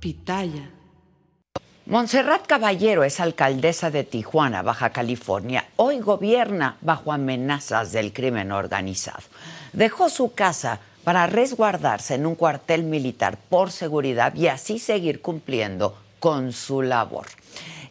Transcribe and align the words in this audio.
Pitaya. 0.00 0.70
Montserrat 1.86 2.46
Caballero 2.46 3.02
es 3.02 3.18
alcaldesa 3.18 3.90
de 3.90 4.04
Tijuana, 4.04 4.62
Baja 4.62 4.90
California. 4.90 5.66
Hoy 5.76 5.98
gobierna 5.98 6.76
bajo 6.82 7.12
amenazas 7.12 7.90
del 7.90 8.12
crimen 8.12 8.52
organizado. 8.52 9.24
Dejó 9.72 10.08
su 10.08 10.34
casa 10.34 10.78
para 11.02 11.26
resguardarse 11.26 12.14
en 12.14 12.26
un 12.26 12.36
cuartel 12.36 12.84
militar 12.84 13.38
por 13.48 13.72
seguridad 13.72 14.34
y 14.36 14.46
así 14.46 14.78
seguir 14.78 15.20
cumpliendo 15.20 15.96
con 16.20 16.52
su 16.52 16.82
labor. 16.82 17.26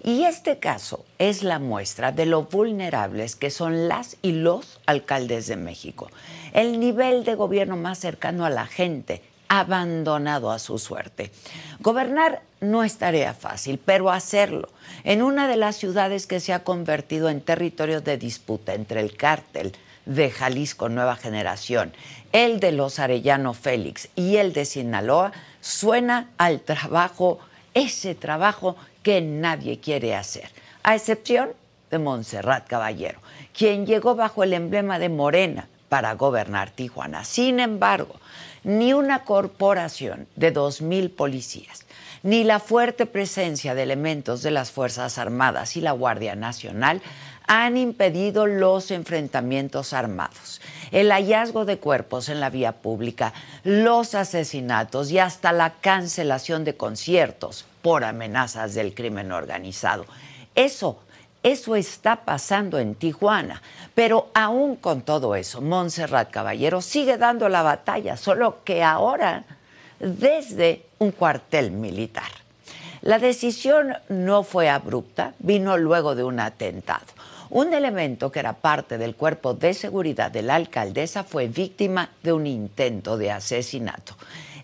Y 0.04 0.23
este 0.23 0.60
caso 0.60 1.04
es 1.17 1.44
la 1.44 1.60
muestra 1.60 2.14
de 2.14 2.26
lo 2.26 2.44
vulnerables 2.44 3.36
que 3.36 3.50
son 3.50 3.89
las 3.89 4.16
y 4.22 4.32
los 4.32 4.80
alcaldes 4.86 5.48
de 5.48 5.58
México. 5.58 6.10
El 6.54 6.80
nivel 6.80 7.26
de 7.26 7.36
gobierno 7.36 7.76
más 7.76 7.98
cercano 7.98 8.45
a 8.45 8.50
la 8.50 8.66
gente 8.66 9.22
abandonado 9.48 10.52
a 10.52 10.59
su 10.59 10.78
suerte. 10.80 11.31
Gobernar 11.80 12.42
no 12.59 12.84
es 12.84 12.98
tarea 12.98 13.34
fácil, 13.34 13.80
pero 13.84 14.12
hacerlo 14.12 14.70
en 15.04 15.22
una 15.22 15.48
de 15.48 15.58
las 15.58 15.76
ciudades 15.76 16.28
que 16.28 16.39
se 16.39 16.54
ha 16.54 16.64
convertido 16.64 17.30
en 17.30 17.42
territorio 17.42 18.02
de 18.02 18.17
disputa 18.17 18.73
entre 18.73 19.00
el 19.02 19.16
cártel 19.16 19.73
de 20.06 20.31
Jalisco 20.31 20.89
Nueva 20.89 21.16
Generación, 21.16 21.94
el 22.31 22.59
de 22.59 22.72
los 22.72 23.00
Arellano 23.00 23.54
Félix 23.54 24.09
y 24.16 24.38
el 24.38 24.54
de 24.54 24.66
Sinaloa, 24.66 25.31
suena 25.61 26.30
al 26.38 26.61
trabajo, 26.61 27.39
ese 27.73 28.16
trabajo 28.16 28.76
que 29.04 29.22
nadie 29.22 29.80
quiere 29.80 30.16
hacer, 30.16 30.50
a 30.84 30.95
excepción 30.95 31.50
de 31.92 32.00
Montserrat 32.00 32.67
Caballero, 32.67 33.20
quien 33.58 33.86
llegó 33.86 34.16
bajo 34.16 34.44
el 34.44 34.54
emblema 34.54 35.00
de 35.00 35.09
Morena 35.09 35.67
para 35.89 36.14
gobernar 36.14 36.72
Tijuana. 36.72 37.23
Sin 37.23 37.59
embargo, 37.59 38.16
ni 38.68 38.92
una 38.92 39.23
corporación 39.23 40.28
de 40.36 40.54
2.000 40.54 41.16
policías, 41.16 41.86
ni 42.22 42.44
la 42.44 42.60
fuerte 42.60 43.06
presencia 43.06 43.73
de 43.73 43.84
elementos 43.84 44.44
de 44.44 44.52
las 44.52 44.72
Fuerzas 44.72 45.18
Armadas 45.18 45.78
y 45.78 45.82
la 45.82 45.94
Guardia 45.94 46.36
Nacional 46.36 47.02
han 47.48 47.78
impedido 47.78 48.45
los 48.45 48.92
enfrentamientos 48.92 49.94
armados, 49.94 50.60
el 50.92 51.14
hallazgo 51.14 51.64
de 51.64 51.78
cuerpos 51.78 52.28
en 52.28 52.42
la 52.42 52.50
vía 52.50 52.73
pública, 52.73 53.33
los 53.64 54.16
asesinatos 54.16 55.11
y 55.11 55.20
hasta 55.20 55.54
la 55.54 55.76
cancelación 55.76 56.66
de 56.66 56.76
conciertos 56.76 57.66
por 57.82 58.04
amenazas 58.04 58.73
del 58.73 58.94
crimen 58.94 59.32
organizado. 59.32 60.05
Eso 60.55 60.99
eso 61.52 61.76
está 61.76 62.18
pasando 62.18 62.80
en 62.80 62.96
Tijuana. 62.96 63.62
Pero 63.96 64.30
aún 64.34 64.76
con 64.76 65.02
todo 65.02 65.36
eso, 65.36 65.62
Montserrat 65.62 66.32
Caballero 66.32 66.82
sigue 66.82 67.18
dando 67.18 67.50
la 67.50 67.64
batalla, 67.64 68.18
solo 68.18 68.64
que 68.64 68.84
ahora 68.84 69.44
desde 70.00 70.86
un 71.00 71.12
cuartel 71.12 71.72
militar. 71.72 72.30
La 73.02 73.20
decisión 73.20 73.96
no 74.10 74.44
fue 74.44 74.70
abrupta, 74.70 75.34
vino 75.40 75.78
luego 75.78 76.16
de 76.16 76.24
un 76.24 76.40
atentado. 76.40 77.06
Un 77.50 77.74
elemento 77.74 78.32
que 78.32 78.40
era 78.40 78.54
parte 78.54 78.98
del 78.98 79.16
cuerpo 79.16 79.54
de 79.54 79.74
seguridad 79.74 80.30
de 80.30 80.42
la 80.42 80.56
alcaldesa 80.56 81.24
fue 81.24 81.48
víctima 81.48 82.10
de 82.22 82.34
un 82.34 82.46
intento 82.46 83.18
de 83.18 83.32
asesinato. 83.32 84.16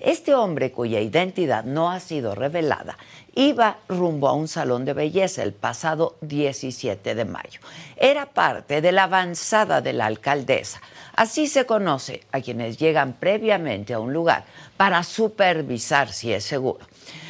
Este 0.03 0.35
hombre, 0.35 0.73
cuya 0.73 0.99
identidad 0.99 1.63
no 1.63 1.89
ha 1.89 2.01
sido 2.01 2.35
revelada, 2.35 2.97
iba 3.35 3.77
rumbo 3.87 4.27
a 4.27 4.33
un 4.33 4.49
salón 4.49 4.83
de 4.83 4.91
belleza 4.91 5.43
el 5.43 5.53
pasado 5.53 6.17
17 6.19 7.15
de 7.15 7.23
mayo. 7.23 7.61
Era 7.95 8.25
parte 8.25 8.81
de 8.81 8.91
la 8.91 9.03
avanzada 9.03 9.79
de 9.79 9.93
la 9.93 10.07
alcaldesa. 10.07 10.81
Así 11.15 11.47
se 11.47 11.65
conoce 11.65 12.23
a 12.33 12.41
quienes 12.41 12.77
llegan 12.77 13.13
previamente 13.13 13.93
a 13.93 14.01
un 14.01 14.11
lugar 14.11 14.43
para 14.75 15.03
supervisar 15.03 16.11
si 16.11 16.33
es 16.33 16.43
seguro. 16.43 16.85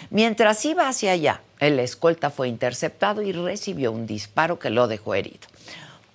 Mientras 0.09 0.65
iba 0.65 0.87
hacia 0.87 1.11
allá, 1.11 1.41
el 1.59 1.77
escolta 1.79 2.31
fue 2.31 2.47
interceptado 2.47 3.21
y 3.21 3.33
recibió 3.33 3.91
un 3.91 4.07
disparo 4.07 4.57
que 4.57 4.71
lo 4.71 4.87
dejó 4.87 5.13
herido. 5.13 5.47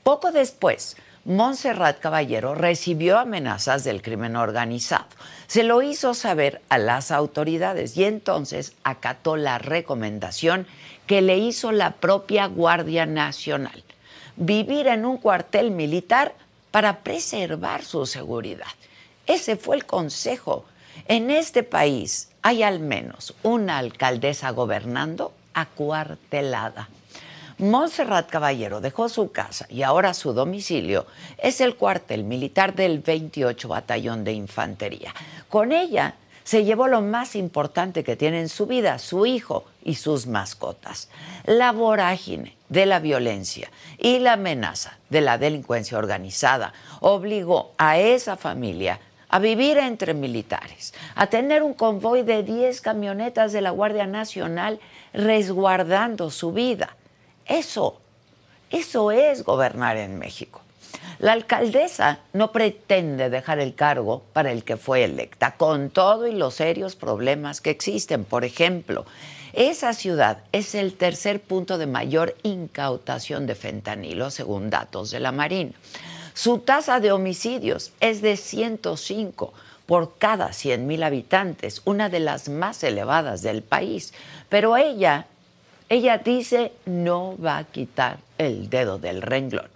Poco 0.02 0.32
después, 0.32 0.96
Montserrat 1.28 1.98
Caballero 1.98 2.54
recibió 2.54 3.18
amenazas 3.18 3.84
del 3.84 4.00
crimen 4.00 4.34
organizado. 4.34 5.04
Se 5.46 5.62
lo 5.62 5.82
hizo 5.82 6.14
saber 6.14 6.62
a 6.70 6.78
las 6.78 7.10
autoridades 7.10 7.98
y 7.98 8.04
entonces 8.04 8.72
acató 8.82 9.36
la 9.36 9.58
recomendación 9.58 10.66
que 11.06 11.20
le 11.20 11.36
hizo 11.36 11.70
la 11.70 11.90
propia 11.96 12.46
Guardia 12.46 13.04
Nacional. 13.04 13.84
Vivir 14.36 14.86
en 14.86 15.04
un 15.04 15.18
cuartel 15.18 15.70
militar 15.70 16.32
para 16.70 17.00
preservar 17.00 17.84
su 17.84 18.06
seguridad. 18.06 18.64
Ese 19.26 19.56
fue 19.56 19.76
el 19.76 19.84
consejo. 19.84 20.64
En 21.08 21.30
este 21.30 21.62
país 21.62 22.30
hay 22.40 22.62
al 22.62 22.80
menos 22.80 23.34
una 23.42 23.76
alcaldesa 23.76 24.48
gobernando 24.52 25.34
acuartelada. 25.52 26.88
Montserrat 27.58 28.30
Caballero 28.30 28.80
dejó 28.80 29.08
su 29.08 29.32
casa 29.32 29.66
y 29.68 29.82
ahora 29.82 30.14
su 30.14 30.32
domicilio 30.32 31.06
es 31.38 31.60
el 31.60 31.74
cuartel 31.74 32.22
militar 32.22 32.72
del 32.72 33.00
28 33.00 33.66
Batallón 33.66 34.22
de 34.22 34.32
Infantería. 34.32 35.12
Con 35.48 35.72
ella 35.72 36.14
se 36.44 36.64
llevó 36.64 36.86
lo 36.86 37.00
más 37.02 37.34
importante 37.34 38.04
que 38.04 38.14
tiene 38.14 38.40
en 38.40 38.48
su 38.48 38.66
vida, 38.66 39.00
su 39.00 39.26
hijo 39.26 39.64
y 39.82 39.96
sus 39.96 40.28
mascotas. 40.28 41.08
La 41.46 41.72
vorágine 41.72 42.56
de 42.68 42.86
la 42.86 43.00
violencia 43.00 43.68
y 43.98 44.20
la 44.20 44.34
amenaza 44.34 44.96
de 45.10 45.20
la 45.20 45.36
delincuencia 45.36 45.98
organizada 45.98 46.72
obligó 47.00 47.72
a 47.76 47.98
esa 47.98 48.36
familia 48.36 49.00
a 49.30 49.40
vivir 49.40 49.78
entre 49.78 50.14
militares, 50.14 50.94
a 51.14 51.26
tener 51.26 51.62
un 51.62 51.74
convoy 51.74 52.22
de 52.22 52.42
10 52.42 52.80
camionetas 52.80 53.52
de 53.52 53.60
la 53.60 53.70
Guardia 53.70 54.06
Nacional 54.06 54.80
resguardando 55.12 56.30
su 56.30 56.52
vida. 56.52 56.96
Eso, 57.48 58.00
eso 58.70 59.10
es 59.10 59.42
gobernar 59.42 59.96
en 59.96 60.18
México. 60.18 60.60
La 61.18 61.32
alcaldesa 61.32 62.20
no 62.32 62.52
pretende 62.52 63.28
dejar 63.28 63.58
el 63.58 63.74
cargo 63.74 64.22
para 64.32 64.52
el 64.52 64.62
que 64.62 64.76
fue 64.76 65.02
electa, 65.02 65.56
con 65.56 65.90
todo 65.90 66.28
y 66.28 66.32
los 66.32 66.54
serios 66.54 66.94
problemas 66.94 67.60
que 67.60 67.70
existen. 67.70 68.24
Por 68.24 68.44
ejemplo, 68.44 69.04
esa 69.52 69.94
ciudad 69.94 70.38
es 70.52 70.76
el 70.76 70.94
tercer 70.94 71.40
punto 71.40 71.78
de 71.78 71.86
mayor 71.86 72.36
incautación 72.44 73.46
de 73.46 73.56
fentanilo, 73.56 74.30
según 74.30 74.70
datos 74.70 75.10
de 75.10 75.18
la 75.18 75.32
Marina. 75.32 75.72
Su 76.34 76.58
tasa 76.58 77.00
de 77.00 77.10
homicidios 77.10 77.90
es 77.98 78.22
de 78.22 78.36
105 78.36 79.52
por 79.86 80.18
cada 80.18 80.52
100 80.52 80.86
mil 80.86 81.02
habitantes, 81.02 81.82
una 81.84 82.08
de 82.10 82.20
las 82.20 82.48
más 82.48 82.84
elevadas 82.84 83.42
del 83.42 83.62
país. 83.62 84.12
Pero 84.48 84.76
ella 84.76 85.26
ella 85.88 86.18
dice 86.18 86.72
no 86.86 87.36
va 87.42 87.58
a 87.58 87.64
quitar 87.64 88.18
el 88.38 88.70
dedo 88.70 88.98
del 88.98 89.22
renglón. 89.22 89.68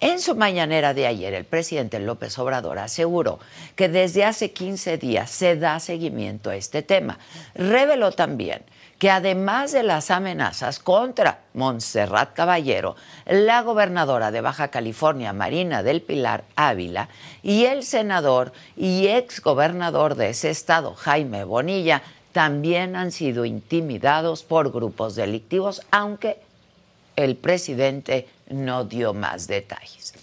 En 0.00 0.20
su 0.20 0.34
mañanera 0.34 0.92
de 0.92 1.06
ayer, 1.06 1.32
el 1.32 1.44
presidente 1.44 1.98
López 1.98 2.38
Obrador 2.38 2.78
aseguró 2.78 3.38
que 3.74 3.88
desde 3.88 4.24
hace 4.24 4.52
15 4.52 4.98
días 4.98 5.30
se 5.30 5.56
da 5.56 5.80
seguimiento 5.80 6.50
a 6.50 6.56
este 6.56 6.82
tema. 6.82 7.18
Reveló 7.54 8.12
también 8.12 8.62
que 8.98 9.10
además 9.10 9.72
de 9.72 9.82
las 9.82 10.10
amenazas 10.10 10.78
contra 10.78 11.40
Montserrat 11.52 12.32
Caballero, 12.32 12.96
la 13.26 13.62
gobernadora 13.62 14.30
de 14.30 14.40
Baja 14.40 14.68
California, 14.68 15.32
Marina 15.32 15.82
del 15.82 16.00
Pilar 16.00 16.44
Ávila, 16.56 17.08
y 17.42 17.64
el 17.64 17.82
senador 17.82 18.52
y 18.76 19.08
exgobernador 19.08 20.14
de 20.14 20.30
ese 20.30 20.50
estado, 20.50 20.94
Jaime 20.94 21.44
Bonilla, 21.44 22.02
también 22.34 22.96
han 22.96 23.12
sido 23.12 23.44
intimidados 23.44 24.42
por 24.42 24.72
grupos 24.72 25.14
delictivos, 25.14 25.82
aunque 25.92 26.38
el 27.14 27.36
presidente 27.36 28.28
no 28.48 28.84
dio 28.84 29.14
más 29.14 29.46
detalles. 29.46 30.14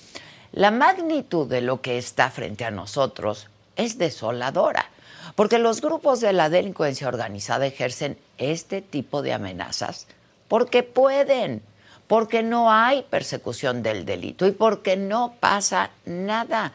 La 0.51 0.71
magnitud 0.71 1.47
de 1.47 1.61
lo 1.61 1.79
que 1.81 1.97
está 1.97 2.29
frente 2.29 2.65
a 2.65 2.71
nosotros 2.71 3.47
es 3.77 3.97
desoladora, 3.97 4.89
porque 5.35 5.57
los 5.57 5.79
grupos 5.79 6.19
de 6.19 6.33
la 6.33 6.49
delincuencia 6.49 7.07
organizada 7.07 7.65
ejercen 7.65 8.17
este 8.37 8.81
tipo 8.81 9.21
de 9.21 9.31
amenazas 9.31 10.07
porque 10.49 10.83
pueden, 10.83 11.61
porque 12.07 12.43
no 12.43 12.73
hay 12.73 13.03
persecución 13.03 13.83
del 13.83 14.03
delito 14.03 14.45
y 14.45 14.51
porque 14.51 14.97
no 14.97 15.35
pasa 15.39 15.91
nada. 16.03 16.73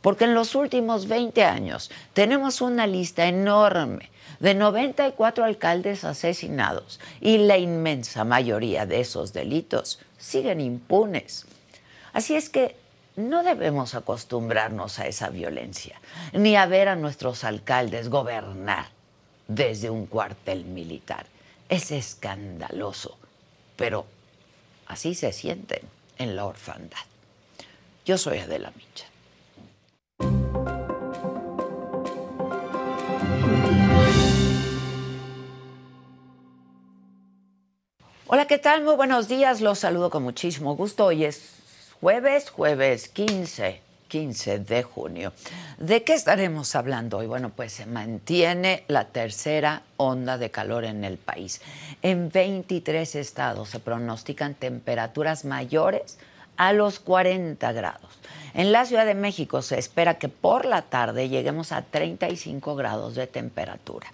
Porque 0.00 0.24
en 0.24 0.34
los 0.34 0.56
últimos 0.56 1.06
20 1.06 1.44
años 1.44 1.92
tenemos 2.14 2.60
una 2.60 2.88
lista 2.88 3.26
enorme 3.26 4.10
de 4.40 4.54
94 4.54 5.44
alcaldes 5.44 6.04
asesinados 6.04 7.00
y 7.20 7.38
la 7.38 7.58
inmensa 7.58 8.24
mayoría 8.24 8.86
de 8.86 9.00
esos 9.00 9.32
delitos 9.32 10.00
siguen 10.18 10.60
impunes. 10.60 11.46
Así 12.12 12.34
es 12.34 12.48
que 12.50 12.76
no 13.16 13.42
debemos 13.42 13.94
acostumbrarnos 13.94 14.98
a 14.98 15.06
esa 15.06 15.28
violencia, 15.28 16.00
ni 16.32 16.56
a 16.56 16.66
ver 16.66 16.88
a 16.88 16.96
nuestros 16.96 17.44
alcaldes 17.44 18.08
gobernar 18.08 18.88
desde 19.48 19.90
un 19.90 20.06
cuartel 20.06 20.64
militar. 20.64 21.26
Es 21.68 21.90
escandaloso, 21.90 23.18
pero 23.76 24.06
así 24.86 25.14
se 25.14 25.32
sienten 25.32 25.82
en 26.18 26.36
la 26.36 26.46
orfandad. 26.46 26.98
Yo 28.04 28.18
soy 28.18 28.38
Adela 28.38 28.72
Micha. 28.76 29.11
Hola, 38.34 38.46
¿qué 38.46 38.56
tal? 38.56 38.82
Muy 38.82 38.94
buenos 38.94 39.28
días. 39.28 39.60
Los 39.60 39.80
saludo 39.80 40.08
con 40.08 40.22
muchísimo 40.22 40.74
gusto. 40.74 41.04
Hoy 41.04 41.26
es 41.26 41.50
jueves, 42.00 42.48
jueves 42.48 43.10
15, 43.10 43.82
15 44.08 44.58
de 44.60 44.82
junio. 44.82 45.34
¿De 45.76 46.02
qué 46.02 46.14
estaremos 46.14 46.74
hablando 46.74 47.18
hoy? 47.18 47.26
Bueno, 47.26 47.50
pues 47.54 47.74
se 47.74 47.84
mantiene 47.84 48.84
la 48.88 49.08
tercera 49.08 49.82
onda 49.98 50.38
de 50.38 50.50
calor 50.50 50.86
en 50.86 51.04
el 51.04 51.18
país. 51.18 51.60
En 52.00 52.30
23 52.30 53.16
estados 53.16 53.68
se 53.68 53.80
pronostican 53.80 54.54
temperaturas 54.54 55.44
mayores 55.44 56.16
a 56.56 56.72
los 56.72 57.00
40 57.00 57.70
grados. 57.72 58.18
En 58.54 58.72
la 58.72 58.86
Ciudad 58.86 59.04
de 59.04 59.14
México 59.14 59.60
se 59.60 59.78
espera 59.78 60.16
que 60.16 60.30
por 60.30 60.64
la 60.64 60.80
tarde 60.80 61.28
lleguemos 61.28 61.70
a 61.70 61.82
35 61.82 62.76
grados 62.76 63.14
de 63.14 63.26
temperatura. 63.26 64.10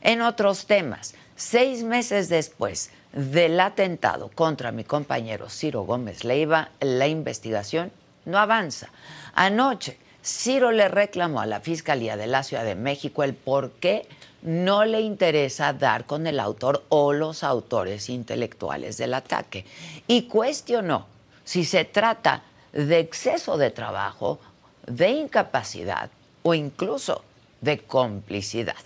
En 0.00 0.22
otros 0.22 0.64
temas, 0.64 1.14
seis 1.36 1.84
meses 1.84 2.30
después, 2.30 2.90
del 3.12 3.58
atentado 3.60 4.30
contra 4.34 4.72
mi 4.72 4.84
compañero 4.84 5.48
Ciro 5.48 5.82
Gómez 5.82 6.24
Leiva, 6.24 6.70
la 6.80 7.08
investigación 7.08 7.90
no 8.24 8.38
avanza. 8.38 8.90
Anoche, 9.34 9.98
Ciro 10.22 10.70
le 10.70 10.88
reclamó 10.88 11.40
a 11.40 11.46
la 11.46 11.60
Fiscalía 11.60 12.16
de 12.16 12.26
la 12.26 12.42
Ciudad 12.42 12.64
de 12.64 12.74
México 12.74 13.22
el 13.22 13.34
por 13.34 13.70
qué 13.72 14.06
no 14.42 14.84
le 14.84 15.00
interesa 15.00 15.72
dar 15.72 16.04
con 16.04 16.26
el 16.26 16.38
autor 16.40 16.84
o 16.88 17.12
los 17.12 17.42
autores 17.42 18.08
intelectuales 18.08 18.96
del 18.96 19.14
ataque 19.14 19.64
y 20.06 20.22
cuestionó 20.22 21.06
si 21.44 21.64
se 21.64 21.84
trata 21.84 22.42
de 22.72 23.00
exceso 23.00 23.56
de 23.56 23.70
trabajo, 23.70 24.38
de 24.86 25.10
incapacidad 25.10 26.10
o 26.42 26.54
incluso 26.54 27.24
de 27.60 27.78
complicidad. 27.78 28.76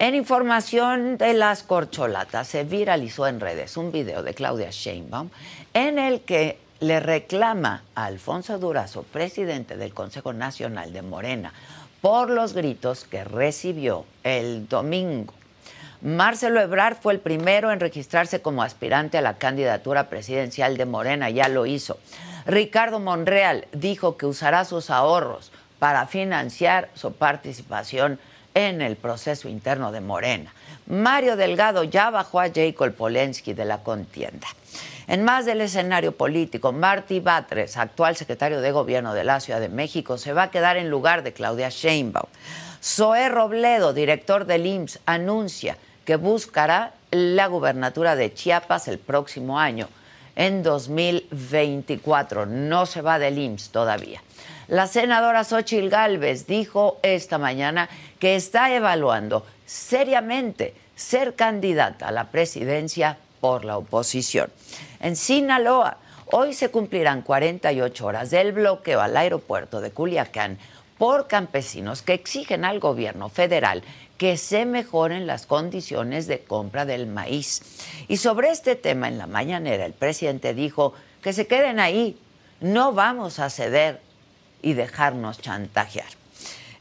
En 0.00 0.14
información 0.14 1.18
de 1.18 1.34
las 1.34 1.62
corcholatas, 1.62 2.48
se 2.48 2.64
viralizó 2.64 3.26
en 3.26 3.38
redes 3.38 3.76
un 3.76 3.92
video 3.92 4.22
de 4.22 4.32
Claudia 4.32 4.70
Sheinbaum 4.70 5.28
en 5.74 5.98
el 5.98 6.22
que 6.22 6.58
le 6.80 7.00
reclama 7.00 7.82
a 7.94 8.06
Alfonso 8.06 8.58
Durazo, 8.58 9.02
presidente 9.02 9.76
del 9.76 9.92
Consejo 9.92 10.32
Nacional 10.32 10.94
de 10.94 11.02
Morena, 11.02 11.52
por 12.00 12.30
los 12.30 12.54
gritos 12.54 13.04
que 13.04 13.24
recibió 13.24 14.06
el 14.24 14.68
domingo. 14.68 15.34
Marcelo 16.00 16.62
Ebrard 16.62 16.96
fue 16.96 17.12
el 17.12 17.20
primero 17.20 17.70
en 17.70 17.78
registrarse 17.78 18.40
como 18.40 18.62
aspirante 18.62 19.18
a 19.18 19.20
la 19.20 19.36
candidatura 19.36 20.08
presidencial 20.08 20.78
de 20.78 20.86
Morena, 20.86 21.28
ya 21.28 21.50
lo 21.50 21.66
hizo. 21.66 21.98
Ricardo 22.46 23.00
Monreal 23.00 23.66
dijo 23.72 24.16
que 24.16 24.24
usará 24.24 24.64
sus 24.64 24.88
ahorros 24.88 25.52
para 25.78 26.06
financiar 26.06 26.88
su 26.94 27.12
participación 27.12 28.18
en 28.54 28.82
el 28.82 28.96
proceso 28.96 29.48
interno 29.48 29.92
de 29.92 30.00
Morena. 30.00 30.52
Mario 30.86 31.36
Delgado 31.36 31.84
ya 31.84 32.10
bajó 32.10 32.40
a 32.40 32.50
Jacob 32.52 32.92
Polensky 32.94 33.52
de 33.52 33.64
la 33.64 33.82
contienda. 33.82 34.46
En 35.06 35.24
más 35.24 35.44
del 35.44 35.60
escenario 35.60 36.12
político, 36.12 36.72
Marty 36.72 37.20
Batres, 37.20 37.76
actual 37.76 38.14
secretario 38.16 38.60
de 38.60 38.70
Gobierno 38.70 39.12
de 39.12 39.24
la 39.24 39.40
Ciudad 39.40 39.60
de 39.60 39.68
México, 39.68 40.18
se 40.18 40.32
va 40.32 40.44
a 40.44 40.50
quedar 40.50 40.76
en 40.76 40.88
lugar 40.88 41.22
de 41.22 41.32
Claudia 41.32 41.68
Sheinbaum. 41.68 42.28
Zoé 42.82 43.28
Robledo, 43.28 43.92
director 43.92 44.46
del 44.46 44.66
IMSS, 44.66 45.00
anuncia 45.06 45.76
que 46.04 46.16
buscará 46.16 46.94
la 47.10 47.48
gubernatura 47.48 48.16
de 48.16 48.32
Chiapas 48.32 48.88
el 48.88 48.98
próximo 48.98 49.58
año, 49.58 49.88
en 50.36 50.62
2024. 50.62 52.46
No 52.46 52.86
se 52.86 53.02
va 53.02 53.18
del 53.18 53.38
IMSS 53.38 53.70
todavía. 53.70 54.22
La 54.70 54.86
senadora 54.86 55.42
Xochil 55.42 55.90
Gálvez 55.90 56.46
dijo 56.46 57.00
esta 57.02 57.38
mañana 57.38 57.88
que 58.20 58.36
está 58.36 58.72
evaluando 58.72 59.44
seriamente 59.66 60.74
ser 60.94 61.34
candidata 61.34 62.06
a 62.06 62.12
la 62.12 62.30
presidencia 62.30 63.18
por 63.40 63.64
la 63.64 63.76
oposición. 63.76 64.48
En 65.00 65.16
Sinaloa, 65.16 65.96
hoy 66.26 66.54
se 66.54 66.68
cumplirán 66.68 67.22
48 67.22 68.06
horas 68.06 68.30
del 68.30 68.52
bloqueo 68.52 69.00
al 69.00 69.16
aeropuerto 69.16 69.80
de 69.80 69.90
Culiacán 69.90 70.56
por 70.98 71.26
campesinos 71.26 72.02
que 72.02 72.12
exigen 72.14 72.64
al 72.64 72.78
gobierno 72.78 73.28
federal 73.28 73.82
que 74.18 74.36
se 74.36 74.66
mejoren 74.66 75.26
las 75.26 75.46
condiciones 75.46 76.28
de 76.28 76.44
compra 76.44 76.84
del 76.84 77.08
maíz. 77.08 77.60
Y 78.06 78.18
sobre 78.18 78.50
este 78.50 78.76
tema 78.76 79.08
en 79.08 79.18
la 79.18 79.26
mañanera 79.26 79.84
el 79.84 79.94
presidente 79.94 80.54
dijo 80.54 80.94
que 81.22 81.32
se 81.32 81.48
queden 81.48 81.80
ahí, 81.80 82.16
no 82.60 82.92
vamos 82.92 83.40
a 83.40 83.50
ceder 83.50 84.09
y 84.62 84.74
dejarnos 84.74 85.40
chantajear. 85.40 86.08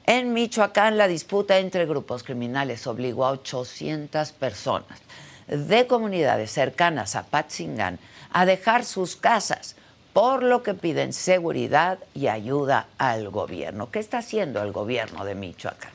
En 0.06 0.34
Michoacán, 0.34 0.98
la 0.98 1.08
disputa 1.08 1.60
entre 1.60 1.86
grupos 1.86 2.24
criminales 2.24 2.88
obligó 2.88 3.26
a 3.26 3.32
800 3.32 4.32
personas 4.32 5.00
de 5.48 5.88
comunidades 5.88 6.52
cercanas 6.52 7.16
a 7.16 7.24
Patzingán 7.24 8.00
a 8.32 8.46
dejar 8.46 8.86
sus 8.86 9.16
casas, 9.16 9.76
por 10.14 10.42
lo 10.44 10.64
que 10.64 10.74
piden 10.74 11.14
seguridad 11.14 12.00
y 12.14 12.28
ayuda 12.28 12.88
al 12.98 13.30
gobierno. 13.30 13.92
¿Qué 13.92 14.00
está 14.00 14.20
haciendo 14.20 14.62
el 14.64 14.72
gobierno 14.72 15.26
de 15.26 15.36
Michoacán? 15.36 15.92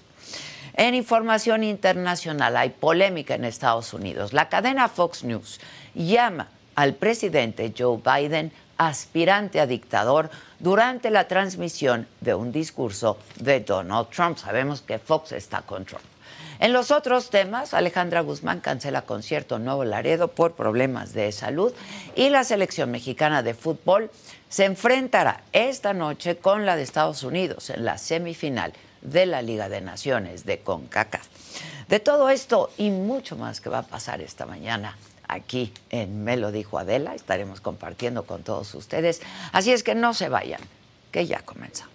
En 0.74 0.94
información 0.94 1.62
internacional 1.62 2.56
hay 2.56 2.70
polémica 2.70 3.34
en 3.34 3.44
Estados 3.44 3.94
Unidos. 3.94 4.32
La 4.32 4.48
cadena 4.48 4.88
Fox 4.88 5.22
News 5.22 5.60
llama 5.94 6.48
al 6.74 6.94
presidente 6.94 7.72
Joe 7.76 8.00
Biden 8.04 8.52
aspirante 8.76 9.60
a 9.60 9.66
dictador 9.66 10.30
durante 10.64 11.10
la 11.10 11.28
transmisión 11.28 12.08
de 12.22 12.34
un 12.34 12.50
discurso 12.50 13.18
de 13.36 13.60
Donald 13.60 14.08
Trump. 14.08 14.38
Sabemos 14.38 14.80
que 14.80 14.98
Fox 14.98 15.32
está 15.32 15.60
con 15.60 15.84
Trump. 15.84 16.02
En 16.58 16.72
los 16.72 16.90
otros 16.90 17.28
temas, 17.28 17.74
Alejandra 17.74 18.22
Guzmán 18.22 18.60
cancela 18.60 19.02
concierto 19.02 19.58
Nuevo 19.58 19.84
Laredo 19.84 20.28
por 20.28 20.54
problemas 20.54 21.12
de 21.12 21.30
salud 21.32 21.74
y 22.16 22.30
la 22.30 22.44
selección 22.44 22.90
mexicana 22.90 23.42
de 23.42 23.52
fútbol 23.52 24.10
se 24.48 24.64
enfrentará 24.64 25.42
esta 25.52 25.92
noche 25.92 26.38
con 26.38 26.64
la 26.64 26.76
de 26.76 26.82
Estados 26.82 27.24
Unidos 27.24 27.68
en 27.68 27.84
la 27.84 27.98
semifinal 27.98 28.72
de 29.02 29.26
la 29.26 29.42
Liga 29.42 29.68
de 29.68 29.82
Naciones 29.82 30.46
de 30.46 30.60
CONCACAF. 30.60 31.26
De 31.88 32.00
todo 32.00 32.30
esto 32.30 32.70
y 32.78 32.88
mucho 32.88 33.36
más 33.36 33.60
que 33.60 33.68
va 33.68 33.80
a 33.80 33.86
pasar 33.86 34.22
esta 34.22 34.46
mañana 34.46 34.96
aquí 35.28 35.72
en 35.90 36.24
Me 36.24 36.36
lo 36.36 36.52
dijo 36.52 36.78
Adela. 36.78 37.14
Estaremos 37.14 37.60
compartiendo 37.60 38.24
con 38.24 38.42
todos 38.42 38.74
ustedes. 38.74 39.22
Así 39.52 39.72
es 39.72 39.82
que 39.82 39.94
no 39.94 40.14
se 40.14 40.28
vayan, 40.28 40.60
que 41.12 41.26
ya 41.26 41.40
comenzamos. 41.40 41.93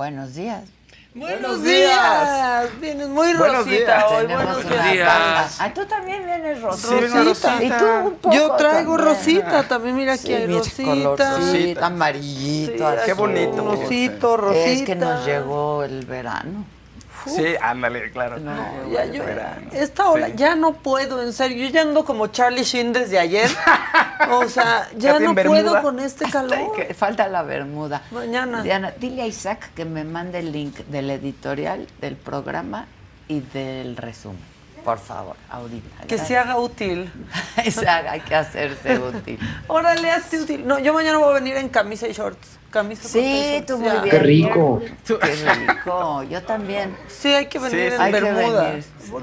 Buenos 0.00 0.34
días. 0.34 0.62
Buenos 1.14 1.62
días. 1.62 2.70
Vienes 2.80 3.08
muy 3.08 3.34
rosita 3.34 4.08
hoy. 4.08 4.24
Buenos 4.28 4.64
días. 4.66 5.56
Ah, 5.60 5.70
tú 5.74 5.84
también 5.84 6.24
vienes 6.24 6.62
rosita. 6.62 7.22
rosita. 7.22 7.62
Y 7.62 7.68
tú 7.68 7.84
un 8.08 8.14
poco 8.14 8.34
Yo 8.34 8.52
traigo 8.52 8.96
rosita 8.96 9.62
también. 9.68 9.96
Mira 9.96 10.14
aquí 10.14 10.32
hay 10.32 10.46
rosita. 10.46 11.36
Rosita, 11.36 11.86
amarillito. 11.88 12.88
Qué 13.04 13.12
bonito. 13.12 13.76
Rosito, 13.76 14.36
rosita. 14.38 14.70
Es 14.70 14.82
que 14.84 14.94
nos 14.94 15.26
llegó 15.26 15.84
el 15.84 16.06
verano. 16.06 16.64
Sí, 17.26 17.54
ándale, 17.60 18.10
claro. 18.10 18.38
No, 18.38 18.52
ya 18.90 19.04
yo, 19.06 19.22
esta 19.72 20.08
hora 20.08 20.28
ya 20.28 20.54
no 20.54 20.74
puedo, 20.74 21.22
en 21.22 21.32
serio. 21.32 21.66
Yo 21.66 21.72
ya 21.72 21.82
ando 21.82 22.04
como 22.04 22.28
Charlie 22.28 22.64
Sheen 22.64 22.92
desde 22.92 23.18
ayer. 23.18 23.50
o 24.30 24.48
sea, 24.48 24.88
ya 24.96 25.18
no 25.18 25.34
puedo 25.34 25.80
con 25.82 25.98
este 26.00 26.30
calor. 26.30 26.72
falta 26.94 27.28
la 27.28 27.42
bermuda. 27.42 28.02
Mañana. 28.10 28.62
Diana, 28.62 28.92
dile 28.98 29.22
a 29.22 29.26
Isaac 29.26 29.70
que 29.74 29.84
me 29.84 30.04
mande 30.04 30.38
el 30.38 30.52
link 30.52 30.76
del 30.88 31.10
editorial, 31.10 31.86
del 32.00 32.16
programa 32.16 32.86
y 33.28 33.40
del 33.40 33.96
resumen. 33.96 34.50
Por 34.84 34.98
favor, 34.98 35.36
ahorita. 35.50 36.06
Que 36.06 36.16
se 36.16 36.38
haga 36.38 36.56
útil. 36.56 37.12
se 37.70 37.86
haga, 37.88 38.12
hay 38.12 38.20
que 38.20 38.34
hacerse 38.34 38.98
útil. 38.98 39.38
Órale, 39.66 40.10
hazte 40.10 40.40
útil. 40.40 40.66
No, 40.66 40.78
yo 40.78 40.94
mañana 40.94 41.18
voy 41.18 41.30
a 41.30 41.34
venir 41.34 41.56
en 41.56 41.68
camisa 41.68 42.08
y 42.08 42.12
shorts 42.12 42.59
camisa 42.70 43.08
Sí, 43.08 43.62
tú 43.66 43.78
muy 43.78 43.90
bien. 43.90 44.10
Qué 44.10 44.18
rico. 44.18 44.82
Qué 45.06 45.16
rico. 45.16 46.22
Yo 46.24 46.42
también. 46.42 46.96
Sí, 47.08 47.28
hay 47.28 47.46
que 47.46 47.58
venir 47.58 47.92
en 47.92 48.12
Bermuda. 48.12 48.74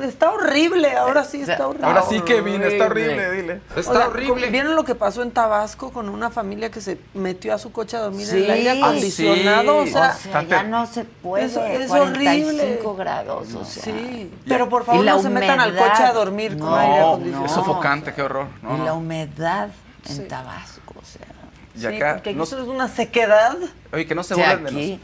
Está 0.03 0.31
horrible, 0.31 0.95
ahora 0.95 1.23
sí 1.23 1.41
está 1.41 1.67
horrible. 1.67 1.87
Ahora 1.87 2.03
sí 2.03 2.19
que 2.21 2.41
vine, 2.41 2.67
está 2.67 2.87
horrible, 2.87 3.31
dile. 3.31 3.61
Está 3.75 4.07
horrible. 4.07 4.49
¿Vieron 4.49 4.75
lo 4.75 4.83
que 4.83 4.95
pasó 4.95 5.21
en 5.21 5.31
Tabasco 5.31 5.91
con 5.91 6.09
una 6.09 6.29
familia 6.29 6.69
que 6.69 6.81
se 6.81 6.99
metió 7.13 7.53
a 7.53 7.57
su 7.57 7.71
coche 7.71 7.95
a 7.95 8.01
dormir 8.01 8.27
en 8.29 8.35
el 8.37 8.51
aire 8.51 8.69
acondicionado? 8.71 9.77
o, 9.77 9.87
sea, 9.87 10.15
ya 10.47 10.63
no 10.63 10.85
se 10.85 11.05
puede. 11.05 11.45
Es, 11.45 11.55
es 11.55 11.87
45 11.87 12.95
grados, 12.95 13.53
o 13.53 13.65
sea. 13.65 13.83
Sí. 13.83 14.31
Pero 14.45 14.67
por 14.67 14.83
favor 14.83 15.05
no 15.05 15.21
se 15.21 15.29
metan 15.29 15.59
al 15.59 15.75
coche 15.75 16.03
a 16.03 16.11
dormir 16.11 16.57
con 16.57 16.77
aire 16.77 16.99
acondicionado. 16.99 17.45
Es 17.45 17.51
sofocante, 17.51 18.13
qué 18.13 18.21
horror. 18.21 18.47
y 18.61 18.83
la 18.83 18.93
humedad 18.93 19.69
en 20.09 20.27
Tabasco, 20.27 20.95
o 20.99 21.05
sea. 21.05 21.36
Y 21.77 21.85
acá 21.85 22.13
porque 22.15 22.33
no, 22.33 22.43
eso 22.43 22.59
es 22.61 22.67
una 22.67 22.87
sequedad. 22.87 23.57
Oye, 23.91 24.05
que 24.05 24.15
no 24.15 24.23
se 24.23 24.35
burlen 24.35 24.63
de 24.63 24.71
nosotros. 24.71 24.99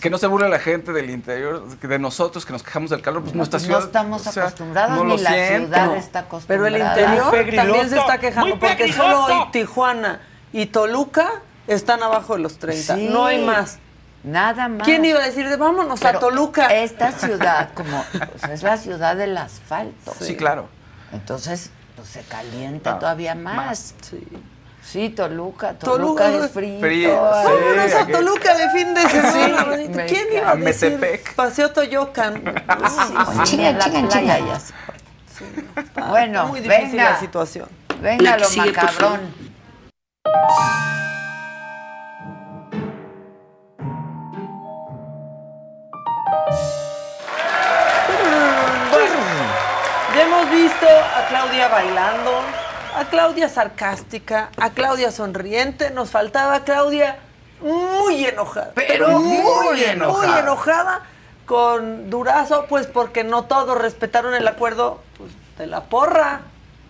Que, 0.00 0.10
no 0.10 0.18
se 0.18 0.28
burle 0.28 0.48
la 0.48 0.60
gente 0.60 0.92
del 0.92 1.10
interior, 1.10 1.66
de 1.66 1.98
nosotros 1.98 2.46
que 2.46 2.52
nos 2.52 2.62
quejamos 2.62 2.90
del 2.90 3.02
calor, 3.02 3.22
pues 3.22 3.34
nuestra 3.34 3.58
pues 3.58 3.64
ciudad. 3.64 3.80
No 3.80 3.86
estamos 3.86 4.26
acostumbrados, 4.26 5.04
ni 5.04 5.18
la 5.18 5.30
ciudad 5.30 5.96
está 5.96 6.18
acostumbrada. 6.20 6.46
Pero 6.46 6.66
el 6.66 6.76
interior 6.76 7.56
también 7.56 7.90
se 7.90 7.98
está 7.98 8.18
quejando, 8.18 8.58
porque 8.58 8.92
solo 8.92 9.24
hoy 9.24 9.50
Tijuana 9.50 10.20
y 10.52 10.66
Toluca 10.66 11.42
están 11.66 12.02
abajo 12.02 12.34
de 12.34 12.40
los 12.40 12.58
30. 12.58 12.96
No 12.96 13.26
hay 13.26 13.44
más. 13.44 13.78
Nada 14.22 14.68
más. 14.68 14.86
¿Quién 14.86 15.04
iba 15.04 15.18
a 15.18 15.26
decir 15.26 15.48
de 15.48 15.56
vámonos 15.56 16.04
a 16.04 16.18
Toluca? 16.18 16.68
Esta 16.68 17.10
ciudad, 17.10 17.70
como 17.74 18.04
es 18.52 18.62
la 18.62 18.76
ciudad 18.76 19.16
del 19.16 19.36
asfalto. 19.36 20.14
Sí, 20.20 20.36
claro. 20.36 20.68
Entonces, 21.12 21.70
pues, 21.96 22.08
se 22.08 22.22
calienta 22.22 22.92
ah, 22.92 22.98
todavía 22.98 23.34
más. 23.34 23.56
más. 23.56 23.94
Sí. 24.02 24.26
Sí, 24.84 25.10
Toluca, 25.10 25.74
Toluca, 25.74 26.28
es 26.28 26.50
frío. 26.50 26.80
frío 26.80 27.20
Vámonos 27.22 27.94
a 27.94 28.06
Toluca 28.06 28.54
de 28.56 28.70
fin 28.70 28.94
de 28.94 29.02
semana. 29.02 30.06
¿Quién 30.06 30.26
iba 30.32 30.50
a 30.50 30.56
decir? 30.56 30.98
Metepec. 30.98 31.34
Paseo 31.34 31.70
Toyocan. 31.70 32.42
Sí, 33.46 33.56
playa 33.56 34.38
ya 34.38 34.60
sí. 34.60 34.74
Bueno, 36.08 36.46
muy 36.46 36.60
difícil 36.60 36.90
venga, 36.90 37.10
la 37.10 37.20
situación. 37.20 37.68
Venga 38.00 38.36
lo 38.36 38.50
macabrón. 38.50 39.20
Bueno, 48.90 49.16
ya 50.14 50.22
hemos 50.22 50.50
visto 50.50 50.86
a 50.86 51.26
Claudia 51.28 51.68
bailando, 51.68 52.42
a 52.96 53.04
Claudia 53.06 53.48
sarcástica, 53.48 54.50
a 54.56 54.70
Claudia 54.70 55.10
sonriente, 55.10 55.90
nos 55.90 56.10
faltaba 56.10 56.60
Claudia 56.60 57.18
muy 57.60 58.26
enojada. 58.26 58.72
Pero 58.74 59.18
muy, 59.20 59.82
enojada. 59.84 60.28
Muy 60.28 60.38
enojada 60.38 61.00
con 61.46 62.10
Durazo, 62.10 62.66
pues 62.68 62.86
porque 62.86 63.24
no 63.24 63.44
todos 63.44 63.78
respetaron 63.78 64.34
el 64.34 64.46
acuerdo 64.46 65.00
pues, 65.16 65.32
de 65.58 65.66
la 65.66 65.84
porra. 65.84 66.42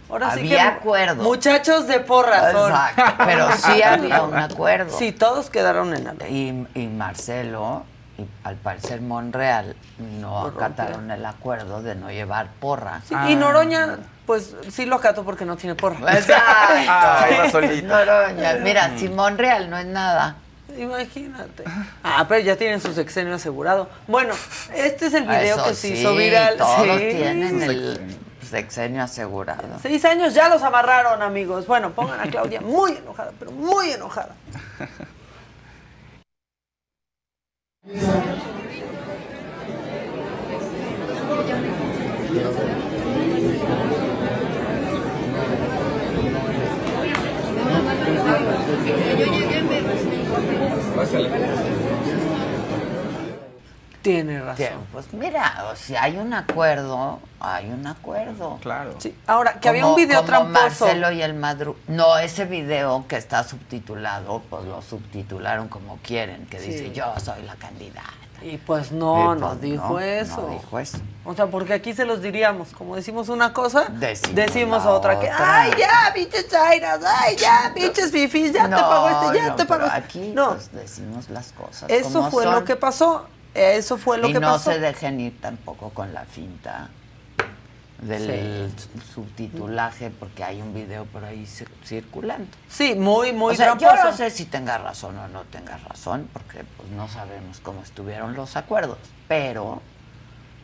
Ahora 0.08 0.32
había 0.32 0.42
sí 0.42 0.48
que 0.48 0.60
acuerdo. 0.60 1.22
Muchachos 1.22 1.86
de 1.86 2.00
porra 2.00 2.50
Exacto, 2.50 3.24
pero 3.24 3.48
sí 3.52 3.82
había 3.82 4.22
un 4.22 4.36
acuerdo. 4.36 4.96
Sí, 4.96 5.12
todos 5.12 5.50
quedaron 5.50 5.94
en 5.94 6.06
algo. 6.06 6.26
Y, 6.26 6.66
y 6.74 6.86
Marcelo 6.86 7.84
y 8.18 8.26
al 8.44 8.56
parecer 8.56 9.00
Monreal 9.00 9.74
no 10.20 10.46
acataron 10.46 11.10
el 11.10 11.24
acuerdo 11.24 11.82
de 11.82 11.94
no 11.94 12.10
llevar 12.10 12.48
porra. 12.60 13.00
Y 13.28 13.36
Noroña 13.36 13.98
pues 14.26 14.54
sí 14.70 14.86
lo 14.86 14.96
acato 14.96 15.24
porque 15.24 15.44
no 15.44 15.56
tiene 15.56 15.74
porra. 15.74 16.12
Exacto. 16.18 17.60
Noroña. 17.82 18.54
Mira, 18.62 18.98
si 18.98 19.08
Monreal 19.08 19.70
no 19.70 19.78
es 19.78 19.86
nada. 19.86 20.36
Imagínate. 20.76 21.64
Ah, 22.02 22.24
pero 22.28 22.40
ya 22.40 22.56
tienen 22.56 22.80
su 22.80 22.92
sexenio 22.94 23.34
asegurado. 23.34 23.88
Bueno, 24.06 24.34
este 24.74 25.06
es 25.06 25.14
el 25.14 25.24
video 25.24 25.62
que 25.64 25.74
se 25.74 25.88
hizo 25.88 26.14
viral. 26.14 26.56
Todos 26.56 26.98
tienen 26.98 27.62
el 27.62 28.16
sexenio 28.48 29.02
asegurado. 29.02 29.78
Seis 29.82 30.04
años 30.04 30.34
ya 30.34 30.48
los 30.48 30.62
amarraron, 30.62 31.22
amigos. 31.22 31.66
Bueno, 31.66 31.92
pongan 31.92 32.20
a 32.20 32.30
Claudia 32.30 32.60
muy 32.60 32.92
enojada, 32.92 33.32
pero 33.38 33.52
muy 33.52 33.90
enojada. 33.90 34.34
Yo 48.32 49.24
llegué, 49.30 49.62
me 49.62 49.76
tiene 54.02 54.40
razón. 54.40 54.86
Pues 54.92 55.12
mira, 55.12 55.66
o 55.70 55.76
si 55.76 55.94
hay 55.94 56.16
un 56.16 56.34
acuerdo, 56.34 57.20
hay 57.40 57.70
un 57.70 57.86
acuerdo. 57.86 58.58
Claro. 58.60 58.96
Sí. 58.98 59.16
Ahora, 59.26 59.60
que 59.60 59.68
había 59.68 59.86
un 59.86 59.94
video 59.94 60.18
como 60.18 60.28
tramposo. 60.28 60.86
Marcelo 60.86 61.12
y 61.12 61.22
el 61.22 61.34
Madru. 61.34 61.76
No, 61.86 62.18
ese 62.18 62.44
video 62.44 63.06
que 63.06 63.16
está 63.16 63.44
subtitulado, 63.44 64.42
pues 64.50 64.64
lo 64.64 64.82
subtitularon 64.82 65.68
como 65.68 65.98
quieren, 65.98 66.46
que 66.46 66.58
dice 66.58 66.92
yo 66.92 67.14
soy 67.24 67.42
la 67.44 67.54
candidata. 67.54 68.12
Y 68.42 68.56
pues 68.56 68.90
no, 68.90 69.36
no 69.36 69.50
pues 69.50 69.60
dijo 69.60 70.00
eso. 70.00 70.42
No 70.42 70.48
dijo 70.48 70.78
eso. 70.80 70.98
O 71.24 71.32
sea, 71.32 71.46
porque 71.46 71.74
aquí 71.74 71.94
se 71.94 72.04
los 72.04 72.20
diríamos, 72.20 72.70
como 72.76 72.96
decimos 72.96 73.28
una 73.28 73.52
cosa, 73.52 73.86
decimos, 73.88 74.34
decimos 74.34 74.84
otra. 74.84 75.20
Que, 75.20 75.30
ay, 75.30 75.70
ya, 75.78 76.12
pinches 76.12 76.48
chairas, 76.48 77.00
ay, 77.06 77.36
ya, 77.36 77.70
pinches 77.72 78.10
fifis, 78.10 78.52
ya 78.52 78.64
te 78.64 78.74
pago 78.74 79.08
este, 79.08 79.38
ya 79.38 79.54
te 79.54 79.64
pago 79.64 79.84
este. 79.84 79.96
Aquí 79.96 80.32
no. 80.34 80.54
Pues, 80.54 80.72
decimos 80.72 81.30
las 81.30 81.52
cosas. 81.52 81.88
Eso 81.88 82.28
fue 82.30 82.44
lo 82.46 82.64
que 82.64 82.74
pasó. 82.74 83.26
Eso 83.54 83.98
fue 83.98 84.18
lo 84.18 84.28
y 84.28 84.32
que 84.32 84.40
no 84.40 84.52
pasó. 84.52 84.70
no 84.70 84.76
se 84.76 84.80
dejen 84.80 85.20
ir 85.20 85.40
tampoco 85.40 85.90
con 85.90 86.14
la 86.14 86.24
finta 86.24 86.88
del 88.02 88.70
subtitulaje 89.14 90.10
porque 90.10 90.42
hay 90.42 90.60
un 90.60 90.74
video 90.74 91.04
por 91.04 91.24
ahí 91.24 91.46
circulando. 91.84 92.48
Sí, 92.68 92.94
muy, 92.96 93.32
muy 93.32 93.54
o 93.54 93.56
sea, 93.56 93.78
Yo 93.78 93.94
no 93.94 94.16
sé 94.16 94.30
si 94.30 94.44
tenga 94.46 94.78
razón 94.78 95.16
o 95.18 95.28
no 95.28 95.42
tenga 95.42 95.76
razón, 95.76 96.28
porque 96.32 96.64
pues 96.76 96.88
no 96.90 97.08
sabemos 97.08 97.60
cómo 97.60 97.82
estuvieron 97.82 98.34
los 98.34 98.56
acuerdos, 98.56 98.98
pero 99.28 99.80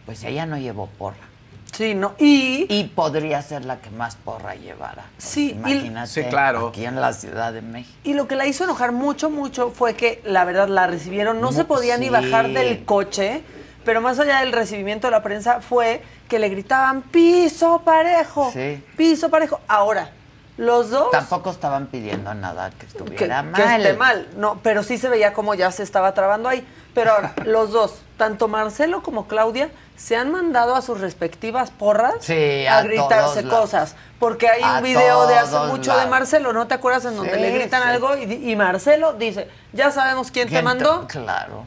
pues 0.04 0.24
ella 0.24 0.46
no 0.46 0.58
llevó 0.58 0.86
porra. 0.86 1.27
Sí, 1.72 1.94
no. 1.94 2.14
Y, 2.18 2.66
y 2.68 2.84
podría 2.84 3.42
ser 3.42 3.64
la 3.64 3.80
que 3.80 3.90
más 3.90 4.16
porra 4.16 4.54
llevara. 4.54 5.04
Sí, 5.18 5.50
imagínate 5.50 6.08
sí, 6.08 6.22
claro. 6.24 6.68
aquí 6.68 6.84
en 6.84 7.00
la 7.00 7.12
Ciudad 7.12 7.52
de 7.52 7.62
México. 7.62 7.96
Y 8.04 8.14
lo 8.14 8.26
que 8.26 8.36
la 8.36 8.46
hizo 8.46 8.64
enojar 8.64 8.92
mucho, 8.92 9.30
mucho 9.30 9.70
fue 9.70 9.94
que 9.94 10.20
la 10.24 10.44
verdad 10.44 10.68
la 10.68 10.86
recibieron, 10.86 11.40
no, 11.40 11.52
se 11.52 11.64
podía 11.64 11.96
ni 11.98 12.08
bajar 12.08 12.48
del 12.48 12.84
coche, 12.84 13.42
pero 13.84 14.00
más 14.00 14.18
allá 14.18 14.40
del 14.40 14.52
recibimiento 14.52 15.06
de 15.06 15.12
la 15.12 15.22
prensa 15.22 15.60
fue 15.60 16.02
que 16.28 16.38
le 16.38 16.48
gritaban 16.48 17.02
piso 17.02 17.82
parejo, 17.84 18.50
sí. 18.52 18.82
piso 18.96 19.30
parejo. 19.30 19.60
Ahora, 19.68 20.10
los 20.58 20.90
dos 20.90 21.12
tampoco 21.12 21.50
estaban 21.50 21.86
pidiendo 21.86 22.34
nada 22.34 22.70
que 22.70 22.86
estuviera 22.86 23.44
mal. 23.44 23.54
Que 23.54 23.76
esté 23.76 23.94
mal, 23.94 24.28
no, 24.36 24.58
pero 24.62 24.82
sí 24.82 24.98
se 24.98 25.08
veía 25.08 25.32
como 25.32 25.54
ya 25.54 25.70
se 25.70 25.84
estaba 25.84 26.12
trabando 26.14 26.48
ahí. 26.48 26.66
Pero 26.94 27.12
ahora, 27.12 27.32
los 27.44 27.70
dos, 27.70 28.02
tanto 28.16 28.48
Marcelo 28.48 29.02
como 29.02 29.28
Claudia, 29.28 29.70
se 29.98 30.16
han 30.16 30.30
mandado 30.30 30.74
a 30.74 30.80
sus 30.80 31.00
respectivas 31.00 31.70
porras 31.70 32.14
a, 32.14 32.82
gritarse 32.82 33.44
cosas. 33.44 33.96
Porque 34.18 34.48
hay 34.48 34.62
un 34.62 34.82
video 34.82 35.26
de 35.26 35.34
hace 35.34 35.58
mucho 35.66 35.96
de 35.96 36.06
Marcelo, 36.06 36.52
¿no 36.52 36.66
te 36.66 36.74
acuerdas? 36.74 37.04
En 37.04 37.16
donde 37.16 37.36
le 37.36 37.50
gritan 37.50 37.82
algo 37.82 38.16
y, 38.16 38.56
Marcelo 38.56 39.12
dice, 39.12 39.48
ya 39.72 39.90
sabemos 39.90 40.30
quién, 40.30 40.48
te 40.48 40.62
mandó. 40.62 41.06
claro. 41.06 41.66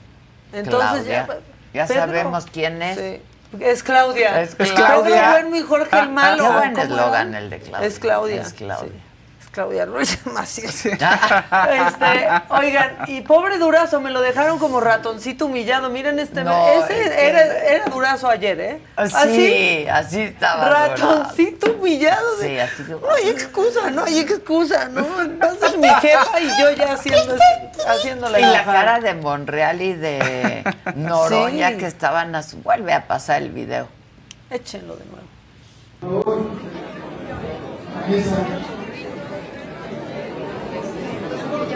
Entonces 0.54 1.06
ya... 1.06 1.28
Ya 1.74 1.88
sabemos 1.88 2.46
quién 2.52 2.82
es. 2.82 3.22
Es 3.60 3.84
Claudia. 3.84 4.42
Es 4.42 4.56
Claudia. 4.56 5.04
Pedro 5.04 5.32
bueno 5.32 5.56
y 5.56 5.62
Jorge 5.62 6.00
el 6.00 6.10
malo. 6.10 6.44
Qué 6.44 6.50
buen 6.52 6.78
eslogan 6.78 7.36
el 7.36 7.50
de 7.50 7.60
Claudia. 7.60 7.88
Es 7.88 8.00
Claudia. 8.00 8.42
Es 8.42 8.54
Claudia. 8.54 8.92
Claudia 9.52 9.86
Ruiz 9.86 10.18
Macías. 10.34 10.86
Este, 10.86 11.02
oigan, 12.50 12.98
y 13.08 13.22
pobre 13.22 13.58
Durazo, 13.58 14.00
me 14.00 14.10
lo 14.10 14.22
dejaron 14.22 14.60
como 14.60 14.80
ratoncito 14.80 15.48
humillado. 15.48 15.90
Miren 15.90 16.20
este. 16.20 16.42
ese 16.42 17.28
era, 17.28 17.86
Durazo 17.86 18.30
ayer, 18.30 18.60
¿eh? 18.60 18.82
Así, 18.96 19.86
así 19.92 20.22
estaba. 20.22 20.70
Ratoncito 20.70 21.74
humillado. 21.74 22.38
De, 22.38 22.48
sí, 22.48 22.60
así 22.60 22.84
No 22.90 23.14
hay 23.14 23.30
excusa, 23.30 23.92
no 23.92 24.06
hay 24.06 24.20
excusa, 24.20 24.88
¿no? 24.88 25.22
Entonces 25.22 25.78
mi 25.78 25.90
jefa 26.02 26.40
y 26.40 26.48
yo 26.60 26.72
ya 26.72 26.94
haciendo, 26.94 27.36
haciéndole 27.88 28.40
Y 28.40 28.44
la 28.44 28.64
cara 28.64 29.00
de 29.02 29.16
Monreal 29.16 29.82
y 29.82 29.94
de 29.94 30.64
Noroña 30.96 31.76
que 31.78 31.88
estaban 31.88 32.36
a 32.36 32.44
su. 32.44 32.58
Vuelve 32.58 32.94
a 32.94 33.06
pasar 33.06 33.42
el 33.42 33.50
video. 33.50 33.90
Échenlo 34.50 34.96
de 34.96 35.04
nuevo. 35.06 35.22
Yo 41.62 41.68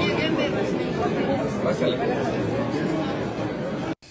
llegué 0.00 0.24
en 0.26 0.36
verde, 0.36 0.62
sí. 0.70 0.78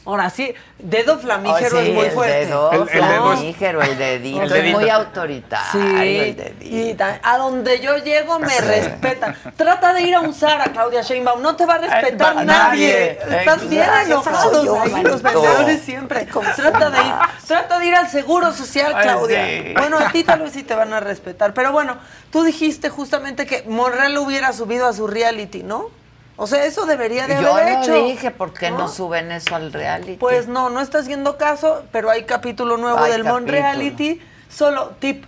Ahora 0.07 0.29
sí, 0.29 0.55
dedo 0.79 1.19
flamígero 1.19 1.79
oh, 1.79 1.81
es 1.81 1.93
muy 1.93 2.09
fuerte. 2.11 2.45
Dedo 2.45 2.71
el, 2.71 2.87
flamígero, 2.87 3.81
el 3.81 3.97
dedito, 3.97 4.41
el 4.43 4.49
dedito. 4.49 4.69
es 4.69 4.81
muy 4.81 4.89
autoritario 4.89 5.67
sí, 5.69 5.79
el 5.79 6.35
dedito. 6.37 6.65
Y 6.65 6.95
a 7.23 7.37
donde 7.37 7.81
yo 7.81 7.97
llego 7.97 8.39
me 8.39 8.57
respetan. 8.57 9.35
Trata 9.57 9.91
de 9.91 10.03
ir 10.03 10.15
a 10.15 10.21
un 10.21 10.33
Zara, 10.33 10.71
Claudia 10.71 11.01
Sheinbaum, 11.01 11.41
no 11.41 11.57
te 11.57 11.65
va 11.65 11.73
a 11.73 11.77
respetar 11.79 12.45
nadie. 12.45 13.19
Estás 13.19 13.67
bien 13.67 13.89
enojados 14.05 14.79
ahí 14.79 15.03
los 15.03 15.21
vendedores 15.21 15.81
siempre. 15.81 16.25
Trata 16.55 16.89
de 16.89 16.99
ir, 16.99 17.13
trata 17.45 17.77
de 17.77 17.85
ir 17.85 17.95
al 17.95 18.07
Seguro 18.07 18.53
Social, 18.53 18.95
Claudia. 19.01 19.73
Bueno, 19.77 19.99
a 19.99 20.09
ti 20.13 20.23
tal 20.23 20.39
vez 20.39 20.53
sí 20.53 20.63
te 20.63 20.73
van 20.73 20.93
a 20.93 21.01
respetar, 21.01 21.53
pero 21.53 21.73
bueno, 21.73 21.97
tú 22.31 22.43
dijiste 22.43 22.87
justamente 22.89 23.45
que 23.45 23.63
Monreal 23.67 24.17
hubiera 24.19 24.53
subido 24.53 24.87
a 24.87 24.93
su 24.93 25.05
reality, 25.05 25.63
¿no? 25.63 25.96
O 26.39 26.45
sea, 26.45 26.65
eso 26.65 26.85
debería 26.85 27.27
de 27.27 27.35
haber 27.35 27.79
hecho. 27.79 27.97
Yo 27.97 28.05
dije, 28.05 28.29
¿por 28.29 28.53
qué 28.53 28.69
¿no? 28.69 28.87
suben 28.87 29.31
eso 29.31 29.55
al 29.55 29.73
reality? 29.73 30.17
Pues 30.17 30.47
no, 30.47 30.69
no 30.69 30.81
está 30.81 30.99
haciendo 30.99 31.35
caso, 31.35 31.83
pero 31.91 32.11
hay 32.11 32.23
capítulo 32.25 32.77
nuevo 32.77 33.03
del 33.05 33.23
Mon 33.23 33.47
Reality. 33.47 34.21
Solo, 34.47 34.93
tip, 34.99 35.25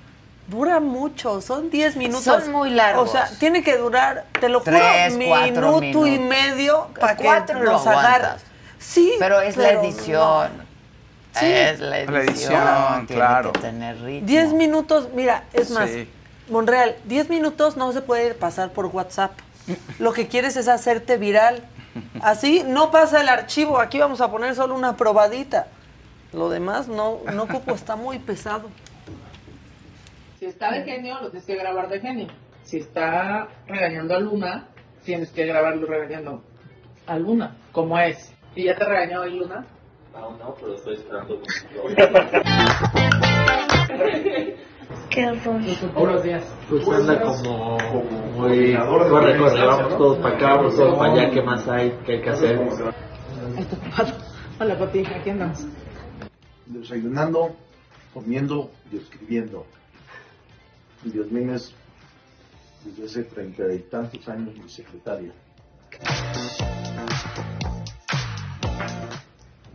dura 0.48 0.80
mucho, 0.80 1.42
son 1.42 1.72
10 1.72 1.96
minutos. 1.96 2.24
Son 2.24 2.52
muy 2.52 2.70
largos. 2.70 3.10
O 3.10 3.12
sea, 3.12 3.30
tiene 3.40 3.64
que 3.64 3.76
durar, 3.78 4.26
te 4.40 4.50
lo 4.50 4.60
juro, 4.60 4.78
minuto 5.18 6.08
y 6.08 6.20
medio 6.20 6.88
para 7.00 7.18
que 7.18 7.54
los 7.56 7.86
agarras. 7.88 8.44
Sí, 8.78 9.14
pero 9.20 9.42
es 9.42 9.58
la 9.58 9.72
edición. 9.72 10.70
Sí. 11.34 11.46
Es 11.46 11.80
la 11.80 12.00
edición, 12.00 12.14
la 12.14 12.24
edición 12.24 13.08
tiene 13.08 13.22
claro. 13.22 13.52
que 13.52 13.60
tener 13.60 14.02
ritmo. 14.02 14.28
10 14.28 14.54
minutos, 14.54 15.10
mira, 15.14 15.44
es 15.54 15.70
más, 15.70 15.90
Monreal, 16.50 16.96
10 17.06 17.30
minutos 17.30 17.78
no 17.78 17.92
se 17.94 18.02
puede 18.02 18.34
pasar 18.34 18.72
por 18.72 18.88
WhatsApp. 18.88 19.32
Lo 20.00 20.14
que 20.14 20.28
quieres 20.28 20.58
es 20.58 20.68
hacerte 20.68 21.18
viral. 21.18 21.64
Así 22.22 22.64
no 22.66 22.92
pasa 22.92 23.22
el 23.22 23.30
archivo. 23.30 23.80
Aquí 23.80 24.00
vamos 24.00 24.22
a 24.22 24.32
poner 24.32 24.56
solo 24.56 24.76
una 24.76 24.96
probadita. 24.96 25.68
Lo 26.34 26.50
demás 26.50 26.88
no, 26.88 27.20
no 27.34 27.44
ocupo, 27.44 27.74
está 27.74 27.96
muy 27.96 28.20
pesado. 28.20 28.70
Si 30.40 30.46
está 30.46 30.72
de 30.72 30.84
genio, 30.84 31.20
lo 31.22 31.32
tienes 31.32 31.46
que 31.46 31.56
grabar 31.56 31.90
de 31.90 32.00
genio. 32.00 32.28
Si 32.64 32.78
está 32.78 33.48
regañando 33.68 34.16
a 34.16 34.20
Luna, 34.20 34.68
tienes 35.04 35.32
que 35.32 35.46
grabarlo 35.46 35.88
regañando 35.88 36.44
a 37.08 37.18
Luna, 37.18 37.56
como 37.72 37.98
es. 38.00 38.32
¿Y 38.56 38.66
ya 38.66 38.76
te 38.76 38.86
regañó 38.86 39.22
hoy 39.22 39.40
Luna? 39.40 39.66
No, 40.14 40.38
no, 40.38 40.56
pero 40.56 40.76
estoy 40.76 40.96
esperando. 40.96 41.40
Qué 45.10 45.26
horror. 45.28 45.62
Buenos 45.94 46.24
días. 46.24 46.44
Pues 46.70 46.88
anda 46.88 47.22
como, 47.22 47.78
muy 48.36 48.76
corre, 48.76 49.38
corre, 49.38 49.66
vamos 49.66 49.98
todos 49.98 50.18
para 50.20 50.36
acá, 50.36 50.56
vamos 50.56 50.76
todos 50.76 50.98
para 50.98 51.14
allá, 51.14 51.32
¿qué 51.32 51.42
más 51.42 51.68
hay? 51.68 51.98
¿Qué 52.06 52.14
hay 52.14 52.22
que 52.22 52.30
hacer? 52.30 52.60
Hola, 54.60 54.78
papi, 54.78 55.06
aquí 55.06 55.30
andamos. 55.30 55.66
Desayunando, 56.66 57.56
comiendo 58.14 58.72
y 58.92 58.98
escribiendo. 58.98 59.66
Dios 61.04 61.32
mío 61.32 61.54
es 61.56 61.74
desde 62.84 63.06
hace 63.06 63.24
treinta 63.24 63.72
y 63.74 63.80
tantos 63.80 64.28
años 64.28 64.56
mi 64.56 64.70
secretaria. 64.70 65.34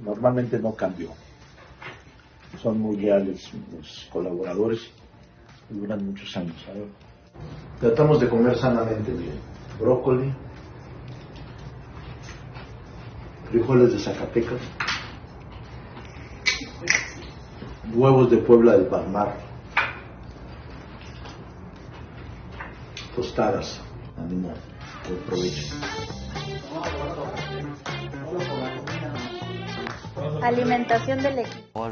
Normalmente 0.01 0.59
no 0.59 0.75
cambio. 0.75 1.11
Son 2.63 2.81
muy 2.81 2.97
leales 2.97 3.51
los 3.73 4.09
colaboradores 4.13 4.91
duran 5.71 6.05
muchos 6.05 6.37
años. 6.37 6.57
Tratamos 7.81 8.21
de 8.21 8.29
comer 8.29 8.57
sanamente 8.57 9.13
bien. 9.13 9.39
Brócoli, 9.79 10.33
frijoles 13.51 13.93
de 13.93 13.99
Zacatecas, 13.99 14.61
huevos 17.93 18.31
de 18.31 18.39
Puebla 18.39 18.73
del 18.73 18.87
Palmar, 18.87 19.37
tostadas, 23.17 23.81
ánimo, 24.17 24.53
buen 25.09 25.21
provecho. 25.23 25.75
Alimentación 30.43 31.23
del 31.23 31.39
equipo. 31.41 31.91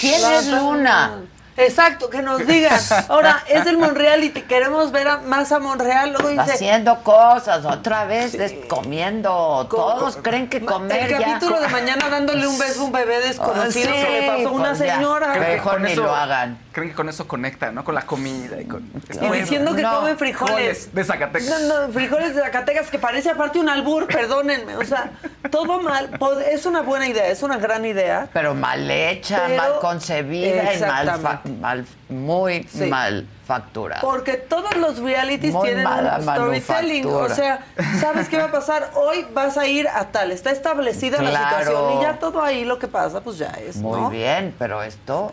¿Quién 0.00 0.32
es 0.32 0.48
Luna? 0.50 1.22
Exacto, 1.58 2.08
que 2.08 2.22
nos 2.22 2.46
digan. 2.46 2.80
Ahora, 3.08 3.42
es 3.48 3.66
el 3.66 3.78
Monreal 3.78 4.22
y 4.24 4.30
te 4.30 4.44
queremos 4.44 4.92
ver 4.92 5.08
más 5.26 5.50
a 5.52 5.58
Monreal. 5.58 6.12
Luego 6.12 6.28
dice, 6.28 6.52
Haciendo 6.52 7.02
cosas, 7.02 7.64
otra 7.64 8.04
vez 8.04 8.36
comiendo. 8.68 9.66
Todos 9.68 10.16
creen 10.22 10.48
que 10.48 10.64
comer 10.64 11.12
El 11.12 11.18
capítulo 11.22 11.60
de 11.60 11.68
mañana 11.68 12.08
dándole 12.08 12.46
un 12.46 12.58
beso 12.58 12.82
a 12.82 12.84
un 12.84 12.92
bebé 12.92 13.20
desconocido 13.20 13.90
se 13.92 14.10
le 14.10 14.26
pasó 14.26 14.48
a 14.48 14.52
una 14.52 14.68
pues 14.68 14.78
señora. 14.78 15.32
Que 15.32 15.40
mejor 15.40 15.80
ni 15.80 15.94
lo 15.94 16.14
hagan. 16.14 16.58
Creen 16.72 16.90
que 16.90 16.94
con 16.94 17.08
eso 17.08 17.26
conecta, 17.26 17.72
¿no? 17.72 17.82
Con 17.82 17.94
la 17.94 18.02
comida 18.02 18.60
y 18.60 18.64
con... 18.64 18.88
Y 19.20 19.28
diciendo 19.38 19.74
que 19.74 19.82
comen 19.82 20.16
frijoles. 20.16 20.94
De 20.94 21.04
Zacatecas. 21.04 21.48
No, 21.48 21.86
no, 21.86 21.92
frijoles 21.92 22.34
de 22.36 22.42
Zacatecas, 22.42 22.90
que 22.90 22.98
parece 22.98 23.30
aparte 23.30 23.58
un 23.58 23.68
albur, 23.68 24.06
perdónenme. 24.06 24.76
O 24.76 24.84
sea, 24.84 25.10
todo 25.50 25.80
mal. 25.80 26.18
Es 26.50 26.66
una 26.66 26.82
buena 26.82 27.08
idea, 27.08 27.26
es 27.26 27.42
una 27.42 27.58
gran 27.58 27.84
idea. 27.84 28.28
Pero 28.32 28.54
mal 28.54 28.88
hecha, 28.90 29.48
mal 29.56 29.78
concebida 29.80 30.74
y 30.74 30.80
mal 30.80 31.08
mal, 31.48 31.86
muy 32.08 32.66
mal 32.88 33.26
factura. 33.46 33.98
Porque 34.02 34.34
todos 34.34 34.76
los 34.76 34.98
realities 34.98 35.54
tienen 35.62 35.86
un 35.86 36.22
storytelling. 36.22 37.06
O 37.06 37.28
sea, 37.28 37.64
¿sabes 38.00 38.28
qué 38.28 38.36
va 38.36 38.44
a 38.44 38.52
pasar? 38.52 38.90
Hoy 38.94 39.26
vas 39.32 39.56
a 39.56 39.66
ir 39.66 39.88
a 39.88 40.06
tal. 40.08 40.30
Está 40.30 40.50
establecida 40.50 41.22
la 41.22 41.30
situación 41.30 41.98
y 41.98 42.02
ya 42.02 42.18
todo 42.18 42.42
ahí 42.42 42.64
lo 42.64 42.78
que 42.78 42.88
pasa, 42.88 43.20
pues 43.22 43.38
ya 43.38 43.50
es. 43.50 43.76
Muy 43.76 44.16
bien, 44.16 44.54
pero 44.58 44.82
esto. 44.82 45.32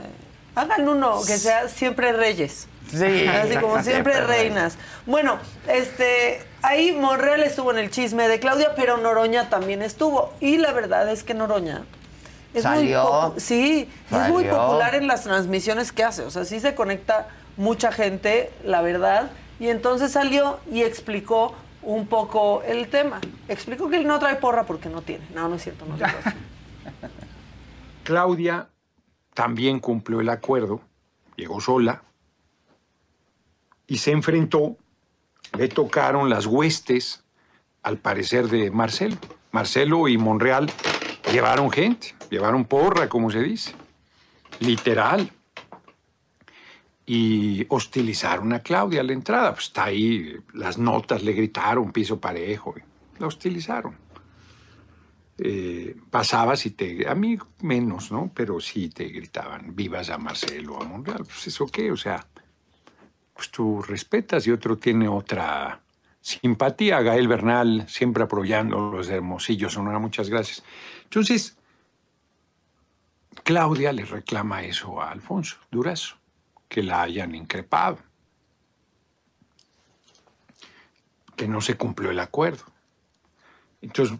hagan 0.56 0.88
uno 0.88 1.20
que 1.26 1.38
sea 1.38 1.68
siempre 1.68 2.14
reyes. 2.14 2.68
Sí. 2.90 3.28
Así 3.44 3.58
como 3.58 3.82
siempre, 3.84 4.22
reinas. 4.22 4.78
Bueno, 5.06 5.38
este. 5.68 6.42
Ahí 6.62 6.94
Monreal 6.94 7.44
estuvo 7.44 7.70
en 7.70 7.78
el 7.78 7.92
chisme 7.92 8.28
de 8.28 8.40
Claudia, 8.40 8.74
pero 8.76 8.98
Noroña 8.98 9.50
también 9.50 9.84
estuvo. 9.84 10.34
Y 10.40 10.58
la 10.58 10.72
verdad 10.72 11.08
es 11.12 11.24
que 11.24 11.36
Noroña 11.36 11.84
Salió. 12.62 13.34
sí, 13.38 13.90
es 14.12 14.30
muy 14.30 14.46
popular 14.46 14.96
en 14.96 15.08
las 15.08 15.24
transmisiones 15.24 15.92
que 15.92 16.04
hace. 16.04 16.24
O 16.24 16.32
sea, 16.32 16.46
sí 16.46 16.60
se 16.60 16.76
conecta 16.76 17.28
mucha 17.58 17.92
gente, 17.92 18.52
la 18.64 18.82
verdad. 18.82 19.32
Y 19.60 19.68
entonces 19.68 20.12
salió 20.12 20.60
y 20.72 20.84
explicó 20.84 21.56
un 21.82 22.08
poco 22.08 22.62
el 22.64 22.90
tema. 22.90 23.22
Explicó 23.48 23.90
que 23.90 23.98
él 23.98 24.08
no 24.08 24.20
trae 24.20 24.36
porra 24.36 24.66
porque 24.66 24.90
no 24.90 25.02
tiene. 25.02 25.26
No, 25.34 25.48
no 25.48 25.56
es 25.56 25.64
cierto, 25.64 25.86
no 25.86 25.96
Claudia 28.04 28.70
también 29.34 29.80
cumplió 29.80 30.22
el 30.22 30.30
acuerdo, 30.30 30.82
llegó 31.36 31.60
sola 31.60 32.04
y 33.88 33.98
se 33.98 34.12
enfrentó, 34.12 34.78
le 35.58 35.68
tocaron 35.68 36.30
las 36.30 36.46
huestes, 36.46 37.24
al 37.84 37.98
parecer, 37.98 38.48
de 38.48 38.72
Marcelo. 38.72 39.18
Marcelo 39.52 40.08
y 40.08 40.18
Monreal 40.18 40.72
llevaron 41.32 41.72
gente, 41.72 42.16
llevaron 42.36 42.66
porra, 42.66 43.08
como 43.08 43.32
se 43.32 43.42
dice, 43.42 43.74
literal. 44.60 45.32
Y 47.06 47.66
hostilizaron 47.70 48.52
a 48.54 48.60
Claudia 48.60 49.02
a 49.02 49.04
la 49.04 49.14
entrada. 49.14 49.54
Pues 49.54 49.66
está 49.66 49.86
ahí, 49.86 50.36
las 50.54 50.78
notas 50.78 51.24
le 51.24 51.34
gritaron, 51.34 51.92
piso 51.92 52.20
parejo. 52.20 52.76
La 53.20 53.28
hostilizaron. 53.28 53.96
Eh, 55.38 55.96
pasabas 56.10 56.66
y 56.66 56.72
te. 56.72 57.08
A 57.08 57.14
mí 57.14 57.38
menos, 57.62 58.12
¿no? 58.12 58.32
Pero 58.34 58.60
sí 58.60 58.90
te 58.90 59.06
gritaban, 59.06 59.76
vivas 59.76 60.10
a 60.10 60.18
Marcelo, 60.18 60.82
a 60.82 60.86
Monreal. 60.86 61.26
Pues 61.26 61.48
eso 61.48 61.68
qué, 61.68 61.92
o 61.92 61.98
sea, 61.98 62.26
pues 63.34 63.52
tú 63.52 63.82
respetas 63.82 64.48
y 64.48 64.52
otro 64.52 64.78
tiene 64.78 65.08
otra 65.08 65.82
simpatía. 66.22 67.02
Gael 67.02 67.28
Bernal, 67.28 67.86
siempre 67.88 68.24
apoyando 68.24 68.92
los 68.92 69.10
hermosillos, 69.10 69.74
Sonora, 69.74 70.00
muchas 70.00 70.30
gracias. 70.30 70.64
Entonces, 71.04 71.58
Claudia 73.46 73.94
le 73.94 74.06
reclama 74.06 74.64
eso 74.64 75.00
a 75.00 75.12
Alfonso 75.12 75.58
Durazo, 75.70 76.18
que 76.68 76.82
la 76.82 77.04
hayan 77.04 77.36
increpado, 77.36 78.00
que 81.36 81.48
no 81.48 81.62
se 81.62 81.78
cumplió 81.78 82.10
el 82.10 82.20
acuerdo. 82.20 82.64
Entonces, 83.84 84.18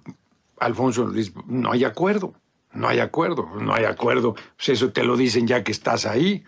Alfonso 0.60 1.10
dice, 1.10 1.34
no 1.48 1.72
hay 1.72 1.86
acuerdo, 1.86 2.36
no 2.72 2.88
hay 2.88 3.00
acuerdo, 3.00 3.50
no 3.60 3.74
hay 3.74 3.86
acuerdo. 3.86 4.36
Pues 4.58 4.70
eso 4.70 4.92
te 4.92 5.04
lo 5.04 5.18
dicen 5.18 5.48
ya 5.48 5.64
que 5.64 5.72
estás 5.72 6.06
ahí. 6.06 6.46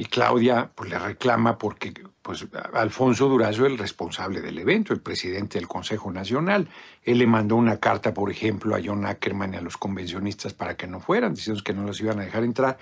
Y 0.00 0.06
Claudia 0.06 0.70
pues, 0.74 0.88
le 0.88 0.98
reclama 0.98 1.58
porque 1.58 1.92
pues, 2.22 2.46
Alfonso 2.72 3.28
Durazo 3.28 3.66
es 3.66 3.72
el 3.72 3.76
responsable 3.76 4.40
del 4.40 4.58
evento, 4.58 4.94
el 4.94 5.02
presidente 5.02 5.58
del 5.58 5.68
Consejo 5.68 6.10
Nacional. 6.10 6.70
Él 7.02 7.18
le 7.18 7.26
mandó 7.26 7.56
una 7.56 7.76
carta, 7.76 8.14
por 8.14 8.30
ejemplo, 8.30 8.74
a 8.74 8.80
John 8.82 9.04
Ackerman 9.04 9.52
y 9.52 9.56
a 9.58 9.60
los 9.60 9.76
convencionistas 9.76 10.54
para 10.54 10.74
que 10.74 10.86
no 10.86 11.00
fueran, 11.00 11.34
diciendo 11.34 11.62
que 11.62 11.74
no 11.74 11.82
los 11.82 12.00
iban 12.00 12.18
a 12.18 12.22
dejar 12.22 12.44
entrar. 12.44 12.78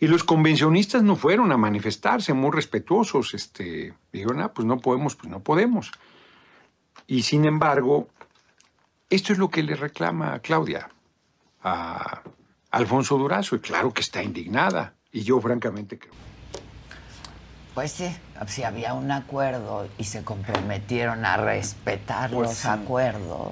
Y 0.00 0.06
los 0.06 0.24
convencionistas 0.24 1.02
no 1.02 1.16
fueron 1.16 1.52
a 1.52 1.58
manifestarse, 1.58 2.32
muy 2.32 2.50
respetuosos. 2.50 3.34
Este, 3.34 3.92
dijeron, 4.10 4.40
ah, 4.40 4.54
pues 4.54 4.64
no 4.64 4.78
podemos, 4.78 5.16
pues 5.16 5.30
no 5.30 5.40
podemos. 5.40 5.92
Y 7.06 7.24
sin 7.24 7.44
embargo, 7.44 8.08
esto 9.10 9.34
es 9.34 9.38
lo 9.38 9.50
que 9.50 9.62
le 9.62 9.76
reclama 9.76 10.32
a 10.32 10.38
Claudia, 10.38 10.88
a 11.62 12.22
Alfonso 12.70 13.18
Durazo, 13.18 13.54
y 13.54 13.60
claro 13.60 13.92
que 13.92 14.00
está 14.00 14.22
indignada. 14.22 14.94
Y 15.12 15.24
yo 15.24 15.38
francamente 15.42 15.98
creo. 15.98 16.23
Pues 17.74 17.90
sí, 17.90 18.16
si 18.46 18.62
había 18.62 18.94
un 18.94 19.10
acuerdo 19.10 19.88
y 19.98 20.04
se 20.04 20.22
comprometieron 20.22 21.24
a 21.24 21.36
respetar 21.36 22.30
Pues 22.30 22.48
los 22.50 22.58
sí. 22.58 22.68
acuerdos, 22.68 23.48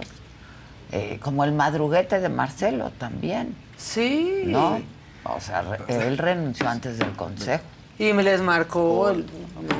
eh, 0.92 1.18
como 1.20 1.42
el 1.44 1.52
madruguete 1.52 2.20
de 2.20 2.28
Marcelo 2.28 2.90
también, 2.98 3.56
Sí. 3.76 4.42
¿no? 4.46 4.80
O 5.24 5.40
sea, 5.40 5.64
él 5.88 6.18
renunció 6.18 6.68
antes 6.68 6.98
del 6.98 7.12
consejo. 7.12 7.64
Y 7.98 8.12
me 8.12 8.22
les 8.22 8.40
marcó 8.40 9.10
el, 9.10 9.26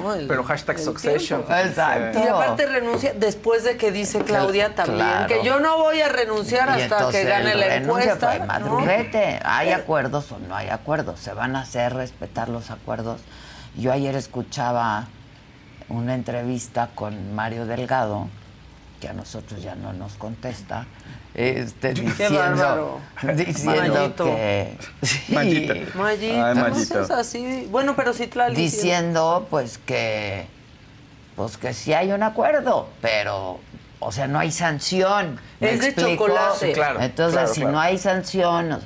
no, 0.02 0.14
el- 0.14 0.26
Pero 0.28 0.44
hashtag 0.44 0.76
el 0.76 0.82
succession. 0.84 1.44
tiempo. 1.44 1.68
Exacto. 1.68 2.18
Y 2.18 2.22
aparte 2.28 2.66
renuncia 2.66 3.14
después 3.14 3.64
de 3.64 3.76
que 3.76 3.90
dice 3.90 4.22
Claudia 4.22 4.74
también 4.74 4.98
Claro. 4.98 5.26
que 5.28 5.44
yo 5.44 5.58
no 5.60 5.78
voy 5.78 6.00
a 6.02 6.08
renunciar 6.08 6.68
Y 6.78 6.82
hasta 6.82 7.10
que 7.10 7.24
gane 7.24 7.54
la 7.54 7.66
renuncia, 7.66 8.12
encuesta. 8.12 8.28
fue 8.28 8.38
¿no? 8.40 8.46
madruguete. 8.46 9.40
¿Hay 9.44 9.70
acuerdos 9.70 10.30
o 10.30 10.38
no 10.38 10.54
hay 10.54 10.68
acuerdos? 10.68 11.18
Se 11.20 11.32
van 11.32 11.56
a 11.56 11.62
hacer 11.62 11.94
respetar 11.94 12.48
los 12.48 12.70
acuerdos. 12.70 13.20
Yo 13.76 13.92
ayer 13.92 14.14
escuchaba 14.14 15.06
una 15.88 16.14
entrevista 16.14 16.90
con 16.94 17.34
Mario 17.34 17.66
Delgado, 17.66 18.28
que 19.00 19.08
a 19.08 19.12
nosotros 19.12 19.62
ya 19.62 19.74
no 19.74 19.92
nos 19.92 20.12
contesta, 20.14 20.86
este, 21.34 21.92
diciendo, 21.94 22.38
bárbaro. 22.38 23.00
diciendo 23.34 23.94
Mayito. 23.94 24.24
que... 24.24 24.78
Sí. 25.02 25.22
Mayita. 25.34 25.74
Mayito, 25.94 26.44
Ay, 26.46 26.54
no 26.54 26.60
Mayito. 26.62 26.84
seas 26.84 27.10
así. 27.10 27.66
Bueno, 27.70 27.96
pero 27.96 28.12
sí 28.12 28.26
Tlali, 28.26 28.54
diciendo 28.54 29.46
pues 29.50 29.78
que 29.78 30.46
pues 31.34 31.56
que 31.56 31.72
sí 31.72 31.94
hay 31.94 32.12
un 32.12 32.22
acuerdo, 32.22 32.88
pero 33.00 33.58
o 34.00 34.12
sea, 34.12 34.26
no 34.28 34.38
hay 34.38 34.52
sanción. 34.52 35.40
¿me 35.60 35.72
Es 35.72 35.80
de 35.80 35.86
explico? 35.88 36.26
chocolate. 36.26 36.66
Sí, 36.66 36.72
claro, 36.74 37.00
Entonces, 37.00 37.34
claro, 37.40 37.54
si 37.54 37.60
claro. 37.60 37.72
no 37.72 37.80
hay 37.80 37.98
sanción, 37.98 38.78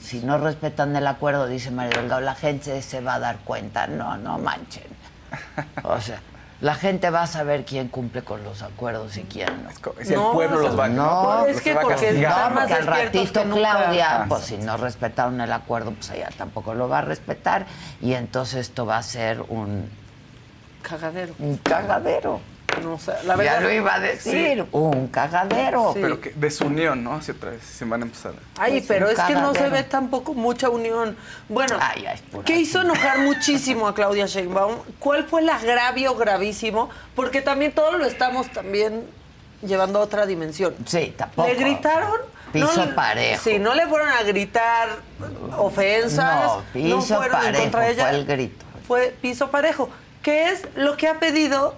si 0.00 0.20
no 0.20 0.38
respetan 0.38 0.94
el 0.96 1.06
acuerdo, 1.06 1.46
dice 1.46 1.70
Mario 1.70 2.00
Delgado, 2.00 2.20
la 2.20 2.34
gente 2.34 2.80
se 2.82 3.00
va 3.00 3.14
a 3.14 3.18
dar 3.18 3.38
cuenta. 3.38 3.86
No, 3.86 4.16
no 4.16 4.38
manchen. 4.38 4.84
O 5.82 6.00
sea, 6.00 6.20
la 6.60 6.74
gente 6.74 7.10
va 7.10 7.22
a 7.22 7.26
saber 7.26 7.64
quién 7.64 7.88
cumple 7.88 8.22
con 8.22 8.44
los 8.44 8.62
acuerdos 8.62 9.16
y 9.16 9.22
quién 9.24 9.48
no. 9.64 9.70
Si 10.04 10.12
el 10.12 10.18
No, 10.18 10.32
pueblo 10.32 10.60
los 10.60 10.78
va, 10.78 10.88
no, 10.88 11.40
Los 11.46 11.56
es 11.56 11.62
que 11.62 11.72
a 11.72 11.80
porque 11.80 12.12
No, 12.12 12.28
porque 12.54 12.74
al 12.74 12.86
ratito. 12.86 13.42
Claudia, 13.42 14.22
Ah, 14.22 14.26
pues 14.28 14.44
sí. 14.44 14.56
si 14.56 14.62
no 14.62 14.76
respetaron 14.76 15.40
el 15.40 15.52
acuerdo, 15.52 15.90
pues 15.92 16.10
ella 16.10 16.28
tampoco 16.36 16.74
lo 16.74 16.88
va 16.88 16.98
a 16.98 17.02
respetar. 17.02 17.66
Y 18.00 18.14
entonces 18.14 18.60
esto 18.60 18.86
va 18.86 18.98
a 18.98 19.02
ser 19.02 19.42
un, 19.48 19.88
Cagadero. 20.82 21.34
un 21.38 21.56
cagadero. 21.58 22.40
No 22.82 22.98
la 23.24 23.36
verdad. 23.36 23.54
ya 23.54 23.60
lo 23.60 23.72
iba 23.72 23.94
a 23.94 24.00
decir, 24.00 24.66
un 24.72 25.08
cagadero. 25.08 25.92
Sí. 25.94 26.00
Pero 26.02 26.20
que 26.20 26.30
desunión, 26.30 27.04
¿no? 27.04 27.14
Hacia 27.14 27.34
otra 27.34 27.50
vez, 27.50 27.62
se 27.62 27.84
van 27.84 28.02
a 28.02 28.04
empezar. 28.06 28.32
Ay, 28.58 28.72
Pues 28.72 28.84
pero 28.88 29.08
es 29.10 29.20
que 29.20 29.34
no 29.34 29.54
se 29.54 29.68
ve 29.68 29.82
tampoco 29.82 30.34
mucha 30.34 30.68
unión. 30.70 31.16
Bueno, 31.48 31.76
Ay, 31.80 32.06
ay, 32.06 32.20
¿qué 32.44 32.56
hizo 32.56 32.80
enojar 32.80 33.18
muchísimo 33.20 33.86
a 33.86 33.94
Claudia 33.94 34.26
Sheinbaum? 34.26 34.76
¿Cuál 34.98 35.24
fue 35.24 35.42
el 35.42 35.48
agravio 35.50 36.14
gravísimo? 36.16 36.88
Porque 37.14 37.42
también 37.42 37.72
todo 37.72 37.92
lo 37.98 38.06
estamos 38.06 38.48
también 38.50 39.04
llevando 39.62 39.98
a 39.98 40.02
otra 40.02 40.26
dimensión. 40.26 40.74
Sí, 40.86 41.14
tampoco. 41.16 41.48
¿Le 41.48 41.54
gritaron? 41.54 42.20
Piso 42.52 42.84
No, 42.86 42.94
parejo. 42.94 43.42
Sí, 43.42 43.58
no 43.58 43.74
le 43.74 43.86
fueron 43.86 44.08
a 44.10 44.22
gritar 44.24 44.88
ofensas. 45.56 46.44
No, 46.44 46.62
piso 46.72 47.16
fueron 47.16 47.36
en 47.36 47.42
parejo 47.42 47.62
contra 47.62 47.80
de 47.80 47.90
ella. 47.92 48.02
fue 48.08 48.16
el 48.18 48.24
grito. 48.26 48.64
Fue 48.86 49.16
piso 49.22 49.50
parejo, 49.50 49.88
que 50.22 50.50
es 50.50 50.66
lo 50.74 50.96
que 50.96 51.08
ha 51.08 51.18
pedido 51.18 51.74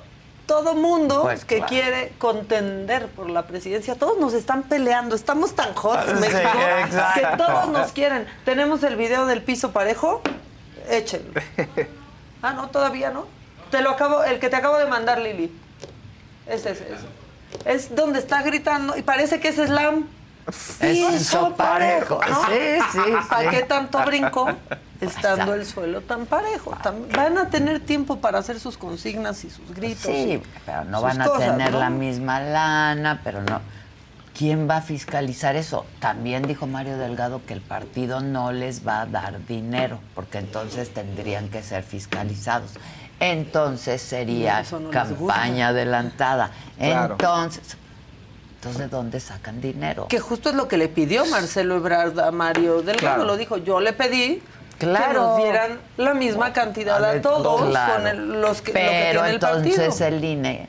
todo 0.46 0.74
mundo 0.74 1.22
Pues, 1.22 1.44
que 1.44 1.57
claro. 1.57 1.68
quiere 1.70 2.12
contender 2.18 3.07
por 3.09 3.30
la 3.30 3.46
presidencia. 3.46 3.94
Todos 3.94 4.18
nos 4.18 4.35
están 4.35 4.62
peleando, 4.64 5.14
estamos 5.16 5.54
tan 5.54 5.74
hot, 5.74 6.00
Sí, 6.07 6.14
México, 6.20 6.38
exacto. 6.87 7.20
que 7.30 7.37
todos 7.37 7.68
nos 7.68 7.92
quieren. 7.92 8.26
Tenemos 8.44 8.83
el 8.83 8.96
video 8.96 9.26
del 9.26 9.42
piso 9.42 9.72
parejo, 9.72 10.20
échenlo. 10.88 11.40
Ah, 12.42 12.52
no, 12.52 12.68
todavía 12.68 13.11
no. 13.11 13.26
Te 13.70 13.80
lo 13.80 13.90
acabo, 13.90 14.22
el 14.24 14.38
que 14.38 14.50
te 14.50 14.57
acabo 14.57 14.76
de 14.78 14.87
mandar, 14.87 15.18
Lili. 15.20 15.50
Ese 16.46 16.72
es 16.72 16.80
ese. 16.83 17.07
Es 17.64 17.94
donde 17.94 18.18
está 18.18 18.42
gritando 18.42 18.96
y 18.96 19.02
parece 19.02 19.40
que 19.40 19.48
es 19.48 19.57
slam. 19.57 20.07
Es 20.46 20.76
piso 20.78 21.54
parejo. 21.57 22.20
Sí, 22.22 22.78
sí, 22.92 22.98
¿Para 23.30 23.50
sí. 23.50 23.57
qué 23.57 23.62
tanto 23.62 23.98
brinco 24.04 24.46
estando 25.04 25.54
el 25.54 25.64
suelo 25.66 26.00
tan 26.00 26.26
parejo? 26.26 26.76
Van 27.14 27.38
a 27.38 27.50
tener 27.50 27.80
tiempo 27.80 28.18
para 28.18 28.38
hacer 28.38 28.60
sus 28.60 28.76
consignas 28.76 29.44
y 29.44 29.50
sus 29.50 29.74
gritos. 29.74 30.02
Sí, 30.02 30.42
pero 30.66 30.84
no 30.84 31.00
van 31.00 31.20
a 31.20 31.26
cosas, 31.26 31.50
tener 31.50 31.72
¿no? 31.72 31.80
la 31.80 31.90
misma 31.90 32.40
lana, 32.40 33.20
pero 33.22 33.42
no. 33.42 33.60
¿Quién 34.36 34.68
va 34.68 34.78
a 34.78 34.82
fiscalizar 34.82 35.54
eso? 35.54 35.86
También 36.00 36.42
dijo 36.42 36.66
Mario 36.66 36.98
Delgado 36.98 37.42
que 37.46 37.54
el 37.54 37.60
partido 37.60 38.20
no 38.20 38.50
les 38.50 38.86
va 38.86 39.02
a 39.02 39.06
dar 39.06 39.46
dinero, 39.46 40.00
porque 40.14 40.38
entonces 40.38 40.92
tendrían 40.92 41.48
que 41.48 41.62
ser 41.62 41.84
fiscalizados. 41.84 42.72
Entonces 43.20 44.02
sería 44.02 44.64
no 44.72 44.90
campaña 44.90 45.68
adelantada. 45.68 46.50
Claro. 46.76 47.12
Entonces, 47.12 47.76
entonces, 48.56 48.90
¿de 48.90 48.96
dónde 48.96 49.20
sacan 49.20 49.60
dinero? 49.60 50.08
Que 50.08 50.18
justo 50.18 50.48
es 50.48 50.54
lo 50.54 50.68
que 50.68 50.78
le 50.78 50.88
pidió 50.88 51.26
Marcelo 51.26 51.76
Ebrard 51.76 52.18
a 52.18 52.30
Mario 52.30 52.82
Delgado. 52.82 52.98
Claro. 52.98 53.24
Lo 53.24 53.36
dijo, 53.36 53.58
yo 53.58 53.78
le 53.78 53.92
pedí 53.92 54.42
que 54.78 54.87
Claro. 54.87 55.12
nos 55.22 55.37
dieran 55.38 55.78
la 55.96 56.14
misma 56.14 56.52
cantidad 56.52 57.02
a, 57.04 57.12
ver, 57.12 57.22
todos 57.22 57.68
claro. 57.70 57.94
con 57.94 58.06
el- 58.06 58.40
los 58.40 58.60
que, 58.62 58.72
lo 58.72 58.78
que 58.78 58.84
Pero 58.87 59.20
tiene 59.22 59.34
el 59.34 59.40
partido. 59.40 59.76
entonces 59.76 60.00
el 60.00 60.24
INE 60.24 60.68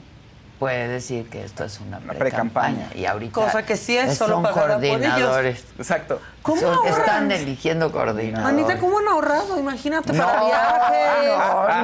puede 0.59 0.87
decir 0.87 1.29
que 1.29 1.43
esto 1.43 1.65
es 1.65 1.79
una 1.81 1.97
pre-campaña. 1.97 2.19
pre-campaña. 2.19 2.87
Y 2.95 3.05
ahorita 3.05 3.33
Cosa 3.33 3.65
que 3.65 3.75
sí 3.75 3.97
es, 3.97 4.17
solo 4.17 4.35
son 4.35 4.43
pagada 4.43 4.75
por 4.75 4.83
ellos. 4.85 4.97
coordinadores. 4.99 5.65
Exacto. 5.77 6.21
¿Cómo 6.41 6.61
Son- 6.61 6.73
ahorran? 6.75 6.93
están 6.99 7.31
eligiendo 7.31 7.91
coordinadores. 7.91 8.53
Manita, 8.55 8.79
¿cómo 8.79 8.99
han 8.99 9.07
ahorrado? 9.09 9.59
Imagínate, 9.59 10.13
No, 10.13 10.25
para 10.25 10.45
viajes. 10.45 11.83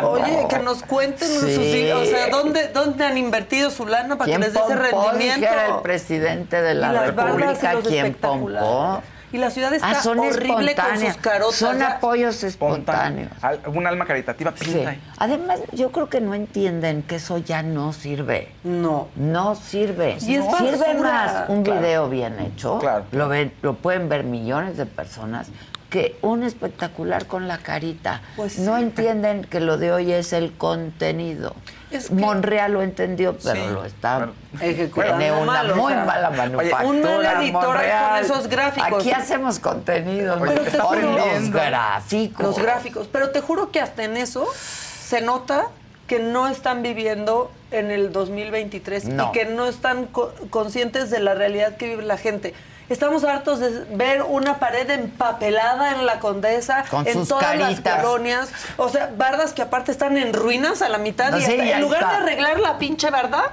no, 0.00 0.08
Oye, 0.12 0.42
no. 0.42 0.48
que 0.48 0.58
nos 0.60 0.82
cuenten 0.84 1.28
Sí. 1.28 1.90
sus... 1.90 1.94
O 2.02 2.04
sea, 2.06 2.28
¿dónde, 2.30 2.68
¿dónde 2.68 3.04
han 3.04 3.18
invertido 3.18 3.70
su 3.70 3.86
lana 3.86 4.16
para 4.16 4.24
que 4.26 4.30
¿Quién 4.30 4.40
les 4.40 4.54
dé 4.54 4.60
ese 4.60 4.76
rendimiento? 4.76 5.34
Dijera 5.40 5.66
el 5.66 5.82
presidente 5.82 6.62
de 6.62 6.74
la 6.74 6.88
y 6.88 6.92
las 6.92 7.06
República, 7.08 7.72
los 7.74 7.86
¿quién 7.86 8.06
espectaculares. 8.06 8.68
pompó? 8.68 9.02
Y 9.32 9.38
la 9.38 9.50
ciudad 9.50 9.72
está 9.74 9.90
Ah, 9.90 9.94
son 10.02 10.20
horrible 10.20 10.74
con 10.76 10.98
sus 11.00 11.16
carotas. 11.16 11.56
Son 11.56 11.78
ya. 11.78 11.92
apoyos 11.96 12.42
espontáneos. 12.44 13.30
Al- 13.42 13.60
Un 13.66 13.86
alma 13.86 14.04
caritativa 14.06 14.52
Sí. 14.56 14.66
pinta. 14.70 14.96
Además, 15.18 15.60
yo 15.72 15.90
creo 15.90 16.08
que 16.08 16.20
no 16.20 16.34
entienden 16.34 17.02
que 17.02 17.16
eso 17.16 17.38
ya 17.38 17.62
no 17.62 17.92
sirve. 17.92 18.52
No. 18.64 19.08
No 19.16 19.54
sirve. 19.56 20.12
Y 20.20 20.36
es 20.36 20.44
sirve 20.44 20.76
basura. 20.78 20.94
más 21.00 21.48
un 21.48 21.62
Claro. 21.64 21.80
video 21.80 22.08
bien 22.08 22.38
hecho. 22.40 22.78
Claro. 22.78 23.04
Lo, 23.12 23.28
ven, 23.28 23.52
lo 23.62 23.74
pueden 23.74 24.08
ver 24.08 24.22
millones 24.24 24.76
de 24.76 24.86
personas 24.86 25.48
que 25.90 26.16
un 26.22 26.42
espectacular 26.42 27.26
con 27.26 27.48
la 27.48 27.58
carita. 27.58 28.20
Pues 28.36 28.58
no 28.58 28.76
sí. 28.76 28.82
entienden 28.82 29.44
que 29.44 29.60
lo 29.60 29.76
de 29.76 29.92
hoy 29.92 30.12
es 30.12 30.32
el 30.32 30.52
contenido. 30.56 31.54
Es 31.90 32.08
que- 32.08 32.14
Monreal 32.14 32.72
lo 32.72 32.82
entendió, 32.82 33.36
pero 33.42 33.54
Sí. 33.54 33.70
lo 33.72 33.84
está 33.84 34.28
ejecutando 34.60 35.18
tiene 35.18 35.32
una 35.40 35.62
o 35.62 35.76
muy 35.76 35.92
sea, 35.92 36.04
mala 36.04 36.28
oye, 36.30 36.36
manufactura. 36.38 36.84
un 36.84 37.02
mal 37.02 37.42
editor 37.42 37.66
Monreal. 37.68 38.10
con 38.10 38.24
esos 38.24 38.48
gráficos. 38.48 39.00
Aquí 39.00 39.12
hacemos 39.12 39.58
contenido. 39.60 40.36
Te 40.36 40.78
juro- 40.78 41.00
los 41.02 41.50
gráficos. 41.52 42.46
Los 42.46 42.58
gráficos. 42.58 43.08
Pero 43.12 43.30
te 43.30 43.40
juro 43.40 43.70
que 43.70 43.80
hasta 43.80 44.02
en 44.04 44.16
eso 44.16 44.46
se 44.54 45.20
nota 45.20 45.68
que 46.08 46.18
no 46.20 46.46
están 46.48 46.82
viviendo 46.82 47.50
en 47.70 47.90
el 47.90 48.12
2023 48.12 49.06
No. 49.06 49.28
y 49.28 49.32
que 49.32 49.44
no 49.44 49.66
están 49.66 50.06
co- 50.06 50.32
conscientes 50.50 51.10
de 51.10 51.20
la 51.20 51.34
realidad 51.34 51.76
que 51.76 51.86
vive 51.88 52.02
la 52.04 52.16
gente. 52.16 52.54
Estamos 52.88 53.24
hartos 53.24 53.58
de 53.58 53.70
ver 53.96 54.22
una 54.22 54.58
pared 54.58 54.88
empapelada 54.90 55.92
en 55.92 56.06
la 56.06 56.20
Condesa, 56.20 56.84
Con 56.88 57.06
en 57.06 57.14
sus 57.14 57.28
todas 57.28 57.44
caritas. 57.44 57.84
las 57.84 58.04
colonias. 58.04 58.48
O 58.76 58.88
sea, 58.88 59.10
bardas 59.16 59.52
que 59.52 59.62
aparte 59.62 59.90
están 59.90 60.16
en 60.16 60.32
ruinas 60.32 60.82
a 60.82 60.88
la 60.88 60.98
mitad. 60.98 61.30
No, 61.32 61.38
y 61.38 61.42
sí, 61.42 61.52
hasta- 61.52 61.64
ya 61.64 61.76
en 61.76 61.82
lugar 61.82 62.02
está. 62.02 62.12
de 62.12 62.22
arreglar 62.22 62.60
la 62.60 62.78
pinche 62.78 63.10
barda, 63.10 63.52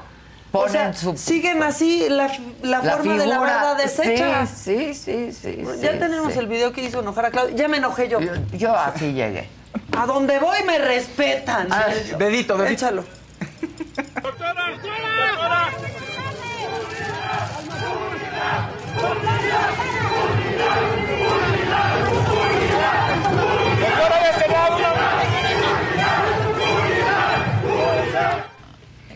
o 0.55 0.69
sea, 0.69 0.93
siguen 0.93 1.63
así 1.63 2.07
la, 2.09 2.29
forma 2.29 3.17
de 3.17 3.25
la 3.25 3.39
verdad 3.39 3.75
deshecha. 3.75 4.45
Sí, 4.45 4.93
sí, 4.93 5.31
sí. 5.33 5.63
ya 5.81 5.97
tenemos 5.97 6.35
el 6.37 6.47
video 6.47 6.71
que 6.71 6.83
hizo 6.83 6.99
enojar 6.99 7.25
a 7.25 7.31
Claudia. 7.31 7.55
Ya 7.55 7.67
me 7.67 7.77
enojé 7.77 8.07
yo. 8.07 8.19
Yo, 8.51 8.75
así 8.75 9.13
llegué. 9.13 9.49
A 9.97 10.05
donde 10.05 10.37
voy 10.37 10.63
me 10.63 10.77
respetan. 10.77 11.69
Ah, 11.71 11.85
dedito, 12.19 12.55
dedito. 12.57 12.85
Échalo. 12.85 13.03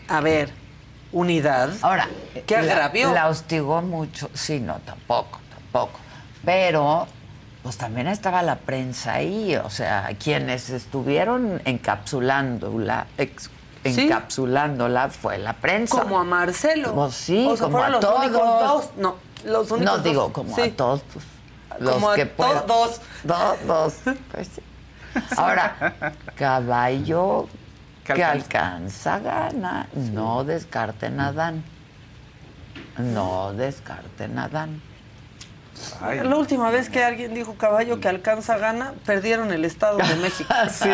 A 0.08 0.20
ver, 0.20 0.50
unidad. 1.12 1.70
Ahora, 1.82 2.08
¿qué 2.46 2.56
agravio? 2.56 3.12
La, 3.12 3.28
hostigó 3.28 3.82
mucho. 3.82 4.30
Sí, 4.34 4.58
no, 4.58 4.78
tampoco, 4.78 5.38
tampoco. 5.50 6.00
Pero, 6.44 7.06
pues 7.62 7.76
también 7.76 8.08
estaba 8.08 8.42
la 8.42 8.56
prensa 8.56 9.14
ahí, 9.14 9.54
o 9.56 9.70
sea, 9.70 10.10
quienes 10.18 10.70
estuvieron 10.70 11.60
encapsulándola, 11.64 13.06
encapsulándola 13.84 15.10
fue 15.10 15.38
la 15.38 15.52
prensa. 15.52 16.00
Como 16.00 16.18
a 16.18 16.24
Marcelo. 16.24 16.94
Pues 16.94 17.14
sí, 17.14 17.48
como 17.60 17.82
a 17.82 18.00
todos. 18.00 18.32
Dos, 18.32 18.90
no, 18.96 19.16
los 19.48 19.70
únicos 19.70 19.96
No 19.96 20.02
digo 20.02 20.32
como 20.32 20.56
a 20.56 20.68
todos, 20.70 21.02
pues, 21.12 21.24
los 21.80 21.94
como 21.94 22.12
que 22.14 22.22
a 22.22 22.36
todos. 22.36 22.66
Dos. 22.66 23.00
Dos, 23.24 23.66
dos. 23.66 23.94
Pues 24.32 24.48
sí. 24.54 24.62
Ahora, 25.36 26.14
caballo 26.34 27.48
que 28.04 28.24
alcanza 28.24 29.18
gana, 29.18 29.88
no 29.94 30.44
descarten 30.44 31.20
a 31.20 31.32
Dan. 31.32 31.64
No 32.98 33.52
descarten 33.52 34.38
a 34.38 34.48
Dan. 34.48 34.82
La 36.00 36.36
última 36.36 36.70
vez 36.70 36.90
que 36.90 37.04
alguien 37.04 37.34
dijo 37.34 37.54
caballo 37.54 38.00
que 38.00 38.08
alcanza 38.08 38.58
gana, 38.58 38.94
perdieron 39.06 39.52
el 39.52 39.64
Estado 39.64 39.98
de 39.98 40.16
México. 40.16 40.52
sí. 40.70 40.88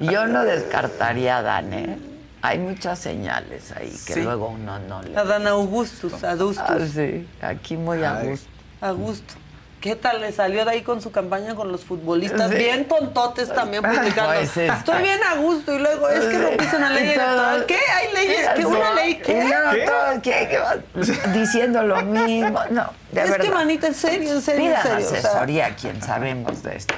Yo 0.00 0.26
no 0.26 0.44
descartaría 0.44 1.38
a 1.38 1.42
Dan, 1.42 1.72
¿eh? 1.72 1.98
Hay 2.42 2.58
muchas 2.58 2.98
señales 2.98 3.70
ahí 3.72 3.96
que 4.04 4.16
luego 4.16 4.48
uno 4.48 4.78
no 4.80 5.00
le... 5.02 5.16
A 5.16 5.22
Dan 5.22 5.46
Augustus, 5.46 6.24
Adustus. 6.24 6.64
Ah, 6.68 6.86
sí, 6.92 7.26
aquí 7.40 7.76
muy 7.76 8.02
a 8.02 8.20
gusto. 8.22 8.48
A 8.80 8.90
gusto. 8.90 9.34
¿Qué 9.82 9.96
tal 9.96 10.20
le 10.20 10.30
salió 10.30 10.64
de 10.64 10.70
ahí 10.70 10.82
con 10.82 11.02
su 11.02 11.10
campaña 11.10 11.56
con 11.56 11.72
los 11.72 11.84
futbolistas? 11.84 12.50
Bien 12.50 12.86
tontotes 12.86 13.52
también 13.52 13.82
publicando. 13.82 14.32
Pues 14.32 14.56
Estoy 14.56 15.02
bien 15.02 15.18
a 15.24 15.34
gusto 15.34 15.74
y 15.74 15.80
luego 15.80 16.08
es 16.08 16.24
que 16.26 16.38
no 16.38 16.50
puse 16.50 16.76
una 16.76 16.90
ley 16.90 17.02
electoral. 17.02 17.66
¿Qué? 17.66 17.78
¿Hay 17.92 18.14
leyes? 18.14 18.48
¿Qué? 18.54 18.64
¿Una 18.64 18.94
ley 18.94 19.16
qué? 19.16 19.42
No, 19.42 20.22
¿Qué? 20.22 20.48
¿Qué? 20.48 21.28
Diciendo 21.32 21.82
lo 21.82 22.00
mismo. 22.02 22.60
No, 22.70 22.92
de 23.10 23.22
es 23.22 23.30
verdad. 23.30 23.44
que, 23.44 23.50
manita, 23.50 23.88
en 23.88 23.94
serio, 23.94 24.32
en 24.34 24.40
serio, 24.42 24.66
Pidan 24.70 24.98
en 25.00 25.04
serio. 25.04 25.18
asesoría 25.28 25.66
a 25.66 25.74
quien 25.74 26.00
sabemos 26.00 26.62
de 26.62 26.76
esto. 26.76 26.94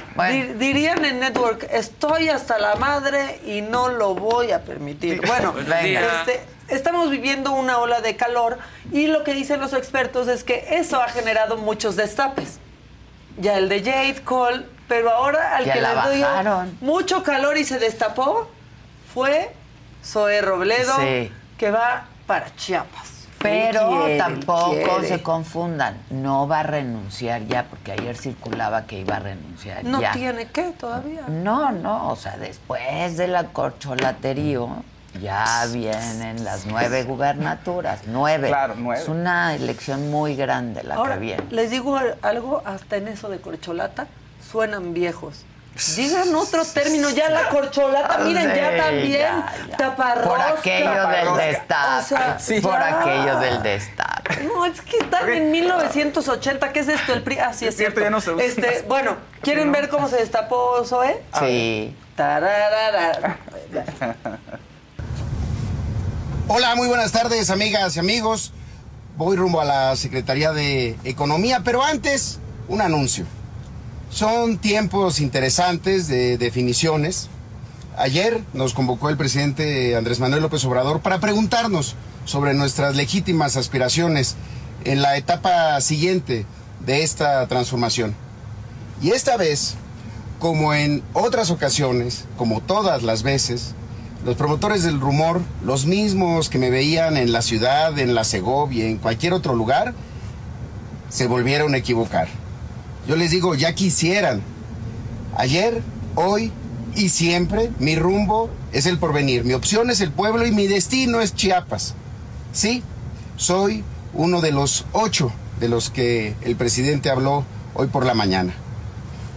Dirían 0.58 1.06
en 1.06 1.20
Network, 1.20 1.66
estoy 1.70 2.28
hasta 2.28 2.58
la 2.58 2.74
madre 2.74 3.40
y 3.46 3.62
no 3.62 3.88
lo 3.88 4.14
voy 4.14 4.52
a 4.52 4.60
permitir. 4.60 5.26
Bueno, 5.26 5.54
este, 5.58 6.42
estamos 6.68 7.10
viviendo 7.10 7.52
una 7.52 7.78
ola 7.78 8.02
de 8.02 8.14
calor 8.14 8.58
y 8.92 9.06
lo 9.06 9.24
que 9.24 9.32
dicen 9.32 9.58
los 9.58 9.72
expertos 9.72 10.28
es 10.28 10.44
que 10.44 10.66
eso 10.72 11.00
ha 11.00 11.08
generado 11.08 11.56
muchos 11.56 11.96
destapes 11.96 12.60
ya 13.36 13.58
el 13.58 13.68
de 13.68 13.82
Jade 13.82 14.22
Cole, 14.24 14.66
pero 14.88 15.10
ahora 15.10 15.56
al 15.56 15.64
que 15.64 15.80
le 15.80 16.16
dio 16.16 16.66
mucho 16.80 17.22
calor 17.22 17.56
y 17.56 17.64
se 17.64 17.78
destapó 17.78 18.48
fue 19.12 19.52
Zoe 20.04 20.40
Robledo, 20.40 20.94
que 21.58 21.70
va 21.70 22.06
para 22.26 22.54
Chiapas. 22.56 23.12
Pero 23.38 24.06
tampoco 24.16 25.02
se 25.02 25.22
confundan, 25.22 25.98
no 26.08 26.48
va 26.48 26.60
a 26.60 26.62
renunciar 26.62 27.46
ya, 27.46 27.64
porque 27.64 27.92
ayer 27.92 28.16
circulaba 28.16 28.86
que 28.86 29.00
iba 29.00 29.16
a 29.16 29.20
renunciar 29.20 29.84
no 29.84 30.00
ya. 30.00 30.08
¿No 30.08 30.14
tiene 30.16 30.46
qué 30.46 30.72
todavía? 30.78 31.24
No, 31.28 31.70
no, 31.70 32.08
o 32.08 32.16
sea, 32.16 32.38
después 32.38 33.18
del 33.18 33.36
acorcholaterío 33.36 34.82
ya 35.20 35.66
vienen 35.72 36.44
las 36.44 36.66
nueve 36.66 37.04
gubernaturas, 37.04 38.00
nueve. 38.06 38.48
Claro, 38.48 38.74
nueve. 38.76 39.02
Es 39.02 39.08
una 39.08 39.54
elección 39.54 40.10
muy 40.10 40.36
grande 40.36 40.82
la 40.82 41.02
que 41.02 41.18
viene. 41.18 41.42
Les 41.50 41.70
digo 41.70 41.98
algo, 42.22 42.62
hasta 42.64 42.96
en 42.96 43.08
eso 43.08 43.28
de 43.28 43.40
corcholata 43.40 44.06
suenan 44.50 44.94
viejos. 44.94 45.44
Digan 45.96 46.32
otro 46.36 46.64
término, 46.64 47.10
ya 47.10 47.28
la 47.30 47.48
corcholata, 47.48 48.18
miren, 48.18 48.54
ya 48.54 48.76
también, 48.76 49.44
taparrosca. 49.76 50.28
Por 50.28 50.40
aquello 50.40 51.08
del 51.08 51.36
destape, 51.36 52.60
por 52.62 52.80
aquello 52.80 53.38
del 53.40 53.62
destape. 53.62 54.44
No, 54.44 54.64
es 54.66 54.80
que 54.82 54.98
están 54.98 55.28
en 55.28 55.50
1980, 55.50 56.72
¿qué 56.72 56.78
es 56.78 56.88
esto? 56.88 57.12
El 57.12 57.22
PRI, 57.22 57.38
ah, 57.38 57.52
sí 57.52 57.66
es 57.66 57.76
cierto. 57.76 58.08
no 58.08 58.20
se 58.20 58.32
este, 58.44 58.84
bueno, 58.88 59.16
¿quieren 59.42 59.72
ver 59.72 59.88
cómo 59.88 60.08
se 60.08 60.16
destapó 60.16 60.84
Zoe? 60.84 61.20
Sí. 61.40 61.96
Tararara. 62.14 63.38
Hola, 66.46 66.74
muy 66.76 66.88
buenas 66.88 67.10
tardes, 67.10 67.48
amigas 67.48 67.96
y 67.96 68.00
amigos. 68.00 68.52
Voy 69.16 69.34
rumbo 69.34 69.62
a 69.62 69.64
la 69.64 69.96
Secretaría 69.96 70.52
de 70.52 70.94
Economía, 71.04 71.62
pero 71.64 71.82
antes, 71.82 72.38
un 72.68 72.82
anuncio. 72.82 73.24
Son 74.10 74.58
tiempos 74.58 75.20
interesantes 75.20 76.06
de 76.06 76.36
definiciones. 76.36 77.30
Ayer 77.96 78.42
nos 78.52 78.74
convocó 78.74 79.08
el 79.08 79.16
presidente 79.16 79.96
Andrés 79.96 80.20
Manuel 80.20 80.42
López 80.42 80.62
Obrador 80.66 81.00
para 81.00 81.18
preguntarnos 81.18 81.96
sobre 82.26 82.52
nuestras 82.52 82.94
legítimas 82.94 83.56
aspiraciones 83.56 84.36
en 84.84 85.00
la 85.00 85.16
etapa 85.16 85.80
siguiente 85.80 86.44
de 86.84 87.04
esta 87.04 87.48
transformación. 87.48 88.14
Y 89.00 89.12
esta 89.12 89.38
vez, 89.38 89.76
como 90.40 90.74
en 90.74 91.02
otras 91.14 91.50
ocasiones, 91.50 92.26
como 92.36 92.60
todas 92.60 93.02
las 93.02 93.22
veces, 93.22 93.74
los 94.24 94.36
promotores 94.36 94.82
del 94.82 95.00
rumor, 95.00 95.42
los 95.62 95.84
mismos 95.84 96.48
que 96.48 96.58
me 96.58 96.70
veían 96.70 97.16
en 97.16 97.32
la 97.32 97.42
ciudad, 97.42 97.98
en 97.98 98.14
la 98.14 98.24
Segovia, 98.24 98.86
en 98.86 98.96
cualquier 98.96 99.34
otro 99.34 99.54
lugar, 99.54 99.94
se 101.10 101.26
volvieron 101.26 101.74
a 101.74 101.76
equivocar. 101.76 102.28
Yo 103.06 103.16
les 103.16 103.30
digo, 103.30 103.54
ya 103.54 103.74
quisieran. 103.74 104.42
Ayer, 105.36 105.82
hoy 106.14 106.52
y 106.96 107.10
siempre 107.10 107.70
mi 107.78 107.96
rumbo 107.96 108.48
es 108.72 108.86
el 108.86 108.98
porvenir. 108.98 109.44
Mi 109.44 109.52
opción 109.52 109.90
es 109.90 110.00
el 110.00 110.10
pueblo 110.10 110.46
y 110.46 110.52
mi 110.52 110.66
destino 110.68 111.20
es 111.20 111.34
Chiapas. 111.34 111.94
Sí, 112.52 112.82
soy 113.36 113.84
uno 114.14 114.40
de 114.40 114.52
los 114.52 114.86
ocho 114.92 115.32
de 115.60 115.68
los 115.68 115.90
que 115.90 116.34
el 116.42 116.56
presidente 116.56 117.10
habló 117.10 117.44
hoy 117.74 117.88
por 117.88 118.06
la 118.06 118.14
mañana. 118.14 118.54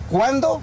¿Cuándo? 0.10 0.62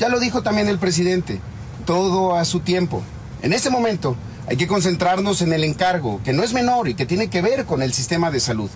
Ya 0.00 0.08
lo 0.08 0.18
dijo 0.18 0.42
también 0.42 0.66
el 0.66 0.78
presidente. 0.78 1.40
Todo 1.86 2.34
a 2.34 2.44
su 2.44 2.60
tiempo. 2.60 3.02
En 3.42 3.54
este 3.54 3.70
momento 3.70 4.16
hay 4.48 4.56
que 4.56 4.66
concentrarnos 4.66 5.40
en 5.40 5.52
el 5.52 5.64
encargo, 5.64 6.20
que 6.24 6.34
no 6.34 6.42
es 6.42 6.52
menor 6.52 6.88
y 6.88 6.94
que 6.94 7.06
tiene 7.06 7.28
que 7.28 7.40
ver 7.40 7.64
con 7.64 7.82
el 7.82 7.94
sistema 7.94 8.30
de 8.30 8.40
salud. 8.40 8.70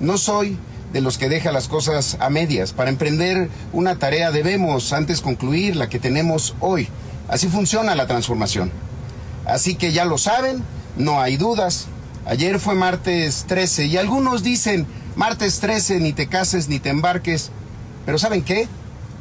No 0.00 0.18
soy 0.18 0.58
de 0.92 1.00
los 1.00 1.16
que 1.16 1.30
deja 1.30 1.50
las 1.50 1.68
cosas 1.68 2.18
a 2.20 2.28
medias. 2.28 2.74
Para 2.74 2.90
emprender 2.90 3.48
una 3.72 3.98
tarea 3.98 4.30
debemos 4.30 4.92
antes 4.92 5.22
concluir 5.22 5.76
la 5.76 5.88
que 5.88 5.98
tenemos 5.98 6.54
hoy. 6.60 6.88
Así 7.28 7.48
funciona 7.48 7.94
la 7.94 8.06
transformación. 8.06 8.70
Así 9.46 9.76
que 9.76 9.92
ya 9.92 10.04
lo 10.04 10.18
saben, 10.18 10.62
no 10.98 11.20
hay 11.20 11.38
dudas. 11.38 11.86
Ayer 12.26 12.58
fue 12.58 12.74
martes 12.74 13.46
13 13.48 13.86
y 13.86 13.96
algunos 13.96 14.42
dicen, 14.42 14.86
martes 15.16 15.60
13 15.60 16.00
ni 16.00 16.12
te 16.12 16.26
cases 16.26 16.68
ni 16.68 16.80
te 16.80 16.90
embarques. 16.90 17.50
Pero 18.04 18.18
¿saben 18.18 18.42
qué? 18.42 18.68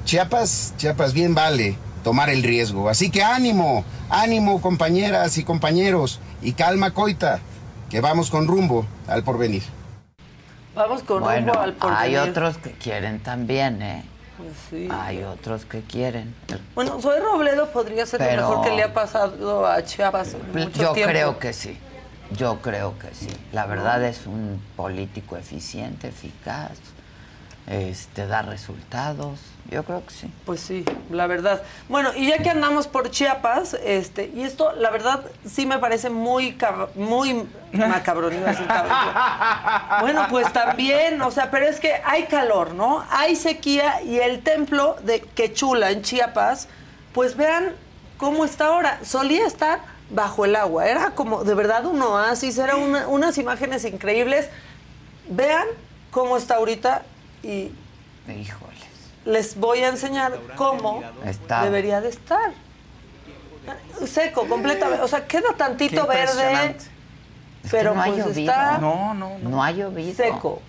Chiapas, 0.03 0.73
Chiapas 0.77 1.13
bien 1.13 1.33
vale 1.33 1.77
tomar 2.03 2.29
el 2.29 2.43
riesgo. 2.43 2.89
Así 2.89 3.09
que 3.09 3.23
ánimo, 3.23 3.83
ánimo 4.09 4.61
compañeras 4.61 5.37
y 5.37 5.43
compañeros 5.43 6.19
y 6.41 6.53
calma 6.53 6.91
coita, 6.91 7.39
que 7.89 8.01
vamos 8.01 8.29
con 8.29 8.47
rumbo 8.47 8.85
al 9.07 9.23
porvenir. 9.23 9.63
Vamos 10.75 11.03
con 11.03 11.19
rumbo 11.19 11.59
al 11.59 11.73
porvenir. 11.73 12.01
Hay 12.01 12.15
otros 12.17 12.57
que 12.57 12.71
quieren 12.71 13.19
también, 13.21 13.81
¿eh? 13.81 14.03
Pues 14.37 14.53
sí. 14.69 14.87
Hay 14.91 15.23
otros 15.23 15.65
que 15.65 15.81
quieren. 15.81 16.33
Bueno, 16.73 16.99
Soy 17.01 17.19
Robledo 17.19 17.71
podría 17.71 18.05
ser 18.05 18.21
lo 18.21 18.49
mejor 18.49 18.65
que 18.65 18.75
le 18.75 18.83
ha 18.83 18.93
pasado 18.93 19.67
a 19.67 19.83
Chiapas 19.83 20.35
mucho 20.53 20.81
Yo 20.81 20.93
creo 20.93 21.37
que 21.37 21.53
sí. 21.53 21.77
Yo 22.35 22.61
creo 22.61 22.97
que 22.97 23.13
sí. 23.13 23.27
La 23.51 23.65
verdad 23.65 24.03
es 24.03 24.25
un 24.25 24.61
político 24.75 25.35
eficiente, 25.35 26.07
eficaz, 26.07 26.71
este, 27.67 28.25
da 28.25 28.41
resultados. 28.41 29.39
Yo 29.71 29.85
creo 29.85 30.05
que 30.05 30.13
sí. 30.13 30.29
Pues 30.45 30.59
sí, 30.59 30.83
la 31.09 31.27
verdad. 31.27 31.63
Bueno, 31.87 32.09
y 32.13 32.27
ya 32.27 32.39
que 32.39 32.49
andamos 32.49 32.87
por 32.87 33.09
Chiapas, 33.09 33.73
este, 33.85 34.29
y 34.35 34.43
esto, 34.43 34.73
la 34.73 34.91
verdad, 34.91 35.23
sí 35.49 35.65
me 35.65 35.79
parece 35.79 36.09
muy, 36.09 36.57
muy 36.95 37.47
macabrón, 37.71 38.33
Bueno, 40.01 40.27
pues 40.29 40.51
también, 40.51 41.21
o 41.21 41.31
sea, 41.31 41.49
pero 41.51 41.67
es 41.67 41.79
que 41.79 41.93
hay 42.03 42.23
calor, 42.23 42.73
¿no? 42.73 43.05
Hay 43.09 43.37
sequía 43.37 44.01
y 44.01 44.19
el 44.19 44.43
templo 44.43 44.97
de 45.03 45.21
Quechula 45.21 45.91
en 45.91 46.01
Chiapas, 46.01 46.67
pues 47.13 47.37
vean 47.37 47.73
cómo 48.17 48.43
está 48.43 48.65
ahora. 48.65 48.99
Solía 49.03 49.47
estar 49.47 49.79
bajo 50.09 50.43
el 50.43 50.57
agua. 50.57 50.87
Era 50.89 51.11
como 51.11 51.45
de 51.45 51.55
verdad 51.55 51.85
un 51.85 52.01
oasis, 52.01 52.57
eran 52.57 52.77
una, 52.77 53.07
unas 53.07 53.37
imágenes 53.37 53.85
increíbles. 53.85 54.49
Vean 55.29 55.65
cómo 56.11 56.35
está 56.35 56.55
ahorita 56.55 57.03
y 57.41 57.71
Híjoles. 58.27 58.70
Les 59.25 59.55
voy 59.57 59.79
a 59.83 59.89
enseñar 59.89 60.39
cómo 60.55 61.03
Está. 61.25 61.63
debería 61.63 62.01
de 62.01 62.09
estar. 62.09 62.51
Seco, 64.05 64.47
completamente. 64.47 65.03
O 65.03 65.07
sea, 65.07 65.27
queda 65.27 65.53
tantito 65.55 66.07
Qué 66.07 66.15
verde. 66.17 66.75
Es 67.63 67.69
pero 67.69 67.93
no 67.93 68.01
ha 68.01 68.05
pues 68.05 68.17
llovido. 68.25 68.51
está 68.51 68.77
No, 68.79 69.13
no, 69.13 69.37
no. 69.37 69.49
No 69.49 69.63
ha 69.63 69.71
llovido. 69.71 70.15
seco. 70.15 70.61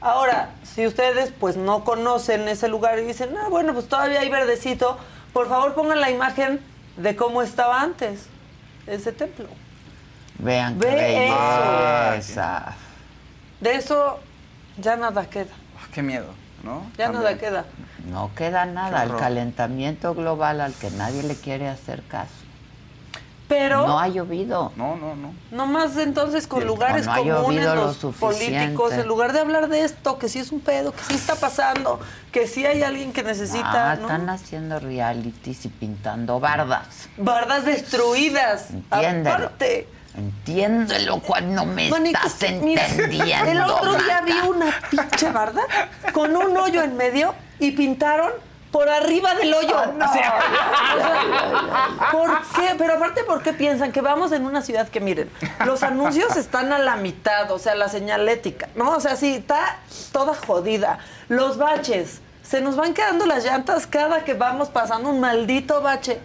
Ahora, 0.00 0.50
si 0.62 0.86
ustedes 0.86 1.32
pues 1.38 1.56
no 1.56 1.84
conocen 1.84 2.48
ese 2.48 2.68
lugar 2.68 2.98
y 3.00 3.04
dicen, 3.04 3.36
ah, 3.36 3.48
bueno, 3.50 3.74
pues 3.74 3.88
todavía 3.88 4.20
hay 4.20 4.30
verdecito, 4.30 4.96
por 5.32 5.48
favor 5.48 5.74
pongan 5.74 6.00
la 6.00 6.10
imagen 6.10 6.60
de 6.96 7.16
cómo 7.16 7.42
estaba 7.42 7.82
antes 7.82 8.26
ese 8.86 9.12
templo. 9.12 9.46
Vean 10.38 10.78
qué 10.78 10.86
Ve 10.86 10.94
belleza. 10.94 12.76
De 13.60 13.74
eso 13.74 14.20
ya 14.78 14.94
nada 14.96 15.28
queda, 15.28 15.50
Qué 15.92 16.00
miedo, 16.02 16.26
¿no? 16.62 16.84
ya 16.96 17.06
También. 17.06 17.24
nada 17.24 17.36
queda. 17.38 17.64
No 18.08 18.30
queda 18.34 18.64
nada. 18.66 19.02
El 19.04 19.16
calentamiento 19.16 20.14
global 20.14 20.60
al 20.60 20.72
que 20.74 20.90
nadie 20.90 21.22
le 21.22 21.36
quiere 21.36 21.68
hacer 21.68 22.02
caso. 22.04 22.30
Pero 23.48 23.86
No 23.86 23.98
ha 23.98 24.08
llovido. 24.08 24.72
No, 24.76 24.96
no, 24.96 25.16
no. 25.16 25.32
nomás 25.50 25.96
entonces 25.96 26.46
con 26.46 26.66
lugares 26.66 27.06
No 27.06 27.14
comunes 27.16 27.64
lo 27.64 27.74
los 27.76 27.96
políticos, 28.16 28.92
en 28.92 29.06
lugar 29.08 29.32
de 29.32 29.40
hablar 29.40 29.68
de 29.68 29.84
esto, 29.84 30.18
que 30.18 30.28
sí 30.28 30.38
es 30.38 30.52
un 30.52 30.60
pedo, 30.60 30.92
que 30.92 31.02
sí 31.04 31.14
está 31.14 31.34
pasando, 31.34 31.98
que 32.30 32.46
sí 32.46 32.66
hay 32.66 32.82
alguien 32.82 33.10
que 33.14 33.22
necesita, 33.22 33.92
Ah, 33.92 33.96
¿no? 33.96 34.02
están 34.02 34.28
haciendo 34.28 34.78
realities 34.80 35.64
y 35.64 35.68
pintando 35.70 36.40
bardas. 36.40 37.08
bardas 37.16 37.64
destruidas. 37.64 38.68
Entiéndelo. 38.70 39.36
Aparte. 39.36 39.88
Entiéndelo 40.14 41.20
cuando 41.20 41.64
me 41.64 41.88
Mónica, 41.88 42.22
estás 42.26 42.52
mira, 42.60 42.86
entendiendo. 42.86 43.50
el 43.50 43.60
otro 43.62 43.94
día 43.94 44.20
vi 44.26 44.32
una 44.46 44.74
pinche 44.90 45.30
barda 45.30 45.62
con 46.12 46.36
un 46.36 46.54
hoyo 46.56 46.82
en 46.82 46.96
medio 46.96 47.34
y 47.58 47.72
pintaron 47.72 48.30
por 48.70 48.88
arriba 48.88 49.34
del 49.34 49.52
hoyo. 49.54 49.76
Ah, 49.78 49.92
O 50.08 50.12
sea, 50.12 52.10
¿Por 52.12 52.30
qué? 52.54 52.74
Pero 52.76 52.94
aparte, 52.94 53.24
¿por 53.24 53.42
qué 53.42 53.52
piensan 53.52 53.92
que 53.92 54.00
vamos 54.00 54.32
en 54.32 54.44
una 54.44 54.62
ciudad 54.62 54.88
que, 54.88 55.00
miren, 55.00 55.30
los 55.64 55.82
anuncios 55.82 56.36
están 56.36 56.72
a 56.72 56.78
la 56.78 56.96
mitad, 56.96 57.50
o 57.50 57.58
sea, 57.58 57.74
la 57.74 57.88
señalética, 57.88 58.68
¿no? 58.74 58.90
O 58.92 59.00
sea, 59.00 59.16
sí, 59.16 59.34
está 59.36 59.78
toda 60.12 60.34
jodida. 60.34 60.98
Los 61.28 61.56
baches, 61.56 62.20
se 62.42 62.60
nos 62.60 62.76
van 62.76 62.94
quedando 62.94 63.26
las 63.26 63.44
llantas 63.44 63.86
cada 63.86 64.24
que 64.24 64.34
vamos 64.34 64.68
pasando 64.68 65.10
un 65.10 65.20
maldito 65.20 65.80
bache. 65.80 66.18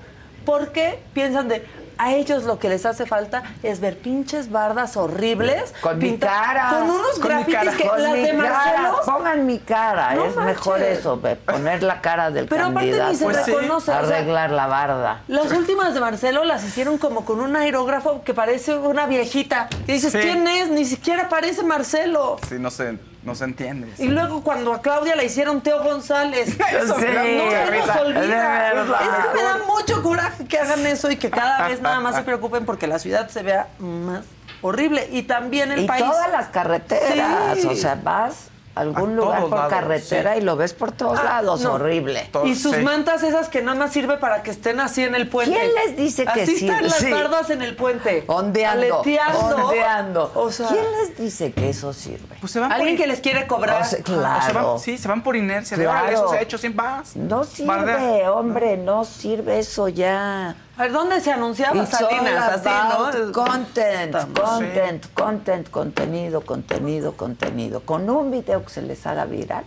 ¿Por 0.46 0.72
qué 0.72 1.02
piensan 1.13 1.48
de... 1.48 1.65
A 1.97 2.13
ellos 2.13 2.43
lo 2.43 2.60
que 2.60 2.69
les 2.69 2.86
hace 2.86 3.06
falta 3.06 3.43
es 3.62 3.79
ver 3.79 3.97
pinches 3.97 4.49
bardas 4.51 4.97
horribles. 4.97 5.73
Con 5.82 5.97
mi 5.99 6.17
cara. 6.17 6.69
Con 6.71 6.89
unos 6.89 7.19
Con 7.19 7.29
grafitis 7.29 7.53
cara, 7.56 7.71
que 7.77 7.88
con 7.88 8.03
las 8.03 8.13
de. 8.13 8.34
Marcelo. 8.34 8.99
Pongan 9.06 9.45
mi 9.45 9.60
cara. 9.60 10.13
No 10.15 10.25
es 10.25 10.36
mejor 10.36 10.82
eso, 10.82 11.21
poner 11.45 11.84
la 11.84 12.01
cara 12.01 12.32
del 12.32 12.47
Pero 12.47 12.65
aparte 12.65 12.91
ni 12.91 12.97
candidato. 12.97 13.13
se 13.17 13.23
Pues 13.25 13.45
reconoce. 13.45 13.91
Arreglar 13.91 14.51
la 14.51 14.67
barda. 14.67 15.21
Las 15.27 15.51
últimas 15.51 15.93
de 15.93 15.99
Marcelo 15.99 16.43
las 16.43 16.63
hicieron 16.63 16.97
como 16.97 17.25
con 17.25 17.39
un 17.39 17.56
aerógrafo 17.56 18.23
que 18.23 18.34
parece 18.34 18.75
una 18.75 19.06
viejita. 19.06 19.67
Y 19.88 19.93
dices, 19.93 20.12
Sí. 20.12 20.19
¿quién 20.19 20.47
es? 20.47 20.69
Ni 20.69 20.86
siquiera 20.86 21.29
parece 21.29 21.63
Marcelo. 21.63 22.38
Sí, 22.47 22.56
no 22.60 22.69
se, 22.71 22.97
no 23.23 23.36
se 23.36 23.45
entiende. 23.45 23.88
Y 23.97 24.07
luego 24.07 24.43
cuando 24.43 24.73
a 24.73 24.81
Claudia 24.81 25.15
la 25.15 25.23
hicieron 25.23 25.62
Teo 25.62 25.83
González. 25.83 26.57
Eso 26.71 26.95
Sí, 26.95 27.05
me 27.05 27.13
da 27.13 27.23
No 27.23 27.51
se 27.51 27.88
nos 27.88 27.95
olvida. 27.97 28.69
Es 28.71 29.25
que 29.27 29.33
me 29.36 29.43
da 29.43 29.59
mucho 29.67 30.03
coraje 30.03 30.45
que 30.45 30.57
hagan 30.59 30.86
eso 30.86 31.09
y 31.12 31.15
que 31.17 31.29
cada 31.29 31.67
vez 31.67 31.81
nada 31.81 31.99
más 31.99 32.15
se 32.15 32.21
preocupen 32.23 32.65
porque 32.65 32.88
la 32.88 32.99
ciudad 32.99 33.29
se 33.29 33.43
vea 33.43 33.67
más 33.79 34.23
horrible. 34.62 35.07
Y 35.12 35.23
también 35.23 35.71
el 35.71 35.83
y 35.83 35.88
país. 35.88 36.03
todas 36.05 36.31
las 36.31 36.47
carreteras. 36.47 37.57
Sí. 37.59 37.67
O 37.67 37.75
sea, 37.75 37.95
vas 38.01 38.49
algún 38.75 39.12
A 39.12 39.15
lugar 39.15 39.41
por 39.41 39.51
lados, 39.51 39.69
carretera 39.73 40.33
sí. 40.33 40.39
y 40.39 40.41
lo 40.41 40.55
ves 40.55 40.73
por 40.73 40.91
todos 40.91 41.19
Ah, 41.19 41.23
lados. 41.41 41.62
no. 41.62 41.73
Horrible. 41.73 42.27
Todo- 42.31 42.45
Y 42.45 42.55
sus 42.55 42.75
sí. 42.75 42.81
mantas 42.81 43.21
esas 43.23 43.47
que 43.49 43.62
nada 43.62 43.77
más 43.77 43.91
sirve 43.91 44.17
para 44.17 44.41
que 44.41 44.51
estén 44.51 44.79
así 44.79 45.03
en 45.03 45.13
el 45.15 45.27
puente. 45.29 45.55
¿Quién 45.59 45.71
les 45.75 45.95
dice 45.97 46.25
que 46.25 46.41
así 46.41 46.57
sí? 46.57 46.65
están 46.67 46.83
las 46.83 46.95
Sí. 46.95 47.12
bardas 47.12 47.49
en 47.51 47.62
el 47.62 47.75
puente. 47.75 48.23
Ondeando. 48.27 49.01
Aleteando. 49.01 49.67
Ondeando. 49.67 50.31
O 50.36 50.51
sea, 50.51 50.67
¿Quién 50.67 50.86
les 51.01 51.17
dice 51.17 51.51
que 51.51 51.69
eso 51.69 51.93
sirve? 51.93 52.36
Pues 52.39 52.51
se 52.51 52.59
van 52.59 52.71
alguien 52.71 52.95
por 52.95 53.03
que 53.05 53.07
les 53.12 53.19
quiere 53.19 53.45
cobrar. 53.47 53.81
O 53.81 53.86
sea, 53.86 53.99
O 53.99 54.03
claro. 54.03 54.45
se 54.45 54.51
van- 54.53 54.79
sí, 54.79 54.97
se 54.97 55.07
van 55.07 55.21
por 55.23 55.36
inercia. 55.36 55.77
De, 55.77 55.83
Claro. 55.83 55.99
órale, 55.99 56.13
eso 56.15 56.29
se 56.29 56.38
ha 56.38 56.41
hecho 56.41 56.57
sin 56.57 56.75
vas. 56.75 57.15
No 57.15 57.43
sirve, 57.43 57.67
Bardea. 57.67 58.33
hombre, 58.33 58.77
no 58.77 59.05
sirve 59.05 59.59
eso 59.59 59.88
ya. 59.88 60.55
A 60.75 60.83
ver, 60.83 60.91
¿dónde 60.91 61.21
se 61.21 61.31
anunciaba 61.31 61.83
It's 61.83 61.91
Salinas? 61.91 62.53
Así, 62.53 62.67
about 62.67 63.13
¿no? 63.15 63.31
Content, 63.31 64.15
content, 64.33 65.07
content, 65.13 65.69
contenido, 65.69 66.41
contenido, 66.41 67.15
contenido. 67.15 67.81
Con 67.81 68.09
un 68.09 68.31
video 68.31 68.63
que 68.65 68.71
se 68.71 68.81
les 68.81 69.05
haga 69.05 69.25
viral, 69.25 69.65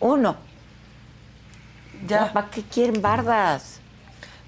uno. 0.00 0.36
Ya. 2.08 2.32
¿Para 2.32 2.50
qué 2.50 2.62
quieren 2.64 3.00
bardas? 3.00 3.78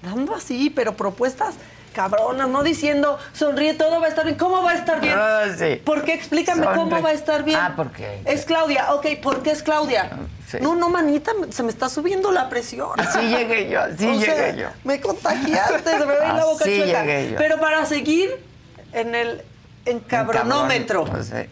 Dando 0.01 0.35
así, 0.35 0.69
pero 0.69 0.97
propuestas 0.97 1.55
cabronas, 1.93 2.49
no 2.49 2.63
diciendo, 2.63 3.17
sonríe, 3.31 3.75
todo 3.75 4.01
va 4.01 4.07
a 4.07 4.09
estar 4.09 4.25
bien. 4.25 4.37
¿Cómo 4.37 4.61
va 4.61 4.71
a 4.71 4.75
estar 4.75 4.99
bien? 4.99 5.15
Ah, 5.17 5.45
sí. 5.57 5.77
¿Por 5.85 6.03
qué? 6.03 6.13
Explícame 6.13 6.65
cómo 6.65 7.01
va 7.01 7.09
a 7.09 7.13
estar 7.13 7.43
bien. 7.43 7.59
Ah, 7.59 7.73
¿por 7.75 7.91
qué? 7.91 8.21
Es 8.25 8.45
Claudia. 8.45 8.93
Ok, 8.93 9.05
¿por 9.21 9.41
qué 9.43 9.51
es 9.51 9.63
Claudia? 9.63 10.09
Sí. 10.49 10.57
No, 10.61 10.75
no, 10.75 10.89
manita, 10.89 11.31
se 11.49 11.63
me 11.63 11.69
está 11.69 11.87
subiendo 11.87 12.31
la 12.31 12.49
presión. 12.49 12.99
Así 12.99 13.19
llegué 13.29 13.69
yo, 13.69 13.81
así 13.81 14.05
O 14.09 14.19
sea, 14.19 14.35
llegué 14.47 14.61
yo. 14.61 14.67
Me 14.83 14.99
contagiaste, 14.99 15.89
se 15.89 15.99
me 15.99 16.05
ve 16.05 16.27
la 16.27 16.45
boca 16.45 16.65
Así 16.65 16.77
chueca. 16.77 17.01
llegué 17.05 17.31
yo. 17.31 17.37
Pero 17.37 17.59
para 17.59 17.85
seguir 17.85 18.35
en 18.91 19.15
el 19.15 19.41
encabronómetro. 19.85 21.05
Sí. 21.23 21.47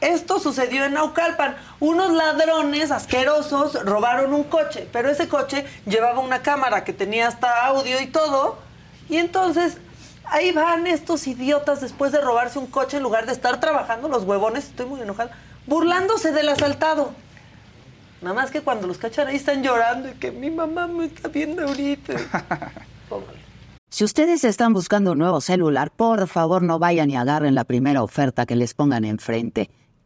Esto 0.00 0.38
sucedió 0.38 0.84
en 0.84 0.94
Naucalpan. 0.94 1.56
Unos 1.80 2.12
ladrones 2.12 2.90
asquerosos 2.92 3.84
robaron 3.84 4.32
un 4.32 4.44
coche, 4.44 4.86
pero 4.92 5.10
ese 5.10 5.28
coche 5.28 5.66
llevaba 5.86 6.20
una 6.20 6.40
cámara 6.42 6.84
que 6.84 6.92
tenía 6.92 7.26
hasta 7.26 7.66
audio 7.66 8.00
y 8.00 8.06
todo. 8.06 8.58
Y 9.08 9.16
entonces 9.16 9.78
ahí 10.24 10.52
van 10.52 10.86
estos 10.86 11.26
idiotas 11.26 11.80
después 11.80 12.12
de 12.12 12.20
robarse 12.20 12.58
un 12.58 12.66
coche 12.66 12.98
en 12.98 13.02
lugar 13.02 13.26
de 13.26 13.32
estar 13.32 13.60
trabajando, 13.60 14.08
los 14.08 14.24
huevones, 14.24 14.66
estoy 14.66 14.86
muy 14.86 15.00
enojada, 15.00 15.30
burlándose 15.66 16.32
del 16.32 16.48
asaltado. 16.48 17.12
Nada 18.20 18.34
más 18.34 18.50
que 18.50 18.60
cuando 18.62 18.86
los 18.86 18.98
cachan 18.98 19.28
ahí 19.28 19.36
están 19.36 19.62
llorando 19.62 20.08
y 20.08 20.12
que 20.12 20.32
mi 20.32 20.50
mamá 20.50 20.88
me 20.88 21.06
está 21.06 21.28
viendo 21.28 21.62
ahorita. 21.62 22.14
Póngale. 23.08 23.38
Si 23.90 24.04
ustedes 24.04 24.44
están 24.44 24.74
buscando 24.74 25.12
un 25.12 25.18
nuevo 25.18 25.40
celular, 25.40 25.90
por 25.90 26.26
favor 26.26 26.62
no 26.62 26.78
vayan 26.78 27.10
y 27.10 27.16
agarren 27.16 27.54
la 27.54 27.64
primera 27.64 28.02
oferta 28.02 28.44
que 28.44 28.54
les 28.54 28.74
pongan 28.74 29.04
enfrente. 29.04 29.70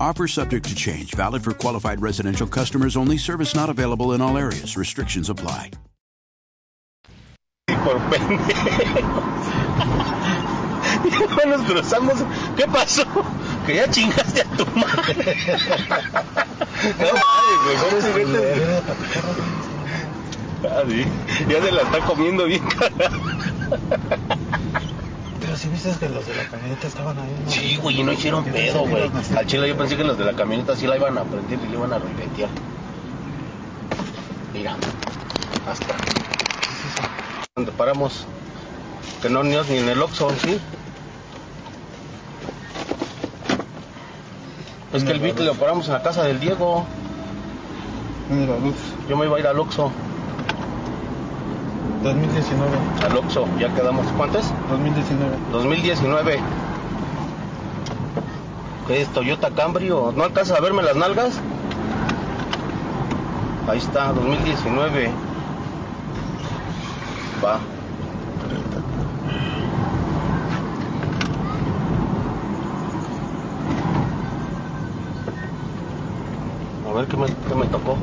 Offer 0.00 0.26
subject 0.28 0.66
to 0.68 0.74
change, 0.74 1.14
valid 1.14 1.42
for 1.44 1.52
qualified 1.52 2.00
residential 2.00 2.46
customers 2.46 2.96
only, 2.96 3.18
service 3.18 3.54
not 3.54 3.68
available 3.70 4.12
in 4.12 4.20
all 4.20 4.36
areas. 4.38 4.76
Restrictions 4.76 5.28
apply. 5.30 5.70
por 7.84 7.98
pendejo. 8.10 9.22
Nos 11.46 11.62
cruzamos. 11.62 12.24
¿Qué 12.56 12.66
pasó? 12.66 13.04
Que 13.66 13.76
ya 13.76 13.90
chingaste 13.90 14.42
a 14.42 14.44
tu 14.56 14.66
madre. 14.78 15.36
No 16.98 17.12
mames. 17.12 18.04
Ah. 20.64 20.82
Ya 21.48 21.62
se 21.62 21.72
la 21.72 21.82
está 21.82 22.00
comiendo 22.06 22.46
bien 22.46 22.64
cara. 22.66 23.10
Si 25.56 25.68
viste 25.68 25.92
que 25.98 26.08
los 26.08 26.26
de 26.26 26.34
la 26.34 26.44
camioneta 26.48 26.86
estaban 26.86 27.18
ahí. 27.18 27.44
Sí, 27.46 27.76
güey, 27.76 28.00
y 28.00 28.02
no 28.02 28.12
hicieron 28.12 28.44
pedo, 28.44 28.86
güey. 28.86 29.10
Al 29.36 29.46
chile 29.46 29.68
yo 29.68 29.76
pensé 29.76 29.96
que 29.96 30.04
los 30.04 30.18
de 30.18 30.24
la 30.24 30.34
camioneta 30.34 30.76
sí 30.76 30.86
la 30.86 30.96
iban 30.96 31.18
a 31.18 31.24
prender 31.24 31.58
y 31.58 31.68
la 31.68 31.74
iban 31.74 31.92
a 31.92 31.98
repetir. 31.98 32.46
Mira, 34.52 34.76
hasta. 35.68 35.94
Donde 37.54 37.72
paramos. 37.72 38.26
Que 39.20 39.28
no 39.28 39.42
ni 39.42 39.50
ni 39.50 39.78
en 39.78 39.88
el 39.88 40.02
Oxxo, 40.02 40.30
¿sí? 40.42 40.58
Es 44.92 45.04
que 45.04 45.12
el 45.12 45.20
beat 45.20 45.38
lo 45.38 45.54
paramos 45.54 45.86
en 45.86 45.94
la 45.94 46.02
casa 46.02 46.24
del 46.24 46.40
Diego. 46.40 46.84
Mira, 48.28 48.56
luz. 48.58 48.76
Yo 49.08 49.16
me 49.16 49.26
iba 49.26 49.36
a 49.36 49.40
ir 49.40 49.46
al 49.46 49.58
Oxxo. 49.58 49.90
2019. 52.02 52.68
Al 53.04 53.16
Oxxo, 53.16 53.46
ya 53.58 53.72
quedamos. 53.74 54.06
¿Cuántas? 54.16 54.52
2019. 54.70 55.36
2019. 55.52 56.38
¿Qué 58.86 59.00
es 59.00 59.08
Toyota 59.08 59.50
Camry 59.50 59.90
o 59.90 60.12
no 60.12 60.24
alcanzas 60.24 60.58
a 60.58 60.60
verme 60.60 60.82
las 60.82 60.96
nalgas? 60.96 61.40
Ahí 63.68 63.78
está, 63.78 64.12
2019. 64.12 65.10
Va. 67.44 67.60
A 76.88 76.94
ver 76.94 77.06
qué 77.06 77.16
me, 77.16 77.26
qué 77.26 77.54
me 77.54 77.66
tocó. 77.66 77.96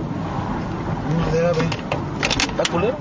¿Está 2.58 2.72
culero? 2.72 2.96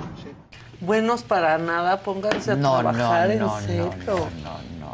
Buenos 0.81 1.23
para 1.23 1.59
nada, 1.59 1.99
pónganse 1.99 2.53
a 2.53 2.55
No, 2.55 2.83
no, 2.83 2.91
trabajar 2.93 3.31
en 3.31 3.41
no, 3.41 3.61
no, 3.61 3.91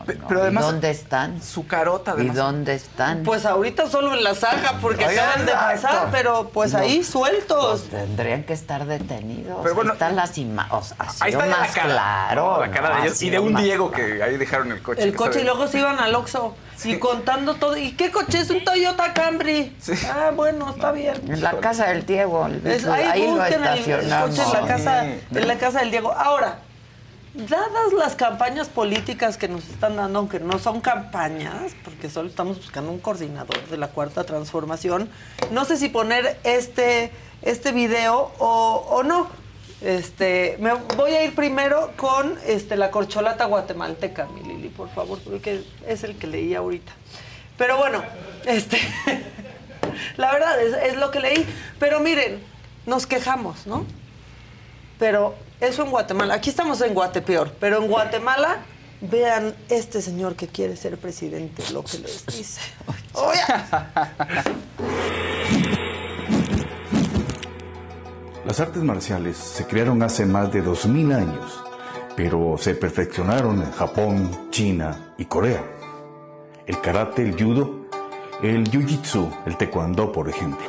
serio. 0.07 0.23
Pero 0.29 0.43
además- 0.43 0.65
¿Y 0.65 0.67
dónde 0.67 0.91
están? 0.91 1.43
Su 1.43 1.67
carota, 1.67 2.13
¿Y 2.13 2.15
además. 2.21 2.37
dónde 2.37 2.75
están? 2.75 3.23
Pues 3.23 3.45
ahorita 3.47 3.89
solo 3.89 4.15
en 4.15 4.25
la 4.25 4.35
saga 4.35 4.79
porque 4.81 5.07
Oigan, 5.07 5.25
acaban 5.29 5.47
de 5.47 5.53
pasar, 5.53 6.09
pero 6.11 6.51
pues 6.53 6.73
No. 6.73 6.79
ahí 6.81 7.03
sueltos. 7.05 7.83
Pues 7.83 7.91
tendrían 7.91 8.45
que 8.45 8.53
estar 8.53 8.85
detenidos. 8.87 9.59
Pero 9.63 9.75
bueno, 9.75 9.91
Ahí 9.93 9.95
están 9.97 10.17
las 10.17 10.37
imágenes. 10.39 10.95
Ahí 11.21 11.31
está 11.33 11.47
más 11.47 11.59
la 11.61 11.67
cara. 11.69 11.83
claro. 11.89 12.61
La 12.61 12.71
cara 12.71 12.89
¿no? 12.91 12.95
de 12.97 13.03
ellos. 13.09 13.23
Y 13.23 13.31
de 13.31 13.39
un 13.39 13.55
Diego 13.57 13.91
que 13.91 14.23
ahí 14.23 14.37
dejaron 14.37 14.73
el 14.73 14.83
coche. 14.83 15.03
El 15.03 15.15
coche 15.15 15.33
sabe- 15.35 15.43
y 15.43 15.45
luego 15.45 15.67
se 15.69 15.79
iban 15.79 15.99
al 16.01 16.15
Oxxo 16.15 16.55
y 16.85 16.99
contando 16.99 17.55
todo. 17.55 17.77
¿Y 17.77 17.93
qué 17.93 18.11
coche 18.11 18.41
es 18.41 18.51
un 18.51 18.65
Toyota 18.65 19.13
Camry? 19.13 19.77
Ah, 20.13 20.31
bueno, 20.35 20.71
está 20.71 20.93
bien. 20.93 21.15
En 21.29 21.43
la 21.43 21.53
casa 21.59 21.87
del 21.87 22.05
Diego. 22.07 22.47
el- 22.47 22.67
Es- 22.67 22.87
ahí, 22.87 23.05
ahí 23.05 23.27
lo 23.27 23.37
busquen 23.37 23.65
el, 23.65 23.79
estacionamos. 23.79 24.31
coche 24.31 24.43
en 24.43 24.53
la 24.53 24.67
casa, 24.69 25.05
en 25.07 25.49
la 25.49 25.59
casa 25.59 25.81
del 25.81 25.91
Diego. 25.91 26.13
Ahora, 26.13 26.59
dadas 27.35 27.93
las 27.93 28.15
campañas 28.15 28.69
políticas 28.69 29.37
que 29.37 29.49
nos 29.49 29.69
están 29.69 29.97
dando, 29.97 30.21
aunque 30.21 30.39
no 30.39 30.59
son 30.59 30.81
campañas, 30.81 31.75
porque 31.85 32.09
solo 32.09 32.29
estamos 32.29 32.59
buscando 32.59 32.91
un 32.91 33.01
coordinador 33.01 33.67
de 33.69 33.77
la 33.77 33.89
cuarta 33.89 34.25
transformación, 34.25 35.11
no 35.51 35.65
sé 35.65 35.77
si 35.77 35.89
poner 35.89 36.39
este, 36.45 37.11
este 37.43 37.73
video 37.73 38.33
o, 38.39 38.87
o 38.89 39.03
no. 39.03 39.29
Este, 39.81 40.57
me 40.61 40.73
voy 40.73 41.11
a 41.11 41.25
ir 41.25 41.35
primero 41.35 41.91
con 41.97 42.39
este, 42.47 42.77
la 42.77 42.91
corcholata 42.91 43.45
guatemalteca, 43.45 44.27
mi 44.27 44.43
Lili, 44.43 44.69
por 44.69 44.89
favor, 44.89 45.19
porque 45.19 45.63
es 45.87 46.05
el 46.05 46.17
que 46.17 46.27
leí 46.27 46.55
ahorita. 46.55 46.93
Pero 47.59 47.77
bueno, 47.77 48.03
este, 48.47 48.81
la 50.17 50.33
verdad 50.33 50.63
es, 50.63 50.93
es 50.93 50.97
lo 50.97 51.11
que 51.11 51.21
leí. 51.21 51.47
Pero 51.79 52.01
miren, 52.01 52.43
nos 52.87 53.07
quejamos, 53.07 53.67
¿no? 53.67 53.85
Pero 55.05 55.35
eso 55.61 55.85
en 55.85 55.91
Guatemala, 55.91 56.33
aquí 56.33 56.49
estamos 56.49 56.81
en 56.81 56.95
Guatepeor, 56.95 57.53
pero 57.61 57.77
en 57.77 57.89
Guatemala, 57.89 58.61
vean 59.03 59.55
este 59.69 60.01
señor 60.01 60.35
que 60.35 60.49
quiere 60.49 60.79
ser 60.79 60.97
presidente, 60.97 61.63
lo 61.75 61.85
que 61.85 61.99
les 61.99 62.25
dice. 62.25 62.63
Oye, 63.13 63.39
Las 68.47 68.61
artes 68.61 68.83
marciales 68.83 69.37
se 69.37 69.67
crearon 69.67 70.03
hace 70.03 70.25
más 70.25 70.51
de 70.51 70.63
2000 70.63 71.13
años, 71.13 71.63
pero 72.17 72.57
se 72.57 72.75
perfeccionaron 72.75 73.61
en 73.61 73.73
Japón, 73.73 74.49
China 74.49 75.13
y 75.19 75.27
Corea. 75.27 75.63
El 76.65 76.81
karate, 76.81 77.21
el 77.21 77.35
judo, 77.35 77.89
el 78.43 78.65
jiu-jitsu, 78.71 79.31
el 79.45 79.59
taekwondo, 79.59 80.11
por 80.11 80.31
ejemplo. 80.31 80.65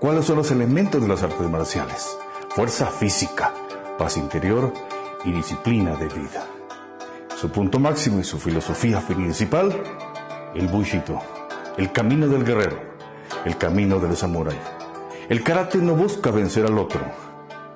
¿Cuáles 0.00 0.24
son 0.24 0.38
los 0.38 0.50
elementos 0.50 1.00
de 1.00 1.06
las 1.06 1.22
artes 1.22 1.48
marciales? 1.48 2.18
Fuerza 2.54 2.88
física, 2.88 3.50
paz 3.96 4.18
interior 4.18 4.74
y 5.24 5.32
disciplina 5.32 5.96
de 5.96 6.06
vida. 6.08 6.46
Su 7.34 7.50
punto 7.50 7.78
máximo 7.78 8.20
y 8.20 8.24
su 8.24 8.38
filosofía 8.38 9.00
principal, 9.00 9.72
el 10.54 10.68
Bushido, 10.68 11.18
el 11.78 11.90
camino 11.92 12.28
del 12.28 12.44
guerrero, 12.44 12.76
el 13.46 13.56
camino 13.56 13.98
del 14.00 14.14
samurái. 14.18 14.58
El 15.30 15.42
karate 15.42 15.78
no 15.78 15.94
busca 15.94 16.30
vencer 16.30 16.66
al 16.66 16.76
otro. 16.76 17.00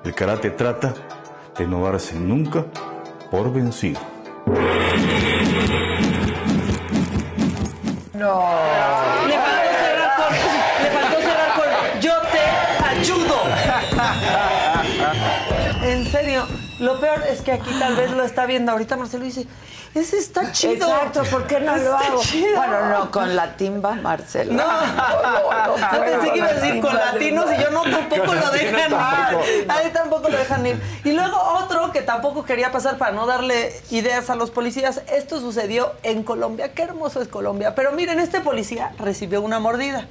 El 0.03 0.13
karate 0.13 0.51
trata 0.51 0.93
de 1.57 1.65
no 1.65 1.83
darse 1.83 2.19
nunca 2.19 2.63
por 3.31 3.51
vencido. 3.51 3.99
No. 8.13 9.16
Que 17.47 17.53
aquí 17.53 17.71
tal 17.79 17.95
vez 17.95 18.11
lo 18.11 18.25
está 18.25 18.45
viendo 18.45 18.73
ahorita 18.73 18.97
Marcelo 18.97 19.23
y 19.23 19.27
dice, 19.27 19.47
ese 19.95 20.17
está 20.17 20.51
chido. 20.51 20.85
Exacto, 20.85 21.23
¿por 21.31 21.47
qué 21.47 21.61
no 21.61 21.77
lo 21.77 21.95
hago? 21.95 22.21
chido. 22.21 22.57
Bueno, 22.57 22.89
no, 22.89 23.09
con 23.09 23.37
la 23.37 23.55
timba, 23.55 23.95
Marcela. 23.95 24.53
No, 24.53 25.93
yo 25.93 26.03
pensé 26.03 26.31
que 26.31 26.37
iba 26.39 26.47
a 26.47 26.53
decir 26.53 26.81
con 26.81 26.93
latinos 26.93 27.45
y 27.57 27.61
yo 27.61 27.69
no 27.69 27.83
tampoco 27.83 28.33
lo 28.35 28.51
dejan 28.51 28.91
ir. 28.91 29.65
Ahí 29.69 29.89
tampoco 29.93 30.27
lo 30.27 30.37
dejan 30.37 30.65
ir. 30.65 30.81
Y 31.05 31.13
luego 31.13 31.37
otro 31.37 31.93
que 31.93 32.01
tampoco 32.01 32.43
quería 32.43 32.73
pasar 32.73 32.97
para 32.97 33.13
no 33.13 33.25
darle 33.25 33.71
ideas 33.91 34.29
a 34.29 34.35
los 34.35 34.51
policías. 34.51 35.01
Esto 35.07 35.39
sucedió 35.39 35.93
en 36.03 36.23
Colombia. 36.23 36.73
Qué 36.73 36.81
hermoso 36.81 37.21
es 37.21 37.29
Colombia. 37.29 37.75
Pero 37.75 37.93
miren, 37.93 38.19
este 38.19 38.41
policía 38.41 38.91
recibió 38.99 39.41
una 39.41 39.61
mordida. 39.61 40.05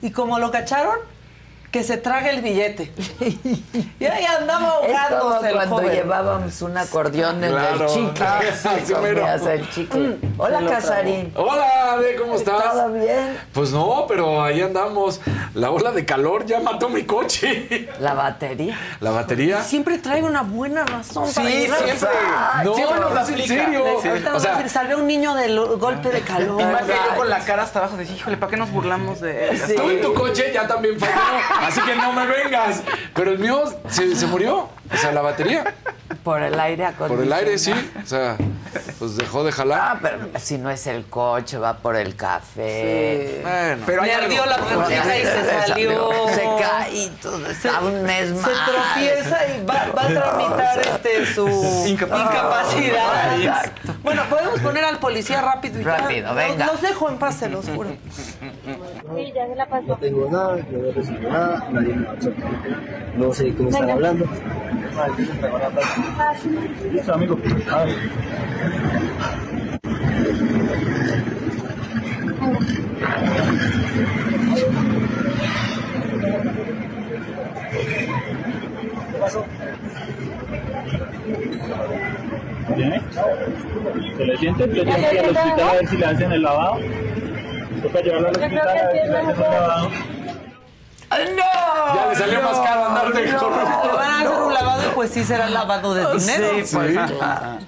Y 0.00 0.12
como 0.12 0.38
lo 0.38 0.50
cacharon, 0.50 0.96
que 1.74 1.82
se 1.82 1.96
traga 1.96 2.30
el 2.30 2.40
billete. 2.40 2.92
Y 3.98 4.06
ahí 4.06 4.24
andaba 4.24 4.74
Es 4.86 4.92
como 4.92 4.98
ahogándose 4.98 5.48
el 5.48 5.54
cuando 5.54 5.76
joven. 5.76 5.90
llevábamos 5.92 6.62
un 6.62 6.76
acordeón 6.76 7.42
en 7.42 7.50
Claro. 7.50 7.86
el 7.86 7.86
chicle. 7.88 8.24
Ah, 8.24 8.40
sí, 9.38 9.48
el 9.48 9.70
chicle. 9.70 10.18
Hola, 10.36 10.60
Casarín. 10.68 11.32
Hola, 11.34 11.92
Ade, 11.94 12.16
¿cómo 12.16 12.34
estás? 12.36 12.62
¿Todo 12.62 12.92
bien? 12.92 13.38
Pues 13.52 13.70
no, 13.72 14.04
pero 14.06 14.42
ahí 14.44 14.60
andamos. 14.60 15.20
La 15.54 15.70
ola 15.70 15.90
de 15.92 16.04
calor 16.04 16.44
ya 16.44 16.60
mató 16.60 16.88
mi 16.88 17.04
coche. 17.04 17.88
La 17.98 18.14
batería. 18.14 18.78
¿La 19.00 19.10
batería? 19.10 19.62
Siempre 19.62 19.98
trae 19.98 20.22
una 20.22 20.42
buena 20.42 20.84
razón 20.84 21.24
para 21.34 21.48
Sí, 21.48 21.66
siempre. 21.66 22.08
No, 22.64 22.74
Siempre 22.74 23.00
nos 23.00 23.08
no, 23.08 23.14
la 23.14 23.22
es 23.22 23.28
en 23.30 23.46
serio. 23.48 23.84
Sí. 24.02 24.08
Ahorita 24.08 24.32
O 24.34 24.36
a 24.36 24.40
sea, 24.40 24.68
salió 24.68 24.98
un 24.98 25.06
niño 25.06 25.34
del 25.34 25.58
golpe 25.78 26.10
de 26.10 26.20
calor. 26.20 26.60
Y 26.60 26.64
más 26.64 26.82
que 26.82 26.92
yo 26.92 27.16
con 27.16 27.30
la 27.30 27.40
cara 27.40 27.62
hasta 27.62 27.78
abajo 27.80 27.96
de, 27.96 28.04
híjole, 28.04 28.36
¿para 28.36 28.50
qué 28.50 28.56
nos 28.58 28.70
burlamos 28.70 29.20
de 29.20 29.48
él? 29.48 29.62
tú 29.76 29.90
en 29.90 30.02
tu 30.02 30.12
coche 30.14 30.50
ya 30.52 30.66
también 30.66 30.98
falló, 31.00 31.12
así 31.66 31.80
que 31.82 31.94
no 31.96 32.12
me 32.12 32.26
vengas. 32.26 32.82
Pero 33.14 33.30
el 33.32 33.38
mío 33.38 33.62
se, 33.88 34.14
se 34.16 34.26
murió. 34.26 34.68
O 34.92 34.96
sea, 34.96 35.12
la 35.12 35.22
batería. 35.22 35.74
Por 36.22 36.42
el 36.42 36.58
aire 36.60 36.84
Por 36.98 37.06
acondicionado. 37.06 37.22
el 37.22 37.32
aire, 37.32 37.58
sí. 37.58 37.72
O 38.02 38.06
sea, 38.06 38.36
pues 38.98 39.16
dejó 39.16 39.44
de 39.44 39.52
jalar. 39.52 39.80
Ah, 39.82 39.98
pero 40.00 40.18
si 40.38 40.58
no 40.58 40.70
es 40.70 40.86
el 40.86 41.06
coche, 41.06 41.58
va 41.58 41.78
por 41.78 41.96
el 41.96 42.14
café. 42.16 43.40
Bueno. 43.42 43.82
Pero 43.86 44.02
hay 44.02 44.08
Le 44.08 44.14
algo. 44.14 44.26
ardió 44.26 44.46
la 44.46 44.56
botella 44.58 45.18
y 45.18 45.22
se 45.22 45.44
salió. 45.68 46.10
Se 46.34 46.42
cae 46.62 46.94
y 46.94 47.08
todo 47.20 47.46
está 47.50 47.80
un 47.80 48.02
mes 48.02 48.28
Se 48.28 48.34
más. 48.34 48.50
tropieza 48.66 49.38
y 49.48 49.64
va, 49.64 49.86
va 49.96 50.02
a 50.02 50.06
tramitar 50.08 50.78
este 50.94 51.26
su 51.34 51.46
Incapacidad. 51.86 52.30
incapacidad. 52.30 53.72
Bueno, 54.04 54.22
podemos 54.28 54.60
poner 54.60 54.84
al 54.84 54.98
policía 54.98 55.40
rápido 55.40 55.80
y 55.80 55.84
ya. 55.84 55.96
Rápido, 55.96 56.26
Los- 56.28 56.36
venga. 56.36 56.66
Los, 56.66 56.82
dejo 56.82 57.08
en 57.08 57.18
paz, 57.18 57.36
se 57.36 57.48
los 57.48 57.66
juro. 57.68 57.88
Sí, 57.90 59.32
ya 59.34 59.46
se 59.48 59.56
la 59.56 59.66
pasó. 59.66 59.86
No 59.86 59.96
tengo 59.96 60.30
nada, 60.30 60.58
yo 60.70 60.78
no 60.78 60.92
recibo 60.92 61.28
nada, 61.30 61.66
nadie 61.72 61.94
me 61.94 62.06
va 62.06 62.12
a. 62.12 63.16
No 63.16 63.32
sé 63.32 63.44
de 63.44 63.54
cómo 63.54 63.68
están 63.70 63.82
Venga. 63.86 63.94
hablando. 63.94 64.26
Listo, 66.92 67.14
amigo. 67.14 67.38
A 67.72 67.84
ver. 67.84 67.96
¿Qué 79.12 79.18
pasó? 79.20 79.44
¿Tiene? 82.74 83.02
¿Se 84.16 84.24
le 84.24 84.36
siente? 84.38 84.66
¿Le 84.66 84.72
tienen 84.84 84.94
que 85.10 85.14
ir 85.14 85.20
al 85.20 85.36
hospital 85.36 85.68
a 85.68 85.72
ver 85.74 85.88
si 85.88 85.96
le 85.96 86.06
hacen 86.06 86.32
el 86.32 86.42
lavado? 86.42 86.76
Toca 87.82 88.00
llevarlo 88.00 88.28
al 88.28 88.34
Yo 88.34 88.40
hospital 88.44 88.68
a 88.68 88.72
ver 88.72 88.90
si 89.02 89.08
le 89.10 89.18
hacen 89.18 89.30
el 89.30 89.40
lavado. 89.50 89.88
¡No! 91.14 91.94
ya 91.94 92.06
le 92.08 92.16
salió 92.16 92.42
más 92.42 92.58
caro 92.60 92.84
andar 92.86 93.12
de 93.12 93.22
Le 93.22 93.32
corrupto. 93.34 93.96
van 93.96 94.10
a 94.10 94.18
hacer 94.20 94.42
un 94.42 94.52
lavado 94.54 94.82
y 94.82 94.94
pues 94.94 95.10
sí 95.10 95.22
será 95.24 95.48
lavado 95.48 95.94
de 95.94 96.00
dinero. 96.18 96.46
Sí, 96.64 96.74
pues, 96.74 96.88
Sí. 96.88 96.92
claro. 97.16 97.58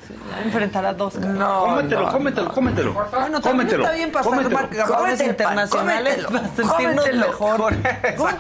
Enfrentar 0.44 0.84
a 0.86 0.92
dos 0.94 1.14
caras. 1.14 1.28
No, 1.30 1.60
Cómetelo, 1.64 2.02
no. 2.02 2.12
cómetelo, 2.12 2.52
cómetelo. 2.52 2.92
Bueno, 2.92 3.40
Cómetelo, 3.40 3.84
está 3.84 3.94
bien 3.94 4.10
pasar 4.12 4.30
cómetelo. 4.32 4.54
marcadores 4.56 5.20
internacionales 5.20 6.26
para 6.26 6.48
sentirnos 6.48 7.12
mejor. 7.14 7.74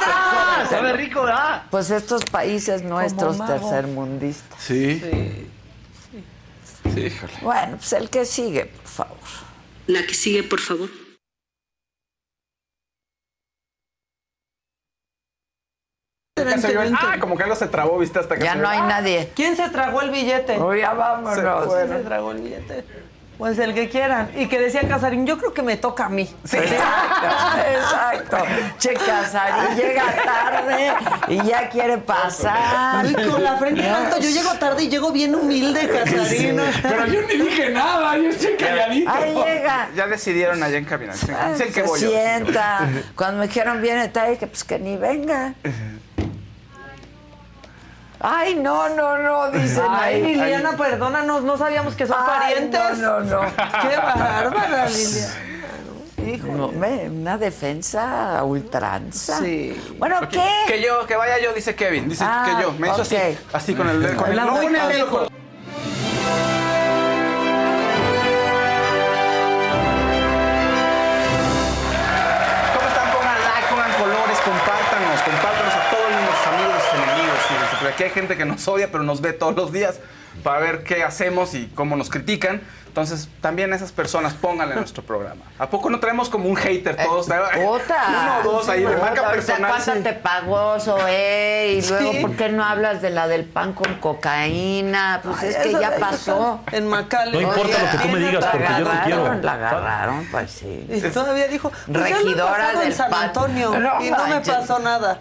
Ah, 0.04 0.64
sabe 0.68 0.92
rico, 0.94 1.22
¿verdad? 1.22 1.62
Pues 1.70 1.90
estos 1.90 2.24
países 2.24 2.82
nuestros 2.82 3.38
tercermundistas. 3.46 4.60
Sí. 4.60 5.00
Sí, 5.00 5.50
híjole. 6.96 7.32
Bueno, 7.42 7.76
pues 7.76 7.92
el 7.92 8.10
que 8.10 8.24
sigue, 8.24 8.66
por 8.66 8.86
favor. 8.86 9.18
La 9.86 10.06
que 10.06 10.14
sigue, 10.14 10.42
por 10.42 10.60
favor. 10.60 10.88
Ah, 16.38 17.16
como 17.18 17.36
que 17.36 17.42
algo 17.44 17.56
se 17.56 17.66
trabó, 17.66 17.98
viste, 17.98 18.18
hasta 18.18 18.36
que 18.36 18.44
Ya 18.44 18.52
se- 18.52 18.58
no 18.58 18.68
hay 18.68 18.80
nadie. 18.82 19.30
¿Quién 19.34 19.56
se 19.56 19.68
tragó 19.70 20.02
el 20.02 20.10
billete? 20.10 20.58
Oh, 20.58 20.74
ya 20.74 20.92
vámonos. 20.92 21.34
¿Quién 21.74 21.88
se 21.88 22.04
tragó 22.04 22.32
el 22.32 22.40
billete? 22.42 22.84
Pues 23.38 23.58
el 23.58 23.74
que 23.74 23.88
quieran. 23.90 24.30
Y 24.34 24.46
que 24.46 24.58
decía 24.58 24.80
Casarín, 24.88 25.26
yo 25.26 25.36
creo 25.36 25.52
que 25.52 25.62
me 25.62 25.76
toca 25.76 26.06
a 26.06 26.08
mí. 26.08 26.22
Exacto, 26.44 27.26
exacto. 27.70 28.36
Che, 28.78 28.94
Casarín 28.94 29.76
llega 29.76 30.04
tarde 30.24 30.92
y 31.28 31.42
ya 31.46 31.68
quiere 31.68 31.98
pasar. 31.98 33.04
Ay, 33.04 33.14
con 33.28 33.44
la 33.44 33.56
frente 33.58 33.86
en 33.86 33.92
alto. 33.92 34.18
Yo 34.20 34.30
llego 34.30 34.54
tarde 34.54 34.84
y 34.84 34.88
llego 34.88 35.12
bien 35.12 35.34
humilde, 35.34 35.86
Casarín. 35.88 36.60
Pero 36.82 37.06
yo 37.06 37.22
ni 37.22 37.34
dije 37.36 37.70
nada, 37.70 38.16
yo 38.16 38.30
estoy 38.30 38.56
calladito. 38.56 39.10
Ahí 39.10 39.34
llega. 39.34 39.88
Ya 39.94 40.06
decidieron 40.06 40.62
allá 40.62 40.78
en 40.78 40.84
cabina. 40.86 41.12
Es 41.12 41.28
Ah, 41.30 41.50
el 41.52 41.72
que 41.72 41.86
se 41.86 42.00
yo. 42.00 42.10
sienta. 42.10 42.88
Cuando 43.14 43.40
me 43.40 43.48
dijeron 43.48 43.82
viene 43.82 44.08
tarde, 44.08 44.38
que 44.38 44.46
pues 44.46 44.64
que 44.64 44.78
ni 44.78 44.96
venga. 44.96 45.52
Ay, 48.28 48.56
no, 48.56 48.88
no, 48.88 49.18
no, 49.18 49.50
dicen 49.52 49.84
Ay, 49.88 50.14
ahí. 50.16 50.34
Liliana, 50.34 50.72
perdónanos, 50.76 51.44
no 51.44 51.56
sabíamos 51.56 51.94
que 51.94 52.08
son 52.08 52.16
Ay, 52.18 52.26
parientes. 52.26 52.98
No, 52.98 53.20
no, 53.20 53.42
no. 53.42 53.50
Qué 53.52 53.96
bárbara, 54.02 54.88
Liliana. 54.88 55.34
Hijo. 56.26 56.48
No, 56.48 56.72
ve, 56.72 57.08
una 57.08 57.38
defensa 57.38 58.38
a 58.38 58.42
ultranza. 58.42 59.38
Sí. 59.38 59.80
Bueno, 59.96 60.16
¿qué? 60.28 60.42
Que 60.66 60.82
yo, 60.82 61.06
que 61.06 61.14
vaya 61.14 61.38
yo, 61.38 61.52
dice 61.52 61.76
Kevin. 61.76 62.08
Dice 62.08 62.24
Ah, 62.26 62.44
que 62.56 62.62
yo. 62.62 62.72
Me 62.72 62.88
hizo 62.88 63.02
así. 63.02 63.16
Así 63.52 63.74
con 63.74 63.88
el 63.88 64.02
dedo. 64.02 64.16
Con 64.16 64.30
el, 64.30 64.36
no, 64.36 65.35
aquí 77.96 78.04
hay 78.04 78.10
gente 78.10 78.36
que 78.36 78.44
nos 78.44 78.68
odia, 78.68 78.90
pero 78.92 79.02
nos 79.04 79.22
ve 79.22 79.32
todos 79.32 79.56
los 79.56 79.72
días 79.72 79.98
para 80.44 80.60
ver 80.60 80.84
qué 80.84 81.02
hacemos 81.02 81.54
y 81.54 81.66
cómo 81.74 81.96
nos 81.96 82.10
critican. 82.10 82.60
Entonces, 82.86 83.28
también 83.42 83.72
a 83.74 83.76
esas 83.76 83.92
personas 83.92 84.32
pónganle 84.32 84.72
a 84.74 84.78
nuestro 84.78 85.02
programa. 85.02 85.44
¿A 85.58 85.68
poco 85.68 85.90
no 85.90 86.00
traemos 86.00 86.30
como 86.30 86.48
un 86.48 86.56
hater 86.56 86.96
todos? 86.96 87.26
Puta. 87.26 88.04
Uno 88.08 88.38
o 88.38 88.52
dos 88.52 88.68
ahí 88.70 88.82
de 88.84 88.96
marca 88.96 89.30
personal. 89.30 89.70
¿Cuánto 89.70 89.94
sí. 89.94 90.00
te 90.02 90.12
pagó, 90.14 90.78
Zoé? 90.80 91.74
Y 91.78 91.86
luego, 91.88 92.12
Sí. 92.12 92.18
¿por 92.22 92.36
qué 92.36 92.48
no 92.48 92.64
hablas 92.64 93.02
de 93.02 93.10
la 93.10 93.28
del 93.28 93.44
pan 93.44 93.74
con 93.74 93.96
cocaína? 93.96 95.20
Pues 95.22 95.36
Ay, 95.42 95.48
es 95.50 95.56
que 95.58 95.72
ya 95.72 95.96
pasó. 96.00 96.60
En 96.72 96.86
Macale. 96.88 97.32
No 97.32 97.40
importa 97.42 97.82
lo 97.82 97.90
que 97.90 97.98
tú 97.98 98.08
me 98.14 98.18
digas, 98.18 98.44
La 98.44 98.50
porque 98.52 98.68
yo 98.78 98.84
te 98.86 98.98
quiero. 99.04 99.20
agarraron, 99.20 99.44
la 99.44 99.52
agarraron, 99.52 100.26
pues 100.30 100.50
sí. 100.50 100.86
Y 100.90 101.00
todavía 101.02 101.48
dijo, 101.48 101.70
pues 101.70 101.98
Regidora 102.10 102.72
del 102.78 102.88
en 102.88 102.94
San. 102.94 103.12
Antonio 103.12 103.72
y 104.00 104.10
no 104.10 104.26
me 104.26 104.40
pasó 104.40 104.78
nada. 104.78 105.20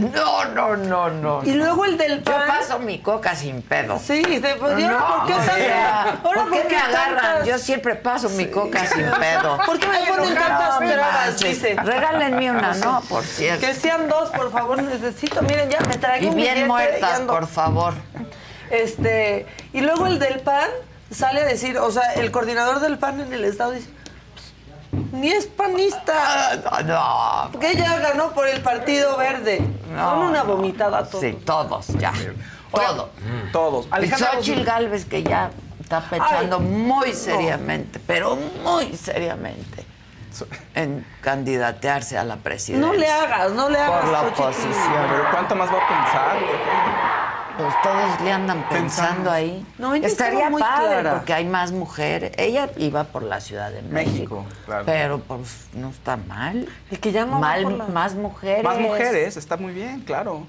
No, 0.00 0.44
no, 0.46 0.76
no, 0.76 1.08
no. 1.08 1.42
Y 1.44 1.52
luego 1.54 1.86
el 1.86 1.96
del 1.96 2.18
Yo 2.18 2.24
pan. 2.24 2.46
paso 2.46 2.78
mi 2.78 2.98
coca 2.98 3.34
sin 3.34 3.62
pedo. 3.62 3.98
Sí, 3.98 4.22
de, 4.22 4.54
pues, 4.56 4.78
¿y 4.78 4.84
ahora 4.84 4.98
No, 4.98 5.16
por 5.16 5.26
qué 5.26 5.32
o 5.32 5.36
tantas- 5.36 5.56
sea, 5.56 6.02
ahora 6.22 6.42
¿por 6.44 6.50
qué 6.52 6.64
me 6.68 6.76
agarran? 6.76 7.16
tantas- 7.16 7.46
Yo 7.46 7.58
siempre 7.58 7.94
paso 7.94 8.28
mi 8.30 8.46
coca 8.50 8.84
sin 8.86 9.06
pedo. 9.20 9.58
¿Por 9.64 9.78
qué 9.78 9.86
me 9.86 9.98
ponen 10.06 10.34
tantas 10.34 10.78
trabas? 10.80 11.38
Dice. 11.38 11.76
Regálenme 11.82 12.50
una, 12.50 12.74
¿no? 12.74 13.00
Por 13.08 13.24
cierto. 13.24 13.66
Que 13.66 13.72
sean 13.74 14.06
dos, 14.08 14.28
por 14.30 14.52
favor, 14.52 14.82
necesito. 14.82 15.40
Miren, 15.40 15.70
ya 15.70 15.80
me 15.80 15.96
traigo 15.96 16.26
Y 16.26 16.28
un 16.28 16.36
bien 16.36 16.66
muertas, 16.66 17.00
y 17.12 17.14
ando. 17.16 17.32
por 17.32 17.46
favor. 17.46 17.94
Este, 18.70 19.46
y 19.72 19.80
luego 19.80 20.06
el 20.06 20.18
del 20.18 20.40
PAN 20.40 20.68
sale 21.10 21.40
a 21.40 21.44
decir, 21.44 21.78
o 21.78 21.90
sea, 21.90 22.12
el 22.14 22.30
coordinador 22.30 22.80
del 22.80 22.98
PAN 22.98 23.20
en 23.20 23.32
el 23.32 23.44
estado 23.44 23.70
dice, 23.70 23.88
"Pues, 23.88 23.95
ni 25.12 25.28
es 25.30 25.46
panista. 25.46 26.56
No, 26.84 27.48
Porque 27.52 27.72
ella 27.72 27.98
ganó 27.98 28.30
por 28.32 28.46
el 28.48 28.60
Partido 28.62 29.16
Verde. 29.16 29.60
No, 29.92 30.10
Son 30.10 30.18
una 30.30 30.44
no. 30.44 30.56
vomitada 30.56 31.04
todos. 31.04 31.20
Sí, 31.20 31.32
todos, 31.44 31.88
ya. 31.98 32.12
Todo. 32.70 33.10
Todos. 33.52 33.86
Y 33.86 33.88
Alejandra 33.92 34.32
Xochitl 34.34 34.64
Galvez, 34.64 35.04
que 35.04 35.22
ya 35.22 35.50
está 35.80 36.00
pensando 36.00 36.58
Ay, 36.58 36.64
muy 36.66 37.12
seriamente, 37.12 38.00
pero 38.06 38.36
muy 38.64 38.94
seriamente, 38.96 39.86
en 40.74 41.06
candidatearse 41.22 42.18
a 42.18 42.24
la 42.24 42.36
presidencia. 42.36 42.86
No 42.86 42.92
le 42.94 43.08
hagas, 43.08 43.52
no 43.52 43.68
le 43.70 43.78
hagas. 43.78 44.00
Por 44.02 44.10
la 44.12 44.22
oposición. 44.22 45.06
Pero 45.08 45.24
¿cuánto 45.30 45.54
más 45.56 45.68
va 45.70 45.78
a 45.78 45.88
pensar? 45.88 46.36
Pues 47.56 47.74
todos 47.82 48.20
le 48.20 48.32
andan 48.32 48.68
pensando 48.68 49.30
ahí. 49.30 49.66
No, 49.78 49.94
Estaría 49.94 50.50
muy 50.50 50.60
padre 50.60 50.88
clara. 50.88 51.14
porque 51.14 51.32
hay 51.32 51.44
más 51.46 51.72
mujeres. 51.72 52.32
Ella 52.36 52.70
iba 52.76 53.04
por 53.04 53.22
la 53.22 53.40
Ciudad 53.40 53.70
de 53.70 53.80
México, 53.82 54.42
México, 54.42 54.46
claro. 54.66 54.84
pero 54.84 55.18
pues 55.20 55.66
no 55.72 55.88
está 55.90 56.16
mal. 56.18 56.68
Y 56.90 56.96
que 56.96 57.12
ya 57.12 57.24
no 57.24 57.32
va 57.32 57.38
Mal, 57.40 57.62
por 57.62 57.72
la- 57.72 57.86
más 57.86 58.14
mujeres. 58.14 58.62
Más 58.62 58.78
mujeres, 58.78 59.36
está 59.36 59.56
muy 59.56 59.72
bien, 59.72 60.00
claro. 60.00 60.46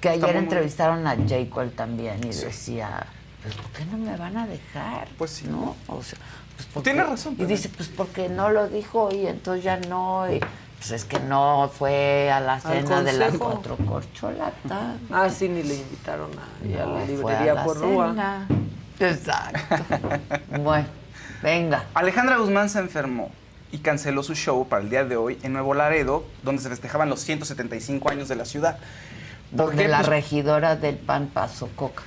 Que 0.00 0.14
Está 0.14 0.26
ayer 0.26 0.36
muy, 0.36 0.44
muy 0.44 0.52
entrevistaron 0.52 1.06
a 1.06 1.16
J. 1.16 1.34
Cole 1.50 1.70
también 1.70 2.18
y 2.22 2.28
decía, 2.28 3.04
pues 3.42 3.54
¿por 3.56 3.70
qué 3.72 3.84
no 3.86 3.96
me 3.98 4.16
van 4.16 4.36
a 4.36 4.46
dejar? 4.46 5.08
Pues 5.18 5.30
sí. 5.32 5.46
¿No? 5.48 5.74
O 5.88 6.02
sea, 6.02 6.18
pues 6.56 6.68
porque- 6.72 6.90
Tiene 6.90 7.04
razón, 7.04 7.34
Y 7.38 7.44
dice, 7.46 7.68
pues 7.68 7.88
porque 7.88 8.28
no 8.28 8.50
lo 8.50 8.68
dijo 8.68 9.08
y 9.12 9.26
entonces 9.26 9.64
ya 9.64 9.76
no. 9.78 10.30
Y, 10.30 10.40
pues 10.86 11.00
es 11.00 11.04
que 11.06 11.18
no 11.18 11.70
fue 11.72 12.30
a 12.30 12.40
la 12.40 12.60
cena 12.60 13.02
de 13.02 13.14
las 13.14 13.32
cuatro 13.38 13.74
corcholatas. 13.78 14.96
Ah, 15.10 15.30
sí, 15.30 15.48
ni 15.48 15.62
le 15.62 15.76
invitaron 15.76 16.30
a, 16.38 16.66
y 16.66 16.74
a 16.74 16.84
No, 16.84 16.98
la 16.98 17.04
librería 17.06 17.52
a 17.52 17.54
la 17.54 17.64
por 17.64 17.78
Rúa. 17.80 18.46
Exacto. 19.00 19.76
bueno, 20.60 20.86
venga. 21.42 21.84
Alejandra 21.94 22.36
Guzmán 22.36 22.68
se 22.68 22.80
enfermó 22.80 23.30
y 23.72 23.78
canceló 23.78 24.22
su 24.22 24.34
show 24.34 24.68
para 24.68 24.82
el 24.82 24.90
día 24.90 25.04
de 25.06 25.16
hoy 25.16 25.38
en 25.42 25.54
Nuevo 25.54 25.72
Laredo, 25.72 26.24
donde 26.42 26.60
se 26.60 26.68
festejaban 26.68 27.08
los 27.08 27.20
175 27.20 28.10
años 28.10 28.28
de 28.28 28.36
la 28.36 28.44
ciudad. 28.44 28.76
¿Por 29.56 29.68
Donde 29.68 29.88
la 29.88 29.98
Pues- 29.98 30.08
regidora 30.08 30.76
del 30.76 30.96
PAN 30.96 31.30
pasó 31.32 31.68
coca. 31.76 32.02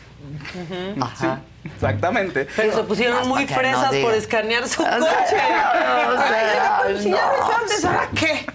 Ajá. 1.01 1.35
Sí, 1.35 1.41
exactamente. 1.75 2.47
Pero 2.55 2.73
se 2.73 2.83
pusieron 2.83 3.27
muy 3.27 3.45
no 3.45 3.55
fresas 3.55 3.95
por 3.95 4.13
escanear 4.13 4.67
su 4.67 4.81
O 4.83 4.85
sea, 4.85 4.99
coche. 4.99 5.35
o 5.35 6.17
sea, 6.17 6.81
Ay, 6.83 6.97
si 7.01 7.09
ya 7.11 7.31
no, 7.39 7.47
me 7.47 7.55
antes, 7.55 7.85
¿ahora 7.85 8.09
qué? 8.15 8.45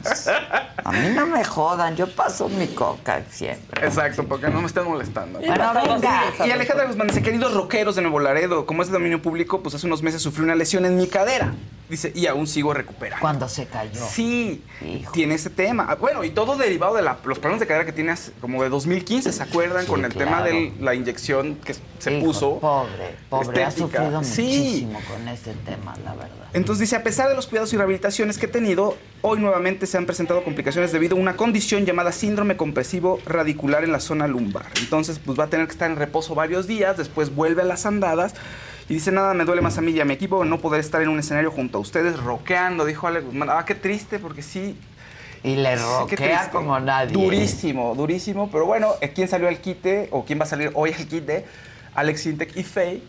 A 0.85 0.93
mí 0.93 1.09
no 1.15 1.27
me 1.27 1.45
jodan, 1.45 1.97
yo 1.97 2.07
paso 2.09 2.49
mi 2.49 2.67
coca 2.69 3.23
siempre. 3.31 3.87
Exacto, 3.87 4.25
porque 4.25 4.49
no 4.49 4.61
me 4.61 4.67
estén 4.67 4.85
molestando. 4.85 5.39
Bueno, 5.39 5.73
venga. 5.75 6.25
Y 6.45 6.51
Alejandra 6.51 6.87
Guzmán 6.87 7.09
dice, 7.09 7.23
queridos 7.23 7.55
rockeros 7.55 7.97
de 7.97 8.03
Nuevo 8.03 8.21
Laredo, 8.21 8.67
como 8.67 8.83
es 8.83 8.89
de 8.89 8.95
dominio 8.95 9.23
público, 9.23 9.63
pues 9.63 9.75
hace 9.75 9.87
unos 9.87 10.03
meses 10.03 10.23
sufrí 10.23 10.43
una 10.45 10.55
lesión 10.55 10.85
en 10.85 10.97
mi 10.97 11.07
cadera. 11.07 11.53
Dice, 11.93 12.11
y 12.15 12.27
aún 12.27 12.47
sigo 12.47 12.73
recuperando. 12.73 13.21
Cuando 13.21 13.47
se 13.51 13.67
cayó. 13.67 14.01
Sí, 14.11 14.63
Hijo. 14.81 15.13
tiene 15.13 15.35
ese 15.35 15.51
tema. 15.51 15.85
Ah, 15.91 15.97
Bueno, 15.97 16.25
y 16.25 16.31
todo 16.31 16.57
derivado 16.57 16.95
de 16.97 17.03
la- 17.03 17.19
los 17.23 17.39
problemas 17.39 17.61
de 17.61 17.67
cadera 17.67 17.85
que 17.85 17.93
tiene 17.93 18.13
hace- 18.13 18.33
como 18.41 18.63
de 18.63 18.71
2015, 18.71 19.31
¿se 19.31 19.43
acuerdan? 19.43 19.83
Sí, 19.85 19.89
Con 19.91 20.03
el 20.07 20.15
tema 20.15 20.43
de 20.43 20.73
la 20.81 20.95
inyección 20.95 21.57
que 21.57 21.75
se 21.99 22.15
Hijo, 22.17 22.25
puso. 22.25 22.59
Pobre, 22.61 23.15
pobre, 23.29 23.63
ha 23.65 23.69
estética. 23.69 23.99
sufrido 23.99 24.25
Sí. 24.25 24.43
muchísimo 24.43 25.01
con 25.07 25.29
este 25.29 25.53
tema, 25.67 25.95
la 26.03 26.15
verdad. 26.15 26.31
Entonces 26.55 26.81
dice, 26.81 26.97
a 26.97 27.03
pesar 27.03 27.29
de 27.29 27.35
los 27.35 27.47
cuidados 27.47 27.71
y 27.75 27.77
rehabilitaciones 27.77 28.39
que 28.39 28.47
he 28.47 28.49
tenido, 28.49 28.97
hoy 29.21 29.39
nuevamente 29.41 29.87
se 29.87 29.99
han 29.99 30.07
presentado 30.07 30.43
complicaciones 30.45 30.93
debido 30.93 31.19
a 31.19 31.21
una 31.21 31.37
condición 31.37 31.85
llamada 31.85 32.11
síndrome 32.13 32.57
compresivo 32.57 33.21
radicular 33.27 33.85
en 33.85 33.93
la 33.93 34.01
zona 34.01 34.27
lumbar. 34.27 34.65
Entonces, 34.81 35.19
pues 35.23 35.39
va 35.39 35.45
a 35.45 35.49
tener 35.49 35.67
que 35.67 35.73
estar 35.73 35.91
en 35.91 35.99
reposo 35.99 36.35
varios 36.35 36.67
días, 36.67 36.97
después 36.97 37.35
vuelve 37.35 37.61
a 37.61 37.67
las 37.67 37.85
andadas 37.85 38.33
y 38.93 38.97
dice, 38.97 39.11
nada, 39.11 39.33
me 39.33 39.47
duele 39.47 39.63
más 39.63 39.79
a 39.79 39.81
mí 39.81 39.93
y 39.93 40.01
a 40.01 40.05
mi 40.05 40.13
equipo 40.13 40.45
no 40.45 40.59
poder 40.59 40.79
estar 40.79 41.01
en 41.01 41.09
un 41.09 41.19
escenario 41.19 41.51
junto 41.51 41.79
a 41.79 41.81
ustedes 41.81 42.23
rockeando, 42.23 42.85
dijo 42.85 43.07
Ale 43.07 43.21
Guzmán. 43.21 43.49
Ah, 43.49 43.65
qué 43.65 43.75
triste, 43.75 44.19
porque 44.19 44.43
sí... 44.43 44.79
Y 45.43 45.57
le 45.57 45.79
sí, 45.79 45.83
roquea 45.83 46.51
como 46.51 46.79
nadie. 46.79 47.15
Durísimo, 47.15 47.95
durísimo, 47.95 48.51
pero 48.51 48.67
bueno, 48.67 48.91
¿quién 49.15 49.29
salió 49.29 49.49
al 49.49 49.63
quite 49.63 50.09
o 50.11 50.27
quién 50.27 50.39
va 50.39 50.45
a 50.45 50.47
salir 50.47 50.73
hoy 50.75 50.93
al 50.93 51.09
quite? 51.09 51.47
Alex 51.95 52.27
Intec 52.27 52.55
y 52.55 52.65
Faye 52.65 53.03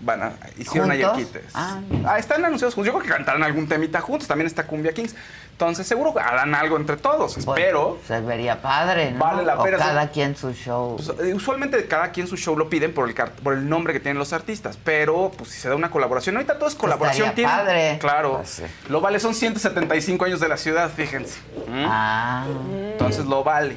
van 0.00 0.22
a, 0.22 0.32
hicieron 0.58 0.90
ahí 0.90 1.00
el 1.02 1.08
¿Juntos? 1.08 1.26
quite. 1.26 1.44
Ah, 1.54 1.80
Ah, 2.06 2.18
están 2.18 2.44
anunciados 2.44 2.74
juntos. 2.74 2.92
Yo 2.92 2.98
creo 2.98 3.04
que 3.10 3.16
cantarán 3.16 3.42
algún 3.42 3.68
temita 3.68 4.00
juntos. 4.00 4.28
También 4.28 4.46
está 4.46 4.66
Cumbia 4.66 4.92
Kings. 4.92 5.14
Entonces, 5.52 5.86
seguro 5.86 6.12
harán 6.18 6.52
algo 6.54 6.76
entre 6.76 6.96
todos. 6.96 7.36
Espero. 7.36 7.98
Se 8.08 8.20
vería 8.20 8.60
padre, 8.60 9.12
¿no? 9.12 9.20
Vale 9.20 9.44
la 9.44 9.56
O 9.58 9.62
pena, 9.62 9.78
cada 9.78 10.08
quien 10.10 10.34
su 10.36 10.52
show. 10.52 10.96
Pues, 10.96 11.32
usualmente 11.32 11.86
cada 11.86 12.10
quien 12.10 12.26
su 12.26 12.36
show 12.36 12.56
lo 12.58 12.68
piden 12.68 12.92
por 12.92 13.08
el, 13.08 13.14
car- 13.14 13.30
por 13.30 13.54
el 13.54 13.68
nombre 13.68 13.92
que 13.92 14.00
tienen 14.00 14.18
los 14.18 14.32
artistas, 14.32 14.76
pero 14.82 15.30
pues 15.38 15.50
si 15.50 15.60
se 15.60 15.68
da 15.68 15.76
una 15.76 15.90
colaboración, 15.92 16.34
ahorita 16.36 16.58
todo 16.58 16.68
es 16.68 16.74
colaboración. 16.74 17.28
Estaría 17.28 17.46
tienen- 17.48 17.64
padre. 17.66 17.98
Claro. 18.00 18.38
Pues 18.38 18.50
sí. 18.50 18.62
Lo 18.88 19.00
vale, 19.00 19.20
son 19.20 19.32
175 19.34 20.24
años 20.24 20.40
de 20.40 20.48
la 20.48 20.56
ciudad, 20.56 20.90
fíjense. 20.90 21.38
¿Mm? 21.68 21.84
Ah, 21.86 22.46
Entonces 22.92 23.24
lo 23.24 23.44
vale. 23.44 23.76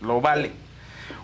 lo 0.00 0.20
vale. 0.20 0.52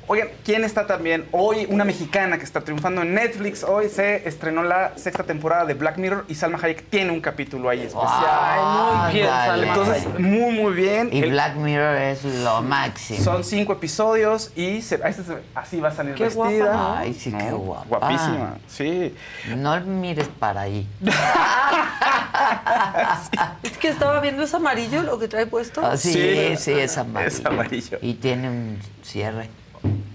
Oigan, 0.09 0.29
¿quién 0.45 0.63
está 0.63 0.87
también? 0.87 1.27
Hoy 1.33 1.67
una 1.69 1.85
mexicana 1.85 2.39
que 2.39 2.45
está 2.45 2.61
triunfando 2.61 3.03
en 3.03 3.13
Netflix. 3.13 3.65
Hoy 3.65 3.89
se 3.89 4.29
estrenó 4.29 4.63
la 4.63 4.93
sexta 4.97 5.25
temporada 5.25 5.65
de 5.65 5.75
Black 5.75 5.97
Mirror 5.99 6.25
y 6.29 6.37
Salma 6.37 6.61
Hayek 6.63 6.89
tiene 6.91 7.11
un 7.11 7.21
capítulo 7.21 7.69
ahí 7.69 7.81
especial. 7.81 8.25
Ay, 8.25 9.03
muy 9.03 9.13
bien, 9.15 9.27
Salma 9.29 9.67
Entonces, 9.67 10.07
muy, 10.21 10.53
muy 10.55 10.73
bien. 10.75 11.09
Y 11.11 11.23
El- 11.25 11.31
Black 11.33 11.57
Mirror 11.57 11.97
es 11.97 12.25
lo 12.25 12.63
máximo. 12.63 13.19
Son 13.25 13.43
cinco 13.43 13.73
episodios 13.73 14.53
y 14.55 14.81
se- 14.81 15.01
ahí 15.03 15.13
se- 15.13 15.23
así 15.57 15.81
va 15.81 15.89
a 15.89 15.93
salir 15.93 16.15
Qué 16.15 16.25
vestida. 16.25 16.45
guapa. 16.45 16.99
Ay, 17.01 17.13
sí, 17.13 17.33
qué 17.37 17.51
guapa. 17.51 17.87
Guapísima, 17.89 18.59
sí. 18.69 19.13
No 19.57 19.81
mires 19.81 20.29
para 20.39 20.61
ahí. 20.63 20.87
Es 23.63 23.77
que 23.79 23.89
estaba 23.89 24.21
viendo, 24.21 24.43
¿es 24.45 24.55
amarillo 24.55 25.03
lo 25.03 25.19
que 25.19 25.27
trae 25.27 25.47
puesto? 25.47 25.85
Ah, 25.85 25.97
sí, 25.97 26.55
sí, 26.59 26.73
es 26.73 26.97
amarillo. 26.99 27.29
Es 27.29 27.45
amarillo. 27.45 27.99
Y 28.03 28.15
tiene 28.15 28.49
un 28.51 28.79
cierre. 29.03 29.49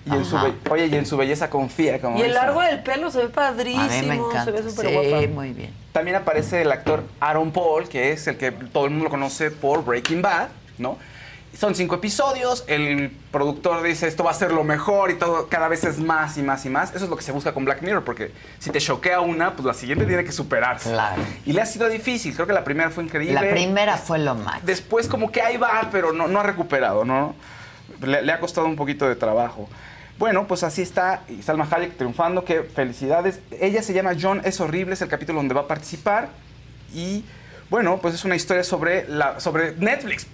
Y 0.06 0.14
en 0.14 0.26
su 0.26 0.38
oye, 0.70 0.88
y 0.88 0.96
en 0.96 1.06
su 1.06 1.16
belleza 1.18 1.50
confía, 1.50 2.02
como 2.02 2.18
Y 2.18 2.22
el 2.22 2.34
largo 2.34 2.62
del 2.62 2.82
pelo 2.82 3.12
se 3.12 3.20
ve 3.20 3.28
padrísimo. 3.30 3.84
A 3.84 3.88
mí 3.88 4.08
me 4.08 4.16
encanta. 4.16 4.46
Se 4.46 4.52
ve 4.52 4.70
súper 4.70 4.88
sí, 4.88 4.94
guapa. 4.94 5.28
muy 5.28 5.54
bien. 5.54 5.74
También 5.92 6.18
aparece 6.18 6.62
el 6.62 6.72
actor 6.72 7.04
Aaron 7.20 7.52
Paul, 7.52 7.88
que 7.88 8.12
es 8.12 8.28
el 8.28 8.38
que 8.38 8.52
todo 8.52 8.86
el 8.86 8.92
mundo 8.92 9.06
lo 9.06 9.10
conoce 9.10 9.52
por 9.52 9.84
Breaking 9.84 10.22
Bad, 10.22 10.48
¿no? 10.78 10.98
Son 11.58 11.76
cinco 11.76 11.96
episodios, 11.96 12.64
el 12.68 13.12
productor 13.30 13.84
dice 13.84 14.08
esto 14.08 14.24
va 14.24 14.32
a 14.32 14.34
ser 14.34 14.54
lo 14.54 14.64
mejor 14.64 15.12
y 15.12 15.16
todo 15.16 15.48
cada 15.50 15.68
vez 15.68 15.84
es 15.84 16.00
más 16.00 16.38
y 16.38 16.44
más 16.44 16.66
y 16.66 16.70
más. 16.70 16.96
Eso 16.96 17.04
es 17.04 17.10
lo 17.10 17.18
que 17.18 17.24
se 17.24 17.34
busca 17.34 17.54
con 17.54 17.66
Black 17.66 17.82
Mirror, 17.82 18.06
porque 18.06 18.32
si 18.58 18.70
te 18.70 18.80
choquea 18.80 19.20
una, 19.20 19.54
pues 19.54 19.66
la 19.66 19.74
siguiente 19.74 20.06
tiene 20.06 20.24
que 20.24 20.32
superarse. 20.32 20.90
Claro. 20.90 21.22
Y 21.46 21.52
le 21.52 21.62
ha 21.62 21.66
sido 21.66 21.90
difícil, 21.90 22.34
creo 22.34 22.48
que 22.48 22.54
la 22.54 22.64
primera 22.64 22.90
fue 22.90 23.04
increíble. 23.04 23.34
La 23.34 23.52
primera 23.52 23.98
fue 23.98 24.20
lo 24.20 24.34
máximo. 24.34 24.66
Después 24.66 25.10
como 25.10 25.30
que 25.30 25.42
ahí 25.42 25.58
va, 25.58 25.90
pero 25.92 26.14
no, 26.14 26.30
no 26.30 26.40
ha 26.40 26.44
recuperado, 26.44 27.04
¿no? 27.04 27.36
Le, 28.02 28.22
le 28.22 28.32
ha 28.32 28.40
costado 28.40 28.68
un 28.68 28.76
poquito 28.76 29.08
de 29.08 29.16
trabajo. 29.16 29.70
Bueno, 30.18 30.46
pues 30.48 30.64
así 30.64 30.82
está 30.82 31.24
y 31.28 31.42
Salma 31.42 31.68
Hayek 31.70 31.98
triunfando, 31.98 32.46
qué 32.46 32.62
felicidades. 32.62 33.40
Ella 33.60 33.82
se 33.82 33.94
llama 33.94 34.12
John 34.20 34.42
es 34.44 34.60
horrible, 34.60 34.94
es 34.94 35.02
el 35.02 35.08
capítulo 35.08 35.40
donde 35.40 35.56
va 35.56 35.62
a 35.62 35.68
participar 35.68 36.30
y 36.94 37.24
bueno, 37.72 38.00
pues 38.02 38.14
es 38.14 38.26
una 38.26 38.36
historia 38.36 38.64
sobre, 38.64 39.08
la, 39.08 39.40
sobre 39.40 39.74
Netflix. 39.78 40.28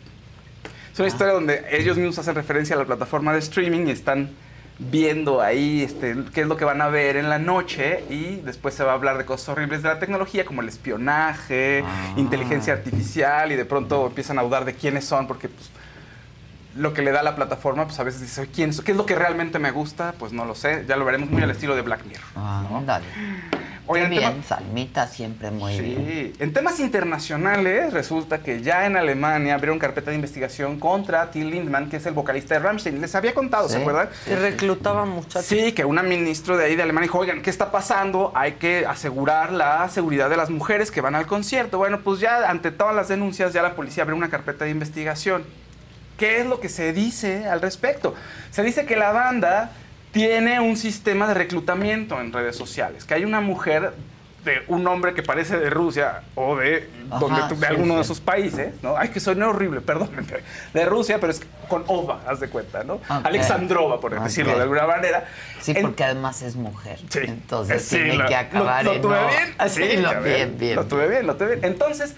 Es 0.91 0.99
una 0.99 1.07
historia 1.07 1.33
donde 1.33 1.65
ellos 1.71 1.95
mismos 1.95 2.17
hacen 2.17 2.33
referencia 2.35 2.75
a 2.75 2.79
la 2.79 2.85
plataforma 2.85 3.31
de 3.31 3.39
streaming 3.39 3.85
y 3.87 3.91
están 3.91 4.31
viendo 4.79 5.41
ahí 5.41 5.83
este, 5.83 6.15
qué 6.33 6.41
es 6.41 6.47
lo 6.47 6.57
que 6.57 6.65
van 6.65 6.81
a 6.81 6.87
ver 6.87 7.15
en 7.15 7.29
la 7.29 7.39
noche 7.39 8.03
y 8.09 8.37
después 8.37 8.73
se 8.75 8.83
va 8.83 8.91
a 8.91 8.95
hablar 8.95 9.17
de 9.17 9.25
cosas 9.25 9.49
horribles 9.49 9.83
de 9.83 9.89
la 9.89 9.99
tecnología 9.99 10.45
como 10.45 10.61
el 10.61 10.67
espionaje, 10.67 11.83
inteligencia 12.15 12.73
artificial 12.73 13.51
y 13.51 13.55
de 13.55 13.65
pronto 13.65 14.07
empiezan 14.07 14.37
a 14.39 14.43
dudar 14.43 14.65
de 14.65 14.73
quiénes 14.73 15.05
son 15.05 15.27
porque 15.27 15.49
pues, 15.49 15.69
lo 16.77 16.93
que 16.93 17.01
le 17.01 17.11
da 17.11 17.23
la 17.23 17.35
plataforma 17.35 17.85
pues 17.85 17.99
a 17.99 18.03
veces 18.03 18.21
dice 18.21 18.47
¿quién, 18.53 18.69
es- 18.69 18.81
¿qué 18.81 18.91
es 18.91 18.97
lo 18.97 19.05
que 19.05 19.15
realmente 19.15 19.59
me 19.59 19.71
gusta? 19.71 20.13
Pues 20.17 20.31
no 20.33 20.45
lo 20.45 20.55
sé, 20.55 20.85
ya 20.87 20.95
lo 20.95 21.05
veremos 21.05 21.29
muy 21.29 21.41
al 21.41 21.51
estilo 21.51 21.75
de 21.75 21.81
Black 21.81 22.05
Mirror. 22.05 22.25
Ah, 22.35 22.63
dale. 22.85 23.05
Oigan, 23.89 24.09
Qué 24.09 24.17
tema- 24.17 24.31
bien, 24.31 24.43
Salmita 24.43 25.07
siempre 25.07 25.49
muy 25.49 25.79
bien. 25.79 26.05
Sí. 26.05 26.33
En 26.39 26.51
temas 26.51 26.77
internacionales, 26.81 27.93
resulta 27.93 28.39
que 28.39 28.61
ya 28.61 28.85
en 28.85 28.97
Alemania 28.97 29.53
abrieron 29.55 29.79
carpeta 29.79 30.09
de 30.11 30.15
investigación 30.17 30.77
contra 30.77 31.31
Till 31.31 31.49
Lindemann, 31.49 31.89
que 31.89 31.95
es 31.95 32.05
el 32.05 32.13
vocalista 32.13 32.55
de 32.55 32.59
Rammstein. 32.59 32.99
Les 32.99 33.15
había 33.15 33.33
contado, 33.33 33.69
¿se 33.69 33.75
Sí. 33.75 33.79
acuerdan? 33.81 34.09
Que 34.25 34.35
reclutaba 34.35 35.05
muchachos. 35.05 35.45
Sí, 35.45 35.71
que 35.71 35.85
una 35.85 36.03
ministro 36.03 36.57
de 36.57 36.65
ahí 36.65 36.75
de 36.75 36.83
Alemania 36.83 37.03
dijo, 37.07 37.19
oigan, 37.19 37.41
¿qué 37.41 37.49
está 37.49 37.71
pasando? 37.71 38.33
Hay 38.35 38.53
que 38.53 38.85
asegurar 38.85 39.53
la 39.53 39.87
seguridad 39.87 40.29
de 40.29 40.35
las 40.35 40.49
mujeres 40.49 40.91
que 40.91 40.99
van 40.99 41.15
al 41.15 41.25
concierto. 41.25 41.77
Bueno, 41.77 42.01
pues 42.03 42.19
ya 42.19 42.49
ante 42.49 42.71
todas 42.71 42.93
las 42.93 43.07
denuncias, 43.07 43.53
ya 43.53 43.61
la 43.61 43.73
policía 43.75 44.03
abrió 44.03 44.17
una 44.17 44.29
carpeta 44.29 44.65
de 44.65 44.71
investigación. 44.71 45.43
¿Qué 46.17 46.39
es 46.39 46.45
lo 46.45 46.59
que 46.59 46.69
se 46.69 46.93
dice 46.93 47.47
al 47.47 47.61
respecto? 47.61 48.15
Se 48.51 48.63
dice 48.63 48.85
que 48.85 48.95
la 48.95 49.11
banda 49.11 49.71
tiene 50.11 50.59
un 50.59 50.77
sistema 50.77 51.27
de 51.27 51.33
reclutamiento 51.35 52.19
en 52.19 52.33
redes 52.33 52.55
sociales, 52.55 53.05
que 53.05 53.13
hay 53.13 53.23
una 53.25 53.39
mujer 53.41 53.93
de 54.43 54.63
un 54.69 54.87
hombre 54.87 55.13
que 55.13 55.21
parece 55.23 55.57
de 55.59 55.69
Rusia 55.69 56.21
o 56.35 56.55
de, 56.55 56.89
Ajá, 57.09 57.19
donde 57.19 57.41
tú- 57.49 57.55
de 57.59 57.67
sí, 57.67 57.73
alguno 57.73 57.95
de 57.95 58.01
esos 58.01 58.21
países, 58.21 58.73
¿no? 58.81 58.95
Ay, 58.97 59.09
que 59.09 59.19
suena 59.19 59.49
horrible, 59.49 59.81
perdón, 59.81 60.09
de 60.73 60.85
Rusia, 60.85 61.17
pero 61.19 61.31
es 61.33 61.41
con 61.67 61.83
Ova, 61.87 62.21
haz 62.25 62.39
de 62.39 62.47
cuenta, 62.47 62.85
¿no? 62.85 63.01
Alexandrova, 63.09 63.99
por 63.99 64.17
decirlo 64.23 64.55
de 64.55 64.61
alguna 64.63 64.87
manera. 64.87 65.25
Sí, 65.59 65.73
En- 65.75 65.81
porque 65.81 66.05
además 66.05 66.41
es 66.43 66.55
mujer. 66.55 66.97
Sí. 67.09 67.19
Entonces 67.23 67.81
Sí, 67.83 67.97
tiene 67.97 68.15
lo- 68.15 68.25
que 68.25 68.35
acabar 68.35 68.85
lo, 68.85 68.91
lo 68.91 68.95
en 68.95 69.01
tuve 69.01 69.19
no. 69.21 69.27
bien. 69.27 69.55
Sí, 69.69 69.97
lo 69.97 70.21
bien, 70.21 70.57
bien. 70.57 70.75
Lo 70.77 70.85
tuve 70.85 71.07
bien, 71.09 71.27
lo 71.27 71.35
tuve 71.35 71.55
bien. 71.57 71.65
Entonces, 71.65 72.15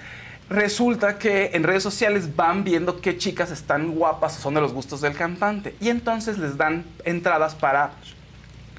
resulta 0.49 1.17
que 1.17 1.51
en 1.53 1.63
redes 1.63 1.83
sociales 1.83 2.35
van 2.35 2.63
viendo 2.63 2.99
qué 3.01 3.17
chicas 3.17 3.51
están 3.51 3.91
guapas 3.91 4.37
o 4.37 4.41
son 4.41 4.55
de 4.55 4.61
los 4.61 4.73
gustos 4.73 5.01
del 5.01 5.15
cantante. 5.15 5.75
Y 5.79 5.89
entonces 5.89 6.37
les 6.37 6.57
dan 6.57 6.85
entradas 7.05 7.55
para 7.55 7.91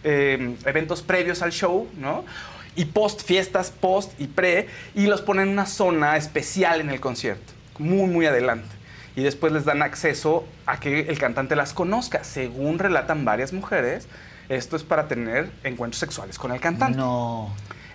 eh, 0.03 0.57
eventos 0.65 1.03
previos 1.03 1.43
al 1.43 1.53
show, 1.53 1.89
¿no? 1.97 2.25
Y 2.77 2.87
post, 2.87 3.23
fiestas 3.23 3.71
post 3.71 4.19
y 4.21 4.27
pre, 4.27 4.69
y 4.95 5.07
los 5.07 5.21
ponen 5.23 5.49
en 5.49 5.53
una 5.53 5.67
zona 5.67 6.17
especial 6.17 6.81
en 6.81 6.91
el 6.91 7.01
concierto, 7.01 7.53
muy, 7.79 8.09
muy 8.09 8.27
adelante. 8.27 8.69
Y 9.17 9.23
después 9.23 9.53
les 9.53 9.65
dan 9.65 9.83
acceso 9.83 10.47
a 10.67 10.79
que 10.79 11.01
el 11.01 11.19
cantante 11.19 11.57
las 11.57 11.73
conozca. 11.73 12.23
Según 12.23 12.79
relatan 12.79 13.25
varias 13.25 13.53
mujeres, 13.53 14.07
esto 14.49 14.77
es 14.77 14.85
para 14.85 15.09
tener 15.09 15.51
encuentros 15.65 15.99
sexuales 15.99 16.39
con 16.39 16.53
el 16.53 16.61
cantante. 16.61 16.97
No. 16.97 17.51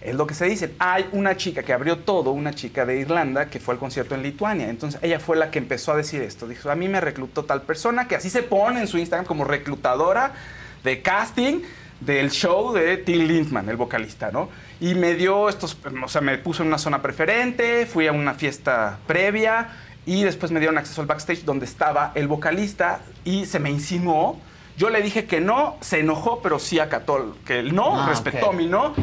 Es 0.05 0.15
lo 0.15 0.27
que 0.27 0.33
se 0.33 0.45
dice. 0.45 0.73
Hay 0.79 1.07
una 1.11 1.35
chica 1.35 1.63
que 1.63 1.73
abrió 1.73 1.97
todo, 1.99 2.31
una 2.31 2.53
chica 2.53 2.85
de 2.85 2.99
Irlanda, 2.99 3.47
que 3.47 3.59
fue 3.59 3.73
al 3.73 3.79
concierto 3.79 4.15
en 4.15 4.23
Lituania. 4.23 4.69
Entonces 4.69 4.99
ella 5.03 5.19
fue 5.19 5.35
la 5.35 5.51
que 5.51 5.59
empezó 5.59 5.91
a 5.91 5.97
decir 5.97 6.21
esto. 6.21 6.47
Dijo, 6.47 6.69
a 6.69 6.75
mí 6.75 6.87
me 6.87 7.01
reclutó 7.01 7.43
tal 7.45 7.63
persona, 7.63 8.07
que 8.07 8.15
así 8.15 8.29
se 8.29 8.43
pone 8.43 8.79
en 8.81 8.87
su 8.87 8.97
Instagram 8.97 9.25
como 9.25 9.43
reclutadora 9.43 10.33
de 10.83 11.01
casting 11.01 11.61
del 12.01 12.29
show 12.29 12.73
de 12.73 12.97
Till 12.97 13.27
Lindemann, 13.27 13.67
el 13.69 13.77
vocalista, 13.77 14.29
¿no? 14.31 14.49
Y 14.79 14.93
me 14.95 15.15
dio 15.15 15.47
estos, 15.49 15.77
o 16.03 16.07
sea, 16.07 16.21
me 16.21 16.37
puso 16.37 16.61
en 16.61 16.67
una 16.67 16.77
zona 16.77 17.01
preferente, 17.01 17.85
fui 17.85 18.05
a 18.07 18.11
una 18.11 18.33
fiesta 18.33 18.99
previa 19.07 19.69
y 20.05 20.23
después 20.23 20.51
me 20.51 20.59
dieron 20.59 20.77
acceso 20.77 21.01
al 21.01 21.07
backstage 21.07 21.43
donde 21.45 21.65
estaba 21.65 22.11
el 22.15 22.27
vocalista 22.27 22.99
y 23.23 23.45
se 23.45 23.59
me 23.59 23.71
insinuó. 23.71 24.37
Yo 24.77 24.89
le 24.89 25.01
dije 25.01 25.25
que 25.25 25.39
no, 25.39 25.77
se 25.79 26.01
enojó, 26.01 26.41
pero 26.41 26.59
sí 26.59 26.79
acató 26.79 27.37
que 27.45 27.59
el 27.59 27.73
no, 27.73 28.01
Ah, 28.03 28.09
respetó 28.09 28.47
ok. 28.49 28.55
mi 28.55 28.67
no, 28.67 28.93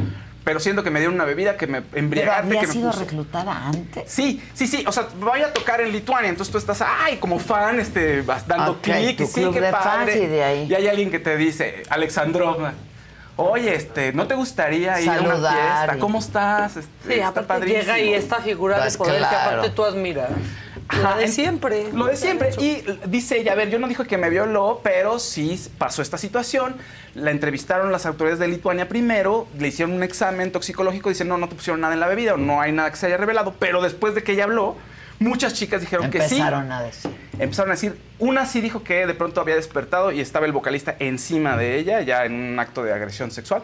pero 0.45 0.61
siento 0.61 0.83
que 0.83 0.91
me 0.91 0.99
dieron 1.01 1.15
una 1.15 1.25
bebida 1.25 1.57
que 1.57 1.67
me 1.67 1.83
¿Pero 1.83 1.99
embriagante, 1.99 2.57
había 2.57 2.63
me 2.63 2.73
sido 2.73 2.93
reclutada 2.93 3.67
antes? 3.67 4.11
Sí, 4.11 4.43
sí, 4.55 4.67
sí. 4.67 4.85
O 4.87 4.93
sea, 4.93 5.09
voy 5.21 5.41
a 5.43 5.53
tocar 5.53 5.81
en 5.81 5.93
Lituania, 5.93 6.29
entonces 6.29 6.53
tú 6.53 6.59
estás, 6.59 6.83
ay, 6.83 7.17
como 7.19 7.39
fan, 7.39 7.79
este, 7.81 8.23
vas 8.23 8.47
dando 8.47 8.73
Ok, 8.73 8.83
clic, 8.83 9.21
y 9.21 9.27
sí, 9.27 9.49
qué 9.53 9.61
padre. 9.71 10.23
y 10.23 10.27
de 10.27 10.45
ahí. 10.45 10.67
Y 10.69 10.75
hay 10.75 10.89
alguien 10.89 11.11
que 11.11 11.19
te 11.19 11.37
dice, 11.37 11.83
Alexandrovna, 11.91 12.75
oye, 13.37 13.75
este, 13.75 14.13
¿no 14.13 14.27
te 14.27 14.35
gustaría 14.35 15.01
ir 15.01 15.09
a 15.11 15.21
una 15.21 15.37
fiesta? 15.37 15.95
y- 15.97 16.01
¿Cómo 16.01 16.19
estás? 16.19 16.77
Este, 16.77 16.91
Sí, 17.07 17.13
está 17.15 17.29
aparte 17.29 17.47
padrísimo. 17.47 17.81
llega 17.83 17.99
y 17.99 18.15
esta 18.15 18.37
figura 18.41 18.79
Pues 18.79 18.93
de 18.93 18.99
poder 18.99 19.13
que 19.15 19.19
claro. 19.21 19.51
aparte 19.59 19.71
tú 19.71 19.85
admiras. 19.85 20.29
Ajá, 20.89 21.15
Lo 21.15 21.17
de 21.21 21.29
siempre. 21.29 21.93
Lo 21.93 22.07
de 22.07 22.17
siempre. 22.17 22.51
Y 22.59 22.85
dice 23.07 23.39
ella, 23.39 23.53
a 23.53 23.55
ver, 23.55 23.71
yo 23.71 23.79
no 23.79 23.89
dijo 23.89 24.05
que 24.05 24.19
me 24.19 24.29
violó, 24.31 24.81
pero 24.83 25.19
sí 25.19 25.59
pasó 25.79 26.03
esta 26.03 26.19
situación. 26.19 26.77
La 27.15 27.31
entrevistaron 27.31 27.91
las 27.93 28.05
autoridades 28.05 28.39
de 28.41 28.49
Lituania 28.49 28.89
primero, 28.89 29.47
le 29.59 29.69
hicieron 29.69 29.95
un 29.95 30.03
examen 30.03 30.51
toxicológico, 30.53 31.09
dicen, 31.09 31.29
no, 31.29 31.39
no 31.39 31.49
te 31.49 31.55
pusieron 31.55 31.81
nada 31.81 31.95
en 31.95 32.01
la 32.01 32.09
bebida, 32.09 32.35
o 32.35 32.37
no 32.37 32.61
hay 32.61 32.73
nada 32.73 32.91
que 32.91 32.97
se 32.97 33.07
haya 33.07 33.17
revelado. 33.17 33.55
Pero 33.59 33.81
después 33.81 34.15
de 34.15 34.23
que 34.23 34.33
ella 34.33 34.45
habló, 34.45 34.77
muchas 35.23 35.55
chicas 35.55 35.81
dijeron 35.81 36.11
que 36.11 36.21
sí. 36.21 36.35
Empezaron 36.37 36.71
a 36.73 36.83
decir. 36.83 37.11
Empezaron 37.39 37.71
a 37.71 37.75
decir, 37.75 37.97
una 38.19 38.47
sí 38.47 38.61
dijo 38.61 38.83
que 38.85 39.07
de 39.07 39.15
pronto 39.15 39.41
había 39.41 39.57
despertado 39.57 40.13
y 40.13 40.21
estaba 40.21 40.47
el 40.47 40.53
vocalista 40.53 40.95
encima 40.99 41.57
de 41.57 41.77
ella, 41.79 42.01
ya 42.03 42.25
en 42.25 42.35
un 42.35 42.59
acto 42.59 42.83
de 42.85 42.93
agresión 42.93 43.31
sexual. 43.31 43.63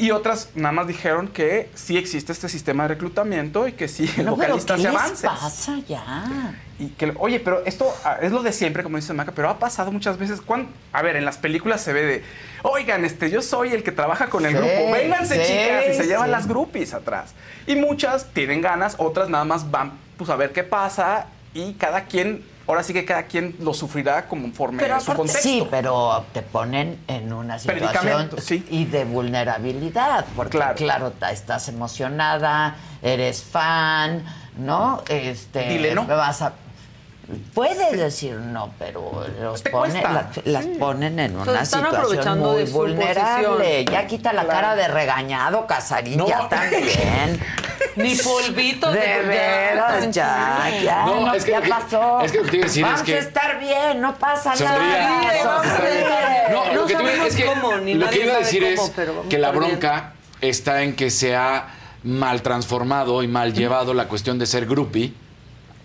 Y 0.00 0.12
otras 0.12 0.50
nada 0.54 0.70
más 0.70 0.86
dijeron 0.86 1.26
que 1.26 1.70
sí 1.74 1.98
existe 1.98 2.30
este 2.30 2.48
sistema 2.48 2.84
de 2.84 2.90
reclutamiento 2.90 3.66
y 3.66 3.72
que 3.72 3.88
sí 3.88 4.08
el 4.16 4.26
No, 4.26 4.36
pero 4.36 4.56
vocalista 4.56 4.76
¿qué 4.76 4.82
hace 4.82 4.90
les 4.92 4.96
avances. 5.24 5.28
pasa 5.30 5.76
ya? 5.88 6.54
Y 6.78 6.86
que, 6.90 7.12
oye, 7.18 7.40
pero 7.40 7.64
esto 7.66 7.92
ah, 8.04 8.18
es 8.22 8.30
lo 8.30 8.44
de 8.44 8.52
siempre, 8.52 8.84
como 8.84 8.96
dice 8.96 9.12
Maca, 9.12 9.32
pero 9.32 9.48
ha 9.50 9.58
pasado 9.58 9.90
muchas 9.90 10.16
veces. 10.16 10.40
cuan- 10.40 10.68
a 10.92 11.02
ver, 11.02 11.16
en 11.16 11.24
las 11.24 11.36
películas 11.38 11.80
se 11.82 11.92
ve 11.92 12.02
de, 12.06 12.24
oigan, 12.62 13.04
este, 13.04 13.28
yo 13.28 13.42
soy 13.42 13.72
el 13.72 13.82
que 13.82 13.90
trabaja 13.90 14.28
con 14.28 14.46
el 14.46 14.52
Sí, 14.52 14.58
grupo, 14.58 14.92
vénganse 14.92 15.44
sí, 15.44 15.52
chicas, 15.52 15.67
se 16.02 16.06
llevan 16.06 16.26
sí. 16.26 16.30
las 16.30 16.48
groupies 16.48 16.94
atrás. 16.94 17.34
Y 17.66 17.76
muchas 17.76 18.26
tienen 18.32 18.60
ganas, 18.60 18.96
otras 18.98 19.28
nada 19.28 19.44
más 19.44 19.70
van 19.70 19.92
pues, 20.16 20.30
a 20.30 20.36
ver 20.36 20.52
qué 20.52 20.64
pasa 20.64 21.26
y 21.54 21.74
cada 21.74 22.04
quien, 22.04 22.44
ahora 22.66 22.82
sí 22.82 22.92
que 22.92 23.04
cada 23.04 23.24
quien 23.24 23.56
lo 23.60 23.74
sufrirá 23.74 24.26
conforme 24.26 24.78
Pero 24.78 24.96
a 24.96 25.00
su 25.00 25.14
contexto. 25.14 25.42
sí, 25.42 25.66
pero 25.70 26.24
te 26.32 26.42
ponen 26.42 26.98
en 27.08 27.32
una 27.32 27.58
situación 27.58 28.30
sí. 28.38 28.66
y 28.70 28.84
de 28.84 29.04
vulnerabilidad, 29.04 30.26
porque 30.36 30.58
claro, 30.76 31.12
estás 31.30 31.68
emocionada, 31.68 32.76
eres 33.02 33.42
fan, 33.42 34.24
¿no? 34.58 35.02
Este, 35.08 35.68
Dile 35.68 35.94
no. 35.94 36.06
Vas 36.06 36.42
a 36.42 36.52
Puedes 37.52 37.92
decir 37.92 38.34
no, 38.36 38.72
pero 38.78 39.26
los 39.42 39.60
pone- 39.62 40.02
las, 40.44 40.66
ponen 40.78 41.18
en 41.18 41.34
una 41.36 41.60
están 41.62 41.66
situación 41.66 41.94
aprovechando 41.96 42.52
muy 42.52 42.64
de 42.64 42.70
vulnerable. 42.70 43.48
posición. 43.48 43.86
Ya 43.92 44.06
quita 44.06 44.32
la 44.32 44.44
Claro. 44.44 44.60
cara 44.60 44.76
de 44.76 44.88
regañado, 44.88 45.66
Casarín, 45.66 46.16
No. 46.18 46.26
ya 46.26 46.48
también. 46.48 47.38
Ni 47.96 48.14
polvito 48.14 48.90
de, 48.90 49.00
de- 49.00 49.20
veras, 49.26 50.10
ya, 50.10 50.70
ya, 50.82 51.04
No, 51.04 51.26
no, 51.26 51.34
es 51.34 51.44
que 51.44 51.50
ya 51.50 51.60
pasó. 51.60 52.20
es 52.22 52.32
que 52.32 52.38
lo 52.38 52.44
que 52.44 52.50
te 52.50 52.56
iba 52.56 52.64
a 52.64 52.68
decir 52.68 52.84
es 52.84 52.90
Vamos 52.90 53.02
que- 53.06 53.14
a 53.14 53.18
estar 53.18 53.58
bien, 53.60 54.00
no 54.00 54.14
pasa 54.16 54.54
nada. 54.54 55.30
Sí, 55.32 55.38
vamos 55.44 55.66
a 55.66 55.76
sonríe. 55.76 56.00
estar- 56.00 56.50
No, 56.52 56.64
lo 56.66 56.74
No 56.80 56.86
que, 56.86 56.94
te 56.94 57.02
iba- 57.02 57.10
sabemos 57.10 57.26
es 57.28 57.36
que 57.36 57.44
cómo, 57.44 57.76
ni 57.78 57.94
lo 57.94 58.08
que 58.08 58.24
iba 58.24 58.34
a 58.34 58.38
decir 58.38 58.74
cómo, 58.76 58.86
es 58.88 59.28
que 59.28 59.38
la 59.38 59.50
bien. 59.50 59.64
bronca 59.64 60.12
está 60.40 60.82
en 60.82 60.96
que 60.96 61.10
se 61.10 61.36
ha 61.36 61.66
mal 62.04 62.40
transformado 62.42 63.22
y 63.22 63.28
mal 63.28 63.52
llevado 63.52 63.92
la 63.92 64.06
cuestión 64.08 64.38
de 64.38 64.46
ser 64.46 64.64
groupie. 64.66 65.12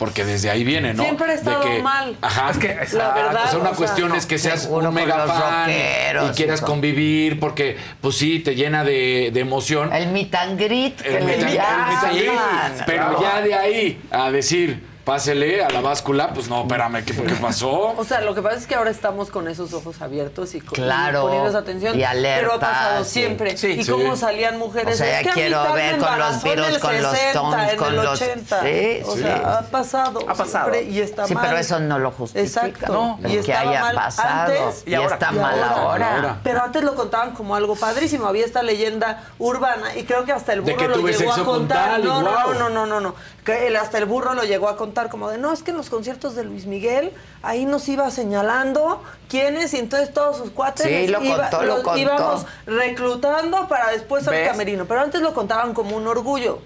Porque 0.03 0.25
desde 0.25 0.49
ahí 0.49 0.65
viene, 0.65 0.93
¿no? 0.93 1.03
Siempre 1.03 1.31
ha 1.31 1.33
estado 1.35 1.63
de 1.63 1.77
que, 1.77 1.81
mal. 1.81 2.17
Ajá. 2.21 2.51
Es 2.51 2.57
que, 2.57 2.67
La 2.97 3.13
verdad, 3.13 3.45
O 3.45 3.49
sea, 3.51 3.59
una 3.59 3.69
o 3.69 3.75
cuestión 3.75 4.13
es 4.15 4.25
que 4.25 4.37
seas 4.37 4.67
un 4.69 4.93
mega 4.93 5.25
fan 5.27 5.71
y 5.71 6.29
quieras 6.35 6.61
y 6.61 6.65
convivir 6.65 7.39
porque, 7.39 7.77
pues 8.01 8.17
sí, 8.17 8.39
te 8.39 8.53
llena 8.55 8.83
de, 8.83 9.31
de 9.33 9.39
emoción. 9.39 9.93
El 9.93 10.09
meet 10.09 10.35
and 10.35 10.59
greet 10.59 10.97
que 11.01 11.07
El 11.17 11.25
le 11.25 11.37
meet 11.37 11.39
and- 11.39 11.47
el 11.47 11.87
meet 11.87 12.03
and 12.03 12.17
greet. 12.17 12.85
Pero 12.85 13.21
ya 13.21 13.41
de 13.41 13.53
ahí 13.55 14.01
a 14.11 14.29
decir, 14.29 14.83
pásele 15.03 15.63
a 15.63 15.69
la 15.69 15.81
báscula, 15.81 16.33
pues 16.33 16.47
no, 16.47 16.61
espérame, 16.61 17.03
¿qué, 17.03 17.13
qué 17.13 17.35
pasó? 17.35 17.93
O 17.97 18.03
sea, 18.05 18.21
lo 18.21 18.33
que 18.33 18.41
pasa 18.41 18.57
es 18.57 18.67
que 18.67 18.75
ahora 18.75 18.89
estamos 18.91 19.29
con 19.29 19.47
esos 19.47 19.73
ojos 19.73 20.01
abiertos 20.01 20.55
y, 20.55 20.61
con, 20.61 20.75
Claro, 20.75 21.19
y 21.19 21.21
poniéndonos 21.23 21.55
atención. 21.55 21.99
y 21.99 22.03
Pero 22.21 22.53
ha 22.53 22.59
pasado 22.59 23.03
sí. 23.03 23.11
siempre. 23.11 23.57
Sí. 23.57 23.67
y 23.71 23.83
Sí. 23.83 23.91
cómo 23.91 24.15
salían 24.15 24.57
mujeres. 24.57 24.95
O 24.95 24.97
sea, 24.97 25.19
es 25.19 25.23
que 25.23 25.29
a 25.29 25.33
mí 25.35 25.41
quiero 25.41 25.73
ver 25.73 25.97
con 25.97 26.17
los 26.19 26.43
el 26.45 26.79
con 26.79 27.01
los 27.01 27.11
60, 27.11 27.29
Stones, 27.31 27.71
en 27.73 27.77
con 27.77 27.87
el 27.89 27.95
los- 27.95 28.21
80. 28.21 28.61
Sí, 28.61 28.99
o 29.05 29.15
sí. 29.15 29.21
sea, 29.21 29.57
ha 29.57 29.61
pasado. 29.63 30.19
Ha 30.27 30.33
pasado. 30.33 30.71
siempre, 30.71 30.83
y 30.91 30.99
está 31.01 31.27
Sí, 31.27 31.33
mal. 31.35 31.45
pero 31.47 31.57
eso 31.59 31.79
no 31.79 31.99
lo 31.99 32.11
justifica. 32.11 32.67
Exacto. 32.67 32.93
¿no? 32.93 33.19
Y 33.27 33.33
que 33.33 33.39
estaba 33.39 33.69
haya 33.69 33.81
mal 33.81 33.95
pasado. 33.95 34.53
antes 34.63 34.83
y, 34.85 34.91
y 34.91 34.93
ahora. 34.95 35.13
está 35.15 35.29
Y 35.31 35.35
mal 35.35 35.63
ahora. 35.63 36.15
ahora. 36.15 36.39
Pero 36.43 36.63
antes 36.63 36.83
lo 36.83 36.95
contaban 36.95 37.31
como 37.33 37.55
algo 37.55 37.75
padrísimo. 37.75 38.27
Había 38.27 38.45
esta 38.45 38.63
leyenda 38.63 39.23
urbana 39.39 39.95
y 39.95 40.03
creo 40.03 40.23
que 40.25 40.31
hasta 40.31 40.53
el 40.53 40.61
burro 40.61 40.77
que 40.77 40.87
lo 40.87 40.95
llegó 41.07 41.33
a 41.33 41.43
contar. 41.43 41.99
no, 41.99 42.21
no, 42.21 42.69
no, 42.69 42.85
no, 42.85 42.99
no. 43.01 43.15
Que 43.45 43.67
él, 43.67 43.75
hasta 43.75 43.97
el 43.97 44.05
burro 44.05 44.33
lo 44.35 44.43
llegó 44.45 44.69
a 44.69 44.77
contar 44.77 45.09
como 45.09 45.29
de, 45.29 45.37
no, 45.37 45.51
es 45.51 45.63
que 45.63 45.71
en 45.71 45.77
los 45.77 45.89
conciertos 45.89 46.33
de 46.35 46.45
Luis 46.45 46.65
Miguel 46.65 47.11
ahí 47.41 47.65
nos 47.65 47.89
iba 47.89 48.09
señalando 48.09 49.03
quiénes 49.27 49.73
y 49.73 49.79
entonces 49.79 50.13
todos 50.13 50.37
sus 50.37 50.51
cuates 50.51 50.85
Sí, 50.85 51.07
lo 51.07 51.21
iba- 51.21 51.49
contó, 51.49 51.61
lo 51.63 51.75
los 51.75 51.83
contó. 51.83 51.99
íbamos 51.99 52.45
reclutando 52.65 53.67
para 53.67 53.89
después 53.91 54.25
al 54.29 54.35
¿Ves? 54.35 54.47
camerino. 54.47 54.85
Pero 54.85 55.01
antes 55.01 55.19
lo 55.21 55.33
contaban 55.33 55.73
como 55.73 55.97
un 55.97 56.07
orgullo. 56.07 56.59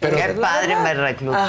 Pero- 0.00 0.16
Qué 0.16 0.28
padre 0.34 0.74
me 0.76 0.92
reclutaron 0.92 1.44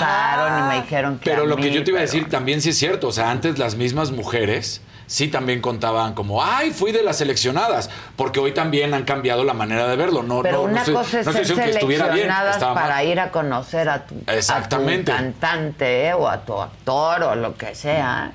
Ajá. 0.54 0.60
y 0.60 0.78
me 0.78 0.82
dijeron 0.84 1.18
que 1.20 1.30
Pero 1.30 1.44
a 1.44 1.46
lo 1.48 1.56
que 1.58 1.72
yo 1.72 1.84
te 1.84 1.90
iba 1.90 2.00
a 2.00 2.04
decir 2.04 2.30
también 2.30 2.62
sí 2.62 2.70
es 2.70 2.78
cierto. 2.78 3.08
O 3.08 3.12
sea, 3.12 3.32
antes 3.32 3.58
las 3.58 3.76
mismas 3.76 4.12
mujeres 4.12 4.82
sí 5.08 5.28
también 5.28 5.62
contaban 5.62 6.14
como, 6.14 6.44
ay, 6.44 6.72
fui 6.72 6.92
de 6.92 7.04
las 7.04 7.18
seleccionadas. 7.18 7.90
Porque 8.16 8.40
hoy 8.40 8.54
también 8.54 8.94
han 8.94 9.04
cambiado 9.04 9.44
la 9.44 9.54
manera 9.54 9.88
de 9.88 9.96
verlo. 9.96 10.24
No, 10.24 10.42
Pero 10.42 10.58
no, 10.58 10.64
no 10.64 10.72
una 10.72 10.80
estoy- 10.82 10.94
cosa 10.96 11.20
es 11.22 11.26
no 11.26 11.34
ser 11.34 11.42
que 11.46 11.54
bien. 11.54 11.74
seleccionadas 12.00 12.56
Estaba 12.56 12.74
para 12.76 12.96
mal. 12.96 13.08
ir 13.08 13.20
a 13.20 13.32
conocer 13.32 13.90
a 13.90 14.06
tu, 14.06 14.16
Exactamente. 14.28 15.12
a 15.12 15.18
tu 15.18 15.22
cantante 15.24 16.08
¿eh? 16.08 16.14
o 16.14 16.28
a 16.28 16.38
tu 16.46 16.60
actor 16.62 17.24
o 17.24 17.36
lo 17.36 17.56
que 17.56 17.74
sea. 17.76 18.32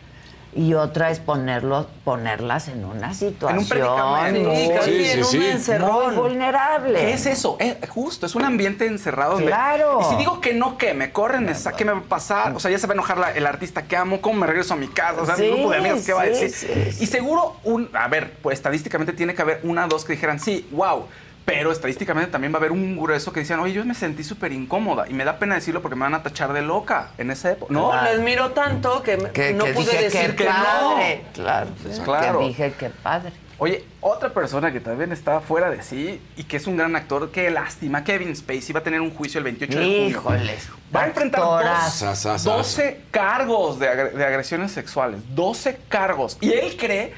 Y 0.53 0.75
otra 0.75 1.11
es 1.11 1.21
ponerlos, 1.21 1.87
ponerlas 2.05 2.67
en 2.67 2.85
una 2.85 3.15
situación 3.15 3.67
predicamento. 3.69 4.51
muy, 4.51 4.57
Sí, 4.85 5.05
Sí, 5.07 5.25
sí, 5.25 5.37
en 5.37 5.43
un 5.45 5.51
encerrón. 5.53 6.07
muy 6.07 6.17
vulnerable. 6.17 6.99
¿Qué 6.99 7.13
es 7.13 7.27
eso? 7.27 7.57
Es 7.61 7.77
justo, 7.89 8.27
es 8.27 8.35
un 8.35 8.45
ambiente 8.45 8.85
encerrado. 8.87 9.37
Claro. 9.37 10.01
Y 10.01 10.05
si 10.07 10.17
digo 10.17 10.41
que 10.41 10.53
no, 10.53 10.77
¿qué? 10.77 10.93
¿Me 10.93 11.13
corren? 11.13 11.45
¿Me 11.45 11.55
sa- 11.55 11.73
¿Qué 11.77 11.85
me 11.85 11.93
va 11.93 11.99
a 11.99 12.03
pasar? 12.03 12.53
O 12.57 12.59
sea, 12.59 12.69
ya 12.71 12.79
se 12.79 12.89
va 12.89 12.93
a 12.93 12.95
enojar 12.95 13.19
la- 13.19 13.31
el 13.33 13.47
artista 13.47 13.83
que 13.83 13.97
amo. 13.97 14.21
¿Cómo 14.21 14.41
me 14.41 14.47
regreso 14.49 14.75
a 14.75 14.77
mi 14.77 14.89
casa? 14.89 15.23
O 15.23 15.27
sea, 15.27 15.37
mi 15.37 15.49
grupo 15.51 15.71
de 15.71 15.77
amigos, 15.79 16.01
¿qué 16.05 16.13
va 16.15 16.23
a 16.23 16.27
decir? 16.27 16.97
Y 16.99 17.07
seguro, 17.07 17.55
un, 17.63 17.89
a 17.95 18.09
ver, 18.09 18.33
pues 18.43 18.59
estadísticamente 18.59 19.13
tiene 19.13 19.35
que 19.37 19.43
haber 19.43 19.61
una 19.63 19.85
o 19.85 19.89
dos 19.89 20.05
que 20.05 20.15
dijeran, 20.15 20.41
sí, 20.41 20.67
wow. 20.73 21.07
Pero 21.45 21.73
estadísticamente 21.73 22.31
también 22.31 22.53
va 22.53 22.57
a 22.57 22.61
haber 22.61 22.71
un 22.73 22.97
grueso 22.97 23.33
que 23.33 23.41
decían, 23.41 23.59
oye, 23.61 23.73
yo 23.73 23.85
me 23.85 23.95
sentí 23.95 24.23
súper 24.23 24.53
incómoda. 24.53 25.09
Y 25.09 25.15
me 25.15 25.25
da 25.25 25.39
pena 25.39 25.57
decirlo 25.57 25.83
porque 25.83 25.97
me 25.97 26.03
van 26.03 26.15
a 26.15 26.23
tachar 26.23 26.53
de 26.53 26.63
loca 26.63 27.11
en 27.19 27.31
esa 27.31 27.51
época. 27.53 27.73
No, 27.73 27.93
No, 27.95 28.03
les 28.05 28.21
miro 28.21 28.51
tanto 28.51 29.03
que, 29.03 29.17
no 29.17 29.33
que 29.33 29.53
pude 29.73 29.85
dije 29.91 30.03
decir 30.05 30.31
que 30.31 30.37
que 30.37 30.45
padre. 30.45 31.25
no. 31.27 31.33
Claro, 31.33 31.71
Claro. 32.05 32.39
que 32.41 32.47
dije 32.47 32.73
que 32.79 32.91
padre. 32.91 33.33
Oye, 33.59 33.85
otra 34.01 34.33
persona 34.33 34.73
que 34.73 34.81
también 34.81 35.13
está 35.13 35.41
fuera 35.41 35.69
de 35.71 35.83
sí 35.83 36.19
y 36.37 36.45
que 36.45 36.57
es 36.57 36.67
un 36.67 36.79
gran 36.79 36.97
actor, 36.97 37.31
qué 37.31 37.51
lástima, 37.51 38.05
Kevin 38.05 38.35
Spacey 38.35 38.73
va 38.73 38.81
a 38.81 38.83
tener 38.83 39.01
un 39.03 39.11
juicio 39.11 39.37
el 39.39 39.45
28 39.45 39.79
de 39.79 39.85
junio. 39.85 40.09
Híjoles. 40.09 40.69
Va 40.95 41.03
a 41.03 41.07
enfrentar 41.09 41.41
actorazo. 41.43 41.85
dos- 41.85 41.93
Sas, 41.95 42.19
sas, 42.21 42.45
12 42.45 43.01
cargos 43.11 43.79
de, 43.79 43.89
agre- 43.91 44.13
de 44.13 44.25
agresiones 44.25 44.73
sexuales. 44.73 45.21
12 45.35 45.79
cargos. 45.91 46.39
Y 46.41 46.53
él 46.53 46.75
cree 46.79 47.13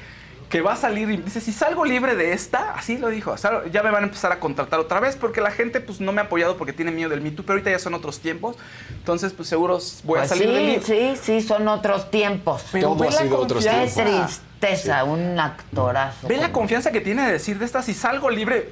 que 0.53 0.61
va 0.61 0.73
a 0.73 0.75
salir 0.75 1.09
y 1.09 1.17
dice, 1.17 1.41
si 1.41 1.51
salgo 1.51 1.83
libre 1.83 2.15
de 2.15 2.31
esta, 2.31 2.75
así 2.75 2.99
lo 2.99 3.09
dijo, 3.09 3.35
"sal- 3.37 3.71
ya 3.71 3.81
me 3.81 3.89
van 3.89 4.03
a 4.03 4.05
empezar 4.05 4.31
a 4.31 4.39
contratar 4.39 4.79
otra 4.79 4.99
vez 4.99 5.15
porque 5.15 5.41
la 5.41 5.49
gente 5.49 5.81
pues 5.81 5.99
no 5.99 6.11
me 6.11 6.21
ha 6.21 6.25
apoyado 6.25 6.57
porque 6.57 6.71
tiene 6.73 6.91
miedo 6.91 7.09
del 7.09 7.21
Me 7.21 7.31
Too, 7.31 7.41
pero 7.43 7.53
ahorita 7.53 7.71
ya 7.71 7.79
son 7.79 7.95
otros 7.95 8.19
tiempos. 8.19 8.55
Entonces 8.91 9.33
pues 9.33 9.49
seguro 9.49 9.79
voy 10.03 10.17
a 10.19 10.21
Pues 10.21 10.29
salir 10.29 10.47
sí, 10.47 10.53
del 10.53 11.15
sí, 11.17 11.19
sí, 11.19 11.41
son 11.41 11.67
otros 11.67 12.11
tiempos. 12.11 12.65
Todo 12.79 12.95
ve 12.97 13.07
ha 13.07 13.11
la 13.13 13.17
sido 13.17 13.39
otros 13.39 13.63
Qué 13.65 13.71
tiempos. 13.71 14.41
tristeza, 14.59 15.03
un 15.05 15.39
actorazo. 15.39 16.27
Ve 16.27 16.37
la 16.37 16.51
confianza 16.51 16.91
que 16.91 17.01
tiene 17.01 17.25
de 17.25 17.31
decir 17.31 17.57
de 17.57 17.65
esta, 17.65 17.81
si 17.81 17.95
salgo 17.95 18.29
libre, 18.29 18.69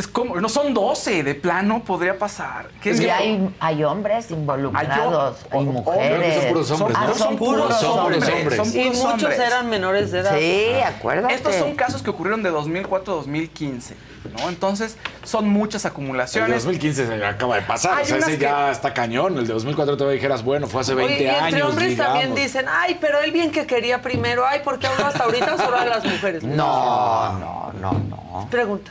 es 0.00 0.08
como, 0.08 0.40
no 0.40 0.48
son 0.48 0.74
12, 0.74 1.22
de 1.22 1.34
plano 1.34 1.82
podría 1.84 2.18
pasar. 2.18 2.66
¿Qué 2.82 2.90
Y 2.90 2.98
miedo? 2.98 3.12
hay, 3.16 3.54
hay 3.60 3.84
hombres 3.84 4.30
involucrados, 4.30 5.36
Hay 5.50 5.58
hay, 5.60 5.64
hom- 5.66 5.72
mujeres. 5.72 6.34
Son 6.42 6.48
puros 6.52 6.70
hombres, 6.72 6.96
Ah, 7.00 7.04
¿no? 7.06 7.14
son 7.14 7.36
puros 7.36 7.80
Son 7.80 7.92
puros 8.04 8.22
hombres. 8.22 8.28
hombres. 8.34 8.56
Son 8.56 8.80
Y 8.80 8.84
muchos 8.86 9.04
hombres. 9.04 9.38
eran 9.38 9.70
menores 9.70 10.10
de 10.10 10.18
edad. 10.20 10.36
Sí, 10.38 10.66
acuérdate. 10.84 11.34
Estos 11.34 11.54
son 11.54 11.74
casos 11.76 12.02
que 12.02 12.10
ocurrieron 12.10 12.42
de 12.42 12.50
2004-2015, 12.50 13.94
¿no? 14.38 14.48
Entonces, 14.48 14.96
son 15.22 15.48
muchas 15.48 15.84
El 15.84 15.90
de 15.90 15.92
acumulaciones. 15.92 16.64
2015 16.64 17.06
se 17.06 17.24
acaba 17.24 17.56
de 17.56 17.62
pasar. 17.62 17.98
Hay 17.98 18.02
o 18.04 18.06
sea, 18.06 18.16
ese 18.18 18.32
que- 18.32 18.38
ya 18.44 18.70
está 18.70 18.92
cañón. 18.94 19.38
El 19.38 19.46
de 19.46 19.52
2004 19.52 19.96
todavía 19.96 20.14
dijeras, 20.16 20.42
bueno, 20.42 20.66
fue 20.66 20.80
hace 20.80 20.94
20 20.94 21.14
Oye, 21.14 21.24
y 21.24 21.28
entre 21.28 21.44
años. 21.58 21.68
hombres 21.68 21.88
digamos. 21.90 22.12
también 22.20 22.34
dicen, 22.34 22.66
ay, 22.68 22.98
pero 23.00 23.20
él 23.20 23.30
bien 23.32 23.50
que 23.50 23.66
quería 23.66 24.02
primero, 24.02 24.44
ay, 24.46 24.60
¿por 24.64 24.78
qué 24.78 24.86
ahora 24.86 25.08
hasta 25.08 25.24
ahorita 25.24 25.56
solo 25.56 25.76
a 25.76 25.84
las 25.84 26.04
mujeres? 26.04 26.42
No, 26.42 27.32
no, 27.38 27.72
no, 27.80 27.92
no. 27.92 28.48
Pregunta. 28.50 28.90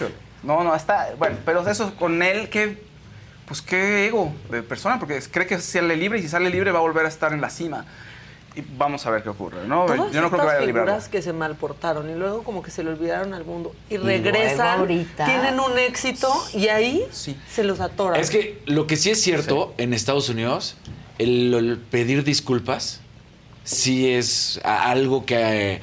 Híjole. 0.00 0.14
No, 0.42 0.64
no, 0.64 0.74
está. 0.74 1.10
Bueno, 1.18 1.36
pero 1.44 1.66
eso 1.68 1.94
con 1.96 2.22
él, 2.22 2.48
qué. 2.48 2.82
Pues 3.46 3.62
qué 3.62 4.06
ego 4.06 4.32
de 4.48 4.62
persona, 4.62 5.00
porque 5.00 5.20
cree 5.30 5.44
que 5.46 5.58
sale 5.58 5.96
libre 5.96 6.20
y 6.20 6.22
si 6.22 6.28
sale 6.28 6.50
libre 6.50 6.70
va 6.70 6.78
a 6.78 6.82
volver 6.82 7.04
a 7.04 7.08
estar 7.08 7.32
en 7.32 7.40
la 7.40 7.50
cima. 7.50 7.84
Y 8.54 8.62
vamos 8.76 9.04
a 9.06 9.10
ver 9.10 9.22
qué 9.24 9.28
ocurre, 9.28 9.66
¿no? 9.66 9.86
Todas 9.86 10.12
Yo 10.12 10.20
no 10.20 10.28
creo 10.28 10.40
que 10.40 10.46
vaya 10.46 10.58
a 10.58 10.62
librarlo. 10.62 10.92
figuras 10.92 11.08
que 11.08 11.20
se 11.20 11.32
malportaron 11.32 12.08
y 12.10 12.14
luego 12.14 12.42
como 12.44 12.62
que 12.62 12.70
se 12.70 12.84
le 12.84 12.90
olvidaron 12.90 13.34
al 13.34 13.44
mundo 13.44 13.74
y 13.88 13.96
regresan, 13.96 14.80
ahorita. 14.80 15.24
tienen 15.24 15.58
un 15.58 15.78
éxito 15.78 16.32
y 16.54 16.68
ahí 16.68 17.06
se 17.12 17.64
los 17.64 17.80
atoran. 17.80 18.20
Es 18.20 18.30
que 18.30 18.62
lo 18.66 18.86
que 18.86 18.96
sí 18.96 19.10
es 19.10 19.20
cierto 19.20 19.74
en 19.78 19.94
Estados 19.94 20.28
Unidos, 20.28 20.76
el, 21.18 21.52
el 21.54 21.78
pedir 21.78 22.22
disculpas 22.24 23.00
sí 23.64 24.10
es 24.10 24.60
algo 24.64 25.26
que, 25.26 25.80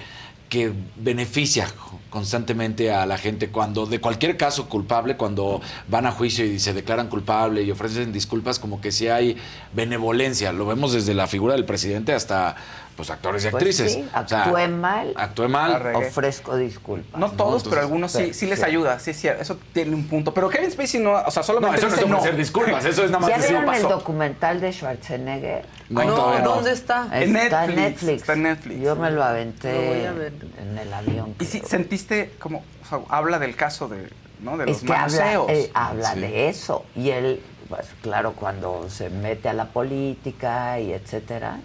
que 0.49 0.71
beneficia 0.95 1.67
constantemente 2.09 2.91
a 2.91 3.05
la 3.05 3.17
gente 3.17 3.49
cuando 3.49 3.85
de 3.85 3.99
cualquier 3.99 4.37
caso 4.37 4.69
culpable 4.69 5.17
cuando 5.17 5.61
van 5.87 6.05
a 6.05 6.11
juicio 6.11 6.45
y 6.45 6.59
se 6.59 6.73
declaran 6.73 7.07
culpable 7.07 7.63
y 7.63 7.71
ofrecen 7.71 8.11
disculpas 8.11 8.59
como 8.59 8.81
que 8.81 8.91
sí 8.91 9.07
hay 9.07 9.37
benevolencia. 9.73 10.51
Lo 10.51 10.65
vemos 10.65 10.93
desde 10.93 11.13
la 11.13 11.27
figura 11.27 11.53
del 11.53 11.65
presidente 11.65 12.13
hasta 12.13 12.55
pues 12.97 13.09
actores 13.11 13.45
y 13.45 13.49
Pues 13.49 13.61
actrices 13.61 13.93
sí, 13.93 14.09
O 14.13 14.27
sea, 14.27 14.43
actué 14.45 14.67
mal. 14.67 15.13
actué 15.15 15.47
mal. 15.47 15.95
Ofrezco 15.95 16.57
disculpas. 16.57 17.17
No 17.17 17.27
todos, 17.31 17.37
Entonces, 17.63 17.69
pero 17.69 17.81
algunos 17.83 18.11
sí, 18.11 18.25
sí, 18.25 18.33
sí 18.33 18.45
les 18.47 18.59
sí. 18.59 18.65
ayuda, 18.65 18.99
sí 18.99 19.11
es 19.11 19.21
cierto. 19.21 19.41
Eso 19.41 19.57
tiene 19.71 19.93
un 19.95 20.07
punto. 20.07 20.33
Pero 20.33 20.49
Kevin 20.49 20.71
Spacey 20.71 20.99
no, 20.99 21.11
o 21.13 21.31
sea, 21.31 21.41
no 21.41 21.43
solamente 21.45 21.77
eso 21.77 21.87
no 21.89 21.95
es 21.95 22.03
ofrecer 22.03 22.35
disculpas 22.35 22.83
eso 22.85 23.03
es 23.05 23.11
nada 23.11 23.19
más 23.21 23.29
¿Ya 23.29 23.37
vieron 23.37 23.61
el 23.63 23.81
pasó. 23.83 23.87
documental 23.89 24.59
de 24.59 24.73
Schwarzenegger? 24.73 25.65
no, 25.89 26.03
no, 26.03 26.39
no. 26.39 26.55
¿dónde 26.55 26.71
está? 26.71 27.07
En 27.13 27.35
Está 27.35 27.65
en 27.65 27.75
Netflix, 27.75 27.75
Netflix. 27.77 28.21
está 28.21 28.33
en 28.33 28.43
Netflix. 28.43 28.81
Yo 28.81 28.95
me 28.95 29.11
lo 29.11 29.23
aventé 29.23 29.71
Lo 29.73 29.81
voy 29.95 30.05
a 30.05 30.11
ver. 30.13 30.33
en 30.59 30.77
el 30.77 30.93
avión. 30.93 31.35
Y 31.39 31.45
sí, 31.45 31.59
creo. 31.59 31.69
sentiste 31.69 32.31
como, 32.39 32.63
o 32.83 32.85
sea, 32.89 32.99
habla 33.09 33.37
del 33.37 33.55
caso 33.55 33.87
de, 33.87 34.09
¿no? 34.41 34.57
de 34.57 34.65
los 34.65 34.77
es 34.77 34.83
que 34.83 34.91
habla, 34.93 35.33
él 35.49 35.69
habla 35.75 36.13
Sí. 36.13 36.19
de 36.21 36.49
eso. 36.49 36.83
Y 36.95 37.11
él, 37.11 37.41
pues 37.69 37.87
claro, 38.01 38.33
cuando 38.33 38.89
se 38.89 39.09
mete 39.11 39.49
a 39.49 39.53
la 39.53 39.65
política 39.65 40.79
y 40.79 40.93
etcétera, 40.93 41.59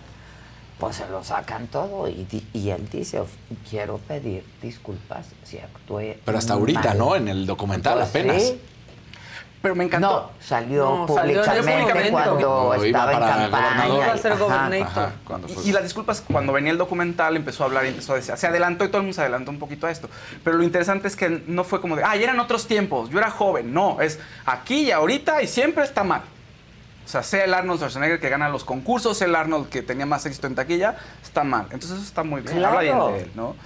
pues 0.82 0.96
se 0.96 1.08
lo 1.08 1.22
sacan 1.22 1.68
todo. 1.68 2.08
Y, 2.08 2.26
él 2.70 2.88
dice, 2.90 3.20
"Of- 3.20 3.30
quiero 3.70 3.98
pedir 3.98 4.44
disculpas 4.60 5.26
si 5.44 5.58
actué 5.58 6.18
pero 6.24 6.38
hasta 6.38 6.54
ahorita 6.54 6.88
mal". 6.88 6.98
no 6.98 7.14
en 7.16 7.28
el 7.28 7.46
documental 7.46 7.98
Pues 7.98 8.08
apenas 8.08 8.42
sí. 8.42 8.60
Pero 9.62 9.76
me 9.76 9.84
encantó. 9.84 10.08
No, 10.10 10.30
salió 10.44 10.84
No, 10.84 11.06
públicamente 11.06 12.10
cuando 12.10 12.40
No, 12.40 12.74
estaba 12.74 13.12
en 13.12 13.18
campaña. 13.20 13.48
gobernador. 13.48 13.96
Iba 14.02 14.12
a 14.12 14.18
ser 14.18 14.32
Ajá. 14.32 14.42
gobernator. 14.42 14.82
Ajá, 15.04 15.12
cuando 15.24 15.46
fue- 15.48 15.62
Y, 15.64 15.68
y 15.68 15.72
las 15.72 15.84
disculpas, 15.84 16.20
cuando 16.20 16.52
venía 16.52 16.72
el 16.72 16.78
documental, 16.78 17.36
empezó 17.36 17.62
a 17.62 17.66
hablar 17.66 17.84
y 17.84 17.88
empezó 17.90 18.14
a 18.14 18.16
decir, 18.16 18.36
se 18.36 18.46
adelantó 18.48 18.84
y 18.84 18.88
todo 18.88 18.96
el 18.96 19.02
mundo 19.04 19.14
se 19.14 19.20
adelantó 19.20 19.52
un 19.52 19.60
poquito 19.60 19.86
a 19.86 19.92
esto. 19.92 20.08
Pero 20.42 20.56
lo 20.56 20.64
interesante 20.64 21.06
es 21.06 21.14
que 21.14 21.44
no 21.46 21.62
fue 21.62 21.80
como 21.80 21.94
de, 21.94 22.02
ay, 22.02 22.24
eran 22.24 22.40
otros 22.40 22.66
tiempos, 22.66 23.08
yo 23.10 23.18
era 23.20 23.30
joven. 23.30 23.72
No, 23.72 24.00
es 24.00 24.18
aquí 24.46 24.80
y 24.86 24.90
ahorita 24.90 25.40
y 25.42 25.46
siempre 25.46 25.84
está 25.84 26.02
mal. 26.02 26.22
O 27.04 27.08
sea, 27.08 27.22
sea 27.22 27.44
el 27.44 27.52
Arnold 27.54 27.78
Schwarzenegger 27.78 28.20
que 28.20 28.28
gana 28.28 28.48
los 28.48 28.64
concursos, 28.64 29.18
sea 29.18 29.26
el 29.26 29.34
Arnold 29.34 29.68
que 29.68 29.82
tenía 29.82 30.06
más 30.06 30.24
éxito 30.26 30.46
en 30.46 30.54
taquilla, 30.54 30.96
está 31.22 31.44
mal. 31.44 31.64
Entonces 31.70 31.92
eso 31.92 32.02
está 32.02 32.22
muy 32.22 32.40
bien. 32.42 32.56
Claro. 32.56 32.78
Habla 32.78 32.80
bien 33.06 33.14
de 33.14 33.22
él, 33.24 33.30
¿no? 33.34 33.56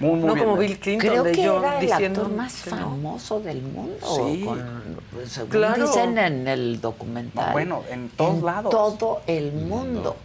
Muy, 0.00 0.10
muy 0.18 0.26
No 0.26 0.34
bien. 0.34 0.46
como 0.46 0.58
Bill 0.58 0.78
Clinton 0.80 1.08
Creo 1.08 1.22
de 1.22 1.30
que 1.32 1.44
era 1.44 1.74
el 1.78 1.86
diciendo 1.86 2.22
actor 2.22 2.36
más 2.36 2.66
no. 2.66 2.76
famoso 2.76 3.40
del 3.40 3.62
mundo. 3.62 3.94
Sí. 4.02 4.42
con- 4.44 5.00
pues, 5.12 5.30
según 5.30 5.50
Claro. 5.50 5.86
dicen 5.86 6.18
en 6.18 6.48
el 6.48 6.80
documental. 6.80 7.46
No, 7.46 7.52
bueno, 7.52 7.82
en 7.88 8.08
todos 8.08 8.34
En 8.38 8.44
lados. 8.46 8.70
todo 8.72 9.22
el 9.28 9.52
mundo. 9.52 10.16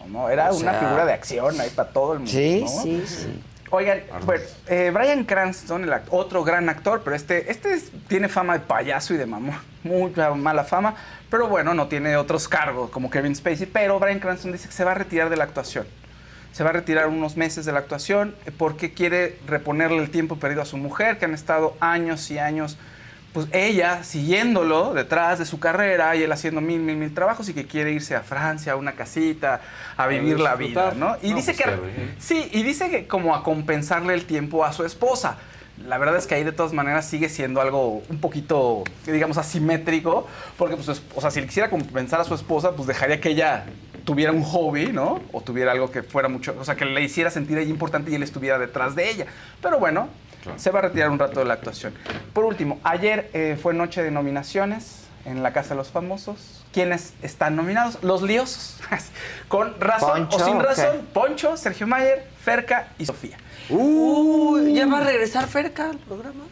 No, 0.00 0.06
no, 0.22 0.28
era 0.30 0.50
O 0.50 0.56
una 0.56 0.72
sea- 0.72 0.80
figura 0.80 1.04
de 1.04 1.12
acción 1.12 1.60
ahí 1.60 1.70
para 1.70 1.90
todo 1.90 2.14
el 2.14 2.18
mundo. 2.20 2.32
Sí, 2.32 2.62
¿no? 2.62 2.68
sí, 2.82 3.04
sí. 3.06 3.40
Oigan, 3.70 4.02
bueno, 4.26 4.42
eh, 4.66 4.90
Brian 4.92 5.24
Cranston, 5.24 5.84
el 5.84 5.92
otro 6.10 6.42
gran 6.44 6.68
actor, 6.68 7.02
pero 7.04 7.14
este, 7.14 7.50
este 7.52 7.74
es- 7.74 7.90
tiene 8.08 8.28
fama 8.28 8.54
de 8.54 8.60
payaso 8.60 9.14
y 9.14 9.16
de 9.16 9.26
mamón, 9.26 9.56
mucha 9.84 10.34
mala 10.34 10.64
fama, 10.64 10.94
pero 11.32 11.48
bueno, 11.48 11.72
no 11.72 11.88
tiene 11.88 12.14
otros 12.18 12.46
cargos 12.46 12.90
como 12.90 13.08
Kevin 13.08 13.34
Spacey, 13.34 13.64
pero 13.64 13.98
Brian 13.98 14.18
Cranston 14.18 14.52
dice 14.52 14.68
que 14.68 14.74
se 14.74 14.84
va 14.84 14.90
a 14.90 14.94
retirar 14.94 15.30
de 15.30 15.38
la 15.38 15.44
actuación. 15.44 15.86
Se 16.52 16.62
va 16.62 16.68
a 16.68 16.72
retirar 16.74 17.08
unos 17.08 17.38
meses 17.38 17.64
de 17.64 17.72
la 17.72 17.78
actuación 17.78 18.34
eh, 18.44 18.50
porque 18.54 18.92
quiere 18.92 19.38
reponerle 19.46 19.96
el 19.96 20.10
tiempo 20.10 20.36
perdido 20.36 20.60
a 20.60 20.66
su 20.66 20.76
mujer, 20.76 21.18
que 21.18 21.24
han 21.24 21.32
estado 21.32 21.74
años 21.80 22.30
y 22.30 22.38
años, 22.38 22.76
pues 23.32 23.46
ella 23.52 24.04
siguiéndolo 24.04 24.92
detrás 24.92 25.38
de 25.38 25.46
su 25.46 25.58
carrera 25.58 26.14
y 26.16 26.22
él 26.22 26.30
haciendo 26.32 26.60
mil, 26.60 26.80
mil, 26.80 26.96
mil 26.96 27.14
trabajos 27.14 27.48
y 27.48 27.54
que 27.54 27.66
quiere 27.66 27.92
irse 27.92 28.14
a 28.14 28.20
Francia, 28.20 28.74
a 28.74 28.76
una 28.76 28.92
casita, 28.92 29.62
a 29.96 30.06
vivir 30.08 30.38
la 30.38 30.54
vida. 30.54 30.92
¿no? 30.94 31.16
Y 31.22 31.30
No, 31.30 31.36
dice 31.36 31.54
pues, 31.54 31.66
que. 31.66 32.14
Sí, 32.18 32.50
y 32.52 32.62
dice 32.62 32.90
que 32.90 33.06
como 33.06 33.34
a 33.34 33.42
compensarle 33.42 34.12
el 34.12 34.26
tiempo 34.26 34.66
a 34.66 34.72
su 34.74 34.84
esposa. 34.84 35.38
La 35.86 35.98
verdad 35.98 36.16
es 36.16 36.26
que 36.26 36.34
ahí 36.34 36.44
de 36.44 36.52
todas 36.52 36.72
maneras 36.72 37.06
sigue 37.06 37.28
siendo 37.28 37.60
algo 37.60 38.02
un 38.08 38.18
poquito, 38.18 38.84
digamos, 39.06 39.38
asimétrico, 39.38 40.26
porque 40.56 40.76
pues, 40.76 41.02
o 41.14 41.20
sea, 41.20 41.30
si 41.30 41.40
le 41.40 41.46
quisiera 41.46 41.70
compensar 41.70 42.20
a 42.20 42.24
su 42.24 42.34
esposa, 42.34 42.72
pues 42.72 42.86
dejaría 42.86 43.20
que 43.20 43.30
ella 43.30 43.66
tuviera 44.04 44.32
un 44.32 44.42
hobby, 44.42 44.92
¿no? 44.92 45.20
O 45.32 45.40
tuviera 45.40 45.72
algo 45.72 45.90
que 45.90 46.02
fuera 46.02 46.28
mucho, 46.28 46.54
o 46.58 46.64
sea, 46.64 46.74
que 46.74 46.84
le 46.84 47.02
hiciera 47.02 47.30
sentir 47.30 47.58
ella 47.58 47.70
importante 47.70 48.10
y 48.10 48.14
él 48.14 48.22
estuviera 48.22 48.58
detrás 48.58 48.94
de 48.94 49.10
ella. 49.10 49.26
Pero 49.60 49.78
bueno, 49.78 50.08
se 50.56 50.70
va 50.70 50.80
a 50.80 50.82
retirar 50.82 51.10
un 51.10 51.18
rato 51.18 51.40
de 51.40 51.46
la 51.46 51.54
actuación. 51.54 51.94
Por 52.32 52.44
último, 52.44 52.80
ayer 52.84 53.30
eh, 53.32 53.58
fue 53.60 53.74
noche 53.74 54.02
de 54.02 54.10
nominaciones 54.10 55.02
en 55.24 55.42
la 55.42 55.52
Casa 55.52 55.70
de 55.70 55.76
los 55.76 55.90
Famosos. 55.90 56.64
¿Quiénes 56.72 57.14
están 57.22 57.54
nominados? 57.54 58.02
Los 58.02 58.22
liosos. 58.22 58.80
Con 59.48 59.78
razón 59.78 60.28
Poncho, 60.28 60.36
o 60.36 60.46
sin 60.46 60.60
razón. 60.60 61.08
Poncho, 61.12 61.56
Sergio 61.56 61.86
Mayer, 61.86 62.26
Ferca 62.42 62.88
y 62.98 63.06
Sofía. 63.06 63.36
Uy, 63.72 64.74
¿ya 64.74 64.86
va 64.86 64.98
a 64.98 65.04
regresar 65.04 65.46
Ferca 65.48 65.90
al 65.90 65.98
programa? 65.98 66.44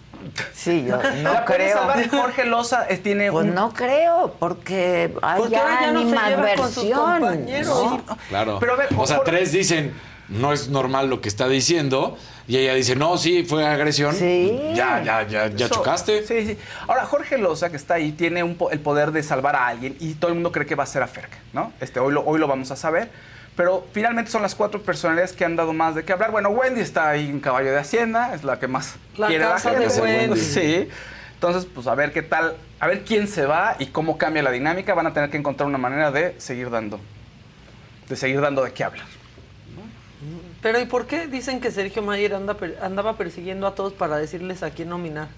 Sí, 0.55 0.85
yo 0.87 0.97
no 1.23 1.33
La 1.33 1.45
creo. 1.45 1.77
salvar 1.79 2.09
Jorge 2.09 2.45
Loza 2.45 2.87
eh, 2.89 2.97
tiene 2.99 3.31
Pues 3.33 3.47
un... 3.47 3.55
no 3.55 3.73
creo, 3.73 4.35
porque 4.39 5.15
hay 5.23 5.39
Porque 5.41 5.53
ya 5.55 5.91
no 5.93 6.01
se 6.01 6.07
lleva 6.07 6.55
con 6.57 6.73
sus 6.73 6.85
animadversión. 6.85 7.21
compañeros. 7.21 7.85
¿no? 8.07 8.17
Claro. 8.29 8.57
Pero 8.61 8.73
a 8.75 8.77
ver, 8.77 8.89
o 8.97 9.07
sea, 9.07 9.23
tres 9.25 9.53
dicen, 9.53 9.95
no 10.29 10.53
es 10.53 10.69
normal 10.69 11.09
lo 11.09 11.21
que 11.21 11.29
está 11.29 11.49
diciendo. 11.49 12.17
Y 12.47 12.57
ella 12.57 12.75
dice, 12.75 12.97
no, 12.97 13.17
sí, 13.17 13.45
fue 13.45 13.65
agresión. 13.65 14.13
Sí. 14.15 14.61
Ya, 14.75 15.01
ya, 15.05 15.23
ya, 15.27 15.47
ya 15.49 15.67
Eso- 15.67 15.77
chocaste. 15.77 16.27
Sí, 16.27 16.47
sí. 16.49 16.59
Ahora, 16.89 17.05
Jorge 17.07 17.39
Loza, 17.39 17.71
que 17.71 17.77
está 17.77 17.95
ahí, 17.95 18.11
tiene 18.13 18.43
un 18.43 18.57
po- 18.57 18.71
el 18.71 18.81
poder 18.81 19.13
de 19.13 19.23
salvar 19.23 19.55
a 19.55 19.69
alguien 19.69 19.97
y 20.01 20.15
todo 20.15 20.29
el 20.31 20.35
mundo 20.35 20.51
cree 20.51 20.67
que 20.67 20.75
va 20.75 20.83
a 20.83 20.87
ser 20.87 21.03
a 21.03 21.07
Ferca, 21.07 21.39
¿no? 21.53 21.73
Este, 21.81 22.01
hoy, 22.01 22.13
lo, 22.13 22.25
hoy 22.25 22.41
lo 22.41 22.49
vamos 22.49 22.71
a 22.73 22.77
saber. 22.77 23.11
Pero 23.61 23.87
finalmente 23.93 24.31
son 24.31 24.41
las 24.41 24.55
cuatro 24.55 24.81
personalidades 24.81 25.35
que 25.35 25.45
han 25.45 25.55
dado 25.55 25.75
más 25.75 25.95
de 25.95 26.03
qué 26.03 26.15
hablar. 26.15 26.31
Bueno, 26.31 26.49
Wendy 26.49 26.81
está 26.81 27.11
ahí 27.11 27.29
en 27.29 27.41
Caballo 27.41 27.71
de 27.71 27.77
Hacienda, 27.77 28.35
es 28.35 28.43
la 28.43 28.59
que 28.59 28.69
más 28.69 28.97
La 29.19 29.27
quiere 29.27 29.45
casa 29.45 29.73
la 29.73 29.81
de 29.81 29.91
gente. 29.91 30.01
Wendy. 30.01 30.41
Sí. 30.41 30.89
Entonces, 31.35 31.67
pues 31.67 31.87
a 31.87 31.95
ver 31.95 32.11
qué 32.11 32.23
tal, 32.23 32.57
a 32.79 32.87
ver 32.87 33.05
quién 33.05 33.29
se 33.29 33.45
va 33.45 33.77
y 33.79 33.89
cómo 33.89 34.17
cambia 34.17 34.43
la 34.43 34.51
dinámica. 34.51 34.95
Van 34.95 35.09
a 35.09 35.13
tener 35.13 35.29
que 35.29 35.37
encontrar 35.37 35.69
una 35.69 35.77
manera 35.77 36.11
de 36.11 36.41
seguir 36.41 36.71
dando, 36.71 37.01
de 38.09 38.17
seguir 38.17 38.41
dando 38.41 38.65
de 38.65 38.73
qué 38.73 38.83
hablar. 38.83 39.05
Pero 40.63 40.81
¿y 40.81 40.87
por 40.87 41.07
qué 41.07 41.27
dicen 41.27 41.61
que 41.61 41.71
Sergio 41.71 42.01
Mayer 42.01 42.37
anda 42.37 42.57
andaba 42.81 43.19
persiguiendo 43.19 43.67
a 43.67 43.75
todos 43.75 43.93
para 43.93 44.17
decirles 44.17 44.63
a 44.63 44.71
quién 44.71 44.89
nominar? 44.89 45.29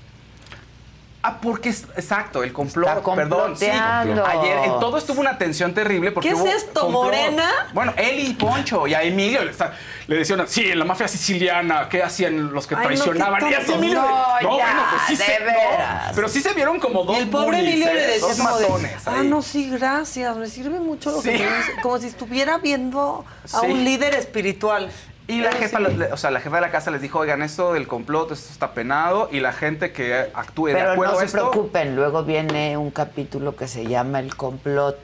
Ah, 1.25 1.39
porque 1.41 1.69
es 1.69 1.85
exacto, 1.97 2.43
el 2.43 2.53
complot, 2.53 2.99
Está 2.99 3.15
perdón. 3.15 3.57
Sí, 3.57 3.67
ayer 3.67 4.59
en 4.65 4.81
todo 4.81 4.99
estuvo 4.99 5.21
una 5.21 5.39
tensión 5.39 5.73
terrible 5.73 6.11
porque 6.11 6.31
¿Qué 6.31 6.35
es 6.35 6.41
hubo 6.41 6.49
esto, 6.49 6.81
complot. 6.81 7.05
Morena? 7.05 7.49
Bueno, 7.73 7.95
él 7.97 8.19
y 8.19 8.33
Poncho 8.35 8.89
y 8.89 8.95
a 8.95 9.03
Emilio 9.05 9.45
le, 9.45 9.53
está- 9.53 9.73
le 10.09 10.17
decían, 10.17 10.43
sí, 10.49 10.69
en 10.69 10.81
la 10.81 10.85
mafia 10.85 11.07
siciliana, 11.07 11.89
¿qué 11.89 12.03
hacían 12.03 12.53
los 12.53 12.67
que 12.67 12.75
Ay, 12.75 12.81
no, 12.81 12.87
traicionaban? 12.89 13.39
qué 13.41 13.51
y 13.51 13.55
así. 13.55 13.73
Emilio, 13.73 14.03
No, 14.03 14.41
ya, 14.43 14.49
bueno, 14.49 14.83
pues 14.91 15.03
sí 15.07 15.17
de 15.17 15.25
se, 15.25 15.39
no, 15.39 15.47
veras. 15.47 16.13
pero 16.13 16.29
sí 16.29 16.41
se 16.41 16.55
vieron 16.55 16.81
como 16.81 17.05
dos 17.05 17.17
Y 17.17 17.21
el 17.21 17.29
pobre 17.29 17.59
bullies, 17.59 17.69
Emilio 17.75 17.89
¿eh? 17.89 17.95
le 17.95 18.07
decía 18.09 18.21
dos 18.29 18.37
de, 18.37 18.43
matones 18.43 19.07
ah, 19.07 19.13
ahí. 19.21 19.29
no, 19.29 19.43
sí, 19.43 19.71
gracias, 19.71 20.37
me 20.37 20.49
sirve 20.49 20.81
mucho 20.81 21.13
lo 21.13 21.23
que 21.23 21.31
me 21.31 21.39
dice", 21.39 21.73
como 21.83 21.99
si 21.99 22.09
estuviera 22.09 22.59
viendo 22.59 23.25
a 23.45 23.61
Sí. 23.61 23.67
un 23.67 23.85
líder 23.85 24.15
espiritual. 24.17 24.91
Y 25.33 25.41
la 25.41 25.53
jefa, 25.53 25.79
sí. 25.79 25.85
o 26.13 26.17
sea, 26.17 26.31
la 26.31 26.41
jefa 26.41 26.57
de 26.57 26.63
la 26.63 26.71
casa 26.71 26.91
les 26.91 27.01
dijo, 27.01 27.19
oigan, 27.21 27.43
esto 27.43 27.73
del 27.73 27.87
complot, 27.89 28.33
esto 28.33 28.53
está 28.53 28.73
penado, 28.75 29.29
y 29.33 29.41
la 29.41 29.53
gente 29.53 29.93
que 29.93 30.27
actúe 30.35 30.67
de 30.69 30.75
Pero 30.75 30.93
acuerdo 30.93 31.13
no 31.15 31.19
a 31.19 31.21
se 31.23 31.27
esto... 31.27 31.51
preocupen, 31.51 31.97
luego 31.97 32.25
viene 32.25 32.77
un 32.77 32.91
capítulo 32.91 33.57
que 33.57 33.67
se 33.69 33.87
llama 33.87 34.21
El 34.21 34.37
complot. 34.37 34.97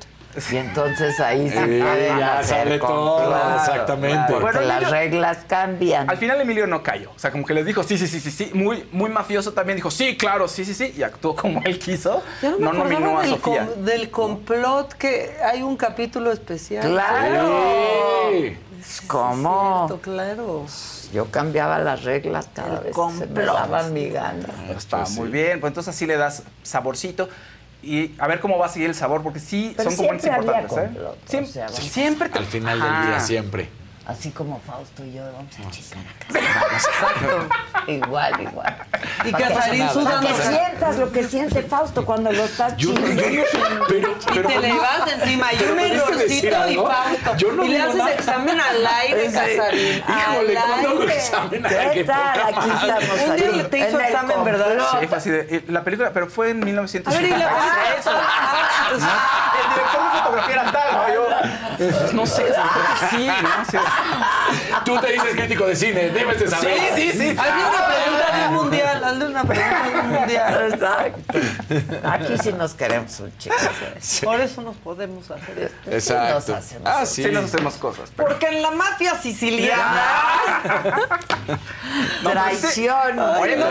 Y 0.52 0.56
entonces 0.56 1.18
ahí 1.20 1.48
sí 1.50 1.56
Sí, 1.58 1.78
ya 1.78 2.42
sale 2.44 2.78
todo, 2.78 3.34
exactamente. 3.56 4.34
Bueno, 4.34 4.60
las 4.60 4.82
Emilio- 4.82 4.90
reglas 4.90 5.38
cambian. 5.48 6.08
Al 6.08 6.16
final 6.18 6.40
Emilio 6.40 6.66
no 6.66 6.82
cayó. 6.82 7.10
O 7.16 7.18
sea, 7.18 7.32
como 7.32 7.44
que 7.46 7.54
les 7.54 7.64
dijo, 7.64 7.82
sí, 7.82 7.96
sí, 7.98 8.06
sí, 8.06 8.20
sí, 8.20 8.30
sí. 8.30 8.50
Muy, 8.54 8.86
muy 8.92 9.08
mafioso 9.10 9.52
también 9.54 9.76
dijo, 9.76 9.90
sí, 9.90 10.16
claro, 10.16 10.46
sí, 10.46 10.64
sí, 10.66 10.74
sí. 10.74 10.94
Y 10.96 11.02
actuó 11.02 11.34
como 11.34 11.62
él 11.64 11.78
quiso. 11.78 12.22
Ya 12.42 12.50
no 12.58 12.72
nominó 12.72 13.18
a 13.18 13.22
del, 13.22 13.30
Sofía. 13.30 13.66
com- 13.66 13.84
del 13.84 14.10
complot 14.10 14.92
que 14.92 15.36
hay 15.42 15.62
un 15.62 15.76
capítulo 15.76 16.30
especial. 16.30 16.86
¡Claro! 16.88 18.30
Sí. 18.30 18.56
¿Cómo? 19.06 19.86
Cierto, 19.88 20.02
claro. 20.02 20.64
Yo 21.12 21.30
cambiaba 21.30 21.78
las 21.78 22.04
reglas 22.04 22.48
cada 22.54 22.78
El 22.78 22.84
vez 22.84 22.94
que 22.96 23.18
se 23.18 23.26
me 23.26 23.42
daban 23.44 23.92
mi 23.92 24.08
gana. 24.10 24.46
Está 24.70 24.98
Pues 24.98 25.10
sí. 25.10 25.20
muy 25.20 25.28
bien. 25.30 25.60
Pues 25.60 25.70
entonces 25.70 25.94
así 25.94 26.06
le 26.06 26.16
das 26.16 26.42
saborcito. 26.62 27.28
Y 27.82 28.14
a 28.18 28.26
ver 28.26 28.40
cómo 28.40 28.58
va 28.58 28.66
a 28.66 28.68
seguir 28.68 28.88
el 28.88 28.94
sabor, 28.94 29.22
porque 29.22 29.38
sí 29.38 29.72
Pero 29.76 29.88
son 29.90 29.96
componentes 29.98 30.22
siempre 30.30 30.48
había 30.50 30.62
importantes, 30.62 30.96
¿eh? 30.96 30.98
complot, 30.98 31.18
o 31.26 31.30
Siempre, 31.30 31.52
sea, 31.52 31.68
sí, 31.68 31.88
siempre 31.88 32.28
te- 32.28 32.38
Al 32.38 32.44
final 32.46 32.82
Ajá. 32.82 32.98
del 32.98 33.06
día, 33.06 33.20
siempre. 33.20 33.68
Así 34.08 34.30
como 34.30 34.58
Fausto 34.66 35.04
y 35.04 35.12
yo 35.12 35.22
vamos 35.34 35.52
a 35.54 35.70
chingar 35.70 36.02
a 37.86 37.90
igual, 37.92 38.40
igual. 38.40 38.76
Y 39.26 39.32
Casarín 39.32 39.86
sudando. 39.90 40.26
que 40.26 40.34
sientas 40.34 40.96
lo 40.96 41.12
que 41.12 41.24
siente 41.24 41.62
Fausto 41.62 42.06
cuando 42.06 42.32
lo 42.32 42.42
estás 42.44 42.74
Yo, 42.78 42.94
yo, 42.94 42.96
chingando. 42.96 43.22
yo 43.22 43.28
no 43.38 43.44
sé, 43.44 43.58
pero, 43.86 44.10
Y 44.12 44.34
pero 44.34 44.48
te 44.48 44.60
le 44.60 44.72
vas 44.78 45.12
encima, 45.12 45.52
y 45.52 45.56
pero 45.58 45.70
un 45.72 45.76
me 45.76 45.92
errorcito 45.92 46.68
y. 46.70 46.74
Fausto. 46.76 47.36
Yo 47.36 47.52
no 47.52 47.64
y 47.64 47.68
le 47.68 47.80
haces 47.82 47.96
nada. 47.96 48.12
examen 48.12 48.58
al 48.60 48.86
aire, 48.86 49.28
Sí. 49.28 49.34
Casarín. 49.34 50.02
Híjole, 50.08 50.58
al 50.58 50.64
¿cuándo 50.68 51.00
aire. 51.02 51.14
examen? 51.14 51.62
¿Qué 51.62 51.90
qué 51.92 52.04
tal? 52.04 52.40
Aquí 52.40 52.70
estamos. 52.70 53.20
Un 53.28 53.36
día 53.36 53.68
te 53.70 53.78
hizo 53.78 54.00
examen, 54.00 54.44
¿verdad? 54.44 54.78
Sí, 55.00 55.06
fue 55.06 55.18
así 55.18 55.28
de- 55.30 55.64
y 55.68 55.70
la 55.70 55.84
película, 55.84 56.12
pero 56.14 56.28
fue 56.28 56.48
en 56.48 56.62
A 56.62 56.64
ver, 56.64 56.68
y 56.68 56.72
1950. 56.72 57.38
la 57.38 57.48
El 58.98 59.74
director 59.74 60.02
de 60.02 60.18
fotografía 60.18 60.54
era 60.54 60.72
tal, 60.72 60.92
¿no? 60.96 61.14
Yo, 61.14 61.28
pues, 61.76 62.12
no 62.14 62.26
sé, 62.26 62.46
sí, 63.10 63.26
¿no? 63.26 63.64
Sí. 63.70 63.76
Tú 64.84 64.98
te 65.00 65.12
dices 65.12 65.34
crítico 65.34 65.66
de 65.66 65.76
cine, 65.76 66.10
debes 66.10 66.38
de 66.40 66.48
saber. 66.48 66.78
Sí, 66.94 67.12
sí, 67.12 67.18
sí. 67.18 67.36
Hazle 67.38 67.64
una 67.68 67.86
pregunta 67.86 68.27
un 68.48 68.54
mundial, 68.54 69.04
hazle 69.04 69.26
una 69.26 69.44
pregunta 69.44 69.88
de 69.88 69.98
un 70.00 70.08
mundial. 70.10 70.72
Exacto. 70.72 71.38
Aquí 72.04 72.38
sí 72.42 72.52
nos 72.52 72.74
queremos 72.74 73.20
un 73.20 73.36
chico. 73.38 73.54
Por 74.24 74.40
eso 74.40 74.62
nos 74.62 74.76
podemos 74.76 75.30
hacer 75.30 75.58
esto. 75.58 75.76
Sí 75.84 75.90
nos 75.90 75.94
Exacto. 75.94 76.54
hacemos 76.56 76.88
Ah, 76.88 77.06
sí. 77.06 77.22
Sí 77.24 77.30
nos 77.30 77.44
hacemos 77.44 77.74
cosas. 77.76 78.10
pero- 78.16 78.28
Porque 78.28 78.46
en 78.48 78.62
la 78.62 78.70
mafia 78.70 79.14
siciliana. 79.20 80.02
No, 82.22 82.30
sí- 82.30 82.34
Traición. 82.34 83.18
Oye, 83.18 83.56
no, 83.56 83.66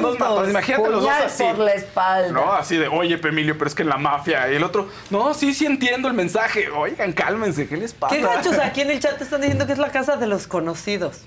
dos 0.00 0.18
matones. 0.18 0.50
Imagínate 0.50 0.88
los 0.90 1.02
dos 1.02 1.10
así. 1.10 1.44
por 1.44 1.58
la 1.58 1.72
espalda. 1.72 2.32
No, 2.32 2.52
así 2.52 2.76
de, 2.76 2.88
oye, 2.88 3.18
Emilio, 3.22 3.56
pero 3.56 3.68
es 3.68 3.74
que 3.74 3.82
en 3.82 3.88
la 3.88 3.96
mafia. 3.96 4.50
Y 4.52 4.56
el 4.56 4.64
otro, 4.64 4.88
no, 5.10 5.32
sí, 5.34 5.54
sí 5.54 5.64
entiendo 5.66 6.08
el 6.08 6.14
mensaje. 6.14 6.68
Oigan, 6.70 7.12
cálmense, 7.12 7.66
¿qué 7.66 7.76
les 7.76 7.94
pasa? 7.94 8.14
¿Qué 8.14 8.22
gachos 8.22 8.58
aquí 8.62 8.82
en 8.82 8.90
el 8.90 9.00
chat 9.00 9.20
están 9.20 9.40
diciendo 9.40 9.66
que 9.66 9.72
es 9.72 9.78
la 9.78 9.90
casa 9.90 10.16
de 10.16 10.26
los 10.26 10.46
conocidos? 10.46 11.20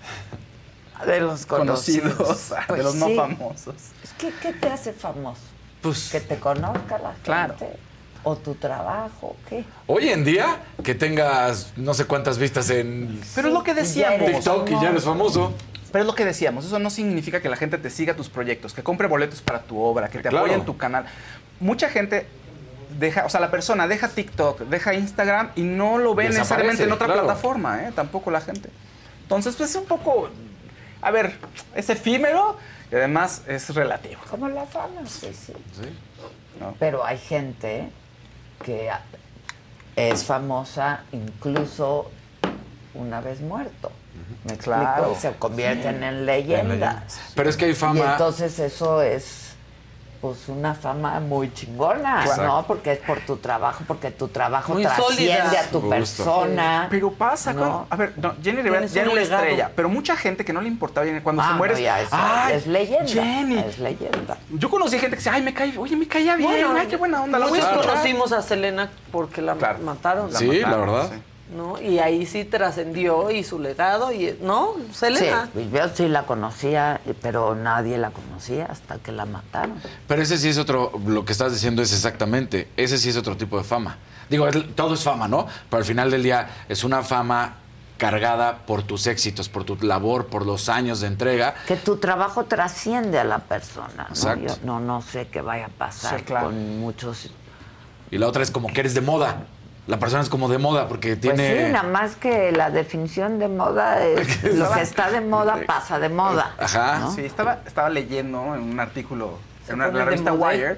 De 1.05 1.19
los 1.19 1.45
conocidos. 1.45 2.13
Conocidos, 2.15 2.49
de 2.49 2.55
Pues 2.67 2.83
los 2.83 2.95
no 2.95 3.07
sí. 3.07 3.15
famosos. 3.15 3.75
¿Qué, 4.17 4.31
¿Qué 4.41 4.53
te 4.53 4.67
hace 4.69 4.93
famoso? 4.93 5.41
Pues, 5.81 6.09
¿Que 6.11 6.19
te 6.21 6.37
conozca 6.37 6.97
la 6.97 7.09
gente? 7.11 7.23
Claro. 7.23 7.55
¿O 8.23 8.35
tu 8.35 8.55
trabajo? 8.55 9.35
¿Qué? 9.47 9.63
hoy 9.85 10.09
en 10.09 10.25
día, 10.25 10.57
que 10.83 10.95
tengas 10.95 11.71
no 11.77 11.93
sé 11.93 12.05
cuántas 12.05 12.37
vistas 12.39 12.69
en 12.71 13.21
Pero 13.35 13.49
es 13.49 13.53
lo 13.53 13.63
que 13.63 13.73
decíamos. 13.73 14.21
eres 14.21 14.35
TikTok 14.43 14.69
y 14.69 14.81
ya 14.81 14.89
eres 14.89 15.03
famoso. 15.03 15.53
Pero 15.91 16.03
es 16.03 16.07
lo 16.07 16.15
que 16.15 16.25
decíamos, 16.25 16.65
eso 16.65 16.79
no 16.79 16.89
significa 16.89 17.41
que 17.41 17.47
la 17.47 17.55
gente 17.55 17.77
te 17.77 17.89
siga 17.89 18.15
tus 18.15 18.27
proyectos, 18.27 18.73
que 18.73 18.83
compre 18.83 19.07
boletos 19.07 19.41
para 19.41 19.61
tu 19.63 19.79
obra, 19.79 20.09
que 20.09 20.17
te 20.17 20.23
Claro. 20.29 20.39
apoye 20.39 20.55
en 20.55 20.65
tu 20.65 20.75
canal. 20.77 21.05
Mucha 21.61 21.89
gente 21.89 22.27
deja, 22.99 23.25
o 23.25 23.29
sea, 23.29 23.39
la 23.39 23.51
persona 23.51 23.87
deja 23.87 24.09
TikTok, 24.09 24.61
deja 24.61 24.93
Instagram 24.93 25.51
y 25.55 25.61
no 25.61 25.97
lo 25.97 26.13
ve 26.13 26.23
Desaparece, 26.25 26.39
necesariamente 26.39 26.83
en 26.83 26.91
otra 26.91 27.05
claro. 27.07 27.23
plataforma, 27.23 27.83
¿eh? 27.87 27.91
Tampoco 27.95 28.29
la 28.31 28.41
gente. 28.41 28.69
Entonces, 29.21 29.55
pues 29.55 29.69
es 29.69 29.75
un 29.77 29.85
poco, 29.85 30.29
a 31.07 31.11
ver, 31.11 31.37
es 31.73 31.89
efímero 31.89 32.57
y 32.91 32.95
además 32.95 33.43
es 33.47 33.73
relativo. 33.73 34.19
Como 34.29 34.49
la 34.49 34.65
fama, 34.65 35.01
sí, 35.05 35.31
sí. 35.33 35.53
Sí. 35.73 35.89
¿no? 36.59 36.75
Pero 36.79 37.05
hay 37.05 37.17
gente 37.17 37.89
que, 38.63 38.89
es 39.95 40.25
famosa 40.25 41.01
incluso 41.11 42.11
una 42.93 43.21
vez 43.21 43.41
muerto. 43.41 43.91
Me 44.43 44.53
explico, 44.53 44.79
Claro. 44.79 45.15
se 45.19 45.31
convierten 45.33 45.97
en 45.97 46.03
En 46.03 46.25
leyendas. 46.25 46.65
leyendas. 46.67 47.19
Pero 47.35 47.49
es 47.49 47.57
que 47.57 47.65
hay 47.65 47.71
Y 47.71 47.75
fama. 47.75 48.11
entonces 48.11 48.59
eso 48.59 49.01
es 49.01 49.46
pues 50.21 50.49
una 50.49 50.73
fama 50.73 51.19
muy 51.19 51.53
chingona, 51.53 52.21
Claro. 52.23 52.43
¿no? 52.43 52.67
Porque 52.67 52.93
es 52.93 52.99
por 52.99 53.19
tu 53.21 53.37
trabajo, 53.37 53.83
porque 53.87 54.11
tu 54.11 54.27
trabajo 54.27 54.73
Muy 54.73 54.83
trasciende 54.83 55.13
sólida. 55.37 55.59
a 55.61 55.63
tu 55.65 55.79
Justo. 55.81 55.89
persona. 55.89 56.87
Pero 56.89 57.11
pasa, 57.11 57.53
¿no? 57.53 57.59
cuando- 57.59 57.87
a 57.89 57.95
ver, 57.95 58.13
no, 58.17 58.33
Jenny 58.41 58.61
Rivera 58.61 58.85
ya 58.85 59.01
era 59.01 59.09
un 59.09 59.13
una 59.13 59.21
legado. 59.21 59.43
estrella, 59.43 59.71
pero 59.75 59.89
mucha 59.89 60.15
gente 60.15 60.43
que 60.43 60.53
no 60.53 60.61
le 60.61 60.67
importaba 60.67 61.05
Jenny, 61.05 61.21
cuando 61.21 61.41
Ah, 61.41 61.49
se 61.49 61.53
muere, 61.53 61.73
no, 61.75 61.79
ya 61.79 62.01
es, 62.01 62.09
¡ay, 62.11 62.53
es 62.55 62.67
leyenda. 62.67 63.05
Jenny! 63.07 63.59
Es 63.59 63.79
leyenda. 63.79 64.37
Yo 64.51 64.69
conocí 64.69 64.97
gente 64.99 65.11
que 65.11 65.15
decía, 65.17 65.33
ay, 65.33 65.41
me 65.41 65.53
cae, 65.53 65.77
oye, 65.77 65.95
me 65.95 66.07
caía 66.07 66.35
bien, 66.35 66.49
Bueno, 66.49 66.73
ay, 66.77 66.87
qué 66.87 66.95
buena 66.97 67.21
onda. 67.23 67.37
Escuchar". 67.37 67.75
conocimos 67.77 68.31
a 68.31 68.41
Selena 68.41 68.89
porque 69.11 69.41
la 69.41 69.55
Claro. 69.55 69.79
mataron. 69.79 70.31
La 70.33 70.39
Sí, 70.39 70.47
la 70.61 70.75
verdad. 70.77 71.09
sí. 71.11 71.21
¿No? 71.55 71.79
Y 71.81 71.99
ahí 71.99 72.25
sí 72.25 72.43
trascendió 72.45 73.31
y 73.31 73.43
su 73.43 73.59
legado 73.59 74.11
y 74.11 74.37
no, 74.41 74.73
Selena. 74.93 75.49
Sí, 75.53 75.69
yo 75.73 75.89
sí 75.93 76.07
la 76.07 76.23
conocía, 76.23 76.99
pero 77.21 77.55
nadie 77.55 77.97
la 77.97 78.11
conocía 78.11 78.65
hasta 78.65 78.97
que 78.97 79.11
la 79.11 79.25
mataron. 79.25 79.75
Pero 80.07 80.21
ese 80.21 80.37
sí 80.37 80.49
es 80.49 80.57
otro, 80.57 80.91
lo 81.05 81.23
que 81.25 81.31
estás 81.31 81.53
diciendo 81.53 81.81
es 81.81 81.93
exactamente, 81.93 82.69
ese 82.77 82.97
sí 82.97 83.09
es 83.09 83.17
otro 83.17 83.37
tipo 83.37 83.57
de 83.57 83.63
fama. 83.63 83.97
Digo, 84.29 84.47
es- 84.47 84.75
todo 84.75 84.93
es 84.95 85.03
fama, 85.03 85.27
¿no? 85.27 85.47
Pero 85.69 85.77
al 85.79 85.85
final 85.85 86.11
del 86.11 86.23
día 86.23 86.49
es 86.67 86.83
una 86.83 87.01
fama 87.03 87.55
cargada 87.97 88.59
por 88.67 88.83
tus 88.83 89.07
éxitos, 89.07 89.49
por 89.49 89.63
tu 89.63 89.75
labor, 89.77 90.27
por 90.27 90.45
los 90.45 90.69
años 90.69 90.99
de 91.01 91.07
entrega. 91.07 91.55
Que 91.67 91.75
tu 91.77 91.97
trabajo 91.97 92.43
trasciende 92.45 93.17
a 93.19 93.23
la 93.23 93.39
persona. 93.39 94.07
¿no? 94.23 94.35
Yo 94.35 94.55
no, 94.63 94.79
no 94.79 95.01
sé 95.01 95.27
qué 95.29 95.41
vaya 95.41 95.65
a 95.65 95.69
pasar 95.69 96.19
Sí, 96.19 96.25
claro. 96.25 96.47
con 96.47 96.79
muchos. 96.79 97.31
Y 98.11 98.17
la 98.19 98.27
otra 98.27 98.43
es 98.43 98.51
como 98.51 98.67
que 98.71 98.81
eres 98.81 98.93
de 98.93 99.01
moda. 99.01 99.45
La 99.87 99.99
persona 99.99 100.21
es 100.21 100.29
como 100.29 100.49
de 100.49 100.57
moda 100.57 100.87
porque 100.87 101.15
Pues 101.15 101.35
tiene... 101.35 101.65
sí, 101.67 101.71
nada 101.71 101.87
más 101.87 102.15
que 102.17 102.51
la 102.51 102.69
definición 102.69 103.39
de 103.39 103.47
moda 103.47 104.05
es 104.05 104.43
lo 104.53 104.71
que 104.73 104.81
está 104.81 105.09
de 105.09 105.21
moda 105.21 105.61
pasa 105.65 105.97
de 105.97 106.09
moda. 106.09 106.53
Ajá. 106.59 106.99
¿no? 106.99 107.11
Sí, 107.11 107.23
estaba, 107.23 107.61
estaba 107.65 107.89
leyendo 107.89 108.53
en 108.55 108.61
un 108.63 108.79
artículo 108.79 109.39
en 109.69 109.75
una, 109.75 109.87
la 109.87 110.05
revista 110.05 110.33
moda. 110.33 110.49
Wire 110.49 110.77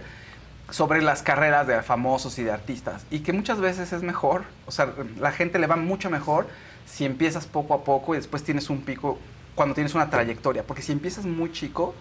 sobre 0.70 1.01
las 1.01 1.24
carreras 1.24 1.66
de 1.68 1.82
famosos 1.82 2.38
y 2.38 2.43
de 2.43 2.51
artistas 2.51 3.05
y 3.10 3.20
que 3.22 3.34
muchas 3.34 3.60
veces 3.60 3.91
es 3.91 4.03
mejor, 4.03 4.43
o 4.68 4.72
sea, 4.72 4.89
la 5.20 5.32
gente 5.32 5.57
le 5.57 5.68
va 5.68 5.76
mucho 5.76 6.12
mejor 6.12 6.47
si 6.86 7.05
empiezas 7.05 7.47
poco 7.47 7.74
a 7.74 7.84
poco 7.84 8.14
y 8.14 8.18
después 8.18 8.43
tienes 8.43 8.70
un 8.70 8.82
pico 8.82 9.18
cuando 9.55 9.76
tienes 9.76 9.95
una 9.95 10.10
trayectoria, 10.10 10.64
porque 10.64 10.82
si 10.82 10.91
empiezas 10.91 11.26
muy 11.26 11.51
chico, 11.51 11.95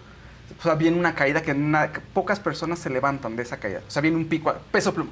o 0.59 0.63
sea, 0.63 0.75
viene 0.75 0.97
una 0.97 1.15
caída 1.15 1.41
que 1.41 1.53
pocas 2.13 2.39
personas 2.39 2.79
se 2.79 2.89
levantan 2.89 3.35
de 3.35 3.43
esa 3.43 3.57
caída, 3.57 3.81
o 3.87 3.91
sea, 3.91 4.01
viene 4.01 4.17
un 4.17 4.27
pico, 4.27 4.53
peso 4.71 4.93
pluma. 4.93 5.11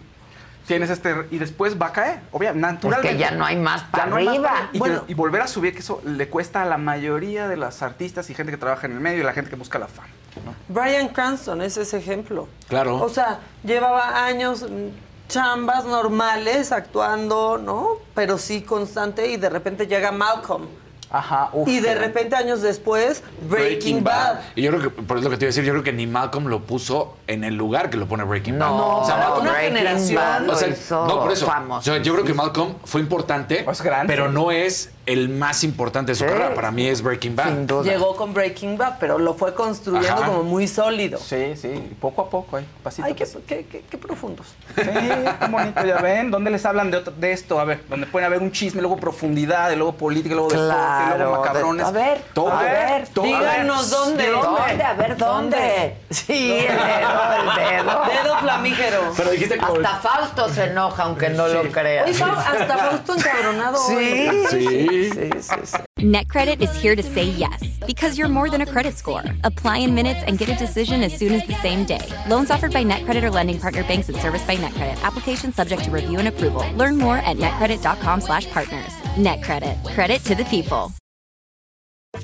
Tienes 0.67 0.89
este 0.89 1.15
y 1.31 1.37
después 1.37 1.81
va 1.81 1.87
a 1.87 1.91
caer, 1.93 2.19
obviamente, 2.31 2.61
naturalmente. 2.61 3.07
Porque 3.07 3.17
ya 3.17 3.31
no 3.31 3.45
hay 3.45 3.55
más 3.55 3.83
para 3.83 4.05
no 4.07 4.17
hay 4.17 4.25
más 4.25 4.33
arriba. 4.35 4.49
para- 4.51 4.69
y, 4.73 4.79
Bueno. 4.79 5.03
y 5.07 5.13
volver 5.13 5.41
a 5.41 5.47
subir, 5.47 5.73
que 5.73 5.79
eso 5.79 6.01
le 6.05 6.27
cuesta 6.29 6.61
a 6.61 6.65
la 6.65 6.77
mayoría 6.77 7.47
de 7.47 7.55
las 7.57 7.81
artistas 7.81 8.29
y 8.29 8.33
gente 8.35 8.51
que 8.51 8.57
trabaja 8.57 8.85
en 8.85 8.91
el 8.93 8.99
medio 8.99 9.21
y 9.21 9.23
la 9.23 9.33
gente 9.33 9.49
que 9.49 9.55
busca 9.55 9.79
la 9.79 9.87
fama. 9.87 10.09
¿no? 10.45 10.53
Brian 10.67 11.07
Cranston 11.07 11.61
es 11.61 11.77
ese 11.77 11.97
ejemplo. 11.97 12.47
Claro. 12.67 12.97
O 12.97 13.09
sea, 13.09 13.39
llevaba 13.63 14.25
años 14.25 14.63
mm, 14.63 14.89
chambas 15.29 15.85
normales 15.85 16.71
actuando, 16.71 17.57
¿no? 17.57 17.87
Pero 18.13 18.37
sí 18.37 18.61
constante 18.61 19.27
y 19.29 19.37
de 19.37 19.49
repente 19.49 19.87
llega 19.87 20.11
Malcolm. 20.11 20.67
Ajá, 21.09 21.49
uf. 21.53 21.67
Y 21.67 21.79
de 21.79 21.95
repente 21.95 22.35
años 22.35 22.61
después, 22.61 23.23
Breaking, 23.49 24.03
Bad. 24.03 24.39
Y 24.55 24.61
yo 24.63 24.71
creo 24.71 24.81
que, 24.83 24.89
por 24.89 25.17
eso 25.17 25.25
lo 25.25 25.29
que 25.31 25.37
te 25.37 25.45
iba 25.45 25.47
a 25.47 25.51
decir, 25.53 25.63
yo 25.63 25.71
creo 25.73 25.83
que 25.83 25.93
ni 25.93 26.05
Malcolm 26.07 26.47
lo 26.47 26.63
puso 26.63 27.15
en 27.27 27.43
el 27.43 27.55
lugar 27.55 27.89
que 27.89 27.97
lo 27.97 28.07
pone 28.07 28.23
Breaking 28.23 28.59
Bad. 28.59 28.67
No, 28.69 28.99
o 28.99 29.05
sea, 29.05 29.17
Malcolm, 29.17 29.41
una 29.41 29.51
Breaking 29.51 29.77
generación 29.77 30.15
Bad 30.15 30.49
o 30.49 30.55
sea, 30.55 30.67
no, 31.07 31.19
por 31.21 31.31
eso. 31.31 31.45
famoso. 31.45 31.97
Yo 31.97 32.13
creo 32.13 32.25
que 32.25 32.33
Malcolm 32.33 32.75
fue 32.83 33.01
importante, 33.01 33.65
Es 33.69 33.81
grande. 33.81 34.13
pero 34.13 34.29
no 34.31 34.51
es 34.51 34.91
el 35.07 35.29
más 35.29 35.63
importante 35.63 36.11
de 36.11 36.15
su 36.15 36.23
Sí. 36.23 36.29
carrera. 36.29 36.53
Para 36.53 36.69
mí 36.71 36.85
es 36.87 37.01
Breaking 37.01 37.35
Bad. 37.35 37.45
Sin 37.47 37.67
duda. 37.67 37.83
Llegó 37.83 38.15
con 38.15 38.33
Breaking 38.33 38.77
Bad, 38.77 38.97
pero 38.99 39.17
lo 39.17 39.33
fue 39.33 39.53
construyendo 39.53 40.13
Ajá. 40.13 40.25
como 40.27 40.43
muy 40.43 40.67
sólido. 40.67 41.17
Sí, 41.17 41.53
sí, 41.55 41.95
poco 41.99 42.21
a 42.23 42.29
poco, 42.29 42.57
ahí, 42.57 42.65
pasito 42.83 43.07
Ay, 43.07 43.13
qué, 43.13 43.23
pasito. 43.25 43.41
qué- 43.47 43.65
qué- 43.71 43.83
qué 43.89 43.97
profundos. 43.97 44.47
Sí, 44.75 44.83
qué 44.83 45.47
bonito, 45.49 45.85
ya 45.85 45.97
ven. 45.97 46.29
¿Dónde 46.29 46.51
les 46.51 46.65
hablan 46.65 46.91
de, 46.91 46.97
otro- 46.97 47.13
de 47.17 47.31
esto? 47.31 47.59
A 47.59 47.63
ver, 47.65 47.81
donde 47.89 48.05
pueden 48.07 48.25
haber 48.27 48.41
un 48.41 48.51
chisme, 48.51 48.81
luego 48.81 48.97
profundidad, 48.97 49.71
y 49.71 49.75
luego 49.75 49.93
política, 49.93 50.35
luego 50.35 50.49
deporte, 50.49 50.67
Claro. 50.73 51.17
luego 51.17 51.31
de- 51.31 51.39
macabrones. 51.39 51.85
a 51.87 51.91
ver, 51.91 52.21
todo. 52.33 52.51
a 52.51 52.61
ver, 52.63 53.07
todo. 53.09 53.25
díganos 53.25 53.77
A 53.77 53.81
ver, 53.81 53.89
dónde. 54.07 54.23
¿de 54.25 54.31
¿Dónde? 54.31 54.83
A 54.83 54.93
ver, 54.93 55.17
¿dónde? 55.17 55.97
Sí, 56.09 56.57
el 56.59 56.75
dedo, 56.75 57.33
el 57.39 57.55
dedo. 57.55 58.01
Dedo 58.23 58.37
flamígero. 58.39 58.99
Pero 59.15 59.31
dijiste 59.31 59.57
como... 59.57 59.75
Hasta 59.75 59.95
Fausto 59.99 60.49
se 60.49 60.65
enoja, 60.65 61.03
aunque 61.03 61.29
no 61.29 61.47
lo. 61.47 61.61
Oye, 61.61 61.71
Fau- 61.71 62.35
hasta 62.35 62.77
Fausto 62.77 63.15
encabronado. 63.15 63.77
Sí, 63.87 63.95
hoy. 63.95 64.47
Sí. 64.49 64.96
Sí, 65.05 65.29
sí, 65.41 65.65
sí. 65.65 65.77
NetCredit 65.99 66.61
is 66.61 66.73
here 66.75 66.95
to 66.95 67.03
say 67.03 67.25
yes 67.25 67.61
because 67.85 68.17
you're 68.17 68.29
more 68.29 68.49
than 68.49 68.61
a 68.61 68.65
credit 68.65 68.95
score. 68.95 69.23
Apply 69.43 69.79
in 69.79 69.95
minutes 69.95 70.23
and 70.27 70.37
get 70.37 70.49
a 70.49 70.55
decision 70.55 71.03
as 71.03 71.13
soon 71.13 71.33
as 71.33 71.45
the 71.47 71.55
same 71.61 71.85
day. 71.85 72.05
Loans 72.27 72.51
offered 72.51 72.71
by 72.71 72.83
NetCredit 72.83 73.23
or 73.23 73.31
lending 73.31 73.59
partner 73.59 73.83
banks 73.83 74.09
and 74.09 74.17
serviced 74.17 74.47
by 74.47 74.55
NetCredit. 74.55 75.01
Application 75.03 75.51
subject 75.51 75.83
to 75.85 75.91
review 75.91 76.19
and 76.19 76.27
approval. 76.27 76.63
Learn 76.75 76.97
more 76.97 77.17
at 77.17 77.37
netcredit.com/partners. 77.37 78.93
NetCredit. 79.17 79.83
Credit 79.93 80.23
to 80.23 80.35
the 80.35 80.45
people. 80.45 80.91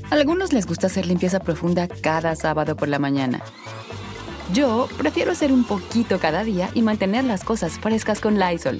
A 0.10 0.16
algunos 0.16 0.54
les 0.54 0.66
gusta 0.66 0.88
hacer 0.88 1.06
limpieza 1.06 1.40
profunda 1.40 1.88
cada 1.88 2.36
sábado 2.36 2.76
por 2.76 2.88
la 2.88 3.00
mañana. 3.00 3.42
Yo 4.54 4.88
prefiero 4.98 5.32
hacer 5.32 5.52
un 5.52 5.64
poquito 5.64 6.20
cada 6.20 6.44
día 6.44 6.70
y 6.74 6.82
mantener 6.82 7.24
las 7.24 7.44
cosas 7.44 7.80
frescas 7.80 8.20
con 8.20 8.40
Lysol. 8.40 8.80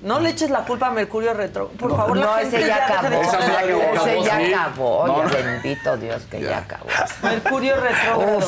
No 0.00 0.18
le 0.18 0.30
eches 0.30 0.50
la 0.50 0.64
culpa 0.64 0.88
a 0.88 0.90
Mercurio 0.90 1.32
Retro. 1.34 1.68
Por 1.78 1.90
No, 1.92 1.96
favor, 1.96 2.16
la 2.16 2.26
no, 2.26 2.34
gente 2.34 2.56
ese 2.58 2.66
ya 2.66 2.84
acabó. 2.84 3.22
Esa 3.22 3.38
Ese 3.38 4.22
ya 4.24 4.38
sí. 4.40 4.52
acabó. 4.52 5.06
No, 5.06 5.14
Oye, 5.14 5.22
no. 5.22 5.30
bendito 5.30 5.96
Dios 5.98 6.22
que 6.28 6.40
ya, 6.40 6.58
acabó. 6.58 6.86
Mercurio 7.22 7.76
Retrógrado. 7.76 8.40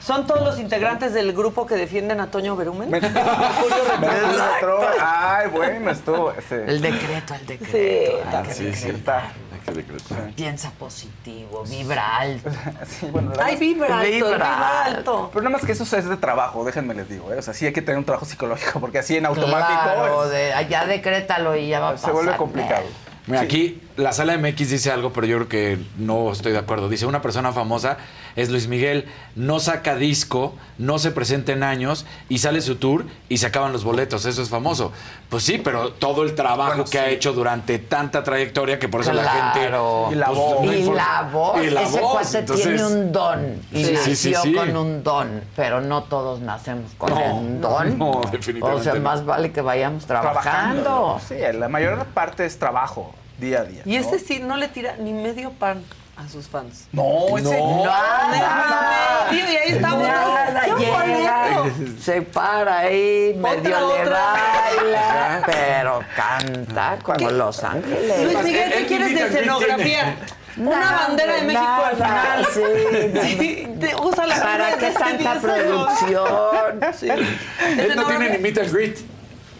Son 0.00 0.26
todos 0.26 0.40
los 0.42 0.58
integrantes 0.58 1.12
del 1.12 1.34
grupo 1.34 1.66
que 1.66 1.74
defienden 1.74 2.22
a 2.22 2.28
Toño 2.28 2.56
Berumen. 2.56 2.88
Mercurio 2.90 3.22
Mercurio 3.22 3.84
Retrógrado. 4.00 4.52
retro- 4.54 4.96
Ay, 5.02 5.48
bueno, 5.50 5.90
estuvo. 5.90 6.32
ese- 6.32 6.64
El 6.64 6.80
decreto, 6.80 7.34
el 7.34 7.46
decreto. 7.46 7.70
Sí, 7.70 8.48
que 8.48 8.54
Sí, 8.54 8.74
sí. 8.74 8.86
decretar. 8.86 9.42
Que 9.62 9.70
decretar. 9.70 10.30
Piensa 10.34 10.72
positivo, 10.72 11.62
vibra 11.68 12.16
alto. 12.18 12.50
Sí, 12.88 13.06
bueno, 13.12 13.32
la 13.36 13.44
Ay, 13.44 13.54
vibra 13.56 14.00
alto, 14.00 14.10
Vibra 14.10 14.30
vibra 14.32 14.84
alto. 14.86 15.30
Pero 15.32 15.44
nada 15.44 15.52
más 15.56 15.64
que 15.64 15.70
eso 15.70 15.84
es 15.84 16.08
de 16.08 16.16
trabajo, 16.16 16.64
déjenme 16.64 16.94
les 16.94 17.08
digo, 17.08 17.32
¿eh? 17.32 17.38
O 17.38 17.42
sea, 17.42 17.54
sí 17.54 17.66
hay 17.66 17.72
que 17.72 17.80
tener 17.80 17.96
un 17.96 18.04
trabajo 18.04 18.24
psicológico, 18.26 18.80
porque 18.80 18.98
así 18.98 19.16
en 19.16 19.24
automático 19.26 19.80
Claro, 19.84 20.24
es- 20.24 20.30
de, 20.32 20.52
ya 20.68 20.86
decrétalo 20.86 21.56
y 21.56 21.68
ya 21.68 21.80
va 21.80 21.90
a 21.90 21.98
se 21.98 22.10
vuelve 22.10 22.26
pasar. 22.32 22.38
complicado. 22.38 22.84
Mira, 23.26 23.42
aquí 23.42 23.80
la 23.96 24.12
sala 24.12 24.36
MX 24.38 24.70
dice 24.70 24.90
algo, 24.90 25.12
pero 25.12 25.26
yo 25.26 25.36
creo 25.38 25.48
que 25.48 25.78
no 25.98 26.32
estoy 26.32 26.52
de 26.52 26.58
acuerdo. 26.58 26.88
Dice, 26.88 27.06
una 27.06 27.22
persona 27.22 27.52
famosa 27.52 27.98
es 28.36 28.48
Luis 28.48 28.66
Miguel, 28.68 29.06
no 29.36 29.60
saca 29.60 29.96
disco, 29.96 30.54
no 30.78 30.98
se 30.98 31.10
presenta 31.10 31.52
en 31.52 31.62
años 31.62 32.06
y 32.28 32.38
sale 32.38 32.60
su 32.62 32.76
tour 32.76 33.04
y 33.28 33.38
se 33.38 33.46
acaban 33.46 33.72
los 33.72 33.84
boletos. 33.84 34.24
Eso 34.24 34.42
es 34.42 34.48
famoso. 34.48 34.92
Pues 35.28 35.44
sí, 35.44 35.58
pero 35.62 35.92
todo 35.92 36.22
el 36.22 36.34
trabajo 36.34 36.70
Bueno, 36.76 36.84
que 36.90 36.98
ha 36.98 37.08
hecho 37.10 37.32
durante 37.32 37.78
tanta 37.78 38.22
trayectoria 38.24 38.78
que 38.78 38.88
por 38.88 39.02
eso 39.02 39.12
la 39.12 39.24
gente... 39.28 39.68
Y 39.68 40.14
la 40.14 40.26
pues, 40.26 40.38
voz. 40.38 40.64
no 40.64 40.72
Y 40.72 40.82
la 40.84 41.28
voz, 41.32 41.62
Y 41.64 41.70
la 41.70 41.82
ese 41.82 42.00
voz, 42.00 42.34
entonces- 42.34 42.66
tiene 42.66 42.84
un 42.84 43.12
don 43.12 43.56
y 43.72 43.84
Sí, 43.84 43.92
nació 43.92 44.14
sí, 44.16 44.34
sí. 44.42 44.54
con 44.54 44.76
un 44.76 45.02
don, 45.04 45.42
pero 45.56 45.80
no 45.80 46.04
todos 46.04 46.40
nacemos 46.40 46.90
con 46.98 47.10
No, 47.10 47.34
un 47.36 47.60
don. 47.60 47.98
no, 47.98 48.20
definitivamente 48.30 48.88
O 48.90 48.92
sea, 48.92 49.00
más 49.00 49.24
vale 49.24 49.52
que 49.52 49.60
vayamos 49.60 50.06
trabajando. 50.06 50.82
¿no? 50.90 51.20
Sí, 51.26 51.34
la 51.54 51.68
mayor 51.68 52.04
parte 52.06 52.44
es 52.46 52.58
trabajo, 52.58 53.14
día 53.42 53.60
a 53.60 53.64
día. 53.64 53.82
Y 53.84 53.98
¿no? 53.98 54.00
ese 54.00 54.18
sí 54.18 54.38
no 54.40 54.56
le 54.56 54.68
tira 54.68 54.96
ni 54.98 55.12
medio 55.12 55.50
pan 55.52 55.82
a 56.16 56.28
sus 56.28 56.46
fans. 56.48 56.88
No, 56.92 57.36
ese 57.38 57.50
No. 57.58 57.84
Nada. 57.84 59.28
Medio, 59.30 59.44
y 59.52 59.56
ahí 59.56 59.72
está 59.72 59.88
Nada, 59.90 61.64
se 62.00 62.22
para 62.22 62.78
ahí, 62.80 63.34
medio 63.38 63.62
le 63.62 64.02
otra. 64.02 64.34
baila, 64.34 65.42
pero 65.46 66.00
canta 66.16 66.98
como 67.02 67.30
Los 67.30 67.62
Ángeles. 67.64 68.24
Luis 68.24 68.44
Miguel, 68.44 68.72
¿qué 68.72 68.86
quieres 68.86 69.14
de 69.14 69.22
escenografía? 69.26 70.16
Una 70.58 70.78
Nada, 70.80 71.06
bandera 71.08 71.34
de 71.36 71.42
México 71.44 71.82
al 71.86 71.96
final. 71.96 72.46
sí, 72.52 72.60
Sí, 73.38 73.68
te- 73.80 73.96
usa 73.96 74.26
la 74.26 74.36
¿Para 74.38 74.76
qué 74.76 74.86
hace 74.88 74.98
tanta 74.98 75.16
10 75.16 75.26
años. 75.26 75.40
producción? 75.40 76.80
Sí. 77.00 77.08
Él 77.08 77.92
no 77.96 78.04
tiene 78.04 78.28
ni 78.30 78.38
meet 78.38 78.58
and 78.58 78.70
greet. 78.70 78.98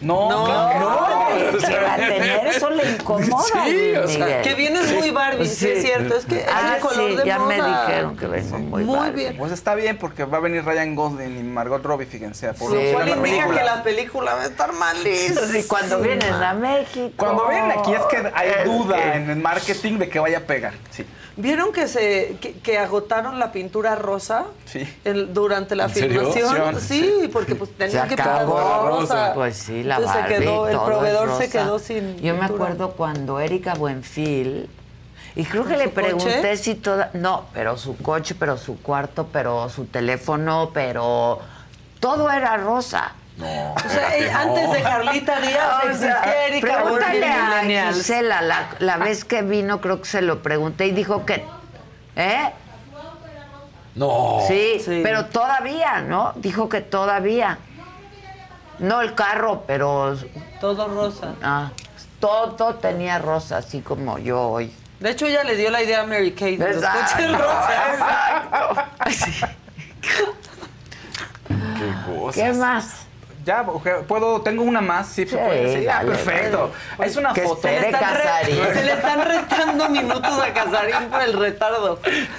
No, 0.03 0.29
No, 0.31 0.45
claro 0.45 0.69
que 0.73 0.79
no, 0.79 0.87
va 1.83 1.95
a 1.95 1.97
tener, 1.97 2.47
eso 2.49 2.71
le 2.71 2.91
incomoda. 2.91 3.45
Sí, 3.65 3.95
o 3.97 4.09
sea, 4.09 4.27
Miguel. 4.27 4.43
Que 4.43 4.55
vienes 4.55 4.93
muy 4.95 5.11
Barbie, 5.11 5.47
sí, 5.47 5.69
es 5.69 5.83
cierto. 5.83 6.17
Es 6.17 6.25
que 6.27 6.37
es 6.41 6.47
Ah, 6.53 6.75
el 6.77 6.81
color 6.83 7.11
sí, 7.11 7.17
de 7.17 7.25
ya 7.25 7.39
me 7.39 7.55
dijeron 7.55 8.17
que 8.17 8.27
vengo 8.27 8.59
muy 8.59 8.85
Muy 8.85 8.99
Barbie. 8.99 9.15
bien. 9.23 9.37
Pues 9.39 9.53
está 9.53 9.75
bien 9.75 9.97
porque 9.99 10.25
va 10.25 10.39
a 10.39 10.41
venir 10.41 10.65
Ryan 10.65 10.95
Gosling 10.95 11.39
y 11.39 11.43
Margot 11.43 11.83
Robbie, 11.85 12.07
fíjense. 12.07 12.49
Sí, 12.53 12.55
promocionar 12.59 12.93
Lo 12.93 12.93
cual 12.99 13.09
indica 13.29 13.49
que 13.59 13.65
la 13.65 13.83
película 13.83 14.35
va 14.35 14.43
a 14.43 14.47
estar 14.47 14.73
malísima. 14.73 15.59
Y 15.59 15.63
cuando 15.65 16.01
vienen 16.01 16.33
a 16.35 16.55
México. 16.55 17.13
Cuando 17.17 17.49
vienen 17.49 17.71
aquí 17.79 17.93
es 17.95 18.03
que 18.11 18.31
hay 18.35 18.51
Es 18.59 18.65
duda 18.65 19.15
en 19.15 19.31
el 19.31 19.37
marketing 19.39 19.99
de 19.99 20.09
que 20.09 20.19
vaya 20.19 20.39
a 20.39 20.43
pegar. 20.43 20.75
Sí. 20.91 21.07
¿Vieron 21.37 21.73
que 21.73 21.89
se 21.89 22.37
que, 22.41 22.53
que 22.55 22.79
agotaron 22.79 23.39
la 23.39 23.53
pintura 23.53 23.95
rosa 23.95 24.45
Sí. 24.67 24.87
el- 25.05 25.33
durante 25.33 25.75
la 25.75 25.89
filmación? 25.89 26.79
Sí. 26.81 27.21
Sí, 27.23 27.29
porque 27.33 27.55
pues 27.55 27.71
Se 27.77 27.77
tenían 27.77 28.09
que 28.09 28.15
acabó 28.15 28.55
pintar 28.57 28.67
la 28.77 28.89
rosa. 28.89 29.35
Pues 29.35 29.57
sí, 29.57 29.83
la 29.83 29.97
Entonces 29.97 30.21
Barbie, 30.23 30.35
se 30.37 30.41
quedó, 30.43 30.69
el 30.69 30.79
proveedor 30.79 31.29
se 31.31 31.35
rosa. 31.47 31.51
quedó 31.51 31.79
sin 31.79 32.17
Yo 32.19 32.35
me 32.35 32.45
acuerdo 32.45 32.91
cuando 32.93 33.41
Erika 33.41 33.75
Buenfil, 33.75 34.69
y 35.35 35.45
creo 35.45 35.65
que 35.65 35.71
¿Con 35.71 35.79
le 35.79 35.89
pregunté 35.89 36.35
coche? 36.43 36.57
si 36.59 36.75
toda, 36.75 37.11
no, 37.15 37.47
pero 37.55 37.79
su 37.79 37.97
coche, 37.97 38.35
pero 38.39 38.59
su 38.59 38.81
cuarto, 38.83 39.29
pero 39.33 39.71
su 39.71 39.87
teléfono, 39.87 40.71
pero 40.75 41.39
todo 42.01 42.31
era 42.31 42.59
rosa. 42.59 43.13
No. 43.37 43.75
O 43.75 43.89
sea, 43.89 44.17
eh, 44.17 44.31
antes 44.31 44.71
de 44.71 44.83
Carlita 44.83 45.41
Díaz 45.41 45.79
O 45.79 45.81
sea, 45.81 45.91
existía 45.91 46.47
Erika 46.47 46.83
pregúntale 46.83 47.29
a. 47.81 47.93
Gisela, 47.93 48.43
la, 48.43 48.69
la 48.79 48.97
vez 48.99 49.25
que 49.25 49.43
vino 49.43 49.81
creo 49.81 50.01
que 50.01 50.09
se 50.09 50.23
lo 50.23 50.43
pregunté 50.43 50.87
y 50.87 50.91
dijo 50.93 51.25
que, 51.25 51.45
¿eh? 52.17 52.53
No. 53.95 54.41
Sí, 54.49 54.83
pero 55.03 55.27
todavía, 55.27 56.01
¿no? 56.03 56.33
Dijo 56.37 56.69
que 56.69 56.81
todavía. 56.81 57.59
No 58.79 59.01
el 59.01 59.15
carro, 59.15 59.65
pero... 59.67 60.17
Todo 60.61 60.89
rosa. 60.89 61.35
Ah, 61.43 61.71
todo 62.19 62.75
tenía 62.77 63.19
rosa, 63.19 63.59
así 63.59 63.81
como 63.81 64.19
yo 64.19 64.41
hoy. 64.41 64.75
De 64.99 65.11
hecho, 65.11 65.27
ella 65.27 65.45
le 65.45 65.57
dio 65.57 65.71
la 65.71 65.83
idea 65.83 66.03
a 66.03 66.07
Mary 66.07 66.33
Kate 66.33 66.57
de 66.57 66.75
los 66.75 66.85
coches 66.85 67.39
rosas. 67.39 67.71
exacto. 69.07 69.47
Qué 71.49 71.95
cosas. 72.07 72.35
¿Qué 72.35 72.53
más? 72.55 73.07
Ya, 73.45 73.65
puedo, 74.07 74.41
tengo 74.43 74.63
una 74.63 74.81
más, 74.81 75.09
sí, 75.09 75.25
se 75.25 75.31
Sí, 75.31 75.37
puede. 75.37 75.81
Sí, 75.81 75.87
ah, 75.89 75.95
dale, 75.97 76.11
perfecto. 76.11 76.71
dale. 76.99 77.11
Es 77.11 77.17
una 77.17 77.33
Que 77.33 77.43
foto. 77.43 77.63
Se 77.63 77.81
le 77.81 77.87
están 77.89 78.15
re- 78.15 78.23
Casarín. 78.23 78.59
Se 78.75 78.85
le 78.85 78.93
están 78.93 79.25
restando 79.25 79.89
minutos 79.89 80.39
a 80.39 80.53
Casarín 80.55 81.09
por 81.11 81.23
el 81.23 81.33
retardo. 81.33 81.99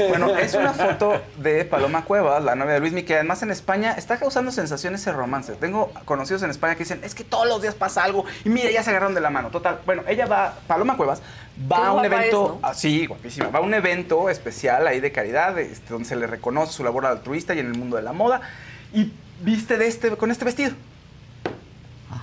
Bueno, 0.09 0.37
es 0.37 0.53
una 0.53 0.73
foto 0.73 1.21
de 1.37 1.65
Paloma 1.65 2.03
Cuevas, 2.05 2.43
la 2.43 2.55
novia 2.55 2.73
de 2.75 2.79
Luis 2.79 2.93
Miguel. 2.93 3.17
Además, 3.17 3.43
en 3.43 3.51
España 3.51 3.93
está 3.97 4.17
causando 4.17 4.51
sensaciones 4.51 5.01
ese 5.01 5.11
romance. 5.11 5.53
Tengo 5.55 5.91
conocidos 6.05 6.43
en 6.43 6.51
España 6.51 6.75
que 6.75 6.79
dicen, 6.85 7.01
es 7.03 7.15
que 7.15 7.23
todos 7.23 7.47
los 7.47 7.61
días 7.61 7.75
pasa 7.75 8.03
algo 8.03 8.23
y 8.45 8.49
mira, 8.49 8.71
ya 8.71 8.81
se 8.83 8.89
agarraron 8.91 9.13
de 9.15 9.21
la 9.21 9.29
mano. 9.29 9.49
Total. 9.49 9.79
Bueno, 9.85 10.03
ella 10.07 10.25
va, 10.25 10.53
Paloma 10.67 10.95
Cuevas, 10.95 11.21
va 11.71 11.87
a 11.87 11.91
un 11.93 12.05
evento, 12.05 12.45
es, 12.55 12.61
¿no? 12.61 12.69
ah, 12.69 12.73
sí, 12.73 13.05
guapísima, 13.07 13.49
va 13.49 13.59
a 13.59 13.61
un 13.61 13.73
evento 13.73 14.29
especial 14.29 14.87
ahí 14.87 14.99
de 15.01 15.11
caridad, 15.11 15.59
este, 15.59 15.89
donde 15.89 16.07
se 16.07 16.15
le 16.15 16.27
reconoce 16.27 16.71
su 16.71 16.83
labor 16.83 17.05
altruista 17.05 17.53
y 17.53 17.59
en 17.59 17.67
el 17.67 17.77
mundo 17.77 17.97
de 17.97 18.03
la 18.03 18.13
moda. 18.13 18.39
Y 18.93 19.11
viste 19.41 19.77
de 19.77 19.87
este, 19.87 20.11
con 20.11 20.31
este 20.31 20.45
vestido. 20.45 20.71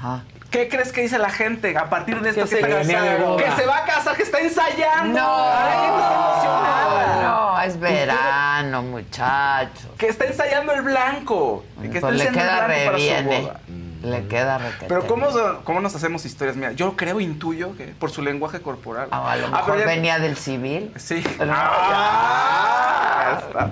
Ajá. 0.00 0.22
¿Qué 0.50 0.68
crees 0.68 0.90
que 0.92 1.02
dice 1.02 1.18
la 1.18 1.30
gente 1.30 1.76
a 1.76 1.88
partir 1.90 2.20
de 2.22 2.30
esto? 2.30 2.42
Que 2.42 2.48
se 2.48 2.56
está- 2.60 2.68
casaron. 2.78 3.36
que 3.36 3.50
se 3.52 3.66
va 3.66 3.76
a 3.76 3.84
casar, 3.84 4.16
que 4.16 4.22
está 4.24 4.40
ensayando. 4.40 5.20
No, 5.20 5.44
La 5.46 5.70
gente 5.70 5.86
está 5.86 6.14
emocionada. 6.14 7.22
no, 7.22 7.60
es 7.62 7.78
verano, 7.78 8.82
muchachos. 8.82 9.86
Que 9.98 10.08
está 10.08 10.24
ensayando 10.24 10.72
el 10.72 10.82
blanco. 10.82 11.64
y 11.84 11.88
que 11.88 11.98
está 11.98 12.08
Pues 12.08 12.18
le 12.18 12.28
queda 12.30 12.66
re 12.66 12.84
para 12.86 12.96
su 12.98 13.02
bien, 13.04 13.32
¿eh? 13.32 13.52
Le 14.02 14.26
queda 14.28 14.56
re 14.58 14.70
Pero 14.88 15.06
¿cómo, 15.06 15.28
¿cómo 15.62 15.80
nos 15.82 15.94
hacemos 15.94 16.24
historias? 16.24 16.56
Mira, 16.56 16.72
yo 16.72 16.96
creo, 16.96 17.20
intuyo 17.20 17.76
que 17.76 17.84
por 17.88 18.10
su 18.10 18.22
lenguaje 18.22 18.60
corporal. 18.62 19.08
Ah, 19.12 19.30
a 19.32 19.36
lo 19.36 19.46
Ah, 19.48 19.50
mejor 19.50 19.78
ya- 19.78 19.84
venía 19.84 20.18
del 20.18 20.36
civil. 20.38 20.90
Sí. 20.96 21.22
Pero- 21.38 21.52
Ah, 21.54 23.30
ya 23.32 23.46
está. 23.46 23.70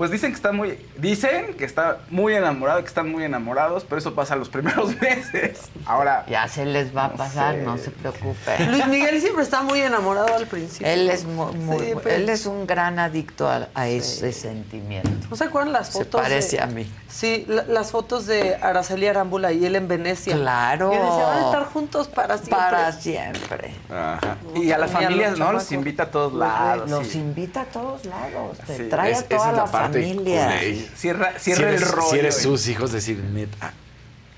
Pues 0.00 0.10
dicen 0.10 0.30
que 0.30 0.36
está 0.36 0.50
muy, 0.52 0.78
dicen 0.96 1.52
que 1.58 1.66
está 1.66 1.98
muy 2.08 2.32
enamorado, 2.32 2.80
que 2.80 2.86
están 2.86 3.10
muy 3.12 3.22
enamorados, 3.22 3.84
pero 3.86 3.98
eso 3.98 4.14
pasa 4.14 4.34
los 4.34 4.48
primeros 4.48 4.96
meses. 5.02 5.60
Ahora, 5.84 6.24
Ya 6.26 6.48
se 6.48 6.64
les 6.64 6.96
va 6.96 7.04
a 7.04 7.12
pasar, 7.12 7.56
sé. 7.56 7.62
no 7.64 7.76
se 7.76 7.90
preocupe. 7.90 8.64
Luis 8.70 8.86
Miguel 8.86 9.20
siempre 9.20 9.42
está 9.42 9.60
muy 9.60 9.82
enamorado 9.82 10.34
al 10.34 10.46
principio. 10.46 10.86
Él 10.86 11.10
es 11.10 11.26
muy, 11.26 11.52
muy- 11.54 11.78
Sí, 11.84 11.92
muy- 11.92 12.02
pero- 12.02 12.16
él 12.16 12.30
es 12.30 12.46
un 12.46 12.66
gran 12.66 12.98
adicto 12.98 13.46
a, 13.46 13.68
a 13.74 13.88
ese 13.88 14.32
sentimiento. 14.32 15.10
¿No 15.28 15.36
se 15.36 15.44
acuerdan 15.44 15.74
las 15.74 15.88
Se 15.88 15.98
fotos? 16.04 16.22
parece 16.22 16.56
de- 16.56 16.62
a 16.62 16.66
mí. 16.66 16.90
Sí, 17.10 17.44
la- 17.46 17.64
las 17.64 17.90
fotos 17.90 18.24
de 18.24 18.54
Araceli 18.54 19.06
Arámbula 19.06 19.52
y 19.52 19.66
él 19.66 19.76
en 19.76 19.86
Venecia. 19.86 20.34
Claro. 20.34 20.94
Y 20.94 20.96
decía, 20.96 21.10
van 21.26 21.38
a 21.42 21.44
estar 21.44 21.64
juntos 21.66 22.08
para 22.08 22.38
siempre. 22.38 22.56
Para 22.56 22.92
siempre. 22.92 23.74
Ajá. 23.90 24.38
Y 24.54 24.72
a 24.72 24.78
las 24.78 24.90
familias, 24.92 25.38
¿no? 25.38 25.52
Los 25.52 25.70
invita 25.72 26.04
a 26.04 26.10
todos 26.10 26.32
lados. 26.32 26.88
Los 26.88 27.06
sí. 27.08 27.18
invita 27.18 27.60
a 27.60 27.64
todos 27.66 28.06
lados. 28.06 28.56
Te 28.66 28.76
Sí, 28.78 28.82
trae 28.88 29.10
Es- 29.12 29.18
a 29.18 29.22
toda 29.28 29.52
la, 29.52 29.58
la 29.58 29.64
parte 29.66 29.89
familia. 29.92 30.46
culé. 30.58 30.88
Cierra, 30.96 31.32
Si 31.38 31.44
cierra 31.54 31.68
eres, 31.68 31.82
el 31.82 31.88
rollo. 31.88 32.10
si 32.10 32.18
eres 32.18 32.38
y- 32.38 32.42
sus 32.42 32.68
hijos, 32.68 32.92
decir, 32.92 33.18
neta. 33.18 33.72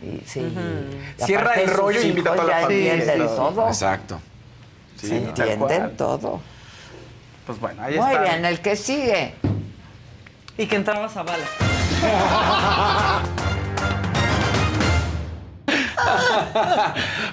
Y, 0.03 0.21
sí. 0.27 0.41
Y 0.41 1.25
Cierra 1.25 1.43
aparte 1.53 1.63
el 1.65 1.71
rollo 1.71 1.99
y 1.99 2.03
hijos 2.03 2.09
invita 2.11 2.33
a 2.33 2.35
toda 2.37 2.49
la 2.49 2.55
ya 2.55 2.61
familia. 2.63 2.95
entienden 2.95 3.29
Sí, 3.29 3.35
todo. 3.37 3.69
Exacto. 3.69 4.21
Se 5.01 5.07
Sí, 5.09 5.27
tal 5.35 5.49
entienden 5.49 5.97
todo. 5.97 6.41
Pues 7.47 7.59
bueno, 7.61 7.83
ahí 7.83 7.97
Muy 7.99 8.11
está. 8.13 8.23
bien, 8.23 8.45
el 8.45 8.61
que 8.61 8.77
sigue. 8.77 9.35
Y 10.59 10.67
que 10.67 10.77
entrabas 10.77 11.17
a 11.17 11.23
bala. 11.23 11.45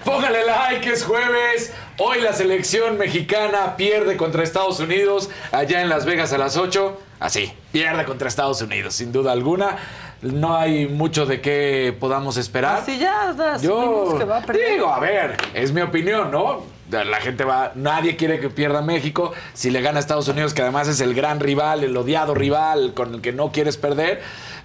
Póngale 0.05 0.45
like, 0.45 0.89
es 0.91 1.03
jueves. 1.03 1.73
Hoy 1.97 2.21
la 2.21 2.33
selección 2.33 2.97
mexicana 2.97 3.75
pierde 3.77 4.17
contra 4.17 4.43
Estados 4.43 4.79
Unidos 4.79 5.29
allá 5.51 5.81
en 5.81 5.89
Las 5.89 6.05
Vegas 6.05 6.31
a 6.33 6.37
las 6.37 6.57
8. 6.57 6.99
Así, 7.19 7.51
pierde 7.71 8.05
contra 8.05 8.27
Estados 8.29 8.61
Unidos, 8.61 8.93
sin 8.93 9.11
duda 9.11 9.31
alguna. 9.31 9.77
No 10.21 10.55
hay 10.55 10.87
mucho 10.87 11.25
de 11.25 11.41
qué 11.41 11.95
podamos 11.99 12.37
esperar. 12.37 12.77
Así 12.77 12.97
ya, 12.97 13.33
ya 13.37 13.57
Yo 13.57 14.15
que 14.17 14.25
va 14.25 14.37
a 14.37 14.41
perder. 14.41 14.73
digo, 14.73 14.87
a 14.89 14.99
ver, 14.99 15.37
es 15.53 15.71
mi 15.71 15.81
opinión, 15.81 16.31
¿no? 16.31 16.63
La 16.89 17.21
gente 17.21 17.43
va, 17.43 17.71
nadie 17.75 18.15
quiere 18.15 18.39
que 18.39 18.49
pierda 18.49 18.81
México. 18.81 19.31
Si 19.53 19.69
le 19.69 19.81
gana 19.81 19.97
a 19.97 19.99
Estados 19.99 20.27
Unidos, 20.27 20.53
que 20.53 20.61
además 20.61 20.87
es 20.87 21.01
el 21.01 21.13
gran 21.13 21.39
rival, 21.39 21.83
el 21.83 21.95
odiado 21.95 22.33
rival 22.33 22.93
con 22.95 23.15
el 23.15 23.21
que 23.21 23.31
no 23.31 23.51
quieres 23.51 23.77
perder. 23.77 24.21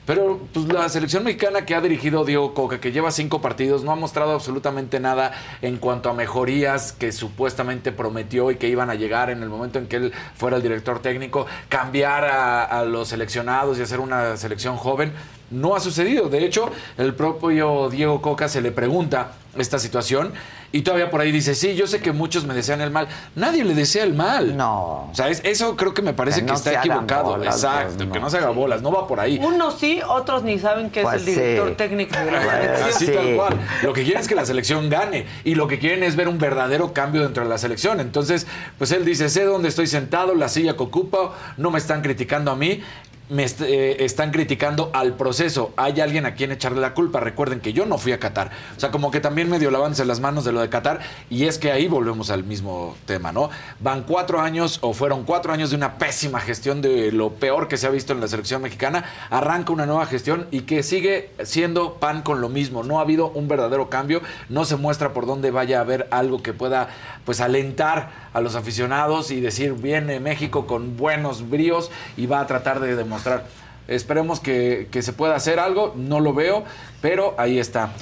Pero 0.06 0.40
pues, 0.52 0.66
la 0.66 0.88
selección 0.88 1.24
mexicana 1.24 1.64
que 1.64 1.74
ha 1.74 1.80
dirigido 1.80 2.24
Diego 2.24 2.52
Coca, 2.52 2.80
que 2.80 2.92
lleva 2.92 3.10
cinco 3.10 3.40
partidos, 3.40 3.84
no 3.84 3.92
ha 3.92 3.96
mostrado 3.96 4.32
absolutamente 4.32 5.00
nada 5.00 5.32
en 5.62 5.78
cuanto 5.78 6.10
a 6.10 6.12
mejorías 6.12 6.92
que 6.92 7.10
supuestamente 7.10 7.90
prometió 7.90 8.50
y 8.50 8.56
que 8.56 8.68
iban 8.68 8.90
a 8.90 8.94
llegar 8.94 9.30
en 9.30 9.42
el 9.42 9.48
momento 9.48 9.78
en 9.78 9.86
que 9.86 9.96
él 9.96 10.12
fuera 10.36 10.56
el 10.56 10.62
director 10.62 11.00
técnico, 11.00 11.46
cambiar 11.68 12.24
a, 12.24 12.64
a 12.64 12.84
los 12.84 13.08
seleccionados 13.08 13.78
y 13.78 13.82
hacer 13.82 14.00
una 14.00 14.36
selección 14.36 14.76
joven. 14.76 15.12
No 15.50 15.76
ha 15.76 15.80
sucedido. 15.80 16.28
De 16.28 16.44
hecho, 16.44 16.70
el 16.98 17.14
propio 17.14 17.88
Diego 17.90 18.20
Coca 18.22 18.48
se 18.48 18.60
le 18.60 18.72
pregunta 18.72 19.32
esta 19.56 19.78
situación 19.78 20.32
y 20.72 20.82
todavía 20.82 21.10
por 21.12 21.20
ahí 21.20 21.30
dice, 21.30 21.54
sí, 21.54 21.76
yo 21.76 21.86
sé 21.86 22.00
que 22.00 22.10
muchos 22.10 22.44
me 22.44 22.54
desean 22.54 22.80
el 22.80 22.90
mal. 22.90 23.06
Nadie 23.36 23.62
le 23.62 23.74
desea 23.74 24.02
el 24.02 24.14
mal. 24.14 24.56
No. 24.56 25.08
O 25.08 25.14
sea, 25.14 25.28
es- 25.28 25.40
eso 25.44 25.76
creo 25.76 25.94
que 25.94 26.02
me 26.02 26.12
parece 26.12 26.40
Que 26.40 26.46
que, 26.46 26.50
no 26.50 26.56
está 26.58 26.72
equivocado. 26.80 27.24
bolas, 27.36 27.54
Exacto, 27.54 27.94
pues, 27.98 28.08
que 28.08 28.18
no. 28.18 28.24
no 28.24 28.30
se 28.30 28.38
haga 28.38 28.48
bolas, 28.48 28.82
no 28.82 28.90
va 28.90 29.06
por 29.06 29.20
ahí. 29.20 29.38
Unos 29.40 29.78
sí, 29.78 30.00
otros 30.08 30.42
ni 30.42 30.58
saben 30.58 30.90
que 30.90 31.02
Pues 31.02 31.22
es 31.22 31.28
el 31.28 31.34
director 31.34 31.68
sí. 31.68 31.74
técnico 31.76 32.18
de 32.18 32.30
la 32.32 32.40
Pues 32.42 32.50
selección. 32.50 32.88
Así 32.90 33.06
Sí. 33.06 33.12
tal 33.12 33.36
cual. 33.36 33.60
Lo 33.84 33.92
que 33.92 34.02
quieren 34.02 34.20
es 34.20 34.26
que 34.26 34.34
la 34.34 34.46
selección 34.46 34.90
gane 34.90 35.26
y 35.44 35.54
lo 35.54 35.68
que 35.68 35.78
quieren 35.78 36.02
es 36.02 36.16
ver 36.16 36.26
un 36.26 36.38
verdadero 36.38 36.92
cambio 36.92 37.22
dentro 37.22 37.44
de 37.44 37.48
la 37.48 37.58
selección. 37.58 38.00
Entonces, 38.00 38.48
pues 38.76 38.90
él 38.90 39.04
dice, 39.04 39.28
sé 39.28 39.44
dónde 39.44 39.68
estoy 39.68 39.86
sentado, 39.86 40.34
la 40.34 40.48
silla 40.48 40.76
que 40.76 40.82
ocupo, 40.82 41.32
no 41.58 41.70
me 41.70 41.78
están 41.78 42.02
criticando 42.02 42.50
a 42.50 42.56
mí. 42.56 42.82
Me 43.30 43.46
eh, 43.46 43.96
están 44.00 44.32
criticando 44.32 44.90
al 44.92 45.14
proceso. 45.14 45.72
Hay 45.76 45.98
alguien 46.02 46.26
a 46.26 46.34
quien 46.34 46.52
echarle 46.52 46.82
la 46.82 46.92
culpa. 46.92 47.20
Recuerden 47.20 47.60
que 47.60 47.72
yo 47.72 47.86
no 47.86 47.96
fui 47.96 48.12
a 48.12 48.20
Qatar. 48.20 48.50
O 48.76 48.80
sea, 48.80 48.90
como 48.90 49.10
que 49.10 49.20
también 49.20 49.48
medio 49.48 49.70
lavándose 49.70 50.04
las 50.04 50.20
manos 50.20 50.44
de 50.44 50.52
lo 50.52 50.60
de 50.60 50.68
Qatar. 50.68 51.00
Y 51.30 51.46
es 51.46 51.56
que 51.56 51.72
ahí 51.72 51.88
volvemos 51.88 52.28
al 52.28 52.44
mismo 52.44 52.96
tema, 53.06 53.32
¿no? 53.32 53.48
Van 53.80 54.02
cuatro 54.02 54.42
años, 54.42 54.78
o 54.82 54.92
fueron 54.92 55.24
cuatro 55.24 55.54
años 55.54 55.70
de 55.70 55.76
una 55.76 55.96
pésima 55.96 56.38
gestión 56.38 56.82
de 56.82 57.12
lo 57.12 57.30
peor 57.30 57.66
que 57.66 57.78
se 57.78 57.86
ha 57.86 57.90
visto 57.90 58.12
en 58.12 58.20
la 58.20 58.28
selección 58.28 58.60
mexicana. 58.60 59.06
Arranca 59.30 59.72
una 59.72 59.86
nueva 59.86 60.04
gestión 60.04 60.46
y 60.50 60.60
que 60.62 60.82
sigue 60.82 61.30
siendo 61.44 61.94
pan 61.94 62.20
con 62.20 62.42
lo 62.42 62.50
mismo. 62.50 62.82
No 62.82 62.98
ha 62.98 63.02
habido 63.02 63.28
un 63.28 63.48
verdadero 63.48 63.88
cambio. 63.88 64.20
No 64.50 64.66
se 64.66 64.76
muestra 64.76 65.14
por 65.14 65.24
dónde 65.24 65.50
vaya 65.50 65.78
a 65.78 65.80
haber 65.80 66.08
algo 66.10 66.42
que 66.42 66.52
pueda, 66.52 66.90
pues, 67.24 67.40
alentar 67.40 68.23
a 68.34 68.40
los 68.40 68.56
aficionados 68.56 69.30
y 69.30 69.40
decir, 69.40 69.72
viene 69.72 70.20
México 70.20 70.66
con 70.66 70.98
buenos 70.98 71.48
bríos 71.48 71.90
y 72.16 72.26
va 72.26 72.40
a 72.40 72.46
tratar 72.46 72.80
de 72.80 72.96
demostrar. 72.96 73.46
Esperemos 73.88 74.40
que, 74.40 74.88
que 74.90 75.02
se 75.02 75.12
pueda 75.12 75.36
hacer 75.36 75.58
algo. 75.58 75.94
No 75.96 76.20
lo 76.20 76.34
veo, 76.34 76.64
pero 77.00 77.34
ahí 77.38 77.58
está. 77.58 77.92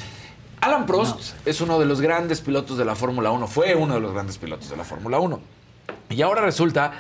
Alan 0.63 0.87
Prost 0.87 1.35
es 1.45 1.61
uno 1.61 1.79
de 1.79 1.87
los 1.87 2.01
grandes 2.01 2.41
pilotos 2.41 2.79
de 2.79 2.85
la 2.85 2.95
Fórmula 2.95 3.33
1, 3.33 3.49
fue 3.49 3.75
uno 3.75 3.95
de 3.95 4.01
los 4.01 4.13
grandes 4.13 4.39
pilotos 4.39 4.71
de 4.71 4.77
la 4.77 4.85
Fórmula 4.85 5.19
1. 5.19 5.41
Y 6.11 6.23
ahora 6.23 6.41
resulta 6.41 6.93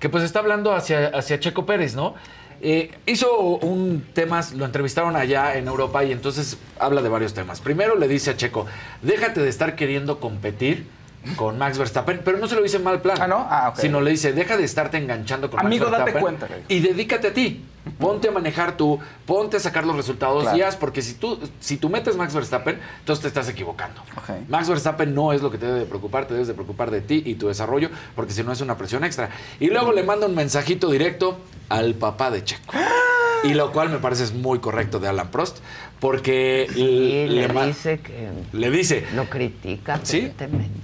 que 0.00 0.08
pues 0.08 0.24
está 0.24 0.40
hablando 0.40 0.74
hacia, 0.74 1.08
hacia 1.08 1.38
Checo 1.38 1.64
Pérez, 1.64 1.94
¿no? 1.94 2.14
Eh, 2.60 2.90
hizo 3.06 3.38
un 3.38 4.04
tema, 4.14 4.40
lo 4.56 4.64
entrevistaron 4.64 5.14
allá 5.14 5.56
en 5.56 5.68
Europa 5.68 6.02
y 6.02 6.10
entonces 6.10 6.58
habla 6.78 7.02
de 7.02 7.08
varios 7.08 7.34
temas. 7.34 7.60
Primero 7.60 7.96
le 7.96 8.08
dice 8.08 8.30
a 8.30 8.36
Checo, 8.36 8.66
déjate 9.02 9.40
de 9.40 9.48
estar 9.48 9.76
queriendo 9.76 10.18
competir 10.18 10.88
con 11.36 11.58
Max 11.58 11.78
Verstappen, 11.78 12.20
pero 12.24 12.38
no 12.38 12.46
se 12.46 12.54
lo 12.56 12.62
dice 12.62 12.78
mal 12.78 13.00
plan. 13.00 13.16
Ah, 13.20 13.26
¿no? 13.26 13.46
Ah, 13.48 13.70
ok. 13.70 13.78
Sino 13.80 14.00
le 14.00 14.10
dice, 14.12 14.32
deja 14.32 14.56
de 14.56 14.64
estarte 14.64 14.96
enganchando 14.98 15.50
con 15.50 15.60
Amigo, 15.60 15.86
Max 15.86 15.98
date 15.98 16.12
Verstappen 16.12 16.22
cuenta, 16.38 16.46
le 16.48 16.56
dijo. 16.56 16.66
y 16.68 16.80
dedícate 16.80 17.28
a 17.28 17.34
ti. 17.34 17.64
Ponte 17.98 18.28
a 18.28 18.30
manejar 18.30 18.78
tú, 18.78 18.98
ponte 19.26 19.58
a 19.58 19.60
sacar 19.60 19.84
los 19.84 19.94
resultados 19.94 20.42
Claro. 20.44 20.56
y 20.56 20.62
haz, 20.62 20.74
porque 20.76 21.02
si 21.02 21.14
tú, 21.14 21.38
si 21.60 21.76
tú 21.76 21.90
metes 21.90 22.16
Max 22.16 22.32
Verstappen, 22.34 22.80
entonces 23.00 23.20
te 23.22 23.28
estás 23.28 23.46
equivocando. 23.50 24.00
Max 24.48 24.70
Verstappen 24.70 25.14
no 25.14 25.34
es 25.34 25.42
lo 25.42 25.50
que 25.50 25.58
te 25.58 25.66
debe 25.66 25.80
de 25.80 25.84
preocupar, 25.84 26.24
te 26.26 26.32
debes 26.32 26.48
de 26.48 26.54
preocupar 26.54 26.90
de 26.90 27.02
ti 27.02 27.22
y 27.26 27.34
tu 27.34 27.48
desarrollo, 27.48 27.90
porque 28.16 28.32
si 28.32 28.42
no 28.42 28.52
es 28.52 28.62
una 28.62 28.78
presión 28.78 29.04
extra. 29.04 29.28
Y 29.60 29.66
luego 29.66 29.92
le 29.92 30.02
manda 30.02 30.26
un 30.26 30.34
mensajito 30.34 30.90
directo 30.90 31.36
al 31.68 31.94
papá 31.94 32.30
de 32.30 32.42
Checo. 32.42 32.72
Y 33.44 33.52
lo 33.52 33.72
cual 33.72 33.90
me 33.90 33.98
parece 33.98 34.24
es 34.24 34.32
muy 34.32 34.58
correcto 34.58 34.98
de 34.98 35.06
Alan 35.06 35.30
Prost, 35.30 35.58
porque 36.00 36.68
le 36.74 37.48
dice 37.66 37.98
que 37.98 38.28
le 38.52 38.70
dice, 38.70 39.04
lo 39.14 39.24
critica 39.24 40.00
Sí, 40.02 40.32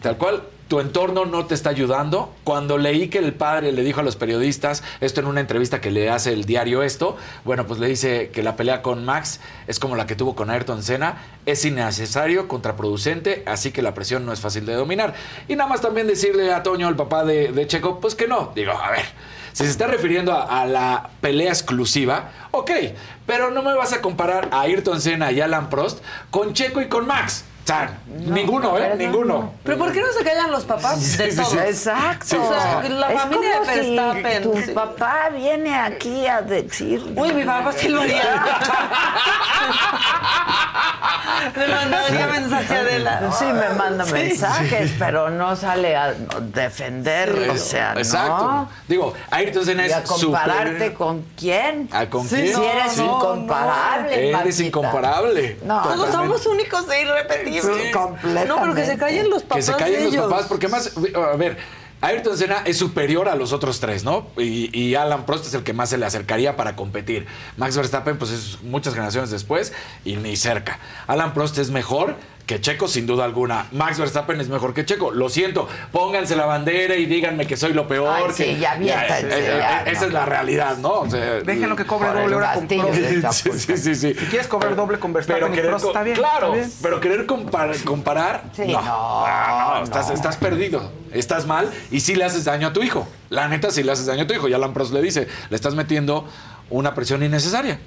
tal 0.00 0.16
cual. 0.16 0.42
Tu 0.70 0.78
entorno 0.78 1.24
no 1.24 1.46
te 1.46 1.54
está 1.56 1.70
ayudando. 1.70 2.32
Cuando 2.44 2.78
leí 2.78 3.08
que 3.08 3.18
el 3.18 3.34
padre 3.34 3.72
le 3.72 3.82
dijo 3.82 3.98
a 3.98 4.02
los 4.04 4.14
periodistas, 4.14 4.84
esto 5.00 5.20
en 5.20 5.26
una 5.26 5.40
entrevista 5.40 5.80
que 5.80 5.90
le 5.90 6.10
hace 6.10 6.32
el 6.32 6.44
diario 6.44 6.84
esto, 6.84 7.16
bueno, 7.44 7.66
pues 7.66 7.80
le 7.80 7.88
dice 7.88 8.30
que 8.32 8.44
la 8.44 8.54
pelea 8.54 8.80
con 8.80 9.04
Max 9.04 9.40
es 9.66 9.80
como 9.80 9.96
la 9.96 10.06
que 10.06 10.14
tuvo 10.14 10.36
con 10.36 10.48
Ayrton 10.48 10.84
Senna, 10.84 11.16
es 11.44 11.64
innecesario, 11.64 12.46
contraproducente, 12.46 13.42
así 13.46 13.72
que 13.72 13.82
la 13.82 13.94
presión 13.94 14.24
no 14.24 14.32
es 14.32 14.38
fácil 14.38 14.64
de 14.64 14.74
dominar. 14.74 15.14
Y 15.48 15.56
nada 15.56 15.68
más 15.68 15.80
también 15.80 16.06
decirle 16.06 16.52
a 16.52 16.62
Toño, 16.62 16.88
el 16.88 16.94
papá 16.94 17.24
de, 17.24 17.50
de 17.50 17.66
Checo, 17.66 17.98
pues 17.98 18.14
que 18.14 18.28
no. 18.28 18.52
Digo, 18.54 18.70
a 18.70 18.92
ver, 18.92 19.06
si 19.52 19.64
se 19.64 19.70
está 19.70 19.86
refiriendo 19.86 20.32
a, 20.32 20.62
a 20.62 20.66
la 20.66 21.10
pelea 21.20 21.50
exclusiva, 21.50 22.30
ok, 22.50 22.70
pero 23.26 23.50
no 23.50 23.62
me 23.62 23.74
vas 23.74 23.92
a 23.92 24.00
comparar 24.00 24.48
a 24.52 24.62
Ayrton 24.62 25.00
Senna 25.00 25.32
y 25.32 25.40
Alan 25.40 25.70
Prost 25.70 26.02
con 26.30 26.52
Checo 26.54 26.80
y 26.80 26.88
con 26.88 27.06
Max. 27.06 27.44
Ninguno, 28.06 28.78
¿eh? 28.78 28.94
Ninguno. 28.96 29.52
Pero 29.64 29.78
¿por 29.78 29.92
qué 29.92 30.00
no 30.00 30.12
se 30.16 30.24
callan 30.24 30.50
los 30.50 30.64
papás 30.64 31.00
Sí, 31.00 31.16
de 31.18 31.30
sí, 31.30 31.36
todos? 31.36 31.50
sí. 31.50 31.58
Exacto. 31.58 32.42
O 32.42 32.48
sea, 32.52 32.82
la 32.88 33.12
Es 33.12 33.20
familia 33.20 33.50
de 33.50 33.58
como 33.58 33.72
si 33.72 33.96
Verstappen. 33.96 34.42
tu 34.42 34.56
sí. 34.62 34.70
papá 34.72 35.28
viene 35.34 35.74
aquí 35.78 36.26
a 36.26 36.42
decir. 36.42 37.12
Uy, 37.16 37.32
mi 37.32 37.44
papá 37.44 37.72
sí 37.72 37.88
lo 37.88 38.00
haría. 38.02 38.22
Le 41.56 41.66
mandaría 41.68 42.26
mensaje 42.26 42.76
a 42.76 42.80
Adela. 42.80 43.32
Sí, 43.38 43.44
me 43.46 43.68
manda 43.70 44.04
Sí. 44.04 44.12
mensajes, 44.12 44.92
pero 44.98 45.30
no 45.30 45.56
sale 45.56 45.96
a 45.96 46.12
defender, 46.40 47.48
o 47.50 47.56
sea, 47.56 47.94
Exacto. 47.96 48.44
¿no? 48.44 48.68
Digo, 48.86 49.14
Ayrton 49.30 49.64
Senna 49.64 49.86
Y 49.86 49.92
a 49.92 49.98
es 50.00 50.10
compararte 50.10 50.92
con 50.94 51.24
quién. 51.36 51.88
¿Ah, 51.92 52.06
con 52.06 52.28
Sí, 52.28 52.36
quién? 52.36 52.54
Si 52.56 52.64
eres 52.64 52.98
incomparable. 52.98 54.30
Eres 54.30 54.60
incomparable. 54.60 55.58
No, 55.64 55.82
Todos 55.82 56.10
somos 56.10 56.46
únicos 56.46 56.88
e 56.90 57.02
irrepetibles. 57.02 57.59
Sí, 57.60 57.90
completamente. 57.92 58.48
No, 58.48 58.60
pero 58.60 58.74
que 58.74 58.86
se 58.86 58.96
callen 58.98 59.30
los 59.30 59.42
papás. 59.42 59.56
Que 59.56 59.62
se 59.62 59.78
callen 59.78 60.04
los 60.04 60.16
papás, 60.16 60.46
porque 60.48 60.68
más, 60.68 60.92
a 61.14 61.36
ver, 61.36 61.58
Ayrton 62.02 62.36
Senna 62.36 62.62
es 62.64 62.78
superior 62.78 63.28
a 63.28 63.34
los 63.34 63.52
otros 63.52 63.78
tres, 63.78 64.04
¿no? 64.04 64.26
Y, 64.38 64.76
y 64.78 64.94
Alan 64.94 65.26
Prost 65.26 65.46
es 65.46 65.54
el 65.54 65.62
que 65.62 65.74
más 65.74 65.90
se 65.90 65.98
le 65.98 66.06
acercaría 66.06 66.56
para 66.56 66.74
competir. 66.74 67.26
Max 67.58 67.76
Verstappen, 67.76 68.16
pues 68.16 68.30
es 68.30 68.62
muchas 68.62 68.94
generaciones 68.94 69.30
después 69.30 69.72
y 70.04 70.16
ni 70.16 70.36
cerca. 70.36 70.78
Alan 71.06 71.34
Prost 71.34 71.58
es 71.58 71.70
mejor 71.70 72.16
que 72.50 72.60
Checo, 72.60 72.88
sin 72.88 73.06
duda 73.06 73.24
alguna. 73.24 73.68
Max 73.70 73.96
Verstappen 74.00 74.40
es 74.40 74.48
mejor 74.48 74.74
que 74.74 74.84
Checo. 74.84 75.12
Lo 75.12 75.28
siento, 75.28 75.68
pónganse 75.92 76.34
la 76.34 76.46
bandera 76.46 76.96
y 76.96 77.06
díganme 77.06 77.46
que 77.46 77.56
soy 77.56 77.72
lo 77.72 77.86
peor. 77.86 78.12
Ay, 78.12 78.24
sí, 78.34 78.42
que- 78.42 78.58
ya 78.58 78.74
eh, 78.74 78.84
ya, 78.84 79.84
esa 79.84 80.00
no, 80.00 80.06
es 80.08 80.12
la 80.12 80.26
realidad, 80.26 80.76
¿no? 80.78 80.88
O 81.02 81.08
sea, 81.08 81.34
Déjenlo 81.42 81.76
que 81.76 81.86
cobre 81.86 82.08
doble 82.08 82.34
hora 82.34 82.54
con 82.54 82.66
castillo 82.66 82.88
Prost. 82.88 83.46
de 83.46 83.52
Sí, 83.52 83.66
sí, 83.66 83.76
sí, 83.76 83.94
sí. 83.94 84.14
Si 84.18 84.26
quieres 84.26 84.48
cobrar 84.48 84.74
doble 84.74 84.98
con 84.98 85.12
Verstappen 85.12 85.48
Pero 85.52 85.64
y 85.64 85.68
Prost, 85.68 85.86
está 85.86 86.02
bien. 86.02 86.16
claro, 86.16 86.46
está 86.54 86.66
bien. 86.66 86.72
pero 86.82 87.00
querer 87.00 87.26
comparar, 87.26 87.76
comparar 87.84 88.42
Sí, 88.56 88.62
no, 88.66 88.82
no, 88.82 89.26
no, 89.28 89.74
no, 89.78 89.84
estás, 89.84 90.10
estás 90.10 90.36
perdido, 90.36 90.90
estás 91.12 91.46
mal 91.46 91.70
y 91.92 92.00
sí 92.00 92.16
le 92.16 92.24
haces 92.24 92.44
daño 92.46 92.66
a 92.66 92.72
tu 92.72 92.82
hijo. 92.82 93.06
La 93.28 93.46
neta 93.46 93.70
sí 93.70 93.84
le 93.84 93.92
haces 93.92 94.06
daño 94.06 94.24
a 94.24 94.26
tu 94.26 94.34
hijo. 94.34 94.48
Y 94.48 94.54
Alan 94.54 94.72
Prost 94.74 94.92
le 94.92 95.00
dice, 95.02 95.28
le 95.50 95.54
estás 95.54 95.76
metiendo 95.76 96.26
una 96.68 96.96
presión 96.96 97.22
innecesaria. 97.22 97.78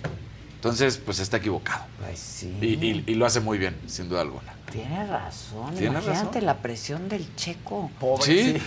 Entonces, 0.56 0.98
pues 0.98 1.19
está 1.19 1.35
equivocado. 1.35 1.84
Pues 1.99 2.18
sí. 2.18 2.57
Y, 2.61 2.68
y- 2.85 3.03
y 3.06 3.15
lo 3.15 3.26
hace 3.26 3.41
muy 3.41 3.57
bien, 3.57 3.76
sin 3.88 4.07
duda 4.07 4.22
alguna. 4.22 4.52
Tienes 4.73 5.07
razón. 5.07 5.75
Tienes 5.77 6.03
Imagínate 6.03 6.25
razón. 6.25 6.45
la 6.45 6.55
presión 6.57 7.07
del 7.09 7.35
checo. 7.35 7.91
Sí. 8.21 8.59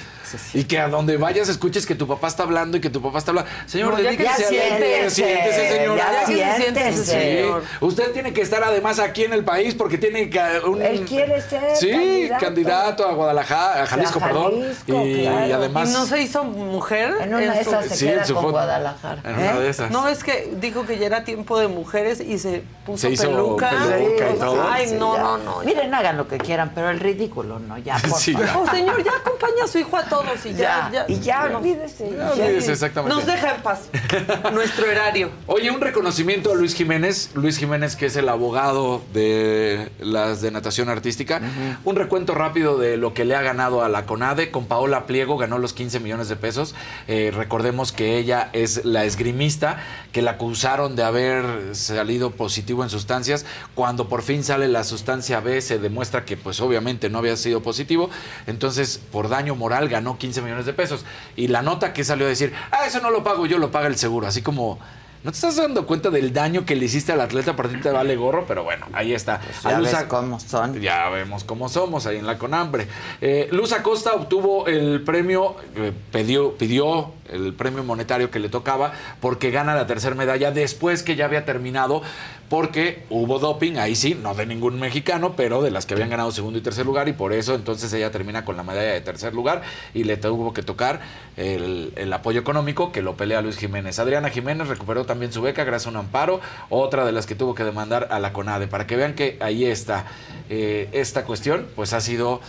Y 0.55 0.65
que 0.65 0.79
a 0.79 0.89
donde 0.89 1.17
vayas 1.17 1.49
escuches 1.49 1.85
que 1.87 1.95
tu 1.95 2.07
papá 2.07 2.29
está 2.29 2.45
hablando 2.45 2.77
y 2.77 2.81
que 2.81 2.91
tu 2.91 3.03
papá 3.03 3.19
está 3.19 3.33
hablando. 3.33 3.51
Señor, 3.67 3.91
No, 3.91 3.97
dedíquese 3.97 4.35
se 4.37 4.45
a 4.45 4.49
siéntese, 4.49 5.11
siéntese, 5.11 5.73
señor. 5.77 5.99
ya 5.99 6.57
siéntese. 6.57 7.05
señor. 7.05 7.63
Usted 7.81 8.13
tiene 8.13 8.33
que 8.33 8.41
estar 8.43 8.63
además 8.63 8.99
aquí 8.99 9.25
en 9.25 9.33
el 9.33 9.45
país 9.45 9.75
porque 9.75 9.99
tiene 9.99 10.31
que 10.31 10.41
un 10.65 10.81
Él 10.83 11.05
quiere 11.05 11.41
ser 11.41 11.77
Sí, 11.77 11.91
candidato. 11.91 12.45
candidato, 12.45 13.07
a 13.09 13.13
Guadalajara, 13.13 13.83
a 13.83 13.87
Jalisco, 13.87 14.19
A 14.21 14.27
perdón. 14.27 14.55
Y, 14.87 14.93
claro. 15.23 15.47
y 15.47 15.53
además 15.53 15.91
¿Y 15.91 15.93
no 15.93 16.07
se 16.07 16.23
hizo 16.23 16.45
mujer? 16.45 17.15
En 17.21 17.35
una 17.35 17.53
de 17.55 17.65
su- 17.65 17.71
esas 17.71 17.87
se 17.87 17.97
Sí, 17.97 18.07
en 18.09 18.15
queda 18.15 18.25
su 18.25 18.35
con 18.35 18.43
foto. 18.45 18.53
Guadalajara. 18.53 19.23
en 19.25 19.35
una 19.35 19.57
¿eh? 19.57 19.61
de 19.61 19.69
esas. 19.71 19.91
No, 19.91 20.09
es 20.09 20.23
que 20.25 20.53
dijo 20.61 20.87
que 20.87 20.99
ya 20.99 21.07
era 21.07 21.25
tiempo 21.25 21.59
de 21.59 21.69
mujeres 21.69 22.21
y 22.21 22.39
se 22.39 22.63
puso 22.85 23.07
Se 23.07 23.13
hizo 23.13 23.29
peluca. 23.31 23.71
peluca 23.71 24.31
y 24.35 24.39
todo. 24.39 24.67
Ay, 24.69 24.89
Sí, 24.89 24.95
no, 24.99 25.17
no, 25.19 25.39
no. 25.39 25.61
Miren, 25.65 25.93
hagan 25.97 26.17
lo 26.17 26.29
que 26.29 26.39
quieran, 26.39 26.73
pero 26.75 26.91
el 26.91 27.01
ridículo 27.01 27.59
no, 27.59 27.79
ya, 27.79 27.97
por 28.09 28.19
Sí, 28.19 28.33
favor. 28.33 28.47
ya. 28.49 28.59
Oh, 28.59 28.71
señor, 28.71 29.03
ya 29.05 29.13
acompaña 29.13 29.65
a 29.65 29.69
su 29.69 29.79
hijo 29.79 29.97
a 29.97 30.05
todos 30.05 30.45
y 30.47 30.55
ya. 30.55 30.91
Ya, 30.93 31.05
y 31.09 31.21
ya, 31.21 31.45
olvídese. 31.57 32.11
Ya, 32.11 32.17
ya. 32.35 32.45
olvídese, 32.45 32.73
exactamente. 32.73 33.15
Nos 33.17 33.27
deja 33.27 33.55
en 33.57 33.63
paz. 33.63 33.89
Nuestro 34.53 34.87
erario. 34.91 35.31
Oye, 35.47 35.71
un 35.71 35.81
reconocimiento 35.81 36.53
a 36.53 36.55
Luis 36.55 36.75
Jiménez. 36.75 37.31
Luis 37.35 37.59
Jiménez, 37.59 37.97
que 37.97 38.07
es 38.07 38.17
el 38.17 38.29
abogado 38.29 39.03
de 39.13 39.91
las 40.01 40.41
de 40.41 40.51
natación 40.51 40.89
artística. 40.89 41.41
Un 41.85 41.97
recuento 41.97 42.35
rápido 42.35 42.79
de 42.79 42.97
lo 42.97 43.15
que 43.15 43.25
le 43.25 43.35
ha 43.35 43.43
ganado 43.43 43.83
a 43.83 43.89
la 43.89 44.07
CONADE. 44.07 44.51
Con 44.51 44.67
Paola 44.67 45.07
Pliego 45.07 45.37
ganó 45.39 45.59
los 45.59 45.73
15 45.73 46.01
millones 46.01 46.29
de 46.29 46.37
pesos. 46.37 46.75
Eh, 47.09 47.33
recordemos 47.35 47.93
que 47.93 48.19
ella 48.19 48.51
es 48.53 48.85
la 48.85 49.05
esgrimista 49.05 49.79
que 50.13 50.23
la 50.23 50.33
acusaron 50.33 50.97
de 50.97 51.03
haber 51.05 51.75
salido 51.75 52.31
positivo 52.31 52.83
en 52.83 52.91
sustancias. 52.91 53.45
Cuando 53.75 54.09
por 54.09 54.23
fin 54.23 54.45
sale 54.45 54.69
la 54.69 54.85
sustancia 54.85 55.41
B, 55.41 55.61
se 55.61 55.79
demuestra 55.89 56.25
que, 56.25 56.37
pues 56.37 56.61
obviamente 56.61 57.09
no 57.09 57.19
había 57.19 57.37
sido 57.37 57.63
positivo. 57.63 58.11
Entonces, 58.47 59.01
por 59.11 59.29
daño 59.29 59.55
moral, 59.55 59.89
ganó 59.89 60.19
15 60.19 60.43
millones 60.43 60.67
de 60.67 60.73
pesos. 60.73 61.05
Y 61.37 61.49
la 61.49 61.63
nota 61.63 61.93
que 61.93 62.05
salió 62.05 62.27
a 62.27 62.29
decir, 62.29 62.53
ah, 62.71 62.87
eso 62.87 63.01
no 63.01 63.11
lo 63.11 63.25
pago 63.25 63.47
yo, 63.47 63.59
lo 63.59 63.71
paga 63.71 63.87
el 63.87 63.97
seguro. 63.97 64.27
Así 64.27 64.43
como. 64.43 64.79
¿No 65.25 65.33
te 65.33 65.39
estás 65.39 65.57
dando 65.57 65.89
cuenta 65.89 66.11
del 66.11 66.33
daño 66.33 66.65
que 66.65 66.77
le 66.77 66.85
hiciste 66.85 67.11
al 67.11 67.21
atleta? 67.21 67.57
Para 67.57 67.69
ti 67.69 67.79
te 67.81 67.91
vale 67.91 68.15
gorro, 68.15 68.45
pero 68.47 68.63
bueno, 68.63 68.87
ahí 68.93 69.13
está. 69.13 69.41
Pues 69.41 69.61
ya 69.61 69.71
A 69.71 69.81
Luz 69.81 69.91
ves 69.91 70.05
cómo 70.05 70.39
son. 70.39 70.81
Ya 70.81 71.09
vemos 71.09 71.43
cómo 71.43 71.69
somos 71.69 72.07
ahí 72.07 72.19
en 72.19 72.27
la 72.29 72.39
Conambre. 72.39 72.87
Eh, 73.21 73.49
Luz 73.51 73.73
Acosta 73.73 74.15
obtuvo 74.15 74.69
el 74.69 75.03
premio, 75.03 75.57
eh, 75.75 75.93
pidió, 76.13 76.53
pidió 76.57 77.13
el 77.29 77.55
premio 77.55 77.83
monetario 77.83 78.31
que 78.31 78.39
le 78.39 78.49
tocaba 78.49 78.93
porque 79.21 79.51
gana 79.51 79.75
la 79.75 79.89
tercera 79.89 80.15
medalla 80.15 80.53
después 80.53 81.03
que 81.03 81.17
ya 81.17 81.25
había 81.25 81.45
terminado 81.45 82.03
porque 82.49 83.05
hubo 83.11 83.39
doping, 83.39 83.77
ahí 83.77 83.97
sí, 83.97 84.15
no 84.15 84.35
de 84.35 84.47
ningún 84.47 84.79
mexicano, 84.79 85.35
pero 85.37 85.63
de 85.63 85.71
las 85.71 85.87
que 85.87 85.95
habían 85.95 86.11
ganado 86.11 86.31
segundo 86.31 86.59
y 86.59 86.63
tercer 86.63 86.87
lugar 86.87 87.09
y 87.09 87.13
por 87.13 87.33
eso 87.33 87.55
entonces 87.55 87.93
ella 87.93 88.11
termina 88.11 88.45
con 88.45 88.57
la 88.57 88.63
medalla 88.63 88.93
de 88.93 89.01
tercer 89.01 89.35
lugar 89.35 89.63
y 89.95 90.05
le 90.05 90.17
tuvo 90.17 90.53
que 90.53 90.63
tocar 90.63 91.01
el, 91.37 91.93
apoyo 92.13 92.41
económico 92.41 92.93
que 92.93 93.03
lo 93.03 93.17
pelea 93.17 93.43
Luis 93.43 93.59
Jiménez. 93.59 93.99
Adriana 93.99 94.31
Jiménez 94.31 94.69
recuperó 94.69 95.05
también 95.05 95.33
su 95.33 95.43
beca 95.43 95.65
gracias 95.65 95.89
a 95.89 95.91
un 95.91 95.97
amparo, 95.97 96.41
otra 96.71 97.05
de 97.05 97.13
las 97.13 97.27
que 97.27 97.35
tuvo 97.35 97.55
que 97.55 97.65
demandar 97.65 98.09
a 98.11 98.21
la 98.21 98.33
CONADE, 98.33 98.69
para 98.69 98.87
que 98.87 98.97
vean 98.97 99.15
que 99.15 99.37
ahí 99.41 99.65
está. 99.65 100.07
Eh, 100.49 100.89
esta 100.93 101.25
cuestión 101.25 101.67
pues 101.75 101.93
ha 101.93 102.01
sido 102.01 102.41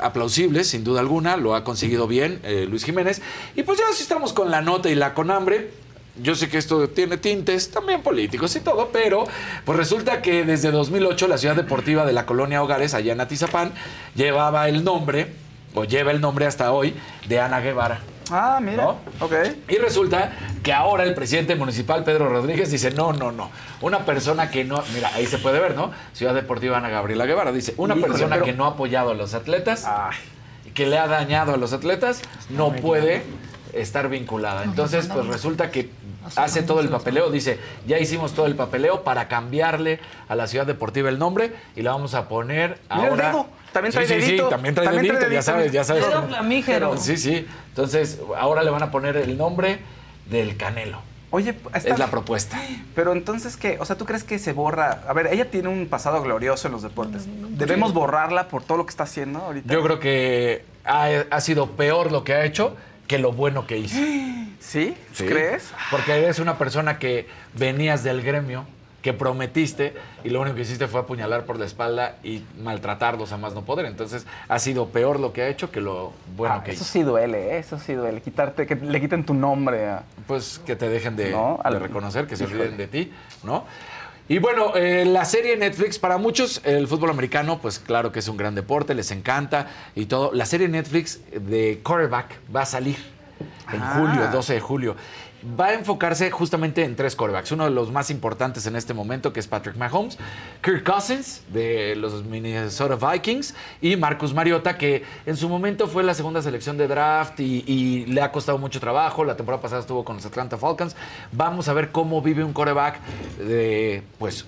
aplausible 0.00 0.64
sin 0.64 0.82
duda 0.82 1.00
alguna, 1.00 1.36
lo 1.36 1.54
ha 1.54 1.62
conseguido 1.62 2.08
bien 2.08 2.40
eh, 2.42 2.66
Luis 2.68 2.84
Jiménez 2.84 3.22
y 3.54 3.62
pues 3.62 3.78
ya 3.78 3.84
si 3.94 4.02
estamos 4.02 4.32
con 4.32 4.50
la 4.50 4.60
nota 4.60 4.90
y 4.90 4.96
la 4.96 5.14
conambre 5.14 5.70
yo 6.20 6.34
sé 6.34 6.48
que 6.48 6.58
esto 6.58 6.88
tiene 6.88 7.16
tintes 7.16 7.70
también 7.70 8.02
políticos 8.02 8.54
y 8.56 8.60
todo, 8.60 8.90
pero 8.92 9.24
pues 9.64 9.78
resulta 9.78 10.20
que 10.22 10.44
desde 10.44 10.70
2008 10.70 11.26
la 11.28 11.38
ciudad 11.38 11.56
deportiva 11.56 12.04
de 12.04 12.12
la 12.12 12.26
colonia 12.26 12.62
Hogares, 12.62 12.94
allá 12.94 13.12
en 13.12 13.20
Atizapán, 13.20 13.72
llevaba 14.14 14.68
el 14.68 14.84
nombre, 14.84 15.32
o 15.74 15.84
lleva 15.84 16.10
el 16.10 16.20
nombre 16.20 16.46
hasta 16.46 16.72
hoy, 16.72 16.94
de 17.28 17.40
Ana 17.40 17.60
Guevara. 17.60 18.00
Ah, 18.30 18.60
mira. 18.62 18.84
¿No? 18.84 18.98
Ok. 19.20 19.32
Y 19.68 19.76
resulta 19.76 20.32
que 20.62 20.72
ahora 20.72 21.04
el 21.04 21.14
presidente 21.14 21.54
municipal, 21.56 22.04
Pedro 22.04 22.28
Rodríguez, 22.28 22.70
dice, 22.70 22.90
no, 22.92 23.12
no, 23.12 23.32
no. 23.32 23.50
Una 23.80 24.00
persona 24.06 24.50
que 24.50 24.64
no, 24.64 24.82
mira, 24.94 25.10
ahí 25.14 25.26
se 25.26 25.38
puede 25.38 25.58
ver, 25.60 25.74
¿no? 25.74 25.90
Ciudad 26.12 26.32
Deportiva 26.34 26.76
Ana 26.78 26.88
Gabriela 26.88 27.26
Guevara 27.26 27.52
dice, 27.52 27.74
una 27.78 27.94
Híjole, 27.94 28.12
persona 28.12 28.36
pero- 28.36 28.46
que 28.46 28.52
no 28.52 28.64
ha 28.66 28.68
apoyado 28.68 29.10
a 29.10 29.14
los 29.14 29.34
atletas, 29.34 29.84
Ay. 29.86 30.16
que 30.72 30.86
le 30.86 30.98
ha 30.98 31.08
dañado 31.08 31.52
a 31.52 31.56
los 31.56 31.72
atletas, 31.72 32.22
no 32.48 32.72
puede 32.72 33.22
estar 33.74 34.08
vinculada. 34.08 34.64
Entonces, 34.64 35.08
pues 35.12 35.26
resulta 35.26 35.70
que 35.70 35.90
hace 36.36 36.62
todo 36.62 36.80
el 36.80 36.88
papeleo, 36.88 37.30
dice, 37.30 37.58
ya 37.86 37.98
hicimos 37.98 38.32
todo 38.32 38.46
el 38.46 38.54
papeleo 38.54 39.02
para 39.02 39.28
cambiarle 39.28 40.00
a 40.28 40.34
la 40.34 40.46
ciudad 40.46 40.66
deportiva 40.66 41.08
el 41.08 41.18
nombre 41.18 41.52
y 41.76 41.82
la 41.82 41.92
vamos 41.92 42.14
a 42.14 42.28
poner 42.28 42.78
Mira 42.90 43.04
el 43.04 43.10
ahora. 43.10 43.28
dedo, 43.28 43.46
también 43.72 43.92
trae 43.92 44.06
sí, 44.06 44.14
sí, 44.20 44.38
sí, 44.38 44.42
también 44.50 44.74
trae 44.74 44.86
también 44.86 45.06
trae 45.06 45.18
dedito, 45.20 45.34
ya 45.34 45.42
sabes, 45.42 45.72
ya 45.72 45.84
sabes. 45.84 46.06
Dedo 46.06 46.22
flamígero. 46.28 46.96
Sí, 46.96 47.16
sí. 47.16 47.46
Entonces, 47.68 48.20
ahora 48.36 48.62
le 48.62 48.70
van 48.70 48.82
a 48.82 48.90
poner 48.90 49.16
el 49.16 49.38
nombre 49.38 49.80
del 50.28 50.56
Canelo. 50.56 51.00
Oye, 51.30 51.54
Es 51.72 51.98
la 51.98 52.08
propuesta. 52.08 52.60
Pero 52.94 53.12
entonces, 53.12 53.56
¿qué? 53.56 53.78
O 53.80 53.86
sea, 53.86 53.96
¿tú 53.96 54.04
crees 54.04 54.22
que 54.22 54.38
se 54.38 54.52
borra? 54.52 55.00
A 55.08 55.14
ver, 55.14 55.28
ella 55.28 55.50
tiene 55.50 55.70
un 55.70 55.86
pasado 55.86 56.22
glorioso 56.22 56.68
en 56.68 56.72
los 56.72 56.82
deportes. 56.82 57.26
¿Debemos 57.56 57.94
borrarla 57.94 58.48
por 58.48 58.62
todo 58.62 58.76
lo 58.76 58.84
que 58.84 58.90
está 58.90 59.04
haciendo 59.04 59.38
ahorita? 59.38 59.72
Yo 59.72 59.82
creo 59.82 59.98
que 59.98 60.66
ha, 60.84 61.08
ha 61.30 61.40
sido 61.40 61.70
peor 61.70 62.12
lo 62.12 62.22
que 62.22 62.34
ha 62.34 62.44
hecho 62.44 62.76
que 63.06 63.18
lo 63.18 63.32
bueno 63.32 63.66
que 63.66 63.78
hizo. 63.78 63.98
¿Sí? 64.62 64.96
¿Crees? 65.16 65.70
Porque 65.90 66.12
eres 66.14 66.38
una 66.38 66.56
persona 66.56 66.98
que 66.98 67.26
venías 67.54 68.04
del 68.04 68.22
gremio, 68.22 68.64
que 69.02 69.12
prometiste 69.12 69.94
y 70.22 70.30
lo 70.30 70.40
único 70.40 70.54
que 70.54 70.62
hiciste 70.62 70.86
fue 70.86 71.00
apuñalar 71.00 71.44
por 71.44 71.58
la 71.58 71.64
espalda 71.66 72.18
y 72.22 72.44
maltratarlos 72.62 73.32
a 73.32 73.36
más 73.36 73.52
no 73.52 73.64
poder. 73.64 73.86
Entonces 73.86 74.24
ha 74.48 74.58
sido 74.60 74.90
peor 74.90 75.18
lo 75.18 75.32
que 75.32 75.42
ha 75.42 75.48
hecho 75.48 75.72
que 75.72 75.80
lo 75.80 76.12
bueno 76.36 76.54
Ah, 76.54 76.62
que 76.62 76.70
eso 76.70 76.84
hizo. 76.84 76.92
sí 76.92 77.02
duele, 77.02 77.56
¿eh? 77.56 77.58
eso 77.58 77.80
sí 77.80 77.94
duele. 77.94 78.20
Quitarte, 78.20 78.64
que 78.64 78.76
le 78.76 79.00
quiten 79.00 79.24
tu 79.26 79.34
nombre. 79.34 79.86
a- 79.88 80.04
Pues 80.28 80.60
que 80.64 80.76
te 80.76 80.88
dejen 80.88 81.16
de, 81.16 81.32
No, 81.32 81.58
de 81.60 81.68
al- 81.68 81.80
reconocer, 81.80 82.28
que 82.28 82.36
se 82.36 82.44
Híjole. 82.44 82.60
olviden 82.60 82.76
de 82.78 82.86
ti, 82.86 83.12
¿no? 83.42 83.64
Y 84.28 84.38
bueno, 84.38 84.76
eh, 84.76 85.04
la 85.04 85.24
serie 85.24 85.56
Netflix, 85.56 85.98
para 85.98 86.16
muchos, 86.16 86.60
el 86.64 86.86
fútbol 86.86 87.10
americano, 87.10 87.58
pues 87.60 87.80
claro 87.80 88.12
que 88.12 88.20
es 88.20 88.28
un 88.28 88.36
gran 88.36 88.54
deporte, 88.54 88.94
les 88.94 89.10
encanta 89.10 89.66
y 89.96 90.06
todo. 90.06 90.30
La 90.32 90.46
serie 90.46 90.68
Netflix 90.68 91.18
de 91.32 91.80
quarterback 91.82 92.38
va 92.54 92.62
a 92.62 92.66
salir 92.66 92.96
en 93.72 93.82
Ah. 93.82 93.94
julio, 93.96 94.28
12 94.32 94.54
de 94.54 94.60
julio. 94.60 94.96
Va 95.44 95.66
a 95.66 95.74
enfocarse 95.74 96.30
justamente 96.30 96.84
en 96.84 96.94
tres 96.94 97.16
quarterbacks. 97.16 97.50
Uno 97.50 97.64
de 97.64 97.70
los 97.70 97.90
más 97.90 98.10
importantes 98.10 98.66
en 98.66 98.76
este 98.76 98.94
momento, 98.94 99.32
que 99.32 99.40
es 99.40 99.48
Patrick 99.48 99.76
Mahomes, 99.76 100.16
Kirk 100.62 100.84
Cousins, 100.84 101.42
de 101.52 101.96
los 101.96 102.24
Minnesota 102.24 102.94
Vikings, 102.94 103.54
y 103.80 103.96
Marcus 103.96 104.32
Mariota, 104.32 104.78
que 104.78 105.02
en 105.26 105.36
su 105.36 105.48
momento 105.48 105.88
fue 105.88 106.04
la 106.04 106.14
segunda 106.14 106.42
selección 106.42 106.78
de 106.78 106.86
draft 106.86 107.40
y, 107.40 108.06
le 108.06 108.22
ha 108.22 108.30
costado 108.30 108.58
mucho 108.58 108.78
trabajo. 108.78 109.24
La 109.24 109.36
temporada 109.36 109.60
pasada 109.60 109.80
estuvo 109.80 110.04
con 110.04 110.16
los 110.16 110.26
Atlanta 110.26 110.56
Falcons. 110.56 110.94
Vamos 111.32 111.68
a 111.68 111.72
ver 111.72 111.90
cómo 111.90 112.22
vive 112.22 112.44
un 112.44 112.52
quarterback 112.52 113.00
de, 113.38 114.02
pues, 114.18 114.46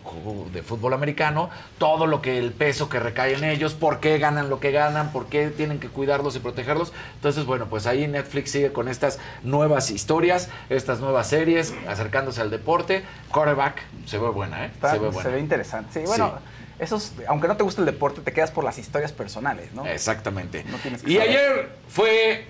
de 0.53 0.63
fútbol 0.63 0.93
americano, 0.93 1.51
todo 1.79 2.07
lo 2.07 2.23
que 2.23 2.39
el 2.39 2.53
peso 2.53 2.89
que 2.89 3.01
recae 3.01 3.35
en 3.35 3.45
ellos, 3.45 3.75
por 3.75 3.99
qué 3.99 4.19
ganan 4.19 4.49
lo 4.49 4.61
que 4.61 4.71
ganan, 4.71 5.11
por 5.11 5.27
qué 5.27 5.49
tienen 5.49 5.81
que 5.81 5.89
cuidarlos 5.89 6.37
y 6.37 6.39
protegerlos. 6.39 6.93
Entonces, 7.17 7.45
bueno, 7.47 7.67
pues 7.69 7.87
ahí 7.87 8.07
Netflix 8.07 8.53
sigue 8.53 8.73
con 8.73 8.89
estas 8.89 9.19
nuevas 9.43 9.91
historias, 9.91 10.49
estas 10.85 11.01
nuevas 11.01 11.27
series, 11.27 11.73
acercándose 11.89 12.43
al 12.43 12.51
deporte. 12.51 13.03
Quarterback, 13.31 13.81
se 14.07 14.19
ve 14.19 14.29
buena, 14.29 14.67
¿eh? 14.67 14.71
Está- 14.75 14.93
se 14.93 14.99
ve 14.99 15.09
buena. 15.09 15.39
interesante. 15.39 16.01
Sí, 16.01 16.07
bueno, 16.07 16.35
esos, 16.79 17.13
aunque 17.27 17.49
no 17.49 17.57
te 17.57 17.63
guste 17.65 17.81
el 17.81 17.87
deporte, 17.87 18.21
te 18.21 18.33
quedas 18.33 18.51
por 18.51 18.65
las 18.65 18.77
historias 18.79 19.13
personales, 19.13 19.73
¿no? 19.73 19.87
Exactamente. 19.87 20.65
No 20.65 20.77
Y 21.09 21.15
saber. 21.15 21.29
ayer 21.29 21.69
fue. 21.89 22.49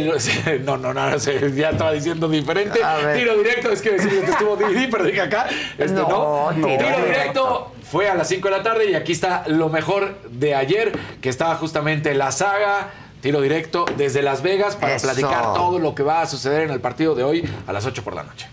los- 0.00 0.28
No, 0.64 0.76
no, 0.76 0.92
no, 0.92 1.16
ya 1.16 1.70
estaba 1.70 1.92
diciendo 1.92 2.28
diferente. 2.28 2.78
Tiro 3.14 3.38
directo, 3.38 3.70
es 3.70 3.80
que 3.80 3.92
decir 3.92 4.12
estuvo 4.28 4.56
dividí, 4.56 4.86
pero 4.90 5.04
dije 5.04 5.22
acá. 5.22 5.46
Este, 5.78 5.94
No, 5.94 6.50
no, 6.52 6.54
tiro 6.54 6.66
Tiro, 6.68 6.78
directo. 6.88 7.06
directo 7.06 7.72
fue 7.90 8.10
a 8.10 8.14
las 8.14 8.28
5 8.28 8.48
de 8.50 8.56
la 8.58 8.62
tarde 8.62 8.90
y 8.90 8.94
aquí 8.94 9.12
está 9.12 9.44
lo 9.48 9.70
mejor 9.70 10.20
de 10.28 10.54
ayer, 10.54 10.92
que 11.22 11.30
estaba 11.30 11.54
justamente 11.54 12.12
la 12.14 12.32
saga. 12.32 12.90
Tiro 13.22 13.40
directo 13.40 13.86
desde 13.96 14.20
Las 14.20 14.42
Vegas 14.42 14.74
para 14.74 14.96
Eso. 14.96 15.06
platicar 15.06 15.54
todo 15.54 15.78
lo 15.78 15.94
que 15.94 16.02
va 16.02 16.22
a 16.22 16.26
suceder 16.26 16.62
en 16.62 16.70
el 16.70 16.80
partido 16.80 17.14
de 17.14 17.22
hoy 17.22 17.48
a 17.68 17.72
las 17.72 17.86
8 17.86 18.02
por 18.02 18.16
la 18.16 18.24
noche. 18.24 18.48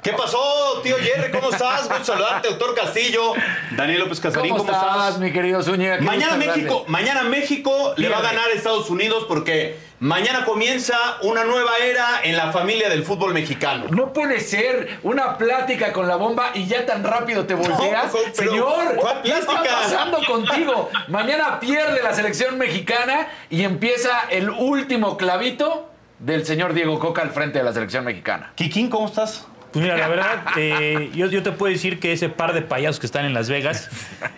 ¿Qué 0.00 0.12
pasó, 0.12 0.80
tío 0.82 0.96
Jerry? 0.96 1.32
¿Cómo 1.32 1.50
estás? 1.50 1.88
Gusto 1.88 2.04
saludarte, 2.04 2.48
doctor 2.48 2.74
Castillo. 2.76 3.32
Daniel 3.72 3.98
López 3.98 4.20
Casarín, 4.20 4.56
¿cómo, 4.56 4.64
estás? 4.64 5.18
mi 5.18 5.32
querido 5.32 5.60
Zúñiga? 5.60 6.00
Mañana 6.00 6.36
México, 6.36 6.84
mañana 6.86 7.24
México 7.24 7.94
le 7.96 8.08
va 8.08 8.18
a 8.18 8.22
ganar 8.22 8.48
a 8.48 8.52
Estados 8.52 8.88
Unidos 8.88 9.24
porque 9.26 9.76
mañana 10.00 10.44
comienza 10.44 10.96
una 11.22 11.44
nueva 11.44 11.76
era 11.78 12.20
en 12.24 12.36
la 12.36 12.50
familia 12.50 12.88
del 12.88 13.04
fútbol 13.04 13.32
mexicano. 13.32 13.84
No 13.90 14.12
puede 14.12 14.40
ser 14.40 14.98
una 15.02 15.38
plática 15.38 15.92
con 15.92 16.08
la 16.08 16.16
bomba 16.16 16.50
y 16.54 16.66
ya 16.66 16.84
tan 16.84 17.04
rápido 17.04 17.46
te 17.46 17.54
volteas. 17.54 18.12
No, 18.12 18.34
Señor, 18.34 18.96
¿cuál 18.96 19.22
¿qué 19.22 19.38
está 19.38 19.62
pasando 19.62 20.18
contigo? 20.26 20.90
Mañana 21.08 21.60
pierde 21.60 22.02
la 22.02 22.14
selección 22.14 22.58
mexicana 22.58 23.28
y 23.50 23.62
empieza 23.62 24.26
el 24.30 24.50
último 24.50 25.16
clavito 25.16 25.90
del 26.18 26.44
señor 26.44 26.74
Diego 26.74 26.98
Coca 26.98 27.22
al 27.22 27.30
frente 27.30 27.58
de 27.58 27.64
la 27.64 27.72
selección 27.72 28.04
mexicana. 28.04 28.52
Kikín, 28.54 28.88
¿cómo 28.90 29.06
estás? 29.06 29.46
Pues 29.72 29.84
mira, 29.84 29.96
la 29.96 30.08
verdad, 30.08 30.42
eh, 30.56 31.10
yo, 31.14 31.26
yo 31.26 31.44
te 31.44 31.52
puedo 31.52 31.72
decir 31.72 32.00
que 32.00 32.12
ese 32.12 32.28
par 32.28 32.54
de 32.54 32.62
payasos 32.62 32.98
que 32.98 33.06
están 33.06 33.24
en 33.24 33.34
Las 33.34 33.48
Vegas, 33.48 33.88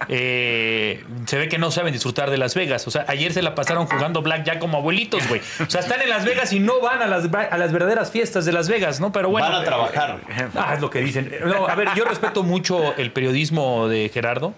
eh, 0.08 1.02
se 1.24 1.38
ve 1.38 1.48
que 1.48 1.56
no 1.56 1.70
saben 1.70 1.92
disfrutar 1.94 2.30
de 2.30 2.36
Las 2.36 2.54
Vegas. 2.54 2.86
O 2.86 2.90
sea, 2.90 3.06
ayer 3.08 3.32
se 3.32 3.40
la 3.40 3.54
pasaron 3.54 3.86
jugando 3.86 4.20
blackjack 4.20 4.58
como 4.58 4.78
abuelitos, 4.78 5.26
güey. 5.28 5.40
O 5.66 5.70
sea, 5.70 5.80
están 5.80 6.02
en 6.02 6.10
Las 6.10 6.26
Vegas 6.26 6.52
y 6.52 6.60
no 6.60 6.80
van 6.80 7.00
a 7.00 7.06
las, 7.06 7.32
a 7.32 7.56
las 7.56 7.72
verdaderas 7.72 8.10
fiestas 8.10 8.44
de 8.44 8.52
Las 8.52 8.68
Vegas, 8.68 9.00
¿no? 9.00 9.10
Pero 9.10 9.30
bueno. 9.30 9.48
Van 9.48 9.62
a 9.62 9.64
trabajar. 9.64 10.20
Ah, 10.54 10.74
es 10.74 10.80
lo 10.82 10.90
que 10.90 11.00
dicen. 11.00 11.34
No, 11.46 11.66
a 11.66 11.74
ver, 11.76 11.88
yo 11.96 12.04
respeto 12.04 12.42
mucho 12.42 12.94
el 12.96 13.10
periodismo 13.10 13.88
de 13.88 14.10
Gerardo, 14.12 14.52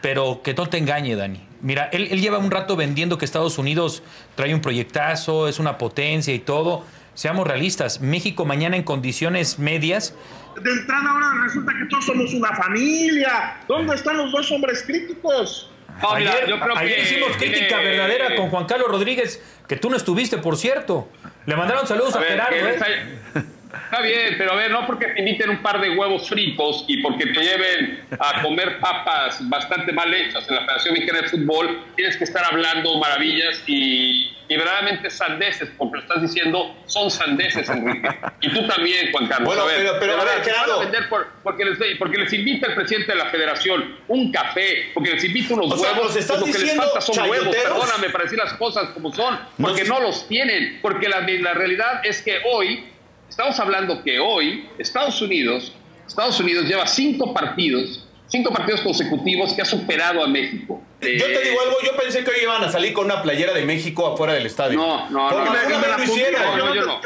pero 0.00 0.42
que 0.42 0.52
no 0.52 0.66
te 0.66 0.78
engañe, 0.78 1.14
Dani. 1.14 1.46
Mira, 1.60 1.88
él, 1.92 2.08
él 2.10 2.20
lleva 2.20 2.38
un 2.38 2.50
rato 2.50 2.74
vendiendo 2.74 3.18
que 3.18 3.24
Estados 3.24 3.56
Unidos 3.58 4.02
trae 4.34 4.52
un 4.52 4.60
proyectazo, 4.60 5.46
es 5.46 5.60
una 5.60 5.78
potencia 5.78 6.34
y 6.34 6.40
todo. 6.40 6.84
Seamos 7.18 7.48
realistas, 7.48 8.00
México 8.00 8.44
mañana 8.44 8.76
en 8.76 8.84
condiciones 8.84 9.58
medias 9.58 10.14
De 10.62 10.70
entrada 10.70 11.10
ahora 11.10 11.42
resulta 11.42 11.72
que 11.76 11.86
todos 11.86 12.06
somos 12.06 12.32
una 12.32 12.54
familia. 12.54 13.56
¿Dónde 13.66 13.96
están 13.96 14.18
los 14.18 14.30
dos 14.30 14.52
hombres 14.52 14.84
críticos? 14.84 15.68
No, 16.00 16.14
mira, 16.14 16.30
ayer 16.30 16.48
yo 16.48 16.60
creo 16.60 16.76
ayer 16.76 16.94
que 16.94 17.02
hicimos 17.02 17.36
crítica 17.36 17.78
verdadera 17.78 18.36
con 18.36 18.50
Juan 18.50 18.66
Carlos 18.66 18.86
Rodríguez, 18.86 19.42
que 19.66 19.74
tú 19.74 19.90
no 19.90 19.96
estuviste, 19.96 20.38
por 20.38 20.56
cierto. 20.56 21.08
Le 21.44 21.56
mandaron 21.56 21.88
saludos 21.88 22.14
a, 22.14 22.18
A 22.18 22.20
ver, 22.20 22.30
Gerardo, 22.30 22.50
que 22.52 23.40
¿eh? 23.40 23.44
Está- 23.72 24.00
bien, 24.02 24.34
pero 24.38 24.52
a 24.52 24.56
ver, 24.56 24.70
no 24.70 24.86
porque 24.86 25.06
te 25.06 25.20
inviten 25.20 25.50
un 25.50 25.62
par 25.62 25.80
de 25.80 25.90
huevos 25.90 26.28
fritos 26.28 26.84
y 26.88 27.02
porque 27.02 27.26
te 27.26 27.40
lleven 27.40 28.04
a 28.18 28.42
comer 28.42 28.78
papas 28.80 29.38
bastante 29.48 29.92
mal 29.92 30.12
hechas 30.12 30.48
en 30.48 30.54
la 30.54 30.60
Federación 30.62 30.94
Mexicana 30.94 31.22
de 31.22 31.28
Fútbol, 31.28 31.84
tienes 31.96 32.16
que 32.16 32.24
estar 32.24 32.44
hablando 32.44 32.98
maravillas 32.98 33.62
y, 33.66 34.34
y 34.48 34.56
verdaderamente 34.56 35.10
sandeces, 35.10 35.68
porque 35.76 35.96
lo 35.96 36.02
estás 36.02 36.22
diciendo, 36.22 36.74
son 36.86 37.10
sandeces, 37.10 37.68
Enrique. 37.68 38.08
Y 38.40 38.48
tú 38.50 38.66
también, 38.66 39.12
Juan 39.12 39.26
Carlos. 39.26 39.46
Bueno, 39.46 39.62
a 39.62 39.66
ver, 39.66 39.76
pero- 39.78 39.96
pero, 40.00 40.20
a 40.20 40.24
ver, 40.24 40.42
Gerardo. 40.42 40.80
vender 40.80 41.08
por- 41.10 41.28
porque, 41.42 41.64
les, 41.66 41.78
porque 41.98 42.16
les 42.18 42.32
invita 42.32 42.68
el 42.68 42.74
presidente 42.74 43.12
de 43.12 43.18
la 43.18 43.26
Federación 43.26 43.96
un 44.08 44.32
café, 44.32 44.90
porque 44.94 45.10
les 45.10 45.24
invita 45.24 45.52
unos 45.54 45.72
O 45.72 45.76
sea, 45.76 45.92
huevos, 45.92 46.06
¿nos 46.06 46.16
estás 46.16 46.38
pues 46.38 46.52
lo 46.54 46.58
que 46.58 46.64
les 46.64 46.76
falta 46.76 47.00
son 47.02 47.18
huevos, 47.28 47.38
chayoteros? 47.54 47.78
perdóname 47.78 48.10
para 48.10 48.24
decir 48.24 48.38
las 48.38 48.54
cosas 48.54 48.88
como 48.90 49.12
son, 49.14 49.38
porque 49.60 49.84
Nos- 49.84 49.88
no 49.88 50.00
los 50.00 50.28
tienen, 50.28 50.78
porque 50.80 51.08
la, 51.08 51.20
la 51.20 51.52
realidad 51.54 52.00
es 52.04 52.22
que 52.22 52.38
hoy, 52.50 52.84
estamos 53.28 53.58
hablando 53.60 54.02
que 54.02 54.18
hoy 54.18 54.68
Estados 54.78 55.20
Unidos, 55.22 55.72
Estados 56.06 56.38
Unidos 56.40 56.66
lleva 56.66 56.86
cinco 56.86 57.32
partidos, 57.32 58.06
cinco 58.26 58.52
partidos 58.52 58.80
consecutivos 58.80 59.52
que 59.52 59.62
ha 59.62 59.64
superado 59.64 60.22
a 60.22 60.26
México. 60.26 60.82
Yo 61.00 61.26
te 61.26 61.42
digo 61.42 61.60
algo, 61.60 61.76
yo 61.84 61.96
pensé 61.96 62.24
que 62.24 62.30
hoy 62.30 62.38
iban 62.42 62.64
a 62.64 62.70
salir 62.70 62.92
con 62.92 63.04
una 63.04 63.22
playera 63.22 63.52
de 63.52 63.64
México 63.64 64.06
afuera 64.06 64.32
del 64.32 64.46
estadio. 64.46 64.78
No, 64.78 65.08
no, 65.10 65.30
no, 65.30 65.44
no, 65.44 66.74
yo 66.74 66.84
no. 66.84 67.00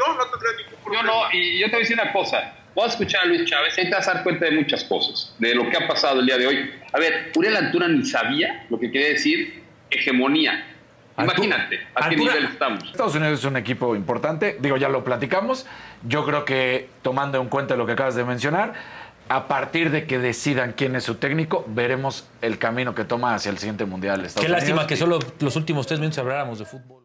Yo 0.91 1.03
no 1.03 1.31
y 1.31 1.59
yo 1.59 1.65
te 1.67 1.71
voy 1.71 1.77
a 1.77 1.79
decir 1.79 1.99
una 2.01 2.11
cosa. 2.11 2.55
Voy 2.75 2.85
a 2.85 2.87
escuchar 2.87 3.23
a 3.23 3.25
Luis 3.25 3.45
Chávez 3.45 3.77
y 3.77 3.81
ahí 3.81 3.89
te 3.89 3.95
vas 3.95 4.07
a 4.07 4.15
dar 4.15 4.23
cuenta 4.23 4.45
de 4.45 4.51
muchas 4.51 4.83
cosas, 4.85 5.35
de 5.37 5.53
lo 5.53 5.69
que 5.69 5.77
ha 5.77 5.87
pasado 5.87 6.21
el 6.21 6.25
día 6.25 6.39
de 6.39 6.47
hoy. 6.47 6.71
A 6.91 6.99
ver, 6.99 7.31
Uriel 7.35 7.55
Antuna 7.55 7.87
ni 7.87 8.03
sabía 8.03 8.65
lo 8.69 8.79
que 8.79 8.91
quería 8.91 9.09
decir 9.09 9.61
hegemonía. 9.91 10.72
Imagínate 11.17 11.79
a 11.95 12.09
qué 12.09 12.15
nivel 12.15 12.45
estamos. 12.45 12.83
Estados 12.85 13.13
Unidos 13.15 13.39
es 13.39 13.45
un 13.45 13.55
equipo 13.57 13.95
importante, 13.95 14.57
digo, 14.59 14.77
ya 14.77 14.89
lo 14.89 15.03
platicamos. 15.03 15.65
Yo 16.07 16.25
creo 16.25 16.43
que 16.45 16.89
tomando 17.01 17.39
en 17.39 17.49
cuenta 17.49 17.75
lo 17.75 17.85
que 17.85 17.91
acabas 17.91 18.15
de 18.15 18.23
mencionar, 18.23 18.73
a 19.29 19.47
partir 19.47 19.89
de 19.91 20.05
que 20.05 20.17
decidan 20.19 20.73
quién 20.73 20.95
es 20.95 21.03
su 21.03 21.15
técnico, 21.15 21.63
veremos 21.67 22.27
el 22.41 22.57
camino 22.57 22.93
que 22.95 23.05
toma 23.05 23.35
hacia 23.35 23.51
el 23.51 23.57
siguiente 23.57 23.85
mundial. 23.85 24.25
Estados 24.25 24.45
Qué 24.45 24.51
lástima 24.51 24.73
Unidos. 24.81 24.87
que 24.87 24.97
solo 24.97 25.19
los 25.39 25.55
últimos 25.55 25.85
tres 25.87 25.99
minutos 25.99 26.17
habláramos 26.17 26.59
de 26.59 26.65
fútbol. 26.65 27.01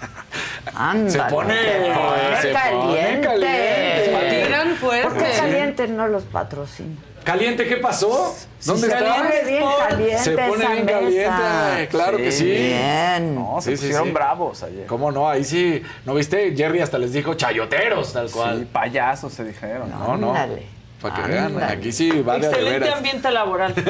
Ándale, 0.74 1.10
Se 1.10 1.18
pone- 1.22 1.54
se 1.54 1.92
pone 1.94 2.36
se 2.42 2.48
pone 2.48 2.52
caliente. 2.52 3.26
caliente. 3.26 4.10
Patinan 4.12 4.76
fuerte. 4.76 5.08
¿Por 5.78 5.86
qué 5.86 5.92
caliente 5.92 5.96
no 5.96 6.08
los 6.08 6.24
patrocina? 6.24 6.96
¿Caliente 7.24 7.66
qué 7.68 7.76
pasó? 7.76 8.34
¿Dónde 8.64 8.86
se 8.88 8.92
está? 8.96 9.16
pone 9.16 9.44
bien 9.44 9.64
caliente 9.88 10.18
Se 10.18 10.30
pone 10.32 10.64
esa 10.64 10.72
bien 10.72 10.86
mesa. 10.86 11.30
caliente, 11.30 11.88
claro 11.90 12.16
que 12.16 12.32
sí. 12.32 12.44
Bien. 12.46 13.34
No, 13.34 13.60
se 13.60 13.70
Sí, 13.72 13.76
sí, 13.76 13.82
pusieron 13.84 14.08
sí. 14.08 14.12
bravos 14.14 14.62
ayer. 14.62 14.86
¿Cómo 14.86 15.12
no? 15.12 15.28
Ahí 15.28 15.44
sí, 15.44 15.82
¿no 16.06 16.14
viste? 16.14 16.54
Jerry 16.56 16.80
hasta 16.80 16.98
les 16.98 17.12
dijo 17.12 17.34
chayoteros, 17.34 18.12
tal 18.12 18.30
cual. 18.30 18.60
Sí, 18.60 18.68
payasos 18.72 19.32
se 19.32 19.44
dijeron. 19.44 19.90
No, 19.90 20.16
no. 20.16 20.30
Ándale. 20.30 20.62
Para 21.00 21.14
que 21.14 21.22
vean, 21.30 21.44
Ándale. 21.46 21.72
aquí 21.74 21.92
sí 21.92 22.10
va 22.22 22.38
de 22.38 22.38
a 22.38 22.40
de 22.40 22.46
Excelente 22.56 22.78
veras. 22.80 22.96
ambiente 22.96 23.30
laboral. 23.30 23.72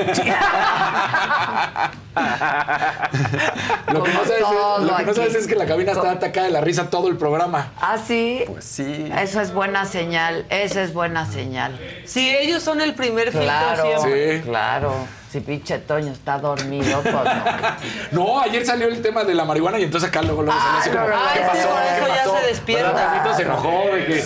Lo 3.92 4.02
que 4.02 4.12
no 4.12 4.24
sabes, 4.24 4.40
todo 4.40 4.78
lo 4.80 4.96
que 4.96 5.02
no 5.04 5.10
aquí. 5.12 5.14
sabes 5.20 5.34
es 5.36 5.46
que 5.46 5.54
la 5.54 5.66
cabina 5.66 5.92
está 5.92 6.10
atacada 6.10 6.46
de 6.46 6.52
la 6.52 6.60
risa 6.60 6.90
todo 6.90 7.08
el 7.08 7.16
programa. 7.16 7.72
¿Ah, 7.80 7.96
sí? 7.98 8.42
Pues 8.46 8.64
sí. 8.64 9.10
Eso 9.18 9.40
es 9.40 9.52
buena 9.54 9.84
señal, 9.86 10.44
esa 10.50 10.82
es 10.82 10.92
buena 10.92 11.24
señal. 11.26 11.78
Sí, 12.04 12.28
ellos 12.36 12.62
son 12.62 12.80
el 12.80 12.94
primer 12.94 13.30
Claro, 13.30 13.82
filtro 13.84 14.00
siempre. 14.02 14.40
claro. 14.42 14.94
Si 15.30 15.40
pinche 15.40 15.78
Toño 15.78 16.12
está 16.12 16.38
dormido, 16.38 17.00
pues 17.02 17.14
no. 17.14 17.22
No, 18.12 18.40
ayer 18.40 18.64
salió 18.66 18.88
el 18.88 19.00
tema 19.02 19.24
de 19.24 19.34
la 19.34 19.44
marihuana 19.44 19.78
y 19.78 19.84
entonces 19.84 20.08
acá 20.08 20.22
luego, 20.22 20.42
luego 20.42 20.58
salió 20.58 20.78
así 20.80 20.90
como, 20.90 21.02
no, 21.02 21.08
no, 21.16 21.32
¿qué 21.34 21.40
no, 21.40 21.46
pasó? 21.46 21.68
por 21.68 21.82
eso 21.82 22.04
¿Qué 22.06 22.12
ya 22.14 22.24
se 22.40 22.46
despierta. 22.46 23.10
Toñito 23.12 23.34
se 23.36 23.42
enojó 23.42 23.80
de 23.94 24.06
que... 24.06 24.24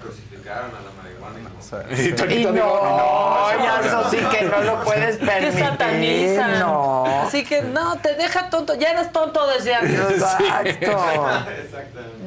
Crucificaron 0.00 0.70
a 0.70 0.80
la 0.80 0.90
marihuana 0.90 1.01
y 1.90 2.00
Y 2.02 2.04
Y 2.08 2.12
Toñito 2.12 2.52
no, 2.52 2.54
dijo, 2.54 3.48
ya 3.62 3.80
eso 3.86 4.10
sí 4.10 4.16
que 4.16 4.42
no 4.44 4.60
lo 4.62 4.84
puedes 4.84 5.16
Que 5.18 5.26
permitir. 5.26 5.64
satanizan. 5.64 6.58
No. 6.58 7.22
Así 7.26 7.44
que 7.44 7.62
no, 7.62 7.96
te 7.98 8.14
deja 8.14 8.50
tonto. 8.50 8.74
Ya 8.74 8.90
eres 8.92 9.12
tonto 9.12 9.46
desde 9.48 9.74
antes. 9.74 9.98
Exacto. 10.10 11.02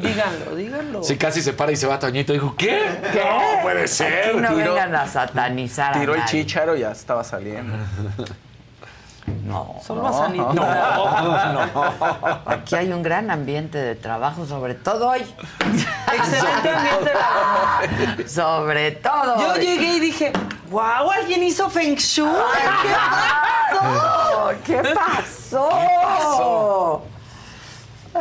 Díganlo, 0.02 0.56
díganlo. 0.56 1.04
Sí, 1.04 1.18
casi 1.18 1.42
se 1.42 1.54
para 1.54 1.72
y 1.72 1.76
se 1.76 1.88
va 1.88 2.00
Toñito. 2.00 2.34
Dijo, 2.34 2.56
¿qué? 2.58 2.82
¿Qué? 3.14 3.20
No 3.24 3.62
puede 3.62 3.88
ser. 3.88 4.30
Aquí 4.30 4.38
no 4.38 4.50
Tiró- 4.50 4.74
vengan 4.74 4.96
a 4.96 5.08
satanizar 5.08 5.96
a 5.96 6.00
Tiró 6.00 6.14
el 6.14 6.20
nadie. 6.22 6.32
chícharo 6.32 6.76
y 6.76 6.82
ya 6.82 6.92
estaba 6.92 7.24
saliendo. 7.24 7.76
No. 9.44 9.76
Son 9.86 9.98
No, 9.98 10.04
mazanitas. 10.04 10.54
no, 10.56 11.62
Aquí 12.46 12.76
hay 12.76 12.92
un 12.92 13.02
gran 13.04 13.30
ambiente 13.32 13.78
de 13.78 13.96
trabajo, 13.96 14.46
sobre 14.46 14.74
todo 14.76 15.10
hoy. 15.10 15.22
Excelente 16.14 16.70
ambiente 16.70 17.12
laboral. 17.14 18.30
Sobre 18.30 18.92
todo 18.92 19.40
Yo 19.40 19.54
hoy. 19.54 19.60
llegué 19.60 19.94
y 19.96 20.00
dije, 20.00 20.32
wow, 20.70 21.10
alguien 21.12 21.44
hizo 21.44 21.70
Feng 21.70 21.96
Shui. 21.96 22.28
¿Qué 24.66 24.82
pasó? 24.84 25.70
¿Qué 25.70 25.86
pasó? 26.04 27.02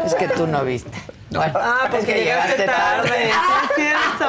Es 0.04 0.14
que 0.14 0.28
tú 0.28 0.46
no 0.46 0.64
viste. 0.64 0.98
Bueno, 1.30 1.58
Ah, 1.60 1.80
es 1.84 1.90
porque 1.90 2.06
que 2.06 2.24
llegaste 2.24 2.62
tarde. 2.64 3.08
Sí, 3.08 3.30
es 3.32 3.74
cierto. 3.74 4.28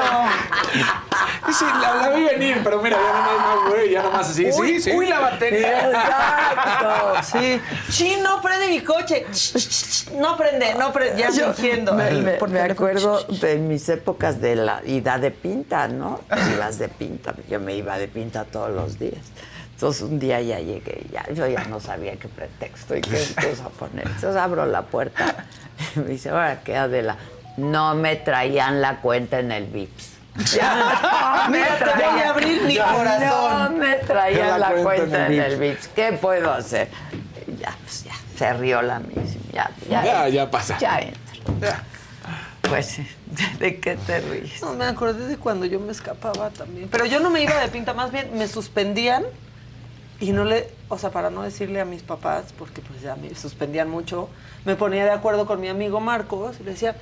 Sí, 1.52 1.66
la, 1.82 1.96
la 1.96 2.10
vi 2.10 2.24
venir, 2.24 2.62
pero 2.64 2.82
mira, 2.82 2.98
ya 2.98 3.14
nomás, 3.14 3.64
no, 3.66 3.70
güey, 3.70 3.92
ya 3.92 4.04
nomás 4.04 4.30
así, 4.30 4.46
Uy, 4.58 4.68
sí, 4.68 4.82
sí. 4.82 4.92
uy, 4.96 5.08
la 5.08 5.20
batería. 5.20 5.88
Exacto. 5.88 7.40
Sí. 7.40 7.62
Sí, 7.90 8.18
no 8.22 8.42
prende 8.42 8.68
mi 8.68 8.82
coche. 8.82 9.26
Ch, 9.32 9.54
ch, 9.54 9.68
ch, 9.70 10.12
No 10.14 10.36
prende, 10.36 10.74
no 10.76 10.92
prende. 10.92 11.20
Ya 11.20 11.30
Yo 11.30 11.54
fingiendo. 11.54 11.94
Me, 11.94 12.62
acuerdo 12.62 13.24
de 13.26 13.58
mis 13.58 13.88
épocas 13.90 14.42
de 14.42 14.56
la 14.56 14.82
ida 14.86 15.18
de 15.18 15.32
pinta, 15.32 15.88
¿no? 15.88 16.22
Las 16.58 16.80
de 16.80 16.90
pinta. 16.90 17.34
Yo 17.50 17.60
me 17.60 17.76
iba 17.76 17.98
de 17.98 18.08
pinta 18.08 18.46
todos 18.46 18.72
los 18.72 19.00
días. 19.00 19.22
Entonces 19.76 20.04
un 20.04 20.20
día 20.20 20.40
ya 20.40 20.60
llegué, 20.60 21.06
ya, 21.12 21.28
yo 21.34 21.46
ya 21.48 21.66
no 21.66 21.82
sabía 21.82 22.16
qué 22.16 22.30
pretexto 22.30 22.96
y 22.96 23.02
qué 23.02 23.18
cosa 23.36 23.68
poner. 23.78 24.08
Entonces 24.08 24.38
abro 24.38 24.66
la 24.66 24.84
puerta 24.84 25.46
y 25.96 26.00
me 26.00 26.06
dice, 26.06 26.30
ahora 26.30 26.62
qué 26.64 26.78
Adela, 26.78 27.18
no 27.58 27.94
me 27.94 28.16
traían 28.16 28.82
la 28.82 29.02
cuenta 29.02 29.40
en 29.40 29.52
el 29.52 29.66
VIPS. 29.66 30.15
Ya, 30.54 31.48
te 31.80 31.86
voy 31.86 32.22
a 32.22 32.30
abrir 32.30 32.62
mi 32.64 32.76
Ya, 32.76 32.94
corazón. 32.94 33.80
No 33.80 33.80
me 33.80 33.96
traían 33.96 34.50
La 34.50 34.58
la, 34.58 34.72
cuenta 34.84 35.28
en 35.28 35.34
en 35.34 35.42
el 35.42 35.58
VIPS. 35.58 35.88
¿Qué 35.90 36.12
puedo 36.14 36.52
hacer? 36.52 36.90
Ya, 37.60 37.76
pues 37.84 38.04
ya, 38.04 38.14
se 38.38 38.54
rió 38.54 38.82
la 38.82 39.00
misma. 39.00 39.24
Ya, 39.54 39.72
ya, 39.90 40.04
Ya, 40.04 40.28
ya 40.30 40.52
pasa. 40.52 40.78
Ya 40.78 41.00
entra. 41.00 41.84
Pues 42.68 43.00
¿de 43.60 43.80
qué 43.80 43.96
te 43.96 44.20
ríes? 44.20 44.62
No, 44.62 44.74
me 44.74 44.86
acordé 44.86 45.28
de 45.28 45.38
cuando 45.38 45.66
yo 45.66 45.80
me 45.80 45.92
escapaba 45.92 46.50
también. 46.50 46.90
Pero 46.90 47.06
yo 47.06 47.20
no 47.20 47.30
me 47.30 47.42
iba 47.42 47.58
de 47.60 47.68
pinta, 47.70 47.94
más 47.94 48.12
bien 48.12 48.38
me 48.38 48.48
suspendían 48.48 49.24
y 50.20 50.32
no 50.32 50.46
le, 50.46 50.70
o 50.90 50.98
sea, 50.98 51.12
para 51.12 51.30
no 51.30 51.44
decirle 51.44 51.82
a 51.82 51.86
mis 51.86 52.02
papás, 52.02 52.54
porque 52.58 52.82
pues 52.82 53.02
ya 53.02 53.16
me 53.16 53.34
suspendían 53.36 53.90
mucho, 53.90 54.30
me 54.64 54.76
ponía 54.76 55.04
de 55.04 55.12
acuerdo 55.12 55.46
con 55.46 55.60
mi 55.60 55.68
amigo 55.68 56.00
Marcos 56.00 56.58
y 56.60 56.64
le 56.64 56.72
decía, 56.72 56.96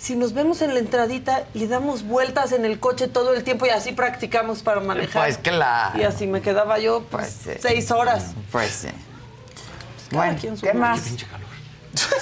si 0.00 0.16
nos 0.16 0.32
vemos 0.32 0.62
en 0.62 0.72
la 0.72 0.80
entradita 0.80 1.44
y 1.52 1.66
damos 1.66 2.04
vueltas 2.04 2.52
en 2.52 2.64
el 2.64 2.80
coche 2.80 3.06
todo 3.06 3.34
el 3.34 3.44
tiempo 3.44 3.66
y 3.66 3.68
así 3.68 3.92
practicamos 3.92 4.62
para 4.62 4.80
manejar. 4.80 5.24
Pues 5.24 5.36
claro. 5.38 5.98
Y 5.98 6.04
así 6.04 6.26
me 6.26 6.40
quedaba 6.40 6.78
yo 6.78 7.02
pues, 7.10 7.38
Pues 7.44 7.56
sí. 7.56 7.60
seis 7.68 7.90
horas. 7.90 8.32
Pues 8.50 8.70
sí. 8.70 8.88
Cada 10.10 10.24
Bueno, 10.24 10.38
quien 10.40 10.56
su 10.56 10.62
¿qué 10.66 10.72
más? 10.72 11.00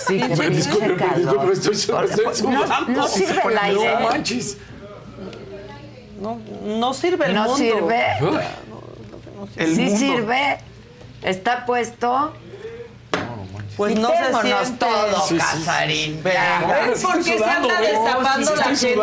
Sí, 0.07 0.19
que 0.19 0.51
Disculpe, 0.51 0.97
calor. 0.97 1.37
pero 1.41 1.53
estoy, 1.53 1.75
estoy 1.75 2.25
pues, 2.25 2.43
no, 2.43 2.65
no 2.89 3.07
sirve 3.07 3.43
el 3.49 3.59
aire. 3.59 3.95
No 3.95 4.01
manches. 4.09 4.57
No, 6.21 6.41
no 6.65 6.95
sirve 6.95 7.27
el 7.27 7.35
No 7.35 7.43
mundo. 7.45 7.57
sirve. 7.59 8.05
El 9.57 9.75
sí 9.77 9.83
mundo. 9.83 9.99
sirve. 9.99 10.59
Está 11.23 11.65
puesto. 11.65 12.33
Pues 13.79 13.95
no 13.97 14.09
se 14.09 14.73
todo, 14.73 15.21
Sí, 15.27 15.39
sí, 15.39 15.39
Casarín. 15.39 16.23
¿Ves 16.23 17.03
por 17.03 17.25
qué 17.25 17.39
se 17.39 17.45
anda 17.45 17.81
destapando 17.81 18.57
la 18.57 18.65
gente? 18.65 18.97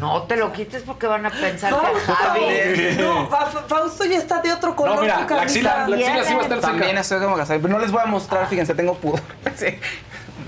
No 0.00 0.22
te 0.24 0.36
lo 0.36 0.52
quites 0.52 0.82
porque 0.82 1.06
van 1.06 1.24
a 1.24 1.30
pensar 1.30 1.72
que 1.72 1.80
Fausto, 1.80 2.12
Javi. 2.12 2.96
no, 2.98 3.28
Fa- 3.28 3.46
Fa- 3.46 3.62
Fausto 3.68 4.04
ya 4.04 4.18
está 4.18 4.40
de 4.42 4.52
otro 4.52 4.74
color. 4.74 4.96
No, 4.96 5.00
mira, 5.02 5.26
su 5.28 5.34
la 5.34 5.42
axila, 5.42 5.88
la 5.88 5.96
axila 5.96 6.24
sí 6.24 6.34
va 6.34 6.40
a 6.40 6.42
estar 6.42 6.60
También 6.60 6.88
seca. 6.88 7.00
estoy 7.00 7.20
como 7.20 7.36
Casarín, 7.36 7.62
pero 7.62 7.74
no 7.74 7.80
les 7.80 7.92
voy 7.92 8.02
a 8.02 8.06
mostrar, 8.06 8.48
fíjense, 8.48 8.74
tengo 8.74 8.94
pudor. 8.94 9.20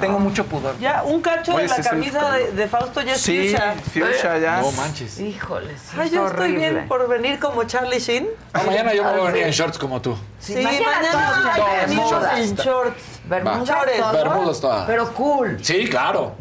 Tengo 0.00 0.18
mucho 0.18 0.44
pudor. 0.46 0.78
Ya, 0.78 1.02
un 1.04 1.20
cacho 1.20 1.54
Oye, 1.54 1.62
de 1.62 1.68
la 1.68 1.76
camisa 1.82 2.30
de, 2.32 2.52
de 2.52 2.68
Fausto 2.68 3.00
ya 3.00 3.12
es 3.14 3.20
Sí, 3.20 3.50
fuchsia. 3.50 3.74
fuchsia 3.92 4.38
ya. 4.38 4.60
No 4.60 4.70
manches. 4.72 5.18
Híjole, 5.20 5.76
sí, 5.78 5.96
Ay, 5.98 6.10
yo 6.10 6.26
estoy 6.26 6.52
bien 6.52 6.86
por 6.88 7.08
venir 7.08 7.38
como 7.38 7.64
Charlie 7.64 7.98
Sheen. 7.98 8.28
Mañana 8.52 8.92
yo 8.94 9.04
me 9.04 9.10
voy 9.12 9.20
a 9.20 9.24
venir 9.30 9.42
en 9.46 9.52
shorts 9.52 9.78
como 9.78 10.00
tú. 10.02 10.16
Sí, 10.38 10.54
Sí, 10.54 10.62
mañana 10.62 10.98
todos 11.12 11.56
en 11.56 11.88
venimos 11.88 12.12
en 12.36 12.54
shorts. 12.56 13.02
Bermudas. 13.24 14.12
Bermudas 14.12 14.60
todas. 14.60 14.86
Pero 14.86 15.12
cool. 15.14 15.58
Sí, 15.62 15.88
claro. 15.88 16.34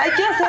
Hay 0.00 0.10
que 0.10 0.24
hacer, 0.24 0.48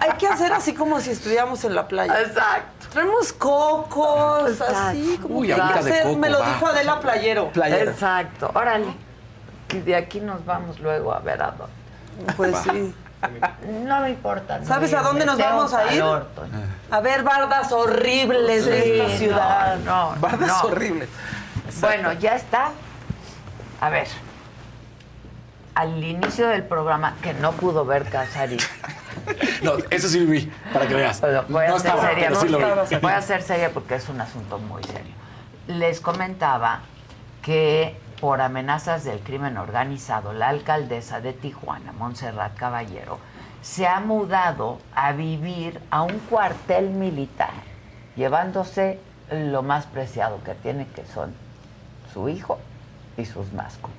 hay 0.00 0.10
que 0.18 0.26
hacer 0.26 0.52
así 0.52 0.74
como 0.74 1.00
si 1.00 1.10
estuviéramos 1.10 1.62
en 1.64 1.74
la 1.76 1.86
playa. 1.86 2.20
Exacto. 2.22 2.88
Traemos 2.92 3.32
cocos, 3.34 4.50
Exacto. 4.50 4.74
así 4.76 5.18
como 5.22 5.38
Uy, 5.38 5.46
que 5.46 5.54
de 5.54 5.60
hacer. 5.60 6.02
coco, 6.04 6.16
Me 6.16 6.28
lo 6.30 6.40
va. 6.40 6.48
dijo 6.48 6.66
Adela 6.66 7.00
Playero. 7.00 7.52
Playero. 7.52 7.90
Exacto. 7.92 8.50
Órale. 8.54 8.86
Y 9.72 9.78
de 9.80 9.96
aquí 9.96 10.20
nos 10.20 10.44
vamos 10.44 10.78
luego 10.80 11.12
a 11.12 11.18
ver 11.20 11.42
a 11.42 11.50
dónde. 11.52 12.34
Pues 12.36 12.56
sí. 12.58 12.94
No 13.84 14.00
me 14.00 14.10
importa. 14.10 14.58
no 14.58 14.66
¿Sabes 14.66 14.92
a 14.94 15.02
dónde 15.02 15.26
nos 15.26 15.38
vamos 15.38 15.72
a 15.74 15.92
ir? 15.92 16.00
Toño. 16.00 16.52
A 16.90 17.00
ver 17.00 17.22
bardas 17.22 17.72
horribles 17.72 18.64
de 18.64 19.02
esta 19.02 19.16
ciudad. 19.18 19.78
No, 19.78 20.14
no, 20.14 20.20
Bardas 20.20 20.48
no. 20.48 20.68
horribles. 20.70 21.08
Bueno, 21.80 22.12
ya 22.14 22.36
está. 22.36 22.70
A 23.80 23.90
ver. 23.90 24.08
Al 25.74 26.02
inicio 26.02 26.48
del 26.48 26.64
programa, 26.64 27.16
que 27.22 27.34
no 27.34 27.52
pudo 27.52 27.84
ver 27.84 28.04
Casarín. 28.08 28.58
No, 29.62 29.72
eso 29.90 30.08
sí 30.08 30.24
vi, 30.24 30.50
para 30.72 30.86
que 30.86 30.94
veas. 30.94 31.20
Voy 31.48 31.64
a 31.64 31.74
estaba, 31.76 32.02
seria, 32.08 32.34
sí 32.34 32.48
lo 32.48 32.58
vi. 32.58 32.64
no, 32.64 33.00
voy 33.02 33.12
a 33.12 33.20
ser 33.20 33.42
seria 33.42 33.70
porque 33.70 33.96
es 33.96 34.08
un 34.08 34.20
asunto 34.20 34.58
muy 34.58 34.82
serio. 34.84 35.12
Les 35.66 36.00
comentaba 36.00 36.80
que 37.42 37.98
por 38.20 38.40
amenazas 38.40 39.04
del 39.04 39.20
crimen 39.20 39.58
organizado, 39.58 40.32
la 40.32 40.48
alcaldesa 40.48 41.20
de 41.20 41.32
Tijuana, 41.32 41.92
Montserrat 41.92 42.56
Caballero, 42.56 43.18
se 43.62 43.86
ha 43.86 44.00
mudado 44.00 44.78
a 44.94 45.12
vivir 45.12 45.80
a 45.90 46.02
un 46.02 46.18
cuartel 46.20 46.90
militar, 46.90 47.52
llevándose 48.16 48.98
lo 49.30 49.62
más 49.62 49.86
preciado 49.86 50.42
que 50.42 50.54
tiene, 50.54 50.86
que 50.88 51.04
son 51.04 51.34
su 52.12 52.28
hijo 52.28 52.58
y 53.16 53.24
sus 53.24 53.52
mascotas, 53.52 53.92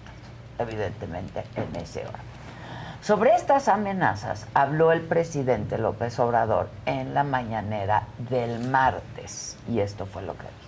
evidentemente 0.57 1.43
en 1.55 1.75
ese 1.75 2.05
orden. 2.05 2.29
Sobre 3.01 3.33
estas 3.33 3.69
amenazas 3.69 4.45
habló 4.53 4.91
el 4.91 5.01
presidente 5.01 5.77
López 5.77 6.19
Obrador 6.19 6.69
en 6.85 7.13
la 7.13 7.23
mañanera 7.23 8.07
del 8.17 8.59
martes 8.67 9.57
y 9.69 9.79
esto 9.79 10.05
fue 10.05 10.21
lo 10.21 10.33
que 10.33 10.43
dijo. 10.43 10.59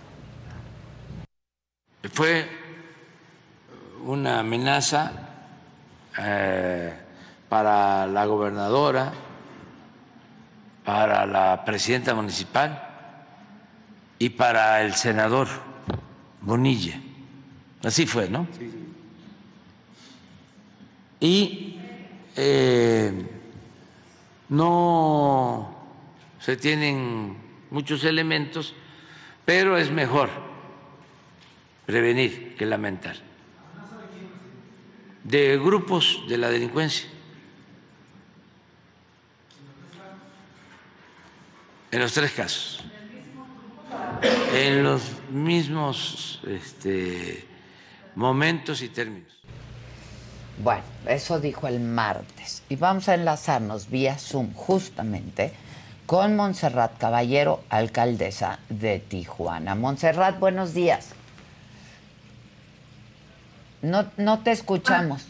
Fue 2.14 2.61
una 4.06 4.40
amenaza 4.40 5.12
eh, 6.18 6.94
para 7.48 8.08
la 8.08 8.26
gobernadora, 8.26 9.14
para 10.84 11.26
la 11.26 11.64
presidenta 11.64 12.14
municipal 12.14 12.88
y 14.20 14.30
para 14.30 14.82
el 14.82 14.94
senador 14.96 15.48
Bonilla. 16.42 17.00
Así 17.84 18.06
fue, 18.06 18.30
¿no? 18.30 18.48
Y 21.20 21.80
eh, 22.36 23.30
no 24.50 25.76
se 26.40 26.58
tienen 26.58 27.38
muchos 27.70 28.04
elementos, 28.04 28.74
pero 29.46 29.78
es 29.78 29.92
mejor 29.92 30.30
prevenir 31.86 32.56
que 32.56 32.66
lamentar. 32.66 33.31
De 35.24 35.58
grupos 35.58 36.24
de 36.28 36.38
la 36.38 36.50
delincuencia. 36.50 37.08
En 41.92 42.00
los 42.00 42.14
tres 42.14 42.32
casos. 42.32 42.84
en 44.54 44.84
los 44.84 45.02
mismos 45.30 46.42
este, 46.48 47.46
momentos 48.16 48.82
y 48.82 48.90
términos. 48.90 49.32
Bueno, 50.64 50.84
eso 51.08 51.40
dijo 51.40 51.68
el 51.68 51.80
martes. 51.80 52.64
Y 52.70 52.76
vamos 52.76 53.10
a 53.10 53.16
enlazarnos 53.16 53.90
vía 53.90 54.18
Zoom 54.18 54.54
justamente 54.54 55.54
con 56.06 56.36
Montserrat 56.36 56.98
Caballero, 56.98 57.64
alcaldesa 57.70 58.60
de 58.70 59.00
Tijuana. 59.00 59.76
Montserrat, 59.76 60.40
buenos 60.40 60.74
días. 60.74 61.16
No, 63.82 64.06
no 64.18 64.40
te 64.40 64.52
escuchamos. 64.52 65.26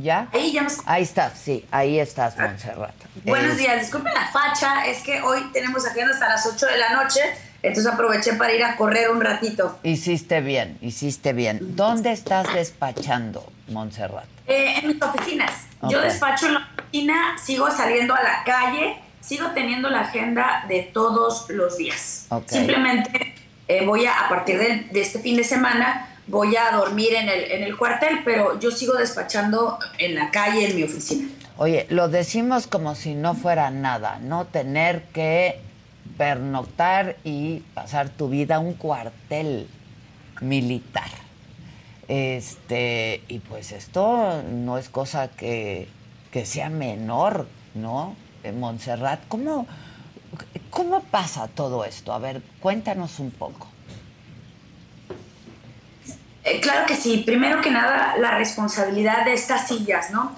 ¿Ya? 0.00 0.28
Ahí 0.32 0.52
ya 0.52 0.64
Ahí 0.86 1.02
estás, 1.02 1.32
sí, 1.36 1.66
ahí 1.72 1.98
estás, 1.98 2.38
Montserrat. 2.38 2.94
Buenos 3.24 3.56
días, 3.56 3.80
disculpen 3.80 4.14
la 4.14 4.28
facha, 4.28 4.86
es 4.86 5.02
que 5.02 5.20
hoy 5.22 5.40
tenemos 5.52 5.84
agenda 5.84 6.12
hasta 6.14 6.28
las 6.28 6.46
8 6.46 6.66
de 6.66 6.78
la 6.78 7.02
noche, 7.02 7.20
entonces 7.64 7.92
aproveché 7.92 8.34
para 8.34 8.52
ir 8.52 8.62
a 8.62 8.76
correr 8.76 9.10
un 9.10 9.20
ratito. 9.20 9.76
Hiciste 9.82 10.40
bien, 10.40 10.78
hiciste 10.82 11.32
bien. 11.32 11.58
¿Dónde 11.74 12.12
estás 12.12 12.54
despachando, 12.54 13.52
Montserrat? 13.66 14.26
Eh, 14.46 14.78
en 14.78 14.86
mis 14.86 15.02
oficinas. 15.02 15.52
Yo 15.90 16.00
despacho 16.00 16.46
en 16.46 16.54
la 16.54 16.68
oficina, 16.78 17.36
sigo 17.44 17.68
saliendo 17.68 18.14
a 18.14 18.22
la 18.22 18.44
calle, 18.44 18.98
sigo 19.20 19.48
teniendo 19.50 19.90
la 19.90 20.02
agenda 20.02 20.64
de 20.68 20.82
todos 20.94 21.50
los 21.50 21.76
días. 21.76 22.26
Ok. 22.28 22.48
Simplemente 22.48 23.34
eh, 23.66 23.84
voy 23.84 24.06
a, 24.06 24.26
a 24.26 24.28
partir 24.28 24.58
de, 24.60 24.86
de 24.92 25.00
este 25.00 25.18
fin 25.18 25.36
de 25.36 25.42
semana, 25.42 26.06
voy 26.28 26.56
a 26.56 26.70
dormir 26.70 27.14
en 27.14 27.28
el, 27.28 27.50
en 27.50 27.62
el 27.62 27.76
cuartel, 27.76 28.20
pero 28.24 28.58
yo 28.60 28.70
sigo 28.70 28.94
despachando 28.94 29.78
en 29.98 30.14
la 30.14 30.30
calle, 30.30 30.68
en 30.70 30.76
mi 30.76 30.82
oficina. 30.84 31.28
Oye, 31.56 31.86
lo 31.90 32.08
decimos 32.08 32.66
como 32.66 32.94
si 32.94 33.14
no 33.14 33.34
fuera 33.34 33.70
nada, 33.70 34.20
no 34.22 34.46
tener 34.46 35.02
que 35.12 35.60
pernoctar 36.16 37.16
y 37.24 37.60
pasar 37.74 38.10
tu 38.10 38.28
vida 38.28 38.56
a 38.56 38.58
un 38.60 38.74
cuartel 38.74 39.66
militar. 40.40 41.10
Este, 42.06 43.22
y 43.28 43.40
pues 43.40 43.72
esto 43.72 44.42
no 44.48 44.78
es 44.78 44.88
cosa 44.88 45.28
que, 45.28 45.88
que 46.30 46.46
sea 46.46 46.70
menor, 46.70 47.46
¿no? 47.74 48.14
En 48.44 48.60
Montserrat, 48.60 49.20
¿cómo, 49.28 49.66
¿cómo 50.70 51.00
pasa 51.02 51.48
todo 51.48 51.84
esto? 51.84 52.12
A 52.12 52.18
ver, 52.18 52.40
cuéntanos 52.60 53.18
un 53.18 53.30
poco. 53.30 53.66
Eh, 56.50 56.60
claro 56.60 56.86
que 56.86 56.96
sí. 56.96 57.22
Primero 57.26 57.60
que 57.60 57.70
nada, 57.70 58.14
la 58.18 58.32
responsabilidad 58.38 59.24
de 59.24 59.32
estas 59.34 59.68
sillas, 59.68 60.10
¿no? 60.10 60.32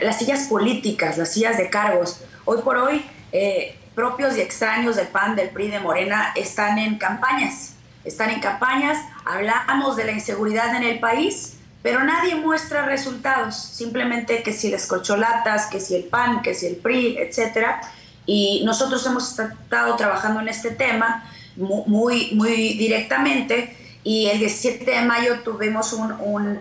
Las 0.00 0.18
sillas 0.18 0.46
políticas, 0.48 1.18
las 1.18 1.32
sillas 1.32 1.56
de 1.58 1.68
cargos. 1.68 2.20
Hoy 2.44 2.62
por 2.62 2.76
hoy, 2.76 3.04
eh, 3.32 3.76
propios 3.94 4.36
y 4.36 4.40
extraños 4.40 4.96
del 4.96 5.08
PAN, 5.08 5.36
del 5.36 5.50
PRI, 5.50 5.68
de 5.68 5.80
Morena, 5.80 6.32
están 6.34 6.78
en 6.78 6.98
campañas. 6.98 7.74
Están 8.04 8.30
en 8.30 8.40
campañas, 8.40 8.98
hablamos 9.24 9.96
de 9.96 10.04
la 10.04 10.12
inseguridad 10.12 10.74
en 10.76 10.82
el 10.82 11.00
país, 11.00 11.54
pero 11.82 12.02
nadie 12.04 12.34
muestra 12.34 12.84
resultados. 12.86 13.56
Simplemente 13.56 14.42
que 14.42 14.52
si 14.52 14.70
las 14.70 14.86
colcholatas, 14.86 15.66
que 15.66 15.80
si 15.80 15.94
el 15.94 16.04
PAN, 16.04 16.42
que 16.42 16.54
si 16.54 16.66
el 16.66 16.76
PRI, 16.76 17.16
etcétera. 17.18 17.80
Y 18.26 18.62
nosotros 18.64 19.04
hemos 19.06 19.38
estado 19.38 19.96
trabajando 19.96 20.40
en 20.40 20.48
este 20.48 20.70
tema 20.70 21.24
mu- 21.56 21.84
muy, 21.86 22.30
muy 22.32 22.74
directamente 22.74 23.76
y 24.04 24.26
el 24.26 24.38
17 24.38 24.88
de 24.88 25.02
mayo 25.02 25.40
tuvimos 25.40 25.94
un, 25.94 26.60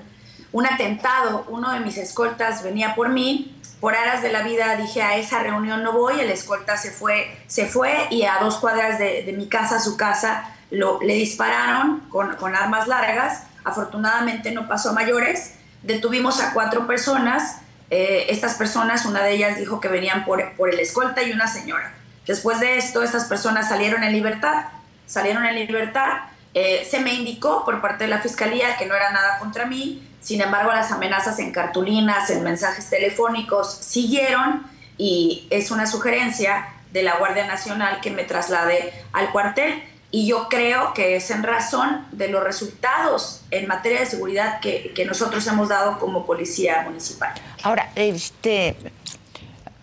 un, 0.52 0.66
atentado, 0.66 1.46
uno 1.50 1.72
de 1.74 1.82
mis 1.82 1.98
escoltas 1.98 2.64
venía 2.64 2.96
por 2.96 3.10
mí, 3.10 3.62
por 3.82 3.96
aras 3.96 4.24
de 4.24 4.32
la 4.32 4.44
vida 4.44 4.78
dije 4.78 5.02
a 5.02 5.18
esa 5.18 5.44
reunión 5.44 5.84
no 5.84 5.92
voy, 5.92 6.22
el 6.22 6.30
escolta 6.30 6.78
se 6.78 6.92
fue, 6.92 7.38
se 7.48 7.66
fue 7.66 8.08
y 8.10 8.24
a 8.24 8.38
dos 8.40 8.56
cuadras 8.58 8.98
de, 8.98 9.34
mi 9.38 9.48
casa, 9.48 9.82
su 9.82 9.98
casa, 9.98 10.56
lo, 10.72 11.02
le 11.02 11.16
dispararon 11.16 12.00
con, 12.10 12.38
con 12.38 12.56
armas 12.56 12.88
largas, 12.88 13.44
afortunadamente 13.66 14.52
no 14.52 14.68
pasó 14.70 14.92
a 14.92 14.94
mayores, 14.94 15.56
detuvimos 15.82 16.40
a 16.40 16.54
cuatro 16.54 16.88
personas, 16.88 17.58
eh, 17.90 18.28
estas 18.30 18.56
personas, 18.56 19.06
una 19.06 19.22
de 19.22 19.34
ellas 19.34 19.58
dijo 19.58 19.82
que 19.82 19.90
venían 19.90 20.24
por, 20.24 20.54
por 20.54 20.70
el 20.70 20.80
escolta 20.80 21.22
y 21.22 21.34
una 21.34 21.48
señora. 21.48 21.94
Después 22.26 22.62
de 22.62 22.78
esto, 22.78 23.04
estas 23.04 23.26
personas 23.26 23.68
salieron 23.68 24.02
en 24.04 24.14
libertad, 24.14 24.68
salieron 25.06 25.46
en 25.46 25.56
libertad, 25.56 26.20
eh, 26.54 26.88
se 26.90 27.00
me 27.00 27.14
indicó 27.14 27.66
por 27.66 27.82
parte 27.82 28.04
de 28.04 28.10
la 28.10 28.20
fiscalía 28.20 28.78
que 28.78 28.86
no 28.86 28.96
era 28.96 29.12
nada 29.12 29.40
contra 29.40 29.66
mí, 29.66 30.08
sin 30.20 30.42
embargo 30.42 30.72
las 30.72 30.92
amenazas 30.92 31.40
en 31.40 31.52
cartulinas, 31.52 32.30
en 32.30 32.44
mensajes 32.44 32.90
telefónicos 32.90 33.74
siguieron 33.74 34.66
y 34.98 35.48
es 35.50 35.72
una 35.72 35.88
sugerencia 35.88 36.68
de 36.92 37.04
la 37.04 37.18
Guardia 37.18 37.48
Nacional 37.48 38.00
que 38.02 38.12
me 38.12 38.24
traslade 38.24 38.94
al 39.14 39.32
cuartel 39.32 39.84
y 40.12 40.28
yo 40.28 40.48
creo 40.48 40.94
que 40.94 41.16
es 41.16 41.32
en 41.32 41.42
razón 41.42 42.06
de 42.12 42.28
los 42.28 42.44
resultados 42.44 43.42
en 43.50 43.68
materia 43.68 44.02
de 44.02 44.06
seguridad 44.06 44.60
que, 44.60 44.94
que 44.94 45.06
nosotros 45.06 45.46
hemos 45.48 45.70
dado 45.70 45.98
como 45.98 46.28
policía 46.28 46.84
municipal. 46.84 47.34
Ahora, 47.64 47.90
este, 47.96 48.76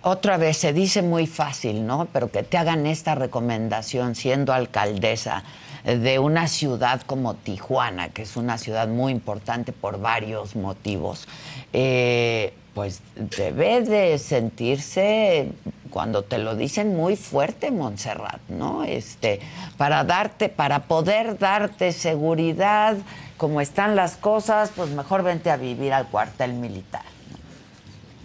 otra 0.03 0.37
vez 0.37 0.57
se 0.57 0.73
dice 0.73 1.03
muy 1.03 1.27
fácil, 1.27 1.85
¿no? 1.85 2.07
Pero 2.13 2.31
que 2.31 2.45
te 2.45 2.57
hagan 2.59 2.87
esta 2.87 3.17
recomendación 3.17 4.15
siendo 4.15 4.53
alcaldesa 4.53 5.43
de 5.85 6.19
una 6.19 6.48
ciudad 6.48 7.01
como 7.02 7.35
Tijuana, 7.35 8.09
que 8.09 8.23
es 8.23 8.36
una 8.36 8.59
ciudad 8.59 8.89
muy 8.89 9.12
importante 9.12 9.73
por 9.73 10.01
varios 10.01 10.57
motivos, 10.57 11.27
eh, 11.73 12.55
pues 12.74 13.01
debe 13.16 13.82
de 13.82 14.19
sentirse 14.19 15.52
cuando 15.90 16.23
te 16.23 16.39
lo 16.39 16.55
dicen 16.55 16.97
muy 16.97 17.16
fuerte, 17.16 17.70
Montserrat, 17.70 18.40
¿no? 18.48 18.85
Este, 18.85 19.40
para 19.77 20.05
darte, 20.05 20.48
para 20.48 20.81
poder 20.85 21.39
darte 21.39 21.93
seguridad, 21.93 22.97
como 23.36 23.61
están 23.61 23.97
las 23.97 24.16
cosas, 24.16 24.70
pues 24.74 24.90
mejor 24.90 25.23
vente 25.23 25.51
a 25.51 25.57
vivir 25.57 25.93
al 25.93 26.07
cuartel 26.07 26.52
militar. 26.52 27.02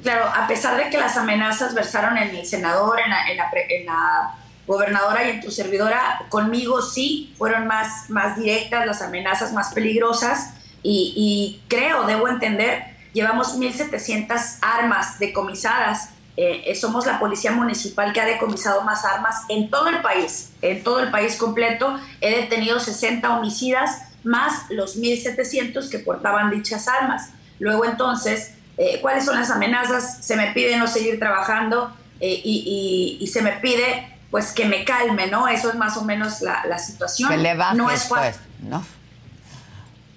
Claro, 0.03 0.25
a 0.25 0.47
pesar 0.47 0.77
de 0.77 0.89
que 0.91 0.99
las 0.99 1.17
amenazas 1.17 1.73
versaron 1.73 2.17
en 2.17 2.35
el 2.35 2.45
senador, 2.45 2.99
en 2.99 3.09
la, 3.09 3.27
en 3.27 3.37
la 3.37 3.49
en 3.69 3.85
la 3.87 4.35
gobernadora 4.67 5.27
y 5.27 5.31
en 5.31 5.41
tu 5.41 5.51
servidora, 5.51 6.25
conmigo 6.29 6.81
sí 6.81 7.33
fueron 7.37 7.67
más, 7.67 8.09
más 8.09 8.37
directas, 8.37 8.85
las 8.85 9.01
amenazas 9.01 9.53
más 9.53 9.73
peligrosas 9.73 10.53
y, 10.87 11.61
creo, 11.67 12.05
debo 12.05 12.27
entender, 12.27 12.83
llevamos 13.13 13.57
1.700 13.57 14.59
armas 14.61 15.17
decomisadas. 15.17 16.09
Eh, 16.37 16.63
eh, 16.67 16.75
somos 16.75 17.07
la 17.07 17.17
policía 17.17 17.51
municipal 17.51 18.13
que 18.13 18.21
ha 18.21 18.25
decomisado 18.25 18.83
más 18.83 19.03
armas 19.03 19.45
en 19.49 19.71
todo 19.71 19.87
el 19.87 20.01
país, 20.01 20.51
en 20.61 20.83
todo 20.83 20.99
el 20.99 21.09
país 21.09 21.37
completo. 21.37 21.97
He 22.21 22.41
detenido 22.41 22.79
60 22.79 23.35
homicidas 23.35 24.01
más 24.23 24.69
los 24.69 24.99
1.700 24.99 25.89
que 25.89 25.97
portaban 25.99 26.51
dichas 26.51 26.87
armas. 26.87 27.29
Luego 27.57 27.85
entonces, 27.85 28.53
eh, 28.77 28.99
¿cuáles 29.01 29.25
son 29.25 29.37
las 29.37 29.49
amenazas? 29.49 30.23
Se 30.23 30.35
me 30.35 30.51
pide 30.51 30.77
no 30.77 30.87
seguir 30.87 31.17
trabajando 31.17 31.95
eh, 32.19 32.41
y 32.43 33.27
se 33.31 33.41
me 33.41 33.53
pide 33.53 34.14
pues 34.35 34.51
que 34.51 34.65
me 34.65 34.83
calme, 34.83 35.27
¿no? 35.27 35.47
Eso 35.47 35.69
es 35.69 35.75
más 35.75 35.95
o 35.95 36.03
menos 36.03 36.41
la, 36.41 36.65
la 36.67 36.77
situación. 36.77 37.29
Que 37.29 37.37
le 37.37 37.55
bajes, 37.55 37.77
no 37.77 37.89
es 37.89 38.09
fácil. 38.09 38.33
pues, 38.59 38.69
¿no? 38.69 38.85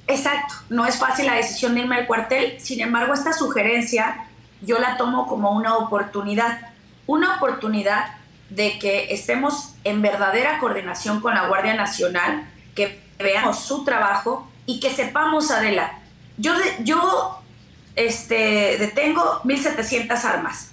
Exacto, 0.08 0.54
no 0.70 0.86
es 0.86 0.96
fácil 0.96 1.26
la 1.26 1.34
decisión 1.34 1.74
de 1.76 1.82
irme 1.82 1.94
al 1.94 2.06
cuartel, 2.08 2.58
sin 2.60 2.80
embargo 2.80 3.14
esta 3.14 3.32
sugerencia 3.32 4.24
yo 4.60 4.80
la 4.80 4.96
tomo 4.96 5.28
como 5.28 5.52
una 5.52 5.76
oportunidad, 5.76 6.58
una 7.06 7.36
oportunidad 7.36 8.06
de 8.50 8.76
que 8.80 9.12
estemos 9.14 9.74
en 9.84 10.02
verdadera 10.02 10.58
coordinación 10.58 11.20
con 11.20 11.34
la 11.36 11.46
Guardia 11.46 11.74
Nacional, 11.74 12.44
que 12.74 13.00
veamos 13.20 13.60
su 13.60 13.84
trabajo 13.84 14.50
y 14.66 14.80
que 14.80 14.90
sepamos, 14.90 15.52
Adela, 15.52 15.92
yo, 16.38 16.58
de- 16.58 16.76
yo 16.80 17.40
este, 17.94 18.78
detengo 18.78 19.42
1.700 19.44 20.24
armas 20.24 20.70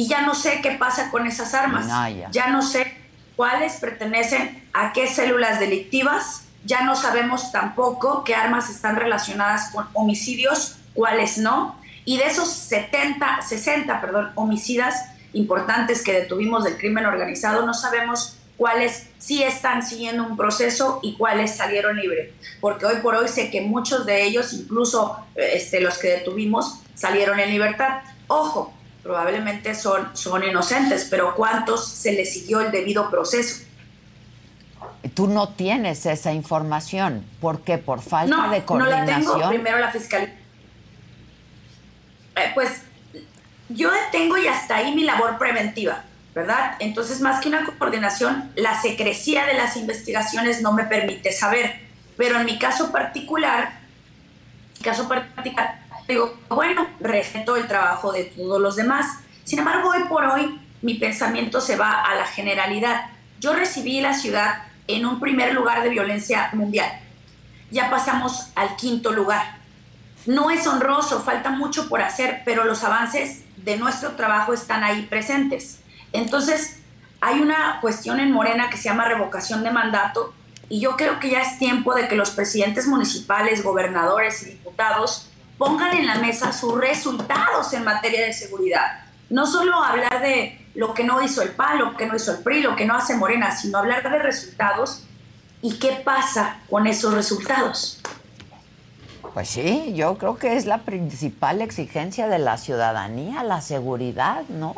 y 0.00 0.08
ya 0.08 0.22
no 0.22 0.34
sé 0.34 0.60
qué 0.62 0.70
pasa 0.70 1.10
con 1.10 1.26
esas 1.26 1.52
armas, 1.52 1.86
No, 1.86 2.08
ya. 2.08 2.30
ya 2.30 2.46
no 2.48 2.62
sé 2.62 2.96
cuáles 3.36 3.74
pertenecen 3.74 4.66
a 4.72 4.94
qué 4.94 5.06
células 5.06 5.60
delictivas, 5.60 6.44
ya 6.64 6.84
no 6.84 6.96
sabemos 6.96 7.52
tampoco 7.52 8.24
qué 8.24 8.34
armas 8.34 8.70
están 8.70 8.96
relacionadas 8.96 9.72
con 9.72 9.86
homicidios, 9.92 10.76
cuáles 10.94 11.36
no, 11.36 11.76
y 12.06 12.16
de 12.16 12.24
esos 12.28 12.48
70, 12.48 13.42
60, 13.42 14.00
perdón, 14.00 14.32
homicidas 14.36 15.04
importantes 15.34 16.02
que 16.02 16.14
detuvimos 16.14 16.64
del 16.64 16.78
crimen 16.78 17.04
organizado, 17.04 17.66
no 17.66 17.74
sabemos 17.74 18.38
cuáles 18.56 19.06
sí 19.18 19.42
están 19.42 19.82
siguiendo 19.86 20.24
un 20.24 20.34
proceso 20.38 21.00
y 21.02 21.14
cuáles 21.18 21.54
salieron 21.54 21.98
libres, 21.98 22.32
porque 22.62 22.86
hoy 22.86 22.96
por 23.02 23.16
hoy 23.16 23.28
sé 23.28 23.50
que 23.50 23.60
muchos 23.60 24.06
de 24.06 24.22
ellos, 24.24 24.54
incluso 24.54 25.18
este, 25.34 25.82
los 25.82 25.98
que 25.98 26.08
detuvimos, 26.08 26.80
salieron 26.94 27.38
en 27.38 27.50
libertad. 27.50 28.00
Ojo, 28.28 28.72
probablemente 29.02 29.74
son, 29.74 30.16
son 30.16 30.44
inocentes, 30.44 31.06
pero 31.10 31.34
¿cuántos 31.34 31.88
se 31.88 32.12
les 32.12 32.32
siguió 32.32 32.60
el 32.60 32.70
debido 32.70 33.10
proceso? 33.10 33.64
Tú 35.14 35.26
no 35.26 35.50
tienes 35.50 36.06
esa 36.06 36.32
información. 36.32 37.24
¿Por 37.40 37.62
qué? 37.62 37.78
¿Por 37.78 38.02
falta 38.02 38.36
no, 38.36 38.50
de 38.50 38.60
no 38.60 38.66
coordinación? 38.66 39.08
la 39.08 39.34
tengo. 39.34 39.48
Primero 39.48 39.78
la 39.78 39.90
fiscalía. 39.90 40.34
Eh, 42.36 42.50
pues 42.54 42.82
yo 43.68 43.90
detengo 43.90 44.36
y 44.36 44.46
hasta 44.46 44.76
ahí 44.76 44.94
mi 44.94 45.04
labor 45.04 45.38
preventiva. 45.38 46.04
¿verdad? 46.34 46.76
Entonces, 46.78 47.20
más 47.20 47.40
que 47.40 47.48
una 47.48 47.66
coordinación, 47.78 48.52
la 48.54 48.80
secrecía 48.80 49.46
de 49.46 49.54
las 49.54 49.76
investigaciones 49.76 50.62
no 50.62 50.72
me 50.72 50.84
permite 50.84 51.32
saber. 51.32 51.80
Pero 52.16 52.38
en 52.38 52.46
mi 52.46 52.58
caso 52.58 52.92
particular, 52.92 53.72
caso 54.82 55.08
particular, 55.08 55.80
digo, 56.10 56.36
bueno, 56.48 56.86
respeto 57.00 57.56
el 57.56 57.66
trabajo 57.66 58.12
de 58.12 58.24
todos 58.24 58.60
los 58.60 58.76
demás. 58.76 59.18
Sin 59.44 59.58
embargo, 59.58 59.90
hoy 59.90 60.04
por 60.08 60.24
hoy, 60.24 60.60
mi 60.82 60.94
pensamiento 60.94 61.60
se 61.60 61.76
va 61.76 62.02
a 62.02 62.14
la 62.14 62.26
generalidad. 62.26 63.06
Yo 63.40 63.54
recibí 63.54 64.00
la 64.00 64.14
ciudad 64.14 64.64
en 64.86 65.06
un 65.06 65.20
primer 65.20 65.54
lugar 65.54 65.82
de 65.82 65.88
violencia 65.88 66.50
mundial. 66.52 66.90
Ya 67.70 67.90
pasamos 67.90 68.50
al 68.54 68.76
quinto 68.76 69.12
lugar. 69.12 69.58
No 70.26 70.50
es 70.50 70.66
honroso, 70.66 71.22
falta 71.22 71.50
mucho 71.50 71.88
por 71.88 72.02
hacer, 72.02 72.42
pero 72.44 72.64
los 72.64 72.84
avances 72.84 73.42
de 73.56 73.76
nuestro 73.76 74.12
trabajo 74.12 74.52
están 74.52 74.84
ahí 74.84 75.02
presentes. 75.02 75.80
Entonces, 76.12 76.80
hay 77.20 77.40
una 77.40 77.78
cuestión 77.80 78.20
en 78.20 78.32
Morena 78.32 78.70
que 78.70 78.76
se 78.76 78.84
llama 78.84 79.06
revocación 79.06 79.62
de 79.62 79.70
mandato 79.70 80.34
y 80.68 80.80
yo 80.80 80.96
creo 80.96 81.18
que 81.20 81.30
ya 81.30 81.42
es 81.42 81.58
tiempo 81.58 81.94
de 81.94 82.08
que 82.08 82.16
los 82.16 82.30
presidentes 82.30 82.86
municipales, 82.86 83.62
gobernadores 83.62 84.42
y 84.42 84.50
diputados 84.50 85.29
pongan 85.60 85.94
en 85.94 86.06
la 86.06 86.14
mesa 86.14 86.54
sus 86.54 86.74
resultados 86.80 87.74
en 87.74 87.84
materia 87.84 88.24
de 88.24 88.32
seguridad. 88.32 89.04
No 89.28 89.46
solo 89.46 89.84
hablar 89.84 90.22
de 90.22 90.58
lo 90.74 90.94
que 90.94 91.04
no 91.04 91.20
hizo 91.22 91.42
el 91.42 91.50
PAN, 91.50 91.78
lo 91.78 91.98
que 91.98 92.06
no 92.06 92.16
hizo 92.16 92.32
el 92.32 92.42
PRI, 92.42 92.62
lo 92.62 92.74
que 92.76 92.86
no 92.86 92.94
hace 92.94 93.14
Morena, 93.14 93.54
sino 93.54 93.76
hablar 93.76 94.02
de 94.02 94.18
resultados 94.20 95.02
y 95.60 95.78
qué 95.78 96.00
pasa 96.02 96.60
con 96.70 96.86
esos 96.86 97.12
resultados. 97.12 98.00
Pues 99.34 99.50
sí, 99.50 99.92
yo 99.94 100.16
creo 100.16 100.38
que 100.38 100.56
es 100.56 100.64
la 100.64 100.78
principal 100.78 101.60
exigencia 101.60 102.26
de 102.26 102.38
la 102.38 102.56
ciudadanía, 102.56 103.42
la 103.42 103.60
seguridad, 103.60 104.44
¿no? 104.48 104.74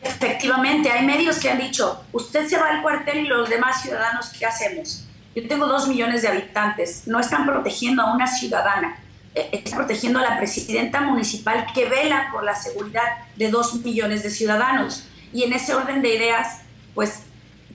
Efectivamente, 0.00 0.92
hay 0.92 1.04
medios 1.04 1.40
que 1.40 1.50
han 1.50 1.58
dicho, 1.58 2.04
usted 2.12 2.46
se 2.46 2.56
va 2.56 2.68
al 2.68 2.82
cuartel 2.82 3.18
y 3.18 3.26
los 3.26 3.50
demás 3.50 3.82
ciudadanos, 3.82 4.28
¿qué 4.38 4.46
hacemos? 4.46 5.06
Yo 5.34 5.48
tengo 5.48 5.66
dos 5.66 5.88
millones 5.88 6.22
de 6.22 6.28
habitantes, 6.28 7.08
no 7.08 7.18
están 7.18 7.46
protegiendo 7.46 8.02
a 8.02 8.14
una 8.14 8.28
ciudadana, 8.28 8.96
eh, 9.40 9.48
están 9.52 9.78
protegiendo 9.78 10.18
a 10.18 10.22
la 10.22 10.38
presidenta 10.38 11.00
municipal 11.00 11.66
que 11.74 11.86
vela 11.86 12.28
por 12.32 12.44
la 12.44 12.54
seguridad 12.54 13.26
de 13.36 13.50
dos 13.50 13.74
millones 13.84 14.22
de 14.22 14.30
ciudadanos. 14.30 15.04
Y 15.32 15.44
en 15.44 15.52
ese 15.52 15.74
orden 15.74 16.02
de 16.02 16.14
ideas, 16.14 16.60
pues 16.94 17.22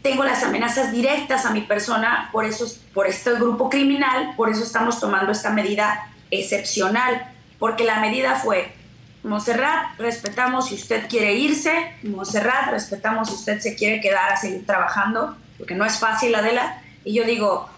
tengo 0.01 0.23
las 0.23 0.43
amenazas 0.43 0.91
directas 0.91 1.45
a 1.45 1.51
mi 1.51 1.61
persona 1.61 2.29
por, 2.31 2.45
eso, 2.45 2.65
por 2.93 3.07
este 3.07 3.33
grupo 3.35 3.69
criminal, 3.69 4.33
por 4.35 4.49
eso 4.49 4.63
estamos 4.63 4.99
tomando 4.99 5.31
esta 5.31 5.49
medida 5.51 6.07
excepcional, 6.29 7.31
porque 7.59 7.83
la 7.83 7.99
medida 7.99 8.35
fue 8.35 8.73
Monserrat, 9.23 9.97
respetamos 9.97 10.67
si 10.67 10.75
usted 10.75 11.07
quiere 11.07 11.33
irse, 11.35 11.95
Monserrat, 12.03 12.71
respetamos 12.71 13.29
si 13.29 13.35
usted 13.35 13.59
se 13.59 13.75
quiere 13.75 14.01
quedar 14.01 14.33
a 14.33 14.37
seguir 14.37 14.65
trabajando, 14.65 15.37
porque 15.57 15.75
no 15.75 15.85
es 15.85 15.97
fácil, 15.97 16.35
Adela. 16.35 16.81
Y 17.05 17.13
yo 17.13 17.23
digo, 17.23 17.69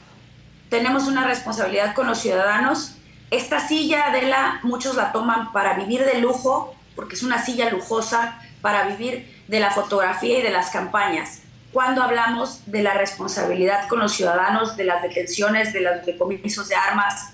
tenemos 0.70 1.08
una 1.08 1.28
responsabilidad 1.28 1.94
con 1.94 2.08
los 2.08 2.20
ciudadanos. 2.20 2.95
Esta 3.32 3.60
silla, 3.60 4.08
Adela, 4.08 4.60
muchos 4.64 4.96
la 4.96 5.12
toman 5.12 5.52
para 5.52 5.74
vivir 5.74 6.06
de 6.06 6.20
lujo, 6.20 6.76
porque 6.96 7.16
es 7.16 7.24
una 7.24 7.44
silla 7.44 7.70
lujosa, 7.70 8.40
para 8.62 8.88
vivir 8.88 9.44
de 9.48 9.60
la 9.60 9.72
fotografía 9.72 10.40
y 10.40 10.42
de 10.42 10.52
las 10.52 10.70
campañas. 10.70 11.42
Cuando 11.72 12.04
hablamos 12.04 12.62
de 12.66 12.84
la 12.84 12.94
responsabilidad 12.94 13.88
con 13.88 14.00
los 14.00 14.14
ciudadanos, 14.14 14.78
de 14.78 14.86
las 14.86 15.02
detenciones, 15.02 15.74
de 15.74 15.82
los 15.82 16.06
decomisos 16.06 16.70
de 16.70 16.76
armas, 16.76 17.34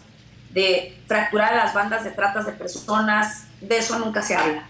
de 0.49 0.97
fracturar 1.07 1.55
las 1.55 1.73
bandas 1.73 2.03
de 2.03 2.11
tratas 2.11 2.45
de 2.45 2.53
personas, 2.53 3.43
de 3.61 3.77
eso 3.77 3.99
nunca 3.99 4.21
se 4.21 4.35
habla. 4.35 4.67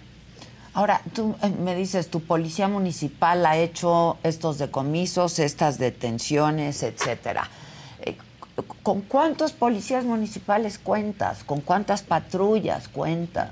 Ahora, 0.73 1.01
tú 1.13 1.35
eh, 1.41 1.49
me 1.49 1.75
dices, 1.75 2.09
tu 2.09 2.21
policía 2.21 2.67
municipal 2.67 3.45
ha 3.45 3.57
hecho 3.57 4.17
estos 4.23 4.57
decomisos, 4.57 5.39
estas 5.39 5.77
detenciones, 5.77 6.83
etcétera. 6.83 7.49
Eh, 8.81 8.83
¿Con 8.83 9.01
cuántos 9.01 9.51
policías 9.51 10.05
municipales 10.05 10.79
cuentas? 10.79 11.43
¿Con 11.43 11.61
cuántas 11.61 12.01
patrullas 12.01 12.87
cuentas? 12.87 13.49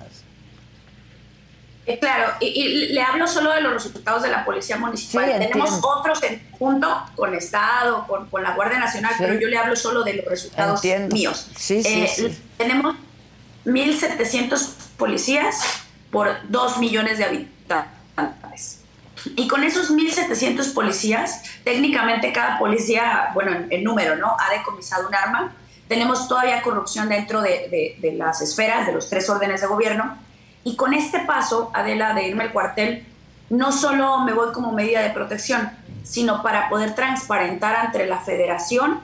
Eh, 1.86 1.98
claro, 1.98 2.34
y, 2.40 2.90
le 2.94 3.02
hablo 3.02 3.26
solo 3.26 3.52
de 3.52 3.62
los 3.62 3.74
resultados 3.74 4.22
de 4.22 4.30
la 4.30 4.46
Policía 4.46 4.78
Municipal. 4.78 5.26
Tenemos 5.40 5.80
otros 5.82 6.22
en 6.22 6.48
junto 6.52 6.88
con 7.16 7.34
Estado, 7.34 8.06
con, 8.08 8.44
la 8.44 8.54
Guardia 8.54 8.78
Nacional, 8.78 9.14
pero 9.18 9.40
yo 9.40 9.48
le 9.48 9.58
hablo 9.58 9.76
solo 9.76 10.04
de 10.04 10.14
los 10.14 10.26
resultados 10.26 10.84
míos. 11.12 11.50
Sí, 11.56 11.82
sí, 11.82 12.08
sí. 12.08 12.44
Tenemos 12.58 12.96
1.700 13.66 14.70
policías 14.98 15.64
por 16.12 16.30
2 16.50 16.78
millones 16.78 17.18
de 17.18 17.26
habitantes. 17.26 18.79
Y 19.36 19.48
con 19.48 19.64
esos 19.64 19.92
1.700 19.92 20.74
policías, 20.74 21.44
técnicamente 21.64 22.32
cada 22.32 22.58
policía, 22.60 23.32
bueno, 23.34 23.52
en, 23.70 23.84
número, 23.84 24.16
¿no? 24.16 24.36
Ha 24.40 24.52
decomisado 24.52 25.08
un 25.08 25.16
arma. 25.16 25.54
Tenemos 25.88 26.28
todavía 26.28 26.62
corrupción 26.62 27.10
dentro 27.10 27.42
de, 27.42 27.98
de, 28.00 28.14
las 28.14 28.42
esferas, 28.42 28.86
de 28.86 28.94
los 28.94 29.10
tres 29.10 29.30
órdenes 29.30 29.62
de 29.62 29.68
gobierno. 29.68 30.18
Y 30.64 30.76
con 30.76 30.94
este 30.94 31.20
paso, 31.20 31.72
Adela, 31.74 32.14
de 32.14 32.28
irme 32.28 32.44
al 32.44 32.52
cuartel, 32.52 33.06
no 33.50 33.72
solo 33.72 34.20
me 34.20 34.34
voy 34.34 34.52
como 34.52 34.72
medida 34.72 35.02
de 35.02 35.10
protección, 35.10 35.72
sino 36.04 36.44
para 36.44 36.70
poder 36.70 36.94
transparentar 36.96 37.86
entre 37.86 38.06
la 38.06 38.20
federación 38.20 39.00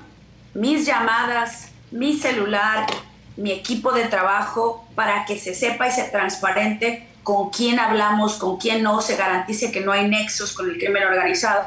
mis 0.56 0.86
llamadas, 0.86 1.70
mi 1.92 2.18
celular, 2.18 2.88
mi 3.36 3.52
equipo 3.52 3.92
de 3.92 4.06
trabajo 4.06 4.88
para 4.96 5.26
que 5.26 5.38
se 5.38 5.54
sepa 5.54 5.88
y 5.88 5.92
se 5.92 6.06
transparente 6.06 7.08
con 7.26 7.49
quién 7.49 7.80
hablamos, 7.80 8.35
con 8.35 8.57
quién 8.57 8.84
no, 8.84 9.02
se 9.02 9.15
garantice 9.15 9.72
que 9.72 9.81
no 9.81 9.91
hay 9.91 10.07
nexos 10.07 10.53
con 10.53 10.69
el 10.69 10.77
crimen 10.77 11.03
organizado. 11.06 11.64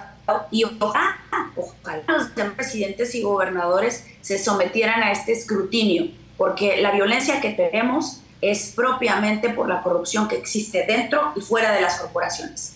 Y 0.52 0.62
ojalá, 0.62 1.16
ojalá 1.56 2.02
los 2.06 2.50
presidentes 2.52 3.12
y 3.16 3.22
gobernadores 3.22 4.06
se 4.20 4.38
sometieran 4.38 5.02
a 5.02 5.10
este 5.10 5.32
escrutinio, 5.32 6.12
porque 6.36 6.80
la 6.80 6.92
violencia 6.92 7.40
que 7.40 7.50
tenemos 7.50 8.20
es 8.40 8.72
propiamente 8.76 9.48
por 9.48 9.68
la 9.68 9.82
corrupción 9.82 10.28
que 10.28 10.36
existe 10.36 10.86
dentro 10.86 11.32
y 11.34 11.40
fuera 11.40 11.72
de 11.72 11.80
las 11.80 11.98
corporaciones. 11.98 12.74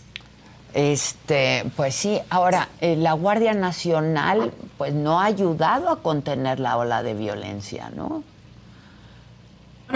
Este, 0.74 1.64
pues 1.76 1.94
sí, 1.94 2.18
ahora 2.30 2.68
eh, 2.80 2.96
la 2.96 3.12
Guardia 3.12 3.54
Nacional 3.54 4.52
pues 4.76 4.92
no 4.92 5.20
ha 5.20 5.26
ayudado 5.26 5.88
a 5.88 6.02
contener 6.02 6.59
la 6.59 6.78
ola 6.78 7.04
de 7.04 7.14
violencia, 7.14 7.90
¿no? 7.94 8.24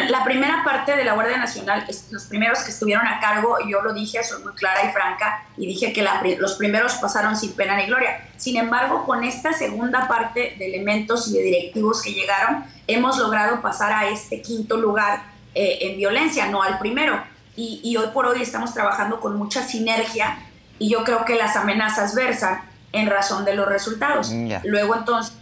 La 0.09 0.24
primera 0.24 0.62
parte 0.62 0.94
de 0.94 1.05
la 1.05 1.14
Guardia 1.14 1.39
Nacional, 1.39 1.86
los 2.10 2.24
primeros 2.24 2.60
que 2.60 2.70
estuvieron 2.70 3.06
a 3.06 3.18
cargo, 3.18 3.56
yo 3.66 3.81
lo 3.81 3.94
dije, 3.94 4.23
soy 4.23 4.43
muy 4.43 4.52
clara 4.52 4.85
y 4.85 4.93
franca, 4.93 5.44
y 5.56 5.66
dije 5.66 5.93
que 5.93 6.06
los 6.39 6.55
primeros 6.55 6.94
pasaron 6.94 7.36
sin 7.36 7.52
pena 7.52 7.77
ni 7.77 7.86
gloria. 7.86 8.28
Sin 8.36 8.56
embargo, 8.56 9.05
con 9.06 9.24
esta 9.24 9.52
segunda 9.52 10.06
parte 10.06 10.55
de 10.59 10.66
elementos 10.66 11.28
y 11.28 11.35
de 11.35 11.43
directivos 11.43 12.02
que 12.02 12.12
llegaron, 12.12 12.64
hemos 12.86 13.18
logrado 13.18 13.62
pasar 13.62 13.93
a 13.93 14.09
este 14.09 14.43
quinto 14.43 14.77
lugar 14.77 15.23
eh, 15.55 15.78
en 15.81 15.97
violencia, 15.97 16.47
no 16.47 16.62
al 16.62 16.78
primero. 16.78 17.23
Y, 17.56 17.97
hoy 17.97 18.09
por 18.12 18.27
hoy 18.27 18.43
estamos 18.43 18.74
trabajando 18.74 19.18
con 19.18 19.36
mucha 19.39 19.62
sinergia 19.62 20.36
y 20.78 20.90
yo 20.90 21.05
creo 21.05 21.24
que 21.24 21.36
las 21.36 21.56
amenazas 21.56 22.14
versan 22.14 22.60
en 22.93 23.09
razón 23.09 23.47
de 23.47 23.55
los 23.55 23.66
resultados. 23.66 24.31
Luego 24.64 24.94
entonces, 24.94 25.35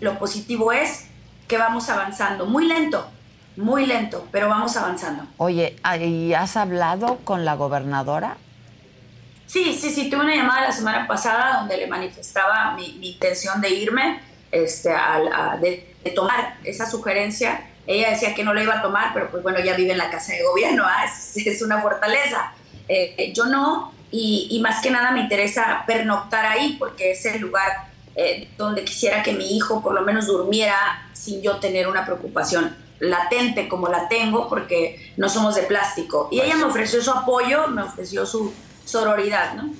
lo 0.00 0.18
positivo 0.18 0.72
es 0.72 1.06
que 1.48 1.56
vamos 1.56 1.88
avanzando 1.88 2.44
muy 2.44 2.66
lento, 2.66 3.10
muy 3.56 3.86
lento, 3.86 4.26
pero 4.32 4.48
vamos 4.48 4.76
avanzando. 4.76 5.26
Oye, 5.36 5.76
¿y 6.00 6.32
has 6.32 6.56
hablado 6.56 7.18
con 7.24 7.44
la 7.44 7.54
gobernadora? 7.54 8.36
Sí, 9.46 9.76
sí, 9.78 9.90
sí, 9.90 10.10
tuve 10.10 10.22
una 10.22 10.34
llamada 10.34 10.62
la 10.62 10.72
semana 10.72 11.06
pasada 11.06 11.58
donde 11.58 11.76
le 11.76 11.86
manifestaba 11.86 12.74
mi, 12.74 12.98
intención 13.02 13.60
de 13.60 13.70
irme, 13.70 14.20
este, 14.50 14.92
de, 15.60 16.10
tomar 16.14 16.56
esa 16.64 16.90
sugerencia. 16.90 17.64
Ella 17.86 18.10
decía 18.10 18.34
que 18.34 18.42
no 18.42 18.54
la 18.54 18.62
iba 18.62 18.74
a 18.78 18.82
tomar, 18.82 19.12
pero 19.12 19.30
pues 19.30 19.42
bueno, 19.42 19.60
ya 19.60 19.74
vive 19.74 19.92
en 19.92 19.98
la 19.98 20.10
casa 20.10 20.32
de 20.32 20.42
gobierno, 20.42 20.84
¿ah? 20.86 21.04
es, 21.04 21.62
una 21.62 21.80
fortaleza. 21.80 22.52
Eh, 22.88 23.32
yo 23.34 23.46
no, 23.46 23.92
y, 24.10 24.60
más 24.62 24.80
que 24.82 24.90
nada 24.90 25.10
me 25.10 25.20
interesa 25.20 25.84
pernoctar 25.86 26.46
ahí 26.46 26.76
porque 26.78 27.12
es 27.12 27.24
el 27.26 27.40
lugar 27.40 27.88
eh, 28.16 28.48
donde 28.56 28.84
quisiera 28.84 29.22
que 29.22 29.32
mi 29.32 29.56
hijo 29.56 29.82
por 29.82 29.92
lo 29.92 30.02
menos 30.02 30.26
durmiera 30.26 31.08
sin 31.12 31.42
yo 31.42 31.56
tener 31.56 31.88
una 31.88 32.04
preocupación 32.04 32.76
latente 33.00 33.68
como 33.68 33.88
la 33.88 34.08
tengo 34.08 34.48
porque 34.48 35.12
no 35.16 35.28
somos 35.28 35.54
de 35.54 35.62
plástico. 35.62 36.28
Y 36.30 36.40
ella 36.40 36.56
me 36.56 36.64
ofreció 36.64 37.02
su 37.02 37.10
apoyo, 37.10 37.68
me 37.68 37.82
ofreció 37.82 38.26
su 38.26 38.52
sororidad, 38.84 39.54
¿no? 39.54 39.70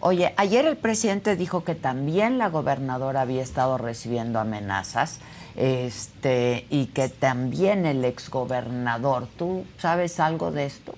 Oye, 0.00 0.34
ayer 0.36 0.66
el 0.66 0.76
presidente 0.76 1.34
dijo 1.34 1.64
que 1.64 1.74
también 1.74 2.36
la 2.36 2.50
gobernadora 2.50 3.22
había 3.22 3.42
estado 3.42 3.78
recibiendo 3.78 4.38
amenazas 4.38 5.18
este, 5.56 6.66
y 6.68 6.86
que 6.86 7.08
también 7.08 7.86
el 7.86 8.04
exgobernador. 8.04 9.28
¿Tú 9.38 9.64
sabes 9.78 10.20
algo 10.20 10.50
de 10.50 10.66
esto? 10.66 10.94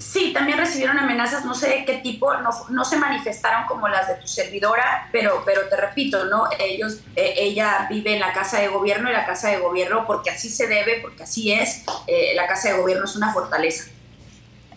Sí, 0.00 0.32
también 0.32 0.56
recibieron 0.56 0.98
amenazas, 0.98 1.44
no 1.44 1.54
sé 1.54 1.68
de 1.68 1.84
qué 1.84 1.98
tipo, 1.98 2.32
no, 2.38 2.48
no, 2.70 2.84
se 2.86 2.96
manifestaron 2.96 3.66
como 3.66 3.86
las 3.86 4.08
de 4.08 4.14
tu 4.14 4.26
servidora, 4.26 5.08
pero, 5.12 5.42
pero 5.44 5.68
te 5.68 5.76
repito, 5.76 6.24
¿no? 6.24 6.44
Ellos, 6.58 7.00
eh, 7.16 7.34
ella 7.36 7.86
vive 7.90 8.14
en 8.14 8.20
la 8.20 8.32
casa 8.32 8.60
de 8.60 8.68
gobierno 8.68 9.10
y 9.10 9.12
la 9.12 9.26
casa 9.26 9.50
de 9.50 9.58
gobierno, 9.58 10.06
porque 10.06 10.30
así 10.30 10.48
se 10.48 10.66
debe, 10.68 11.00
porque 11.02 11.24
así 11.24 11.52
es, 11.52 11.84
eh, 12.06 12.32
la 12.34 12.46
casa 12.46 12.70
de 12.72 12.78
gobierno 12.80 13.04
es 13.04 13.14
una 13.14 13.30
fortaleza. 13.30 13.90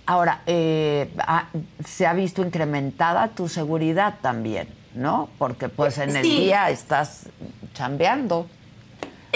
Ahora, 0.06 0.42
eh, 0.46 1.10
se 1.88 2.06
ha 2.06 2.12
visto 2.12 2.42
incrementada 2.42 3.30
tu 3.30 3.48
seguridad 3.48 4.16
también, 4.22 4.68
¿no? 4.94 5.30
Porque 5.38 5.70
pues 5.70 6.00
en 6.00 6.14
el 6.18 6.24
Sí. 6.26 6.42
día 6.42 6.70
estás 6.70 7.28
chambeando. 7.74 8.50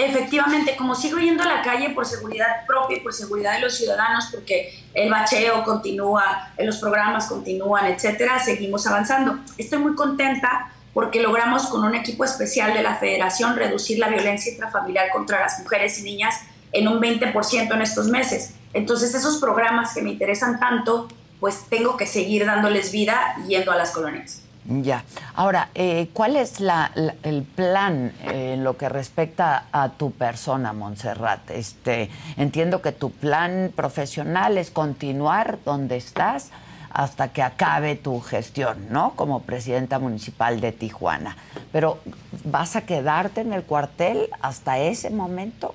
Efectivamente, 0.00 0.76
como 0.76 0.94
sigo 0.94 1.18
yendo 1.18 1.42
a 1.42 1.46
la 1.46 1.60
calle 1.60 1.90
por 1.90 2.06
seguridad 2.06 2.64
propia 2.68 2.98
y 2.98 3.00
por 3.00 3.12
seguridad 3.12 3.54
de 3.54 3.62
los 3.62 3.76
ciudadanos, 3.76 4.28
porque 4.30 4.72
el 4.94 5.10
bacheo 5.10 5.64
continúa, 5.64 6.52
los 6.56 6.78
programas 6.78 7.26
continúan, 7.26 7.86
etcétera, 7.86 8.38
seguimos 8.38 8.86
avanzando. 8.86 9.40
Estoy 9.56 9.80
muy 9.80 9.96
contenta 9.96 10.70
porque 10.94 11.20
logramos 11.20 11.66
con 11.66 11.82
un 11.82 11.96
equipo 11.96 12.22
especial 12.22 12.74
de 12.74 12.82
la 12.84 12.94
Federación 12.94 13.56
reducir 13.56 13.98
la 13.98 14.06
violencia 14.06 14.52
intrafamiliar 14.52 15.10
contra 15.10 15.40
las 15.40 15.58
mujeres 15.58 15.98
y 15.98 16.04
niñas 16.04 16.42
en 16.70 16.86
un 16.86 17.00
20% 17.00 17.74
en 17.74 17.82
estos 17.82 18.06
meses. 18.06 18.54
Entonces, 18.74 19.12
esos 19.16 19.38
programas 19.38 19.94
que 19.94 20.02
me 20.02 20.10
interesan 20.10 20.60
tanto, 20.60 21.08
pues 21.40 21.64
tengo 21.68 21.96
que 21.96 22.06
seguir 22.06 22.46
dándoles 22.46 22.92
vida 22.92 23.34
yendo 23.48 23.72
a 23.72 23.76
las 23.76 23.90
colonias. 23.90 24.42
Ya. 24.70 25.02
Ahora, 25.34 25.70
eh, 25.74 26.10
¿cuál 26.12 26.36
es 26.36 26.60
la- 26.60 26.92
el 27.22 27.42
plan 27.42 28.12
eh, 28.24 28.52
en 28.52 28.64
lo 28.64 28.76
que 28.76 28.90
respecta 28.90 29.64
a 29.72 29.88
tu 29.88 30.10
persona, 30.12 30.74
Montserrat? 30.74 31.50
Este, 31.50 32.10
entiendo 32.36 32.82
que 32.82 32.92
tu 32.92 33.10
plan 33.10 33.72
profesional 33.74 34.58
es 34.58 34.70
continuar 34.70 35.58
donde 35.64 35.96
estás 35.96 36.50
hasta 36.90 37.28
que 37.32 37.42
acabe 37.42 37.96
tu 37.96 38.20
gestión, 38.20 38.88
¿no? 38.90 39.12
Como 39.16 39.40
presidenta 39.42 39.98
municipal 39.98 40.60
de 40.60 40.72
Tijuana. 40.72 41.36
Pero, 41.72 41.98
¿vas 42.44 42.76
a 42.76 42.82
quedarte 42.82 43.40
en 43.40 43.54
el 43.54 43.62
cuartel 43.62 44.28
hasta 44.42 44.78
ese 44.78 45.08
momento? 45.08 45.74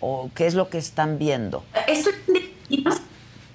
¿O 0.00 0.30
qué 0.34 0.46
es 0.46 0.54
lo 0.54 0.70
que 0.70 0.78
están 0.78 1.18
viendo? 1.18 1.64
Esto. 1.86 2.10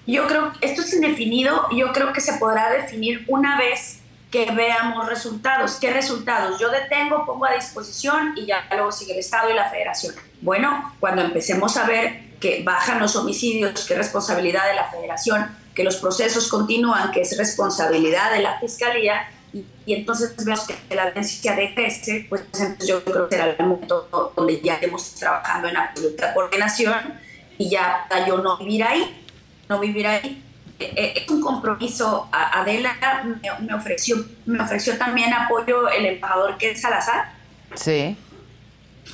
Yo 0.05 0.25
creo 0.27 0.53
esto 0.61 0.81
es 0.81 0.93
indefinido. 0.93 1.67
Yo 1.75 1.91
creo 1.91 2.13
que 2.13 2.21
se 2.21 2.33
podrá 2.33 2.69
definir 2.71 3.25
una 3.27 3.57
vez 3.57 3.96
que 4.31 4.51
veamos 4.51 5.07
resultados. 5.07 5.75
¿Qué 5.75 5.91
resultados? 5.91 6.59
Yo 6.59 6.69
detengo, 6.69 7.25
pongo 7.25 7.45
a 7.45 7.53
disposición 7.53 8.33
y 8.35 8.45
ya 8.45 8.67
luego 8.71 8.91
sigue 8.91 9.13
el 9.13 9.19
Estado 9.19 9.49
y 9.49 9.53
la 9.53 9.69
Federación. 9.69 10.15
Bueno, 10.41 10.95
cuando 10.99 11.21
empecemos 11.21 11.77
a 11.77 11.85
ver 11.85 12.27
que 12.39 12.63
bajan 12.63 12.99
los 12.99 13.15
homicidios, 13.15 13.85
que 13.85 13.93
es 13.93 13.97
responsabilidad 13.97 14.67
de 14.67 14.75
la 14.75 14.89
Federación, 14.89 15.55
que 15.73 15.83
los 15.83 15.97
procesos 15.97 16.49
continúan, 16.49 17.11
que 17.11 17.21
es 17.21 17.37
responsabilidad 17.37 18.31
de 18.31 18.41
la 18.41 18.59
Fiscalía, 18.59 19.29
y, 19.53 19.65
y 19.85 19.93
entonces 19.93 20.35
vemos 20.43 20.67
que 20.67 20.95
la 20.95 21.05
violencia 21.05 21.55
decrece, 21.55 22.25
pues 22.27 22.41
entonces 22.41 22.87
yo 22.87 23.03
creo 23.03 23.29
que 23.29 23.35
será 23.35 23.55
el 23.57 23.65
momento 23.65 24.33
donde 24.35 24.59
ya 24.61 24.75
estemos 24.75 25.15
trabajando 25.15 25.69
en 25.69 25.77
absoluta 25.77 26.33
coordinación 26.33 27.19
y 27.57 27.69
ya 27.69 28.07
yo 28.27 28.39
no 28.39 28.57
vivir 28.57 28.83
ahí, 28.83 29.25
no 29.69 29.79
vivir 29.79 30.05
ahí. 30.05 30.43
Eh, 30.79 30.93
eh, 30.95 31.13
Es 31.15 31.29
un 31.29 31.41
compromiso. 31.41 32.29
Adela 32.31 32.95
me, 33.23 33.65
me 33.65 33.73
ofreció, 33.73 34.17
me 34.45 34.61
ofreció 34.61 34.97
también 34.97 35.33
apoyo 35.33 35.89
el 35.89 36.05
embajador 36.05 36.57
que 36.57 36.71
es 36.71 36.81
Salazar. 36.81 37.31
Sí. 37.75 38.15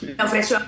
Me 0.01 0.23
ofreció. 0.23 0.59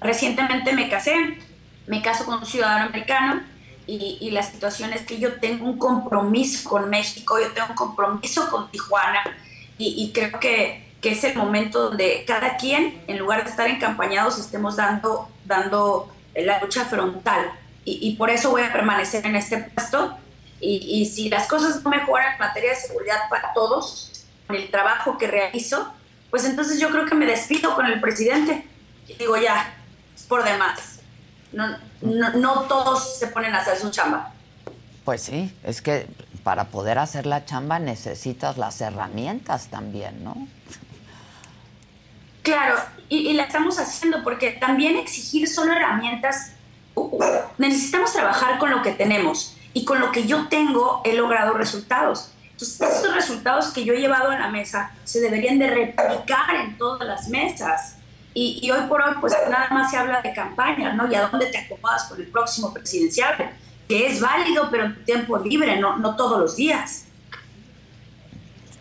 Recientemente 0.00 0.72
me 0.74 0.88
casé, 0.88 1.38
me 1.86 2.02
caso 2.02 2.24
con 2.24 2.38
un 2.38 2.46
ciudadano 2.46 2.86
americano 2.86 3.42
y, 3.86 4.18
y 4.20 4.30
la 4.30 4.42
situación 4.42 4.92
es 4.92 5.02
que 5.02 5.18
yo 5.18 5.40
tengo 5.40 5.64
un 5.64 5.78
compromiso 5.78 6.68
con 6.68 6.88
México, 6.88 7.38
yo 7.40 7.50
tengo 7.52 7.68
un 7.70 7.74
compromiso 7.74 8.48
con 8.48 8.70
Tijuana 8.70 9.22
y, 9.76 9.94
y 10.04 10.12
creo 10.12 10.38
que, 10.38 10.86
que 11.00 11.12
es 11.12 11.24
el 11.24 11.34
momento 11.36 11.88
donde 11.88 12.24
cada 12.26 12.56
quien, 12.56 13.02
en 13.08 13.18
lugar 13.18 13.42
de 13.42 13.50
estar 13.50 13.66
encampañados, 13.66 14.38
estemos 14.38 14.76
dando, 14.76 15.28
dando 15.44 16.14
la 16.36 16.60
lucha 16.60 16.84
frontal. 16.84 17.50
Y, 17.84 17.98
y 18.06 18.16
por 18.16 18.30
eso 18.30 18.50
voy 18.50 18.62
a 18.62 18.72
permanecer 18.72 19.24
en 19.26 19.34
este 19.34 19.58
puesto. 19.58 20.16
Y, 20.60 21.00
y 21.00 21.06
si 21.06 21.28
las 21.28 21.46
cosas 21.46 21.82
no 21.82 21.90
mejoran 21.90 22.32
en 22.32 22.38
materia 22.38 22.70
de 22.70 22.76
seguridad 22.76 23.28
para 23.30 23.52
todos, 23.52 24.26
con 24.48 24.56
el 24.56 24.70
trabajo 24.70 25.18
que 25.18 25.26
realizo, 25.28 25.92
pues 26.30 26.44
entonces 26.44 26.80
yo 26.80 26.90
creo 26.90 27.06
que 27.06 27.14
me 27.14 27.26
despido 27.26 27.74
con 27.74 27.86
el 27.86 28.00
presidente. 28.00 28.66
Y 29.06 29.14
digo, 29.14 29.36
ya, 29.36 29.74
es 30.16 30.22
por 30.24 30.42
demás. 30.42 31.00
No, 31.52 31.76
no, 32.00 32.30
no 32.30 32.62
todos 32.62 33.18
se 33.18 33.28
ponen 33.28 33.54
a 33.54 33.58
hacer 33.58 33.78
su 33.78 33.90
chamba. 33.90 34.32
Pues 35.04 35.22
sí, 35.22 35.54
es 35.64 35.80
que 35.80 36.06
para 36.42 36.64
poder 36.64 36.98
hacer 36.98 37.26
la 37.26 37.44
chamba 37.44 37.78
necesitas 37.78 38.58
las 38.58 38.80
herramientas 38.80 39.68
también, 39.68 40.24
¿no? 40.24 40.48
Claro, 42.42 42.76
y, 43.08 43.28
y 43.28 43.32
la 43.34 43.44
estamos 43.44 43.78
haciendo 43.78 44.24
porque 44.24 44.52
también 44.52 44.96
exigir 44.96 45.48
son 45.48 45.70
herramientas. 45.70 46.52
Necesitamos 47.58 48.12
trabajar 48.12 48.58
con 48.58 48.70
lo 48.70 48.82
que 48.82 48.92
tenemos 48.92 49.57
y 49.74 49.84
con 49.84 50.00
lo 50.00 50.12
que 50.12 50.26
yo 50.26 50.48
tengo 50.48 51.02
he 51.04 51.14
logrado 51.14 51.54
resultados. 51.54 52.30
Entonces, 52.52 52.80
esos 52.80 53.14
resultados 53.14 53.68
que 53.68 53.84
yo 53.84 53.94
he 53.94 54.00
llevado 54.00 54.30
a 54.30 54.38
la 54.38 54.48
mesa 54.48 54.92
se 55.04 55.20
deberían 55.20 55.58
de 55.58 55.68
replicar 55.68 56.56
en 56.56 56.76
todas 56.76 57.06
las 57.06 57.28
mesas. 57.28 57.96
Y, 58.34 58.58
y 58.62 58.70
hoy 58.70 58.82
por 58.88 59.00
hoy, 59.00 59.14
pues 59.20 59.32
nada 59.48 59.68
más 59.70 59.90
se 59.90 59.96
habla 59.96 60.20
de 60.22 60.32
campaña, 60.32 60.92
¿no? 60.92 61.10
Y 61.10 61.14
a 61.14 61.28
dónde 61.28 61.46
te 61.46 61.58
acomodas 61.58 62.04
con 62.04 62.20
el 62.20 62.26
próximo 62.26 62.72
presidencial, 62.74 63.52
que 63.88 64.06
es 64.06 64.20
válido, 64.20 64.68
pero 64.70 64.86
en 64.86 64.94
tu 64.96 65.04
tiempo 65.04 65.38
libre, 65.38 65.78
no, 65.78 65.96
no 65.98 66.16
todos 66.16 66.38
los 66.38 66.56
días. 66.56 67.04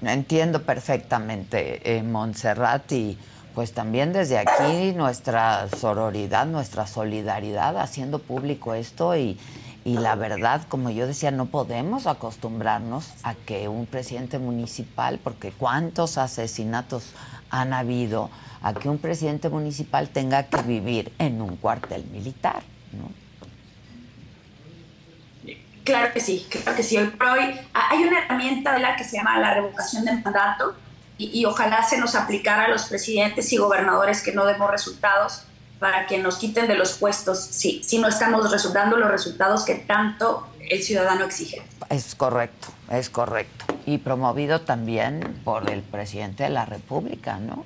Entiendo 0.02 0.64
perfectamente, 0.64 1.98
eh, 1.98 2.04
Montserrat, 2.04 2.92
y 2.92 3.18
pues 3.56 3.74
también 3.74 4.14
desde 4.14 4.38
aquí 4.38 4.94
nuestra 4.94 5.68
sororidad, 5.70 6.46
nuestra 6.46 6.86
solidaridad 6.86 7.78
haciendo 7.78 8.20
público 8.20 8.76
esto 8.76 9.16
y, 9.16 9.40
y 9.88 9.98
la 9.98 10.16
verdad, 10.16 10.64
como 10.68 10.90
yo 10.90 11.08
decía, 11.08 11.32
no 11.32 11.46
podemos 11.46 12.08
acostumbrarnos 12.08 13.08
a 13.24 13.36
que 13.36 13.70
un 13.70 13.86
presidente 13.86 14.38
municipal, 14.38 15.18
porque 15.24 15.54
cuántos 15.54 16.18
asesinatos 16.18 17.14
han 17.50 17.72
habido, 17.72 18.30
a 18.62 18.74
que 18.74 18.90
un 18.90 18.98
presidente 18.98 19.48
municipal 19.48 20.10
tenga 20.10 20.44
que 20.44 20.62
vivir 20.64 21.14
en 21.20 21.42
un 21.42 21.56
cuartel 21.56 22.04
militar, 22.12 22.64
¿no? 22.92 23.10
Claro 25.86 26.12
que 26.12 26.20
sí, 26.20 26.46
claro 26.50 26.76
que 26.76 26.84
sí. 26.84 26.98
Hoy 26.98 27.08
por 27.08 27.28
hoy 27.30 27.58
ah, 27.74 27.88
hay 27.92 28.04
una 28.04 28.26
herramienta 28.26 28.74
de 28.74 28.80
la 28.80 28.98
que 28.98 29.06
se 29.06 29.16
llama 29.16 29.40
la 29.40 29.54
revocación 29.54 30.04
de 30.04 30.12
mandato 30.18 30.76
y, 31.18 31.40
y 31.40 31.46
ojalá 31.46 31.82
se 31.82 31.98
nos 31.98 32.14
aplicara 32.14 32.66
a 32.66 32.68
los 32.68 32.88
presidentes 32.88 33.54
y 33.54 33.56
gobernadores 33.56 34.22
que 34.22 34.34
no 34.34 34.46
demos 34.46 34.70
resultados 34.70 35.47
para 35.80 36.08
que 36.08 36.18
nos 36.18 36.38
quiten 36.38 36.68
de 36.68 36.76
los 36.76 36.94
puestos 36.94 37.40
si, 37.40 37.84
si 37.84 38.00
no 38.00 38.08
estamos 38.08 38.52
resultando 38.52 38.98
los 38.98 39.12
resultados 39.12 39.64
que 39.64 39.76
tanto 39.76 40.48
el 40.70 40.84
ciudadano 40.84 41.26
exige. 41.26 41.62
Es 41.90 42.16
correcto, 42.16 42.68
es 42.92 43.10
correcto. 43.10 43.66
Y 43.86 44.00
promovido 44.00 44.62
también 44.62 45.42
por 45.46 45.70
el 45.70 45.82
presidente 45.82 46.44
de 46.44 46.50
la 46.50 46.66
República, 46.66 47.40
¿no? 47.40 47.66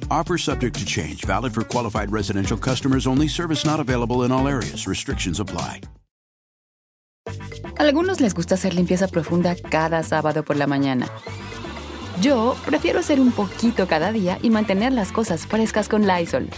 Offer 0.11 0.37
subject 0.37 0.77
to 0.77 0.85
change, 0.85 1.23
valid 1.23 1.53
for 1.53 1.63
qualified 1.63 2.11
residential 2.11 2.57
customers 2.57 3.07
only, 3.07 3.29
service 3.29 3.65
not 3.65 3.79
available 3.79 4.23
in 4.23 4.31
all 4.31 4.45
areas. 4.45 4.85
Restrictions 4.85 5.39
apply. 5.39 5.79
Algunos 7.77 8.19
les 8.19 8.33
gusta 8.33 8.55
hacer 8.55 8.73
limpieza 8.73 9.07
profunda 9.07 9.55
cada 9.55 10.03
sábado 10.03 10.43
por 10.43 10.57
la 10.57 10.67
mañana. 10.67 11.07
Yo 12.19 12.57
prefiero 12.65 12.99
hacer 12.99 13.21
un 13.21 13.31
poquito 13.31 13.87
cada 13.87 14.11
día 14.11 14.37
y 14.41 14.49
mantener 14.49 14.91
las 14.91 15.13
cosas 15.13 15.47
frescas 15.47 15.87
con 15.87 16.05
Lysol. 16.05 16.49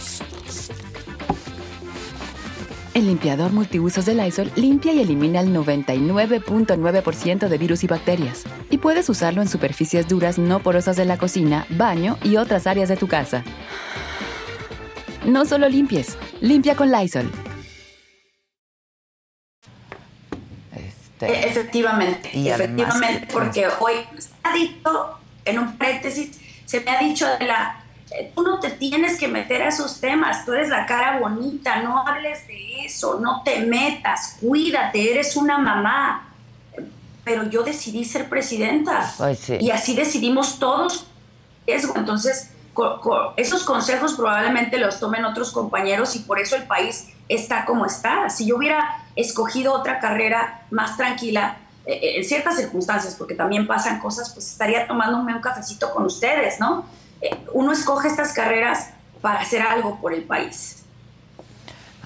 El 2.94 3.06
limpiador 3.08 3.52
multiusos 3.52 4.06
de 4.06 4.14
Lysol 4.14 4.52
limpia 4.54 4.92
y 4.92 5.00
elimina 5.00 5.40
el 5.40 5.52
99.9% 5.52 7.48
de 7.48 7.58
virus 7.58 7.82
y 7.82 7.88
bacterias. 7.88 8.44
Y 8.70 8.78
puedes 8.78 9.08
usarlo 9.08 9.42
en 9.42 9.48
superficies 9.48 10.06
duras 10.06 10.38
no 10.38 10.60
porosas 10.60 10.96
de 10.96 11.04
la 11.04 11.18
cocina, 11.18 11.66
baño 11.70 12.16
y 12.22 12.36
otras 12.36 12.68
áreas 12.68 12.88
de 12.88 12.96
tu 12.96 13.08
casa. 13.08 13.42
No 15.26 15.44
solo 15.44 15.68
limpies, 15.68 16.16
limpia 16.40 16.76
con 16.76 16.92
Lysol. 16.92 17.30
E- 21.20 21.46
Efectivamente, 21.48 22.30
Y 22.36 22.50
además, 22.50 22.88
efectivamente, 22.96 23.32
porque 23.32 23.66
hoy 23.80 23.94
se 24.18 24.28
ha 24.42 24.52
dicho, 24.52 25.18
en 25.44 25.58
un 25.58 25.76
paréntesis, 25.78 26.38
se 26.66 26.80
me 26.80 26.90
ha 26.90 26.98
dicho 27.00 27.26
de 27.38 27.46
la, 27.46 27.82
tú 28.34 28.42
no 28.42 28.60
te 28.60 28.70
tienes 28.70 29.18
que 29.18 29.28
meter 29.28 29.62
a 29.62 29.68
esos 29.68 30.00
temas, 30.00 30.44
tú 30.44 30.52
eres 30.52 30.68
la 30.68 30.86
cara 30.86 31.18
bonita, 31.18 31.82
no 31.82 32.06
hables 32.06 32.46
de 32.46 32.84
eso, 32.84 33.18
no 33.20 33.42
te 33.42 33.60
metas, 33.60 34.36
cuídate, 34.40 35.12
eres 35.12 35.36
una 35.36 35.58
mamá. 35.58 36.28
Pero 37.24 37.44
yo 37.44 37.62
decidí 37.62 38.04
ser 38.04 38.28
presidenta 38.28 39.10
Pues 39.16 39.38
sí. 39.38 39.56
y 39.58 39.70
así 39.70 39.94
decidimos 39.94 40.58
todos. 40.58 41.06
Entonces, 41.66 42.50
esos 43.36 43.64
consejos 43.64 44.14
probablemente 44.14 44.78
los 44.78 45.00
tomen 45.00 45.24
otros 45.24 45.50
compañeros 45.52 46.14
y 46.16 46.18
por 46.20 46.38
eso 46.38 46.56
el 46.56 46.64
país 46.64 47.08
está 47.28 47.64
como 47.64 47.86
está. 47.86 48.28
Si 48.28 48.46
yo 48.46 48.56
hubiera 48.56 49.02
escogido 49.16 49.72
otra 49.72 50.00
carrera 50.00 50.66
más 50.70 50.96
tranquila, 50.96 51.56
eh, 51.86 51.92
eh, 51.92 52.18
en 52.18 52.24
ciertas 52.24 52.56
circunstancias, 52.56 53.14
porque 53.14 53.34
también 53.34 53.66
pasan 53.66 54.00
cosas, 54.00 54.30
pues 54.34 54.50
estaría 54.50 54.86
tomándome 54.86 55.34
un 55.34 55.40
cafecito 55.40 55.92
con 55.92 56.04
ustedes, 56.04 56.58
¿no? 56.60 56.84
Eh, 57.24 57.34
uno 57.54 57.72
escoge 57.72 58.08
estas 58.08 58.34
carreras 58.34 58.90
para 59.22 59.40
hacer 59.40 59.62
algo 59.62 59.98
por 59.98 60.12
el 60.12 60.24
país. 60.24 60.82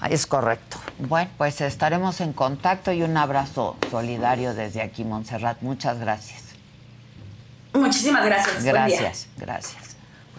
Es 0.09 0.25
correcto. 0.25 0.77
Bueno, 0.97 1.29
pues 1.37 1.59
estaremos 1.59 2.21
en 2.21 2.31
contacto 2.31 2.93
y 2.93 3.03
un 3.03 3.17
abrazo 3.17 3.75
solidario 3.91 4.53
desde 4.53 4.81
aquí, 4.81 5.03
Montserrat. 5.03 5.61
Muchas 5.61 5.99
gracias. 5.99 6.43
Muchísimas 7.73 8.25
gracias. 8.25 8.63
Gracias, 8.63 9.27
gracias. 9.37 9.88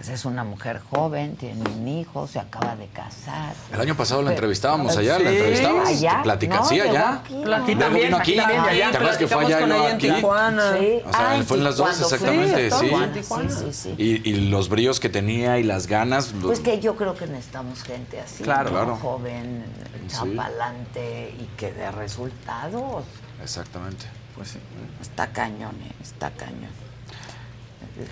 Pues 0.00 0.08
es 0.08 0.24
una 0.24 0.44
mujer 0.44 0.80
joven, 0.88 1.36
tiene 1.36 1.62
un 1.68 1.86
hijo, 1.86 2.26
se 2.26 2.38
acaba 2.38 2.74
de 2.74 2.86
casar. 2.86 3.52
El 3.70 3.82
año 3.82 3.94
pasado 3.94 4.22
la 4.22 4.28
Pero- 4.28 4.36
entrevistábamos 4.38 4.96
allá, 4.96 5.18
Sí. 5.18 5.24
la 5.24 5.30
entrevistabas. 5.30 5.88
¿Allá? 5.90 6.20
Platica, 6.22 6.56
No, 6.56 6.64
sí, 6.64 6.80
allá. 6.80 7.12
aquí. 7.16 7.34
Aquí 7.34 7.66
vino 7.66 7.80
también, 7.80 8.14
aquí. 8.14 8.20
aquí 8.30 8.36
también, 8.36 8.60
allá. 8.62 8.90
¿Te 8.92 8.96
acuerdas 8.96 9.18
que 9.18 9.26
fue 9.28 9.44
allá 9.44 9.66
no 9.66 9.74
ella 9.74 9.90
en 9.90 9.96
aquí? 9.96 10.10
Tijuana. 10.10 10.72
Sí. 10.78 11.02
O 11.04 11.10
sea, 11.12 11.30
Ah, 11.32 11.42
fue 11.46 11.58
en 11.58 11.64
las 11.64 11.76
dos, 11.76 12.00
exactamente, 12.00 12.70
sí. 12.70 12.88
Sí, 12.88 13.34
sí, 13.50 13.72
sí. 13.74 13.94
Y, 13.98 14.30
y 14.30 14.48
los 14.48 14.70
bríos 14.70 15.00
que 15.00 15.10
tenía 15.10 15.58
y 15.58 15.64
las 15.64 15.86
ganas. 15.86 16.32
lo- 16.32 16.46
Pues 16.46 16.60
que 16.60 16.80
yo 16.80 16.96
creo 16.96 17.14
que 17.14 17.26
necesitamos 17.26 17.82
gente 17.82 18.20
así, 18.22 18.42
Claro. 18.42 18.70
Claro. 18.70 18.96
joven, 18.96 19.66
Sí. 20.08 20.16
chapalante 20.16 21.34
y 21.38 21.44
que 21.58 21.72
dé 21.74 21.90
resultados. 21.90 23.04
Exactamente. 23.42 24.06
Pues 24.34 24.48
sí. 24.48 24.58
Está 25.02 25.26
cañón, 25.30 25.74
eh, 25.84 25.92
está 26.00 26.30
cañón. 26.30 26.70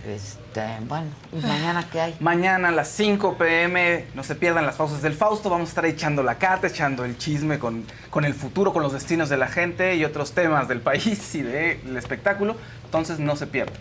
Este, 0.06 0.62
bueno, 0.86 1.06
¿y 1.32 1.36
mañana 1.44 1.86
qué 1.90 2.00
hay? 2.00 2.16
Mañana 2.20 2.68
a 2.68 2.70
las 2.70 2.88
5 2.88 3.36
pm, 3.38 4.04
no 4.14 4.22
se 4.22 4.34
pierdan 4.34 4.66
las 4.66 4.76
pausas 4.76 5.02
del 5.02 5.14
Fausto, 5.14 5.48
vamos 5.50 5.68
a 5.68 5.70
estar 5.70 5.86
echando 5.86 6.22
la 6.22 6.36
cata, 6.38 6.66
echando 6.66 7.04
el 7.04 7.16
chisme 7.18 7.58
con, 7.58 7.84
con 8.10 8.24
el 8.24 8.34
futuro, 8.34 8.72
con 8.72 8.82
los 8.82 8.92
destinos 8.92 9.28
de 9.28 9.36
la 9.36 9.48
gente 9.48 9.96
y 9.96 10.04
otros 10.04 10.32
temas 10.32 10.68
del 10.68 10.80
país 10.80 11.34
y 11.34 11.42
del 11.42 11.96
espectáculo, 11.96 12.56
entonces 12.84 13.18
no 13.18 13.36
se 13.36 13.46
pierdan. 13.46 13.76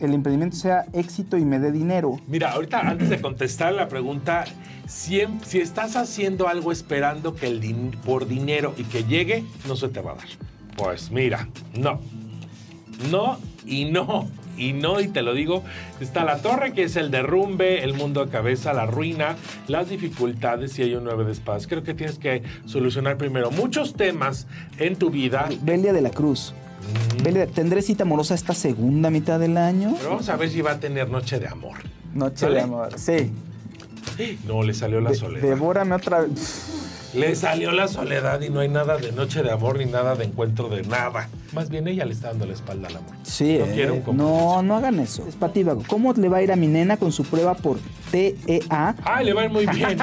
El 0.00 0.12
emprendimiento 0.12 0.56
sea 0.56 0.84
éxito 0.92 1.36
y 1.38 1.44
me 1.44 1.58
dé 1.58 1.72
dinero. 1.72 2.18
Mira, 2.26 2.52
ahorita 2.52 2.80
antes 2.80 3.08
de 3.08 3.20
contestar 3.20 3.72
la 3.72 3.88
pregunta, 3.88 4.44
si, 4.86 5.22
si 5.46 5.60
estás 5.60 5.96
haciendo 5.96 6.48
algo 6.48 6.72
esperando 6.72 7.34
que 7.34 7.46
el 7.46 7.60
din- 7.60 7.96
por 8.00 8.26
dinero 8.26 8.74
y 8.76 8.84
que 8.84 9.04
llegue, 9.04 9.44
no 9.66 9.76
se 9.76 9.88
te 9.88 10.00
va 10.00 10.12
a 10.12 10.14
dar. 10.16 10.26
Pues 10.76 11.10
mira, 11.10 11.48
no. 11.72 12.00
No 13.10 13.38
y 13.66 13.86
no. 13.86 14.28
Y 14.56 14.72
no, 14.72 15.00
y 15.00 15.08
te 15.08 15.22
lo 15.22 15.34
digo, 15.34 15.64
está 16.00 16.22
la 16.24 16.38
torre 16.38 16.72
que 16.72 16.84
es 16.84 16.94
el 16.94 17.10
derrumbe, 17.10 17.82
el 17.82 17.94
mundo 17.94 18.24
de 18.24 18.30
cabeza, 18.30 18.72
la 18.72 18.86
ruina, 18.86 19.34
las 19.66 19.88
dificultades 19.88 20.78
y 20.78 20.82
hay 20.82 20.94
un 20.94 21.02
nueve 21.02 21.24
de 21.24 21.32
espadas. 21.32 21.66
Creo 21.66 21.82
que 21.82 21.92
tienes 21.92 22.20
que 22.20 22.44
solucionar 22.64 23.16
primero 23.16 23.50
muchos 23.50 23.94
temas 23.94 24.46
en 24.78 24.94
tu 24.94 25.10
vida. 25.10 25.48
Belia 25.62 25.92
de 25.92 26.02
la 26.02 26.10
Cruz. 26.10 26.54
Belia, 27.24 27.46
¿tendré 27.48 27.82
cita 27.82 28.04
amorosa 28.04 28.34
esta 28.36 28.54
segunda 28.54 29.10
mitad 29.10 29.40
del 29.40 29.56
año? 29.56 29.94
Pero 29.98 30.10
vamos 30.10 30.28
a 30.28 30.36
ver 30.36 30.48
si 30.50 30.60
va 30.62 30.72
a 30.72 30.78
tener 30.78 31.08
noche 31.10 31.40
de 31.40 31.48
amor. 31.48 31.78
Noche 32.14 32.36
¿Sale? 32.40 32.54
de 32.54 32.60
amor, 32.60 32.90
sí. 32.96 33.32
No, 34.46 34.62
le 34.62 34.72
salió 34.72 35.00
la 35.00 35.10
De- 35.10 35.16
soledad. 35.16 35.48
devórame 35.48 35.96
otra 35.96 36.20
vez. 36.20 36.83
Le 37.14 37.36
salió 37.36 37.70
la 37.70 37.86
soledad 37.86 38.40
y 38.40 38.50
no 38.50 38.60
hay 38.60 38.68
nada 38.68 38.96
de 38.96 39.12
noche 39.12 39.42
de 39.42 39.50
amor 39.52 39.78
ni 39.78 39.86
nada 39.86 40.16
de 40.16 40.24
encuentro 40.24 40.68
de 40.68 40.82
nada. 40.82 41.28
Más 41.52 41.68
bien 41.70 41.86
ella 41.86 42.04
le 42.04 42.12
está 42.12 42.28
dando 42.28 42.46
la 42.46 42.54
espalda 42.54 42.88
al 42.88 42.96
amor. 42.96 43.12
Sí, 43.22 43.58
No 43.58 43.64
eh, 43.66 44.02
un 44.06 44.16
no, 44.16 44.62
no 44.62 44.76
hagan 44.76 44.98
eso. 44.98 45.24
Es 45.28 45.36
patívago. 45.36 45.82
¿Cómo 45.86 46.12
le 46.12 46.28
va 46.28 46.38
a 46.38 46.42
ir 46.42 46.50
a 46.50 46.56
mi 46.56 46.66
nena 46.66 46.96
con 46.96 47.12
su 47.12 47.24
prueba 47.24 47.54
por 47.54 47.78
E 48.12 48.34
TEA? 48.46 48.96
Ay, 49.04 49.26
le 49.26 49.32
va 49.32 49.42
a 49.42 49.44
ir 49.44 49.50
muy 49.50 49.66
bien. 49.66 49.96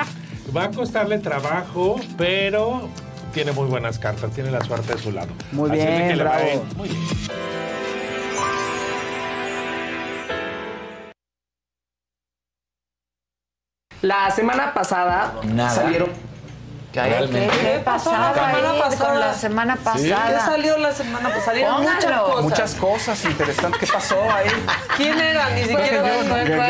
Va 0.56 0.66
a 0.66 0.72
costarle 0.72 1.20
trabajo, 1.20 1.98
pero 2.18 2.88
tiene 3.34 3.52
muy 3.52 3.68
buenas 3.68 4.00
cartas, 4.00 4.32
tiene 4.32 4.50
la 4.52 4.62
suerte 4.64 4.94
de 4.94 5.00
su 5.00 5.12
lado. 5.12 5.30
Muy 5.52 5.70
Así 5.70 5.80
bien, 5.80 6.08
que 6.10 6.16
le 6.16 6.24
va 6.24 6.36
a 6.38 6.44
ir 6.54 6.60
bravo. 6.60 6.76
muy 6.78 6.90
bien. 6.90 7.02
La 14.02 14.32
semana 14.32 14.74
pasada 14.74 15.34
Nada. 15.46 15.70
salieron. 15.70 16.10
¿Qué, 16.92 17.02
qué, 17.32 17.50
qué 17.62 17.82
pasaba 17.86 18.34
La 18.36 18.52
semana 18.52 18.84
pasada. 18.84 19.10
con 19.10 19.20
la 19.20 19.34
semana 19.34 19.78
¿Qué 19.96 20.40
salió 20.46 20.78
la 20.78 20.92
semana 20.92 21.30
pasada? 21.30 21.46
Salieron 21.46 21.82
muchas 21.84 22.22
cosas. 22.22 22.44
Muchas 22.44 22.76
cosas 22.76 23.26
interesantes. 23.26 23.80
¿Qué 23.80 23.88
pasó 23.88 24.22
ahí? 24.30 24.50
¿Quién 24.98 25.20
era? 25.20 25.50
Ni 25.52 25.64
siquiera 25.64 26.04
me 26.04 26.12
acuerdo. 26.12 26.62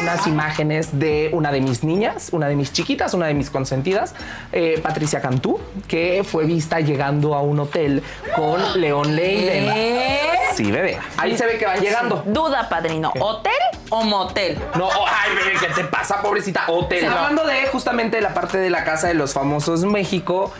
unas 0.00 0.26
imágenes 0.26 0.98
de 0.98 1.30
una 1.32 1.52
de 1.52 1.60
mis 1.60 1.84
niñas, 1.84 2.30
una 2.32 2.48
de 2.48 2.56
mis 2.56 2.72
chiquitas, 2.72 3.14
una 3.14 3.26
de 3.26 3.34
mis 3.34 3.48
consentidas, 3.48 4.14
eh, 4.52 4.80
Patricia 4.82 5.20
Cantú, 5.20 5.60
que 5.86 6.24
fue 6.24 6.44
vista 6.44 6.80
llegando 6.80 7.34
a 7.34 7.42
un 7.42 7.60
hotel 7.60 8.02
con 8.34 8.80
León 8.80 9.14
Leiden. 9.14 9.72
¿Qué? 9.72 10.20
Sí, 10.54 10.70
bebé. 10.70 10.98
Ahí 11.16 11.36
se 11.36 11.46
ve 11.46 11.58
que 11.58 11.66
van 11.66 11.80
llegando. 11.80 12.22
Duda, 12.26 12.68
padrino. 12.68 13.12
¿Hotel 13.18 13.52
o 13.90 14.04
motel? 14.04 14.56
No, 14.76 14.86
oh, 14.86 15.04
ay, 15.06 15.34
bebé, 15.34 15.58
¿qué 15.58 15.66
te 15.74 15.84
pasa, 15.84 16.22
pobrecita? 16.22 16.64
Hotel. 16.68 17.00
Sí, 17.00 17.06
no. 17.06 17.12
Hablando 17.12 17.44
de 17.44 17.66
justamente 17.66 18.20
la 18.20 18.32
parte 18.34 18.58
de 18.58 18.63
la 18.70 18.84
Casa 18.84 19.08
de 19.08 19.14
los 19.14 19.32
Famosos 19.32 19.84
México, 19.84 20.52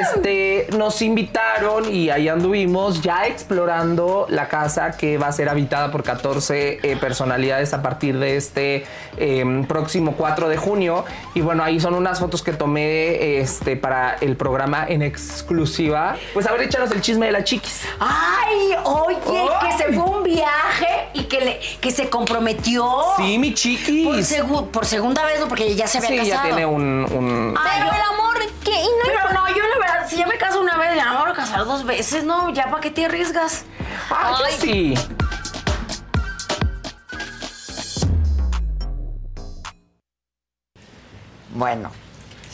este, 0.00 0.66
nos 0.76 1.02
invitaron 1.02 1.92
y 1.92 2.10
ahí 2.10 2.28
anduvimos 2.28 3.02
ya 3.02 3.26
explorando 3.26 4.26
la 4.28 4.48
casa 4.48 4.92
que 4.92 5.18
va 5.18 5.28
a 5.28 5.32
ser 5.32 5.48
habitada 5.48 5.90
por 5.90 6.02
14 6.02 6.80
eh, 6.82 6.96
personalidades 6.96 7.72
a 7.74 7.82
partir 7.82 8.18
de 8.18 8.36
este 8.36 8.84
eh, 9.16 9.64
próximo 9.68 10.14
4 10.16 10.48
de 10.48 10.56
junio. 10.56 11.04
Y 11.34 11.40
bueno, 11.40 11.62
ahí 11.64 11.80
son 11.80 11.94
unas 11.94 12.20
fotos 12.20 12.42
que 12.42 12.52
tomé 12.52 13.38
este, 13.40 13.76
para 13.76 14.16
el 14.20 14.36
programa 14.36 14.84
en 14.88 15.02
exclusiva. 15.02 16.16
Pues 16.34 16.46
a 16.46 16.52
ver, 16.52 16.62
échanos 16.62 16.90
el 16.92 17.00
chisme 17.00 17.26
de 17.26 17.32
la 17.32 17.44
chiquis. 17.44 17.82
Ay, 17.98 18.74
oye, 18.84 19.16
que 19.60 19.72
se 19.84 19.92
fue 19.92 20.04
un 20.04 20.22
viaje 20.22 21.08
y 21.14 21.24
que, 21.24 21.40
le, 21.40 21.60
que 21.80 21.90
se 21.90 22.08
comprometió. 22.08 22.86
Sí, 23.16 23.38
mi 23.38 23.54
chiquis. 23.54 24.06
Por, 24.06 24.16
segu- 24.16 24.66
por 24.70 24.86
segunda 24.86 25.24
vez, 25.24 25.40
¿no? 25.40 25.48
Porque 25.48 25.74
ya 25.74 25.86
se 25.86 25.98
había 25.98 26.10
Sí, 26.10 26.16
casado. 26.30 26.30
ya 26.30 26.42
tiene 26.42 26.66
un... 26.66 27.06
un- 27.12 27.39
Pero 27.40 27.92
el 27.92 28.02
amor, 28.12 28.38
¿qué? 28.62 28.82
Y 28.82 28.84
no 28.84 29.04
Pero 29.04 29.32
no, 29.32 29.48
yo 29.48 29.66
la 29.66 29.78
verdad, 29.78 30.06
si 30.08 30.16
ya 30.16 30.26
me 30.26 30.36
caso 30.36 30.60
una 30.60 30.76
vez, 30.76 30.94
ya 30.94 31.06
no 31.06 31.14
me 31.14 31.20
voy 31.20 31.30
a 31.30 31.34
casar 31.34 31.64
dos 31.64 31.84
veces, 31.84 32.24
¿no? 32.24 32.50
¿Ya 32.50 32.64
para 32.64 32.80
qué 32.80 32.90
te 32.90 33.06
arriesgas? 33.06 33.64
Ay, 34.10 34.34
yo 34.38 34.60
sí. 34.60 34.94
Bueno, 41.54 41.90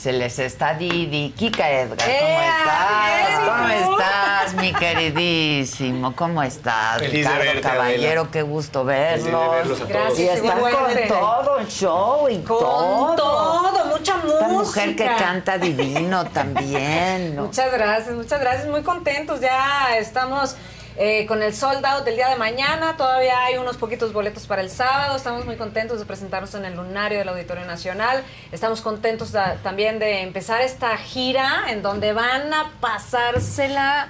se 0.06 0.12
les 0.12 0.38
está 0.38 0.74
Didi. 0.74 1.30
Kika 1.36 1.68
Edgar, 1.68 1.98
¿cómo 1.98 2.40
estás? 2.40 3.40
¿Cómo 3.44 3.68
estás, 3.68 4.54
mi 4.54 4.72
queridísimo? 4.72 6.14
¿Cómo 6.14 6.44
estás? 6.44 6.98
Feliz 6.98 7.12
de 7.12 7.18
Ricardo 7.32 7.44
verte, 7.44 7.60
Caballero, 7.60 8.20
Adela. 8.20 8.30
qué 8.30 8.42
gusto 8.42 8.84
verlos. 8.84 9.50
verlos 9.50 9.80
a 9.80 9.84
todos. 9.84 9.88
Gracias, 9.88 10.18
y 10.20 10.28
están 10.28 10.58
igualmente. 10.58 11.08
con 11.08 11.18
todo 11.18 11.58
el 11.58 11.66
show 11.66 12.28
y 12.28 12.36
Con 12.36 12.58
todo. 12.60 13.16
todo, 13.16 13.84
mucha 13.86 14.14
Esta 14.24 14.48
mujer 14.48 14.94
que 14.94 15.06
canta 15.06 15.58
divino 15.58 16.24
también. 16.26 17.34
¿no? 17.34 17.46
Muchas 17.46 17.72
gracias, 17.72 18.14
muchas 18.14 18.38
gracias. 18.38 18.68
Muy 18.68 18.82
contentos. 18.84 19.40
Ya 19.40 19.88
estamos 19.98 20.54
eh, 20.98 21.26
con 21.26 21.42
el 21.42 21.54
sold 21.54 21.84
out 21.84 22.04
del 22.04 22.16
día 22.16 22.28
de 22.28 22.36
mañana. 22.36 22.96
Todavía 22.96 23.44
hay 23.44 23.56
unos 23.56 23.76
poquitos 23.76 24.12
boletos 24.12 24.46
para 24.46 24.62
el 24.62 24.70
sábado. 24.70 25.16
Estamos 25.16 25.44
muy 25.44 25.56
contentos 25.56 25.98
de 25.98 26.06
presentarnos 26.06 26.54
en 26.54 26.64
el 26.64 26.74
Lunario 26.74 27.18
del 27.18 27.28
Auditorio 27.28 27.64
Nacional. 27.64 28.24
Estamos 28.52 28.80
contentos 28.80 29.32
también 29.62 29.98
de 29.98 30.22
empezar 30.22 30.62
esta 30.62 30.96
gira 30.96 31.64
en 31.68 31.82
donde 31.82 32.12
van 32.12 32.52
a 32.52 32.72
pasársela. 32.80 34.08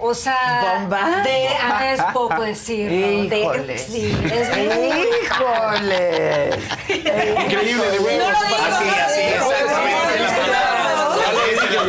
O 0.00 0.14
sea, 0.14 0.78
Bomba. 0.78 1.22
de, 1.24 1.48
ah, 1.60 1.92
es 1.92 2.02
poco 2.12 2.42
decirlo. 2.42 3.28
de- 3.28 3.38
Híjole. 3.40 3.78
sí, 3.78 4.16
es 4.24 4.48
Híjole. 5.24 6.50
Increíble, 6.88 7.90
de 7.90 7.98
huevos. 7.98 8.18
No 8.18 8.30
lo 8.30 8.46
digas, 8.46 8.62
Así, 9.06 9.22
no 9.38 9.44
lo 9.44 9.50
así, 9.50 9.60
exactamente 10.20 11.68
ya, 11.72 11.82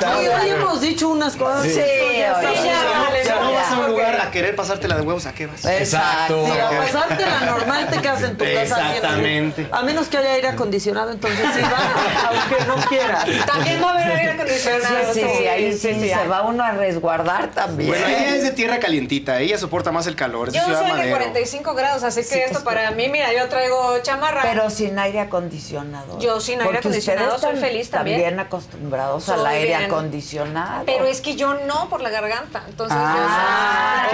ya. 0.00 0.14
Sí, 0.18 0.28
hoy 0.28 0.48
hemos 0.50 0.80
dicho 0.80 1.08
unas 1.08 1.36
cosas. 1.36 1.62
Sí. 1.64 1.74
ya 2.18 2.40
ya, 2.42 3.22
Ya 3.24 3.34
no 3.40 3.50
ya. 3.50 3.56
vas 3.60 3.72
a 3.72 3.78
un 3.78 3.86
lugar 3.90 4.20
a 4.20 4.30
querer 4.30 4.54
pasártela 4.56 4.96
de 4.96 5.02
huevos, 5.02 5.26
¿a 5.26 5.32
qué 5.32 5.46
vas? 5.46 5.64
Exacto. 5.64 6.46
A 6.46 6.70
pasarte 6.80 7.24
la 7.26 7.40
normal 7.40 7.88
te 7.90 8.00
quedas 8.00 8.22
en 8.22 8.36
tu 8.36 8.44
casa. 8.44 8.62
Exactamente. 8.62 9.68
A 9.70 9.82
menos 9.82 10.08
que 10.08 10.18
haya 10.18 10.32
aire 10.32 10.48
acondicionado, 10.48 11.10
entonces 11.12 11.46
sí 11.54 11.60
va, 11.62 12.28
aunque 12.28 12.64
no 12.66 12.76
quieras. 12.88 13.24
También 13.46 13.82
va 13.82 13.90
a 13.90 13.94
haber 13.94 14.12
aire 14.18 14.30
acondicionado. 14.32 15.14
Sí, 15.14 15.20
sí, 15.20 15.26
sí, 15.38 15.46
ahí 15.46 15.72
sí, 15.72 16.08
se 16.08 16.26
va 16.28 16.42
uno 16.42 16.62
a 16.64 16.72
resguardar 16.72 17.33
también. 17.52 17.90
Bueno, 17.90 18.06
ella 18.06 18.36
es 18.36 18.42
de 18.42 18.50
tierra 18.52 18.78
calientita, 18.78 19.40
ella 19.40 19.58
soporta 19.58 19.92
más 19.92 20.06
el 20.06 20.16
calor, 20.16 20.48
es 20.48 20.54
de 20.54 20.60
Yo 20.60 20.64
soy 20.66 20.74
de 20.86 20.92
Madero. 20.92 21.16
45 21.16 21.74
grados, 21.74 22.02
así 22.02 22.22
que 22.28 22.44
esto 22.44 22.64
para 22.64 22.90
mí, 22.92 23.08
mira, 23.08 23.32
yo 23.32 23.48
traigo 23.48 23.98
chamarra. 24.02 24.42
Pero 24.42 24.70
sin 24.70 24.98
aire 24.98 25.20
acondicionado. 25.20 26.18
Yo 26.18 26.40
sin 26.40 26.54
aire 26.54 26.64
Porque 26.66 26.78
acondicionado 26.78 27.38
soy 27.38 27.56
feliz 27.56 27.90
también. 27.90 28.20
También 28.20 28.40
acostumbrados 28.40 29.28
al 29.28 29.46
aire 29.46 29.76
bien. 29.76 29.84
acondicionado. 29.84 30.84
Pero 30.86 31.06
es 31.06 31.20
que 31.20 31.36
yo 31.36 31.54
no 31.66 31.88
por 31.88 32.00
la 32.00 32.10
garganta. 32.10 32.64
Entonces 32.68 32.96
Ah, 33.00 34.08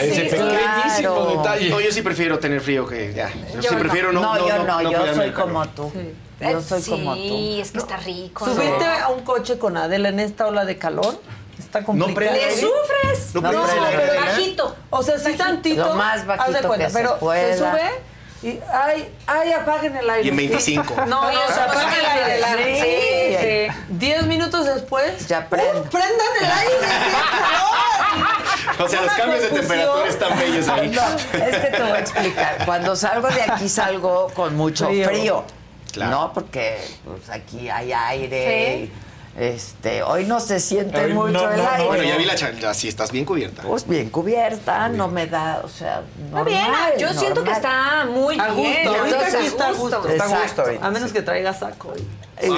Ese 0.00 0.22
pequeñísimo 0.24 1.26
detalle. 1.26 1.70
No, 1.70 1.80
yo 1.80 1.92
sí 1.92 2.02
prefiero 2.02 2.38
tener 2.38 2.60
frío 2.60 2.86
que 2.86 3.12
ya. 3.14 3.30
Yo, 3.54 3.62
sí 3.62 3.68
Yo 3.70 3.78
prefiero 3.78 4.12
no. 4.12 4.20
no, 4.20 4.48
yo 4.48 4.64
no, 4.64 4.82
yo 4.82 5.14
soy 5.14 5.30
como 5.32 5.68
tú. 5.68 5.92
Yo 6.40 6.60
soy 6.62 6.82
como 6.82 7.14
tú. 7.14 7.20
Sí, 7.20 7.58
es 7.60 7.70
que 7.72 7.78
está 7.78 7.96
rico. 7.98 8.44
Subirte 8.46 8.84
a 8.84 9.08
un 9.08 9.22
coche 9.24 9.58
con 9.58 9.76
Adela 9.76 10.08
en 10.08 10.20
esta 10.20 10.46
ola 10.46 10.64
de 10.64 10.78
calor 10.78 11.20
está 11.64 11.82
complicado. 11.84 12.14
prende 12.14 12.46
¿Le 12.46 12.56
sufres? 12.56 13.34
No 13.34 13.48
aire, 13.48 13.96
pero 13.96 14.20
bajito. 14.20 14.76
O 14.90 15.02
sea, 15.02 15.18
sí 15.18 15.34
tantito. 15.34 15.84
Lo 15.84 15.94
más 15.94 16.20
haz 16.20 16.26
bajito 16.26 16.52
de 16.62 16.68
cuenta, 16.68 16.86
que 16.86 16.92
se 16.92 16.98
pero 16.98 17.18
pueda. 17.18 17.52
se 17.52 17.58
sube 17.58 18.10
y 18.42 18.58
ay, 18.72 19.14
ay, 19.26 19.52
apaguen 19.52 19.96
el 19.96 20.08
aire. 20.08 20.26
Y 20.26 20.30
en 20.30 20.36
25. 20.36 20.94
No, 20.96 21.04
No, 21.06 21.30
no, 21.30 21.54
se 21.54 21.60
apaga 21.60 21.94
el 21.98 22.42
aire. 22.44 22.44
aire. 22.44 22.80
Sí, 22.80 23.36
Sí, 23.38 23.46
sí. 23.76 23.84
Diez 23.90 24.22
minutos 24.26 24.64
después. 24.64 25.28
Ya 25.28 25.46
prendo. 25.48 25.80
¡uf! 25.82 25.88
prendan 25.88 26.26
el 26.40 26.50
aire. 26.50 26.86
O 28.78 28.88
sea, 28.88 29.02
los 29.02 29.12
cambios 29.12 29.42
de 29.42 29.48
temperatura 29.48 30.08
están 30.08 30.38
bellos 30.38 30.68
ahí. 30.68 30.88
No, 30.88 31.02
es 31.38 31.56
que 31.58 31.66
te 31.68 31.82
voy 31.82 31.90
a 31.92 31.98
explicar. 32.00 32.64
Cuando 32.64 32.96
salgo 32.96 33.28
de 33.28 33.42
aquí 33.42 33.68
salgo 33.68 34.28
con 34.34 34.56
mucho 34.56 34.86
frío. 34.86 35.08
Frío. 35.08 35.44
Claro. 35.92 36.10
No, 36.10 36.32
porque 36.32 36.78
pues, 37.04 37.28
aquí 37.30 37.68
hay 37.68 37.92
aire. 37.92 38.74
y, 38.84 38.92
Este, 39.40 40.02
hoy 40.02 40.26
no 40.26 40.38
se 40.38 40.60
siente 40.60 41.06
mucho 41.06 41.32
no, 41.32 41.50
el 41.50 41.56
no, 41.56 41.62
no. 41.62 41.70
aire. 41.70 41.86
Bueno, 41.86 42.02
ya 42.04 42.16
vi 42.18 42.26
la 42.26 42.34
charla. 42.34 42.74
Sí, 42.74 42.88
estás 42.88 43.10
bien 43.10 43.24
cubierta. 43.24 43.62
Pues 43.62 43.88
bien 43.88 44.10
cubierta, 44.10 44.90
no 44.90 45.08
me 45.08 45.26
da, 45.26 45.62
o 45.64 45.68
sea, 45.68 46.02
Está 46.22 46.36
normal. 46.36 46.44
bien, 46.44 46.98
yo 46.98 47.18
siento 47.18 47.42
que 47.42 47.50
está 47.52 48.04
muy 48.04 48.38
A 48.38 48.48
gusto, 48.48 48.60
bien. 48.62 48.86
ahorita 48.86 49.06
Entonces, 49.06 49.34
aquí 49.34 49.46
está 49.46 49.68
a 49.68 49.72
gusto. 49.72 50.08
Está 50.08 50.24
a 50.24 50.42
gusto 50.42 50.64
A 50.82 50.90
menos 50.90 51.12
que 51.12 51.22
traiga 51.22 51.54
saco. 51.54 51.94
Y, 52.42 52.46
y 52.48 52.50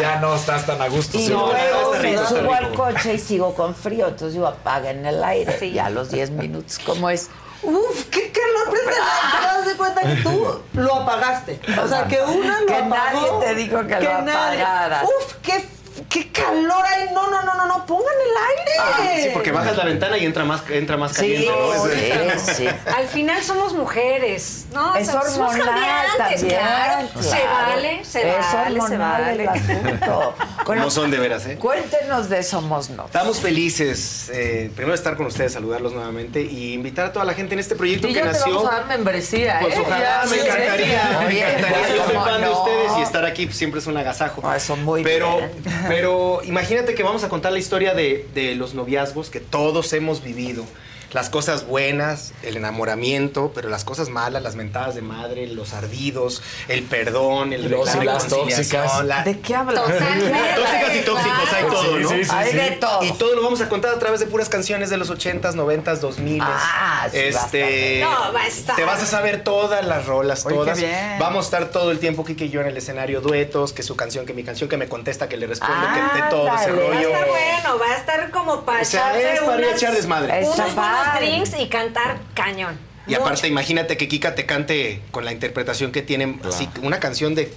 ya 0.00 0.18
no 0.22 0.34
estás 0.36 0.64
tan 0.64 0.80
a 0.80 0.88
gusto. 0.88 1.18
Y 1.18 1.26
sí. 1.26 1.28
luego 1.32 1.52
me 2.00 2.16
subo 2.16 2.54
al 2.54 2.72
coche 2.72 3.14
y 3.14 3.18
sigo 3.18 3.54
con 3.54 3.74
frío, 3.74 4.06
entonces 4.08 4.32
digo, 4.32 4.46
apaguen 4.46 5.04
el 5.04 5.22
aire. 5.22 5.70
Ya 5.70 5.86
a 5.86 5.90
los 5.90 6.10
10 6.10 6.30
minutos, 6.30 6.78
¿cómo 6.86 7.10
es? 7.10 7.28
Uf, 7.62 8.04
qué 8.10 8.30
calor 8.32 8.70
prende. 8.70 8.92
¿Te 8.92 9.46
das 9.46 9.66
de 9.66 9.74
cuenta 9.76 10.00
que 10.02 10.14
tú 10.22 10.60
lo 10.74 10.94
apagaste? 10.94 11.60
O 11.82 11.88
sea, 11.88 12.04
que 12.06 12.20
una 12.22 12.60
lo 12.60 12.66
Que 12.66 12.74
apagó. 12.74 12.88
nadie 12.94 13.46
te 13.46 13.54
dijo 13.54 13.86
que 13.86 13.94
lo 14.00 14.22
nadie- 14.22 14.62
apagaras. 14.62 15.04
Uf, 15.04 15.34
qué, 15.42 15.66
qué 16.08 16.30
calor 16.32 16.84
hay. 16.84 17.06
No, 17.14 17.30
no, 17.30 17.42
no, 17.42 17.54
no, 17.54 17.66
no, 17.66 17.86
pongan 17.86 18.04
el 18.04 18.58
aire. 18.58 18.72
Ah, 18.78 19.20
sí, 19.22 19.30
porque 19.32 19.52
bajas 19.52 19.76
la 19.76 19.84
ventana 19.84 20.18
y 20.18 20.24
entra 20.26 20.44
más, 20.44 20.62
entra 20.70 20.96
más 20.96 21.12
Sí, 21.12 21.16
caliente, 21.16 21.48
¿no? 21.50 21.74
Es- 21.74 22.40
sí, 22.42 22.52
sí. 22.56 22.68
Al 22.96 23.06
final 23.06 23.42
somos 23.42 23.72
mujeres, 23.74 24.66
¿no? 24.72 24.94
Es 24.96 25.08
O 25.08 25.12
sea, 25.12 25.20
hormonal 25.20 26.06
también, 26.18 26.48
claro. 26.48 27.08
Se 27.20 27.28
claro. 27.28 27.46
vale, 27.70 28.04
se 28.04 28.20
Es 28.28 28.36
vale, 28.52 28.80
se 28.80 28.80
hormonal 28.94 29.22
vale. 29.22 29.42
el 29.42 29.48
asunto. 29.48 30.34
Bueno, 30.66 30.82
¿Cómo 30.82 30.90
son 30.90 31.12
de 31.12 31.18
veras, 31.18 31.46
eh? 31.46 31.58
cuéntenos 31.58 32.28
de 32.28 32.42
Somos 32.42 32.90
No. 32.90 33.04
Estamos 33.06 33.38
felices, 33.38 34.28
eh, 34.34 34.68
primero 34.74 34.90
de 34.90 34.96
estar 34.96 35.16
con 35.16 35.26
ustedes, 35.26 35.52
saludarlos 35.52 35.92
nuevamente 35.92 36.42
y 36.42 36.72
invitar 36.72 37.06
a 37.06 37.12
toda 37.12 37.24
la 37.24 37.34
gente 37.34 37.54
en 37.54 37.60
este 37.60 37.76
proyecto 37.76 38.08
Y 38.08 38.10
que 38.12 38.16
ya 38.16 38.22
te 38.22 38.32
nació. 38.32 38.52
vamos 38.56 38.72
a 38.72 38.74
dar 38.78 38.86
membresía, 38.86 39.58
Pues 39.60 39.76
¿eh? 39.76 39.82
ojalá, 39.86 40.24
Ya, 40.24 40.28
me 40.28 40.36
sí, 40.36 40.42
encantaría, 40.44 41.18
me 41.28 41.38
encantaría. 41.38 41.88
Yo 41.88 42.04
soy 42.04 42.14
¿cómo 42.16 42.24
fan 42.24 42.40
de 42.40 42.46
no? 42.48 42.58
ustedes 42.62 42.92
y 42.98 43.02
estar 43.02 43.24
aquí 43.24 43.48
siempre 43.52 43.78
es 43.78 43.86
un 43.86 43.96
agasajo. 43.96 44.42
No, 44.42 44.52
eso 44.52 44.74
muy 44.76 45.04
pero, 45.04 45.36
bien. 45.36 45.50
Pero 45.88 46.40
imagínate 46.44 46.94
que 46.94 47.02
vamos 47.02 47.24
a 47.24 47.28
contar 47.28 47.52
la 47.52 47.58
historia 47.58 47.94
de, 47.94 48.26
de 48.34 48.54
los 48.54 48.74
noviazgos 48.74 49.30
que 49.30 49.40
todos 49.40 49.92
hemos 49.92 50.22
vivido. 50.22 50.64
Las 51.12 51.30
cosas 51.30 51.66
buenas, 51.66 52.32
el 52.42 52.56
enamoramiento, 52.56 53.52
pero 53.54 53.68
las 53.68 53.84
cosas 53.84 54.08
malas, 54.08 54.42
las 54.42 54.54
mentadas 54.56 54.94
de 54.94 55.02
madre, 55.02 55.46
los 55.46 55.72
ardidos, 55.72 56.42
el 56.68 56.82
perdón, 56.82 57.52
el 57.52 57.70
Los 57.70 57.94
y 57.94 57.98
la 57.98 58.04
las 58.04 58.24
reconciliación, 58.24 58.82
tóxicas. 58.82 59.04
la- 59.06 59.22
¿De 59.22 59.38
qué 59.40 59.54
hablas? 59.54 59.84
Tóxicas 59.86 60.94
y 60.96 61.00
tóxicos, 61.04 61.52
hay 61.54 61.64
todo, 61.64 61.98
¿no? 61.98 62.08
Sí, 62.08 62.14
sí, 62.18 62.24
sí, 62.24 62.30
Hay 62.34 62.50
sí. 62.50 62.56
de 62.56 62.70
todo. 62.72 63.02
Y 63.04 63.12
todo 63.12 63.34
lo 63.34 63.42
vamos 63.42 63.60
a 63.60 63.68
contar 63.68 63.94
a 63.94 63.98
través 63.98 64.20
de 64.20 64.26
puras 64.26 64.48
canciones 64.48 64.90
de 64.90 64.96
los 64.96 65.10
80s, 65.10 65.54
90s, 65.54 66.00
2000s. 66.00 66.42
Ah, 66.44 67.08
sí, 67.10 67.18
este, 67.18 68.00
No, 68.02 68.32
va 68.32 68.40
a 68.42 68.46
estar. 68.46 68.76
Te 68.76 68.84
vas 68.84 69.02
a 69.02 69.06
saber 69.06 69.42
todas 69.44 69.86
las 69.86 70.06
rolas, 70.06 70.44
Oye, 70.44 70.54
qué 70.56 70.60
todas. 70.62 70.78
bien. 70.78 71.16
Vamos 71.18 71.44
a 71.44 71.46
estar 71.46 71.70
todo 71.70 71.90
el 71.92 71.98
tiempo 71.98 72.24
Kike 72.24 72.46
y 72.46 72.50
yo 72.50 72.60
en 72.60 72.66
el 72.66 72.76
escenario 72.76 73.20
duetos, 73.20 73.72
que 73.72 73.82
su 73.82 73.96
canción, 73.96 74.26
que 74.26 74.34
mi 74.34 74.42
canción, 74.44 74.68
que 74.68 74.76
me 74.76 74.88
contesta, 74.88 75.28
que 75.28 75.36
le 75.36 75.46
respondo, 75.46 75.86
que 75.94 76.22
de 76.22 76.28
todo 76.28 76.46
ese 76.48 76.70
Ándale. 76.70 76.76
Va 76.82 76.86
a 76.86 76.94
rollo. 76.94 77.08
estar 77.08 77.28
bueno, 77.28 77.78
va 77.78 77.86
a 77.92 77.96
estar 77.96 78.30
como 78.30 78.60
para 78.64 78.82
O 78.82 78.84
sea, 78.84 79.18
es 79.18 79.40
para 79.40 79.70
echar 79.70 79.94
desmadre. 79.94 80.44
Unos 80.44 80.74
padre. 81.12 81.26
drinks 81.30 81.58
y 81.58 81.68
cantar 81.68 82.18
cañón. 82.34 82.78
Y 83.06 83.14
aparte, 83.14 83.46
imagínate 83.46 83.96
que 83.96 84.08
Kika 84.08 84.34
te 84.34 84.46
cante 84.46 85.00
con 85.12 85.24
la 85.24 85.32
interpretación 85.32 85.92
que 85.92 86.02
tiene, 86.02 86.38
así, 86.46 86.68
una 86.82 86.98
canción 86.98 87.34
de 87.36 87.52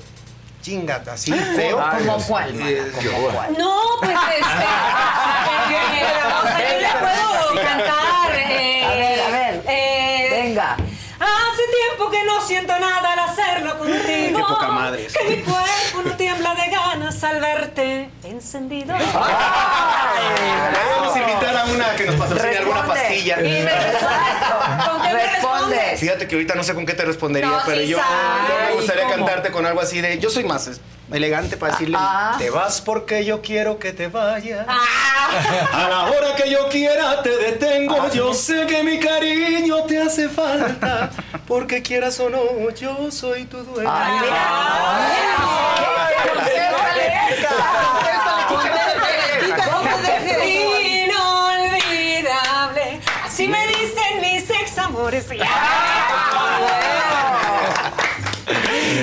chingata, 0.62 1.14
así 1.14 1.32
feo. 1.32 1.80
¿Cómo 2.00 2.18
cuál, 2.28 2.54
mana? 2.54 2.70
Eh, 2.70 2.92
¿Cómo 2.94 3.28
cuál? 3.30 3.58
No, 3.58 3.80
pues 4.02 4.12
este. 4.34 4.44
o 4.44 6.42
sea, 6.44 6.72
yo 6.72 6.80
le 6.80 6.88
puedo 7.00 7.64
cantar. 7.64 8.36
eh, 8.36 8.84
A 8.86 8.94
ver, 8.96 9.20
a 9.22 9.30
ver. 9.30 9.64
eh, 9.68 10.28
Venga. 10.32 10.74
Hace 10.74 11.64
tiempo 11.88 12.10
que 12.12 12.24
no 12.26 12.42
siento 12.46 12.78
nada 12.80 13.14
al 13.14 13.20
hacerlo 13.20 13.78
contigo. 13.80 14.38
Qué 14.38 14.44
poca 14.48 14.68
madre, 14.70 15.08
Que 15.08 15.36
mi 15.38 15.44
cuerpo 15.44 16.02
no 16.06 16.16
tiembla 16.16 16.56
de 16.56 16.70
ganas 16.70 16.89
al 17.24 17.40
verte 17.42 18.10
encendido. 18.24 18.96
Le 18.98 19.04
vamos 20.96 21.16
a 21.16 21.20
invitar 21.20 21.58
a 21.58 21.66
una 21.66 21.96
que 21.96 22.06
nos 22.06 22.16
patrocine 22.16 22.58
alguna 22.58 22.82
Responde. 22.82 23.02
pastilla. 23.02 23.40
Y 23.40 23.64
me 23.64 23.72
respondes. 23.72 24.88
¿Con 24.90 25.02
qué 25.02 25.08
me 25.08 25.14
Responde. 25.14 25.26
respondes? 25.76 26.00
Fíjate 26.00 26.28
que 26.28 26.36
ahorita 26.36 26.56
no 26.56 26.64
sé 26.64 26.74
con 26.76 26.86
qué 26.86 26.94
te 26.94 27.06
respondería, 27.06 27.50
No, 27.50 27.60
pero 27.66 27.82
sí 27.82 27.88
yo, 27.88 27.98
sabe. 27.98 28.10
yo 28.50 28.56
me 28.70 28.76
gustaría 28.76 29.04
¿Cómo? 29.04 29.16
cantarte 29.16 29.52
con 29.52 29.66
algo 29.66 29.82
así 29.82 30.02
de. 30.02 30.20
Yo 30.20 30.30
soy 30.30 30.44
más 30.44 30.68
es- 30.68 30.82
elegante 31.12 31.58
para 31.58 31.72
decirle: 31.74 31.98
Ah. 32.00 32.36
Te 32.38 32.50
vas 32.50 32.82
porque 32.82 33.26
yo 33.26 33.42
quiero 33.42 33.80
que 33.80 33.92
te 33.94 34.08
vayas. 34.08 34.66
Ah. 34.68 34.86
A 35.74 35.90
la 35.90 36.06
hora 36.12 36.36
que 36.36 36.50
yo 36.50 36.70
quiera 36.70 37.22
te 37.24 37.36
detengo. 37.38 38.10
Yo 38.12 38.34
sé 38.34 38.66
que 38.68 38.84
mi 38.84 39.00
cariño 39.00 39.84
te 39.84 40.02
hace 40.02 40.30
falta. 40.30 41.10
Porque 41.48 41.82
quieras 41.82 42.20
o 42.20 42.30
no, 42.30 42.70
yo 42.76 43.10
soy 43.12 43.46
tu 43.46 43.58
dueño. 43.64 43.90
Ay, 43.92 44.20
Inolvidable. 51.70 53.00
Así 53.26 53.48
me 53.48 53.68
dicen 53.68 54.22
mis 54.22 54.50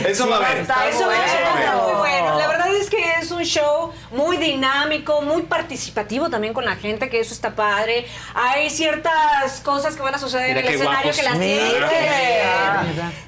Eso 0.07 0.29
va 0.29 0.37
a 0.37 0.41
ver. 0.41 0.59
Eso 0.61 1.11
está 1.11 1.75
muy 1.77 1.95
bueno. 1.99 2.39
La 2.39 2.47
verdad 2.49 2.75
es 2.75 2.89
que 2.91 3.03
es 3.21 3.31
un 3.31 3.43
show 3.45 3.93
muy 4.13 4.37
dinámico, 4.37 5.21
muy 5.23 5.43
participativo 5.43 6.29
también 6.31 6.55
con 6.55 6.65
la 6.65 6.77
gente, 6.77 7.09
que 7.09 7.21
eso 7.21 7.35
está 7.35 7.55
padre. 7.55 8.07
Hay 8.35 8.71
ciertas 8.71 9.61
cosas 9.63 9.97
que 9.97 10.03
van 10.03 10.15
a 10.15 10.19
suceder 10.19 10.49
Mira 10.57 10.61
en 10.61 10.67
el 10.67 10.75
escenario 10.75 11.13
guapos. 11.13 11.17
que 11.17 11.23
las 11.23 11.39
ver. 11.39 11.83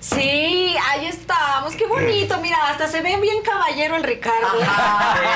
Sí, 0.00 0.76
ahí 0.88 1.06
estamos. 1.06 1.74
Qué 1.74 1.86
bonito. 1.86 2.38
Mira, 2.40 2.58
hasta 2.70 2.86
se 2.88 3.00
ve 3.02 3.16
bien 3.16 3.42
caballero 3.42 3.96
el 3.96 4.02
Ricardo. 4.04 4.48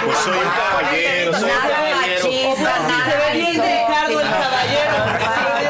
Pues 0.04 0.18
soy 0.18 0.36
un 0.38 0.44
caballero, 0.50 1.32
soy 1.34 1.42
un 1.42 1.48
Nada 1.48 1.68
caballero. 1.70 2.24
machista, 2.24 2.78
nada 2.78 3.04
Se 3.10 3.16
ve 3.16 3.32
bien 3.40 3.52
Ricardo 3.52 4.20
el 4.20 4.28
caballero. 4.30 5.61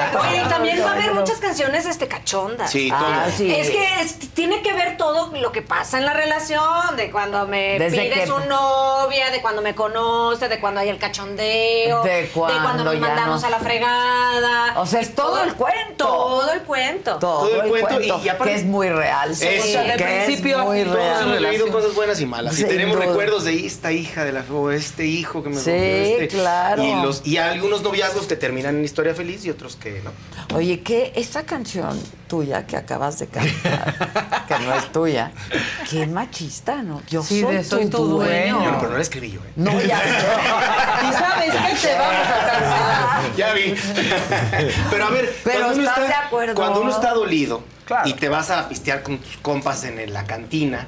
Canciones 1.53 1.87
este 1.87 2.09
cachondas. 2.09 2.71
Sí, 2.71 2.89
todo. 2.89 2.99
Ah, 3.03 3.27
sí. 3.37 3.53
Es 3.55 3.69
que 3.71 4.01
es- 4.01 4.19
tiene 4.33 4.63
que 4.63 4.73
ver 4.73 4.97
todo 4.97 5.35
lo 5.37 5.53
que 5.53 5.61
pasa 5.61 5.99
en 5.99 6.07
la 6.07 6.15
relación, 6.15 6.97
de 6.97 7.11
cuando 7.11 7.47
me 7.47 7.79
Desde 7.79 8.01
pides 8.11 8.25
que- 8.25 8.33
un 8.33 8.49
novia, 8.49 9.31
de 9.31 9.43
cuando 9.43 9.61
me 9.61 9.75
conoce, 9.75 10.49
de 10.49 10.59
cuando 10.61 10.81
hay 10.81 10.89
el 10.89 10.99
cachondeo, 10.99 12.03
De 12.03 12.29
cuando 12.33 12.85
nos 12.85 12.95
ya 12.95 13.01
mandamos 13.01 13.41
no- 13.43 13.47
a 13.47 13.51
la 13.51 13.59
fregada. 13.59 14.81
O 14.81 14.87
sea, 14.87 15.01
es 15.01 15.15
todo 15.15 15.43
el 15.45 15.55
cuento. 15.55 16.07
Todo 16.07 16.53
el 16.53 16.63
cuento. 16.63 17.19
Todo, 17.19 17.41
Todo 17.49 17.55
el 17.57 17.61
el 17.63 17.69
cuento 17.71 17.89
cuento, 17.97 18.21
y- 18.25 18.29
aparte- 18.29 18.53
que 18.55 18.59
es 18.61 18.65
muy 18.65 18.89
real. 18.89 19.31
Eso. 19.33 19.41
que 19.43 19.61
O 19.61 19.63
sea, 19.63 19.83
de 19.83 19.91
es 19.95 20.03
principio 20.27 20.59
a 20.61 20.65
muy 20.65 20.79
fin, 20.79 20.87
todos 20.87 20.99
Todos 20.99 21.09
real. 21.19 21.23
hemos 21.27 21.35
relación. 21.43 21.71
cosas 21.71 21.95
buenas 21.95 22.21
y 22.21 22.27
malas. 22.27 22.55
Sin 22.55 22.67
y 22.67 22.69
tenemos 22.71 22.97
duda. 22.97 23.07
recuerdos 23.07 23.45
de 23.45 23.67
esta 23.67 23.93
hija 23.93 24.25
de 24.25 24.33
la 24.33 24.43
o 24.53 24.71
este 24.71 25.05
hijo 25.07 25.43
que 25.43 25.51
me 25.51 25.57
Sí, 25.57 25.71
rompió, 25.71 25.87
este- 26.23 26.29
claro. 26.29 26.83
Y, 26.83 26.95
los, 27.03 27.23
y 27.27 27.37
algunos 27.39 27.83
noviazgos 27.83 28.27
que 28.27 28.37
terminan 28.37 28.77
en 28.77 28.85
historia 28.85 29.15
feliz 29.15 29.45
y 29.45 29.51
otros 29.51 29.77
que 29.77 30.03
no. 30.03 30.11
Oye, 30.57 30.81
que 30.83 31.13
canción 31.45 32.01
tuya 32.29 32.67
que 32.67 32.77
acabas 32.77 33.19
de 33.19 33.27
cantar, 33.29 34.45
que 34.49 34.59
no 34.61 34.75
es 34.75 34.91
tuya, 34.93 35.31
qué 35.91 36.07
machista, 36.07 36.83
¿no? 36.83 37.03
Yo 37.09 37.23
Sí, 37.23 37.41
soy, 37.43 37.57
de 37.57 37.65
soy 37.65 37.85
tu, 37.87 37.99
tu 37.99 38.05
dueño. 38.09 38.57
dueño. 38.59 38.77
Pero 38.79 38.91
no 38.91 38.97
la 38.97 39.03
escribí 39.03 39.31
yo, 39.33 39.41
¿eh? 39.41 39.53
No, 39.57 39.81
ya. 39.81 40.01
¿Y 41.09 41.13
sabes 41.13 41.53
qué? 41.81 41.89
Te 41.89 41.99
vamos 41.99 42.27
a 42.27 42.51
cancelar. 42.51 43.37
Ya 43.37 43.53
vi. 43.55 43.75
Pero 44.91 45.05
a 45.07 45.11
ver, 45.11 45.37
Pero 45.45 45.59
cuando, 45.61 45.75
uno 45.81 45.89
¿estás 45.89 45.99
está, 46.05 46.09
de 46.21 46.27
acuerdo? 46.27 46.55
cuando 46.55 46.81
uno 46.81 46.91
está 46.91 47.13
dolido 47.13 47.63
Claro. 47.85 48.09
y 48.09 48.13
te 48.15 48.29
vas 48.29 48.51
a 48.51 48.69
pistear 48.69 49.03
con 49.03 49.19
tus 49.19 49.37
compas 49.39 49.85
en 49.85 50.13
la 50.13 50.25
cantina, 50.25 50.87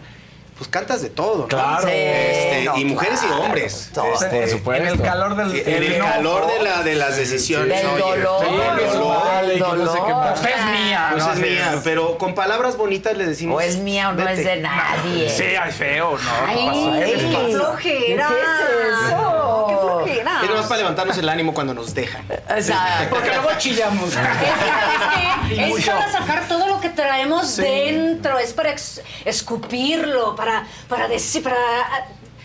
pues 0.56 0.68
cantas 0.68 1.02
de 1.02 1.10
todo, 1.10 1.38
¿no? 1.38 1.48
Claro. 1.48 1.88
Este, 1.88 2.62
no, 2.64 2.76
y 2.78 2.84
mujeres 2.84 3.18
claro, 3.20 3.36
y 3.36 3.40
hombres. 3.46 3.90
todo. 3.92 4.14
Este, 4.14 4.40
Por 4.40 4.48
supuesto. 4.50 4.84
En 4.84 4.92
el 4.92 5.02
calor 5.02 5.34
del 5.36 5.56
En 5.68 5.82
el 5.82 5.98
calor 5.98 6.46
de, 6.46 6.62
la, 6.62 6.82
de 6.82 6.94
las 6.94 7.16
decisiones. 7.16 7.82
Del 7.82 7.98
dolor. 7.98 8.44
Sí, 8.46 9.48
del 9.48 9.58
dolor. 9.58 9.78
No 9.78 9.92
sé. 9.92 10.40
Pues 10.40 10.54
es 10.54 10.64
mía. 10.66 11.08
Pues 11.12 11.26
¿no? 11.26 11.32
es 11.32 11.38
mía, 11.40 11.80
pero 11.82 12.18
con 12.18 12.34
palabras 12.34 12.76
bonitas 12.76 13.16
le 13.16 13.26
decimos. 13.26 13.56
O 13.56 13.60
es 13.60 13.76
mía 13.78 14.10
o 14.10 14.12
no 14.12 14.24
vete. 14.24 14.40
es 14.40 14.44
de 14.46 14.56
nadie. 14.60 15.28
Sí, 15.28 15.44
ay, 15.60 15.72
feo, 15.72 16.18
¿no? 16.18 16.30
Ay, 16.46 16.56
¿Qué 16.56 16.70
pasó? 16.70 16.96
¿Qué 16.98 17.06
les 17.06 17.24
qué 17.24 17.34
pasa? 17.34 17.48
flojera. 17.48 18.28
¿Qué 18.28 18.34
es 18.34 19.08
eso? 19.08 19.43
Es 20.06 20.48
nomás 20.50 20.66
para 20.66 20.78
levantarnos 20.78 21.16
el 21.18 21.28
ánimo 21.28 21.52
cuando 21.54 21.74
nos 21.74 21.94
dejan. 21.94 22.24
Exacto. 22.30 23.06
Porque 23.10 23.28
luego 23.30 23.50
chillamos. 23.58 24.10
Es 24.14 24.16
que, 24.16 24.20
¿sabes 24.20 25.48
qué? 25.48 25.54
Y 25.54 25.60
Es 25.64 25.68
mucho. 25.68 25.92
para 25.92 26.10
sacar 26.12 26.48
todo 26.48 26.66
lo 26.66 26.80
que 26.80 26.88
traemos 26.90 27.48
Sí. 27.48 27.62
dentro, 27.62 28.38
es 28.38 28.52
para 28.52 28.74
escupirlo, 29.24 30.34
para, 30.36 30.66
para 30.88 31.08
decir, 31.08 31.42
para 31.42 31.56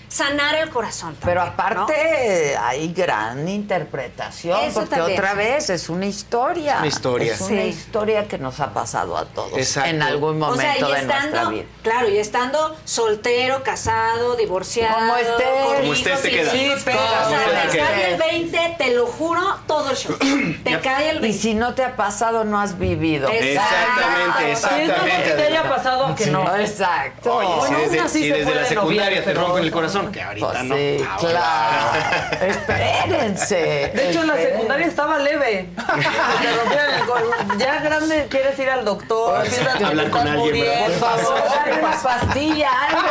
sanar 0.10 0.56
el 0.56 0.70
corazón. 0.70 1.16
Pero 1.24 1.42
también, 1.42 1.60
aparte 1.78 2.58
hay 2.58 2.92
gran 2.94 3.48
interpretación, 3.48 4.60
Eso 4.66 4.82
porque 4.82 4.96
también. 4.98 5.18
otra 5.20 5.34
vez 5.36 5.70
es 5.70 5.88
una 5.90 6.06
historia. 6.06 6.74
Es 6.74 6.80
una 6.80 6.88
historia. 6.88 7.34
Es 7.36 7.42
una 7.42 7.62
Sí. 7.62 7.68
historia 7.68 8.28
que 8.28 8.38
nos 8.38 8.60
ha 8.60 8.74
pasado 8.74 9.18
a 9.18 9.26
todos 9.26 9.54
Exacto. 9.58 9.90
en 9.90 10.02
algún 10.02 10.42
O 10.42 10.56
sea, 10.56 10.66
momento 10.68 10.90
y 10.90 10.94
de 10.96 11.02
nuestra 11.06 11.26
estando, 11.26 11.50
vida. 11.52 11.64
claro, 11.84 12.10
y 12.10 12.18
estando 12.18 12.76
soltero, 12.86 13.64
casado, 13.64 14.36
divorciado, 14.36 14.96
Como 14.96 15.16
estés. 15.16 15.36
con 15.36 15.76
Como 15.80 15.94
te 15.94 16.18
sin 16.18 16.32
queda. 16.32 16.52
Sí, 16.52 16.72
pero- 16.84 17.00
o 17.00 17.30
sea, 17.30 17.70
te 17.72 17.78
cae 17.78 18.14
el 18.14 18.20
20, 18.20 18.76
te 18.78 18.94
lo 18.96 19.06
juro, 19.06 19.42
todo 19.68 19.90
el 19.92 19.96
show. 19.96 20.16
Te 20.64 20.80
cae 20.80 21.10
el 21.12 21.18
Y 21.18 21.22
20. 21.22 21.38
si 21.38 21.54
no 21.54 21.74
te 21.76 21.84
ha 21.84 21.96
pasado, 21.96 22.44
no 22.44 22.60
has 22.60 22.78
vivido. 22.78 23.30
Exactamente, 23.30 24.52
exactamente. 24.52 25.24
que 25.24 25.32
te 25.36 25.44
haya 25.48 25.64
pasado 25.70 26.06
a 26.08 26.16
que 26.16 26.24
Sí. 26.26 26.30
no. 26.32 26.56
Exacto. 26.58 27.36
Oye, 27.36 27.68
si 27.68 27.74
desde, 27.76 28.10
si 28.10 28.28
se 28.30 28.34
desde 28.38 28.56
la 28.56 28.66
secundaria 28.66 29.20
te 29.20 29.26
pero- 29.26 29.42
rompen 29.48 29.64
el 29.64 29.72
corazón, 29.72 29.99
que 30.12 30.22
ahorita 30.22 30.48
Pues 30.48 30.64
no. 30.64 30.76
sí, 30.76 31.06
Ahora. 31.10 31.30
claro. 31.32 32.46
Espérense. 32.48 33.56
De 33.94 34.10
hecho, 34.10 34.22
en 34.22 34.28
la 34.28 34.34
espérense. 34.34 34.52
secundaria 34.52 34.88
estaba 34.88 35.20
leve. 35.20 35.70
Te 35.76 36.52
rompían 36.58 36.94
el 37.00 37.06
cor- 37.06 37.58
Ya 37.58 37.80
grande 37.82 38.28
quieres 38.30 38.58
ir 38.60 38.70
al 38.70 38.86
doctor, 38.86 39.42
piensas 39.44 39.76
que 39.76 39.86
Hablar 39.86 40.10
con 40.10 40.28
alguien. 40.28 40.66
Por 40.84 40.92
favor, 40.94 41.44
una 41.82 41.92
pastilla, 42.02 42.70
algo. 42.88 43.10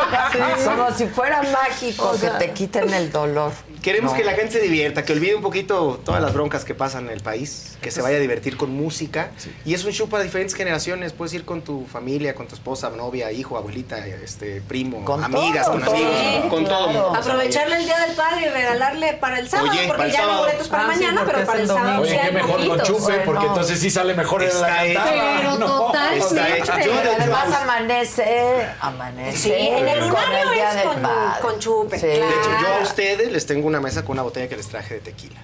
Sí. 0.58 0.64
Como 0.64 0.90
si 0.92 1.06
fuera 1.06 1.42
mágico 1.42 2.12
que 2.20 2.28
te 2.28 2.52
quiten 2.52 2.92
el 2.92 3.10
dolor. 3.12 3.52
Queremos 3.88 4.12
No. 4.12 4.18
que 4.18 4.24
la 4.24 4.32
gente 4.32 4.52
se 4.52 4.60
divierta, 4.60 5.02
que 5.02 5.14
olvide 5.14 5.34
un 5.34 5.40
poquito 5.40 5.98
todas 6.04 6.20
las 6.20 6.34
broncas 6.34 6.66
que 6.66 6.74
pasan 6.74 7.06
en 7.06 7.12
el 7.12 7.22
país, 7.22 7.78
que 7.80 7.90
se 7.90 8.02
vaya 8.02 8.18
a 8.18 8.20
divertir 8.20 8.58
con 8.58 8.70
música. 8.70 9.30
Y 9.64 9.72
es 9.72 9.82
un 9.86 9.92
show 9.92 10.10
para 10.10 10.22
diferentes 10.22 10.54
generaciones. 10.54 11.14
Puedes 11.14 11.32
ir 11.32 11.46
con 11.46 11.62
tu 11.62 11.86
familia, 11.86 12.34
con 12.34 12.46
tu 12.46 12.54
esposa, 12.54 12.90
novia, 12.90 13.32
hijo, 13.32 13.56
abuelita, 13.56 14.06
este, 14.06 14.60
primo, 14.60 15.02
Con 15.06 15.24
amigas, 15.24 15.64
todo, 15.64 15.80
con 15.80 15.88
amigos, 15.88 16.12
Sí, 16.20 16.48
con 16.50 16.64
todo. 16.66 17.14
Aprovecharle 17.16 17.76
el 17.76 17.84
día 17.86 17.98
del 18.00 18.14
padre 18.14 18.46
y 18.46 18.48
regalarle 18.50 19.12
para 19.14 19.38
el 19.38 19.48
sábado, 19.48 19.70
Oye, 19.70 19.86
porque 19.88 20.02
el 20.04 20.12
ya 20.12 20.26
no 20.26 20.38
boletos 20.40 20.68
para 20.68 20.82
Ah, 20.82 20.86
mañana, 20.88 21.22
pero 21.24 21.46
para 21.46 21.54
el 21.58 21.62
el 21.62 21.68
sábado 21.68 22.02
Oye, 22.02 22.20
qué 22.22 22.30
mejor 22.32 22.56
con 22.58 22.66
poquitos. 22.68 22.88
chupe, 22.88 23.12
porque 23.24 23.24
Bueno. 23.38 23.46
entonces 23.46 23.78
sí 23.80 23.88
sale 23.90 24.12
mejor 24.14 24.42
en 24.42 24.60
la 24.60 24.66
cantada. 24.68 25.36
Pero 25.38 25.58
No. 25.58 25.66
totalmente. 25.86 26.58
Está 26.58 26.80
hecho. 26.82 26.92
Además 27.18 27.46
amanece, 27.62 28.66
amanece. 28.80 29.38
Sí, 29.38 29.52
en 29.52 29.88
el 29.88 30.00
lunario 30.00 30.52
es 30.52 30.82
con- 30.82 31.50
con 31.50 31.58
chupe, 31.58 31.98
Sí. 31.98 32.06
de 32.06 32.16
hecho, 32.18 32.50
yo 32.60 32.74
a 32.74 32.82
ustedes 32.82 33.32
les 33.32 33.46
tengo 33.46 33.66
una 33.66 33.77
mesa 33.80 34.02
con 34.04 34.12
una 34.12 34.22
botella 34.22 34.48
que 34.48 34.56
les 34.56 34.68
traje 34.68 34.94
de 34.94 35.00
tequila. 35.00 35.40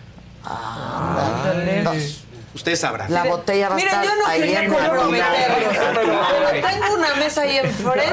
Dos. 1.84 2.20
Ustedes 2.54 2.78
sabrán. 2.78 3.12
La 3.12 3.24
botella 3.24 3.68
va 3.68 3.74
a 3.74 3.76
Miren, 3.76 3.90
estar 3.94 4.04
yo 4.04 4.14
no 4.14 4.26
ahí 4.28 4.40
quería 4.40 4.62
en 4.62 4.70
la 4.70 4.78
comprometerlos, 4.78 5.84
pero 5.92 6.70
tengo 6.70 6.94
una 6.94 7.14
mesa 7.16 7.40
ahí 7.40 7.56
enfrente. 7.56 8.04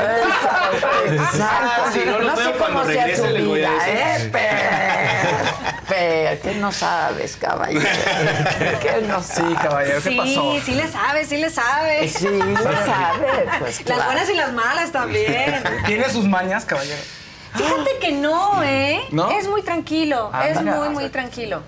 Exacto. 1.14 1.92
Si 1.94 2.00
no 2.00 2.20
no 2.20 2.36
sé 2.36 2.52
cómo 2.58 2.84
sea 2.86 3.06
regrese, 3.06 3.22
tu 3.22 3.28
les 3.34 3.46
voy 3.46 3.64
a 3.64 3.70
vida. 3.70 3.86
¿eh? 3.88 4.30
Pero, 4.32 5.52
pero, 5.88 6.42
¿qué 6.42 6.56
no 6.56 6.72
sabes, 6.72 7.36
caballero? 7.38 7.82
¿Qué 8.82 9.02
no 9.08 9.22
sabes? 9.22 9.48
Sí, 9.50 9.56
caballero, 9.62 10.02
¿qué 10.02 10.10
Sí, 10.10 10.18
pasó? 10.18 10.56
sí 10.66 10.74
le 10.74 10.88
sabe, 10.88 11.26
sí 11.26 11.38
le 11.38 11.50
sabe. 11.52 12.08
Sí, 12.08 12.28
le 12.28 12.56
sabe, 12.58 13.28
pues 13.60 13.78
Las 13.78 13.86
claro. 13.86 14.06
buenas 14.06 14.30
y 14.30 14.34
las 14.34 14.54
malas 14.54 14.92
también. 14.92 15.64
¿Tiene 15.86 16.10
sus 16.10 16.26
mañas, 16.26 16.66
caballero? 16.66 16.98
Fíjate 17.56 17.98
que 18.00 18.12
no, 18.14 18.64
¿eh? 18.64 19.02
¿No? 19.12 19.30
Es 19.32 19.48
muy 19.48 19.62
tranquilo, 19.62 20.30
Ah, 20.34 20.48
es 20.48 20.62
muy, 20.62 20.90
muy 20.90 21.10
tranquilo. 21.10 21.62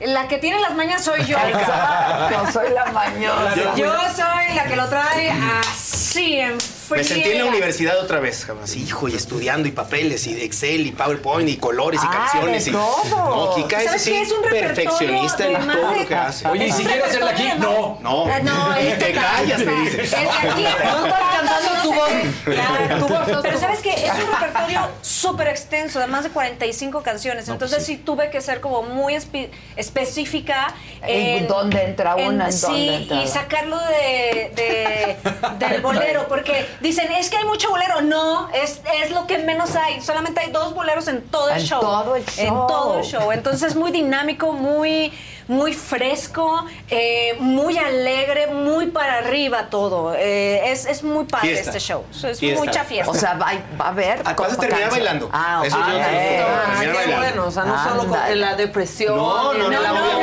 La 0.00 0.28
que 0.28 0.38
tiene 0.38 0.58
las 0.60 0.74
mañas 0.74 1.04
soy 1.04 1.24
yo. 1.24 1.36
Exacto, 1.46 2.52
soy 2.52 2.70
la 2.72 2.86
mañosa. 2.86 3.74
Yo 3.76 3.92
soy 4.14 4.54
la 4.54 4.64
que 4.64 4.76
lo 4.76 4.88
trae 4.88 5.30
así 5.30 6.36
en 6.40 6.56
Me 6.90 7.04
sentí 7.04 7.30
en 7.30 7.38
la 7.38 7.44
universidad 7.46 7.98
otra 8.00 8.20
vez, 8.20 8.44
jamás. 8.44 8.74
Hijo, 8.76 9.08
y 9.08 9.14
estudiando, 9.14 9.68
y 9.68 9.72
papeles, 9.72 10.26
y 10.26 10.40
Excel, 10.42 10.86
y 10.86 10.92
PowerPoint, 10.92 11.48
y 11.48 11.56
colores, 11.56 12.00
y 12.02 12.06
Ah, 12.06 12.28
canciones. 12.30 12.64
de 12.64 12.70
y... 12.70 12.74
todo. 12.74 13.04
No, 13.48 13.54
Kika 13.54 13.78
es 13.78 13.84
¿Sabes 13.84 14.00
así, 14.02 14.10
qué? 14.10 14.22
Es 14.22 14.32
un 14.32 14.42
repertorio 14.44 14.74
perfeccionista 14.74 15.46
en 15.46 15.66
todo 15.68 15.92
lo 15.94 16.06
que 16.06 16.14
hace. 16.14 16.48
Oye, 16.48 16.66
¿y 16.66 16.72
si 16.72 16.84
quiero 16.84 17.04
hacerla 17.04 17.30
aquí? 17.30 17.48
No. 17.58 17.98
No, 18.02 18.26
no, 18.42 18.74
te 18.98 19.12
callas, 19.12 19.60
me 19.64 19.72
dices. 19.82 20.12
Es 20.12 20.14
aquí. 20.14 20.64
No 21.00 21.06
estás 21.06 21.20
cantando 21.36 21.82
tu 21.82 21.92
voz. 21.94 22.10
Claro. 22.44 23.06
Tu 23.06 23.08
voz, 23.14 23.38
Pero 23.42 23.58
sabes 23.58 23.78
que 23.80 23.92
es 23.92 24.12
un 24.12 24.32
repertorio 24.40 24.88
súper 25.02 25.48
extenso, 25.48 25.98
de 26.00 26.06
más 26.06 26.24
de 26.24 26.30
45 26.30 27.02
canciones. 27.02 27.48
Entonces 27.48 27.84
sí 27.84 27.96
tuve 27.96 28.30
que 28.30 28.40
ser 28.40 28.60
como 28.60 28.82
muy 28.82 29.14
espe- 29.14 29.50
específica. 29.76 30.74
¿En 31.02 31.46
dónde 31.46 31.82
entra 31.84 32.16
una? 32.16 32.46
¿En 32.46 32.52
sí, 32.52 32.62
dónde 32.66 32.96
entra 32.96 33.16
y 33.16 33.24
la- 33.24 33.26
sacarlo 33.30 33.78
de, 33.78 34.50
de- 34.54 35.16
del 35.66 35.80
bolero. 35.80 36.26
Porque 36.28 36.66
dicen, 36.80 37.10
es 37.12 37.30
que 37.30 37.36
hay 37.36 37.44
mucho 37.44 37.70
bolero. 37.70 38.00
No, 38.00 38.48
es, 38.50 38.80
es 39.02 39.10
lo 39.10 39.26
que 39.26 39.38
menos 39.38 39.74
hay. 39.76 40.00
Solamente 40.00 40.40
hay 40.40 40.50
dos 40.50 40.74
boleros 40.74 41.08
en 41.08 41.22
todo 41.28 41.48
el 41.50 41.60
En 41.60 41.66
show. 41.66 41.80
todo 41.80 42.16
el 42.16 42.22
En 42.36 42.46
show. 42.48 42.66
todo 42.66 42.98
el 42.98 43.04
show. 43.04 43.32
Entonces 43.32 43.74
muy 43.76 43.90
dinámico, 43.90 44.52
muy, 44.52 45.12
muy 45.50 45.74
fresco, 45.74 46.64
eh, 46.88 47.36
muy 47.40 47.76
alegre, 47.76 48.46
muy 48.46 48.86
para 48.86 49.18
arriba 49.18 49.68
todo. 49.68 50.14
Eh, 50.16 50.70
es, 50.70 50.86
es 50.86 51.02
muy 51.02 51.24
padre 51.24 51.48
Fiesta. 51.48 51.70
este 51.70 51.80
show. 51.80 52.04
Es 52.24 52.38
Fiesta. 52.38 52.64
mucha 52.64 52.84
fiesta. 52.84 53.10
O 53.10 53.14
sea, 53.14 53.34
va, 53.34 53.52
va 53.80 53.86
a 53.86 53.88
haber. 53.88 54.20
Ah, 54.20 54.22
vas 54.22 54.32
a 54.32 54.36
como 54.36 54.48
terminar 54.58 54.82
canción. 54.82 54.90
bailando. 54.90 55.30
Ah, 55.32 55.62
Eso 55.64 55.76
ok. 55.76 55.84
yo 56.84 56.92
lo 56.92 56.98
Ah, 57.00 57.16
bueno, 57.18 57.46
o 57.46 57.50
sea, 57.50 57.64
no 57.64 57.82
solo 57.82 58.06
con 58.06 58.40
la 58.40 58.54
depresión. 58.54 59.16
No, 59.16 59.52
no, 59.54 59.68
ni 59.68 59.74
no, 59.76 59.82
la 59.82 59.92
obviamente 59.92 60.14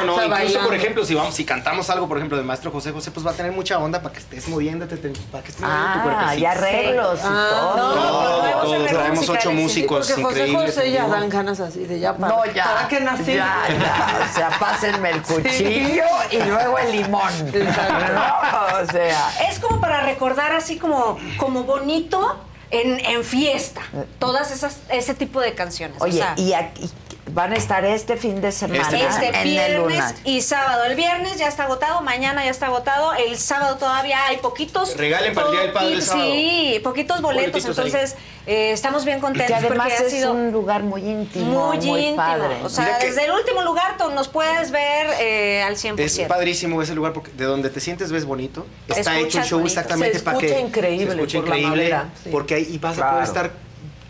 no, 0.00 0.06
no. 0.06 0.12
O 0.14 0.16
sea, 0.16 0.24
Incluso, 0.24 0.28
bailando. 0.30 0.68
por 0.68 0.74
ejemplo, 0.76 1.04
si 1.04 1.14
vamos, 1.14 1.34
si 1.34 1.44
cantamos 1.44 1.90
algo, 1.90 2.08
por 2.08 2.16
ejemplo, 2.16 2.36
del 2.38 2.46
maestro 2.46 2.70
José 2.70 2.90
José, 2.92 3.10
pues 3.10 3.26
va 3.26 3.32
a 3.32 3.34
tener 3.34 3.52
mucha 3.52 3.78
onda 3.78 4.00
para 4.00 4.14
que 4.14 4.20
estés 4.20 4.48
moviéndote, 4.48 4.96
te- 4.96 5.10
para 5.30 5.44
que 5.44 5.50
estés 5.50 5.62
moviendo 5.66 5.92
tu 5.92 5.98
Ah, 5.98 6.02
cuerpecito. 6.02 6.40
y 6.40 6.44
arreglos 6.46 7.18
y 7.20 7.22
Ah, 7.26 7.48
todo. 7.50 7.76
no, 7.76 7.94
Todo, 7.94 8.42
nuevos 8.42 8.62
todo. 8.62 8.74
arreglos 8.74 8.90
Traemos 8.94 9.28
ocho 9.28 9.52
músicos 9.52 10.06
Porque 10.08 10.22
José 10.22 10.38
increíbles. 10.46 10.74
José 10.74 10.90
ya 10.90 11.06
dan 11.08 11.28
ganas 11.28 11.60
así 11.60 11.84
de 11.84 12.00
ya 12.00 12.16
para. 12.16 12.34
No, 12.34 12.44
ya. 12.46 12.64
¿Para 12.64 12.88
qué 12.88 13.00
nací? 13.00 13.34
Ya, 13.34 13.56
ya. 13.68 14.28
O 14.30 14.34
sea, 14.34 14.50
pásenme 14.58 15.10
el 15.10 15.22
cuchillo 15.22 16.04
y 16.30 16.36
luego 16.38 16.78
el 16.78 16.92
limón. 16.92 17.32
No, 17.52 18.82
o 18.82 18.86
sea. 18.90 19.30
Es 19.48 19.58
como 19.58 19.80
para 19.80 20.02
recordar 20.02 20.52
así 20.52 20.78
como, 20.78 21.18
como 21.36 21.64
bonito 21.64 22.38
en, 22.70 23.00
en 23.04 23.24
fiesta. 23.24 23.82
Todas 24.18 24.50
esas, 24.50 24.78
ese 24.88 25.14
tipo 25.14 25.40
de 25.40 25.54
canciones. 25.54 26.00
o 26.00 26.04
Oye, 26.04 26.18
sea, 26.18 26.34
y 26.36 26.52
aquí 26.52 26.90
van 27.32 27.52
a 27.52 27.56
estar 27.56 27.84
este 27.84 28.16
fin 28.16 28.40
de 28.40 28.52
semana 28.52 28.82
Este 28.82 29.28
en 29.28 29.34
el 29.34 29.44
viernes 29.48 30.14
y 30.24 30.42
sábado. 30.42 30.84
El 30.84 30.94
viernes 30.94 31.36
ya 31.38 31.48
está 31.48 31.64
agotado, 31.64 32.00
mañana 32.02 32.44
ya 32.44 32.50
está 32.50 32.66
agotado. 32.66 33.14
El 33.14 33.36
sábado 33.38 33.76
todavía 33.76 34.26
hay 34.26 34.36
poquitos. 34.38 34.96
Regalen 34.96 35.34
para 35.34 35.46
el 35.46 35.52
Día 35.52 35.60
del 35.62 35.72
Padre 35.72 35.92
el 35.94 36.02
sábado. 36.02 36.30
Sí, 36.32 36.80
poquitos 36.84 37.22
boletos. 37.22 37.52
Boletitos 37.64 37.78
entonces, 37.78 38.16
eh, 38.46 38.72
estamos 38.72 39.04
bien 39.06 39.20
contentos 39.20 39.48
Que 39.48 39.66
además 39.66 39.88
porque 39.88 40.02
ha 40.04 40.06
es 40.06 40.12
sido 40.12 40.32
un 40.32 40.52
lugar 40.52 40.82
muy 40.82 41.00
íntimo, 41.00 41.68
muy, 41.68 41.78
muy, 41.86 42.00
íntimo. 42.00 42.16
padre. 42.16 42.56
O 42.62 42.68
sea, 42.68 42.84
Mira 42.84 42.98
que- 42.98 43.06
desde 43.06 43.24
el 43.24 43.30
último 43.30 43.62
lugar 43.62 43.96
tú 43.96 44.10
nos 44.10 44.28
puedes 44.28 44.70
ver 44.70 45.06
eh, 45.20 45.62
al 45.62 45.76
100%. 45.76 45.98
Es 46.22 46.28
padrísimo 46.28 46.82
ese 46.82 46.94
lugar 46.94 47.12
porque 47.14 47.30
de 47.32 47.44
donde 47.46 47.70
te 47.70 47.80
sientes 47.80 48.12
ves 48.12 48.26
bonito. 48.26 48.66
Está 48.88 49.00
Escuchas 49.18 49.18
hecho 49.24 49.38
el 49.38 49.44
show 49.44 49.58
bonito. 49.60 49.80
exactamente 49.80 50.18
Se 50.18 50.24
para 50.24 50.38
que 50.38 50.46
escucha 50.46 50.60
increíble 50.66 51.06
se 51.06 51.12
escucha 51.14 51.38
por 51.40 51.48
la 51.48 51.56
increíble 51.58 51.82
madera, 51.90 52.08
sí. 52.22 52.28
porque 52.30 52.54
ahí 52.56 52.68
y 52.70 52.78
vas 52.78 52.98
a 52.98 53.10
poder 53.10 53.24
estar 53.24 53.63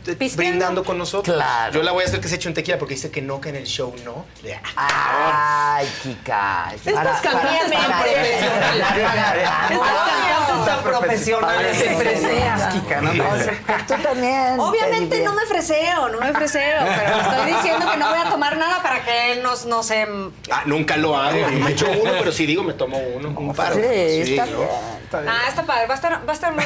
Pisteando. 0.04 0.36
brindando 0.36 0.84
con 0.84 0.98
nosotros. 0.98 1.34
Claro. 1.36 1.72
Yo 1.72 1.82
la 1.82 1.92
voy 1.92 2.04
a 2.04 2.06
hacer 2.06 2.20
que 2.20 2.28
se 2.28 2.36
eche 2.36 2.48
un 2.48 2.54
tequila 2.54 2.78
porque 2.78 2.94
dice 2.94 3.10
que 3.10 3.22
no, 3.22 3.40
que 3.40 3.48
en 3.48 3.56
el 3.56 3.64
show 3.66 3.94
no. 4.04 4.24
Ay, 4.76 5.88
Kika. 6.02 6.72
Estas 6.74 7.20
cantantes 7.20 7.70
tan 10.64 10.82
profesionales. 10.82 11.76
Estas 11.80 11.86
tan 11.86 12.02
profesionales 12.02 12.64
Kika, 12.72 13.00
no 13.00 13.10
te- 13.12 13.20
O 13.20 13.36
sea, 13.38 13.84
tú 13.86 13.94
también. 14.02 14.60
Obviamente 14.60 15.18
te 15.18 15.24
no 15.24 15.34
me 15.34 15.46
freseo, 15.46 16.08
no 16.08 16.18
me 16.18 16.32
freseo, 16.32 16.84
pero 16.96 17.16
estoy 17.20 17.52
diciendo 17.54 17.90
que 17.90 17.96
no 17.96 18.10
voy 18.10 18.18
a 18.18 18.30
tomar 18.30 18.56
nada 18.56 18.82
para 18.82 19.04
que 19.04 19.32
él 19.32 19.42
nos, 19.42 19.64
no 19.66 19.82
se... 19.82 20.06
Ah, 20.50 20.62
nunca 20.66 20.96
lo 20.96 21.16
hago. 21.16 21.48
Me 21.48 21.70
echo 21.72 21.86
uno, 21.90 22.12
pero 22.18 22.32
si 22.32 22.46
digo 22.46 22.62
me 22.62 22.74
tomo 22.74 22.98
uno, 22.98 23.28
un 23.30 23.54
par. 23.54 23.74
Sí, 23.74 23.80
está 23.80 24.44
bien, 24.44 24.58
está 25.04 25.20
bien. 25.20 25.32
Ah, 25.34 25.48
está 25.48 25.62
padre, 25.64 25.86
va 25.86 25.94
a 25.94 25.96
estar, 25.96 26.28
va 26.28 26.32
a 26.32 26.34
estar 26.34 26.52
muy, 26.52 26.64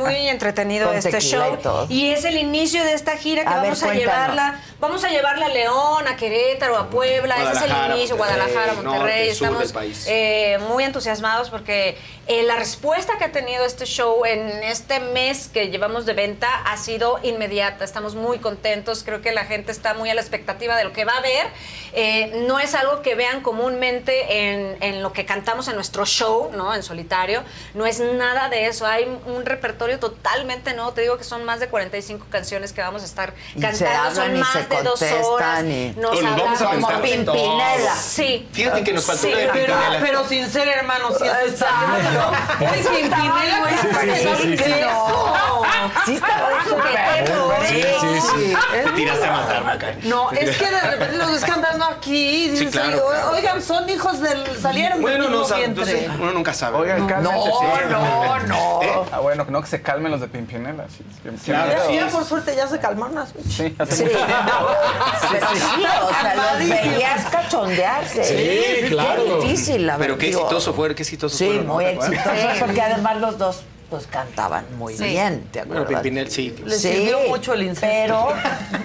muy 0.00 0.28
entretenido 0.28 0.92
este 0.92 1.20
show. 1.20 1.58
Y 1.88 2.10
es 2.10 2.24
el 2.24 2.36
inicio 2.38 2.79
de 2.84 2.94
esta 2.94 3.16
gira 3.16 3.42
que 3.42 3.48
A 3.48 3.54
ver, 3.56 3.62
vamos 3.62 3.82
a 3.82 3.86
cuéntanos. 3.86 4.14
llevarla. 4.14 4.60
Vamos 4.80 5.04
a 5.04 5.08
llevarla 5.10 5.46
a 5.46 5.48
León, 5.50 6.08
a 6.08 6.16
Querétaro, 6.16 6.76
a 6.76 6.88
Puebla. 6.88 7.34
Ese 7.36 7.44
es 7.44 7.48
el 7.48 7.68
Guadalajara, 7.68 7.96
inicio, 7.96 8.16
Monterrey, 8.16 8.38
Guadalajara, 8.46 8.72
Monterrey. 8.82 9.26
norte, 9.28 9.34
sur 9.34 9.46
del 9.48 9.56
Estamos 9.56 9.72
país. 9.72 10.06
eh, 10.08 10.58
muy 10.68 10.84
entusiasmados 10.84 11.50
porque 11.50 11.98
eh, 12.26 12.42
la 12.44 12.56
respuesta 12.56 13.18
que 13.18 13.24
ha 13.24 13.32
tenido 13.32 13.64
este 13.64 13.84
show 13.86 14.24
en 14.24 14.48
este 14.62 15.00
mes 15.00 15.48
que 15.48 15.68
llevamos 15.68 16.06
de 16.06 16.14
venta 16.14 16.48
ha 16.64 16.76
sido 16.76 17.18
inmediata. 17.22 17.84
Estamos 17.84 18.14
muy 18.14 18.38
contentos. 18.38 19.02
Creo 19.04 19.20
que 19.20 19.32
la 19.32 19.44
gente 19.44 19.70
está 19.72 19.94
muy 19.94 20.08
a 20.10 20.14
la 20.14 20.20
expectativa 20.20 20.76
de 20.76 20.84
lo 20.84 20.92
que 20.92 21.04
va 21.04 21.12
a 21.18 21.20
ver. 21.20 21.46
Eh, 21.92 22.44
no 22.46 22.58
es 22.58 22.74
algo 22.74 23.02
que 23.02 23.14
vean 23.14 23.42
comúnmente 23.42 24.48
en, 24.50 24.76
en 24.82 25.02
lo 25.02 25.12
que 25.12 25.26
cantamos 25.26 25.68
en 25.68 25.74
nuestro 25.74 26.06
show, 26.06 26.50
¿no? 26.54 26.74
En 26.74 26.82
solitario. 26.82 27.42
No 27.74 27.84
es 27.86 28.00
nada 28.00 28.48
de 28.48 28.66
eso. 28.66 28.86
Hay 28.86 29.04
un 29.26 29.44
repertorio 29.44 29.98
totalmente 29.98 30.72
nuevo. 30.74 30.92
Te 30.92 31.02
digo 31.02 31.18
que 31.18 31.24
son 31.24 31.44
más 31.44 31.60
de 31.60 31.68
45 31.68 32.26
canciones 32.30 32.69
canciones 32.70 32.72
que 32.72 32.80
vamos 32.82 33.02
a 33.02 33.04
estar 33.04 33.34
cantando 33.60 34.14
son 34.14 34.38
más 34.38 34.68
de 34.68 34.82
dos 34.82 35.02
horas. 35.02 35.64
y- 35.64 35.94
Nos 35.96 36.10
O 36.18 36.22
nos 36.22 36.36
vamos 36.36 36.60
a 36.62 36.70
todo. 36.70 37.02
Pimpinela. 37.02 37.94
Sí. 37.96 38.48
Fíjate 38.52 38.84
que 38.84 38.92
nos 38.92 39.04
faltó 39.04 39.22
Sí, 39.22 39.28
una 39.32 39.38
de 39.38 39.46
Pero, 39.48 39.74
Pimpinela. 39.74 40.00
pero 40.00 40.28
sin 40.28 40.50
ser 40.50 40.68
hermanos, 40.68 41.14
sí, 41.18 41.24
eso 41.26 41.34
está 41.46 41.66
Exacto. 41.66 42.32
Ay, 42.60 42.82
Pimpinela, 42.82 43.60
güey, 43.60 43.74
Sí, 43.80 43.86
¿qué 43.86 44.16
sí, 44.16 44.28
es 44.28 44.38
sí, 44.38 44.56
sí. 44.56 44.64
Sí, 46.06 46.20
Sí, 47.66 47.82
sí, 48.00 48.20
sí. 48.20 48.54
Es 48.76 48.84
Te 48.84 48.90
tiraste 48.92 49.26
a 49.26 49.32
matar, 49.32 49.64
Macari. 49.64 50.08
No, 50.08 50.30
es 50.32 50.56
que 50.56 50.70
de 50.70 50.80
repente 50.80 51.16
los 51.16 51.32
ves 51.32 51.44
cantando 51.44 51.84
aquí. 51.84 52.46
y 52.50 52.56
Sí, 52.56 52.66
claro, 52.66 52.88
"Oye, 53.06 53.16
claro. 53.18 53.30
Oigan, 53.32 53.62
son 53.62 53.88
hijos 53.88 54.20
del. 54.20 54.60
salieron 54.60 55.00
Bueno, 55.00 55.24
del 55.24 55.32
no, 55.32 55.40
mismo 55.40 55.56
vientre. 55.56 55.82
entonces, 55.82 56.10
uno 56.20 56.32
nunca 56.32 56.52
sabe. 56.54 56.78
Oigan, 56.78 57.06
cálmense. 57.06 57.36
No, 57.36 57.42
sí. 57.44 57.66
no, 57.90 58.38
no. 58.40 58.80
Ah, 59.12 59.18
bueno, 59.20 59.44
que 59.46 59.52
no 59.52 59.60
que 59.60 59.66
se 59.68 59.82
calmen 59.82 60.10
los 60.12 60.20
de 60.20 60.28
Pimpinela. 60.28 60.86
Sí, 60.88 61.04
Claro, 61.44 61.90
ya, 61.92 62.06
por 62.08 62.24
suerte 62.24 62.54
ya 62.56 62.59
se 62.68 62.78
calmaron 62.78 63.14
las 63.16 63.30
Sí, 63.48 63.74
hace 63.78 63.96
Sí, 63.96 64.04
mucho 64.04 64.18
pero 65.30 65.46
sí, 65.48 65.84
o 66.02 66.20
sea, 66.20 66.34
los 66.58 66.68
veías 66.68 67.24
cachondearse. 67.30 68.24
Sí, 68.24 68.88
claro. 68.88 69.22
Qué 69.40 69.46
difícil, 69.46 69.86
la 69.86 69.96
Pero 69.98 70.16
qué 70.18 70.26
verdad. 70.26 70.40
exitoso 70.42 70.74
fue, 70.74 70.94
qué 70.94 71.02
exitoso 71.02 71.36
Sí, 71.36 71.46
fueron, 71.46 71.66
¿no? 71.66 71.74
muy 71.74 71.84
exitoso, 71.84 72.30
porque 72.60 72.80
además 72.82 73.16
los 73.18 73.38
dos 73.38 73.62
pues 73.90 74.06
cantaban 74.06 74.64
muy 74.78 74.96
Sí. 74.96 75.02
bien, 75.02 75.48
¿te 75.50 75.64
Bueno, 75.64 75.82
acuerdas? 75.82 76.02
Pimpinel, 76.04 76.30
sí. 76.30 76.54
Le 76.64 76.78
sirvió 76.78 77.18
mucho 77.28 77.54
el 77.54 77.64
incesto. 77.64 77.88
Pero 77.90 78.28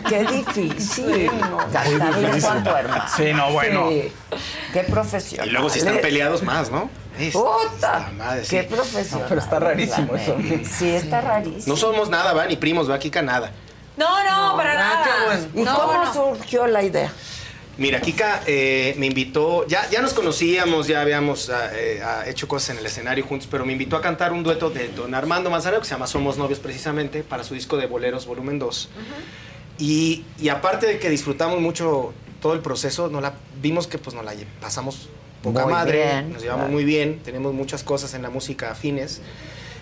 qué 0.09 0.23
difícil 0.23 1.29
cantarle 1.71 2.27
a 2.47 2.63
tu 2.63 2.69
hermano. 2.75 3.03
Sí, 3.15 3.33
no, 3.33 3.51
bueno. 3.51 3.89
Sí. 3.89 4.11
Qué 4.73 4.79
profesional. 4.81 5.47
Y 5.47 5.51
luego 5.51 5.69
si 5.69 5.77
están 5.79 5.99
peleados 5.99 6.41
más, 6.41 6.71
¿no? 6.71 6.89
Puta, 7.31 8.11
madre, 8.17 8.43
sí. 8.45 8.55
qué 8.57 8.63
profesional. 8.63 9.27
Pero 9.29 9.41
está 9.41 9.59
rarísimo 9.59 10.15
eso. 10.15 10.35
Sí, 10.75 10.95
está 10.95 11.21
rarísimo. 11.21 11.63
No 11.67 11.77
somos 11.77 12.09
nada, 12.09 12.33
va, 12.33 12.45
ni 12.47 12.55
primos, 12.55 12.89
va, 12.89 12.97
Kika, 12.97 13.21
nada. 13.21 13.51
No, 13.97 14.23
no, 14.23 14.57
para 14.57 14.73
ah, 14.73 15.05
nada. 15.05 15.25
bueno. 15.25 15.47
¿Y 15.55 15.61
No, 15.63 15.75
cómo 15.79 16.03
no. 16.05 16.13
surgió 16.13 16.67
la 16.67 16.83
idea? 16.83 17.11
Mira, 17.77 17.99
Kika 17.99 18.43
eh, 18.47 18.95
me 18.97 19.07
invitó, 19.07 19.67
ya, 19.67 19.89
ya 19.89 20.01
nos 20.01 20.13
conocíamos, 20.13 20.87
ya 20.87 21.01
habíamos 21.01 21.49
ah, 21.49 21.71
eh, 21.73 22.01
ah, 22.03 22.23
hecho 22.25 22.47
cosas 22.47 22.69
en 22.69 22.77
el 22.77 22.85
escenario 22.85 23.25
juntos, 23.25 23.49
pero 23.51 23.65
me 23.65 23.73
invitó 23.73 23.97
a 23.97 24.01
cantar 24.01 24.31
un 24.31 24.43
dueto 24.43 24.69
de 24.69 24.87
don 24.89 25.13
Armando 25.13 25.49
Manzanero 25.49 25.81
que 25.81 25.87
se 25.87 25.93
llama 25.93 26.07
Somos 26.07 26.37
Novios 26.37 26.59
precisamente, 26.59 27.21
para 27.23 27.43
su 27.43 27.53
disco 27.53 27.75
de 27.75 27.85
Boleros 27.87 28.25
Volumen 28.27 28.59
2. 28.59 28.89
y, 29.77 30.23
y 30.39 30.47
aparte 30.49 30.87
de 30.87 30.99
que 30.99 31.09
disfrutamos 31.09 31.59
mucho 31.59 32.13
todo 32.41 32.53
el 32.53 32.61
proceso, 32.61 33.09
nos 33.09 33.21
la, 33.21 33.33
vimos 33.61 33.87
que 33.87 33.97
pues 33.97 34.15
nos 34.15 34.23
la 34.23 34.33
pasamos 34.61 35.09
poca 35.43 35.63
Muy 35.63 35.73
madre, 35.73 36.03
bien, 36.03 36.31
nos 36.33 36.41
llevamos 36.41 36.65
claro. 36.65 36.73
muy 36.73 36.85
bien, 36.85 37.19
tenemos 37.23 37.53
muchas 37.53 37.83
cosas 37.83 38.13
en 38.13 38.21
la 38.21 38.29
música 38.29 38.71
afines. 38.71 39.21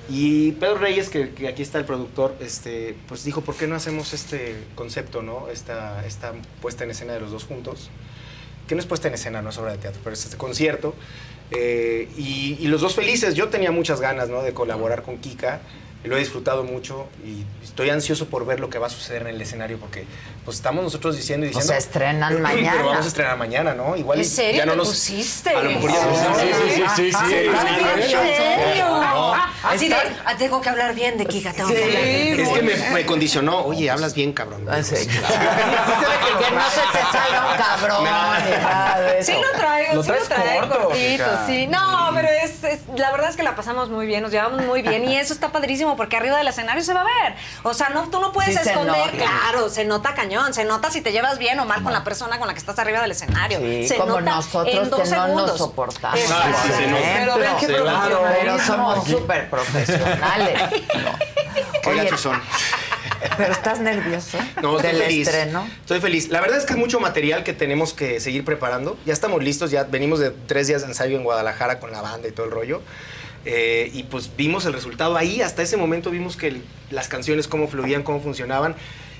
Y 0.10 0.52
Pedro 0.54 0.78
Reyes, 0.78 1.10
que, 1.10 1.30
que 1.30 1.48
aquí 1.48 1.62
está 1.62 1.78
el 1.78 1.86
productor, 1.86 2.36
este, 2.42 2.96
pues 3.08 3.24
dijo, 3.24 3.42
¿por 3.42 3.56
qué 3.56 3.68
no 3.68 3.76
hacemos 3.76 4.14
este 4.14 4.56
concepto, 4.76 5.22
no? 5.22 5.48
Esta, 5.50 6.06
esta 6.06 6.34
puesta 6.62 6.84
en 6.84 6.92
escena 6.92 7.14
de 7.14 7.22
los 7.22 7.32
dos 7.32 7.46
juntos. 7.46 7.90
Que 8.68 8.76
no 8.76 8.82
es 8.82 8.88
puesta 8.88 9.08
en 9.08 9.14
escena, 9.14 9.42
no 9.42 9.50
es 9.50 9.58
obra 9.58 9.72
de 9.72 9.78
teatro, 9.78 10.02
pero 10.04 10.14
es 10.14 10.26
este 10.26 10.38
concierto. 10.38 10.94
Eh, 11.52 12.10
y, 12.18 12.58
y 12.60 12.68
los 12.68 12.82
dos 12.82 12.96
felices. 12.96 13.36
Yo 13.36 13.50
tenía 13.50 13.72
muchas 13.72 14.02
ganas, 14.02 14.30
¿no? 14.30 14.42
De 14.42 14.54
colaborar 14.54 15.04
con 15.04 15.18
Kika. 15.18 15.62
Lo 16.04 16.18
he 16.18 16.20
disfrutado 16.20 16.64
mucho 16.66 17.08
y 17.26 17.46
estoy 17.64 17.90
ansioso 17.90 18.28
por 18.28 18.46
ver 18.46 18.60
lo 18.60 18.70
que 18.70 18.78
va 18.78 18.88
a 18.88 18.90
suceder 18.90 19.22
en 19.24 19.30
el 19.30 19.42
escenario 19.42 19.78
porque 19.78 20.06
pues 20.44 20.58
estamos 20.58 20.84
nosotros 20.84 21.16
diciendo 21.16 21.46
y 21.46 21.50
O 21.50 21.52
diciendo. 21.52 21.68
sea, 21.70 21.78
estrenan 21.78 22.34
Pero 22.44 22.44
mañana. 22.44 22.84
vamos 22.84 23.06
a 23.06 23.08
estrenar 23.08 23.38
mañana, 23.38 23.74
¿no? 23.74 23.96
Igual 23.96 24.20
¿En 24.20 24.26
serio 24.26 24.58
ya 24.58 24.66
no 24.66 24.76
nos 24.76 24.90
pusiste? 24.90 25.52
A 25.52 25.62
lo 25.64 25.70
mejor 25.72 25.92
ya 25.94 26.06
no 26.06 26.14
Sí, 26.14 26.46
sí, 26.54 26.54
sí, 26.66 26.84
sí, 26.96 27.12
sí, 27.12 27.12
sí, 27.12 27.14
Sí, 27.30 27.36
¿En 27.36 28.08
serio? 28.10 28.86
No. 28.88 29.34
Así 29.64 29.88
de, 29.88 29.96
ah, 30.26 30.36
tengo 30.38 30.60
que 30.60 30.68
hablar 30.70 30.94
bien 30.94 31.18
de 31.18 31.26
Kika, 31.26 31.54
tengo 31.54 31.70
Sí, 31.70 31.76
que 31.76 31.84
hablar 31.86 32.04
bien. 32.04 32.40
es 32.42 32.50
que 32.50 32.62
me, 32.62 32.90
me 32.96 33.06
condicionó. 33.06 33.60
Oye, 33.66 33.90
hablas 33.90 34.14
bien, 34.14 34.34
cabrón. 34.34 34.68
Ah, 34.70 34.84
sí. 34.84 34.96
que 35.08 36.52
no 36.52 36.70
se 36.70 36.82
te 36.92 37.02
salga 37.12 37.52
un 37.52 37.58
cabrón. 37.58 38.08
Sí 39.24 39.32
lo 39.34 39.58
traigo, 39.58 39.94
Lo 39.96 40.04
sí 40.04 40.10
lo 40.12 40.18
traigo 40.26 40.68
corto, 40.68 40.84
cortito, 40.88 41.24
Kika. 41.24 41.46
sí. 41.48 41.68
No, 41.68 42.10
pero 42.14 42.28
es, 42.28 42.64
es- 42.66 42.82
la 42.98 43.12
verdad 43.12 43.30
es 43.30 43.38
que 43.38 43.44
la 43.44 43.56
pasamos 43.56 43.90
muy 43.90 44.06
bien, 44.06 44.22
nos 44.22 44.32
llevamos 44.32 44.62
muy 44.66 44.82
bien 44.82 45.08
y 45.10 45.16
eso 45.18 45.34
está 45.34 45.52
padrísimo 45.52 45.93
porque 45.96 46.18
arriba 46.18 46.38
del 46.38 46.48
escenario 46.48 46.84
se 46.84 46.94
va 46.94 47.02
a 47.02 47.04
ver. 47.04 47.36
O 47.64 47.74
sea, 47.74 47.90
no, 47.90 48.10
tú 48.10 48.20
no 48.20 48.32
puedes 48.32 48.54
Sí 48.54 48.70
esconder, 48.70 49.12
claro, 49.12 49.70
se 49.70 49.86
nota 49.86 50.14
cañón, 50.14 50.54
se 50.54 50.66
nota 50.66 50.92
si 50.92 51.02
te 51.02 51.12
llevas 51.12 51.38
bien 51.40 51.60
o 51.60 51.66
mal 51.66 51.84
con 51.84 51.94
la 51.94 52.04
persona 52.04 52.38
con 52.40 52.48
la 52.48 52.54
que 52.54 52.60
estás 52.60 52.78
arriba 52.80 53.02
del 53.02 53.12
escenario. 53.12 53.60
Sí, 53.60 53.88
se 53.88 53.96
como 53.98 54.20
nota 54.22 54.36
nosotros 54.36 54.76
en 54.76 54.90
dos 54.90 55.02
que 55.02 55.10
no 55.10 55.18
nos 55.28 55.28
segundos. 55.28 55.58
soportamos. 55.58 56.20
Ay, 56.32 56.54
sí. 56.68 56.84
Pero 57.16 57.36
qué 57.60 58.60
somos 58.66 59.08
súper 59.08 59.50
profesionales. 59.50 60.60
Qué 61.84 61.90
Oye, 61.90 62.04
gachos 62.06 62.22
son. 62.22 62.42
pero 63.38 63.52
estás 63.52 63.80
nervioso 63.80 64.38
No, 64.62 64.78
estoy 64.78 64.92
del 64.94 65.02
feliz. 65.04 65.28
estreno. 65.28 65.68
Estoy 65.82 66.00
feliz. 66.00 66.30
La 66.30 66.40
verdad 66.40 66.58
es 66.58 66.66
que 66.66 66.74
es 66.74 66.80
mucho 66.80 67.00
material 67.02 67.44
que 67.44 67.52
tenemos 67.54 67.94
que 67.94 68.20
seguir 68.22 68.46
preparando. 68.46 68.98
Ya 69.06 69.12
estamos 69.14 69.44
listos, 69.44 69.70
ya 69.70 69.84
venimos 69.84 70.20
de 70.20 70.32
tres 70.32 70.68
días 70.68 70.82
de 70.82 70.88
ensayo 70.88 71.18
en 71.18 71.24
Guadalajara 71.26 71.80
con 71.80 71.92
la 71.92 72.02
banda 72.02 72.28
y 72.28 72.32
todo 72.32 72.46
el 72.46 72.52
rollo. 72.54 72.82
Eh, 73.46 73.92
y 73.94 74.04
pues 74.04 74.32
vimos 74.38 74.66
el 74.66 74.74
resultado 74.74 75.18
ahí. 75.18 75.42
Hasta 75.42 75.62
ese 75.62 75.78
momento 75.78 76.12
vimos 76.12 76.38
que 76.38 76.48
el- 76.48 76.64
las 76.92 77.08
canciones, 77.08 77.48
cómo 77.48 77.68
fluían, 77.68 78.04
cómo 78.04 78.22
funcionaban. 78.22 78.76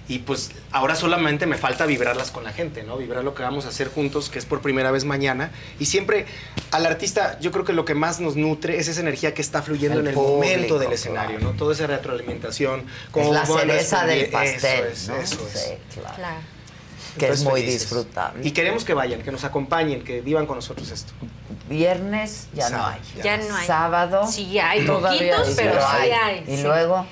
Y 0.10 0.20
pues 0.20 0.52
ahora 0.72 0.96
solamente 0.98 1.46
me 1.46 1.56
falta 1.58 1.86
vibrarlas 1.86 2.30
con 2.30 2.44
la 2.44 2.52
gente, 2.52 2.84
¿no? 2.84 2.98
Vibrar 2.98 3.24
lo 3.24 3.34
que 3.34 3.42
vamos 3.42 3.64
a 3.66 3.70
hacer 3.70 3.88
juntos, 3.88 4.30
que 4.30 4.38
es 4.38 4.44
por 4.46 4.60
primera 4.62 4.92
vez 4.92 5.06
mañana. 5.06 5.52
Y 5.80 5.86
siempre 5.86 6.26
al 6.72 6.86
artista, 6.86 7.40
yo 7.40 7.54
creo 7.54 7.64
que 7.64 7.72
lo 7.72 7.86
que 7.86 7.96
más 7.96 8.20
nos 8.20 8.36
nutre 8.36 8.78
es 8.80 8.90
esa 8.90 9.00
energía 9.00 9.34
que 9.34 9.42
está 9.42 9.62
fluyendo 9.62 10.00
El 10.00 10.08
en 10.08 10.08
el 10.10 10.14
público, 10.14 10.34
momento 10.36 10.74
del 10.74 10.88
claro. 10.90 10.94
escenario, 10.96 11.40
¿no? 11.40 11.52
Toda 11.52 11.74
esa 11.74 11.88
retroalimentación. 11.88 12.82
Es 12.82 12.86
cómo 13.12 13.34
la 13.34 13.46
cereza 13.46 14.06
del 14.06 14.26
pastel. 14.30 14.88
Eso 14.92 15.14
¿no? 15.16 15.22
es, 15.22 15.32
eso 15.32 15.48
es. 15.54 15.60
Sí, 15.62 15.70
claro. 16.02 16.16
Claro. 16.18 16.36
Que 17.18 17.30
es 17.30 17.44
muy 17.44 17.62
felices. 17.62 17.82
disfrutable. 17.82 18.48
Y 18.48 18.52
queremos 18.52 18.84
que 18.84 18.94
vayan, 18.94 19.22
que 19.22 19.32
nos 19.32 19.44
acompañen, 19.44 20.04
que 20.04 20.22
vivan 20.22 20.46
con 20.46 20.56
nosotros 20.58 20.90
esto. 20.90 21.14
Viernes 21.70 22.48
ya 22.54 22.70
no 22.70 22.86
hay. 22.86 23.00
Ya 23.24 23.38
no 23.38 23.56
hay. 23.56 23.68
Sábado. 23.68 24.28
Sí 24.28 24.60
hay, 24.60 24.86
todavía 24.86 25.38
poquitos, 25.38 25.56
pero 25.56 25.74
sí 25.74 26.12
hay. 26.12 26.44
Y 26.48 26.58
sí. 26.58 26.64
luego. 26.64 27.06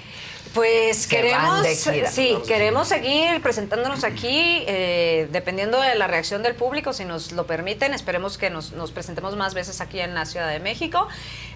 Pues 0.53 1.07
queremos, 1.07 1.65
sí, 2.11 2.35
queremos 2.45 2.87
seguir 2.89 3.41
presentándonos 3.41 4.03
aquí, 4.03 4.63
eh, 4.67 5.29
dependiendo 5.31 5.79
de 5.79 5.95
la 5.95 6.07
reacción 6.07 6.43
del 6.43 6.55
público, 6.55 6.91
si 6.91 7.05
nos 7.05 7.31
lo 7.31 7.45
permiten, 7.47 7.93
esperemos 7.93 8.37
que 8.37 8.49
nos, 8.49 8.73
nos 8.73 8.91
presentemos 8.91 9.37
más 9.37 9.53
veces 9.53 9.79
aquí 9.79 10.01
en 10.01 10.13
la 10.13 10.25
Ciudad 10.25 10.49
de 10.49 10.59
México, 10.59 11.07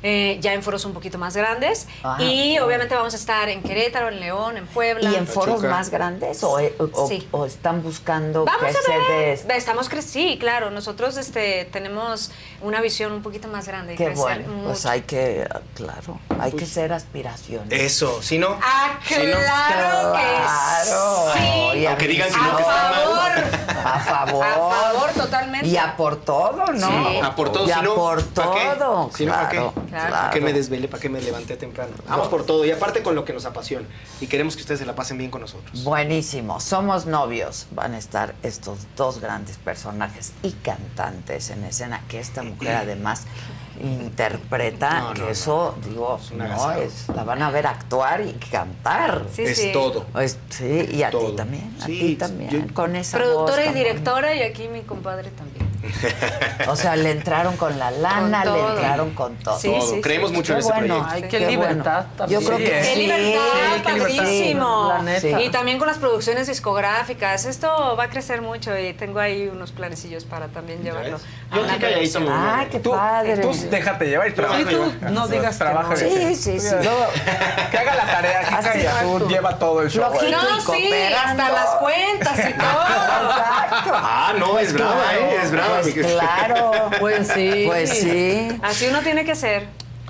eh, 0.01 0.37
ya 0.39 0.53
en 0.53 0.63
foros 0.63 0.85
un 0.85 0.93
poquito 0.93 1.17
más 1.17 1.35
grandes, 1.35 1.87
Ah, 2.03 2.15
y 2.21 2.51
bueno. 2.53 2.67
obviamente 2.67 2.95
vamos 2.95 3.13
a 3.13 3.17
estar 3.17 3.49
en 3.49 3.63
Querétaro, 3.63 4.07
en 4.07 4.21
León, 4.21 4.55
en 4.55 4.65
Puebla. 4.67 5.09
¿Y 5.11 5.15
en 5.15 5.27
foros 5.27 5.55
Pachuca. 5.55 5.69
más 5.71 5.89
grandes 5.89 6.41
o, 6.43 6.57
o- 6.93 7.07
Sí. 7.09 7.27
o 7.31 7.45
están 7.45 7.83
buscando 7.83 8.45
Vamos 8.45 8.61
que 8.71 8.77
a 8.77 8.81
se 8.81 8.97
ver. 8.97 9.37
des? 9.39 9.45
Estamos 9.57 9.89
cre 9.89 10.01
sí, 10.01 10.37
claro. 10.39 10.71
Nosotros 10.71 11.17
este, 11.17 11.65
tenemos 11.65 12.31
una 12.61 12.79
visión 12.79 13.11
un 13.11 13.21
poquito 13.21 13.49
más 13.49 13.67
grande. 13.67 13.95
y 13.95 13.97
Qué 13.97 14.05
crecer 14.05 14.21
bueno, 14.23 14.45
pues 14.63 14.77
mucho. 14.79 14.89
hay 14.89 15.01
que, 15.01 15.45
claro, 15.73 16.19
hay 16.39 16.53
que 16.53 16.65
ser 16.65 16.93
aspiraciones. 16.93 17.77
Eso, 17.81 18.21
si 18.21 18.37
no. 18.37 18.57
Ah, 18.61 18.83
claro 19.07 20.13
que 20.13 20.19
Claro. 20.35 21.33
sí. 21.33 21.77
Y 21.79 21.85
a 21.85 21.89
Aunque 21.91 22.07
digan 22.07 22.29
que 22.29 22.37
no, 22.37 22.59
está 22.59 22.91
mal. 22.91 23.51
A 23.85 23.99
favor. 23.99 24.45
A 24.45 24.53
favor, 24.55 25.09
totalmente. 25.11 25.67
Y 25.67 25.77
a 25.77 25.95
por 25.95 26.15
todo, 26.17 26.65
¿no? 26.73 26.87
Sí. 27.09 27.19
A 27.23 27.35
por 27.35 27.51
todo, 27.51 27.63
Y 27.65 27.67
si 27.67 27.71
a 27.73 27.81
no, 27.81 27.95
por 27.95 28.23
¿pa' 28.25 28.51
qué? 28.53 28.79
todo. 28.79 29.11
Si 29.15 29.25
no, 29.25 29.33
¿pa' 29.33 29.49
qué? 29.49 29.57
claro. 29.57 29.73
¿Para 29.91 30.29
qué 30.31 30.39
me 30.39 30.45
claro. 30.47 30.57
desvelé? 30.57 30.87
¿Para 30.87 31.01
qué 31.01 31.09
me 31.09 31.21
levanté 31.21 31.55
temprano? 31.57 31.91
Vamos 32.07 32.27
por 32.29 32.45
todo. 32.45 32.65
Y 32.65 32.71
aparte 32.71 33.03
con 33.03 33.13
lo 33.15 33.25
que 33.25 33.33
nos 33.33 33.45
apasiona. 33.45 33.87
Y 34.21 34.27
queremos 34.27 34.55
que 34.55 34.61
ustedes 34.61 34.79
se 34.79 34.85
la 34.85 34.95
pasen 34.95 35.17
bien 35.17 35.29
con 35.29 35.41
nosotros. 35.41 35.83
Buenísimo. 35.83 36.59
Somos 36.59 37.05
novios. 37.05 37.67
Van 37.71 37.93
a 37.93 37.97
estar 37.97 38.33
estos 38.41 38.79
dos 38.95 39.19
grandes 39.19 39.57
personajes 39.57 40.31
y 40.41 40.51
cantantes 40.51 41.49
en 41.51 41.63
escena 41.65 42.01
que 42.09 42.19
esta 42.19 42.41
mujer 42.41 42.75
además 42.81 43.23
interpreta, 43.81 44.99
No, 44.99 45.07
no, 45.09 45.13
que 45.13 45.21
no. 45.21 45.29
eso, 45.29 45.75
digo, 45.87 46.19
Es 46.21 46.31
no, 46.31 46.71
es, 46.73 47.09
la 47.15 47.23
van 47.23 47.41
a 47.41 47.49
ver 47.51 47.67
actuar 47.67 48.21
y 48.21 48.33
cantar. 48.33 49.25
Sí, 49.31 49.43
es 49.43 49.57
sí. 49.57 49.71
todo. 49.73 50.05
Sí, 50.49 50.87
y 50.91 51.03
a 51.03 51.09
ti 51.09 51.17
también, 51.35 51.75
a 51.81 51.85
Sí, 51.85 51.99
ti 51.99 52.15
también, 52.15 52.49
yo- 52.49 52.73
con 52.73 52.95
esa 52.95 53.17
Productora 53.17 53.63
voz 53.65 53.71
y 53.71 53.77
directora 53.77 54.35
y 54.35 54.43
aquí 54.43 54.67
mi 54.67 54.81
compadre 54.81 55.29
también. 55.31 55.65
O 56.67 56.75
sea, 56.75 56.95
le 56.95 57.11
entraron 57.11 57.55
con 57.57 57.77
la 57.77 57.91
lana, 57.91 58.43
Con 58.43 58.53
le 58.53 58.59
entraron 58.67 59.09
con 59.11 59.35
todo. 59.37 59.59
Sí, 59.59 59.69
Todo. 59.69 59.95
sí, 59.95 60.01
Creemos 60.01 60.31
sí. 60.31 60.35
mucho 60.35 60.53
en 60.53 60.59
ese 60.59 60.67
bueno. 60.71 60.87
proyecto. 60.99 61.09
Ay, 61.13 61.21
qué 61.23 61.27
qué 61.29 61.47
libertad 61.47 62.05
Yo 62.05 62.15
también. 62.17 62.43
creo 62.45 62.57
que 62.57 62.63
Qué 62.65 62.83
sí. 62.83 62.95
libertad, 62.99 63.23
qué 63.83 63.93
libertad. 63.93 64.15
padrísimo. 64.23 64.87
La 64.89 65.01
neta. 65.01 65.41
Y 65.41 65.49
también 65.49 65.77
con 65.77 65.87
las 65.87 65.97
producciones 65.97 66.47
discográficas. 66.47 67.45
Esto 67.45 67.95
va 67.97 68.03
a 68.05 68.09
crecer 68.09 68.41
mucho 68.41 68.77
y 68.77 68.93
tengo 68.93 69.19
ahí 69.19 69.47
unos 69.47 69.71
planecillos 69.71 70.25
para 70.25 70.47
también 70.47 70.81
llevarlo. 70.83 71.19
Yo 71.53 71.63
aquí 71.63 71.79
calladito. 71.79 72.19
Ah, 72.29 72.65
qué 72.71 72.79
Tú, 72.79 72.91
padre. 72.91 73.37
tú 73.37 73.51
déjate 73.69 74.05
llevar 74.07 74.27
y 74.27 74.31
trabaja. 74.33 74.59
Sí, 74.59 74.65
tú 74.69 74.93
no 75.11 75.27
digas 75.27 75.57
trabaja. 75.57 75.89
no. 75.89 75.95
Sí, 75.95 76.35
sí, 76.35 76.59
sí. 76.59 76.75
Que 77.71 77.77
haga 77.77 77.95
la 77.95 78.05
tarea, 78.05 78.41
exacto. 78.41 79.27
lleva 79.27 79.57
todo 79.57 79.81
el 79.81 79.89
show. 79.89 80.11
No, 80.13 80.19
sí, 80.19 80.33
hasta 81.13 81.49
las 81.51 81.69
cuentas 81.79 82.39
y 82.39 82.53
todo. 82.57 82.83
Exacto. 83.29 83.91
Ah, 83.93 84.33
no, 84.37 84.59
es 84.59 84.73
brava, 84.73 85.13
¿eh? 85.15 85.37
Es 85.43 85.51
brava. 85.51 85.74
Pues 85.81 85.93
claro. 85.93 86.89
Pues 86.99 87.27
sí. 87.27 87.63
Pues 87.65 87.89
sí. 87.89 88.47
Así 88.61 88.87
uno 88.87 89.01
tiene 89.01 89.25
que 89.25 89.35
ser. 89.35 89.67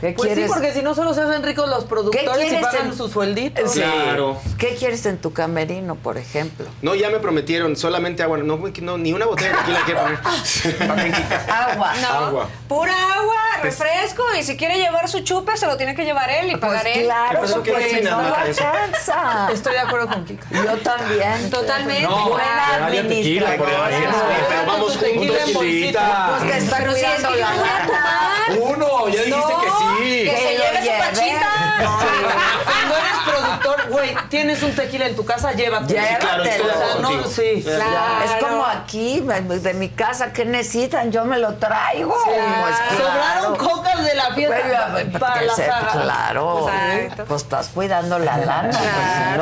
¿Qué 0.09 0.13
Pues 0.13 0.35
sí, 0.35 0.43
porque 0.47 0.71
si 0.73 0.81
no 0.81 0.93
solo 0.93 1.13
se 1.13 1.21
hacen 1.21 1.41
ricos 1.43 1.67
los 1.69 1.85
productores 1.85 2.51
y 2.53 2.55
pagan 2.57 2.87
en- 2.87 2.95
sus 2.97 3.11
suelditos. 3.11 3.71
Sí. 3.71 3.79
Claro. 3.81 4.37
¿Qué 4.57 4.75
quieres 4.75 5.05
en 5.05 5.17
tu 5.17 5.33
camerino, 5.33 5.95
por 5.95 6.17
ejemplo? 6.17 6.65
No, 6.81 6.93
ya 6.95 7.09
me 7.09 7.19
prometieron 7.19 7.75
solamente 7.75 8.21
agua. 8.23 8.37
No, 8.37 8.57
no, 8.81 8.97
ni 8.97 9.13
una 9.13 9.25
botella 9.25 9.49
de 9.51 9.57
tequila 9.57 9.79
quiero 9.85 10.01
poner. 10.01 10.19
Agua. 11.49 11.93
No, 12.01 12.07
Agua. 12.07 12.49
pura 12.67 12.93
agua, 13.15 13.35
refresco, 13.61 14.23
y 14.39 14.43
si 14.43 14.57
quiere 14.57 14.77
llevar 14.77 15.07
su 15.07 15.21
chupe, 15.21 15.55
se 15.57 15.65
lo 15.67 15.77
tiene 15.77 15.95
que 15.95 16.03
llevar 16.05 16.29
él 16.29 16.51
y 16.51 16.55
pagar 16.57 16.85
él. 16.87 17.03
claro, 17.05 17.39
¿Pero 17.41 17.63
qué 17.63 17.71
porque 17.71 17.85
vecinas, 17.85 18.11
no 18.17 18.35
alcanza. 18.35 19.49
Estoy 19.51 19.73
de 19.73 19.79
acuerdo 19.79 20.07
con 20.07 20.25
Kika. 20.25 20.45
Yo 20.51 20.77
también. 20.77 21.49
Totalmente. 21.49 22.03
No, 22.03 22.29
buena 22.29 22.85
administradora. 22.87 23.57
pero- 23.89 24.65
vamos 24.67 24.97
juntos. 24.97 25.37
Pues 25.55 26.51
te 26.51 26.57
está 26.57 26.77
cuidando 26.87 27.29
la. 27.35 27.51
Uno, 28.61 29.07
ya 29.09 29.21
dijiste 29.23 29.53
que 29.61 29.69
sí. 29.69 29.94
Que 30.23 30.37
se 30.37 30.51
lleve 30.57 30.81
su 30.81 30.97
pachita. 30.99 31.51
Cuando 32.65 32.95
eres 32.95 33.17
productor, 33.25 33.89
güey, 33.89 34.15
tienes 34.29 34.63
un 34.63 34.75
tequila 34.75 35.07
en 35.07 35.15
tu 35.15 35.25
casa, 35.25 35.53
llévatelo. 35.53 36.43
De 36.43 36.61
O 36.61 36.65
sea, 36.65 37.01
no, 37.01 37.23
sí. 37.25 37.61
Claro. 37.63 38.23
Es 38.25 38.43
como 38.43 38.65
aquí, 38.65 39.21
de 39.21 39.73
mi 39.73 39.89
casa, 39.89 40.31
¿qué 40.33 40.45
necesitan? 40.45 41.11
Yo 41.11 41.25
me 41.25 41.37
lo 41.37 41.55
traigo. 41.55 42.15
Pues 42.23 42.35
claro. 42.35 42.97
Sobraron 42.97 43.55
cocas 43.55 44.03
de 44.03 44.15
la 44.15 44.33
fiesta 44.33 44.89
Bueno, 44.91 45.19
para 45.19 45.41
la 45.41 45.55
saga. 45.55 45.89
Claro. 45.91 46.69
Exacto. 46.69 47.25
Pues 47.25 47.41
estás 47.43 47.69
cuidando 47.69 48.19
la 48.19 48.37
lana. 48.37 48.69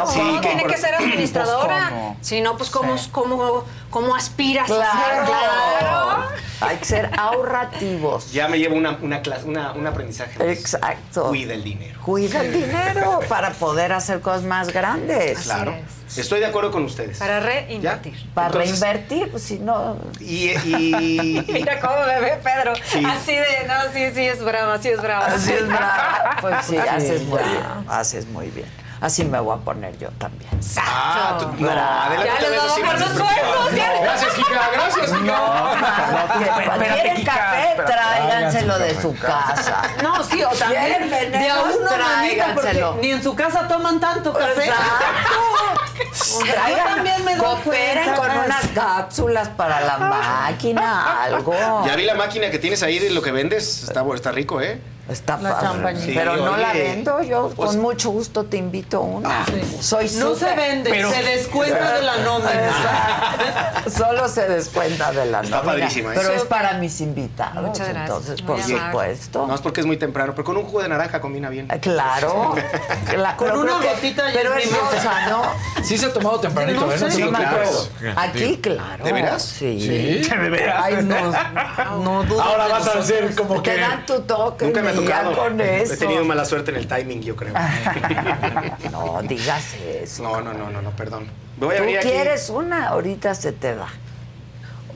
pues, 0.02 0.14
si 0.14 0.22
no, 0.22 0.42
tiene 0.42 0.66
que 0.66 0.78
ser 0.78 0.96
administradora. 0.96 1.90
Pues. 1.90 2.28
Si 2.28 2.42
no, 2.42 2.58
pues 2.58 2.70
cómo, 2.70 2.96
cómo, 3.12 3.66
cómo 3.90 4.16
aspiras 4.16 4.70
a 4.70 4.76
ser. 4.76 5.26
Claro. 5.26 6.28
Hay 6.68 6.78
que 6.78 6.86
ser 6.86 7.10
ahorrativos. 7.18 8.32
Ya 8.32 8.48
me 8.48 8.58
llevo 8.60 8.76
una, 8.76 8.98
una 9.02 9.22
clase, 9.22 9.46
una, 9.46 9.74
un 9.74 9.86
aprendizaje. 9.88 10.52
Exacto. 10.52 11.30
Cuida 11.30 11.54
el 11.54 11.64
dinero. 11.64 12.00
Cuida 12.04 12.42
el 12.42 12.54
dinero 12.54 13.20
para 13.30 13.52
poder 13.52 13.94
hacer 13.94 14.20
cosas 14.22 14.44
más 14.44 14.72
grandes. 14.74 15.40
Claro. 15.40 15.76
Estoy 16.16 16.40
de 16.42 16.46
acuerdo 16.46 16.72
con 16.72 16.84
ustedes. 16.86 17.18
Para 17.18 17.40
reinvertir. 17.40 18.14
Para 18.34 18.48
Entonces- 18.48 18.80
reinvertir, 18.80 19.32
pues 19.32 19.44
si 19.44 19.60
no. 19.60 19.98
Y, 20.20 20.50
y- 20.52 21.46
Mira 21.52 21.80
cómo 21.80 21.96
me 22.06 22.20
ve 22.20 22.40
Pedro. 22.44 22.74
Sí. 22.86 23.04
Así 23.06 23.32
de, 23.36 23.68
no, 23.68 23.74
sí, 23.94 24.12
sí 24.14 24.26
es 24.28 24.44
brava, 24.44 24.78
sí 24.80 24.90
es 24.90 25.02
brava. 25.02 25.26
Así 25.26 25.54
es 25.54 25.68
brava. 25.68 26.38
Pues 26.42 26.56
sí, 26.66 26.74
Sí. 26.76 26.78
haces 26.78 27.24
muy 27.24 27.40
bien. 27.42 27.64
Haces 27.88 28.28
muy 28.28 28.48
bien. 28.50 28.83
Así 29.04 29.26
me 29.26 29.38
voy 29.38 29.54
a 29.54 29.60
poner 29.60 29.98
yo 30.00 30.08
también. 30.18 30.50
Ah, 30.78 31.36
tú- 31.38 31.46
no, 31.62 31.70
adelante. 31.70 32.26
Ya 32.42 32.50
les 32.50 32.58
vamos 32.58 32.90
a 32.90 32.94
los 32.94 33.10
sueldos. 33.10 33.72
Gracias, 34.02 34.34
Kika. 34.34 34.62
Gracias, 34.72 35.12
Kika. 35.12 35.24
No, 35.24 36.40
que 36.40 36.94
quieren 36.94 37.26
café, 37.26 37.76
tráiganselo 37.86 38.80
de 38.80 39.02
su 39.02 39.14
casa. 39.20 39.82
No, 40.02 40.24
sí, 40.24 40.42
o 40.42 40.48
también 40.52 41.10
¿Quieren 41.10 41.32
de 41.34 41.50
a 41.50 41.64
uno, 41.64 41.74
manita, 41.82 42.46
porque 42.54 42.62
Tráiganselo. 42.70 42.96
ni 43.02 43.12
en 43.12 43.22
su 43.22 43.36
casa 43.36 43.68
toman 43.68 44.00
tanto 44.00 44.32
café. 44.32 44.68
Exacto. 44.68 46.46
Yo 46.46 46.76
también 46.86 47.26
me 47.26 47.36
doy 47.36 47.46
Cooperen 47.46 48.16
cuenta. 48.16 48.34
con 48.36 48.46
unas 48.46 48.68
cápsulas 48.74 49.50
para 49.50 49.82
la 49.82 49.98
máquina, 49.98 51.24
algo. 51.24 51.54
Ya 51.86 51.98
vi 51.98 52.06
la 52.06 52.16
máquina 52.16 52.50
que 52.50 52.58
tienes 52.60 52.82
ahí 52.84 53.00
de 53.00 53.10
lo 53.10 53.22
que 53.22 53.32
vendes. 53.34 53.84
Está, 53.84 54.02
está 54.16 54.32
rico, 54.32 54.62
¿eh? 54.62 54.80
Está 55.10 55.38
La 55.38 55.50
padre. 55.52 55.68
champaña. 55.68 56.00
Sí, 56.00 56.12
Pero 56.16 56.38
no 56.38 56.56
la 56.56 56.72
vendo 56.74 57.22
yo. 57.24 57.52
Pues- 57.56 57.72
con 57.72 57.82
mucho 57.82 58.10
gusto 58.12 58.46
te 58.46 58.56
invito 58.58 59.02
una. 59.02 59.46
Soy 59.82 60.10
No 60.16 60.34
se 60.34 60.56
vende, 60.56 60.90
Pero- 60.90 61.12
se 61.12 61.22
descuenta 61.24 61.96
de 61.96 62.02
la 62.04 62.18
nómina. 62.20 63.84
Solo 63.98 64.30
se 64.30 64.48
descuenta 64.48 65.12
de 65.12 65.26
la 65.26 65.42
Está 65.42 65.58
nómina, 65.58 65.62
padrísima, 65.74 66.14
¿eh? 66.14 66.18
Pero 66.18 66.34
es 66.34 66.44
para 66.44 66.74
mis 66.78 67.02
invitados. 67.02 67.56
Muchas 67.62 67.90
gracias. 67.90 68.10
Entonces, 68.10 68.42
Muy 68.44 68.48
por 68.48 68.62
amable. 68.62 68.86
supuesto. 68.88 69.48
No 69.48 69.56
es 69.56 69.62
porque 69.62 69.82
es 69.82 69.86
muy 69.86 69.98
temprano, 69.98 70.32
pero 70.34 70.46
con 70.46 70.56
un 70.58 70.64
jugo 70.64 70.82
de 70.82 70.88
naranja 70.90 71.20
combina 71.20 71.50
bien. 71.50 71.68
Eh, 71.70 71.80
Claro. 71.82 72.56
La- 73.18 73.36
Con 73.36 73.50
pero 73.50 73.60
una 73.62 73.80
que- 73.82 73.88
gotita 73.88 74.28
ya 74.30 74.34
Pero 74.34 74.54
es 74.56 74.72
rosa, 74.72 75.30
¿no? 75.30 75.44
Sí 75.84 75.98
se 75.98 76.06
ha 76.06 76.14
tomado 76.14 76.40
tempranito, 76.40 76.80
No 76.86 76.92
¿eh? 76.92 76.98
sé. 76.98 77.12
Sí, 77.12 77.22
claro. 77.24 77.70
Aquí, 78.16 78.58
claro. 78.62 79.04
¿De 79.04 79.12
veras? 79.12 79.44
Sí. 79.44 80.22
¿De 80.30 80.50
veras? 80.50 80.82
Ay, 80.82 80.96
no, 81.04 82.00
no 82.04 82.24
dudes 82.24 82.40
Ahora 82.42 82.68
vas 82.68 82.88
a 82.88 83.00
hacer 83.00 83.36
como 83.36 83.62
Te 83.62 83.72
que... 83.76 83.82
dan 83.82 84.06
tu 84.06 84.22
toque. 84.22 84.66
Nunca 84.66 84.82
me 84.82 84.93
ha 85.00 85.02
mira, 85.02 85.24
tocado. 85.24 85.38
con 85.50 85.62
eso. 85.62 85.94
He 85.94 85.98
tenido 85.98 86.24
mala 86.26 86.46
suerte 86.46 86.72
en 86.72 86.78
el 86.78 86.88
timing, 86.88 87.22
yo 87.22 87.36
creo. 87.36 87.54
No 88.92 89.22
digas 89.24 89.74
eso. 89.76 90.24
No, 90.24 90.42
no, 90.42 90.54
no, 90.54 90.70
no, 90.70 90.82
no, 90.82 90.92
perdón. 90.92 91.28
Voy 91.58 91.76
a 91.76 91.78
Tú 91.78 91.84
venir 91.84 92.00
aquí. 92.00 92.10
quieres 92.10 92.50
una, 92.50 92.88
ahorita 92.90 93.34
se 93.36 93.52
te 93.52 93.76
da. 93.76 93.88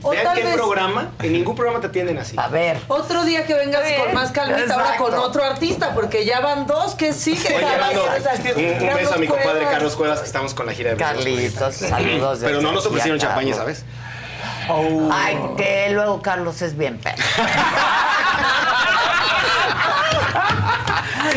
O 0.00 0.10
Vean 0.10 0.32
qué 0.36 0.44
vez- 0.44 0.54
programa. 0.54 1.10
En 1.20 1.32
ningún 1.32 1.56
programa 1.56 1.80
te 1.80 1.88
atienden 1.88 2.18
así. 2.18 2.36
A 2.38 2.46
ver. 2.46 2.78
Otro 2.86 3.24
día 3.24 3.44
que 3.46 3.54
vengas 3.54 3.82
con 4.00 4.14
más 4.14 4.30
calmita, 4.30 4.74
ahora 4.74 4.96
con 4.96 5.12
otro 5.14 5.42
artista, 5.44 5.92
porque 5.92 6.24
ya 6.24 6.38
van 6.40 6.68
dos 6.68 6.94
que 6.94 7.12
sí 7.12 7.34
que 7.36 7.52
Oye, 7.56 7.66
hablando, 7.66 8.04
o 8.04 8.22
sea, 8.22 8.34
que- 8.40 8.52
un, 8.80 8.88
un 8.88 8.94
beso 8.94 9.14
a 9.14 9.18
mi 9.18 9.26
compadre 9.26 9.52
Cuevas. 9.54 9.72
Carlos 9.72 9.96
Cuevas, 9.96 10.20
que 10.20 10.26
estamos 10.26 10.54
con 10.54 10.66
la 10.66 10.72
gira 10.72 10.90
de 10.92 10.96
Carlitos, 10.98 11.74
saludos. 11.76 12.38
Pero 12.42 12.60
no 12.62 12.70
nos 12.70 12.86
ofrecieron 12.86 13.18
champaña. 13.18 13.54
¿sabes? 13.56 13.84
Ay, 15.10 15.36
que 15.56 15.88
luego 15.90 16.22
Carlos 16.22 16.62
es 16.62 16.76
bien 16.76 16.98
perro. 16.98 17.16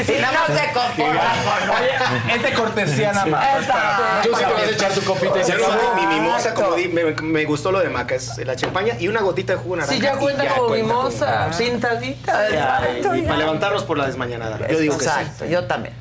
Si 0.06 0.14
no, 0.14 0.32
no 0.32 0.56
se 0.56 2.36
Es 2.36 2.44
de 2.44 2.54
cortesía 2.54 3.12
nada 3.14 3.26
más. 3.26 3.66
Para- 3.68 4.22
Tú 4.24 4.30
sí 4.36 4.44
te 4.46 4.52
vas 4.54 4.64
a 4.64 4.70
echar 4.70 4.92
tu 4.94 5.02
copita 5.04 5.36
y 5.40 6.06
mi 6.06 6.08
mimosa, 6.08 6.54
como 6.54 6.74
di, 6.76 6.88
me, 6.88 7.04
me 7.22 7.46
gustó 7.46 7.72
lo 7.72 7.80
de 7.80 7.90
maca, 7.90 8.16
es 8.16 8.38
la 8.46 8.56
champaña 8.56 8.96
y 9.00 9.08
una 9.08 9.22
gotita 9.22 9.54
de 9.54 9.60
jugo 9.60 9.76
naranja. 9.78 9.94
Sí, 9.96 10.02
ya 10.02 10.14
cuenta 10.16 10.46
como 10.56 10.70
mimosa, 10.70 11.46
como- 11.46 11.58
pintadita. 11.58 12.48
Exacto, 12.50 13.16
y 13.16 13.22
para 13.24 13.38
levantarnos 13.38 13.84
por 13.84 13.98
la 13.98 14.06
desmañanada. 14.08 14.68
Yo 14.68 14.80
digo 14.80 14.98
que 14.98 15.04
sí. 15.06 15.10
Exacto, 15.10 15.46
yo 15.46 15.66
también. 15.66 16.01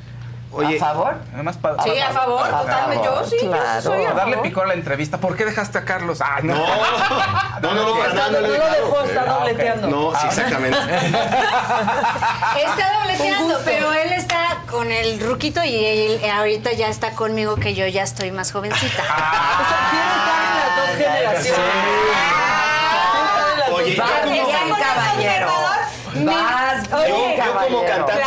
Oye, 0.53 0.75
¿A 0.75 0.79
favor? 0.79 1.15
Nada 1.31 1.43
más 1.43 1.55
para, 1.57 1.81
Sí, 1.83 1.97
a 1.97 2.09
favor, 2.11 2.43
A 2.45 2.59
totalmente. 2.61 3.05
Yo 3.05 3.11
favor, 3.13 3.29
sí, 3.29 3.37
yo 3.41 3.51
claro. 3.51 3.81
soy 3.81 4.01
a 4.01 4.07
para 4.07 4.15
darle 4.15 4.33
favor. 4.33 4.47
picor 4.49 4.63
a 4.65 4.67
la 4.67 4.73
entrevista. 4.73 5.17
¿Por 5.17 5.37
qué 5.37 5.45
dejaste 5.45 5.77
a 5.77 5.85
Carlos? 5.85 6.19
Ah, 6.21 6.39
no. 6.43 6.53
No, 6.55 6.65
no, 7.61 7.73
no, 7.73 7.87
no, 7.93 7.97
para 7.99 8.13
nada, 8.13 8.31
no 8.31 8.41
lo 8.41 8.49
dejó, 8.51 9.01
está 9.05 9.21
Ah, 9.21 9.33
dobleteando. 9.39 9.87
No, 9.87 10.11
sí, 10.19 10.27
exactamente. 10.27 10.77
Está 12.57 12.99
dobleteando, 12.99 13.59
pero 13.65 13.93
él 13.93 14.11
está 14.13 14.57
con 14.69 14.91
el 14.91 15.19
ruquito 15.21 15.63
y 15.63 15.85
él 15.85 16.21
ahorita 16.29 16.73
ya 16.73 16.87
está 16.87 17.11
conmigo 17.11 17.55
que 17.55 17.73
yo 17.73 17.87
ya 17.87 18.03
estoy 18.03 18.31
más 18.31 18.51
jovencita. 18.51 19.01
O 19.01 19.05
sea, 19.05 19.89
quiere 19.89 20.05
estar 20.17 20.37
en 20.43 20.57
las 20.59 20.75
dos 20.75 20.89
generaciones. 20.97 21.71
Oye, 23.73 23.95
yo 23.95 24.03
como, 24.03 24.31
bien, 24.33 24.45
caballero. 24.79 25.47
Vas 26.13 26.83
yo, 26.89 27.13
como 27.15 27.35
caballero. 27.37 27.85
cantante 27.87 28.23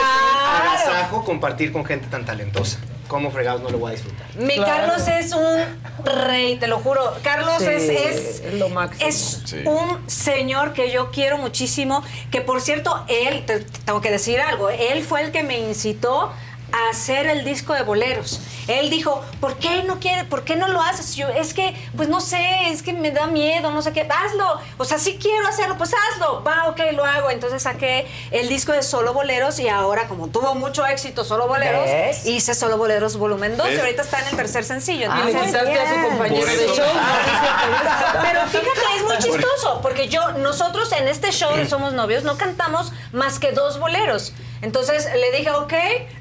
Compartir 1.23 1.71
con 1.73 1.85
gente 1.85 2.07
tan 2.09 2.25
talentosa. 2.25 2.79
¿Cómo 3.07 3.31
fregados 3.31 3.61
no 3.63 3.69
lo 3.69 3.79
voy 3.79 3.91
a 3.91 3.95
disfrutar? 3.95 4.27
Mi 4.37 4.55
Claro. 4.55 4.95
Carlos 4.95 5.09
es 5.09 5.33
un 5.35 6.05
rey, 6.05 6.57
te 6.57 6.67
lo 6.67 6.79
juro. 6.79 7.15
Carlos 7.23 7.55
Sí, 7.59 7.67
es, 7.67 7.83
es, 7.91 8.41
es 8.41 8.55
lo 8.55 8.71
máximo. 8.71 9.07
es 9.07 9.55
un 9.67 10.09
señor 10.09 10.73
que 10.73 10.91
yo 10.91 11.11
quiero 11.11 11.37
muchísimo. 11.37 12.03
Que 12.31 12.41
por 12.41 12.63
cierto, 12.63 13.05
él, 13.09 13.45
te, 13.45 13.61
te 13.61 13.79
tengo 13.85 14.01
que 14.01 14.11
decir 14.11 14.41
algo, 14.41 14.71
él 14.71 15.05
fue 15.05 15.23
el 15.23 15.33
que 15.33 15.43
me 15.43 15.59
incitó 15.59 16.33
a 16.75 16.91
hacer 16.91 17.27
el 17.27 17.45
disco 17.45 17.73
de 17.73 17.83
boleros. 17.83 18.41
Él 18.67 18.91
dijo, 18.91 19.23
¿por 19.41 19.57
qué 19.59 19.83
no 19.85 20.01
quiere, 20.01 20.25
por 20.25 20.45
qué 20.45 20.57
no 20.57 20.69
lo 20.69 20.81
haces? 20.83 21.15
Yo, 21.15 21.29
es 21.29 21.55
que, 21.55 21.75
pues 21.97 22.09
no 22.09 22.21
sé, 22.21 22.71
es 22.71 22.83
que 22.83 22.93
me 22.93 23.11
da 23.11 23.27
miedo, 23.27 23.71
no 23.71 23.83
sé 23.83 23.93
qué, 23.93 24.03
hazlo. 24.11 24.59
O 24.79 24.85
sea, 24.85 24.99
si 24.99 25.17
quiero 25.19 25.47
hacerlo, 25.47 25.77
pues 25.77 25.93
hazlo. 25.95 26.43
Va, 26.43 26.69
ok, 26.69 26.81
lo 26.95 27.05
hago. 27.05 27.31
Entonces 27.31 27.63
saqué 27.63 28.07
el 28.31 28.49
disco 28.49 28.73
de 28.73 28.83
Solo 28.83 29.13
Boleros 29.13 29.59
y 29.61 29.69
ahora, 29.69 30.09
como 30.09 30.29
tuvo 30.29 30.55
mucho 30.55 30.85
éxito 30.87 31.25
Solo 31.25 31.47
Boleros, 31.47 31.85
¿Ves? 31.85 32.27
hice 32.27 32.55
Solo 32.55 32.77
Boleros 32.79 33.17
volumen 33.17 33.57
2 33.57 33.67
y 33.71 33.79
ahorita 33.79 34.03
está 34.03 34.21
en 34.21 34.29
el 34.29 34.37
tercer 34.37 34.65
sencillo. 34.65 35.11
Y 35.15 35.25
le 35.25 35.31
Entonces, 35.31 35.47
quitaste 35.47 35.79
a 35.79 35.89
su 35.89 35.95
bien. 35.95 36.09
compañero 36.09 36.47
Por 36.47 36.57
de 36.57 36.67
show. 36.67 36.87
pero 38.23 38.41
fíjate, 38.47 38.97
es 38.97 39.03
muy 39.05 39.19
chistoso, 39.19 39.81
porque 39.83 40.09
yo, 40.09 40.33
nosotros 40.33 40.91
en 40.93 41.09
este 41.09 41.31
show 41.31 41.55
de 41.55 41.69
Somos 41.69 41.93
Novios 41.93 42.25
no 42.25 42.37
cantamos 42.37 42.93
más 43.13 43.39
que 43.39 43.53
dos 43.53 43.79
boleros. 43.79 44.33
Entonces 44.63 45.09
le 45.15 45.37
dije, 45.37 45.51
ok, 45.51 45.73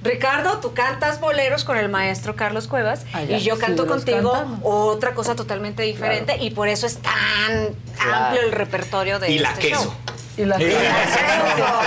Ricardo, 0.02 0.60
tú 0.60 0.74
cantas 0.74 1.20
boleros 1.20 1.64
con 1.64 1.78
el 1.78 1.90
maestro 1.90 2.36
Carlos 2.36 2.68
Cuevas 2.68 3.06
Ah, 3.14 3.24
y 3.24 3.40
yo 3.42 3.58
canto 3.58 3.88
contigo 3.88 4.32
cantamos. 4.34 4.60
otra 4.64 5.14
cosa 5.14 5.36
totalmente 5.36 5.84
diferente 5.84 6.38
y 6.40 6.52
por 6.52 6.68
eso 6.68 6.86
es 6.88 6.98
tan 6.98 7.76
Claro. 7.96 8.26
amplio 8.26 8.42
el 8.44 8.52
repertorio 8.52 9.20
de 9.20 9.32
Y 9.32 9.40
la 9.40 9.50
este 9.52 9.70
queso. 9.70 9.84
show. 9.84 9.94
Y 10.36 10.46
la 10.46 10.58
que, 10.58 10.76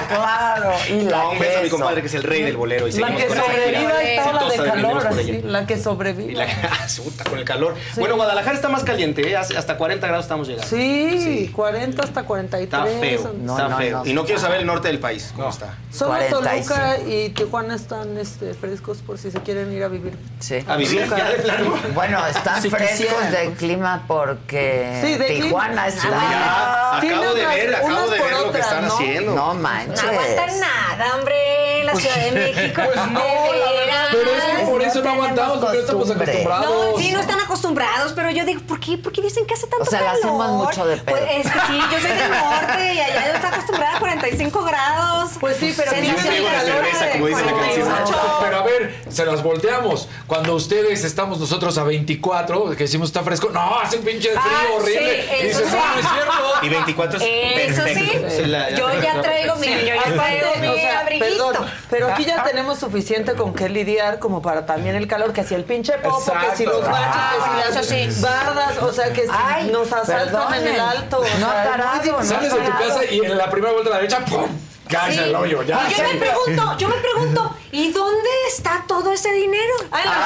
claro. 0.09 0.71
Y 0.89 1.01
la 1.03 1.17
No, 1.19 1.31
un 1.33 1.39
beso 1.39 1.59
a 1.59 1.63
mi 1.63 1.69
compadre 1.69 2.01
que 2.01 2.07
es 2.07 2.15
el 2.15 2.23
rey 2.23 2.43
del 2.43 2.57
bolero 2.57 2.87
y 2.89 2.93
la 2.93 3.09
que 3.15 3.29
sobreviva 3.29 4.03
está 4.03 4.33
la 4.33 4.49
de 4.49 4.57
calor, 4.71 5.07
así, 5.07 5.43
la 5.43 5.67
que 5.67 5.75
Y 5.75 5.81
sobreviva. 5.81 6.45
la 6.45 6.47
Asuta, 6.85 7.25
con 7.25 7.39
el 7.39 7.45
calor. 7.45 7.75
Bueno, 7.97 8.17
Guadalajara 8.17 8.55
está 8.57 8.69
más 8.69 8.85
caliente, 8.85 9.29
¿eh? 9.29 9.37
Hasta 9.37 9.77
40 9.77 10.07
grados 10.07 10.25
estamos 10.27 10.47
llegando. 10.49 10.69
Sí, 10.69 11.51
40 11.55 12.03
hasta 12.03 12.23
43. 12.23 12.63
Está 12.65 13.01
feo, 13.01 13.35
No, 13.41 13.53
está 13.57 13.69
no, 13.69 13.77
feo. 13.79 13.99
no, 13.99 14.07
y 14.07 14.13
no 14.15 14.25
quiero 14.25 14.41
saber 14.41 14.61
el 14.61 14.67
norte 14.67 14.89
del 14.89 14.99
país, 15.01 15.33
¿cómo 15.35 15.51
está? 15.51 15.75
Solo 15.93 16.11
45. 16.29 16.75
Toluca 16.75 16.99
y 17.07 17.31
Tijuana 17.31 17.75
están 17.75 18.17
este, 18.19 18.55
frescos 18.55 18.99
por 18.99 19.19
si 19.19 19.31
se 19.31 19.41
quieren 19.41 19.73
ir 19.73 19.83
a 19.83 19.89
vivir. 19.89 20.17
Sí. 20.41 20.59
A 20.69 20.77
vivir 20.77 21.09
ya 21.09 21.31
de 21.31 21.37
plano. 21.39 21.75
Bueno, 21.95 22.25
están 22.27 22.63
Si 22.63 22.71
frescos 22.71 23.31
de 23.31 23.53
clima 23.59 24.05
porque 24.07 25.01
Sí, 25.05 25.15
de 25.17 25.25
Tijuana 25.41 25.87
clima. 25.87 25.89
está. 25.89 26.09
Ya, 26.11 26.99
Tiene 27.01 27.17
acabo 27.17 27.35
de 27.35 27.47
ver, 27.47 27.75
acabo 27.75 28.11
de 28.11 28.19
ver 28.21 28.36
por 28.37 28.47
lo 28.47 28.53
que 28.53 28.61
están 28.61 28.87
¿no? 28.87 28.95
haciendo. 28.95 29.35
No 29.35 29.55
manches. 29.55 30.03
No 30.03 30.11
aguantan 30.11 30.61
nada, 30.61 31.17
hombre. 31.17 31.85
la 31.85 31.95
Ciudad 31.95 32.17
de 32.17 32.33
México. 32.33 32.83
Pues 32.85 32.97
no, 32.97 33.21
la 33.21 33.73
verdad, 33.73 34.07
pero 34.13 34.31
es 34.35 34.45
que 34.45 34.65
por 34.67 34.83
eso 34.83 35.03
no 35.03 35.11
aguantamos, 35.11 35.59
porque 35.59 35.77
no 35.77 35.81
estamos 35.83 36.11
acostumbrados. 36.11 36.93
No, 36.93 36.99
sí, 36.99 37.13
no 37.13 37.21
están 37.21 37.41
acostumbrados, 37.41 38.13
pero 38.15 38.31
yo 38.31 38.45
digo, 38.45 38.61
¿por 38.67 38.81
qué, 38.81 38.99
¿Por 38.99 39.13
qué 39.13 39.23
dicen 39.23 39.47
que 39.47 39.55
hace 39.55 39.67
tanto 39.67 39.85
O 39.85 39.87
sea, 39.87 40.01
la 40.01 40.07
calor? 40.13 40.19
hacemos 40.25 40.51
mucho 40.67 40.87
de 40.87 40.97
pedo. 40.99 41.17
Pues 41.17 41.47
es 41.47 41.53
que 41.53 41.59
sí, 41.61 41.79
yo 41.91 42.01
soy 42.01 42.11
del 42.11 42.31
norte 42.31 42.95
y 42.95 43.01
allá 43.01 43.35
está 43.35 43.49
acostumbrada 43.49 43.97
a 43.97 43.99
45 44.01 44.65
grados. 44.65 45.31
Pues 45.41 45.57
sí, 45.59 45.73
pero 45.77 45.91
Sí, 45.93 46.07
yo 46.07 46.13
la 46.13 46.23
calor 46.23 46.65
cerveza, 46.65 47.11
como 47.13 47.27
dice 47.29 47.45
la 47.45 47.53
48. 47.53 48.21
Pero 48.41 48.57
a 48.59 48.63
ver, 48.63 48.95
se 49.09 49.25
las 49.27 49.43
volteamos. 49.43 50.09
Cuando 50.27 50.55
ustedes 50.55 51.05
estamos 51.05 51.39
nosotros 51.39 51.77
a 51.79 51.85
24, 51.85 52.71
que 52.71 52.85
decimos 52.85 53.09
está 53.09 53.23
fresco, 53.23 53.51
no, 53.51 53.79
hace 53.81 53.97
un 53.99 54.05
pinche 54.05 54.31
frío 54.31 54.41
Ah, 54.45 54.65
horrible. 54.77 55.23
sí, 55.23 55.37
y 55.41 55.47
dices, 55.47 55.65
sí. 55.69 55.77
no, 55.77 55.93
no 55.95 56.01
es 56.01 56.07
cierto. 56.09 56.33
Y 56.63 56.69
24 56.71 57.19
es 57.19 57.25
Eso 57.25 57.83
perfecto. 57.83 58.26
Sí, 58.26 58.26
la- 58.47 58.71
yo 58.71 59.01
ya 59.01 59.21
traigo 59.23 59.57
mi, 59.57 59.67
Sí, 59.67 59.75
yo 59.87 59.95
ya 59.95 60.03
traigo 60.15 60.47
mi 60.61 60.69
o 60.69 60.75
sea, 60.75 61.01
abriguito. 61.01 61.49
perdón, 61.53 61.71
pero 61.91 62.09
aquí 62.13 62.25
ya 62.25 62.43
tenemos 62.45 62.79
suficiente 62.79 63.35
con 63.35 63.55
qué 63.55 63.69
lidiar 63.69 64.19
como 64.19 64.43
para 64.43 64.67
también 64.67 64.97
el 64.97 65.07
calor, 65.09 65.33
que 65.33 65.45
si 65.45 65.55
el 65.55 65.65
pinche 65.65 65.93
popo, 65.99 66.33
que 66.51 66.57
si 66.57 66.65
los 66.65 66.79
Exacto. 66.79 66.91
baches, 66.91 67.37
que 67.37 67.45
si 67.45 67.51
Ah, 67.51 67.57
las 67.57 67.77
eso 67.77 67.83
sí. 68.15 68.21
bardas, 68.23 68.79
o 68.83 68.93
sea, 68.93 69.13
que 69.13 69.23
si 69.23 69.31
Ay, 69.33 69.71
nos 69.71 69.93
asaltan 69.93 70.55
en 70.55 70.67
el 70.67 70.81
alto. 70.81 71.19
o 71.19 71.23
No 71.23 71.29
sea, 71.29 71.37
muy 71.47 71.71
tarado, 71.71 72.03
difícil. 72.03 72.25
Sales 72.37 72.53
de 72.55 72.61
tu 72.61 72.71
casa 72.79 73.05
y 73.11 73.19
en 73.25 73.37
la 73.39 73.51
primera 73.51 73.73
vuelta 73.73 73.91
a 73.91 73.95
la 73.95 73.99
derecha, 74.01 74.25
¡pum! 74.25 74.47
Sí. 74.89 75.19
el 75.19 75.35
hoyo, 75.35 75.63
ya. 75.65 75.81
Y 75.91 75.95
yo 75.95 76.05
me 76.05 76.15
pregunto, 76.15 76.77
yo 76.79 76.89
me 76.89 76.95
pregunto, 76.97 77.57
¿y 77.73 77.91
dónde 77.91 78.29
está 78.49 78.85
todo 78.87 79.11
ese 79.13 79.33
dinero? 79.33 79.75
Ah, 79.91 80.01
en 80.01 80.11
las 80.11 80.17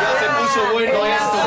Ya 0.00 0.10
se 0.20 0.26
puso 0.40 0.72
bueno 0.74 1.06
esto. 1.06 1.38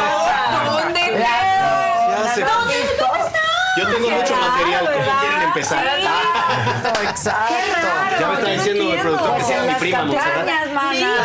¿Dónde 0.66 1.00
Ya 1.18 2.34
se 2.34 2.42
¿Dónde, 2.42 2.76
¿Dónde 3.00 3.20
está? 3.20 3.40
Yo 3.78 3.88
tengo 3.88 4.10
mucho 4.10 4.36
material. 4.36 5.51
¿Cómo 5.68 5.82
quieren 5.82 6.08
empezar? 6.08 7.04
Exacto. 7.10 7.88
Ya 8.20 8.28
me 8.28 8.34
está 8.36 8.50
diciendo 8.52 8.94
el 8.94 9.00
productor 9.00 9.38
que 9.38 9.44
sea 9.44 9.62
mi 9.64 9.74
prima, 9.76 10.04
Montserrat. 10.06 10.34
campañas, 10.36 10.72
mana. 10.74 11.16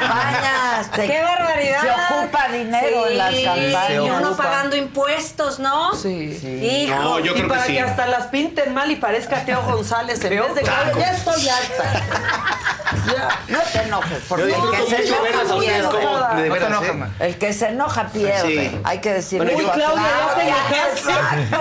Campañas. 0.00 0.90
¡Qué 0.94 1.22
barbaridad! 1.22 1.82
Dinero 2.52 3.06
en 3.08 3.18
las 3.18 3.34
Sí, 3.34 3.44
campañas. 3.44 3.90
Y 3.90 3.98
uno 4.10 4.36
pagando 4.36 4.76
impuestos, 4.76 5.58
¿no? 5.58 5.94
Sí. 5.94 6.38
Hijo. 6.86 6.94
No, 7.02 7.18
yo 7.20 7.32
y 7.32 7.34
creo 7.36 7.48
para 7.48 7.62
que 7.64 7.72
que, 7.72 7.78
sí. 7.78 7.78
hasta 7.78 8.06
las 8.06 8.26
pinten 8.26 8.74
mal 8.74 8.90
y 8.90 8.96
parezca 8.96 9.44
Teo 9.44 9.62
González 9.66 10.22
en 10.24 10.30
vez 10.40 10.54
de 10.54 10.62
ya 10.64 11.12
estoy 11.12 11.48
harta. 11.48 12.02
No 13.48 13.58
te 13.72 13.82
enojes, 13.82 14.18
porque 14.28 14.50
Yo 14.50 14.72
el 14.72 14.78
que 14.78 14.86
se 14.86 15.16
enoja 15.28 15.58
pierde. 15.60 16.68
No 16.68 16.82
¿eh? 16.82 17.08
El 17.20 17.38
que 17.38 17.52
se 17.52 17.68
enoja 17.68 18.08
pierde. 18.08 18.70
Sí. 18.70 18.80
Hay 18.84 18.98
que 18.98 19.12
decir 19.12 19.38
Bueno, 19.38 19.52
eso 19.52 19.62
yo- 19.62 19.70
a 19.70 19.74
Claudia, 19.74 20.04
ya 20.16 20.34
te 20.34 20.42
enojaste. 20.48 21.56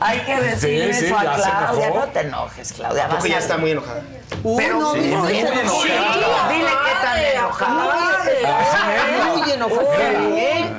Hay 0.00 0.18
que 0.20 0.56
Sí, 0.56 0.58
sí, 0.60 1.06
eso 1.06 1.18
a 1.18 1.24
ya 1.24 1.34
Claudia. 1.34 1.90
No 1.90 2.02
te 2.04 2.20
enojes, 2.20 2.72
Claudia. 2.72 3.08
Porque 3.08 3.28
ya 3.30 3.38
está 3.38 3.58
muy 3.58 3.70
enojada. 3.72 4.02
Uy, 4.42 4.66
no, 4.66 4.92
Sí, 4.94 5.00
muy 5.00 5.38
enojada. 5.38 6.48
Dile 6.48 6.70
qué 6.84 6.94
tan 7.02 7.18
enojada. 7.18 8.24
Muy 9.34 9.50
enojada. 9.52 10.12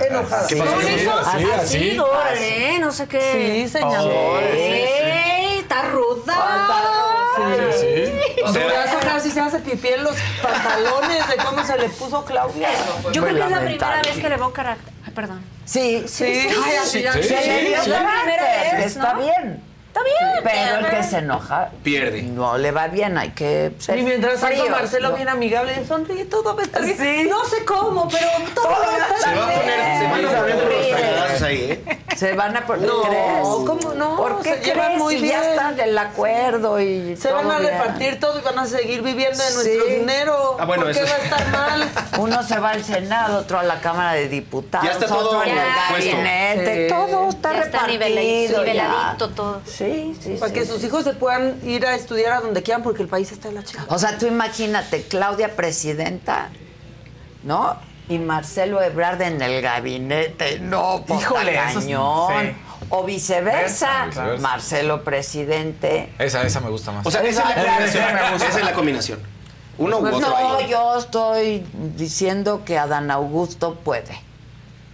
Enojada. 0.07 0.47
¿Qué 0.47 0.55
pasó? 0.55 0.81
Sí, 0.81 1.47
así, 1.55 1.99
órale, 1.99 2.79
no 2.79 2.91
sé 2.91 3.07
qué. 3.07 3.65
Sí, 3.65 3.69
señor. 3.69 4.43
¡Ey! 4.43 5.59
¡Está 5.59 5.81
ruda! 5.83 6.35
Sí, 7.79 8.05
sí. 8.51 8.59
Casi 9.01 9.31
se 9.31 9.39
hace 9.39 9.59
pipí 9.59 9.87
en 9.89 10.03
los 10.03 10.15
pantalones 10.41 11.27
de 11.27 11.35
cómo 11.37 11.63
se 11.63 11.77
le 11.77 11.89
puso 11.89 12.25
Claudia. 12.25 12.69
Yo 13.11 13.21
creo 13.21 13.35
que 13.35 13.43
es 13.43 13.49
la 13.49 13.59
primera 13.59 14.01
vez 14.01 14.17
que 14.17 14.29
le 14.29 14.37
veo 14.37 14.51
carácter. 14.51 14.93
Ay, 15.05 15.13
perdón. 15.13 15.41
Sí, 15.65 16.03
sí, 16.07 16.49
sí. 16.85 17.03
Sí, 17.03 17.05
Está 18.83 19.13
bien. 19.13 19.72
Está 19.93 20.01
bien. 20.05 20.43
Pero 20.43 20.79
el 20.79 20.89
que 20.89 21.03
se 21.03 21.17
enoja 21.19 21.69
Pierde. 21.83 22.23
no 22.23 22.57
le 22.57 22.71
va 22.71 22.87
bien, 22.87 23.15
hay 23.15 23.29
que 23.29 23.73
ser 23.77 23.99
Y 23.99 24.01
mientras 24.01 24.39
tanto 24.41 24.55
frío, 24.57 24.71
Marcelo 24.71 25.09
¿no? 25.09 25.15
bien 25.15 25.29
amigable, 25.29 25.85
sonríe, 25.87 26.25
todo 26.25 26.55
va 26.55 26.61
a 26.63 26.65
estar 26.65 26.83
bien. 26.83 26.97
Sí. 26.97 27.27
No 27.29 27.45
sé 27.45 27.63
cómo, 27.63 28.09
pero 28.09 28.27
todo 28.55 28.69
va 28.69 28.77
a 28.77 28.97
estar 29.15 29.17
Se 29.19 29.35
va 29.37 29.43
a 29.43 29.47
bien. 29.49 29.59
poner, 29.59 29.99
se 29.99 30.03
van 30.09 30.25
a 30.25 30.39
poner 30.39 30.59
Sonríe. 30.59 30.93
fregadazos 30.95 31.41
ahí, 31.43 31.57
¿eh? 31.85 31.99
Se 32.17 32.33
van 32.33 32.57
a 32.57 32.65
poner, 32.65 32.87
No, 32.87 33.01
¿crees? 33.03 33.41
¿cómo 33.43 33.93
no? 33.95 34.17
¿Por 34.17 34.41
qué 34.41 34.55
Se 34.55 34.61
llevan 34.65 34.85
crees? 34.85 34.99
muy 34.99 35.15
Si 35.19 35.27
ya 35.27 35.39
bien. 35.41 35.51
están 35.51 35.75
del 35.75 35.97
acuerdo 35.97 36.79
y 36.79 37.15
Se 37.17 37.31
van 37.31 37.43
todo 37.43 37.51
a 37.53 37.59
bien. 37.59 37.71
repartir 37.73 38.19
todo 38.19 38.39
y 38.39 38.41
van 38.41 38.59
a 38.59 38.65
seguir 38.65 39.01
viviendo 39.03 39.37
de 39.43 39.49
Sí. 39.49 39.55
nuestro 39.55 39.85
dinero. 39.85 40.57
Ah, 40.59 40.65
bueno, 40.65 40.83
¿Por 40.85 40.93
qué 40.93 40.99
eso 41.01 41.07
va 41.09 41.15
a 41.15 41.17
es- 41.19 41.23
estar 41.25 41.47
mal? 41.51 41.89
Uno 42.19 42.43
se 42.43 42.59
va 42.59 42.69
al 42.71 42.83
Senado, 42.83 43.39
otro 43.39 43.59
a 43.59 43.63
la 43.63 43.79
Cámara 43.79 44.13
de 44.13 44.27
Diputados, 44.27 44.87
Ya 44.87 44.93
está 44.93 45.05
todo 45.07 45.27
otro 45.29 45.43
en 45.43 45.49
el 45.57 45.63
puesto. 45.89 46.11
gabinete, 46.11 46.87
Sí. 46.87 46.93
todo 46.93 47.29
está 47.29 47.53
Ya 47.53 47.59
está 47.61 47.79
repartido. 47.85 48.63
ya. 48.63 48.73
niveladito 48.73 49.29
todo. 49.29 49.61
Sí, 49.65 49.82
sí, 50.21 50.35
Para 50.39 50.47
sí, 50.51 50.53
que 50.59 50.65
sí. 50.65 50.71
sus 50.71 50.83
hijos 50.83 51.03
se 51.03 51.13
puedan 51.13 51.59
ir 51.67 51.85
a 51.85 51.95
estudiar 51.95 52.33
a 52.33 52.39
donde 52.41 52.63
quieran 52.63 52.83
porque 52.83 53.01
el 53.03 53.07
país 53.09 53.31
está 53.31 53.49
en 53.49 53.55
la 53.55 53.63
chica. 53.63 53.85
O 53.89 53.97
sea, 53.99 54.17
tú 54.17 54.25
imagínate, 54.27 55.03
Claudia 55.03 55.55
presidenta, 55.55 56.49
¿no? 57.43 57.75
Y 58.09 58.19
Marcelo 58.19 58.81
Ebrard 58.81 59.21
en 59.21 59.41
el 59.41 59.61
gabinete, 59.61 60.59
no, 60.59 61.03
pues 61.07 61.21
Híjole, 61.21 61.51
está 61.55 61.69
eso 61.69 61.79
es- 61.79 61.85
cañón. 61.85 62.43
sí. 62.43 62.55
O 62.89 63.03
viceversa, 63.05 64.05
Viceversa. 64.07 64.41
Marcelo 64.41 65.03
presidente. 65.03 66.13
Esa, 66.19 66.43
esa 66.43 66.59
me 66.59 66.69
gusta 66.69 66.91
más. 66.91 67.05
O 67.05 67.09
sea, 67.11 67.21
esa 67.23 67.41
es 67.53 67.55
la 67.55 67.63
combinación. 67.65 68.13
me 68.13 68.31
gusta. 68.31 68.47
Esa 68.49 68.59
es 68.59 68.65
la 68.65 68.73
combinación. 68.73 69.19
Uno 69.77 69.97
u 69.97 70.01
Pues 70.01 70.13
otro 70.15 70.29
no, 70.29 70.57
ahí. 70.57 70.67
yo 70.69 70.97
estoy 70.99 71.65
diciendo 71.95 72.63
que 72.65 72.77
Adán 72.77 73.09
Augusto 73.09 73.75
puede. 73.75 74.19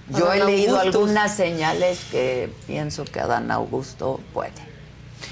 Yo 0.10 0.28
Adán 0.28 0.41
he 0.41 0.45
leído 0.45 0.78
Augustus. 0.78 0.95
algunas 1.02 1.36
señales 1.36 1.99
que 2.11 2.53
pienso 2.68 3.03
que 3.06 3.20
Adán 3.20 3.52
Augusto 3.52 4.22
puede. 4.34 4.68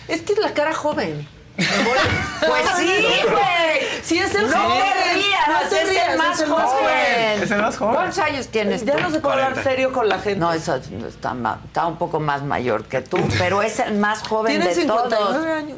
Es 0.08 0.22
que 0.22 0.34
es 0.34 0.40
la 0.40 0.54
cara 0.54 0.74
joven. 0.74 1.28
Pues 1.56 1.68
sí, 2.78 2.86
güey. 3.30 4.02
Sí, 4.04 4.20
es 4.20 4.34
el 4.36 4.50
No 4.50 4.58
joven. 4.58 4.84
te 4.94 5.14
rías, 5.16 5.48
No 5.48 5.70
te 5.70 5.82
es 5.82 5.90
rías, 5.90 6.10
el 6.12 6.18
más 6.18 6.44
joven. 6.44 7.44
Es 7.44 7.52
el 7.52 7.62
más 7.62 7.78
joven. 7.78 7.96
¿Cuántos 7.96 8.20
años 8.20 8.48
tienes 8.48 8.86
Ya 8.86 8.96
tú? 8.96 9.02
no 9.02 9.10
se 9.12 9.20
puede 9.20 9.34
hablar 9.36 9.52
40. 9.54 9.70
serio 9.70 9.92
con 9.92 10.08
la 10.08 10.20
gente. 10.20 10.40
No, 10.40 10.54
eso 10.54 10.76
está, 10.76 11.34
ma- 11.34 11.60
está 11.66 11.88
un 11.88 11.98
poco 11.98 12.20
más 12.20 12.44
mayor 12.44 12.86
que 12.86 13.02
tú, 13.02 13.18
pero 13.40 13.62
es 13.64 13.80
el 13.80 13.96
más 13.96 14.22
joven 14.28 14.52
Tiene 14.54 14.68
de 14.68 14.76
59 14.76 15.10
todos. 15.34 15.46
años. 15.48 15.78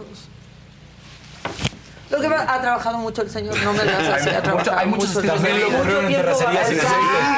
Lo 2.09 2.19
que 2.19 2.27
va- 2.27 2.41
ha 2.47 2.59
trabajado 2.61 2.97
mucho 2.97 3.21
el 3.21 3.29
señor, 3.29 3.55
no 3.63 3.71
me 3.73 3.85
lo 3.85 3.91
hagas 3.91 4.21
así, 4.21 4.29
ha 4.29 4.41
trabajado 4.41 4.77
hay 4.79 4.87
muchos 4.87 5.09
mucho. 5.15 5.19
estilos 5.19 5.41
de 5.43 5.53
vida. 5.53 5.65
Mucho 5.67 5.77
Corrieron 5.77 6.01
en 6.05 6.07
tiempo 6.07 6.25
terracería 6.25 6.65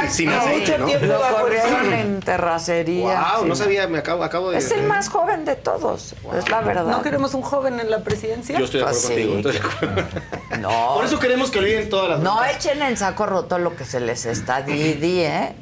sin 0.10 0.30
aceite. 0.30 0.70
Sin 0.70 0.78
No, 0.78 1.08
Lo 1.08 1.22
corrieron 1.42 1.94
en 1.94 2.20
terracería. 2.22 3.04
Wow, 3.34 3.44
sí. 3.44 3.50
no 3.50 3.56
sabía, 3.56 3.88
me 3.88 3.98
acabo, 3.98 4.24
acabo 4.24 4.52
de. 4.52 4.58
Es 4.60 4.72
el 4.72 4.84
más 4.84 5.10
joven 5.10 5.44
de 5.46 5.56
todos, 5.58 6.16
es 6.38 6.50
la 6.50 6.62
verdad. 6.62 6.86
¿No 6.86 7.02
queremos 7.02 7.34
un 7.34 7.42
joven 7.42 7.80
en 7.82 7.92
la 7.92 8.00
presidencia? 8.00 8.58
Yo 8.58 8.66
estoy 8.66 8.80
de 8.82 8.86
acuerdo 8.86 9.08
Pues 9.08 9.14
sí. 9.20 9.28
contigo. 9.28 9.50
estoy 9.50 9.70
de 9.70 9.76
acuerdo. 9.76 10.22
No, 10.60 10.94
Por 10.96 11.06
eso 11.06 11.20
queremos 11.20 11.52
que 11.52 11.60
olviden 11.60 11.90
todas 11.90 12.10
las. 12.10 12.20
no 12.20 12.44
echen 12.46 12.82
en 12.82 12.96
saco 12.98 13.26
roto 13.26 13.58
lo 13.60 13.76
que 13.76 13.84
se 13.86 14.00
les 14.00 14.26
está 14.26 14.62
di, 14.62 14.94
di, 14.94 15.20
¿eh? 15.22 15.54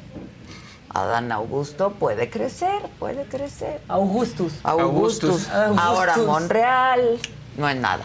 Adán 0.92 1.30
Augusto 1.32 1.92
puede 1.92 2.30
crecer, 2.30 2.82
puede 2.98 3.24
crecer. 3.24 3.80
Augustus. 3.88 4.52
Augustus. 4.64 5.48
Augustus. 5.48 5.78
Ahora 5.80 6.16
Monreal, 6.16 7.18
no 7.56 7.68
es 7.68 7.76
nada. 7.76 8.04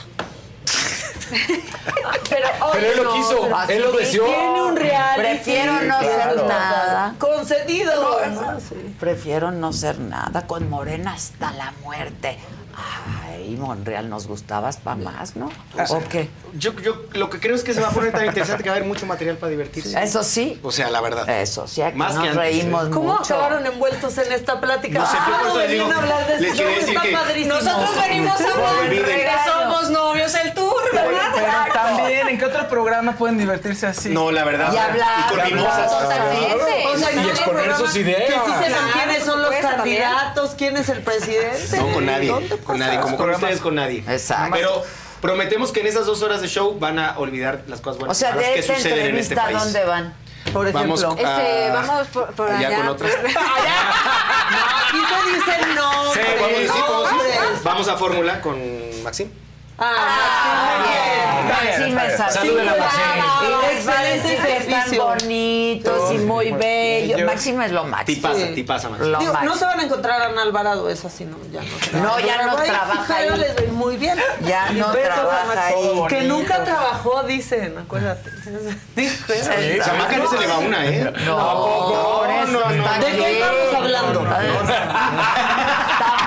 Pero, 2.30 2.48
Pero 2.74 2.88
él 2.88 3.04
lo 3.04 3.14
quiso, 3.14 3.50
él 3.70 3.82
lo 3.82 3.92
deseó. 3.94 4.26
Tiene 4.26 4.62
un 4.62 4.76
reality. 4.76 5.22
Prefiero 5.22 5.82
no 5.82 6.00
ser 6.00 6.44
nada. 6.46 7.16
Concedido. 7.18 8.18
Prefiero 9.00 9.52
no 9.52 9.74
ser 9.74 10.00
nada. 10.00 10.46
Con 10.48 10.70
Morena 10.70 11.14
hasta 11.14 11.52
la 11.54 11.74
muerte. 11.84 12.38
Ay, 12.76 13.25
Monreal, 13.52 14.10
nos 14.10 14.28
gustabas 14.28 14.78
para 14.78 14.98
más, 14.98 15.36
¿no? 15.36 15.52
¿O 15.90 16.00
qué? 16.10 16.30
Yo, 16.58 16.74
yo 16.80 17.04
lo 17.14 17.30
que 17.30 17.40
creo 17.40 17.56
es 17.56 17.64
que 17.64 17.74
se 17.74 17.82
va 17.82 17.90
a 17.90 17.92
poner 17.92 18.12
tan 18.12 18.26
interesante 18.26 18.64
que 18.64 18.70
va 18.70 18.76
a 18.76 18.78
haber 18.78 18.88
mucho 18.88 19.06
material 19.06 19.38
para 19.38 19.50
divertirse. 19.52 20.02
Eso 20.02 20.24
sí. 20.24 20.60
O 20.64 20.72
sea, 20.72 20.90
la 20.90 21.02
verdad. 21.02 21.30
Eso 21.30 21.68
sí, 21.68 21.82
aquí 21.82 21.98
Más 21.98 22.14
nos 22.16 22.24
que 22.24 22.30
antes, 22.30 22.44
reímos. 22.44 22.88
¿Cómo 22.90 23.14
mucho. 23.14 23.36
acabaron 23.36 23.66
envueltos 23.66 24.18
en 24.18 24.32
esta 24.32 24.60
plática? 24.60 25.00
No 25.00 25.06
sé, 25.06 25.18
yo 25.18 25.22
Ah, 25.26 25.40
por 25.50 25.58
les 25.60 25.68
venían 25.70 25.88
digo, 25.88 26.00
a 26.00 26.02
hablar 26.04 26.28
de 26.28 26.40
les 26.40 26.58
decir 26.58 27.00
que- 27.02 27.12
padrísimo. 27.12 27.56
Nosotros 27.56 27.96
venimos 28.02 28.40
a 28.42 28.44
No 28.44 28.54
hablar 28.68 28.90
de 28.90 29.28
Somos 29.46 29.90
Novios 29.92 30.36
el 30.36 30.54
Tour, 30.54 30.76
¿verdad? 30.94 31.32
Pero 31.36 31.74
también, 31.74 32.28
¿en 32.30 32.38
qué 32.38 32.46
otro 32.46 32.68
programa 32.68 33.14
pueden 33.14 33.38
divertirse 33.38 33.88
así? 33.88 34.10
No, 34.10 34.32
la 34.32 34.44
verdad. 34.44 34.74
Y 34.74 34.78
hablar, 34.78 35.28
con 35.30 35.38
y 35.38 35.42
hablar. 35.42 35.54
mimosas. 35.54 35.92
O 35.92 36.08
sea, 36.08 37.16
Y 37.16 37.30
exponer 37.30 37.76
sus 37.76 37.96
ideas. 37.96 38.22
Que 38.22 38.34
sí 38.34 38.40
sepan 38.46 38.66
Claro, 38.70 38.88
quiénes 38.94 39.24
son 39.24 39.42
los 39.42 39.54
por 39.56 39.62
candidatos, 39.62 40.52
quién 40.58 40.78
es 40.78 40.90
el 40.90 41.02
presidente. 41.02 41.78
No, 41.78 41.94
con 41.94 42.06
nadie. 42.06 42.30
¿Dónde 42.30 42.58
Con 42.58 42.80
nadie. 42.80 43.00
Como 43.00 43.18
con. 43.18 43.35
Ustedes, 43.36 43.62
con 43.62 43.76
nadie. 43.76 44.04
Exacto. 44.08 44.56
Pero 44.56 44.84
prometemos 45.22 45.72
que 45.72 45.80
en 45.82 45.88
esas 45.88 46.06
dos 46.06 46.22
horas 46.22 46.42
de 46.42 46.48
show 46.48 46.78
van 46.80 47.00
a 47.00 47.18
olvidar 47.18 47.64
las 47.68 47.82
cosas 47.82 47.98
O 47.98 48.00
buenas 48.00 48.18
sea, 48.18 48.32
malas 48.32 48.46
de 48.48 48.54
que 48.54 48.60
esta 48.60 48.76
suceden 48.76 49.06
en 49.08 49.18
este 49.18 49.34
entrevista, 49.34 49.42
¿a 49.42 49.46
país. 49.46 49.58
dónde 49.64 49.86
van? 49.86 50.14
Por 50.54 50.72
Vamos 50.72 51.02
ejemplo. 51.04 51.28
a- 51.28 51.42
Este, 51.42 51.72
vamos 51.72 52.08
por, 52.10 52.34
por 52.34 52.50
allá 52.52 52.68
allá. 52.68 52.78
con 52.78 52.88
otro. 52.90 53.08
por- 53.08 53.18
Aquí 53.28 55.00
se 55.10 55.36
dice 55.36 55.74
no. 55.76 56.14
Sí, 56.14 56.20
decir. 56.20 56.72
Vamos 57.64 57.88
a 57.88 57.98
Fórmula 57.98 58.42
con 58.42 58.58
Maxim. 59.04 59.30
Maxime 61.48 62.08
es 62.08 62.20
así. 62.20 62.38
Saluden 62.40 62.70
a 62.70 62.76
Maxime. 62.76 63.24
Y 63.44 63.48
les 63.76 63.88
va 63.88 64.00
a 64.00 64.04
decir 64.04 64.32
Excelente 64.32 64.48
que 64.48 64.58
están 64.58 64.82
servicio. 64.84 65.06
bonitos 65.06 66.12
y 66.14 66.18
muy 66.20 66.52
bellos. 66.52 67.22
Maxime 67.22 67.66
es 67.66 67.72
lo 67.72 67.84
máximo. 67.84 68.30
Lo 69.00 69.20
Digo, 69.20 69.34
no 69.44 69.56
se 69.56 69.66
van 69.66 69.80
a 69.80 69.84
encontrar 69.84 70.22
a 70.22 70.26
Ana 70.28 70.44
Alvarado, 70.44 70.90
es 70.90 71.04
así, 71.04 71.26
no, 71.26 71.38
ya 71.52 71.62
no. 71.62 71.68
No, 72.02 72.20
ya 72.20 72.46
no 72.46 72.56
trabaja 72.56 73.16
ahí. 73.18 73.30
les 73.38 73.56
doy 73.56 73.68
muy 73.68 73.98
bien. 73.98 74.18
Ya 74.46 74.70
no 74.72 74.92
trabaja 74.92 75.68
ahí. 75.68 75.76
Que 76.08 76.22
nunca 76.24 76.64
trabajó, 76.64 77.24
dicen, 77.24 77.78
acuérdate. 77.78 78.32
Sí, 78.96 79.10
Chamaca 79.84 80.18
no 80.18 80.30
se 80.30 80.38
le 80.40 80.48
va 80.48 80.58
una, 80.60 80.86
¿eh? 80.86 81.12
No, 81.26 82.26
no, 82.26 82.46
no. 82.46 82.60
¿De 83.00 83.12
qué 83.12 83.40
estamos 83.40 83.76
hablando? 83.76 84.26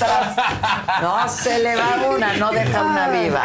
Nosotras. 0.00 1.00
No 1.02 1.28
se 1.28 1.58
le 1.58 1.76
va 1.76 1.96
una, 2.08 2.32
no 2.34 2.50
deja 2.50 2.82
una 2.82 3.08
viva. 3.08 3.42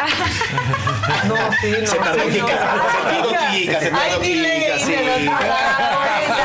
No, 1.24 1.36
sí, 1.60 1.74
no. 1.80 1.86
Se 1.86 1.96
tardó 1.98 2.22
sí, 2.24 2.30
Kika, 2.30 2.42
no. 2.42 2.48
se 2.50 2.56
tardó 2.56 3.28
Kika, 3.50 3.80
se 3.80 3.86
Ay, 3.86 3.92
tardó 3.92 4.18
dile, 4.20 4.78
sí. 4.78 4.96
no, 5.26 5.36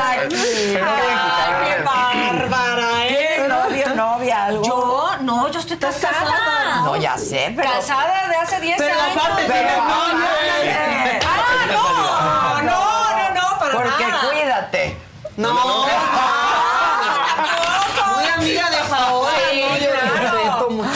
Ay, 0.04 0.28
qué 1.64 1.82
bárbara, 1.82 3.06
¿eh? 3.06 3.34
¿Tienes 3.36 3.48
novio, 3.48 3.94
novia, 3.94 4.44
algo? 4.46 4.64
Yo, 4.64 5.10
no, 5.22 5.48
yo 5.50 5.60
estoy 5.60 5.76
casada. 5.78 6.82
No, 6.84 6.96
ya 6.96 7.16
sé, 7.18 7.52
pero... 7.56 7.70
Casada 7.70 8.28
de 8.28 8.36
hace 8.36 8.60
10 8.60 8.76
Pero 8.78 8.94
años. 9.00 9.16
aparte 9.16 9.42
Pero 9.46 9.52
tienes 9.58 9.76
novio. 9.78 10.26
aparte- 10.26 11.20
Ah, 11.24 12.60
no, 12.62 12.62
no, 12.62 12.70
no, 12.70 13.40
no, 13.40 13.58
para 13.58 13.72
Porque 13.72 14.04
cuídate. 14.30 14.96
No, 15.36 15.52
Muy 18.14 18.26
amiga 18.36 18.70
de 18.70 18.76
Paola. 18.90 19.30
Sí, 19.50 19.60
¿no? 19.62 19.76
Yo 19.78 19.90
claro. 19.90 20.10
respeto 20.20 20.70
mucho. 20.70 20.88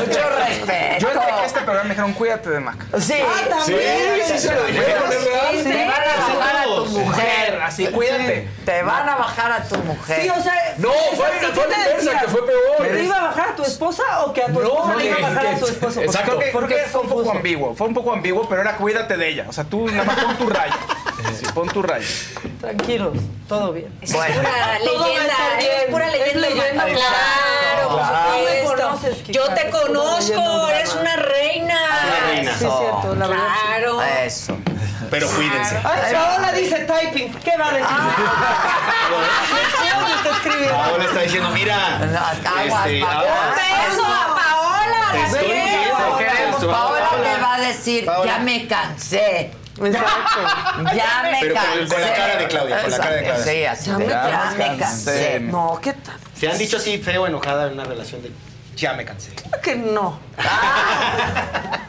Mucho 0.00 0.22
respeto. 0.38 0.98
Yo 1.00 1.08
entré 1.12 1.30
a 1.32 1.44
este 1.44 1.60
programa 1.60 1.83
y 1.83 1.83
me 1.83 1.83
dijeron, 1.94 2.12
cuídate 2.12 2.50
de 2.50 2.60
Mac. 2.60 2.76
Sí. 3.00 3.14
Ah, 3.22 3.48
también. 3.48 3.80
Sí, 4.26 4.32
sí, 4.32 4.38
se 4.38 4.54
lo 4.54 4.64
dijeron, 4.64 5.12
es 5.12 5.24
real. 5.24 5.56
Sí, 5.56 5.62
Te 5.64 5.84
van 5.86 6.02
a 6.02 6.34
bajar 6.34 6.56
a 6.56 6.64
tu 6.64 6.86
mujer. 6.86 7.60
Así, 7.62 7.86
cuídate. 7.86 8.48
Te 8.64 8.82
van 8.82 9.08
a 9.08 9.16
bajar 9.16 9.52
a 9.52 9.62
tu 9.64 9.76
mujer. 9.78 10.20
Sí, 10.22 10.28
o 10.30 10.42
sea. 10.42 10.74
No, 10.78 10.90
fue- 11.16 11.30
¿qué 11.40 11.46
fue 11.48 11.64
te 11.64 11.70
la 11.70 11.90
inversa, 11.90 12.20
que 12.20 12.28
fue 12.28 12.46
peor. 12.46 12.76
¿Que 12.82 12.88
te 12.88 13.02
iba 13.04 13.16
a 13.16 13.22
bajar 13.24 13.48
a 13.50 13.56
tu 13.56 13.62
esposa 13.62 14.02
o 14.24 14.32
que 14.32 14.42
a 14.42 14.46
tu 14.46 14.52
No, 14.60 14.62
esposa 14.62 14.96
le 14.96 15.04
iba 15.06 15.14
a 15.14 15.16
que- 15.16 15.22
bajar 15.22 15.46
a 15.46 15.58
su 15.58 15.66
esposo? 15.66 16.00
Exacto. 16.02 16.26
Creo 16.26 16.38
que, 16.38 16.50
creo 16.50 16.60
Porque 16.60 16.76
fue 16.90 17.00
un 17.02 17.08
poco 17.08 17.30
ambiguo. 17.30 17.74
Fue 17.74 17.86
un 17.86 17.94
poco 17.94 18.12
ambiguo, 18.12 18.48
pero 18.48 18.60
era 18.60 18.76
cuídate 18.76 19.16
de 19.16 19.28
ella. 19.28 19.46
O 19.48 19.52
sea, 19.52 19.64
tú 19.64 19.86
nada 19.86 20.04
más 20.04 20.16
pon 20.22 20.36
tu 20.36 20.48
raya. 20.48 20.76
Sí, 21.38 21.46
pon 21.54 21.68
tu 21.68 21.82
raya. 21.82 22.06
Tranquilos, 22.60 23.16
todo 23.48 23.72
bien. 23.72 23.96
Es 24.02 24.12
pura 24.12 24.28
leyenda, 24.28 25.34
es 25.60 25.90
pura 25.90 26.08
Es 26.14 26.34
leyenda. 26.36 26.84
Claro, 26.84 27.88
por 27.88 28.00
supuesto. 28.04 29.32
Yo 29.32 29.44
te 29.54 29.70
conozco, 29.70 30.68
eres 30.68 30.94
una 30.94 31.16
reina. 31.16 31.78
Una 31.84 32.26
reina. 32.26 32.52
Sí, 32.58 32.64
es 32.66 32.72
cierto, 32.78 33.14
la 33.16 33.26
verdad. 33.26 33.44
Claro. 33.68 34.02
Eso. 34.02 34.56
Pero 35.10 35.28
cuídense. 35.28 35.76
Ay, 35.84 36.14
Paola 36.14 36.52
dice 36.52 36.78
typing. 36.86 37.32
¿Qué 37.34 37.56
va 37.56 37.68
a 37.68 37.72
decir? 37.72 37.88
¿Dónde 39.10 40.14
está 40.14 40.30
escribiendo? 40.30 40.76
Paola 40.76 41.04
está 41.04 41.20
diciendo, 41.20 41.50
mira. 41.50 41.96
Aguas, 41.96 42.86
este, 42.86 43.00
Paola. 43.00 43.20
aguas. 43.20 43.56
Beso 43.56 44.04
a 44.04 44.34
Paola, 44.34 45.12
Te 45.12 45.22
estoy 45.24 45.52
diciendo, 45.52 45.94
Paola 46.70 47.08
Paola. 47.08 47.22
le 47.34 47.42
va 47.42 47.54
a 47.54 47.60
decir, 47.60 48.04
Paola. 48.06 48.32
ya 48.32 48.38
me 48.38 48.66
cansé. 48.66 49.50
Exacto. 49.76 50.40
Ya 50.94 51.22
me 51.30 51.38
Pero 51.40 51.54
cansé. 51.54 51.94
con 51.94 52.00
la 52.00 52.14
cara 52.14 52.36
de 52.36 52.46
Claudia, 52.48 52.82
con 52.82 52.90
la 52.90 52.98
cara 52.98 53.10
de 53.16 53.22
Claudia. 53.24 53.44
Sí, 53.44 53.64
así 53.64 53.90
ya 53.90 53.98
me 54.56 54.76
cansé. 54.78 55.40
No, 55.40 55.78
¿qué 55.82 55.92
tal? 55.92 56.16
¿Te 56.40 56.48
han 56.50 56.58
dicho 56.58 56.76
así 56.76 56.98
feo, 56.98 57.26
enojada 57.26 57.66
en 57.66 57.74
una 57.74 57.84
relación 57.84 58.22
de 58.22 58.30
ya 58.76 58.92
me 58.94 59.04
cansé? 59.04 59.30
Claro 59.32 59.60
que 59.62 59.76
no. 59.76 60.18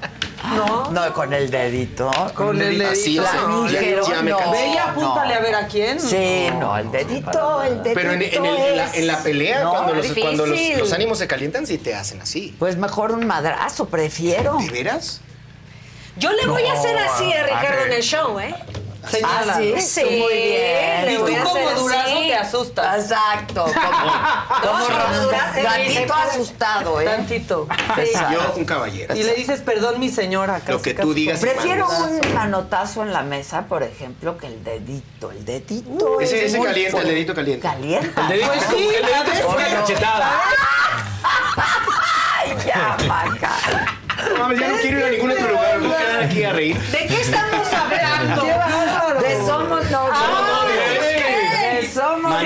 No. 0.55 0.91
No, 0.91 1.11
con 1.13 1.33
el 1.33 1.49
dedito. 1.49 2.11
Con 2.35 2.61
el 2.61 2.77
dedito. 2.77 2.91
Así, 2.91 3.15
La 3.15 3.29
así, 3.31 3.73
ya- 3.73 3.81
ya 4.07 4.21
me 4.21 4.29
cansé. 4.31 4.51
Ve 4.51 4.67
y 4.73 4.77
apúntale 4.77 5.33
no. 5.33 5.39
a 5.39 5.43
ver 5.43 5.55
a 5.55 5.67
quién. 5.67 5.99
Sí, 5.99 6.47
no, 6.59 6.77
el 6.77 6.91
dedito, 6.91 7.63
el 7.63 7.81
dedito 7.81 7.95
Pero 7.99 8.11
en, 8.11 8.21
en 8.21 8.45
el- 8.45 8.55
en 8.57 8.77
la, 8.77 8.93
en 8.93 9.07
la 9.07 9.17
pelea, 9.23 9.63
No, 9.63 9.71
cuando, 9.71 9.93
los, 9.95 10.05
cuando 10.05 10.45
los, 10.45 10.55
difícil. 10.57 10.77
los 10.79 10.93
ánimos 10.93 11.17
se 11.17 11.25
calientan, 11.27 11.65
sí 11.65 11.79
te 11.79 11.95
hacen 11.95 12.21
así. 12.21 12.55
Pues 12.59 12.77
mejor 12.77 13.11
un 13.11 13.25
madrazo, 13.25 13.87
prefiero. 13.87 14.57
¿De 14.59 14.69
veras? 14.69 15.21
Yo 16.17 16.31
le 16.31 16.45
voy 16.45 16.63
a 16.67 16.73
hacer 16.73 16.95
así 16.95 17.33
a 17.33 17.41
Ricardo 17.43 17.85
en 17.87 17.93
el 17.93 18.03
show, 18.03 18.39
¿eh? 18.39 18.53
Señala. 19.09 19.53
Ah, 19.53 19.57
sí, 19.57 19.73
Sí, 19.81 20.01
tú 20.01 20.09
muy 20.11 20.33
bien. 20.33 21.11
Y 21.11 21.15
tú 21.17 21.43
como 21.43 21.69
durazo 21.71 22.09
así. 22.17 22.27
te 22.27 22.35
asustas. 22.35 23.03
Exacto, 23.03 23.63
como, 23.65 23.73
como 24.61 24.85
sí. 24.85 26.05
asustado, 26.29 27.01
¿eh? 27.01 27.05
Tantito. 27.05 27.67
Yo, 28.31 28.53
un 28.55 28.65
caballero. 28.65 29.15
Y 29.15 29.23
le 29.23 29.33
dices, 29.33 29.61
perdón, 29.61 29.99
mi 29.99 30.09
señora. 30.09 30.59
Lo 30.67 30.77
casi, 30.77 30.83
que 30.83 30.93
tú 30.93 31.09
casi 31.09 31.13
digas. 31.13 31.39
Prefiero 31.39 31.87
un 31.89 32.33
manotazo 32.33 33.03
en 33.03 33.13
la 33.13 33.21
mesa, 33.21 33.63
por 33.67 33.83
ejemplo, 33.83 34.37
que 34.37 34.47
el 34.47 34.63
dedito. 34.63 35.31
El 35.31 35.45
dedito. 35.45 36.19
Ese, 36.19 36.37
es 36.39 36.43
ese 36.45 36.57
muy 36.57 36.67
calienta, 36.67 37.01
el 37.01 37.07
dedito 37.07 37.33
calienta. 37.35 37.71
Calienta. 37.71 38.21
El 38.21 38.27
dedito, 38.29 38.47
Pues 38.47 38.63
sí, 38.69 38.87
el 38.95 39.05
dedito 39.05 39.31
es 39.31 39.45
una 39.45 39.65
sí. 39.65 39.73
cachetada. 39.73 40.31
Ay, 42.37 42.55
ya, 42.65 42.97
Maca. 43.07 43.51
No 44.29 44.37
mames, 44.39 44.59
ya 44.59 44.67
no 44.69 44.75
quiero 44.77 44.99
ir 44.99 45.05
a 45.05 45.09
ningún 45.09 45.31
otro 45.31 45.47
lugar. 45.49 45.77
Me 45.79 45.87
voy 45.87 45.95
a 45.95 45.99
quedar 45.99 46.23
aquí 46.23 46.43
a 46.43 46.53
reír. 46.53 46.77
¿De 46.79 46.97
qué 47.07 47.21
estamos 47.21 47.67
hablando? 47.73 48.43
¡Qué 48.43 48.51
bárbaro! 48.53 49.21
De 49.21 49.35
somos 49.45 49.91
novios. 49.91 50.17
De 51.81 51.89
somos 51.93 52.41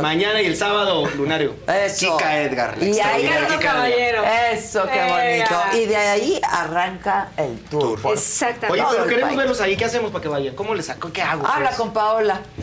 Mañana, 0.00 0.40
y 0.42 0.46
el 0.46 0.56
sábado, 0.56 1.06
lunario. 1.16 1.54
Eso. 1.66 2.16
Kika 2.16 2.38
Edgar. 2.40 2.78
la 2.78 2.84
Y 2.84 3.00
ahí 3.00 3.26
Edgar. 3.26 3.58
Caballero. 3.60 4.22
Eso, 4.52 4.86
qué 4.92 4.98
Eh, 5.06 5.10
bonito. 5.10 5.62
Y 5.82 5.86
de 5.86 5.96
ahí 5.96 6.40
arranca 6.50 7.28
el 7.36 7.58
tour. 7.64 8.00
por 8.00 8.14
Exactamente. 8.14 8.82
Oye, 8.82 8.90
pero 8.92 9.04
queremos 9.06 9.28
país. 9.28 9.38
verlos 9.38 9.60
ahí. 9.60 9.76
¿Qué 9.76 9.84
hacemos 9.84 10.10
para 10.10 10.22
que 10.22 10.28
vayan? 10.28 10.54
¿Cómo 10.54 10.74
les 10.74 10.86
saco? 10.86 11.12
¿Qué 11.12 11.22
hago? 11.22 11.46
Habla 11.46 11.68
pues? 11.68 11.76
con 11.78 11.92
Paola. 11.92 12.40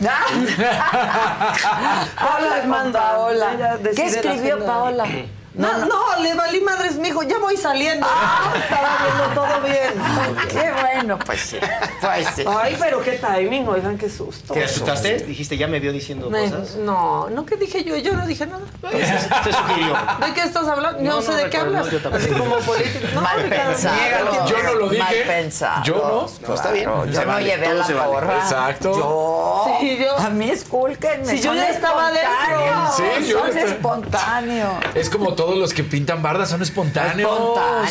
Habla 2.16 2.60
con 2.60 2.70
manda. 2.70 3.00
Paola. 3.00 3.78
¿Qué 3.94 4.04
escribió. 4.04 4.64
Paola? 4.64 5.04
No, 5.54 5.78
no, 5.86 6.22
le 6.22 6.34
valí 6.34 6.60
madres, 6.60 6.96
mijo. 6.96 7.22
Ya 7.24 7.38
voy 7.38 7.56
saliendo. 7.56 8.06
Ah. 8.08 8.52
Estaba 8.56 8.88
viendo 9.02 9.34
todo 9.42 9.60
bien. 9.62 10.48
Qué 10.50 10.72
bueno, 10.80 11.18
pues 11.18 11.40
sí. 11.40 11.58
Pues 12.00 12.26
sí. 12.36 12.44
Ay, 12.46 12.76
pero 12.78 13.02
qué 13.02 13.12
timing, 13.12 13.66
oigan, 13.66 13.98
qué 13.98 14.08
susto. 14.08 14.54
¿Te 14.54 14.62
asustaste? 14.64 15.18
Dijiste, 15.24 15.56
ya 15.56 15.66
me 15.66 15.80
vio 15.80 15.92
diciendo 15.92 16.30
Me- 16.30 16.42
cosas. 16.50 16.76
no, 16.76 17.28
no, 17.30 17.44
¿qué 17.44 17.56
dije 17.56 17.82
yo? 17.82 17.96
Yo 17.96 18.12
no 18.12 18.24
dije 18.26 18.46
nada. 18.46 18.62
Sugirió. 18.80 19.96
¿De 20.26 20.32
qué 20.34 20.42
estás 20.42 20.66
hablando? 20.68 20.98
Yo 21.02 21.10
No, 21.10 21.16
no 21.16 21.22
sé 21.22 21.30
no 21.32 21.36
de 21.38 21.50
qué 21.50 21.56
hablas. 21.56 21.86
no, 21.86 21.92
yo 21.92 21.98
tampoco. 22.02 22.24
Así 22.24 22.32
como 22.34 22.56
político. 22.58 23.06
No, 23.14 23.20
Mal 23.20 23.42
pensado. 23.48 24.46
Yo 24.48 24.62
no 24.62 24.74
lo 24.74 24.88
dije. 24.90 25.02
Mal 25.02 25.14
pensado. 25.26 25.84
Yo 25.84 25.94
no. 26.40 26.48
No, 26.48 26.54
está 26.54 26.70
bien. 26.72 26.84
Claro, 26.84 27.04
Se 27.06 27.12
Yo 27.12 27.20
no 27.22 27.26
vale, 27.26 27.46
llevé 27.46 27.66
a 27.66 27.70
todo 27.70 27.78
la 27.80 27.86
se 27.86 27.94
vale. 27.94 28.12
porra. 28.12 28.38
Exacto. 28.38 28.96
Yo. 28.98 29.76
Sí, 29.80 29.98
yo- 29.98 30.16
A 30.18 30.30
mí 30.30 30.50
escúlquenme. 30.50 31.26
Si 31.26 31.40
yo 31.40 31.54
ya 31.54 31.68
estaba 31.70 32.10
dentro. 32.12 32.92
Sí, 32.96 33.26
yo 33.28 33.38
Son 33.40 33.58
espontáneos. 33.58 34.72
Es 34.94 35.10
como 35.10 35.34
todos 35.48 35.60
los 35.60 35.72
que 35.72 35.82
pintan 35.82 36.20
bardas 36.20 36.50
son 36.50 36.60
espontáneos. 36.60 37.30
Espontáneos. 37.30 37.90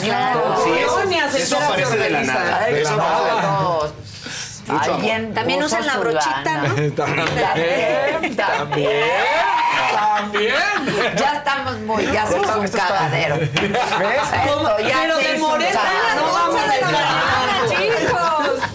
Sí, 0.63 0.69
No, 0.69 1.25
eso, 1.25 1.37
eso 1.37 1.57
aparece 1.57 1.97
de 1.97 2.09
la 2.11 2.21
nada. 2.21 2.69
Eso 2.69 2.91
de 2.91 2.97
la 2.97 2.97
nada. 2.97 3.79
Alguien 4.69 5.33
También 5.33 5.63
usan 5.63 5.83
la 5.87 5.97
brochita. 5.97 6.61
¿no? 6.61 6.75
También, 6.93 8.35
también. 8.35 9.05
También. 9.95 10.53
Ya 11.17 11.33
estamos 11.37 11.79
muy, 11.79 12.05
ya 12.11 12.27
se 12.27 12.39
hizo 12.39 12.59
un 12.59 12.67
cagadero. 12.67 13.37
¿Ves? 13.37 13.49
Esto 13.55 14.77
ya 14.87 14.99
Pero 15.01 15.17
de 15.17 15.37
Morena, 15.39 15.81
no 16.15 16.31
vamos 16.31 16.61
a 16.61 16.67
descargar, 16.67 17.03
chicos. 17.07 17.56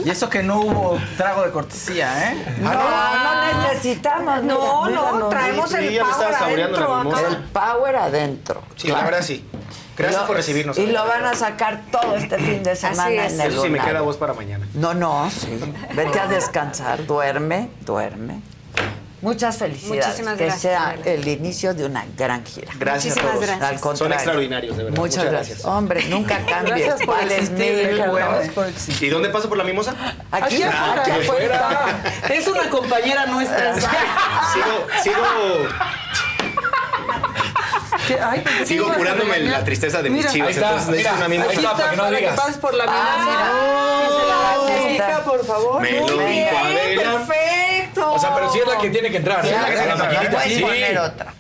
Y 0.04 0.10
eso 0.10 0.28
que 0.28 0.42
no 0.42 0.60
hubo 0.60 0.98
trago 1.16 1.42
de 1.44 1.50
cortesía, 1.50 2.32
¿eh? 2.32 2.56
No, 2.60 2.72
no 2.72 3.62
necesitamos. 3.68 4.42
No, 4.42 4.84
mira, 4.84 5.12
no, 5.12 5.28
traemos 5.28 5.70
Sí, 5.70 5.76
el 5.76 5.92
ya 5.92 6.04
me 6.04 6.10
power 6.10 6.12
estaba 6.26 6.38
saboreando 6.38 6.80
la 6.80 6.86
adentro. 7.00 7.28
El 7.28 7.36
power 7.44 7.96
adentro. 7.96 8.62
Sí, 8.76 8.88
la 8.88 9.02
verdad 9.04 9.22
sí. 9.22 9.44
Gracias 9.96 10.22
Lo- 10.22 10.26
por 10.26 10.36
recibirnos. 10.36 10.78
Y 10.78 10.86
lo 10.86 11.06
van 11.06 11.24
a 11.26 11.34
sacar 11.34 11.82
todo 11.92 12.16
este 12.16 12.38
fin 12.38 12.62
de 12.62 12.74
semana 12.74 13.26
es. 13.26 13.34
en 13.34 13.40
el 13.42 13.52
Eso 13.52 13.62
sí 13.62 13.68
me 13.68 13.78
queda 13.78 14.00
voz 14.00 14.16
para 14.16 14.32
mañana. 14.32 14.66
No, 14.74 14.94
no, 14.94 15.30
sí. 15.30 15.60
Vete 15.94 16.18
a 16.18 16.26
descansar, 16.26 17.04
duerme, 17.06 17.68
duerme. 17.84 18.40
Muchas 19.22 19.56
felicidades. 19.56 20.04
Muchísimas 20.06 20.36
que 20.36 20.44
gracias, 20.46 20.62
sea 20.62 20.88
Adela. 20.90 21.10
el 21.12 21.28
inicio 21.28 21.72
de 21.74 21.86
una 21.86 22.04
gran 22.18 22.44
gira. 22.44 22.72
Gracias 22.76 23.16
a 23.16 23.22
Muchísimas 23.22 23.32
todos. 23.34 23.46
gracias. 23.46 23.70
Al 23.70 23.80
contrario. 23.80 23.96
Son 23.98 24.12
extraordinarios, 24.12 24.76
de 24.76 24.82
verdad. 24.84 24.98
Muchas, 24.98 25.16
Muchas 25.16 25.30
gracias. 25.32 25.58
gracias. 25.58 25.64
Hombre, 25.76 26.04
nunca 26.08 26.38
cambies. 26.48 26.86
Gracias 26.86 27.06
por 27.06 27.22
existir. 27.22 27.96
Gracias 27.96 28.48
por 28.54 28.66
existir. 28.66 29.08
¿Y 29.08 29.10
dónde 29.10 29.28
paso 29.30 29.48
por 29.48 29.58
la 29.58 29.64
mimosa? 29.64 29.94
Aquí, 30.30 30.56
Aquí 30.56 30.62
afuera, 30.64 31.02
aquí 31.02 31.10
afuera. 31.12 32.02
Es 32.30 32.48
una 32.48 32.68
compañera 32.68 33.26
nuestra. 33.26 33.74
Sigo, 34.52 34.86
sigo. 35.02 35.68
Ay, 38.20 38.40
¿por 38.40 38.52
qué 38.58 38.66
sigo 38.66 38.90
a 38.90 38.94
curándome 38.94 39.38
la 39.40 39.62
tristeza 39.64 40.02
de 40.02 40.10
mis 40.10 40.18
Mira, 40.22 40.32
chivas. 40.32 40.48
ahí 40.48 40.54
está, 40.54 40.66
entonces 40.70 40.88
necesito 40.90 41.10
mira, 41.14 41.26
una 41.26 41.28
mimosa. 41.28 41.50
ahí 41.50 41.56
Aquí 41.56 41.64
está, 41.66 41.76
para 41.76 41.90
que 41.90 41.96
no 41.96 42.02
para 42.02 42.16
que 42.16 42.20
digas. 42.22 42.36
pases 42.40 42.56
por 42.58 42.74
la 42.74 42.84
Ah, 42.88 43.18
mimosa. 43.20 44.02
Que 44.02 44.12
se 44.12 44.26
la 44.26 44.88
mira. 44.90 45.06
Jessica, 45.06 45.24
por 45.24 45.46
favor. 45.46 45.80
Me 45.82 45.92
lo 45.92 46.00
Muy 46.02 46.10
dijo 46.10 46.26
bien, 46.26 46.56
Adela. 46.56 47.02
perfecto. 47.26 47.81
O 48.10 48.18
sea, 48.18 48.34
pero 48.34 48.50
sí 48.52 48.58
es 48.58 48.66
la 48.66 48.78
que 48.78 48.90
tiene 48.90 49.10
que 49.10 49.18
entrar. 49.18 49.42
¿sí? 49.44 49.50
Claro, 49.50 49.68
La 49.68 49.82
claro, 49.84 49.98
maquinita, 49.98 50.30
puedes 50.30 50.52
sí. 50.54 50.60
poner 50.62 50.98
otra. 50.98 51.34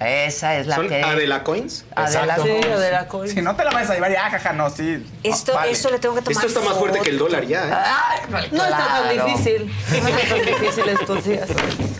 Esa 0.00 0.56
es 0.58 0.68
la 0.68 0.76
¿Son 0.76 0.88
que... 0.88 1.02
Adela 1.02 1.42
Coins? 1.42 1.84
Adela 1.96 2.20
Exacto. 2.22 2.42
Coins. 2.42 2.64
Sí, 2.64 2.70
Adela 2.72 3.08
Coins. 3.08 3.34
Si 3.34 3.42
no 3.42 3.56
te 3.56 3.64
la 3.64 3.70
vas 3.72 3.90
a 3.90 3.94
llevar 3.94 4.12
ya, 4.12 4.30
jaja, 4.30 4.52
no, 4.52 4.70
sí. 4.70 5.04
Esto, 5.24 5.54
Vale. 5.54 5.72
esto 5.72 5.90
le 5.90 5.98
tengo 5.98 6.14
que 6.14 6.22
tomar 6.22 6.44
Esto 6.44 6.46
está 6.46 6.68
más 6.68 6.78
fuerte 6.78 7.00
que 7.00 7.10
el 7.10 7.18
dólar 7.18 7.44
ya, 7.44 7.66
¿eh? 7.66 7.72
Ay, 7.72 8.20
pues, 8.30 8.52
No 8.52 8.62
está 8.64 8.76
tan 8.78 9.02
claro. 9.10 9.26
difícil. 9.26 9.74
No 10.00 10.08
está 10.08 10.36
tan 10.36 10.46
difícil 10.46 10.88
estos 10.88 11.24
días. 11.24 11.48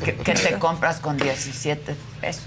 ¿Qué, 0.04 0.14
qué 0.14 0.34
te 0.34 0.58
compras 0.60 1.00
con 1.00 1.16
17 1.16 1.96
pesos? 2.20 2.44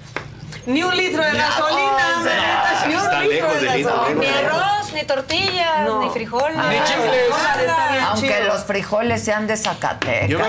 Ni 0.65 0.83
un 0.83 0.95
litro 0.95 1.23
de 1.23 1.31
gasolina. 1.31 2.21
neta, 2.23 2.85
Ni 2.87 2.95
un 2.95 3.01
Está 3.01 3.19
litro 3.21 3.33
lejos 3.47 3.53
de 3.61 3.67
del 3.67 3.77
litro, 3.77 3.95
gasolina. 3.95 4.21
Ni 4.21 4.27
arroz, 4.45 4.93
ni 4.93 5.03
tortillas, 5.03 5.81
No. 5.87 6.01
ni 6.01 6.09
frijoles. 6.09 6.57
Ni 6.57 6.83
chifles. 6.83 7.33
Aunque 8.07 8.27
chido. 8.37 8.47
los 8.47 8.63
frijoles 8.65 9.23
sean 9.23 9.47
de 9.47 9.57
Zacatecas. 9.57 10.27
Yo 10.29 10.39
me 10.39 10.45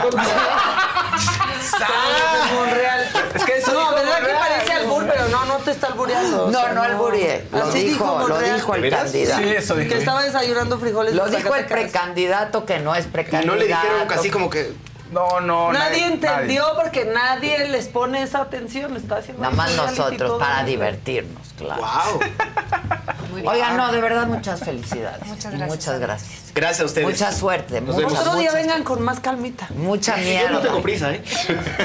Monreal. 2.55 3.09
Es 3.35 3.45
que 3.45 3.59
eso 3.59 3.73
No, 3.73 3.79
dijo 3.81 3.95
¿verdad 3.95 4.19
que 4.27 4.33
parece 4.35 4.73
albur? 4.73 5.07
Pero 5.07 5.29
no, 5.29 5.45
no 5.47 5.57
te 5.59 5.71
está 5.71 5.87
albureando. 5.89 6.45
o 6.47 6.51
No, 6.51 6.61
sea, 6.61 6.73
no 6.73 6.83
alburé. 6.83 7.47
Lo 7.53 7.65
Así 7.65 7.85
dijo, 7.85 8.05
lo 8.05 8.29
Monreal. 8.29 8.55
dijo 8.57 8.75
el 8.75 8.83
¿De 8.83 8.91
candidato. 8.91 9.43
Sí, 9.43 9.49
eso 9.57 9.75
dijo. 9.77 9.91
Que 9.93 9.99
estaba 9.99 10.23
desayunando 10.23 10.79
frijoles. 10.79 11.15
Lo 11.15 11.27
de 11.29 11.37
dijo 11.39 11.55
el 11.55 11.67
precandidato 11.67 12.65
que 12.67 12.79
no 12.81 12.95
es 12.95 13.07
Y 13.07 13.09
precandidato. 13.09 13.47
no 13.47 13.57
le 13.57 13.67
dijeron 13.67 14.07
casi 14.09 14.31
como 14.31 14.51
que... 14.51 14.73
No, 15.13 15.41
no, 15.41 15.73
Nadie 15.73 16.07
entendió 16.07 16.63
nadie. 16.63 16.83
porque 16.83 17.05
nadie 17.05 17.69
les 17.69 17.89
pone 17.89 18.23
esa 18.23 18.41
atención. 18.41 18.97
Está 18.97 19.17
haciendo 19.19 19.43
Nada 19.43 19.55
más 19.55 19.77
nosotros, 19.77 20.39
para 20.41 20.65
divertirnos, 20.65 21.49
claro. 21.59 21.83
¡Wow! 21.83 22.21
Oigan, 23.45 23.77
no, 23.77 23.93
de 23.93 24.01
verdad, 24.01 24.27
muchas 24.27 24.61
felicidades. 24.61 25.25
Muchas 25.27 25.53
Y 25.53 25.57
gracias, 25.57 25.69
Muchas 25.79 26.01
gracias. 26.01 26.31
Gracias 26.55 26.81
a 26.81 26.85
ustedes. 26.85 27.09
Mucha 27.09 27.33
suerte. 27.33 27.81
Nos 27.81 27.95
mucha, 27.95 28.07
vemos. 28.09 28.21
Otro 28.21 28.35
día 28.39 28.51
mucha- 28.51 28.63
vengan 28.63 28.85
con 28.85 29.03
más 29.03 29.21
calmita. 29.21 29.67
Mucha 29.75 30.17
Yo 30.19 30.23
mierda. 30.25 30.51
no 30.51 30.59
tengo 30.61 30.83
prisa, 30.83 31.13
¿eh? 31.13 31.23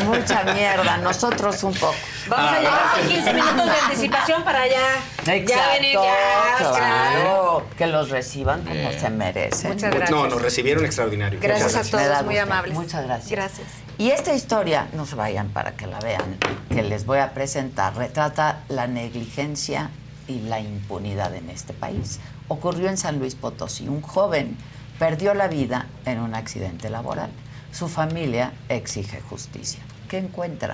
Mucha 0.06 0.44
mierda. 0.44 0.98
Nosotros 0.98 1.64
un 1.64 1.74
poco. 1.74 1.96
Vamos 2.28 2.52
a 2.52 2.58
llegar 2.60 2.82
con 3.00 3.08
15 3.08 3.34
minutos 3.34 3.66
de 3.66 3.72
anticipación 3.86 4.44
para 4.44 4.68
ya, 4.68 4.82
ya 5.26 5.68
venir 5.74 5.94
ya. 5.94 6.58
claro. 6.58 7.66
Que 7.78 7.88
los 7.88 8.10
reciban 8.10 8.64
como 8.64 8.92
se 8.92 9.10
merecen. 9.10 9.72
Muchas 9.72 9.90
gracias. 9.92 10.12
No, 10.12 10.28
nos 10.28 10.42
recibieron 10.42 10.86
extraordinario. 10.86 11.40
Gracias 11.42 11.76
a 11.76 11.84
Me 11.98 12.04
da 12.04 12.10
todos, 12.16 12.26
muy 12.26 12.36
gusto. 12.36 12.52
amables. 12.52 12.74
Muchas 12.76 13.04
gracias. 13.06 13.32
Gracias. 13.32 13.68
Y 13.98 14.12
esta 14.12 14.34
historia, 14.34 14.88
no 14.94 15.06
se 15.06 15.16
vayan 15.16 15.50
para 15.50 15.72
que 15.72 15.88
la 15.88 16.00
vean, 16.00 16.38
que 16.70 16.84
les 16.84 17.06
voy 17.06 17.20
a 17.20 17.32
presentar, 17.34 17.96
retrata 17.96 18.60
la 18.70 18.86
negligencia 18.88 19.90
y 20.28 20.40
la 20.42 20.60
impunidad 20.60 21.34
en 21.36 21.50
este 21.50 21.74
país. 21.74 22.20
Ocurrió 22.48 22.90
en 22.90 22.98
San 22.98 23.20
Luis 23.20 23.36
Potosí. 23.36 23.88
Un 23.88 24.02
joven 24.02 24.58
perdió 25.00 25.34
la 25.34 25.48
vida 25.48 25.88
en 26.06 26.20
un 26.20 26.36
accidente 26.36 26.90
laboral. 26.90 27.30
Su 27.72 27.88
familia 27.88 28.54
exige 28.70 29.22
justicia. 29.22 29.82
¿Qué 30.10 30.18
encuentra? 30.18 30.74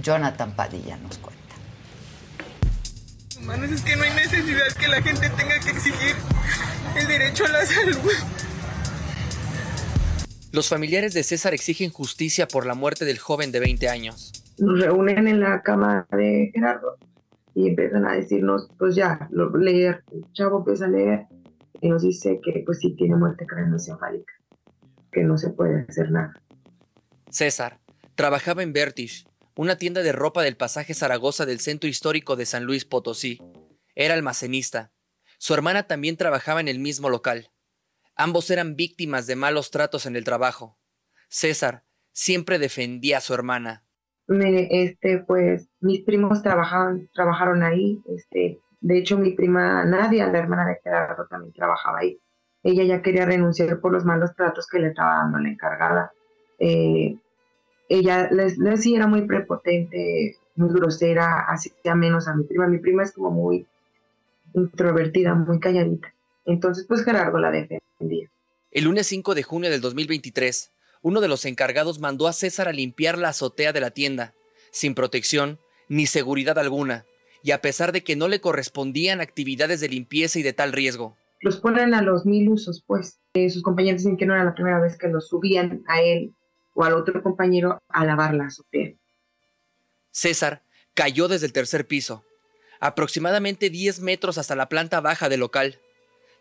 Jonathan 0.00 0.54
Padilla 0.54 0.96
nos 0.96 1.18
cuenta. 1.18 1.42
Humanos, 3.38 3.70
es 3.72 3.82
que 3.82 3.96
no 3.96 4.04
hay 4.04 4.12
necesidad 4.12 4.72
que 4.78 4.88
la 4.88 5.02
gente 5.02 5.28
tenga 5.30 5.58
que 5.60 5.70
exigir 5.70 6.14
el 6.96 7.06
derecho 7.06 7.44
a 7.46 7.48
la 7.48 7.66
salud. 7.66 8.12
Los 10.52 10.68
familiares 10.68 11.14
de 11.14 11.22
César 11.22 11.54
exigen 11.54 11.90
justicia 11.90 12.46
por 12.46 12.66
la 12.66 12.74
muerte 12.74 13.04
del 13.04 13.18
joven 13.18 13.52
de 13.52 13.60
20 13.60 13.88
años. 13.88 14.32
nos 14.58 14.80
reúnen 14.80 15.26
en 15.26 15.40
la 15.40 15.62
cama 15.62 16.06
de 16.12 16.50
Gerardo 16.54 16.98
y 17.54 17.68
empiezan 17.68 18.06
a 18.06 18.14
decirnos, 18.14 18.68
pues 18.78 18.94
ya, 18.94 19.28
lo, 19.30 19.50
leer. 19.56 20.04
El 20.12 20.24
chavo 20.32 20.58
empieza 20.58 20.86
a 20.86 20.88
leer 20.88 21.26
y 21.80 21.88
nos 21.88 22.02
dice 22.02 22.40
que 22.42 22.62
pues 22.64 22.78
sí 22.78 22.94
tiene 22.96 23.16
muerte 23.16 23.46
craneoencefálica, 23.46 24.32
que 25.10 25.24
no 25.24 25.36
se 25.36 25.50
puede 25.50 25.86
hacer 25.88 26.10
nada. 26.10 26.34
César 27.30 27.80
trabajaba 28.14 28.62
en 28.62 28.72
Vertish, 28.72 29.26
una 29.56 29.76
tienda 29.76 30.02
de 30.02 30.12
ropa 30.12 30.42
del 30.42 30.56
pasaje 30.56 30.94
Zaragoza 30.94 31.46
del 31.46 31.60
centro 31.60 31.88
histórico 31.88 32.36
de 32.36 32.46
San 32.46 32.64
Luis 32.64 32.84
Potosí. 32.84 33.40
Era 33.94 34.14
almacenista. 34.14 34.92
Su 35.38 35.54
hermana 35.54 35.82
también 35.84 36.16
trabajaba 36.16 36.60
en 36.60 36.68
el 36.68 36.78
mismo 36.78 37.10
local. 37.10 37.50
Ambos 38.14 38.50
eran 38.50 38.76
víctimas 38.76 39.26
de 39.26 39.36
malos 39.36 39.70
tratos 39.70 40.06
en 40.06 40.16
el 40.16 40.24
trabajo. 40.24 40.78
César 41.28 41.84
siempre 42.12 42.58
defendía 42.58 43.18
a 43.18 43.22
su 43.22 43.34
hermana. 43.34 43.84
Me- 44.26 44.68
este, 44.84 45.18
pues 45.18 45.68
mis 45.80 46.02
primos 46.02 46.42
trabajaban, 46.42 47.08
trabajaron 47.12 47.62
ahí, 47.62 48.00
este, 48.16 48.60
de 48.80 48.98
hecho 48.98 49.18
mi 49.18 49.32
prima 49.32 49.84
Nadia, 49.84 50.26
la 50.28 50.38
hermana 50.38 50.66
de 50.66 50.78
Gerardo, 50.82 51.26
también 51.28 51.52
trabajaba 51.52 51.98
ahí. 51.98 52.18
Ella 52.62 52.84
ya 52.84 53.02
quería 53.02 53.26
renunciar 53.26 53.80
por 53.80 53.92
los 53.92 54.04
malos 54.04 54.34
tratos 54.36 54.66
que 54.68 54.78
le 54.78 54.88
estaba 54.88 55.16
dando 55.16 55.38
la 55.38 55.48
encargada. 55.48 56.12
Eh, 56.58 57.16
ella 57.88 58.30
les, 58.30 58.56
les- 58.58 58.80
sí 58.82 58.94
era 58.94 59.06
muy 59.08 59.22
prepotente, 59.26 60.36
muy 60.54 60.72
grosera, 60.72 61.40
hacía 61.48 61.94
menos 61.96 62.28
a 62.28 62.34
mi 62.34 62.44
prima. 62.44 62.68
Mi 62.68 62.78
prima 62.78 63.02
es 63.02 63.12
como 63.12 63.30
muy 63.32 63.66
introvertida, 64.54 65.34
muy 65.34 65.58
calladita. 65.60 66.14
Entonces, 66.44 66.86
pues 66.86 67.04
Gerardo 67.04 67.38
la 67.38 67.50
defendía. 67.50 68.28
El 68.70 68.84
lunes 68.84 69.06
5 69.06 69.34
de 69.34 69.42
junio 69.42 69.70
del 69.70 69.80
2023, 69.80 70.70
uno 71.02 71.20
de 71.20 71.28
los 71.28 71.44
encargados 71.44 71.98
mandó 71.98 72.28
a 72.28 72.32
César 72.32 72.68
a 72.68 72.72
limpiar 72.72 73.18
la 73.18 73.30
azotea 73.30 73.72
de 73.72 73.80
la 73.80 73.90
tienda, 73.90 74.34
sin 74.70 74.94
protección 74.94 75.58
ni 75.88 76.06
seguridad 76.06 76.58
alguna, 76.58 77.04
y 77.42 77.50
a 77.50 77.60
pesar 77.60 77.92
de 77.92 78.02
que 78.02 78.16
no 78.16 78.28
le 78.28 78.40
correspondían 78.40 79.20
actividades 79.20 79.80
de 79.80 79.88
limpieza 79.88 80.38
y 80.38 80.42
de 80.42 80.52
tal 80.52 80.72
riesgo. 80.72 81.16
los 81.40 81.58
ponen 81.58 81.92
a 81.92 82.02
los 82.02 82.24
mil 82.24 82.48
usos, 82.48 82.84
pues. 82.86 83.18
Eh, 83.34 83.50
sus 83.50 83.62
compañeros 83.62 84.02
dicen 84.02 84.16
que 84.16 84.26
no 84.26 84.34
era 84.34 84.44
la 84.44 84.54
primera 84.54 84.80
vez 84.80 84.96
que 84.96 85.08
los 85.08 85.28
subían 85.28 85.82
a 85.88 86.00
él 86.00 86.34
o 86.74 86.84
al 86.84 86.94
otro 86.94 87.22
compañero 87.22 87.78
a 87.88 88.04
lavar 88.04 88.34
la 88.34 88.46
azotea. 88.46 88.92
César 90.12 90.62
cayó 90.94 91.26
desde 91.26 91.46
el 91.46 91.52
tercer 91.52 91.86
piso, 91.86 92.24
aproximadamente 92.80 93.70
10 93.70 94.00
metros 94.00 94.38
hasta 94.38 94.54
la 94.54 94.68
planta 94.68 95.00
baja 95.00 95.28
del 95.28 95.40
local. 95.40 95.80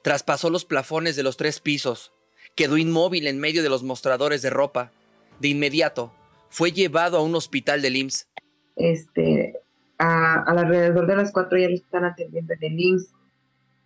Traspasó 0.03 0.49
los 0.49 0.65
plafones 0.65 1.15
de 1.15 1.23
los 1.23 1.37
tres 1.37 1.59
pisos, 1.59 2.13
quedó 2.61 2.77
inmóvil 2.77 3.25
en 3.25 3.39
medio 3.39 3.63
de 3.63 3.69
los 3.69 3.81
mostradores 3.81 4.43
de 4.43 4.51
ropa. 4.51 4.91
De 5.39 5.47
inmediato, 5.47 6.11
fue 6.49 6.71
llevado 6.71 7.17
a 7.17 7.23
un 7.23 7.33
hospital 7.33 7.81
del 7.81 7.95
IMSS. 7.95 8.27
Este, 8.75 9.55
a, 9.97 10.43
al 10.43 10.59
alrededor 10.59 11.07
de 11.07 11.15
las 11.15 11.31
cuatro 11.31 11.57
ya 11.57 11.67
lo 11.69 11.73
están 11.73 12.05
atendiendo 12.05 12.53
en 12.53 12.63
el 12.63 12.79
IMSS, 12.79 13.13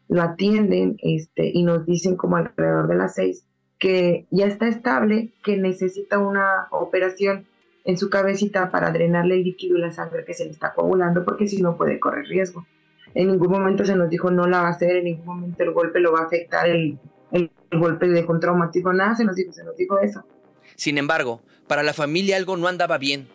lo 0.10 0.22
atienden 0.22 0.97
este, 1.02 1.49
y 1.53 1.64
nos 1.64 1.85
dicen 1.85 2.18
como 2.18 2.35
alrededor 2.35 2.89
de 2.89 2.95
las 2.95 3.15
seis 3.15 3.45
que 3.80 4.26
ya 4.30 4.45
está 4.45 4.68
estable, 4.68 5.31
que 5.41 5.56
necesita 5.56 6.19
una 6.19 6.68
operación 6.72 7.45
en 7.85 7.97
su 7.97 8.10
cabecita 8.10 8.72
para 8.72 8.91
drenarle 8.91 9.35
el 9.35 9.43
líquido 9.43 9.77
y 9.77 9.81
la 9.81 9.91
sangre 9.93 10.26
que 10.26 10.34
se 10.34 10.43
le 10.43 10.52
está 10.52 10.73
coagulando, 10.73 11.23
porque 11.23 11.47
si 11.47 11.61
no 11.61 11.77
puede 11.77 11.97
correr 12.02 12.26
riesgo. 12.26 12.65
En 13.14 13.27
ningún 13.27 13.52
momento 13.52 13.85
se 13.85 13.95
nos 13.95 14.10
dijo 14.10 14.31
no 14.31 14.47
la 14.47 14.64
va 14.64 14.68
a 14.68 14.72
hacer, 14.72 14.97
en 14.97 15.06
ningún 15.06 15.26
momento 15.26 15.64
el 15.64 15.72
golpe 15.72 16.02
lo 16.02 16.11
va 16.11 16.19
a 16.19 16.26
afectar, 16.26 16.68
el, 16.68 16.99
el, 17.36 17.52
el 17.70 17.80
golpe 17.80 18.07
de 18.07 18.24
un 18.26 18.40
traumatismo, 18.40 18.94
nada 18.94 19.16
se 19.16 19.26
nos 19.26 19.36
dijo, 19.36 19.52
se 19.52 19.64
nos 19.64 19.76
dijo 19.76 19.99
eso. 19.99 20.24
Sin 20.76 20.98
embargo, 20.98 21.41
para 21.68 21.84
la 21.84 21.94
familia 21.94 22.38
algo 22.38 22.57
no 22.57 22.68
andaba 22.68 22.98
bien. 22.98 23.28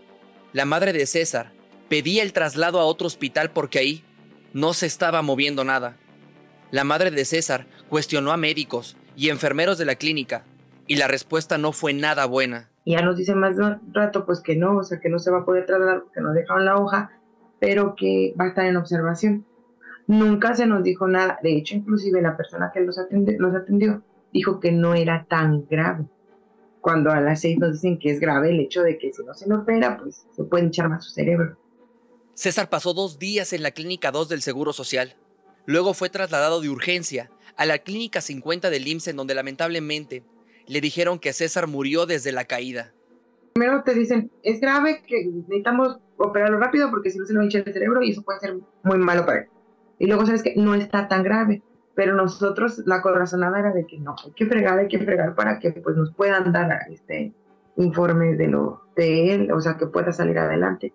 La 0.53 0.65
madre 0.65 0.93
de 0.93 1.07
César 1.07 1.53
pedía 1.89 2.23
el 2.23 2.33
traslado 2.33 2.81
a 2.81 2.85
otro 2.85 3.07
hospital 3.07 3.51
porque 3.51 3.79
ahí 3.79 4.05
no 4.53 4.73
se 4.73 4.87
estaba 4.87 5.23
moviendo 5.23 5.65
nada. 5.65 5.97
La 6.71 6.85
madre 6.85 7.11
de 7.11 7.25
César 7.25 7.67
cuestionó 7.89 8.33
a 8.33 8.37
médicos 8.37 8.97
y 9.17 9.29
enfermeros 9.29 9.79
de 9.79 9.85
la 9.85 9.97
clínica 9.97 10.45
y 10.87 10.97
la 10.97 11.09
respuesta 11.09 11.59
no 11.59 11.73
fue 11.73 11.93
nada 11.93 12.27
buena. 12.27 12.71
Y 12.85 12.93
ya 12.93 13.03
nos 13.03 13.17
dicen 13.17 13.39
más 13.39 13.57
de 13.57 13.65
un 13.65 13.93
rato 13.93 14.25
pues 14.25 14.41
que 14.41 14.57
no, 14.57 14.79
o 14.79 14.83
sea 14.83 15.01
que 15.01 15.09
no 15.09 15.19
se 15.19 15.31
va 15.31 15.41
a 15.41 15.45
poder 15.45 15.67
trasladar 15.67 16.03
porque 16.03 16.21
nos 16.21 16.35
dejaron 16.35 16.65
la 16.65 16.77
hoja, 16.77 17.11
pero 17.59 17.95
que 17.97 18.35
va 18.41 18.47
a 18.47 18.49
estar 18.49 18.65
en 18.65 18.77
observación. 18.77 19.47
Nunca 20.11 20.57
se 20.57 20.67
nos 20.67 20.83
dijo 20.83 21.07
nada, 21.07 21.39
de 21.41 21.57
hecho 21.57 21.77
inclusive 21.77 22.21
la 22.21 22.37
persona 22.37 22.73
que 22.75 22.81
nos 22.81 22.99
atendió, 22.99 23.39
nos 23.39 23.55
atendió 23.55 24.03
dijo 24.33 24.59
que 24.59 24.73
no 24.73 24.97
era 24.97 25.25
tan 25.29 25.69
grave. 25.71 26.05
Cuando 26.81 27.13
a 27.13 27.21
las 27.21 27.43
seis 27.43 27.59
nos 27.61 27.75
dicen 27.75 27.97
que 27.97 28.11
es 28.11 28.19
grave 28.19 28.51
el 28.51 28.59
hecho 28.59 28.83
de 28.83 28.99
que 28.99 29.13
si 29.13 29.23
no 29.23 29.35
se 29.35 29.49
lo 29.49 29.61
opera, 29.61 29.99
pues 29.99 30.27
se 30.35 30.43
puede 30.43 30.65
hinchar 30.65 30.89
más 30.89 31.05
su 31.05 31.13
cerebro. 31.13 31.57
César 32.35 32.69
pasó 32.69 32.93
dos 32.93 33.21
días 33.21 33.53
en 33.53 33.63
la 33.63 33.71
Clínica 33.71 34.11
2 34.11 34.29
del 34.29 34.43
Seguro 34.43 34.73
Social. 34.73 35.15
Luego 35.65 35.95
fue 35.95 36.11
trasladado 36.11 36.61
de 36.61 36.71
urgencia 36.71 37.31
a 37.57 37.65
la 37.65 37.79
Clínica 37.79 38.21
50 38.21 38.69
del 38.69 38.89
IMSS 38.89 39.09
en 39.09 39.17
donde 39.17 39.37
lamentablemente 39.37 40.25
le 40.67 40.81
dijeron 40.81 41.21
que 41.21 41.33
César 41.33 41.69
murió 41.69 42.07
desde 42.07 42.33
la 42.33 42.47
caída. 42.47 42.93
Primero 43.53 43.85
te 43.85 43.95
dicen, 43.95 44.33
es 44.43 44.61
grave, 44.61 45.05
que 45.07 45.25
necesitamos 45.25 46.01
operarlo 46.17 46.59
rápido 46.59 46.91
porque 46.91 47.11
si 47.11 47.19
no 47.21 47.27
se 47.27 47.33
nos 47.33 47.45
hincha 47.45 47.59
el 47.59 47.73
cerebro 47.73 48.03
y 48.03 48.11
eso 48.11 48.23
puede 48.23 48.41
ser 48.41 48.57
muy 48.83 48.99
malo 48.99 49.25
para 49.25 49.43
él. 49.43 49.47
Y 50.01 50.07
luego 50.07 50.25
sabes 50.25 50.43
que 50.43 50.55
no 50.57 50.75
está 50.75 51.09
tan 51.09 51.23
grave, 51.23 51.63
pero 51.95 52.15
nosotros 52.15 52.83
la 52.87 53.03
corazonada 53.03 53.61
era 53.61 53.73
de 53.73 53.87
que 53.87 53.99
no, 53.99 54.17
hay 54.25 54.33
que 54.33 54.47
fregar, 54.47 54.79
hay 54.79 54.89
que 54.89 54.99
fregar 54.99 55.35
para 55.35 55.59
que 55.59 55.73
pues 55.73 55.95
nos 55.95 56.13
puedan 56.15 56.53
dar 56.53 56.87
este 56.91 57.35
informe 57.77 58.35
de 58.35 58.49
lo 58.49 58.81
de 58.97 59.35
él, 59.35 59.53
o 59.53 59.61
sea, 59.61 59.77
que 59.77 59.87
pueda 59.87 60.11
salir 60.11 60.39
adelante. 60.39 60.95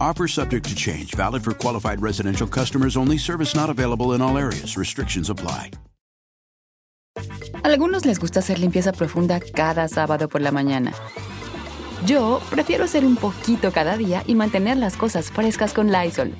Offer 0.00 0.28
subject 0.28 0.68
to 0.68 0.74
change, 0.74 1.14
valid 1.14 1.42
for 1.42 1.54
qualified 1.54 2.02
residential 2.02 2.46
customers 2.46 2.96
only, 2.96 3.18
service 3.18 3.54
not 3.54 3.70
available 3.70 4.12
in 4.14 4.20
all 4.20 4.36
areas. 4.36 4.76
Restrictions 4.76 5.30
apply. 5.30 5.70
Algunos 7.64 8.04
les 8.04 8.18
gusta 8.18 8.40
hacer 8.40 8.58
limpieza 8.58 8.92
profunda 8.92 9.40
cada 9.40 9.88
sábado 9.88 10.28
por 10.28 10.42
la 10.42 10.52
mañana. 10.52 10.92
Yo 12.04 12.40
prefiero 12.50 12.84
hacer 12.84 13.04
un 13.04 13.16
poquito 13.16 13.72
cada 13.72 13.96
día 13.96 14.22
y 14.26 14.34
mantener 14.34 14.76
las 14.76 14.96
cosas 14.96 15.30
frescas 15.30 15.72
con 15.72 15.90
Lysol. 15.90 16.34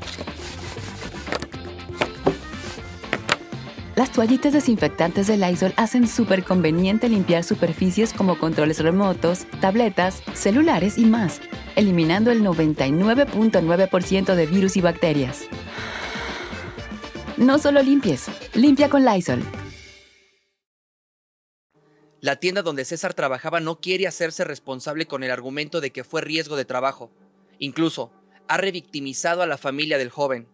Las 3.97 4.12
toallitas 4.12 4.52
desinfectantes 4.52 5.26
de 5.26 5.39
Lysol 5.39 5.73
hacen 5.78 6.07
súper 6.07 6.44
conveniente 6.44 7.08
limpiar 7.08 7.44
superficies 7.44 8.12
como 8.12 8.39
controles 8.39 8.81
remotos, 8.81 9.47
tabletas, 9.62 10.23
celulares 10.34 10.99
y 10.99 11.07
más, 11.07 11.41
eliminando 11.76 12.31
el 12.31 12.42
99.9% 12.42 14.34
de 14.34 14.47
virus 14.47 14.76
y 14.76 14.83
bacterias. 14.83 15.47
No 17.39 17.58
solo 17.58 17.83
limpies, 17.83 18.26
limpia 18.52 18.91
con 18.91 19.02
Lysol. 19.02 19.42
La 22.20 22.36
tienda 22.36 22.60
donde 22.60 22.84
César 22.84 23.15
trabajaba 23.15 23.60
no 23.60 23.81
quiere 23.81 24.07
hacerse 24.07 24.44
responsable 24.44 25.07
con 25.07 25.23
el 25.23 25.31
argumento 25.31 25.81
de 25.81 25.91
que 25.91 26.05
fue 26.05 26.20
riesgo 26.20 26.57
de 26.57 26.66
trabajo. 26.66 27.10
Incluso, 27.58 28.12
ha 28.47 28.58
revictimizado 28.58 29.41
a 29.41 29.47
la 29.47 29.57
familia 29.57 29.97
del 29.97 30.10
joven. 30.10 30.47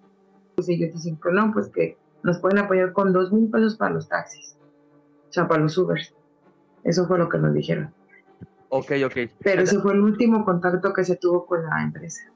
Pues 0.54 0.68
ellos 0.68 0.92
dicen 0.94 1.16
que 1.16 1.32
no, 1.32 1.50
pues 1.52 1.70
que 1.74 2.01
nos 2.22 2.38
pueden 2.38 2.58
apoyar 2.58 2.92
con 2.92 3.12
dos 3.12 3.32
mil 3.32 3.50
pesos 3.50 3.76
para 3.76 3.94
los 3.94 4.08
taxis, 4.08 4.56
o 5.28 5.32
sea, 5.32 5.48
para 5.48 5.62
los 5.62 5.76
Ubers. 5.78 6.14
Eso 6.84 7.06
fue 7.06 7.18
lo 7.18 7.28
que 7.28 7.38
nos 7.38 7.54
dijeron. 7.54 7.92
Ok, 8.68 8.92
ok. 9.04 9.16
Pero 9.42 9.62
ese 9.62 9.80
fue 9.80 9.92
el 9.92 10.00
último 10.00 10.44
contacto 10.44 10.92
que 10.92 11.04
se 11.04 11.16
tuvo 11.16 11.46
con 11.46 11.62
la 11.62 11.82
empresa. 11.82 12.32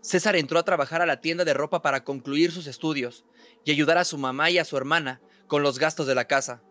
César 0.00 0.36
entró 0.36 0.58
a 0.58 0.62
trabajar 0.62 1.02
a 1.02 1.06
la 1.06 1.20
tienda 1.20 1.44
de 1.44 1.52
ropa 1.52 1.82
para 1.82 2.04
concluir 2.04 2.52
sus 2.52 2.66
estudios 2.66 3.24
y 3.64 3.72
ayudar 3.72 3.98
a 3.98 4.04
su 4.04 4.16
mamá 4.16 4.50
y 4.50 4.58
a 4.58 4.64
su 4.64 4.76
hermana 4.76 5.20
con 5.48 5.62
los 5.62 5.78
gastos 5.78 6.06
de 6.06 6.14
la 6.14 6.26
casa. 6.26 6.62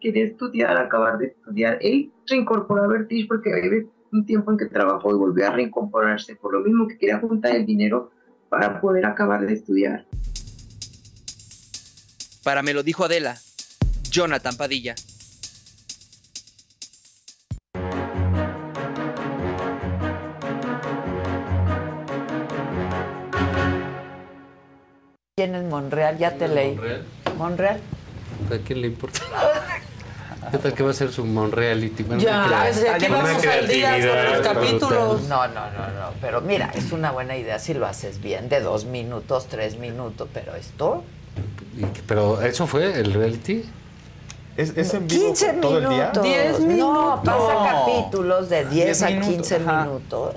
Quería 0.00 0.24
estudiar, 0.24 0.76
acabar 0.76 1.18
de 1.18 1.28
estudiar. 1.28 1.78
Él 1.80 2.12
reincorporó 2.28 2.84
a 2.84 2.88
Vertiz 2.88 3.26
porque 3.26 3.52
había 3.52 3.84
un 4.12 4.26
tiempo 4.26 4.52
en 4.52 4.58
que 4.58 4.66
trabajó 4.66 5.10
y 5.10 5.18
volvió 5.18 5.46
a 5.46 5.52
reincorporarse 5.52 6.36
por 6.36 6.52
lo 6.52 6.60
mismo 6.60 6.86
que 6.86 6.98
quería 6.98 7.18
juntar 7.18 7.56
el 7.56 7.64
dinero 7.64 8.10
para 8.48 8.80
poder 8.80 9.06
acabar 9.06 9.46
de 9.46 9.54
estudiar. 9.54 10.06
Para 12.42 12.62
me 12.62 12.72
lo 12.74 12.82
dijo 12.82 13.04
Adela, 13.04 13.38
Jonathan 14.10 14.56
Padilla. 14.56 14.94
¿Quién 25.36 25.54
es 25.54 25.64
Monreal? 25.64 26.18
Ya 26.18 26.36
te 26.36 26.48
leí. 26.48 26.78
Monreal. 27.36 27.80
¿A 28.52 28.58
quién 28.58 28.80
le 28.80 28.88
importa? 28.88 29.20
¿Qué 30.50 30.58
tal 30.58 30.74
que 30.74 30.82
va 30.82 30.90
a 30.90 30.94
ser 30.94 31.10
su 31.12 31.24
Monreality? 31.24 32.02
Bueno, 32.02 32.22
Ya, 32.22 32.64
desde 32.64 32.90
aquí 32.90 33.06
vamos 33.06 33.46
al 33.46 33.68
día 33.68 33.92
con 34.00 34.32
los 34.32 34.46
capítulos. 34.46 35.22
No, 35.22 35.46
no, 35.46 35.70
no, 35.70 35.88
no. 35.88 36.10
Pero 36.20 36.40
mira, 36.40 36.70
es 36.74 36.92
una 36.92 37.12
buena 37.12 37.36
idea 37.36 37.58
si 37.58 37.72
lo 37.72 37.86
haces 37.86 38.20
bien, 38.20 38.48
de 38.48 38.60
dos 38.60 38.84
minutos, 38.84 39.46
tres 39.46 39.78
minutos. 39.78 40.28
Pero 40.34 40.54
esto, 40.56 41.04
Pero 42.06 42.40
eso 42.42 42.66
fue 42.66 42.98
el 43.00 43.12
reality. 43.14 43.64
¿Es, 44.56 44.76
es 44.76 44.92
en 44.92 45.06
vivo 45.08 45.26
15 45.28 45.52
todo 45.54 45.78
el 45.78 45.88
día? 45.88 45.98
minutos. 46.12 46.22
Diez 46.22 46.60
No, 46.60 46.66
minutos. 46.66 47.20
pasa 47.24 47.70
capítulos 47.70 48.48
de 48.50 48.64
10 48.66 48.70
Diez 48.70 49.02
a 49.02 49.06
minutos, 49.06 49.28
15 49.28 49.56
ajá. 49.56 49.84
minutos. 49.84 50.34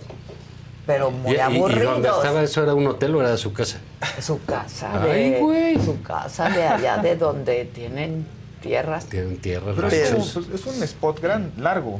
Pero 0.87 1.11
muy 1.11 1.31
y, 1.31 1.35
y- 1.35 1.37
y 1.37 1.39
aburridos. 1.39 1.93
donde 1.93 2.09
estaba 2.09 2.43
eso 2.43 2.63
era 2.63 2.73
un 2.73 2.87
hotel 2.87 3.15
o 3.15 3.21
era 3.21 3.35
su 3.37 3.51
casa. 3.51 3.79
Su 4.21 4.43
casa 4.45 5.01
Ay, 5.03 5.31
de. 5.31 5.39
güey. 5.39 5.83
Su 5.83 6.01
casa 6.01 6.49
de 6.49 6.63
allá 6.63 6.97
de 6.97 7.15
donde 7.17 7.65
tienen 7.65 8.25
tierras. 8.61 9.05
Tienen 9.07 9.37
tierra. 9.39 9.73
Pero 9.75 9.87
es, 9.89 10.11
ranchos. 10.11 10.35
un- 10.37 10.53
es 10.53 10.65
un 10.65 10.83
spot 10.83 11.19
gran, 11.19 11.51
largo. 11.57 11.99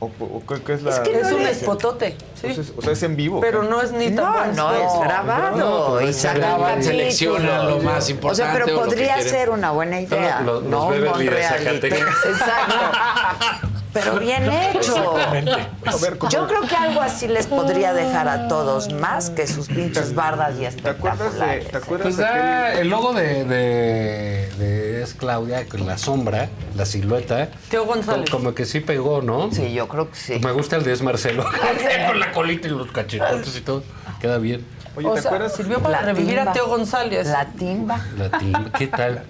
¿O, 0.00 0.06
o 0.06 0.42
qué, 0.46 0.62
qué 0.62 0.72
es 0.74 0.82
la...? 0.82 0.90
Es 0.90 0.98
que 1.00 1.12
no 1.12 1.28
Es 1.28 1.32
un 1.32 1.42
espotote, 1.42 2.16
sí. 2.34 2.48
Entonces, 2.48 2.74
o 2.76 2.82
sea, 2.82 2.92
es 2.92 3.02
en 3.02 3.16
vivo. 3.16 3.40
Pero 3.40 3.62
¿qué? 3.62 3.68
no 3.68 3.80
es 3.80 3.92
ni 3.92 4.10
tan 4.10 4.54
No, 4.54 4.70
no, 4.70 4.74
es 4.74 5.00
grabado. 5.00 5.56
No, 5.56 6.00
y 6.00 6.04
pues, 6.04 6.16
sacan 6.16 6.82
seleccionan 6.82 7.66
lo 7.68 7.78
más 7.78 8.02
O 8.02 8.06
sea, 8.06 8.14
importante 8.14 8.52
pero 8.52 8.64
o 8.64 8.68
lo 8.68 8.82
que 8.82 8.88
podría 8.90 9.22
ser 9.22 9.50
una 9.50 9.70
buena 9.70 10.00
idea. 10.00 10.40
Los- 10.40 10.62
los 10.62 10.70
no. 10.70 10.90
Zacatecas. 10.90 12.00
Exacto. 12.26 12.74
Pero 13.94 14.18
bien 14.18 14.50
hecho. 14.50 15.16
Yo 16.30 16.46
creo 16.46 16.62
que 16.62 16.74
algo 16.76 17.00
así 17.00 17.28
les 17.28 17.46
podría 17.46 17.92
dejar 17.94 18.28
a 18.28 18.48
todos 18.48 18.92
más 18.92 19.30
que 19.30 19.46
sus 19.46 19.68
pinches 19.68 20.14
bardas 20.14 20.54
y 20.58 20.64
espectaculares. 20.66 21.68
¿Te 21.70 21.76
acuerdas 21.76 22.02
Pues 22.02 22.16
de 22.16 22.22
da 22.24 22.68
aquel- 22.72 22.78
el 22.80 22.88
logo 22.88 23.12
de, 23.14 23.44
de, 23.44 24.50
de 24.58 25.02
es 25.02 25.14
Claudia 25.14 25.66
con 25.68 25.86
la 25.86 25.96
sombra, 25.98 26.48
la 26.76 26.84
silueta. 26.86 27.48
Teo 27.70 27.84
González. 27.86 28.28
Como, 28.30 28.44
como 28.44 28.54
que 28.54 28.64
sí 28.66 28.80
pegó, 28.80 29.22
¿no? 29.22 29.50
Sí, 29.52 29.72
yo 29.72 29.86
creo 29.88 30.10
que 30.10 30.16
sí. 30.16 30.38
Me 30.42 30.52
gusta 30.52 30.76
el 30.76 30.84
de 30.84 30.92
es 30.92 31.02
Marcelo. 31.02 31.44
con 32.08 32.20
la 32.20 32.32
colita 32.32 32.66
y 32.68 32.70
los 32.72 32.90
cachetotes 32.90 33.56
y 33.56 33.60
todo. 33.60 33.82
Queda 34.20 34.38
bien. 34.38 34.66
Oye, 34.96 35.06
o 35.08 35.14
¿te 35.14 35.22
sea, 35.22 35.30
acuerdas? 35.30 35.54
sirvió 35.56 35.80
para 35.80 36.00
La 36.00 36.06
revivir 36.06 36.36
timba. 36.36 36.50
a 36.50 36.54
Teo 36.54 36.66
González. 36.68 37.26
La 37.26 37.46
timba. 37.46 38.00
La 38.16 38.30
timba, 38.38 38.70
¿qué 38.78 38.86
tal? 38.86 39.24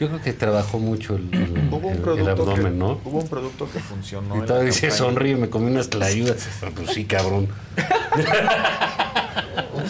Yo 0.00 0.08
creo 0.08 0.20
que 0.22 0.32
trabajó 0.32 0.78
mucho 0.78 1.14
el, 1.16 1.28
el- 1.34 1.68
Hubo 1.70 1.76
un 1.88 1.92
el- 1.92 1.96
el 1.98 2.02
producto 2.02 2.30
abdomen, 2.32 2.72
que, 2.72 2.78
¿no? 2.78 3.00
Hubo 3.04 3.18
un 3.20 3.28
producto 3.28 3.68
que 3.70 3.78
funcionó. 3.80 4.36
Y 4.42 4.46
todavía 4.46 4.66
dice, 4.70 4.90
sonríe, 4.90 5.36
me 5.36 5.48
comí 5.50 5.70
unas 5.70 5.90
tlayudas. 5.90 6.48
Pues 6.74 6.90
sí, 6.92 7.04
cabrón. 7.04 7.48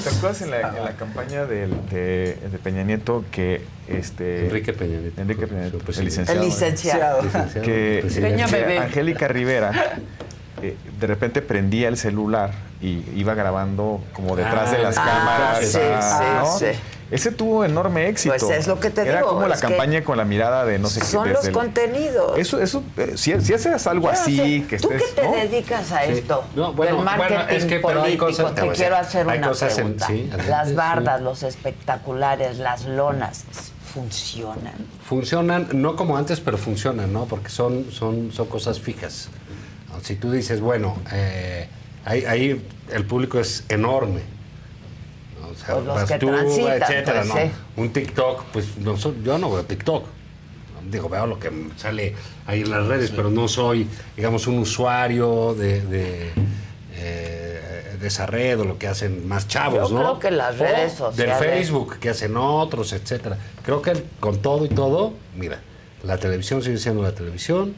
¿Te 0.03 0.09
acuerdas 0.09 0.43
en 0.43 0.51
la, 0.51 0.61
en 0.77 0.85
la 0.85 0.93
campaña 0.97 1.45
del, 1.47 1.71
de, 1.91 2.37
de 2.51 2.59
Peña 2.63 2.83
Nieto 2.85 3.25
que 3.31 3.63
este 3.89 4.47
Enrique 4.47 4.73
Peña 4.73 4.99
Nieto. 4.99 5.21
Enrique 5.21 5.47
Peña 5.47 5.61
Nieto, 5.63 5.77
el 5.79 5.83
presidente. 5.83 6.11
licenciado, 6.11 6.41
El 6.43 6.47
licenciado. 6.49 7.23
Licenciado, 7.23 7.65
que. 7.67 8.07
Peña 8.21 8.47
que 8.47 8.53
Bebé. 8.53 8.79
Angélica 8.79 9.29
Rivera 9.29 9.73
eh, 10.63 10.77
de 10.99 11.07
repente 11.07 11.43
prendía 11.43 11.89
el 11.89 11.97
celular 11.97 12.51
y 12.81 13.03
iba 13.17 13.35
grabando 13.35 14.03
como 14.13 14.37
detrás 14.37 14.71
de 14.73 14.79
las 14.79 14.97
Ah, 14.99 15.05
cámaras. 15.05 15.67
sí, 15.69 15.79
ah, 15.83 16.19
sí, 16.19 16.25
¿no? 16.67 16.73
sí. 16.73 16.79
Ese 17.11 17.33
tuvo 17.33 17.65
enorme 17.65 18.09
éxito. 18.09 18.35
Pues 18.39 18.51
es 18.59 18.67
lo 18.69 18.79
que 18.79 18.89
te 18.91 19.03
Era 19.03 19.17
digo, 19.19 19.31
como 19.31 19.49
la 19.49 19.57
campaña 19.59 20.05
con 20.05 20.17
la 20.17 20.25
mirada 20.25 20.65
de 20.65 20.79
no 20.79 20.89
sé 20.89 21.01
qué. 21.01 21.07
Son 21.07 21.33
los 21.33 21.45
el- 21.45 21.53
contenidos. 21.53 22.39
Eso, 22.39 22.61
eso, 22.63 22.85
eh, 22.97 23.15
si, 23.17 23.39
si 23.41 23.53
haces 23.53 23.87
algo 23.89 24.07
Yo 24.07 24.13
no 24.13 24.19
así, 24.21 24.37
sé, 24.37 24.67
que 24.69 24.79
¿Tú 24.79 24.91
estés, 24.93 25.11
que 25.11 25.21
te 25.21 25.27
¿no? 25.27 25.33
dedicas 25.35 25.91
a 25.91 26.05
Sí. 26.05 26.13
esto? 26.13 26.45
No, 26.55 26.73
bueno, 26.73 26.97
del 26.97 27.05
marketing 27.05 27.35
bueno, 27.37 27.51
es 27.51 27.65
que, 27.65 27.81
pero 27.81 27.89
hay 28.03 28.17
político, 28.17 28.27
cosas- 28.27 28.55
te 28.55 28.69
quiero 28.71 28.97
hacer 28.97 29.29
hay 29.29 29.39
una 29.39 29.49
cosas 29.49 29.71
en- 29.79 29.95
pregunta. 29.95 30.07
sí, 30.07 30.31
las 30.49 30.69
sí. 30.69 30.75
bardas, 30.75 31.21
los 31.21 31.43
espectaculares, 31.43 32.59
las 32.59 32.85
lonas, 32.85 33.45
¿funcionan? 33.93 34.73
Funcionan, 35.05 35.69
no 35.73 35.97
como 35.97 36.17
antes, 36.17 36.39
pero 36.41 36.59
funcionan, 36.59 37.13
¿no? 37.13 37.25
Porque 37.27 37.49
son, 37.49 37.87
son, 37.91 38.31
son 38.33 38.47
cosas 38.47 38.79
fijas. 38.79 39.29
Si 40.03 40.15
tú 40.15 40.31
dices, 40.31 40.61
bueno, 40.61 40.97
eh, 41.13 41.69
ahí, 42.05 42.25
ahí 42.25 42.65
el 42.93 43.05
público 43.05 43.41
es 43.41 43.65
enorme. 43.69 44.21
O 45.63 45.67
sea, 45.67 45.75
Pues 45.75 45.87
los 45.87 45.95
vas 45.97 46.11
que 46.11 46.19
tú, 46.19 46.27
transitan, 46.29 46.83
etcétera, 46.83 47.23
pues. 47.31 47.51
Un 47.77 47.93
TikTok, 47.93 48.45
pues 48.53 48.77
no 48.79 48.97
yo 48.97 49.39
no 49.39 49.51
veo 49.53 49.63
TikTok. 49.65 50.05
Digo, 50.91 51.09
veo 51.09 51.27
lo 51.27 51.39
que 51.39 51.51
sale 51.77 52.15
ahí 52.47 52.63
en 52.63 52.71
las 52.71 52.87
redes, 52.87 53.11
pero 53.15 53.31
no 53.31 53.47
soy, 53.49 53.87
digamos, 54.17 54.47
un 54.47 54.59
usuario 54.59 55.55
de, 55.55 55.83
de, 55.83 56.31
eh, 56.95 57.97
de 58.01 58.07
esa 58.09 58.27
red 58.27 58.59
o 58.61 58.65
lo 58.65 58.79
que 58.79 58.89
hacen 58.89 59.29
más 59.29 59.47
chavos, 59.47 59.91
Yo 59.91 59.97
¿no? 59.99 60.01
creo 60.03 60.19
que 60.19 60.31
las 60.31 60.55
O 60.57 60.59
redes 60.59 60.79
Del 60.93 60.97
sociales- 60.97 61.39
Facebook, 61.39 61.99
que 61.99 62.09
hacen 62.11 62.37
otros, 62.37 62.93
etcétera. 62.93 63.37
Creo 63.65 63.83
que 63.83 64.03
con 64.21 64.39
todo 64.39 64.65
y 64.65 64.69
todo, 64.69 65.13
mira, 65.37 65.61
la 66.03 66.17
televisión 66.19 66.63
sigue 66.63 66.79
siendo 66.79 67.03
la 67.03 67.13
televisión, 67.13 67.75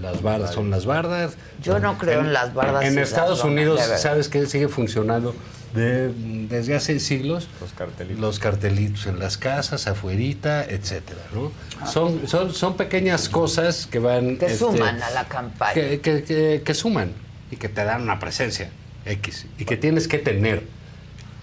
las 0.00 0.22
bardas 0.22 0.52
son 0.52 0.70
las 0.70 0.86
bardas. 0.86 1.36
Yo 1.62 1.78
no 1.78 1.98
creo 1.98 2.20
en 2.20 2.32
las 2.32 2.52
bardas 2.54 2.84
En 2.84 2.98
Estados 2.98 3.44
Unidos. 3.44 3.80
¿sabes 3.98 4.28
qué 4.28 4.46
sigue 4.46 4.68
funcionando? 4.68 5.34
De- 5.74 6.12
desde 6.48 6.74
hace 6.74 6.98
siglos. 6.98 7.48
Los 7.60 7.72
cartelitos. 7.72 8.20
Los 8.20 8.38
cartelitos 8.38 9.06
en 9.06 9.18
las 9.20 9.36
casas, 9.38 9.86
afuerita, 9.86 10.64
etcétera, 10.64 11.20
¿no? 11.32 11.52
Son, 11.86 12.26
son, 12.26 12.52
son 12.52 12.76
pequeñas 12.76 13.28
cosas 13.28 13.86
que 13.86 13.98
van... 14.00 14.36
Que 14.36 14.46
este, 14.46 14.58
suman 14.58 15.00
a 15.02 15.10
la 15.10 15.24
campaña. 15.28 15.74
que, 15.74 16.00
que- 16.00 16.24
que- 16.24 16.62
que 16.64 16.74
suman 16.74 17.12
y 17.50 17.56
que 17.56 17.68
te 17.68 17.84
dan 17.84 18.02
una 18.02 18.18
presencia 18.18 18.70
X 19.06 19.46
y 19.58 19.64
que 19.64 19.76
tienes 19.76 20.08
que 20.08 20.18
tener. 20.18 20.64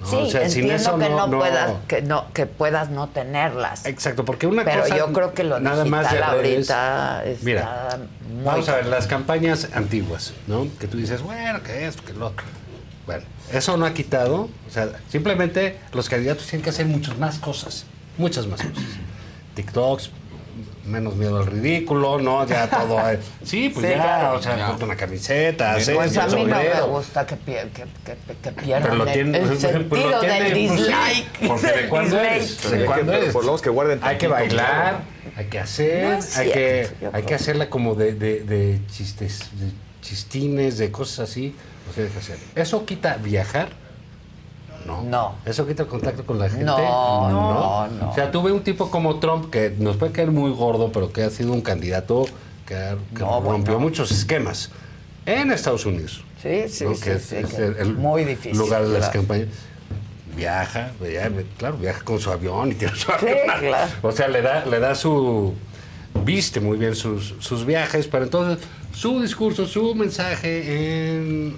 ¿no? 0.02 0.06
Sí, 0.08 0.16
O 0.16 0.26
sea, 0.30 0.42
sin 0.50 0.70
entiendo 0.70 0.74
eso 0.76 1.00
que 1.00 1.10
no, 1.10 1.28
no- 1.28 1.38
puedas, 1.40 1.72
que 1.88 2.02
no, 2.04 2.32
que 2.34 2.46
puedas 2.46 2.90
no 2.90 3.08
tenerlas. 3.08 3.86
Exacto, 3.86 4.26
porque 4.26 4.46
una 4.46 4.64
Pero 4.64 4.82
cosa. 4.84 4.98
yo 4.98 5.12
creo 5.14 5.34
que 5.34 5.44
lo 5.44 5.60
nada 5.60 5.86
más 5.86 6.12
de 6.12 6.18
digital 6.18 6.38
redes- 6.42 6.70
ahorita 6.70 7.26
está 7.26 7.46
Mira, 7.46 8.00
muy 8.30 8.44
Vamos 8.44 8.70
a 8.70 8.76
ver, 8.76 8.86
las 8.88 9.08
campañas 9.08 9.70
antiguas, 9.74 10.34
¿no? 10.48 10.68
Que 10.80 10.88
tú 10.88 10.98
dices, 10.98 11.22
bueno, 11.24 11.64
que 11.64 11.88
esto, 11.88 12.04
que 12.04 12.14
lo 12.14 12.28
otro. 12.28 12.46
Bueno, 13.08 13.24
eso 13.52 13.78
no 13.78 13.86
ha 13.86 13.94
quitado. 13.94 14.50
O 14.68 14.72
sea, 14.72 14.90
simplemente 15.10 15.78
los 15.94 16.10
candidatos 16.10 16.46
tienen 16.48 16.64
que 16.64 16.70
hacer 16.72 16.86
muchas 16.86 17.18
más 17.18 17.38
cosas. 17.40 17.86
Muchas 18.18 18.48
más 18.48 18.62
cosas. 18.62 18.84
TikToks, 19.56 20.12
menos 20.86 21.16
miedo 21.16 21.38
al 21.40 21.46
ridículo, 21.48 22.18
¿no? 22.20 22.46
Ya 22.48 22.70
todo. 22.70 22.98
hay- 23.00 23.20
Sí, 23.44 23.70
pues 23.70 23.86
Sí, 23.86 23.92
ya, 23.92 23.96
claro. 24.04 24.38
o 24.38 24.42
sea, 24.42 24.58
Ya. 24.58 24.68
ponte 24.68 24.86
una 24.86 24.96
camiseta, 24.96 25.74
haces 25.74 25.94
Pues 25.96 26.18
a 26.18 26.26
el 26.26 26.36
mí 26.36 26.46
no 26.46 26.56
me 26.58 26.82
gusta 26.84 27.26
que, 27.26 27.36
pier- 27.36 27.70
que, 27.72 27.84
que, 28.06 28.16
que 28.42 28.52
pierdan 28.52 28.84
Pero 28.84 28.96
lo 28.96 29.04
el- 29.06 29.14
tiene, 29.14 29.38
el, 29.40 29.44
pues 29.48 29.64
lo 29.64 29.70
sentido 29.70 30.20
tiene, 30.22 30.42
del 30.44 30.68
pues, 30.68 30.80
sí, 30.80 30.86
dislike. 30.88 31.48
porque 31.48 31.68
de 31.82 31.90
cuándo 31.90 32.20
eres, 32.20 32.58
Pero 32.62 32.70
de 32.70 32.76
hay 32.76 32.82
que- 32.82 32.86
cuándo 32.88 33.14
eres. 33.14 33.34
por 33.34 33.42
lo 33.44 33.48
menos 33.52 33.62
que 33.62 33.70
guarden 33.70 34.00
Hay 34.02 34.18
que 34.18 34.28
bailar, 34.28 34.50
claro. 34.68 34.98
hay 35.36 35.46
que 35.48 35.60
hacer, 35.60 36.04
No 36.08 36.14
es 36.18 36.38
hay 36.38 36.52
que, 36.52 36.88
cierto, 36.98 37.18
hay 37.18 37.24
que 37.24 37.36
hacerla 37.36 37.70
como 37.70 37.96
de, 37.96 38.14
de, 38.14 38.44
de 38.44 38.80
chistes, 38.90 39.40
de 39.60 39.72
chistines, 40.02 40.78
de 40.78 40.90
cosas 40.92 41.30
así. 41.30 41.54
Que 41.96 42.04
hacer. 42.18 42.38
¿Eso 42.56 42.86
quita 42.86 43.18
viajar? 43.18 43.70
No. 44.86 45.02
No. 45.04 45.36
¿Eso 45.46 45.68
quita 45.68 45.84
el 45.84 45.90
contacto 45.90 46.26
con 46.26 46.40
la 46.40 46.48
gente? 46.50 46.64
No, 46.66 46.78
no, 47.30 47.88
no. 47.88 48.10
O 48.12 48.16
sea, 48.16 48.32
tuve 48.32 48.52
un 48.52 48.62
tipo 48.64 48.90
como 48.90 49.20
Trump 49.20 49.50
que 49.52 49.74
nos 49.78 49.98
puede 49.98 50.12
caer 50.14 50.32
muy 50.32 50.52
gordo, 50.52 50.92
pero 50.92 51.12
que 51.12 51.24
ha 51.24 51.30
sido 51.30 51.52
un 51.52 51.62
candidato 51.62 52.26
que, 52.66 52.76
ha- 52.76 52.96
que 53.16 53.20
No, 53.20 53.42
rompió 53.42 53.74
bueno. 53.74 53.80
muchos 53.80 54.12
esquemas 54.12 54.70
en 55.26 55.52
Estados 55.52 55.86
Unidos. 55.86 56.24
Sí, 56.42 56.70
sí, 56.70 56.86
¿no? 56.86 56.94
sí, 56.96 57.02
que 57.02 57.14
es, 57.14 57.24
sí, 57.26 57.36
es 57.36 57.54
que 57.54 57.66
el, 57.66 57.76
el 57.78 57.94
muy 57.96 58.24
difícil, 58.24 58.58
lugar 58.58 58.86
de 58.88 59.00
las 59.00 59.10
campañas. 59.10 59.48
Viaja, 60.36 60.92
via- 61.02 61.32
claro, 61.58 61.78
viaja 61.78 62.04
con 62.04 62.20
su 62.20 62.32
avión 62.32 62.72
y 62.72 62.76
tiene 62.76 62.94
su 62.96 63.08
Sí, 63.08 63.12
avión. 63.12 63.38
claro. 63.60 63.92
O 64.04 64.12
sea, 64.12 64.28
le 64.28 64.42
da, 64.42 64.64
le 64.66 64.80
da 64.80 64.94
su. 64.96 65.54
Viste 66.24 66.60
muy 66.60 66.78
bien 66.78 66.96
sus, 66.96 67.36
sus 67.40 67.66
viajes, 67.66 68.08
pero 68.08 68.24
entonces 68.24 68.64
su 68.94 69.20
discurso, 69.22 69.66
su 69.68 69.94
mensaje 69.96 71.16
en 71.18 71.58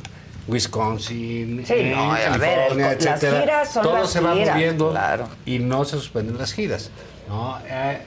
Wisconsin, 0.49 1.65
Sí, 1.65 1.73
en 1.73 1.91
no, 1.91 2.11
ver, 2.11 2.23
California, 2.23 2.91
el- 2.91 2.97
las 3.05 3.05
etcétera, 3.15 3.39
giras 3.41 3.73
son 3.73 3.83
todo 3.83 3.97
las 3.99 4.09
se 4.11 4.19
va 4.19 4.33
giras, 4.33 4.55
moviendo 4.55 4.91
claro. 4.91 5.27
y 5.45 5.59
no 5.59 5.85
se 5.85 5.91
suspenden 5.97 6.37
las 6.37 6.53
giras. 6.53 6.89
¿no? 7.27 7.57
Eh, 7.67 8.01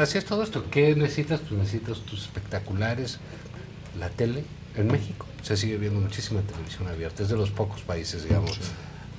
así 0.00 0.18
es 0.18 0.24
todo 0.24 0.42
esto. 0.42 0.64
¿Qué 0.70 0.94
necesitas? 0.94 1.40
Pues 1.40 1.52
necesitas 1.52 1.98
tus 2.00 2.22
espectaculares, 2.22 3.18
la 3.98 4.08
tele 4.10 4.44
en 4.76 4.88
México. 4.88 5.26
Se 5.42 5.56
sigue 5.56 5.76
viendo 5.76 6.00
muchísima 6.00 6.40
televisión 6.42 6.88
abierta. 6.88 7.22
Es 7.22 7.28
de 7.28 7.36
los 7.36 7.50
pocos 7.50 7.80
países, 7.82 8.24
digamos, 8.24 8.58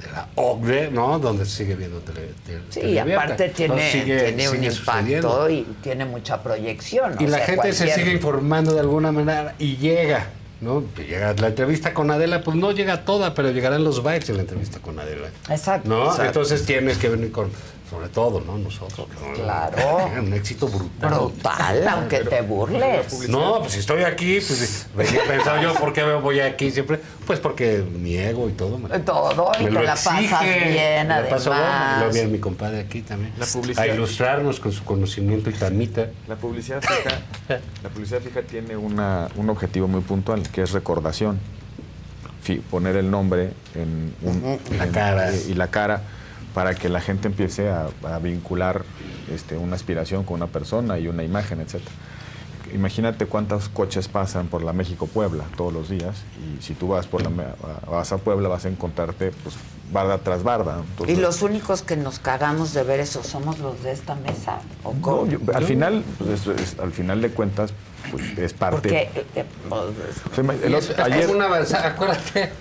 de 0.02 0.12
la 0.12 0.28
OCDE, 0.36 0.90
¿no? 0.92 1.20
Donde 1.20 1.46
se 1.46 1.58
sigue 1.64 1.76
viendo 1.76 2.00
tele, 2.00 2.30
tele- 2.46 2.62
Sí, 2.70 2.80
tele 2.82 2.92
y 2.92 2.98
aparte 3.00 3.50
tiene, 3.50 3.74
Entonces, 3.76 3.92
sigue- 4.04 4.24
tiene 4.34 4.50
un 4.50 4.64
impacto 4.64 4.74
sucediendo. 4.94 5.50
y 5.50 5.64
tiene 5.82 6.06
mucha 6.06 6.42
proyección. 6.44 7.16
Y 7.20 7.26
o 7.26 7.28
la 7.30 7.38
sea, 7.38 7.46
gente 7.46 7.74
se 7.74 7.94
sigue 7.94 8.12
informando 8.12 8.74
de 8.74 8.80
alguna 8.80 9.12
manera 9.12 9.56
y 9.60 9.78
llega, 9.78 10.28
¿no? 10.66 10.84
Llega 10.98 11.34
la 11.34 11.48
entrevista 11.48 11.94
con 11.94 12.12
Adela, 12.12 12.42
pues 12.42 12.58
no 12.58 12.72
llega 12.72 13.06
toda, 13.06 13.34
pero 13.34 13.52
llegarán 13.52 13.84
los 13.84 14.04
bytes 14.04 14.30
en 14.30 14.38
la 14.38 14.42
entrevista 14.42 14.80
con 14.80 15.00
Adela. 15.00 15.28
Exacto. 15.50 15.88
¿No? 15.88 16.06
exacto. 16.06 16.26
Entonces 16.26 16.66
tienes 16.66 16.98
que 16.98 17.10
venir 17.10 17.32
con, 17.32 17.50
sobre 17.90 18.10
todo, 18.10 18.42
¿no? 18.42 18.58
Nosotros. 18.58 19.08
¿no? 19.22 19.34
Claro. 19.34 20.08
Un 20.20 20.34
éxito 20.34 20.68
brutal. 20.68 21.14
Brutal, 21.14 21.88
aunque 21.88 22.20
te 22.22 22.42
burles. 22.42 23.30
No, 23.30 23.60
pues 23.60 23.74
si 23.74 23.80
estoy 23.80 24.04
aquí, 24.04 24.40
pues 24.46 24.88
venía 24.96 25.22
pensando 25.28 25.62
yo, 25.62 25.74
¿por 25.76 25.94
qué 25.94 26.04
me 26.04 26.16
voy 26.16 26.40
aquí 26.40 26.72
siempre? 26.72 27.00
Pues 27.28 27.40
porque 27.40 27.84
mi 27.84 28.18
ego 28.18 28.50
y 28.50 28.54
todo. 28.54 28.78
me- 28.80 28.90
Todo, 29.00 29.52
y 29.60 29.64
me 29.64 29.70
te 29.70 29.72
lo 29.76 29.84
la 29.84 29.92
pasas 29.92 30.20
exige. 30.22 30.70
bien, 30.72 31.08
Me 31.08 31.22
la 31.22 31.30
paso 31.30 31.52
bien, 31.52 31.62
además. 31.64 31.96
y 31.96 32.00
luego 32.00 32.14
viene 32.14 32.28
mi 32.30 32.40
compadre 32.40 32.80
aquí 32.80 33.02
también. 33.02 33.34
La 33.38 33.46
publicidad. 33.46 33.84
A 33.84 33.88
ilustrarnos 33.88 34.60
con 34.60 34.72
su 34.72 34.84
conocimiento 34.84 35.50
y 35.50 35.54
tamita. 35.54 36.08
La 36.28 36.36
publicidad 36.36 36.82
fija, 36.82 37.60
la 37.84 37.90
publicidad 37.90 38.22
fija 38.22 38.42
tiene 38.42 38.76
una- 38.76 39.28
un 39.36 39.50
objetivo 39.50 39.88
muy 39.88 40.02
puntual, 40.02 40.42
que 40.50 40.64
es 40.64 40.72
recordación. 40.72 41.40
Poner 42.70 42.96
el 42.98 43.10
nombre 43.10 43.54
en, 43.74 44.14
un-. 44.22 44.60
La 44.78 44.84
en- 44.86 44.92
cara. 44.92 45.32
y 45.34 45.56
la 45.56 45.68
cara 45.70 46.02
para 46.56 46.74
que 46.74 46.88
la 46.90 47.02
gente 47.02 47.28
empiece 47.28 47.70
a, 47.70 47.90
a 48.04 48.18
vincular 48.18 48.84
este, 49.32 49.58
una 49.58 49.76
aspiración 49.76 50.24
con 50.24 50.36
una 50.38 50.48
persona 50.48 50.98
y 50.98 51.08
una 51.10 51.22
imagen, 51.24 51.60
etc. 51.60 51.82
Imagínate 52.74 53.26
cuántos 53.28 53.70
coches 53.70 54.08
pasan 54.08 54.48
por 54.48 54.64
la 54.64 54.74
México-Puebla 54.74 55.44
todos 55.56 55.72
los 55.74 55.90
días 55.90 56.16
y 56.58 56.62
si 56.64 56.74
tú 56.74 56.88
vas 56.88 57.06
por 57.08 57.22
la 57.22 57.30
vas 57.92 58.12
a 58.12 58.18
Puebla 58.18 58.48
vas 58.50 58.66
a 58.66 58.70
encontrarte 58.70 59.32
pues 59.44 59.56
barda 59.92 60.18
tras 60.18 60.44
barda. 60.44 60.78
Y 60.80 60.92
Entonces, 60.92 61.18
los 61.20 61.42
únicos 61.44 61.82
que 61.84 61.96
nos 61.98 62.20
cagamos 62.20 62.74
de 62.74 62.84
ver 62.84 63.02
eso 63.02 63.22
somos 63.24 63.60
los 63.60 63.84
de 63.84 63.92
esta 63.92 64.16
mesa. 64.16 64.60
¿o 64.84 64.94
no, 64.94 65.28
yo- 65.28 65.40
al 65.54 65.64
final, 65.66 66.04
pues, 66.18 66.48
es- 66.48 66.80
al 66.80 66.92
final 66.92 67.22
de 67.22 67.30
cuentas, 67.30 67.72
pues, 68.12 68.38
es 68.38 68.54
parte. 68.54 68.78
Porque 68.90 69.02
eh, 69.20 69.26
eh, 69.36 69.46
pues, 69.70 69.82
O 70.32 70.36
sea, 70.36 70.56
el 70.66 70.72
Y 70.72 71.02
ayer- 71.02 71.20
es 71.26 71.30
una 71.30 71.46
avanzada, 71.46 71.90
acuérdate, 71.90 72.52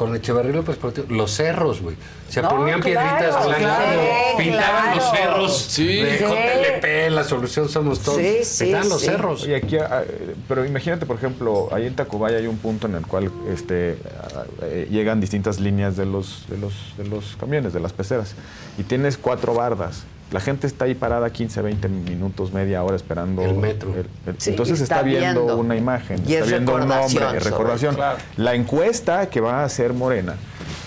con 0.00 0.16
Echeverría 0.16 0.52
López 0.52 0.76
Portillo, 0.78 1.06
los 1.10 1.30
cerros, 1.30 1.82
güey. 1.82 1.94
Se 2.30 2.40
No, 2.40 2.48
ponían 2.48 2.80
claro, 2.80 3.18
piedritas 3.18 3.44
blancas, 3.44 3.60
claro, 3.60 4.00
pintaban 4.38 4.96
los 4.96 5.10
cerros 5.10 5.58
Sí. 5.58 5.86
de. 6.00 6.18
JLP, 6.18 7.10
la 7.10 7.22
solución 7.22 7.68
somos 7.68 8.00
todos. 8.00 8.16
Sí, 8.16 8.38
sí, 8.42 8.64
pintaban 8.64 8.88
los 8.88 9.00
sí. 9.00 9.06
cerros. 9.06 9.46
Y 9.46 9.52
aquí, 9.52 9.76
ah, 9.76 10.02
pero 10.48 10.64
imagínate, 10.64 11.04
por 11.04 11.16
ejemplo, 11.16 11.68
ahí 11.70 11.84
en 11.86 11.96
Tacubaya 11.96 12.38
hay 12.38 12.46
un 12.46 12.56
punto 12.56 12.86
en 12.86 12.94
el 12.94 13.06
cual 13.06 13.30
este, 13.52 13.98
ah, 14.22 14.44
eh, 14.62 14.88
llegan 14.90 15.20
distintas 15.20 15.60
líneas 15.60 15.98
de 15.98 16.06
los, 16.06 16.46
de, 16.48 16.56
los, 16.56 16.72
de 16.96 17.04
los 17.06 17.36
camiones, 17.36 17.74
de 17.74 17.80
las 17.80 17.92
peceras, 17.92 18.34
y 18.78 18.84
tienes 18.84 19.18
cuatro 19.18 19.52
bardas. 19.52 20.04
La 20.30 20.38
gente 20.40 20.66
está 20.68 20.84
ahí 20.84 20.94
parada 20.94 21.30
15, 21.30 21.60
20 21.60 21.88
minutos, 21.88 22.52
media 22.52 22.82
hora 22.84 22.94
esperando 22.94 23.42
El 23.42 23.54
metro. 23.54 23.92
el- 23.94 24.06
el- 24.26 24.40
Sí, 24.40 24.50
entonces 24.50 24.80
está, 24.80 24.96
está 24.96 25.06
viendo, 25.06 25.40
viendo. 25.44 25.56
una 25.56 25.74
imagen, 25.76 26.18
Y 26.26 26.34
está 26.34 26.44
es 26.44 26.50
viendo 26.50 26.74
un 26.76 26.86
nombre, 26.86 27.40
recordación. 27.40 27.96
La 28.36 28.54
encuesta 28.54 29.28
que 29.28 29.40
va 29.40 29.62
a 29.62 29.64
hacer 29.64 29.92
Morena, 29.92 30.36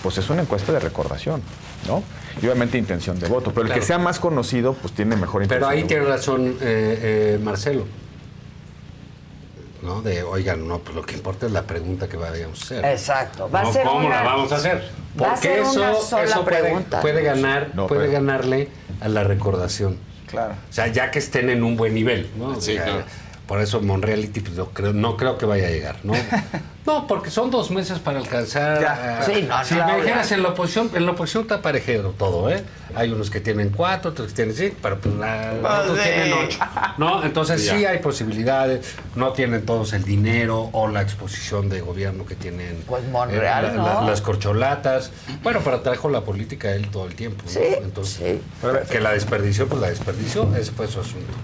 pues 0.02 0.16
es 0.16 0.30
una 0.30 0.42
encuesta 0.42 0.72
de 0.72 0.80
recordación, 0.80 1.42
¿no? 1.86 2.02
Y 2.40 2.46
obviamente 2.46 2.78
intención 2.78 3.20
de 3.20 3.28
voto, 3.28 3.50
pero 3.50 3.62
el 3.62 3.66
Claro. 3.66 3.80
que 3.82 3.86
sea 3.86 3.98
más 3.98 4.18
conocido, 4.18 4.72
pues 4.72 4.94
tiene 4.94 5.14
mejor 5.14 5.42
intención. 5.42 5.60
Pero 5.68 5.68
ahí 5.68 5.82
de 5.82 5.88
tiene 5.88 6.02
voto. 6.04 6.16
razón 6.16 6.48
eh, 6.62 7.34
eh, 7.36 7.38
Marcelo. 7.42 7.84
¿No? 9.82 10.00
De, 10.00 10.22
oigan, 10.22 10.66
no, 10.66 10.78
pues 10.78 10.96
lo 10.96 11.02
que 11.02 11.14
importa 11.14 11.44
es 11.44 11.52
la 11.52 11.62
pregunta 11.64 12.08
que 12.08 12.16
vayamos 12.16 12.58
a 12.62 12.64
hacer. 12.64 12.84
Exacto. 12.86 13.50
Va 13.50 13.60
a 13.60 13.72
ser 13.72 13.84
¿Cómo 13.84 14.06
una- 14.06 14.22
la 14.22 14.22
vamos 14.22 14.50
a 14.50 14.56
hacer? 14.56 14.88
va 15.20 15.26
a 15.26 15.30
Porque 15.34 15.60
eso, 15.60 15.72
una 15.74 15.94
sola 15.96 16.22
eso 16.24 16.42
puede, 16.44 16.60
pregunta. 16.62 17.00
puede 17.02 17.22
ganar, 17.22 17.70
No, 17.74 17.86
puede 17.86 18.00
pero- 18.08 18.12
ganarle 18.14 18.68
a 19.00 19.08
la 19.08 19.24
recordación. 19.24 19.96
Claro. 20.26 20.54
O 20.68 20.72
sea, 20.72 20.88
ya 20.88 21.10
que 21.10 21.18
estén 21.18 21.50
en 21.50 21.62
un 21.62 21.76
buen 21.76 21.94
nivel, 21.94 22.28
¿no? 22.36 22.60
Sí, 22.60 22.72
O 22.72 22.74
sea, 22.74 22.84
claro. 22.84 23.04
Por 23.46 23.60
eso 23.60 23.82
Monreality 23.82 24.40
pues, 24.40 24.54
no, 24.56 24.66
creo, 24.70 24.94
no 24.94 25.18
creo 25.18 25.36
que 25.36 25.44
vaya 25.44 25.66
a 25.66 25.70
llegar, 25.70 25.96
¿no? 26.02 26.14
no, 26.86 27.06
porque 27.06 27.30
son 27.30 27.50
dos 27.50 27.70
meses 27.70 27.98
para 27.98 28.18
alcanzar. 28.18 28.80
Ya. 28.80 29.22
Sí, 29.22 29.44
no, 29.46 29.62
si 29.64 29.74
no, 29.74 29.86
me 29.86 29.96
dijeras 29.96 30.32
en 30.32 30.42
la 30.42 30.48
oposición, 30.48 30.90
en 30.94 31.04
la 31.04 31.12
oposición 31.12 31.42
está 31.42 31.60
parejero 31.60 32.14
todo, 32.18 32.48
¿eh? 32.50 32.64
Hay 32.94 33.10
unos 33.10 33.28
que 33.28 33.40
tienen 33.40 33.68
cuatro, 33.68 34.12
otros 34.12 34.28
que 34.28 34.34
tienen 34.34 34.54
cinco, 34.54 34.76
pero 34.80 34.98
pues 34.98 35.14
la- 35.16 35.52
otros 35.82 35.98
sí. 35.98 36.04
tienen 36.04 36.32
ocho. 36.32 36.58
¿No? 36.96 37.22
Entonces 37.22 37.62
Ya. 37.66 37.76
sí 37.76 37.84
hay 37.84 37.98
posibilidades, 37.98 38.94
no 39.14 39.32
tienen 39.34 39.66
todos 39.66 39.92
el 39.92 40.04
dinero 40.04 40.70
o 40.72 40.88
la 40.88 41.02
exposición 41.02 41.68
de 41.68 41.82
gobierno 41.82 42.24
que 42.24 42.36
tienen 42.36 42.82
Pues 42.86 43.04
Monreal, 43.08 43.64
eh, 43.66 43.68
la- 43.76 43.82
la- 43.82 43.94
¿no? 44.00 44.06
las 44.08 44.22
corcholatas. 44.22 45.10
Bueno, 45.42 45.60
pero 45.62 45.80
trajo 45.80 46.08
la 46.08 46.22
política 46.22 46.72
él 46.72 46.88
todo 46.88 47.06
el 47.06 47.14
tiempo. 47.14 47.42
¿no? 47.44 47.50
Sí, 47.50 47.60
Entonces, 47.82 48.38
sí. 48.62 48.80
que 48.90 49.00
la 49.00 49.10
desperdició, 49.12 49.68
pues 49.68 49.82
la 49.82 49.90
desperdició, 49.90 50.48
ese 50.56 50.72
fue 50.72 50.86
su 50.88 51.00
asunto. 51.00 51.34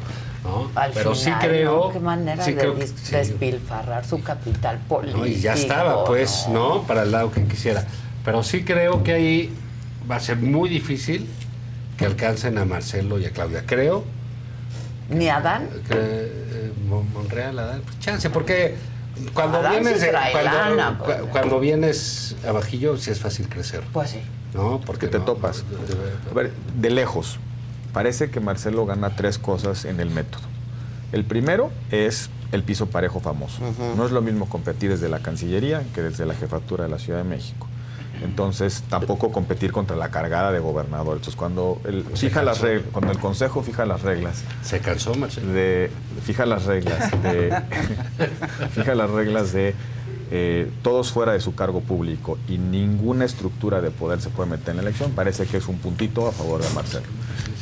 ¿No? 0.45 0.71
Al 0.75 0.93
pero 0.93 1.15
final, 1.15 1.41
sí 1.41 1.47
creo. 1.47 1.87
¿no? 1.89 1.93
Qué 1.93 2.01
manera 2.01 2.45
sí 2.45 2.53
de 2.53 2.61
creo 2.61 2.77
sí. 2.81 3.13
despilfarrar 3.13 4.05
su 4.07 4.23
capital 4.23 4.79
político. 4.89 5.19
No, 5.19 5.27
y 5.27 5.41
ya 5.41 5.55
estaba, 5.55 6.05
pues, 6.05 6.47
¿no? 6.49 6.83
Para 6.85 7.03
el 7.03 7.13
lado 7.13 7.31
que 7.31 7.45
quisiera. 7.45 7.87
Pero 8.25 8.43
sí 8.43 8.65
creo 8.65 9.03
que 9.03 9.13
ahí 9.13 9.53
va 10.11 10.17
a 10.17 10.21
ser 10.21 10.37
muy 10.39 10.69
difícil 10.69 11.27
que 11.97 12.07
alcancen 12.07 12.57
a 12.59 12.65
Marcelo 12.65 13.19
y 13.19 13.27
a 13.27 13.31
Claudia. 13.31 13.65
Creo 13.67 14.05
Ni 15.11 15.29
Adán. 15.29 15.69
que 15.89 15.95
eh, 15.97 16.73
Mon- 16.89 17.13
Monreal, 17.13 17.59
Adán, 17.59 17.83
pues 17.85 17.99
chance, 17.99 18.31
porque 18.31 18.77
cuando 19.35 19.59
Adán 19.59 19.83
vienes 19.83 20.05
cuando, 20.33 20.51
lana, 20.51 20.99
pues. 20.99 21.19
cuando 21.31 21.61
vienes 21.61 22.37
abajillo 22.47 22.97
sí 22.97 23.11
es 23.11 23.21
fácil 23.21 23.49
crecer, 23.49 23.83
Pues 23.93 24.11
sí. 24.11 24.21
¿no? 24.55 24.81
Porque 24.87 25.07
que 25.07 25.13
te 25.13 25.19
no- 25.19 25.25
topas. 25.25 25.65
no- 25.71 26.31
A 26.31 26.35
ver, 26.35 26.53
de 26.77 26.91
lejos, 26.91 27.39
parece 27.93 28.31
que 28.31 28.41
Marcelo 28.41 28.87
gana 28.87 29.17
tres 29.17 29.39
cosas 29.39 29.85
en 29.85 30.01
el 30.01 30.11
método. 30.11 30.43
El 31.13 31.25
primero 31.25 31.71
es 31.91 32.31
el 32.53 32.63
piso 32.63 32.87
parejo 32.87 33.21
famoso. 33.21 33.61
No 33.97 34.05
es 34.07 34.13
lo 34.13 34.23
mismo 34.23 34.49
competir 34.49 34.91
desde 34.91 35.09
la 35.09 35.21
Cancillería 35.21 35.83
que 35.95 36.03
desde 36.03 36.27
la 36.27 36.35
jefatura 36.35 36.85
de 36.85 36.91
la 36.91 36.99
Ciudad 36.99 37.19
de 37.19 37.25
México. 37.29 37.67
Entonces, 38.23 38.83
tampoco 38.91 39.33
competir 39.33 39.73
contra 39.73 39.97
la 39.97 40.11
cargada 40.11 40.53
de 40.53 40.59
gobernadores. 40.59 41.21
Entonces, 41.21 41.37
cuando 41.37 41.81
el, 41.85 42.05
Se 42.15 42.29
fija 42.29 42.43
las 42.43 42.59
cansó. 42.59 42.75
reg- 42.75 42.83
cuando 42.93 43.13
el 43.13 43.19
Consejo 43.19 43.63
fija 43.63 43.87
las 43.87 44.03
reglas, 44.03 44.43
Se 44.63 44.81
cansó 44.81 45.15
Marcelo. 45.15 45.53
de, 45.53 45.91
fija 46.23 46.45
las 46.45 46.65
reglas 46.67 47.11
de, 47.23 47.63
fija 48.75 48.95
las 48.95 49.11
reglas 49.11 49.53
de 49.53 49.75
eh, 50.33 50.71
todos 50.83 51.11
fuera 51.13 51.33
de 51.33 51.41
su 51.41 51.55
cargo 51.55 51.81
público 51.81 52.39
y 52.47 52.59
ninguna 52.59 53.25
estructura 53.25 53.81
de 53.81 53.91
poder 53.91 54.21
se 54.21 54.29
puede 54.29 54.51
meter 54.51 54.71
en 54.71 54.77
la 54.77 54.83
elección, 54.83 55.13
parece 55.13 55.47
que 55.47 55.57
es 55.57 55.67
un 55.67 55.79
puntito 55.79 56.29
a 56.29 56.33
favor 56.33 56.63
de 56.63 56.69
Marcelo. 56.75 57.07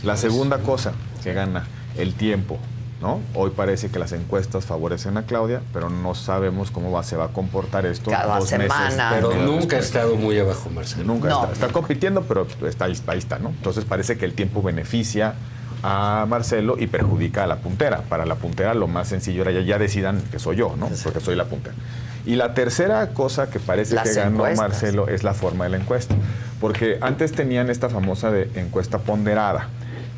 La 0.05 0.17
segunda 0.17 0.59
cosa 0.59 0.93
que 1.23 1.33
gana, 1.35 1.67
el 1.97 2.15
tiempo. 2.15 2.59
¿No? 3.01 3.21
Hoy 3.37 3.51
parece 3.51 3.91
que 3.91 4.01
las 4.01 4.11
encuestas 4.11 4.65
favorecen 4.67 5.17
a 5.19 5.23
Claudia, 5.23 5.61
pero 5.73 5.89
no 5.89 6.17
sabemos 6.17 6.73
cómo 6.73 6.91
va, 6.91 7.05
se 7.05 7.15
va 7.15 7.27
a 7.27 7.29
comportar 7.29 7.87
esto 7.87 8.11
Cada 8.11 8.41
dos 8.41 8.49
semana. 8.49 8.91
meses. 8.91 9.01
Pero 9.15 9.35
nunca 9.47 9.77
ha 9.77 9.79
estado 9.79 10.17
muy 10.17 10.37
abajo, 10.37 10.69
Marcelo. 10.71 11.05
Nunca 11.05 11.29
No. 11.29 11.43
está, 11.43 11.53
está 11.53 11.69
compitiendo, 11.69 12.23
pero 12.23 12.49
está 12.67 12.87
ahí, 12.87 12.99
ahí 13.07 13.19
está, 13.19 13.39
¿no? 13.39 13.51
Entonces 13.51 13.85
parece 13.85 14.19
que 14.19 14.25
el 14.25 14.35
tiempo 14.35 14.63
beneficia 14.63 15.35
a 15.85 16.27
Marcelo 16.29 16.75
y 16.77 16.89
perjudica 16.89 17.45
a 17.45 17.47
la 17.47 17.59
puntera. 17.59 17.99
Para 18.03 18.27
la 18.27 18.35
puntera 18.35 18.75
lo 18.75 18.89
más 18.89 19.07
sencillo 19.07 19.43
era 19.43 19.53
ya, 19.53 19.61
ya 19.61 19.79
decidan 19.79 20.21
que 20.33 20.41
soy 20.41 20.57
yo, 20.57 20.75
¿no? 20.77 20.89
Porque 21.05 21.21
soy 21.21 21.37
la 21.37 21.45
puntera. 21.45 21.77
Y 22.27 22.35
la 22.35 22.53
tercera 22.53 23.11
cosa 23.11 23.49
que 23.49 23.61
parece 23.61 23.95
Las 23.95 24.09
que 24.09 24.15
ganó 24.17 24.39
encuestas. 24.39 24.59
Marcelo 24.71 25.07
es 25.07 25.23
la 25.23 25.35
forma 25.35 25.63
de 25.65 25.71
la 25.71 25.77
encuesta. 25.77 26.17
Porque 26.61 26.99
antes 27.01 27.33
tenían 27.33 27.70
esta 27.70 27.89
famosa 27.89 28.31
de 28.31 28.51
encuesta 28.57 28.99
ponderada 28.99 29.69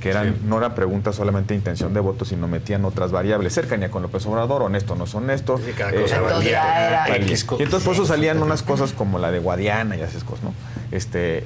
que 0.01 0.09
eran, 0.09 0.35
no 0.49 0.57
era 0.57 0.75
pregunta 0.75 1.12
solamente 1.12 1.52
de 1.52 1.59
intención 1.59 1.93
de 1.93 2.01
voto, 2.01 2.25
sino 2.25 2.49
metían 2.49 2.86
otras 2.86 3.12
variables, 3.12 3.52
cercanía 3.52 3.91
con 3.91 4.01
López 4.01 4.25
Obrador, 4.25 4.62
honesto, 4.62 4.97
no 4.97 5.07
son 5.07 5.25
honesto. 5.25 5.60
cada 5.77 5.93
cosa 5.93 6.20
valía. 6.20 6.28
Entonces 6.28 6.51
ya 6.52 6.89
era- 6.89 7.01
valía. 7.01 7.17
X 7.27 7.47
Y 7.59 7.62
entonces 7.65 7.85
por 7.85 7.94
eso 7.94 8.07
salían 8.07 8.43
unas 8.43 8.62
cosas 8.62 8.94
como 8.94 9.19
la 9.19 9.31
de 9.31 9.41
Guadiana 9.41 9.99
y 9.99 10.01
esas 10.01 10.25
cosas, 10.25 10.44
¿no? 10.44 10.55
Este, 10.91 11.44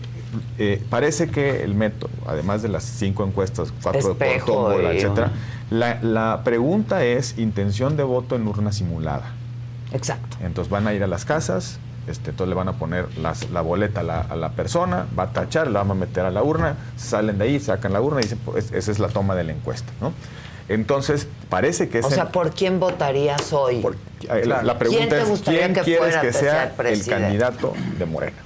eh, 0.59 0.81
parece 0.89 1.31
que 1.31 1.65
el 1.65 1.75
método, 1.75 2.11
además 2.29 2.63
de 2.63 2.69
las 2.69 2.85
cinco 2.85 3.27
encuestas, 3.27 3.73
cuatro 3.83 4.13
Espejo 4.13 4.15
de 4.37 4.39
por 4.39 4.55
tómbola, 4.55 4.93
etcétera, 4.93 5.33
la, 5.71 5.99
la 6.03 6.43
pregunta 6.45 7.05
es 7.05 7.37
intención 7.39 7.97
de 7.97 8.05
voto 8.05 8.37
en 8.37 8.47
urna 8.47 8.71
simulada. 8.71 9.33
Exacto. 9.93 10.37
Entonces 10.45 10.71
van 10.71 10.87
a 10.87 10.95
ir 10.95 11.03
a 11.03 11.09
las 11.09 11.25
casas, 11.25 11.81
este, 12.09 12.31
entonces 12.31 12.49
le 12.51 12.55
van 12.55 12.69
a 12.69 12.73
poner 12.75 13.07
las- 13.19 13.51
la 13.51 13.61
boleta 13.61 14.01
a 14.01 14.03
la, 14.03 14.21
a 14.21 14.37
la 14.37 14.51
persona, 14.51 15.07
va 15.19 15.25
a 15.25 15.33
tachar, 15.33 15.69
la 15.69 15.81
van 15.83 15.91
a 15.93 15.95
meter 15.95 16.25
a 16.25 16.31
la 16.31 16.43
urna, 16.43 16.77
salen 16.97 17.39
de 17.39 17.45
ahí, 17.45 17.61
sacan 17.61 17.93
la 17.93 18.01
urna 18.01 18.21
y 18.21 18.25
dicen, 18.25 18.39
pues, 18.45 18.73
esa 18.73 18.91
es 18.93 18.99
la 18.99 19.09
toma 19.09 19.35
de 19.35 19.45
la 19.45 19.53
encuesta, 19.53 19.93
¿no? 20.01 20.13
Entonces, 20.69 21.29
parece 21.51 21.89
que 21.91 22.01
O 22.01 22.11
sea, 22.11 22.29
¿por 22.31 22.53
quién 22.53 22.81
votarías 22.81 23.53
hoy? 23.53 23.85
eh, 24.31 24.47
la, 24.47 24.63
la 24.63 24.79
pregunta 24.79 25.09
¿Quién 25.17 25.27
te 25.27 25.33
es, 25.33 25.41
¿quién 25.43 25.75
que 25.75 25.81
quieres 25.83 25.99
fuera 26.07 26.21
que 26.23 26.33
sea 26.33 26.75
el 26.89 27.07
candidato 27.07 27.75
de 27.99 28.07
Morena? 28.07 28.39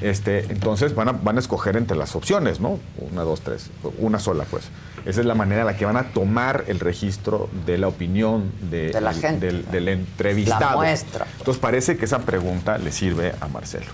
Este, 0.00 0.44
entonces 0.50 0.94
van 0.94 1.08
a, 1.08 1.12
van 1.12 1.36
a 1.36 1.40
escoger 1.40 1.76
entre 1.76 1.96
las 1.96 2.14
opciones, 2.14 2.60
¿no? 2.60 2.78
Una, 3.10 3.22
dos, 3.22 3.40
tres, 3.40 3.70
una 3.98 4.18
sola, 4.20 4.44
pues. 4.50 4.64
Esa 5.08 5.20
es 5.20 5.26
la 5.26 5.34
manera 5.34 5.62
en 5.62 5.66
la 5.66 5.76
que 5.76 5.86
van 5.86 5.96
a 5.96 6.04
tomar 6.12 6.64
el 6.68 6.80
registro 6.80 7.48
de 7.66 7.78
la 7.78 7.88
opinión 7.88 8.52
de, 8.70 8.90
De 8.90 9.00
la 9.00 9.14
gente. 9.14 9.46
del, 9.46 9.64
del 9.70 9.88
entrevistado. 9.88 10.70
La 10.72 10.76
muestra. 10.76 11.26
Entonces 11.38 11.58
parece 11.60 11.96
que 11.96 12.04
esa 12.04 12.18
pregunta 12.20 12.76
le 12.78 12.92
sirve 12.92 13.32
a 13.40 13.48
Marcelo. 13.48 13.86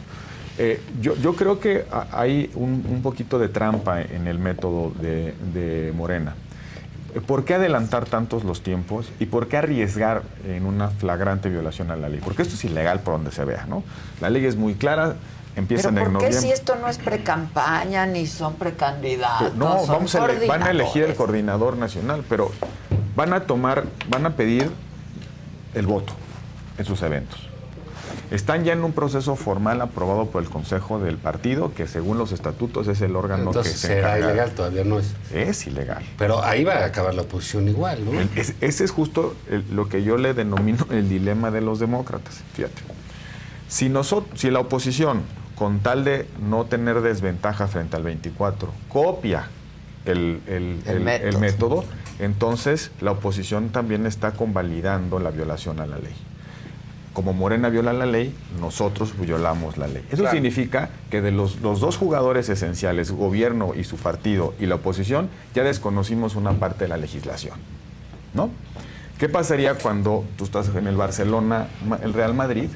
Eh, 0.59 0.81
yo, 1.01 1.17
yo 1.17 1.34
creo 1.36 1.60
que 1.60 1.84
ha- 1.91 2.09
hay 2.12 2.51
un, 2.55 2.84
un 2.91 3.01
poquito 3.02 3.39
de 3.39 3.49
trampa 3.49 4.02
en 4.02 4.26
el 4.26 4.39
método 4.39 4.93
de, 5.01 5.34
de 5.55 5.93
Morena. 5.97 6.34
¿Por 7.28 7.44
qué 7.44 7.55
adelantar 7.55 8.07
tantos 8.07 8.43
los 8.43 8.62
tiempos 8.62 9.07
y 9.20 9.26
por 9.26 9.47
qué 9.47 9.57
arriesgar 9.57 10.23
en 10.49 10.67
una 10.67 10.89
flagrante 10.89 11.49
violación 11.49 11.93
a 11.93 11.97
la 11.97 12.09
ley? 12.09 12.20
Porque 12.25 12.43
esto 12.43 12.57
es 12.57 12.65
ilegal 12.65 13.01
por 13.01 13.15
donde 13.15 13.31
se 13.31 13.44
vea, 13.44 13.67
¿no? 13.68 13.84
La 14.20 14.31
ley 14.31 14.44
es 14.47 14.57
muy 14.57 14.75
clara, 14.75 15.15
empiezan 15.57 15.94
¿Pero 15.94 16.07
en 16.07 16.12
por 16.12 16.20
qué 16.23 16.26
noviembre. 16.26 16.49
si 16.49 16.52
esto 16.52 16.76
no 16.76 16.89
es 16.89 16.99
pre-campaña 16.99 18.07
ni 18.07 18.26
son 18.26 18.55
precandidatos? 18.55 19.55
No, 19.55 19.78
son 19.81 19.89
vamos 19.97 20.15
a, 20.15 20.26
van 20.49 20.62
a 20.62 20.70
elegir 20.70 21.05
el 21.05 21.15
coordinador 21.15 21.76
nacional, 21.76 22.24
pero 22.28 22.50
van 23.16 23.33
a 23.33 23.41
tomar, 23.47 23.84
van 24.08 24.26
a 24.26 24.36
pedir 24.36 24.70
el 25.74 25.86
voto 25.86 26.12
en 26.78 26.84
sus 26.84 27.02
eventos. 27.02 27.41
Están 28.31 28.65
ya 28.65 28.73
en 28.73 28.83
un 28.83 28.92
proceso 28.92 29.36
formal 29.36 29.81
aprobado 29.81 30.26
por 30.26 30.42
el 30.42 30.49
Consejo 30.49 30.99
del 30.99 31.18
Partido, 31.18 31.73
que 31.74 31.86
según 31.86 32.16
los 32.18 32.33
estatutos 32.33 32.89
es 32.89 33.00
el 33.00 33.15
órgano 33.16 33.44
Entonces 33.49 33.73
que 33.74 33.78
se 33.78 33.86
será 33.89 34.16
encarga- 34.18 34.24
ilegal, 34.31 34.50
todavía 34.52 34.84
no 34.84 34.99
es. 34.99 35.12
Es 35.33 35.66
ilegal. 35.66 36.02
Pero 36.18 36.42
ahí 36.42 36.65
va 36.65 36.74
a 36.74 36.84
acabar 36.86 37.15
la 37.15 37.23
oposición 37.23 37.68
igual, 37.68 38.05
¿no? 38.05 38.18
Es- 38.34 38.55
ese 38.60 38.84
es 38.84 38.91
justo 38.91 39.36
el- 39.50 39.65
lo 39.74 39.89
que 39.89 40.02
yo 40.02 40.16
le 40.16 40.33
denomino 40.34 40.86
el 40.91 41.08
dilema 41.08 41.50
de 41.50 41.60
los 41.60 41.78
demócratas. 41.81 42.41
Fíjate. 42.55 42.83
Si, 43.68 43.89
nosotros, 43.89 44.39
si 44.41 44.50
la 44.50 44.60
oposición, 44.60 45.23
con 45.57 45.81
tal 45.81 46.05
de 46.05 46.26
no 46.49 46.65
tener 46.65 47.00
desventaja 47.00 47.66
frente 47.68 47.97
al 47.97 48.02
24, 48.02 48.70
copia 48.89 49.49
el, 50.05 50.41
el- 50.47 50.83
El 50.86 50.97
el- 50.97 51.00
método. 51.05 51.28
el 51.28 51.39
método, 51.39 51.84
entonces 52.18 52.91
la 53.00 53.12
oposición 53.12 53.70
también 53.70 54.07
está 54.07 54.33
convalidando 54.33 55.18
la 55.18 55.31
violación 55.31 55.81
a 55.81 55.86
la 55.86 55.97
ley. 55.99 56.15
Como 57.12 57.33
Morena 57.33 57.68
viola 57.68 57.92
la 57.92 58.07
ley, 58.07 58.34
nosotros 58.60 59.15
violamos 59.16 59.78
la 59.78 59.86
ley. 59.86 60.05
Eso 60.10 60.23
Claro. 60.23 60.34
significa 60.34 60.91
que 61.10 61.20
de 61.23 61.31
los, 61.31 61.60
los 61.60 61.78
dos 61.78 61.97
jugadores 61.97 62.49
esenciales, 62.49 63.12
gobierno 63.12 63.73
y 63.76 63.84
su 63.84 63.97
partido 63.97 64.52
y 64.58 64.66
la 64.66 64.74
oposición, 64.76 65.28
ya 65.55 65.62
desconocimos 65.62 66.34
una 66.34 66.55
parte 66.55 66.84
de 66.84 66.89
la 66.89 66.97
legislación. 66.97 67.57
¿No? 68.34 68.50
¿Qué 69.20 69.28
pasaría 69.28 69.74
cuando 69.76 70.24
tú 70.36 70.42
estás 70.42 70.68
en 70.74 70.89
el 70.89 70.97
Barcelona, 70.97 71.68
el 72.02 72.12
Real 72.15 72.34
Madrid, 72.34 72.68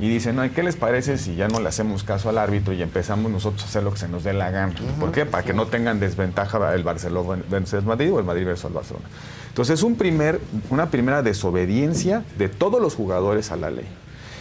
y 0.00 0.08
dicen, 0.08 0.36
no, 0.36 0.50
¿qué 0.52 0.62
les 0.62 0.76
parece 0.76 1.18
si 1.18 1.34
ya 1.34 1.48
no 1.48 1.60
le 1.60 1.68
hacemos 1.68 2.04
caso 2.04 2.28
al 2.28 2.38
árbitro 2.38 2.72
y 2.72 2.82
empezamos 2.82 3.30
nosotros 3.30 3.62
a 3.64 3.66
hacer 3.66 3.82
lo 3.82 3.92
que 3.92 3.98
se 3.98 4.08
nos 4.08 4.24
dé 4.24 4.32
la 4.32 4.50
gana? 4.50 4.74
¿Por 4.98 5.12
qué? 5.12 5.26
Para 5.26 5.44
que 5.44 5.52
no 5.52 5.66
tengan 5.66 6.00
desventaja 6.00 6.74
el 6.74 6.84
Barcelona 6.84 7.42
versus 7.50 7.74
el 7.74 7.84
Madrid 7.84 8.12
o 8.12 8.18
el 8.18 8.24
Madrid 8.24 8.46
versus 8.46 8.66
el 8.66 8.74
Barcelona. 8.74 9.06
Entonces, 9.48 9.82
un 9.82 9.96
primer, 9.96 10.40
una 10.70 10.90
primera 10.90 11.22
desobediencia 11.22 12.22
de 12.38 12.48
todos 12.48 12.80
los 12.80 12.94
jugadores 12.94 13.50
a 13.50 13.56
la 13.56 13.70
ley. 13.70 13.88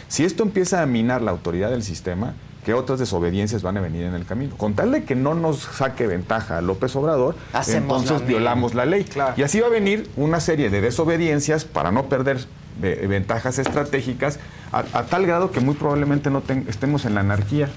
Si 0.08 0.24
esto 0.24 0.44
empieza 0.44 0.82
a 0.82 0.86
minar 0.86 1.22
la 1.22 1.32
autoridad 1.32 1.70
del 1.72 1.84
sistema, 1.84 2.34
¿qué 2.66 2.74
otras 2.74 3.00
desobediencias 3.00 3.64
van 3.64 3.78
a 3.78 3.82
venir 3.82 4.04
en 4.04 4.14
el 4.14 4.26
camino? 4.26 4.56
Con 4.56 4.74
tal 4.74 4.92
de 4.92 5.04
que 5.04 5.16
no 5.16 5.34
nos 5.34 5.60
saque 5.60 6.06
ventaja 6.06 6.60
a 6.60 6.62
López 6.62 6.96
Obrador, 6.96 7.36
Hacemos 7.52 8.04
entonces 8.04 8.28
violamos 8.28 8.74
la 8.74 8.86
ley. 8.86 9.06
Y 9.36 9.42
así 9.42 9.60
va 9.60 9.68
a 9.68 9.72
venir 9.72 10.10
una 10.16 10.40
serie 10.40 10.70
de 10.70 10.82
desobediencias 10.82 11.66
para 11.66 11.92
no 11.92 12.10
perder 12.10 12.46
ventajas 12.80 13.60
estratégicas 13.60 14.40
a, 14.72 14.80
a 14.94 15.04
tal 15.04 15.26
grado 15.26 15.52
que 15.52 15.60
muy 15.60 15.76
probablemente 15.76 16.30
no 16.30 16.42
ten- 16.42 16.66
estemos 16.68 17.06
en 17.06 17.16
la 17.16 17.22
anarquía. 17.22 17.70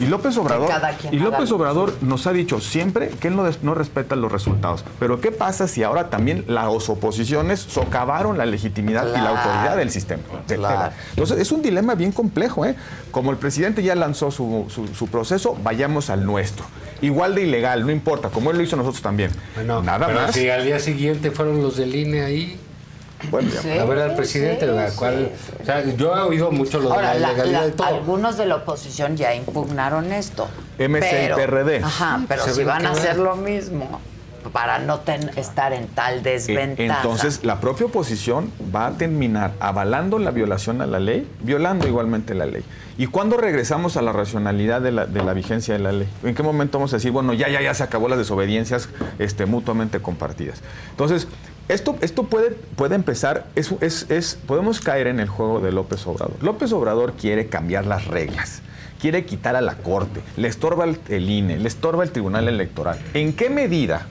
Y 0.00 0.06
López 0.06 0.36
Obrador, 0.38 0.68
y 1.12 1.18
López 1.20 1.52
Obrador 1.52 1.94
nos 2.00 2.26
ha 2.26 2.32
dicho 2.32 2.60
siempre 2.60 3.10
que 3.10 3.28
él 3.28 3.36
no, 3.36 3.44
des- 3.44 3.62
no 3.62 3.74
respeta 3.74 4.16
los 4.16 4.32
resultados. 4.32 4.84
Pero 4.98 5.20
¿qué 5.20 5.30
pasa 5.30 5.68
si 5.68 5.84
ahora 5.84 6.10
también 6.10 6.44
las 6.48 6.88
oposiciones 6.88 7.60
socavaron 7.60 8.36
la 8.36 8.44
legitimidad 8.44 9.06
y 9.06 9.12
la 9.20 9.28
autoridad 9.28 9.76
del 9.76 9.90
sistema? 9.90 10.22
De- 10.48 10.56
Claro. 10.56 10.92
Entonces 11.10 11.38
es 11.38 11.52
un 11.52 11.62
dilema 11.62 11.94
bien 11.94 12.10
complejo. 12.10 12.64
¿eh? 12.66 12.74
Como 13.12 13.30
el 13.30 13.36
presidente 13.36 13.84
ya 13.84 13.94
lanzó 13.94 14.32
su, 14.32 14.66
su- 14.68 14.88
su 14.88 15.06
proceso, 15.06 15.56
vayamos 15.62 16.10
al 16.10 16.26
nuestro. 16.26 16.64
Igual 17.00 17.36
de 17.36 17.42
ilegal, 17.42 17.86
no 17.86 17.92
importa, 17.92 18.30
como 18.30 18.50
él 18.50 18.56
lo 18.56 18.64
hizo 18.64 18.74
nosotros 18.76 19.00
también. 19.02 19.30
Nada 19.64 20.06
Pero 20.08 20.20
más. 20.22 20.34
si 20.34 20.48
al 20.48 20.64
día 20.64 20.80
siguiente 20.80 21.30
fueron 21.30 21.62
los 21.62 21.76
del 21.76 21.94
INE 21.94 22.22
ahí. 22.22 22.58
Bueno, 23.30 23.50
ya. 23.64 23.82
a 23.82 23.84
ver 23.84 23.98
al 23.98 24.10
Sí, 24.10 24.16
presidente, 24.16 24.66
sí, 24.66 24.72
la 24.72 24.90
cual, 24.90 25.30
o 25.60 25.64
sea, 25.64 25.84
yo 25.84 26.16
he 26.16 26.20
oído 26.20 26.50
mucho 26.50 26.78
lo 26.80 26.92
Ahora, 26.92 27.14
de 27.14 27.20
la 27.20 27.28
la- 27.28 27.32
ilegalidad 27.32 27.60
la- 27.60 27.66
de 27.66 27.72
todo. 27.72 27.86
algunos 27.86 28.36
de 28.36 28.46
la 28.46 28.56
oposición 28.56 29.16
ya 29.16 29.34
impugnaron 29.34 30.12
esto. 30.12 30.48
MC 30.78 31.06
y 31.06 31.26
pero- 31.26 31.36
PRD. 31.36 31.82
Ajá, 31.84 32.16
Sí, 32.20 32.24
pero 32.28 32.42
si 32.48 32.64
van 32.64 32.86
a 32.86 32.90
hacer 32.90 33.16
lo 33.18 33.36
mismo 33.36 34.00
para 34.52 34.78
no 34.78 35.00
ten- 35.00 35.30
estar 35.36 35.72
en 35.72 35.86
tal 35.88 36.18
Eh, 36.18 36.20
desventaja. 36.22 37.00
Entonces, 37.00 37.44
la 37.44 37.60
propia 37.60 37.86
oposición 37.86 38.52
va 38.74 38.88
a 38.88 38.90
terminar 38.92 39.52
avalando 39.58 40.18
la 40.18 40.30
violación 40.32 40.82
a 40.82 40.86
la 40.86 41.00
ley, 41.00 41.26
violando 41.40 41.88
igualmente 41.88 42.34
la 42.34 42.44
ley. 42.46 42.62
¿Y 42.98 43.06
cuándo 43.06 43.36
regresamos 43.38 43.96
a 43.96 44.02
la 44.02 44.12
racionalidad 44.12 44.80
de 44.82 44.92
la, 44.92 45.06
de 45.06 45.24
la 45.24 45.32
vigencia 45.32 45.74
de 45.74 45.80
la 45.80 45.92
ley? 45.92 46.08
¿En 46.22 46.34
qué 46.34 46.42
momento 46.42 46.78
vamos 46.78 46.92
a 46.92 46.96
decir, 46.96 47.10
bueno, 47.10 47.32
ya, 47.32 47.48
ya, 47.48 47.62
ya 47.62 47.72
se 47.74 47.82
acabó 47.82 48.08
las 48.08 48.18
desobediencias 48.18 48.88
este, 49.18 49.46
mutuamente 49.46 49.98
compartidas? 50.00 50.60
Entonces, 50.90 51.26
esto, 51.68 51.96
esto 52.00 52.24
puede, 52.24 52.50
puede 52.76 52.94
empezar, 52.94 53.46
es, 53.54 53.72
es- 53.80 54.10
es- 54.10 54.38
podemos 54.46 54.80
caer 54.80 55.06
en 55.06 55.20
el 55.20 55.28
juego 55.28 55.60
de 55.60 55.72
López 55.72 56.06
Obrador. 56.06 56.36
López 56.42 56.72
Obrador 56.72 57.12
quiere 57.14 57.46
cambiar 57.46 57.86
las 57.86 58.06
reglas, 58.06 58.60
quiere 59.00 59.24
quitar 59.24 59.56
a 59.56 59.60
la 59.60 59.76
Corte, 59.76 60.20
le 60.36 60.48
estorba 60.48 60.84
el, 60.84 60.98
el 61.08 61.28
INE, 61.30 61.58
le 61.58 61.68
estorba 61.68 62.04
el 62.04 62.10
Tribunal 62.10 62.48
Electoral. 62.48 62.98
¿En 63.14 63.32
qué 63.32 63.48
medida 63.50 64.06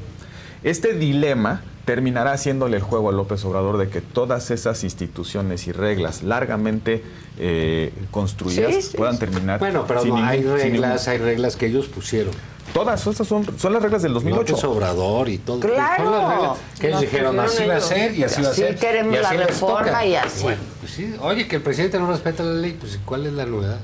este 0.64 0.94
dilema 0.94 1.62
terminará 1.86 2.32
haciéndole 2.32 2.78
el 2.78 2.82
juego 2.84 3.10
a 3.10 3.12
López 3.12 3.44
Obrador 3.44 3.78
de 3.78 3.90
que 3.90 4.00
todas 4.00 4.52
esas 4.52 4.86
instituciones 4.86 5.68
y 5.68 5.74
reglas 5.74 6.24
largamente 6.24 7.04
eh, 7.38 7.92
construidas 8.10 8.74
Sí, 8.74 8.82
sí, 8.84 8.98
puedan 8.98 9.16
sí. 9.16 9.20
terminar 9.20 9.60
Bueno, 9.60 9.84
pero 9.86 10.00
sin 10.02 10.12
no, 10.12 10.16
ningún- 10.16 10.30
hay 10.30 10.40
ningún- 10.40 10.58
reglas, 10.58 11.08
hay 11.10 11.18
reglas 11.18 11.56
que 11.58 11.66
ellos 11.66 11.88
pusieron. 11.88 12.34
Todas, 12.74 13.06
esas 13.06 13.28
son, 13.28 13.46
son 13.60 13.74
las 13.74 13.82
reglas 13.84 14.02
del 14.02 14.14
2008. 14.14 14.52
López 14.54 14.64
Obrador 14.66 15.30
y 15.30 15.38
todo. 15.38 15.60
Claro. 15.60 16.04
Son 16.04 16.12
las 16.14 16.30
reglas 16.38 16.58
que 16.80 16.88
ellos 16.88 17.02
dijeron, 17.02 17.40
así 17.40 17.66
va 17.66 17.76
a 17.76 17.82
ser 17.82 18.16
y 18.16 18.24
así 18.24 18.42
va 18.42 18.48
a 18.48 18.52
Así 18.52 18.62
ser. 18.62 18.76
queremos 18.78 19.14
y 19.14 19.18
así 19.18 19.38
la 19.38 19.46
reforma 19.48 19.86
toca. 19.86 20.06
y 20.06 20.16
así. 20.16 20.44
Bueno, 20.44 20.62
pues 20.80 20.92
sí. 20.92 21.14
Oye, 21.22 21.48
que 21.48 21.58
el 21.58 21.62
presidente 21.62 22.00
no 22.00 22.08
respeta 22.10 22.42
la 22.44 22.54
ley, 22.54 22.76
pues 22.80 23.00
¿cuál 23.06 23.26
es 23.28 23.34
la 23.34 23.46
novedad? 23.46 23.80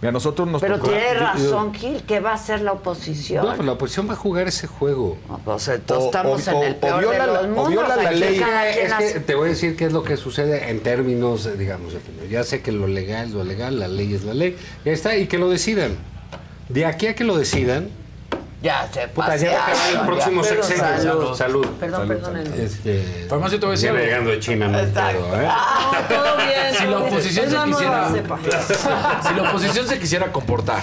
Mira, 0.00 0.10
nosotros 0.10 0.48
nos 0.48 0.60
Pero 0.60 0.78
tocó- 0.80 0.88
tiene 0.90 1.14
razón 1.14 1.72
Gil, 1.74 2.02
¿qué 2.04 2.18
va 2.18 2.32
a 2.32 2.34
hacer 2.34 2.60
la 2.62 2.72
oposición? 2.72 3.46
No, 3.46 3.54
pues 3.54 3.64
la 3.64 3.72
oposición 3.74 4.08
va 4.08 4.14
a 4.14 4.16
jugar 4.16 4.48
ese 4.48 4.66
juego. 4.66 5.16
pues 5.44 5.68
entonces 5.68 6.06
estamos 6.06 6.48
en 6.48 6.56
el 6.64 6.74
peor 6.74 7.08
de 7.08 7.18
los 7.26 7.48
mundos. 7.48 7.84
aquí 7.88 8.38
cada 8.40 8.68
Es 8.68 8.76
quien 8.76 8.86
que 8.88 8.92
hace- 8.92 9.20
te 9.20 9.34
voy 9.36 9.46
a 9.46 9.50
decir 9.50 9.76
qué 9.76 9.84
es 9.84 9.92
lo 9.92 10.02
que 10.02 10.16
sucede 10.16 10.70
en 10.70 10.80
términos, 10.80 11.48
digamos, 11.56 11.92
de- 11.94 12.00
ya 12.28 12.42
sé 12.42 12.62
que 12.62 12.72
lo 12.72 12.88
legal 12.88 13.26
es 13.28 13.32
lo 13.34 13.44
legal, 13.44 13.78
la 13.78 13.86
ley 13.86 14.12
es 14.12 14.24
la 14.24 14.34
ley, 14.34 14.56
ya 14.84 14.90
está, 14.90 15.16
y 15.16 15.28
que 15.28 15.38
lo 15.38 15.48
decidan. 15.48 15.96
De 16.72 16.84
aquí 16.86 17.06
a 17.06 17.14
que 17.14 17.24
lo 17.24 17.36
decidan, 17.36 17.88
Ya 18.62 18.88
se 18.92 19.08
puta, 19.08 19.36
ya 19.36 19.52
va 19.52 19.58
a 19.58 19.66
acabar 19.66 19.90
el 19.92 20.00
próximo 20.06 20.44
sexenio. 20.44 20.84
salud. 21.02 21.34
Salud. 21.36 21.66
Perdón, 21.80 22.00
Salud, 22.08 22.14
perdónenme. 22.22 22.46
salud. 22.50 22.60
Este, 22.60 23.26
Farmacia, 23.28 23.58
te 23.60 23.66
voy 23.66 23.72
a 23.72 23.76
decir 23.76 23.90
viene 23.90 24.06
llegando 24.06 24.30
de 24.30 24.40
China, 24.40 24.68
no 24.68 24.78
pedo, 24.78 25.40
¿eh? 25.40 25.48
todo 26.08 26.36
bien. 26.36 26.74
Si 26.78 26.84
la 26.86 26.98
oposición 26.98 27.50
se 27.50 27.56
quisiera. 27.64 28.08
si 29.28 29.34
la 29.34 29.42
oposición 29.50 29.86
se 29.88 29.98
quisiera 29.98 30.32
comportar, 30.32 30.82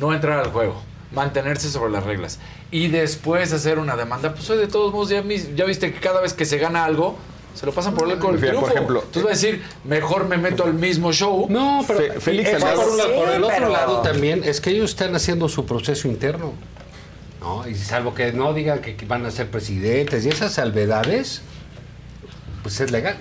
no 0.00 0.14
entrar 0.14 0.38
al 0.38 0.50
juego, 0.52 0.80
mantenerse 1.12 1.68
sobre 1.70 1.90
las 1.90 2.04
reglas 2.04 2.38
y 2.70 2.88
después 2.88 3.52
hacer 3.52 3.78
una 3.80 3.96
demanda, 3.96 4.32
pues 4.32 4.48
hoy 4.50 4.58
de 4.58 4.68
todos 4.68 4.92
modos 4.92 5.08
ya, 5.08 5.22
mis- 5.22 5.54
ya 5.56 5.64
viste 5.64 5.92
que 5.92 5.98
cada 6.00 6.20
vez 6.20 6.32
que 6.34 6.44
se 6.44 6.58
gana 6.58 6.84
algo. 6.84 7.18
Se 7.58 7.66
lo 7.66 7.72
pasan 7.72 7.94
por 7.94 8.06
el 8.06 8.12
arco 8.14 8.28
del 8.30 8.38
Fíjate, 8.38 8.54
por 8.58 8.64
triunfo. 8.70 8.74
ejemplo, 8.76 9.00
Entonces 9.04 9.24
va 9.24 9.28
a 9.28 9.32
decir, 9.32 9.62
mejor 9.84 10.28
me 10.28 10.36
meto 10.38 10.64
al 10.64 10.74
mismo 10.74 11.12
show. 11.12 11.46
No, 11.50 11.84
pero 11.86 12.20
Félix 12.20 12.50
Salgado- 12.50 12.82
por. 12.82 13.14
Por 13.14 13.28
el 13.30 13.42
otro 13.42 13.56
pero- 13.56 13.68
lado 13.70 14.00
también 14.02 14.42
es 14.44 14.60
que 14.60 14.70
ellos 14.70 14.90
están 14.90 15.14
haciendo 15.16 15.48
su 15.48 15.66
proceso 15.66 16.06
interno. 16.06 16.52
¿no? 17.40 17.66
Y 17.68 17.74
salvo 17.74 18.14
que 18.14 18.32
no 18.32 18.52
digan 18.52 18.80
que, 18.80 18.96
van 19.06 19.24
a 19.26 19.30
ser 19.30 19.48
presidentes 19.50 20.24
y 20.24 20.28
esas 20.28 20.52
salvedades, 20.52 21.42
pues 22.62 22.80
es 22.80 22.90
legal. 22.90 23.16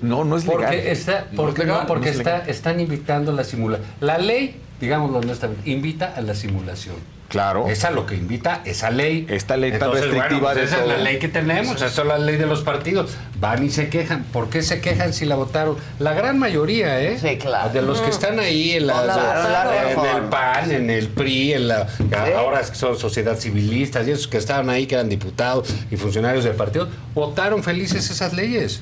No, 0.00 0.24
no 0.24 0.36
es 0.36 0.44
porque 0.44 0.70
legal. 0.76 0.86
Está, 0.86 1.26
No 1.32 1.42
porque 1.42 1.62
es 1.62 1.66
no, 1.66 1.72
legal, 1.74 1.86
porque 1.86 2.06
no 2.06 2.10
es 2.12 2.18
está, 2.18 2.32
legal. 2.34 2.50
están 2.50 2.80
invitando 2.80 3.32
a 3.32 3.34
la 3.34 3.44
simulación. 3.44 3.86
La 4.00 4.18
ley, 4.18 4.60
digámoslo 4.80 5.18
honestamente, 5.18 5.68
invita 5.70 6.14
a 6.16 6.20
la 6.20 6.34
simulación. 6.34 6.96
Claro. 7.28 7.68
Esa 7.68 7.90
lo 7.90 8.06
que 8.06 8.14
invita 8.14 8.62
esa 8.64 8.90
ley. 8.90 9.26
Esta 9.28 9.58
ley 9.58 9.72
tan 9.72 9.92
restrictiva 9.92 10.28
bueno, 10.28 10.40
pues 10.40 10.56
de 10.56 10.64
esa 10.64 10.80
es 10.80 10.88
la 10.88 10.96
ley 10.96 11.18
que 11.18 11.28
tenemos, 11.28 11.76
esa 11.76 11.86
es 12.02 12.06
la 12.08 12.18
ley 12.18 12.36
de 12.36 12.46
los 12.46 12.62
partidos. 12.62 13.10
Van 13.38 13.62
y 13.62 13.70
se 13.70 13.90
quejan. 13.90 14.24
¿Por 14.24 14.48
qué 14.48 14.62
se 14.62 14.80
quejan 14.80 15.12
si 15.12 15.26
la 15.26 15.36
votaron? 15.36 15.76
La 15.98 16.14
gran 16.14 16.38
mayoría, 16.38 17.00
¿eh? 17.02 17.18
Sí, 17.18 17.36
claro. 17.36 17.68
De 17.68 17.82
los 17.82 18.00
que 18.00 18.08
están 18.08 18.40
ahí 18.40 18.72
en, 18.72 18.86
la 18.86 19.02
en 19.92 20.16
el 20.16 20.22
PAN, 20.30 20.72
en 20.72 20.90
el 20.90 21.08
PRI, 21.08 21.52
en 21.52 21.68
la, 21.68 21.86
ahora 22.38 22.64
son 22.64 22.98
sociedad 22.98 23.36
civilistas 23.36 24.08
y 24.08 24.12
esos 24.12 24.26
que 24.26 24.38
estaban 24.38 24.70
ahí, 24.70 24.86
que 24.86 24.94
eran 24.94 25.10
diputados 25.10 25.68
y 25.90 25.96
funcionarios 25.96 26.44
del 26.44 26.54
partido, 26.56 26.88
votaron 27.14 27.62
felices 27.62 28.10
esas 28.10 28.32
leyes. 28.32 28.80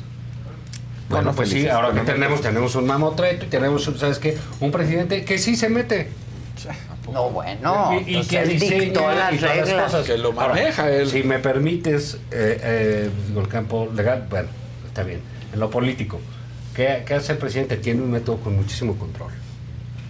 Bueno, 1.09 1.25
Bueno, 1.25 1.37
pues 1.37 1.49
sí, 1.49 1.55
felices, 1.57 1.73
ahora 1.73 1.93
que 1.93 2.01
tenemos, 2.01 2.41
tenemos 2.41 2.75
un 2.77 2.87
mamotreto 2.87 3.47
y 3.47 3.49
tenemos, 3.49 3.91
¿sabes 3.97 4.19
qué? 4.19 4.37
Un 4.61 4.71
presidente 4.71 5.25
que 5.25 5.39
sí 5.39 5.57
se 5.57 5.69
mete. 5.69 6.11
No, 7.13 7.31
bueno. 7.31 8.01
Y, 8.07 8.19
y 8.19 8.25
que 8.25 8.45
dictó 8.45 9.01
las 9.13 9.41
reglas. 9.41 9.85
cosas. 9.85 10.07
Que 10.07 10.19
lo 10.19 10.33
maneja 10.33 10.91
él. 10.91 11.09
Si 11.09 11.23
me 11.23 11.39
permites, 11.39 12.15
eh, 12.31 12.61
eh, 12.63 13.11
digo, 13.29 13.41
el 13.41 13.49
campo 13.49 13.89
legal, 13.95 14.27
bueno, 14.29 14.49
está 14.87 15.03
bien. 15.03 15.21
En 15.53 15.61
lo 15.61 15.71
político, 15.71 16.21
¿qué, 16.75 17.05
qué 17.07 17.15
hace 17.15 17.33
el 17.33 17.39
presidente? 17.39 17.77
Tiene 17.77 18.03
un 18.03 18.11
método 18.11 18.39
con 18.39 18.57
muchísimo 18.57 18.97
control. 18.97 19.33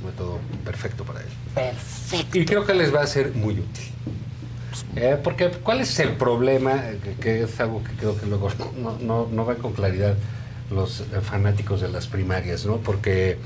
Un 0.01 0.07
método 0.07 0.39
perfecto 0.65 1.05
para 1.05 1.21
él. 1.21 1.27
Perfecto. 1.55 2.39
Y 2.39 2.45
creo 2.45 2.65
que 2.65 2.75
les 2.75 2.95
va 2.95 3.03
a 3.03 3.07
ser 3.07 3.33
muy 3.35 3.55
útil. 3.55 3.85
Eh, 4.95 5.17
porque, 5.23 5.51
¿cuál 5.63 5.81
es 5.81 5.99
el 6.01 6.11
problema? 6.11 6.83
Que, 7.03 7.13
que 7.15 7.43
es 7.45 7.61
algo 7.61 7.83
que 7.83 7.93
creo 7.93 8.19
que 8.19 8.27
luego 8.27 8.49
no, 8.79 8.99
no, 9.01 9.29
no 9.31 9.45
ven 9.47 9.59
con 9.59 9.73
claridad 9.73 10.15
los 10.71 11.05
fanáticos 11.23 11.81
de 11.81 11.89
las 11.89 12.09
primarias, 12.09 12.67
¿no? 12.67 12.79
Porque 12.79 13.39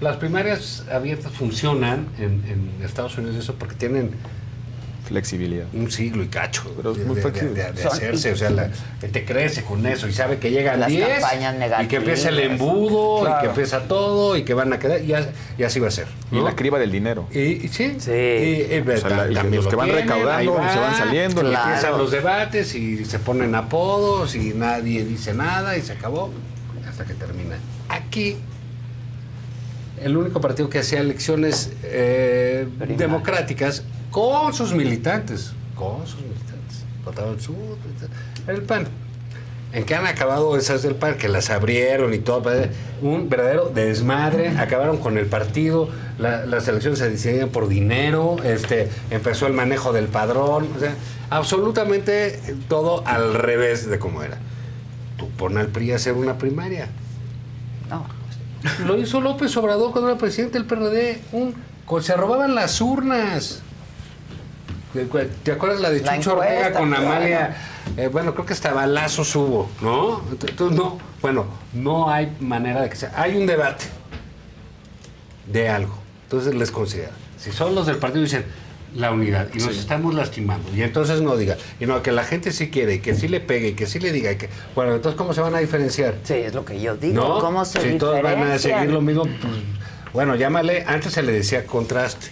las 0.00 0.16
primarias 0.16 0.84
abiertas 0.92 1.32
funcionan 1.32 2.08
en, 2.18 2.42
en 2.48 2.84
Estados 2.84 3.16
Unidos 3.18 3.36
eso 3.36 3.54
porque 3.54 3.74
tienen 3.76 4.10
Flexibilidad. 5.06 5.66
un 5.74 5.90
siglo 5.90 6.22
y 6.22 6.28
cacho 6.28 6.62
Pero 6.78 6.92
es 6.92 6.98
de, 6.98 7.04
muy 7.04 7.16
de- 7.16 7.20
flexible. 7.22 7.54
de- 7.62 7.84
hacerse, 7.86 8.32
o 8.32 8.36
sea, 8.36 8.48
la 8.48 8.70
gente 9.02 9.24
crece 9.26 9.62
con 9.62 9.84
eso 9.86 10.08
y 10.08 10.14
sabe 10.14 10.38
que 10.38 10.50
llegan 10.50 10.80
Las 10.80 10.88
10 10.88 11.20
campañas 11.20 11.82
y 11.84 11.88
que 11.88 11.96
empieza 11.96 12.30
el 12.30 12.38
embudo 12.40 13.28
y 13.28 13.40
que 13.42 13.46
empieza 13.48 13.80
todo 13.86 14.34
y 14.34 14.44
que 14.44 14.54
van 14.54 14.72
a 14.72 14.78
quedar 14.78 15.02
y, 15.02 15.12
y 15.58 15.62
así 15.62 15.78
va 15.78 15.88
a 15.88 15.90
ser. 15.90 16.06
Y 16.32 16.40
la 16.40 16.56
criba 16.56 16.78
del 16.78 16.90
dinero. 16.90 17.28
Y, 17.30 17.38
y 17.38 17.68
sí, 17.68 17.96
Sí. 17.98 18.10
y- 18.12 18.74
y- 18.74 18.82
O 18.88 18.96
sea, 18.96 19.10
la- 19.10 19.30
y 19.30 19.34
también 19.34 19.56
los 19.56 19.64
lo 19.66 19.70
que 19.70 19.76
van 19.76 19.86
tienen, 19.88 20.08
recaudando, 20.08 20.54
se 20.72 20.78
van 20.78 20.96
saliendo, 20.96 21.42
y 21.42 21.50
Claro. 21.50 21.66
empiezan 21.68 21.98
los 21.98 22.10
debates 22.10 22.74
y 22.74 23.04
se 23.04 23.18
ponen 23.18 23.54
apodos 23.54 24.34
y 24.34 24.54
nadie 24.54 25.04
dice 25.04 25.34
nada 25.34 25.76
y 25.76 25.82
se 25.82 25.92
acabó 25.92 26.32
hasta 26.88 27.04
que 27.04 27.12
termina. 27.12 27.56
Aquí 27.90 28.38
el 30.04 30.16
único 30.16 30.40
partido 30.40 30.68
que 30.70 30.78
hacía 30.78 31.00
elecciones 31.00 31.72
eh, 31.82 32.68
democráticas 32.96 33.82
con 34.10 34.52
sus 34.54 34.72
militantes, 34.74 35.52
con 35.74 36.06
sus 36.06 36.20
militantes, 36.20 36.84
votaban 37.04 37.40
su 37.40 37.54
el 38.46 38.62
PAN. 38.62 38.86
¿En 39.72 39.84
qué 39.84 39.96
han 39.96 40.06
acabado 40.06 40.56
esas 40.56 40.82
del 40.82 40.94
PAN? 40.94 41.16
Que 41.16 41.28
las 41.28 41.50
abrieron 41.50 42.14
y 42.14 42.18
todo. 42.18 42.48
Un 43.02 43.28
verdadero 43.28 43.70
desmadre. 43.74 44.50
Acabaron 44.50 44.98
con 44.98 45.18
el 45.18 45.26
partido. 45.26 45.88
la- 46.16 46.46
las 46.46 46.68
elecciones 46.68 47.00
se 47.00 47.10
decidían 47.10 47.48
por 47.48 47.66
dinero. 47.66 48.36
Este, 48.44 48.88
empezó 49.10 49.48
el 49.48 49.52
manejo 49.52 49.92
del 49.92 50.06
padrón. 50.06 50.68
O 50.76 50.78
sea, 50.78 50.94
absolutamente 51.30 52.40
todo 52.68 53.02
al 53.04 53.34
revés 53.34 53.88
de 53.90 53.98
cómo 53.98 54.22
era. 54.22 54.38
Tú 55.16 55.28
pon 55.30 55.58
al 55.58 55.66
PRI 55.68 55.90
a 55.92 55.96
hacer 55.96 56.12
una 56.12 56.38
primaria. 56.38 56.88
Lo 58.86 58.98
hizo 58.98 59.20
López 59.20 59.56
Obrador 59.56 59.92
cuando 59.92 60.10
era 60.10 60.18
presidente 60.18 60.58
del 60.58 60.66
PRD. 60.66 61.20
Un, 61.32 61.54
se 62.00 62.16
robaban 62.16 62.54
las 62.54 62.80
urnas. 62.80 63.60
¿Te 65.42 65.52
acuerdas 65.52 65.80
la 65.80 65.90
de 65.90 66.00
La 66.00 66.16
Chucho 66.16 66.36
Ortega 66.38 66.72
con. 66.72 66.94
Amalia? 66.94 67.56
Eh, 67.96 68.08
bueno, 68.08 68.32
creo 68.32 68.46
que 68.46 68.52
hasta 68.52 68.72
balazos 68.72 69.34
hubo, 69.36 69.68
¿no? 69.82 70.22
Entonces, 70.30 70.76
no, 70.76 70.98
bueno, 71.20 71.46
no 71.72 72.08
hay 72.08 72.34
manera 72.40 72.82
de 72.82 72.88
que 72.88 72.96
sea. 72.96 73.12
Hay 73.16 73.36
un 73.36 73.46
debate 73.46 73.84
de 75.46 75.68
algo. 75.68 75.98
Entonces 76.24 76.54
les 76.54 76.70
considera. 76.70 77.12
Si 77.36 77.52
son 77.52 77.74
los 77.74 77.86
del 77.86 77.98
partido 77.98 78.22
dicen 78.22 78.46
la 78.94 79.10
unidad 79.10 79.48
y 79.52 79.58
nos 79.58 79.72
Sí. 79.74 79.80
estamos 79.80 80.14
lastimando. 80.14 80.70
Y 80.74 80.82
entonces 80.82 81.20
no 81.20 81.36
diga, 81.36 81.56
y 81.80 81.86
no, 81.86 82.02
que 82.02 82.12
la 82.12 82.24
gente 82.24 82.52
sí 82.52 82.70
quiere, 82.70 82.94
y 82.94 82.98
que 83.00 83.14
sí 83.14 83.26
le 83.28 83.40
pegue, 83.40 83.68
y 83.68 83.72
que 83.74 83.86
sí 83.86 83.98
le 83.98 84.12
diga. 84.12 84.32
y 84.32 84.36
que, 84.36 84.48
bueno, 84.74 84.94
entonces 84.94 85.16
¿cómo 85.18 85.34
se 85.34 85.40
van 85.40 85.54
a 85.54 85.58
diferenciar? 85.58 86.14
Sí, 86.22 86.34
es 86.34 86.54
lo 86.54 86.64
que 86.64 86.80
yo 86.80 86.96
digo. 86.96 87.14
¿No? 87.14 87.38
¿Cómo 87.40 87.64
se 87.64 87.80
Si 87.80 87.98
todos 87.98 88.22
van 88.22 88.42
a 88.42 88.58
seguir 88.58 88.90
lo 88.90 89.00
mismo, 89.00 89.24
pues, 89.24 89.54
bueno, 90.12 90.36
llámale, 90.36 90.84
antes 90.86 91.12
se 91.12 91.22
le 91.24 91.32
decía 91.32 91.66
contraste, 91.66 92.28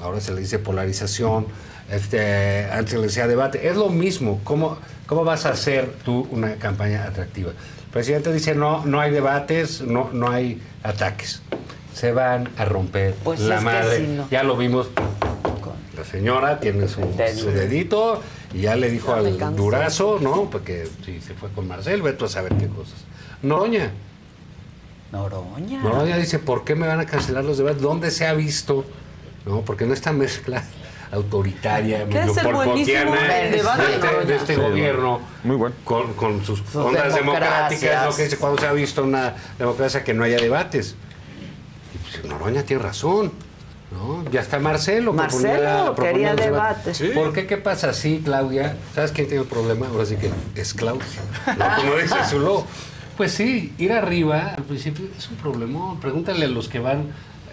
ahora 0.00 0.20
se 0.20 0.32
le 0.32 0.40
dice 0.40 0.58
polarización, 0.58 1.46
este, 1.90 2.64
antes 2.72 2.92
se 2.92 2.96
le 2.98 3.02
decía 3.04 3.26
debate, 3.26 3.68
es 3.68 3.76
lo 3.76 3.88
mismo, 3.90 4.40
¿cómo, 4.44 4.78
cómo 5.06 5.24
vas 5.24 5.44
a 5.46 5.50
hacer 5.50 5.92
tú 6.04 6.26
una 6.30 6.54
campaña 6.56 7.04
atractiva? 7.04 7.50
El 7.50 7.92
presidente 7.92 8.32
dice, 8.32 8.54
no, 8.54 8.84
no 8.86 9.00
hay 9.00 9.10
debates, 9.10 9.82
no, 9.82 10.10
no 10.12 10.30
hay 10.30 10.60
ataques, 10.82 11.42
se 11.94 12.12
van 12.12 12.48
a 12.58 12.64
romper 12.64 13.14
Pues 13.24 13.40
la 13.40 13.60
madre, 13.60 13.98
sí, 13.98 14.06
¿no? 14.16 14.28
ya 14.30 14.42
lo 14.42 14.56
vimos, 14.56 14.88
señora 16.10 16.60
tiene 16.60 16.88
su, 16.88 17.00
su 17.38 17.50
dedito 17.50 18.22
y 18.54 18.62
ya 18.62 18.76
le 18.76 18.90
dijo 18.90 19.12
Ya 19.12 19.18
al 19.28 19.36
cansé. 19.36 19.56
durazo, 19.56 20.18
¿no? 20.20 20.48
Porque 20.50 20.88
si 21.04 21.20
se 21.20 21.34
fue 21.34 21.50
con 21.50 21.66
Marcel, 21.68 22.02
ve 22.02 22.12
tú 22.14 22.24
a 22.24 22.28
saber 22.28 22.54
qué 22.56 22.68
cosas. 22.68 23.04
Noroña. 23.42 23.90
Noroña. 25.12 25.82
Noroña 25.82 26.16
dice, 26.16 26.38
¿por 26.38 26.64
qué 26.64 26.74
me 26.74 26.86
van 26.86 27.00
a 27.00 27.06
cancelar 27.06 27.44
los 27.44 27.58
debates? 27.58 27.80
¿Dónde 27.82 28.10
se 28.10 28.26
ha 28.26 28.34
visto? 28.34 28.84
¿No? 29.44 29.60
Porque 29.62 29.86
no 29.86 29.94
esta 29.94 30.12
mezcla 30.12 30.64
autoritaria, 31.12 32.04
¿Qué 32.08 32.18
es 32.18 32.26
medio 32.34 32.48
el 32.50 32.54
buenísimo 32.54 32.98
porpotiana 33.04 33.34
del 33.34 33.52
debate 33.52 33.82
de 33.82 33.88
de 33.88 33.94
este, 33.94 34.06
Noroña? 34.08 34.24
de 34.26 34.36
este 34.36 34.54
Sí, 34.56 34.60
gobierno 34.60 35.20
Muy 35.44 35.56
bueno. 35.56 35.74
con, 35.84 36.12
con 36.14 36.44
sus, 36.44 36.58
Sus 36.60 36.74
ondas 36.76 37.14
democráticas, 37.14 38.06
¿no? 38.10 38.16
Que 38.16 38.24
dice, 38.24 38.36
cuando 38.38 38.60
se 38.60 38.66
ha 38.66 38.72
visto 38.72 39.04
una 39.04 39.34
democracia 39.58 40.02
que 40.02 40.12
no 40.14 40.24
haya 40.24 40.36
debates? 40.38 40.96
Y 41.94 41.98
pues, 41.98 42.24
Noroña 42.24 42.64
tiene 42.64 42.82
razón. 42.82 43.32
¿No? 43.96 44.24
Ya 44.30 44.40
está 44.40 44.58
Marcelo. 44.58 45.12
que 45.12 45.16
Marcelo 45.18 45.94
proponía 45.94 46.12
quería 46.12 46.34
debate. 46.34 46.90
debates. 46.92 47.14
¿Por 47.14 47.32
qué? 47.32 47.46
¿Qué 47.46 47.56
pasa? 47.56 47.92
Sí, 47.92 48.20
Claudia. 48.24 48.76
¿Sabes 48.94 49.12
quién 49.12 49.26
tiene 49.26 49.42
el 49.42 49.48
problema? 49.48 49.86
Ahora 49.88 50.04
sí 50.06 50.16
que 50.16 50.30
es 50.60 50.74
Claudia. 50.74 51.04
¿no? 51.58 51.64
Como 51.76 51.94
dice 51.96 52.14
Zuló. 52.30 52.64
Pues 53.16 53.32
sí, 53.32 53.72
ir 53.78 53.92
arriba 53.92 54.54
al 54.56 54.64
principio 54.64 55.06
es 55.16 55.28
un 55.30 55.36
problemón. 55.36 55.98
Pregúntale 56.00 56.44
a 56.44 56.48
los 56.48 56.68
que 56.68 56.78
van 56.80 57.06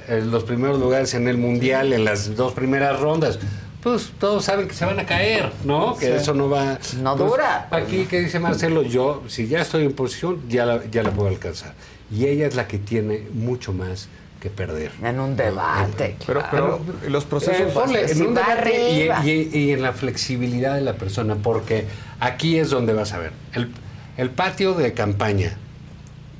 en 0.10 0.30
los 0.32 0.44
primeros 0.44 0.78
lugares 0.80 1.14
en 1.14 1.28
el 1.30 1.38
mundial, 1.38 1.94
en 1.94 2.04
las 2.04 2.36
dos 2.36 2.52
primeras 2.54 3.00
rondas. 3.00 3.40
Pues 3.82 4.12
todos 4.20 4.46
saben 4.46 4.68
que 4.68 4.74
se 4.74 4.86
van 4.86 5.00
a 5.00 5.06
caer, 5.06 5.52
¿no? 5.66 5.96
Que 5.98 6.06
Sí. 6.08 6.12
eso 6.14 6.34
no 6.34 6.50
va. 6.50 6.80
No 7.02 7.16
Pues, 7.18 7.30
dura. 7.32 7.68
Aquí 7.72 8.06
que 8.06 8.20
dice 8.22 8.40
Marcelo, 8.40 8.82
yo, 8.84 9.24
si 9.28 9.48
ya 9.48 9.62
estoy 9.62 9.86
en 9.86 9.94
posición, 9.94 10.40
ya 10.50 10.66
la, 10.66 10.86
ya 10.90 11.04
la 11.04 11.12
puedo 11.12 11.28
alcanzar. 11.30 11.74
Y 12.12 12.26
ella 12.28 12.46
es 12.48 12.56
la 12.56 12.68
que 12.68 12.78
tiene 12.78 13.28
mucho 13.34 13.72
más 13.74 14.08
que 14.44 14.50
perder. 14.50 14.92
En 15.02 15.22
un 15.22 15.38
debate. 15.38 16.18
Pero, 16.28 16.42
claro. 16.50 16.82
pero 17.02 17.10
los 17.10 17.24
procesos. 17.24 17.62
Eh, 17.62 17.72
pues, 17.74 18.12
en 18.12 18.18
si 18.18 18.24
un 18.24 18.34
debate 18.36 18.92
y, 18.92 19.08
arriba. 19.10 19.26
y- 19.26 19.58
y 19.58 19.72
en 19.72 19.82
la 19.82 19.94
flexibilidad 19.94 20.76
de 20.76 20.82
la 20.82 20.96
persona, 20.96 21.36
porque 21.42 21.86
aquí 22.20 22.60
es 22.60 22.70
donde 22.70 22.92
vas 22.94 23.14
a 23.14 23.20
ver. 23.20 23.32
El, 23.54 23.72
el 24.18 24.30
patio 24.32 24.74
de 24.74 24.92
campaña 24.94 25.58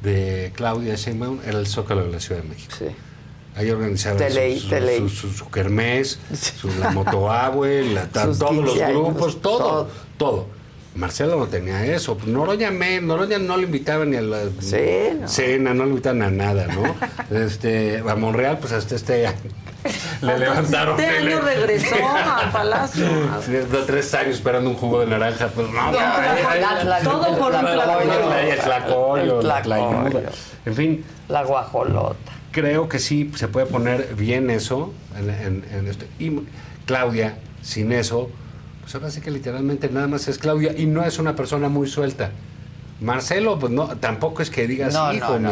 de 0.02 0.52
Claudia 0.54 0.96
Sheinbaum 0.96 1.40
era 1.48 1.58
el 1.58 1.66
Zócalo 1.66 2.04
de 2.04 2.12
la 2.12 2.20
Ciudad 2.20 2.42
de 2.42 2.50
México. 2.50 2.74
Sí. 2.78 2.88
Ahí 3.56 3.70
organizaban 3.70 4.18
leí, 4.34 4.60
su, 4.60 4.68
su- 5.10 5.30
su- 5.30 5.34
su 5.34 5.50
kermés, 5.50 6.20
la 6.80 6.90
motoabue, 6.92 7.84
la- 7.94 8.06
todos 8.12 8.40
los 8.40 8.50
15 8.74 8.84
años, 8.84 9.02
grupos, 9.06 9.42
todo, 9.42 9.58
todo. 9.60 9.90
todo. 10.18 10.48
Marcelo 10.96 11.38
no 11.38 11.48
tenía 11.48 11.84
eso. 11.86 12.18
Noroña, 12.26 12.70
me, 12.72 13.02
Noroña 13.02 13.40
no 13.40 13.58
le 13.58 13.64
invitaban 13.64 14.12
ni 14.12 14.18
a 14.18 14.22
la 14.22 14.40
Cena. 14.60 15.28
cena, 15.28 15.74
no 15.74 15.84
le 15.86 15.90
invitaban 15.92 16.22
a 16.22 16.30
nada, 16.30 16.68
¿no? 16.68 16.96
este, 17.38 18.04
a 18.08 18.16
Monreal, 18.16 18.60
pues 18.60 18.74
hasta 18.74 18.96
este 18.96 19.26
año. 19.28 19.38
Le 20.22 20.38
levantaron. 20.40 20.98
Este 21.00 21.22
le- 21.22 21.34
año 21.34 21.42
regresó 21.44 21.96
al 22.36 22.52
palacio. 22.52 23.06
Tres 23.86 24.14
años 24.14 24.36
esperando 24.36 24.70
un 24.70 24.76
jugo 24.78 25.00
de 25.02 25.08
naranja, 25.08 25.48
pues 25.48 25.68
no, 25.70 25.92
todo 27.04 27.38
por 27.38 27.52
un 27.54 27.60
tlacoyo. 27.66 28.34
El 28.38 28.60
tlacoyo, 28.60 29.40
El 29.42 29.48
la 29.48 29.62
tlacoyo. 29.62 30.22
En 30.66 30.76
fin. 30.76 31.06
La 31.28 31.44
guajolota. 31.44 32.16
Creo 32.52 32.88
que 32.88 33.00
sí 33.00 33.32
se 33.36 33.48
puede 33.48 33.66
poner 33.66 34.14
bien 34.16 34.50
eso 34.52 34.94
en, 35.20 35.30
en- 35.32 35.66
en 35.74 35.88
esto. 35.88 36.06
Y 36.20 36.32
Claudia, 36.86 37.38
sin 37.62 37.92
eso, 37.92 38.30
pues 38.84 38.94
ahora 38.96 39.10
sí 39.10 39.22
que 39.22 39.32
literalmente 39.32 39.90
nada 39.90 40.08
más 40.08 40.28
es 40.28 40.38
Claudia 40.38 40.74
y 40.78 40.86
no 40.86 41.04
es 41.06 41.18
una 41.18 41.36
persona 41.36 41.70
muy 41.70 41.88
suelta. 41.88 42.32
Marcelo, 43.00 43.60
pues 43.60 43.72
no, 43.72 43.88
tampoco 43.98 44.42
es 44.42 44.50
que 44.50 44.68
digas, 44.68 44.94
No, 44.94 45.14
hijo, 45.14 45.40
no, 45.40 45.52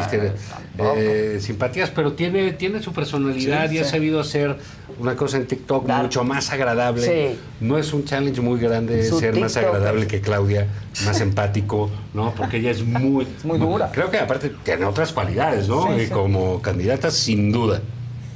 no, 0.77 0.93
eh, 0.95 1.37
simpatías, 1.41 1.89
pero 1.89 2.13
tiene, 2.13 2.53
tiene 2.53 2.81
su 2.81 2.93
personalidad 2.93 3.69
Sí, 3.69 3.75
y 3.75 3.79
ha 3.79 3.83
sabido 3.83 4.21
hacer 4.21 4.57
una 4.99 5.15
cosa 5.15 5.37
en 5.37 5.47
TikTok 5.47 5.87
mucho 5.87 6.23
más 6.23 6.51
agradable. 6.51 7.05
Sí. 7.05 7.39
No 7.59 7.77
es 7.77 7.91
un 7.93 8.05
challenge 8.05 8.39
muy 8.39 8.59
grande 8.59 9.03
Su 9.03 9.19
ser 9.19 9.37
más 9.37 9.57
agradable 9.57 10.07
que 10.07 10.21
Claudia, 10.21 10.67
más 11.05 11.19
empático, 11.21 11.89
¿no? 12.13 12.33
Porque 12.35 12.57
ella 12.57 12.71
es 12.71 12.83
muy, 12.83 13.27
muy 13.43 13.57
dura. 13.57 13.91
Creo 13.91 14.09
que 14.09 14.19
aparte 14.19 14.51
tiene 14.63 14.85
otras 14.85 15.11
cualidades, 15.11 15.67
¿no? 15.67 15.97
Y 15.97 16.05
sí. 16.05 16.11
como 16.11 16.61
candidata, 16.61 17.11
sin 17.11 17.51
duda. 17.51 17.81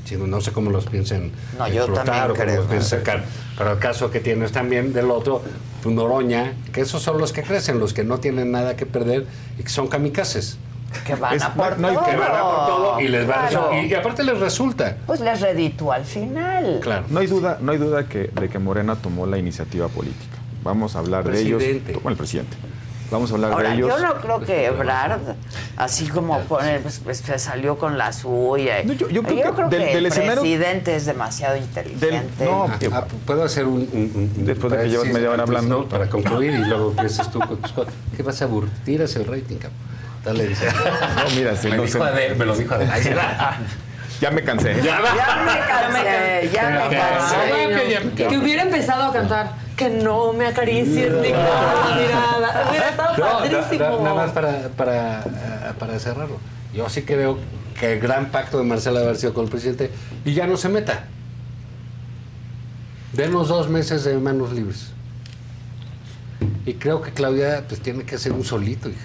Sí, 0.05 0.15
no 0.15 0.39
sé 0.39 0.51
cómo 0.51 0.69
los 0.71 0.85
piensen 0.85 1.31
No, 1.57 1.67
yo 1.67 1.83
explotar 1.83 2.31
o 2.31 2.33
cómo 2.35 2.45
creo. 2.45 2.65
los 2.71 2.85
sacar. 2.87 3.23
Pero 3.57 3.71
el 3.73 3.79
caso 3.79 4.11
que 4.11 4.19
tienes 4.19 4.51
también 4.51 4.93
del 4.93 5.09
otro, 5.11 5.41
pues, 5.83 5.93
Noroña, 5.95 6.53
que 6.71 6.81
esos 6.81 7.01
son 7.01 7.17
los 7.17 7.33
que 7.33 7.41
crecen, 7.43 7.79
los 7.79 7.93
que 7.93 8.03
no 8.03 8.19
tienen 8.19 8.51
nada 8.51 8.75
que 8.77 8.85
perder 8.85 9.25
y 9.59 9.63
que 9.63 9.69
son 9.69 9.87
kamikazes. 9.87 10.57
Que 11.05 11.15
van 11.15 11.41
a 11.41 11.53
por 11.53 11.77
no, 11.79 11.89
todo. 11.91 12.05
que 12.05 12.15
van 12.15 12.31
a 12.31 12.41
por 12.41 12.67
todo 12.67 13.01
y 13.01 13.07
les 13.09 13.29
va 13.29 13.45
a 13.45 13.49
Claro. 13.49 13.69
y, 13.81 13.87
y 13.87 13.93
aparte 13.95 14.23
les 14.23 14.39
resulta. 14.39 14.95
Pues 15.05 15.19
les 15.19 15.41
reditúa 15.41 15.95
al 15.95 16.05
final. 16.05 16.79
Claro. 16.81 17.05
No 17.09 17.19
hay 17.19 17.27
duda, 17.27 17.57
no 17.59 17.71
hay 17.73 17.77
duda 17.79 18.07
que, 18.07 18.29
de 18.39 18.47
que 18.49 18.59
Morena 18.59 18.95
tomó 18.95 19.25
la 19.25 19.37
iniciativa 19.37 19.87
política. 19.89 20.37
Vamos 20.63 20.95
a 20.95 20.99
hablar 20.99 21.23
de 21.29 21.41
ellos. 21.41 21.57
Presidente. 21.61 21.93
Bueno, 21.95 22.09
el 22.11 22.17
presidente. 22.17 22.55
Vamos 23.11 23.29
a 23.31 23.35
hablar 23.35 23.51
Ahora, 23.53 23.69
de 23.69 23.75
ellos. 23.75 23.89
yo 23.89 23.99
no 23.99 24.15
creo 24.15 24.39
que 24.41 24.65
Ebrard, 24.65 25.19
así 25.77 26.07
como 26.07 26.39
pone, 26.41 26.79
pues, 26.79 26.99
pues, 27.03 27.19
se 27.19 27.37
salió 27.37 27.77
con 27.77 27.97
la 27.99 28.11
suya. 28.11 28.83
No, 28.83 28.93
yo- 28.93 29.09
yo 29.09 29.21
creo 29.21 29.53
que 29.53 29.61
del- 29.61 29.69
que 29.69 29.77
del 29.77 29.97
el 29.97 30.05
escenario- 30.07 30.41
presidente 30.41 30.95
es 30.95 31.05
demasiado 31.05 31.55
inteligente. 31.55 32.45
no, 32.45 32.63
Ah, 32.65 32.77
ah, 32.93 33.05
puedo 33.25 33.43
hacer 33.43 33.65
un, 33.65 33.87
un- 33.93 34.31
un- 34.37 34.45
Después 34.45 34.73
de 34.73 34.79
que 34.79 34.89
llevas 34.89 35.07
media 35.09 35.29
hora 35.29 35.43
hablando. 35.43 35.79
¿no? 35.81 35.85
para 35.89 36.09
concluir 36.09 36.53
y 36.53 36.65
luego 36.65 36.91
empiezas 36.91 37.31
tú 37.31 37.39
con 37.39 37.57
tus 37.57 37.71
cosas. 37.71 37.93
¿Qué 38.17 38.23
vas 38.23 38.41
a 38.41 38.45
aburrir? 38.45 38.71
Tiras 38.83 39.15
el 39.15 39.25
rating, 39.27 39.57
cabrón. 39.57 39.79
Dale, 40.23 40.47
dice. 40.47 40.65
No, 40.65 41.35
mira, 41.35 41.55
si 41.55 41.67
me 41.67 41.77
no 41.77 41.83
dijo 41.83 41.99
se- 41.99 42.03
Adel, 42.03 42.35
me 42.35 42.45
lo 42.45 42.55
dijo 42.55 42.73
Adel. 42.73 42.89
Ya 44.21 44.31
me 44.31 44.43
cansé. 44.43 44.73
Ya. 44.81 44.99
Ya 45.15 45.43
me 45.45 45.59
cansé, 45.67 46.49
ya 46.51 46.69
me 46.69 46.79
cansé. 46.97 47.35
Ah, 47.35 47.67
que 47.67 47.91
ya- 47.91 48.01
Que, 48.15 48.27
que 48.29 48.37
hubiera 48.37 48.63
empezado 48.63 49.03
a 49.03 49.13
cantar 49.13 49.51
que 49.75 49.89
no 49.89 50.31
me 50.33 50.47
acaricies 50.47 51.11
ni 51.11 51.29
con 51.29 51.39
la 51.39 51.95
mirada. 51.99 52.67
Hubiera 52.69 52.89
estado 52.89 53.17
No, 53.17 53.25
da- 53.25 53.37
padrísimo. 53.39 53.83
da- 53.83 54.01
nada 54.03 54.15
más 54.15 54.31
para, 54.31 54.69
para, 54.69 55.19
ah, 55.19 55.73
para 55.77 55.99
cerrarlo. 55.99 56.37
Yo 56.73 56.87
sí 56.89 57.01
creo 57.03 57.37
que 57.79 57.93
el 57.93 57.99
gran 57.99 58.31
pacto 58.31 58.57
de 58.57 58.63
Marcelo 58.63 58.99
haber 58.99 59.17
sido 59.17 59.33
con 59.33 59.45
el 59.45 59.49
presidente 59.51 59.91
y 60.23 60.33
ya 60.33 60.47
no 60.47 60.55
se 60.57 60.69
meta. 60.69 61.05
Denos 63.13 63.47
dos 63.47 63.69
meses 63.69 64.03
de 64.03 64.17
manos 64.17 64.51
libres. 64.51 64.91
Y 66.65 66.73
creo 66.73 67.01
que 67.01 67.11
Claudia 67.11 67.63
pues 67.67 67.79
tiene 67.81 68.03
que 68.03 68.15
hacer 68.15 68.33
un 68.33 68.43
solito, 68.43 68.89
hija. 68.89 68.99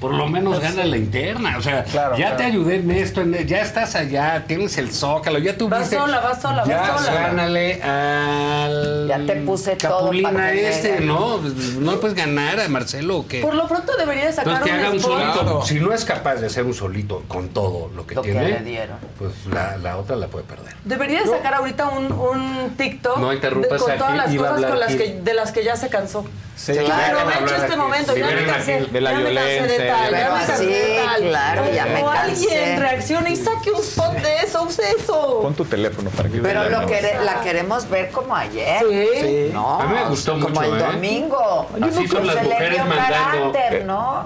Por 0.00 0.12
lo 0.14 0.26
menos 0.28 0.60
gana 0.60 0.84
la 0.84 0.96
interna. 0.96 1.56
O 1.58 1.62
sea, 1.62 1.84
ya 1.86 2.16
claro. 2.16 2.36
te 2.36 2.44
ayudé 2.44 2.76
en 2.76 2.90
esto, 2.90 3.22
en- 3.22 3.46
ya 3.46 3.58
estás 3.62 3.94
allá, 3.94 4.44
tienes 4.46 4.76
el 4.78 4.92
zócalo, 4.92 5.38
ya 5.38 5.56
tuviste. 5.56 5.96
Vas 5.96 6.04
sola, 6.06 6.20
vas 6.20 6.42
sola, 6.42 6.56
vas 6.58 6.68
ya 6.68 6.98
sola. 6.98 7.12
gánale 7.20 7.82
al. 7.82 9.06
Ya 9.08 9.18
te 9.26 9.36
puse 9.42 9.76
todo 9.76 9.98
Capulina 10.00 10.30
para 10.32 10.44
me 10.52 10.68
este. 10.68 11.00
¿no? 11.00 11.38
No 11.38 11.92
le 11.92 11.98
puedes 11.98 12.16
ganar 12.16 12.60
a 12.60 12.68
Marcelo 12.68 13.18
o 13.18 13.26
qué. 13.26 13.40
Por 13.40 13.54
lo 13.54 13.66
pronto 13.66 13.96
debería 13.96 14.30
sacar 14.32 14.54
Entonces 14.54 14.72
que 14.74 14.80
haga 14.80 14.90
un 14.90 14.96
spot. 14.98 15.34
solito. 15.34 15.62
Si 15.66 15.80
no 15.80 15.92
es 15.92 16.04
capaz 16.04 16.36
de 16.36 16.46
hacer 16.46 16.64
un 16.64 16.74
solito 16.74 17.24
con 17.28 17.48
todo 17.48 17.90
lo 17.94 18.06
que 18.06 18.14
Lo 18.14 18.22
que 18.22 18.32
tiene, 18.32 18.48
le 18.48 18.60
dieron. 18.60 18.96
pues 19.18 19.32
la, 19.50 19.76
la 19.78 19.96
otra 19.96 20.16
la 20.16 20.26
puede 20.28 20.44
perder. 20.44 20.74
Debería 20.84 21.22
de 21.22 21.28
sacar 21.28 21.54
ahorita 21.54 21.88
un, 21.88 22.12
un 22.12 22.74
TikTok 22.76 23.18
No 23.18 23.32
interrumpas 23.32 23.72
de- 23.72 23.78
con 23.78 23.96
todas 23.98 24.16
las 24.16 24.34
cosas 24.34 24.64
con 24.66 24.78
las 24.80 24.94
que, 24.94 25.20
de 25.22 25.34
las 25.34 25.52
que 25.52 25.64
ya 25.64 25.76
se 25.76 25.88
cansó. 25.88 26.24
Sí, 26.56 26.72
claro. 26.72 27.18
aproveche 27.20 27.38
Hablar 27.54 27.60
este 27.64 27.76
momento, 27.76 28.16
ya 28.16 28.26
me 28.26 28.44
cansé. 28.46 28.86
de 28.90 29.00
la 29.00 29.10
ya 29.36 30.56
Sí, 30.56 30.72
claro, 31.18 31.62
ya 31.72 31.86
me 31.86 32.02
o 32.02 32.06
cansé. 32.06 32.20
alguien 32.54 32.80
reaccione 32.80 33.30
y 33.30 33.36
saque 33.36 33.70
un 33.70 33.80
spot 33.80 34.12
de 34.14 34.36
eso, 34.44 34.62
use 34.62 34.82
eso. 34.98 35.40
Pon 35.42 35.54
tu 35.54 35.64
teléfono 35.64 36.10
para 36.10 36.28
que 36.28 36.38
Pero 36.38 36.68
lo 36.68 36.86
quere- 36.86 37.20
la 37.24 37.40
queremos 37.42 37.88
ver 37.90 38.10
como 38.10 38.34
ayer. 38.34 38.82
Sí. 38.88 39.50
No, 39.52 39.80
A 39.80 39.86
mí 39.86 39.94
me 39.94 40.04
gustó 40.08 40.32
como 40.34 40.48
mucho, 40.48 40.62
el 40.74 40.80
¿eh? 40.80 40.84
domingo. 40.92 41.68
Así 41.82 42.08
son 42.08 42.26
las 42.26 42.42
mujeres 42.42 42.78
mandando. 42.86 43.52
carácter, 43.52 43.84
¿no? 43.84 44.20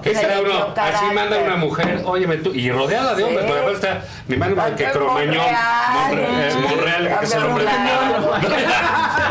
Así 0.75 1.05
manda 1.13 1.37
una 1.37 1.55
mujer, 1.55 2.01
óyeme 2.05 2.37
tú, 2.37 2.53
y 2.53 2.71
rodeada 2.71 3.13
de 3.15 3.23
hombres, 3.23 3.45
después 3.45 3.75
está 3.75 4.03
mi 4.27 4.37
mano 4.37 4.55
que 4.75 4.85
cromañón, 4.85 5.45
Monreal. 6.07 6.59
Monreal, 6.61 7.19
que 7.19 7.25
es 7.25 7.33
el 7.33 7.43
hombre. 7.43 7.65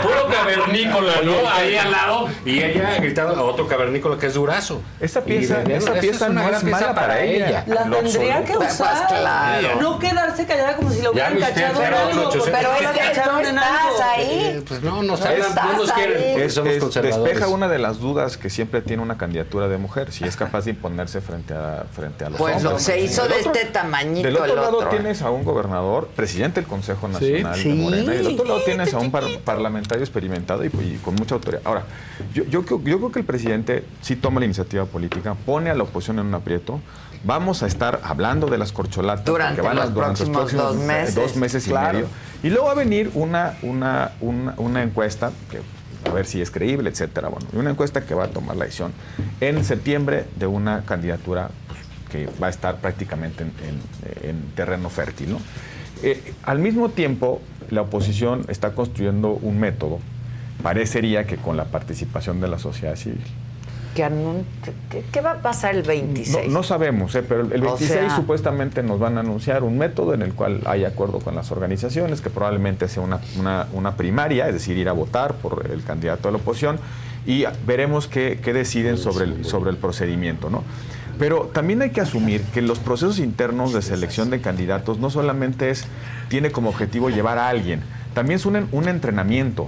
Puro 0.02 0.28
cavernícola, 0.28 1.12
¿no? 1.24 1.32
Ahí 1.50 1.76
al 1.76 1.90
lado, 1.90 2.28
y 2.44 2.62
ella 2.62 2.96
gritando 3.00 3.34
a 3.36 3.42
otro 3.42 3.66
cavernícola 3.68 4.16
que 4.18 4.26
es 4.26 4.34
durazo. 4.34 4.82
Esa 5.00 5.22
pieza, 5.24 5.59
esa 5.68 5.92
pieza 5.94 6.26
es 6.26 6.32
no 6.32 6.40
es 6.48 6.62
pieza 6.62 6.80
mala 6.80 6.94
para 6.94 7.20
ella. 7.20 7.64
La 7.66 7.84
Lo 7.86 7.96
tendría 7.98 8.44
que 8.44 8.56
usar. 8.56 9.08
Pues 9.08 9.20
claro. 9.20 9.80
No 9.80 9.98
quedarse 9.98 10.46
callada 10.46 10.76
como 10.76 10.90
si 10.90 11.02
lo 11.02 11.12
hubieran 11.12 11.38
cachado 11.38 11.82
en 11.82 11.94
algo. 11.94 12.28
800. 12.28 12.50
Pero 12.50 12.72
es 12.72 12.90
que 12.90 12.98
cacharon 12.98 13.34
no 13.42 13.48
en 13.48 13.56
estás 13.58 14.00
ahí. 14.00 14.28
Eh, 14.30 14.62
Pues 14.66 14.82
no, 14.82 15.02
despeja 17.02 17.48
una 17.48 17.68
de 17.68 17.78
las 17.78 17.98
dudas 17.98 18.36
que 18.36 18.50
siempre 18.50 18.82
tiene 18.82 19.02
una 19.02 19.16
candidatura 19.18 19.68
de 19.68 19.76
mujer, 19.78 20.12
si 20.12 20.24
es 20.24 20.36
capaz 20.36 20.64
de 20.64 20.70
imponerse 20.70 21.20
frente 21.20 21.54
a, 21.54 21.84
frente 21.92 22.24
a 22.24 22.30
los 22.30 22.38
Pues 22.38 22.62
lo- 22.62 22.70
hombres. 22.70 22.84
se 22.86 23.00
hizo 23.00 23.26
de 23.28 23.40
este 23.40 23.64
tamañito 23.66 24.26
Del 24.26 24.36
otro 24.36 24.54
lado 24.56 24.88
tienes 24.88 25.22
a 25.22 25.30
un 25.30 25.44
gobernador, 25.44 26.08
presidente 26.08 26.60
del 26.60 26.68
Consejo 26.68 27.08
Nacional 27.08 27.62
de 27.62 27.74
Morena, 27.74 28.14
y 28.14 28.16
del 28.18 28.26
otro 28.28 28.44
lado 28.46 28.60
tienes 28.62 28.92
a 28.94 28.98
un 28.98 29.10
par- 29.10 29.24
parlamentario 29.44 30.02
experimentado 30.04 30.64
y, 30.64 30.68
y 30.68 31.00
con 31.04 31.14
mucha 31.14 31.34
autoridad. 31.34 31.62
Ahora, 31.64 31.84
yo, 32.34 32.44
yo, 32.44 32.64
creo- 32.64 32.80
yo 32.84 32.98
creo 32.98 33.12
que 33.12 33.18
el 33.20 33.24
presidente 33.24 33.84
sí 34.00 34.16
toma 34.16 34.40
la 34.40 34.46
iniciativa 34.46 34.84
política, 34.84 35.34
pone 35.50 35.68
a 35.70 35.74
la 35.74 35.82
oposición 35.82 36.20
en 36.20 36.26
un 36.26 36.34
aprieto. 36.34 36.80
Vamos 37.24 37.62
a 37.64 37.66
estar 37.66 38.00
hablando 38.04 38.46
de 38.46 38.56
las 38.56 38.70
corcholatas 38.72 39.24
Durante 39.24 39.56
porque 39.62 39.68
van 39.68 39.78
a- 39.78 39.84
los 39.86 39.94
durante 39.94 40.24
próximos 40.26 40.52
dos 40.52 40.76
meses, 40.76 41.14
dos 41.16 41.34
meses 41.36 41.66
y 41.66 41.70
claro. 41.70 41.92
medio. 41.98 42.08
Y 42.44 42.50
luego 42.50 42.66
va 42.66 42.72
a 42.72 42.74
venir 42.76 43.10
una, 43.14 43.54
una, 43.62 44.12
una, 44.20 44.54
una 44.58 44.82
encuesta 44.82 45.32
que 45.50 45.58
a 46.08 46.12
ver 46.14 46.24
si 46.24 46.40
es 46.40 46.50
creíble, 46.52 46.88
etcétera. 46.90 47.28
Bueno, 47.28 47.46
una 47.52 47.70
encuesta 47.70 48.00
que 48.02 48.14
va 48.14 48.24
a 48.24 48.28
tomar 48.28 48.56
la 48.56 48.64
decisión 48.64 48.92
en 49.40 49.64
septiembre 49.64 50.24
de 50.36 50.46
una 50.46 50.82
candidatura 50.86 51.50
pues, 51.68 51.80
que 52.10 52.28
va 52.40 52.46
a 52.46 52.50
estar 52.50 52.76
prácticamente 52.76 53.42
en, 53.42 53.52
en- 53.68 54.30
en 54.30 54.42
terreno 54.54 54.88
fértil. 54.88 55.32
¿no? 55.32 55.38
Eh, 56.04 56.32
al 56.44 56.58
mismo 56.60 56.88
tiempo, 56.90 57.42
la 57.70 57.82
oposición 57.82 58.46
está 58.48 58.70
construyendo 58.72 59.32
un 59.32 59.58
método, 59.60 59.98
parecería 60.62 61.26
que 61.26 61.36
con 61.36 61.56
la 61.58 61.64
participación 61.66 62.40
de 62.40 62.48
la 62.48 62.58
sociedad 62.58 62.94
civil. 62.96 63.20
¿Qué, 63.94 64.04
anun- 64.04 64.44
qué- 64.90 65.02
qué 65.10 65.20
va 65.20 65.32
a 65.32 65.42
pasar 65.42 65.74
el 65.74 65.82
26? 65.82 66.46
No, 66.48 66.52
no 66.52 66.62
sabemos, 66.62 67.14
eh, 67.16 67.24
pero 67.26 67.40
el 67.40 67.52
el 67.52 67.62
O 67.62 67.66
26 67.76 67.90
sea- 67.90 68.16
supuestamente 68.16 68.82
nos 68.84 69.00
van 69.00 69.16
a 69.16 69.20
anunciar 69.20 69.64
un 69.64 69.76
método 69.78 70.14
en 70.14 70.22
el 70.22 70.32
cual 70.32 70.60
hay 70.66 70.84
acuerdo 70.84 71.18
con 71.18 71.34
las 71.34 71.50
organizaciones, 71.50 72.20
que 72.20 72.30
probablemente 72.30 72.86
sea 72.88 73.02
una, 73.02 73.20
una- 73.38 73.66
una 73.72 73.96
primaria, 73.96 74.46
es 74.46 74.54
decir, 74.54 74.76
ir 74.76 74.88
a 74.88 74.92
votar 74.92 75.34
por 75.34 75.66
el 75.70 75.82
candidato 75.82 76.28
de 76.28 76.32
la 76.32 76.38
oposición, 76.38 76.78
y 77.26 77.44
veremos 77.66 78.06
qué, 78.06 78.38
qué 78.42 78.52
deciden 78.52 78.96
sobre 78.96 79.24
el, 79.24 79.44
sobre 79.44 79.70
el 79.70 79.76
procedimiento. 79.76 80.50
¿no? 80.50 80.62
Pero 81.18 81.50
también 81.52 81.82
hay 81.82 81.90
que 81.90 82.00
asumir 82.00 82.42
que 82.54 82.62
los 82.62 82.78
procesos 82.78 83.18
internos 83.18 83.72
de 83.72 83.82
selección 83.82 84.30
de 84.30 84.40
candidatos 84.40 84.98
no 84.98 85.10
solamente 85.10 85.68
es, 85.70 85.84
tiene 86.28 86.50
como 86.52 86.70
objetivo 86.70 87.10
llevar 87.10 87.38
a 87.38 87.48
alguien, 87.48 87.82
también 88.14 88.36
es 88.36 88.46
un, 88.46 88.68
un 88.72 88.88
entrenamiento. 88.88 89.66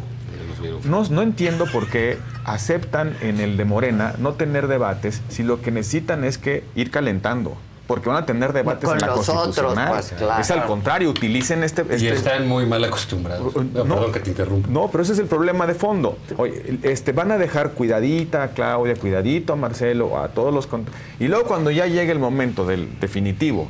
No, 0.84 1.04
no 1.08 1.22
entiendo 1.22 1.66
por 1.66 1.88
qué 1.88 2.18
aceptan 2.44 3.16
en 3.20 3.40
el 3.40 3.56
de 3.56 3.64
Morena 3.64 4.14
no 4.18 4.32
tener 4.34 4.66
debates 4.68 5.22
si 5.28 5.42
lo 5.42 5.60
que 5.60 5.70
necesitan 5.70 6.24
es 6.24 6.38
que 6.38 6.64
ir 6.74 6.90
calentando. 6.90 7.56
Porque 7.86 8.08
van 8.08 8.22
a 8.22 8.26
tener 8.26 8.52
debates 8.52 8.84
Con 8.88 8.94
en 8.94 9.00
la 9.00 9.08
los 9.08 9.28
otros, 9.28 9.44
constitucional. 9.44 9.88
pues, 9.92 10.12
claro. 10.16 10.40
Es 10.40 10.50
al 10.52 10.64
contrario, 10.66 11.10
utilicen 11.10 11.64
este. 11.64 11.82
Y 11.90 11.94
este- 11.94 12.12
están 12.14 12.46
muy 12.48 12.64
mal 12.64 12.82
acostumbrados. 12.84 13.54
No, 13.56 13.62
perdón 13.96 14.12
que 14.12 14.20
te 14.20 14.30
interrumpa. 14.30 14.68
no, 14.70 14.88
pero 14.90 15.02
ese 15.02 15.12
es 15.14 15.18
el 15.18 15.26
problema 15.26 15.66
de 15.66 15.74
fondo. 15.74 16.16
Oye, 16.38 16.78
este, 16.84 17.12
van 17.12 17.32
a 17.32 17.38
dejar 17.38 17.72
cuidadita 17.72 18.44
a 18.44 18.48
Claudia, 18.52 18.94
cuidadito 18.94 19.52
a 19.52 19.56
Marcelo, 19.56 20.16
a 20.18 20.28
todos 20.28 20.54
los... 20.54 20.68
Y 21.18 21.26
luego 21.26 21.44
cuando 21.44 21.70
ya 21.70 21.86
llegue 21.86 22.12
el 22.12 22.20
momento 22.20 22.64
del 22.64 22.88
definitivo 23.00 23.68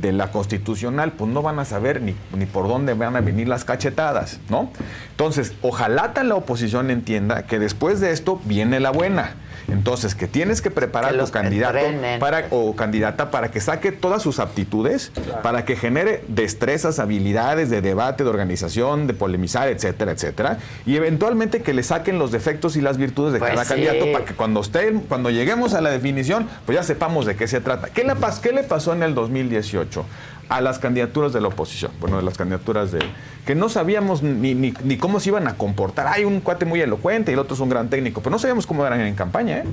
de 0.00 0.12
la 0.12 0.30
constitucional, 0.30 1.12
pues 1.12 1.30
no 1.30 1.42
van 1.42 1.58
a 1.58 1.64
saber 1.64 2.00
ni, 2.00 2.14
ni 2.36 2.46
por 2.46 2.68
dónde 2.68 2.94
van 2.94 3.16
a 3.16 3.20
venir 3.20 3.48
las 3.48 3.64
cachetadas, 3.64 4.40
¿no? 4.48 4.70
Entonces, 5.10 5.52
ojalá 5.62 6.12
la 6.22 6.34
oposición 6.34 6.90
entienda 6.90 7.44
que 7.44 7.58
después 7.58 8.00
de 8.00 8.12
esto 8.12 8.40
viene 8.44 8.80
la 8.80 8.90
buena. 8.90 9.34
Entonces, 9.68 10.14
que 10.14 10.26
tienes 10.26 10.60
que 10.62 10.70
preparar 10.70 11.14
a 11.14 11.24
tu 11.24 11.30
candidato 11.30 11.78
para, 12.20 12.46
o 12.50 12.74
candidata 12.76 13.30
para 13.30 13.50
que 13.50 13.60
saque 13.60 13.92
todas 13.92 14.22
sus 14.22 14.38
aptitudes, 14.38 15.12
para 15.42 15.64
que 15.64 15.76
genere 15.76 16.24
destrezas, 16.28 16.98
habilidades 16.98 17.70
de 17.70 17.80
debate, 17.80 18.24
de 18.24 18.30
organización, 18.30 19.06
de 19.06 19.14
polemizar, 19.14 19.68
etcétera, 19.68 20.12
etcétera, 20.12 20.58
y 20.86 20.96
eventualmente 20.96 21.62
que 21.62 21.72
le 21.74 21.82
saquen 21.82 22.18
los 22.18 22.32
defectos 22.32 22.76
y 22.76 22.80
las 22.80 22.96
virtudes 22.98 23.32
de 23.32 23.38
Pues 23.38 23.50
cada 23.52 23.64
sí. 23.64 23.70
candidato 23.70 24.12
para 24.12 24.24
que 24.24 24.34
cuando 24.34 24.60
esté, 24.60 24.92
cuando 25.08 25.30
lleguemos 25.30 25.74
a 25.74 25.80
la 25.80 25.90
definición, 25.90 26.48
pues 26.66 26.76
ya 26.76 26.82
sepamos 26.82 27.26
de 27.26 27.36
qué 27.36 27.46
se 27.48 27.60
trata. 27.60 27.88
¿Qué 27.88 28.04
le, 28.04 28.14
pas- 28.14 28.40
qué 28.40 28.52
le 28.52 28.62
pasó 28.62 28.92
en 28.92 29.02
el 29.02 29.14
2018 29.14 30.04
a 30.48 30.60
las 30.60 30.78
candidaturas 30.78 31.32
de 31.32 31.40
la 31.40 31.48
oposición? 31.48 31.92
Bueno, 32.00 32.16
de 32.16 32.22
las 32.22 32.36
candidaturas 32.36 32.92
de 32.92 33.00
que 33.46 33.54
no 33.54 33.68
sabíamos 33.68 34.22
ni, 34.22 34.72
cómo 34.98 35.20
se 35.20 35.30
iban 35.30 35.48
a 35.48 35.54
comportar. 35.54 36.06
Hay 36.06 36.24
un 36.24 36.40
cuate 36.40 36.64
muy 36.64 36.80
elocuente 36.80 37.32
y 37.32 37.34
el 37.34 37.40
otro 37.40 37.54
es 37.54 37.60
un 37.60 37.68
gran 37.68 37.88
técnico, 37.88 38.20
pero 38.20 38.30
no 38.30 38.38
sabíamos 38.38 38.66
cómo 38.66 38.86
eran 38.86 39.00
en 39.00 39.14
campaña, 39.14 39.58
¿eh? 39.58 39.64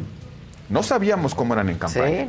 No 0.70 0.84
sabíamos 0.84 1.34
cómo 1.34 1.54
eran 1.54 1.70
en 1.70 1.78
campaña. 1.78 2.28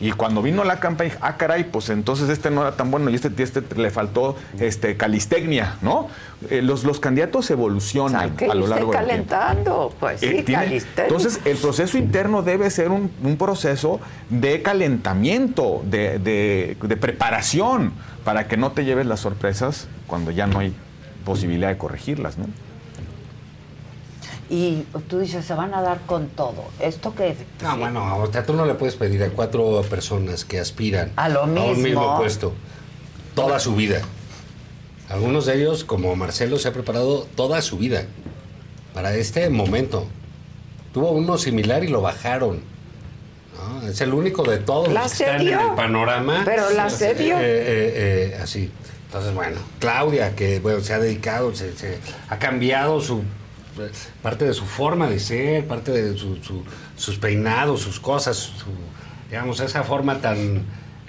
Y 0.00 0.12
cuando 0.12 0.42
vino 0.42 0.62
la 0.62 0.78
campaña, 0.78 1.10
dije, 1.10 1.18
ah, 1.22 1.36
caray, 1.36 1.64
pues 1.64 1.88
entonces 1.90 2.28
este 2.28 2.50
no 2.52 2.62
era 2.62 2.76
tan 2.76 2.90
bueno 2.92 3.10
y 3.10 3.16
este, 3.16 3.30
este 3.42 3.62
le 3.76 3.90
faltó 3.90 4.36
este, 4.60 4.96
calistecnia, 4.96 5.74
¿no? 5.82 6.06
Eh, 6.50 6.62
los, 6.62 6.84
los 6.84 7.00
candidatos 7.00 7.50
evolucionan 7.50 8.36
a 8.48 8.54
lo 8.54 8.68
largo 8.68 8.92
del 8.92 9.00
tiempo. 9.00 9.28
calentando, 9.28 9.92
pues 9.98 10.22
Eh, 10.22 10.36
sí, 10.38 10.42
tiene- 10.44 10.80
entonces, 10.98 11.40
el 11.44 11.56
proceso 11.56 11.98
interno 11.98 12.42
debe 12.42 12.70
ser 12.70 12.90
un, 12.90 13.10
un 13.24 13.36
proceso 13.36 14.00
de 14.30 14.62
calentamiento, 14.62 15.82
de, 15.84 16.18
de- 16.20 16.76
de 16.80 16.96
preparación, 16.96 17.92
para 18.24 18.46
que 18.46 18.56
no 18.56 18.70
te 18.72 18.84
lleves 18.84 19.06
las 19.06 19.20
sorpresas 19.20 19.88
cuando 20.06 20.30
ya 20.30 20.46
no 20.46 20.60
hay 20.60 20.72
posibilidad 21.24 21.68
de 21.68 21.76
corregirlas, 21.78 22.38
¿no? 22.38 22.46
Y 24.50 24.82
tú 25.08 25.18
dices, 25.18 25.44
se 25.44 25.52
van 25.54 25.74
a 25.74 25.82
dar 25.82 26.00
con 26.06 26.28
todo. 26.28 26.64
¿Esto 26.80 27.14
que 27.14 27.36
No, 27.62 27.76
bueno, 27.76 28.16
o 28.18 28.32
sea, 28.32 28.46
tú 28.46 28.54
no 28.54 28.64
le 28.64 28.74
puedes 28.74 28.94
pedir 28.96 29.22
a 29.22 29.28
cuatro 29.28 29.82
personas 29.90 30.44
que 30.46 30.58
aspiran 30.58 31.12
A 31.16 31.28
lo 31.28 31.44
un 31.44 31.52
mismo. 31.54 31.74
mismo 31.76 32.16
puesto 32.16 32.54
toda 33.34 33.60
su 33.60 33.74
vida. 33.76 34.00
Algunos 35.10 35.46
de 35.46 35.56
ellos, 35.60 35.84
como 35.84 36.14
Marcelo, 36.16 36.58
se 36.58 36.68
ha 36.68 36.72
preparado 36.72 37.26
toda 37.34 37.60
su 37.62 37.78
vida 37.78 38.04
para 38.94 39.14
este 39.14 39.48
momento. 39.50 40.06
Tuvo 40.92 41.10
uno 41.12 41.36
similar 41.38 41.84
y 41.84 41.88
lo 41.88 42.00
bajaron. 42.00 42.60
¿no? 43.56 43.86
Es 43.88 44.00
el 44.00 44.12
único 44.14 44.42
de 44.44 44.58
todos 44.58 44.88
los 44.88 45.12
que 45.14 45.24
están 45.24 45.40
en 45.42 45.48
el 45.60 45.74
panorama. 45.76 46.42
Pero 46.44 46.70
la 46.70 46.88
cedió. 46.90 47.36
Eh, 47.36 47.40
eh, 47.42 48.32
eh, 48.34 48.38
así. 48.42 48.70
Entonces, 49.06 49.34
bueno, 49.34 49.58
Claudia, 49.78 50.34
que 50.36 50.60
bueno, 50.60 50.80
se 50.80 50.92
ha 50.94 50.98
dedicado, 50.98 51.54
se, 51.54 51.74
se- 51.76 51.98
ha 52.28 52.38
cambiado 52.38 53.00
su 53.00 53.20
eh, 53.20 53.22
parte 54.22 54.44
de 54.44 54.54
su 54.54 54.64
forma 54.64 55.08
de 55.08 55.18
ser, 55.20 55.66
parte 55.66 55.90
de 55.92 56.16
su- 56.16 56.36
su- 56.42 56.64
sus 56.96 57.16
peinados, 57.18 57.80
sus 57.80 58.00
cosas, 58.00 58.36
su- 58.36 58.66
digamos, 59.30 59.60
esa 59.60 59.82
forma 59.82 60.20
tan 60.20 60.62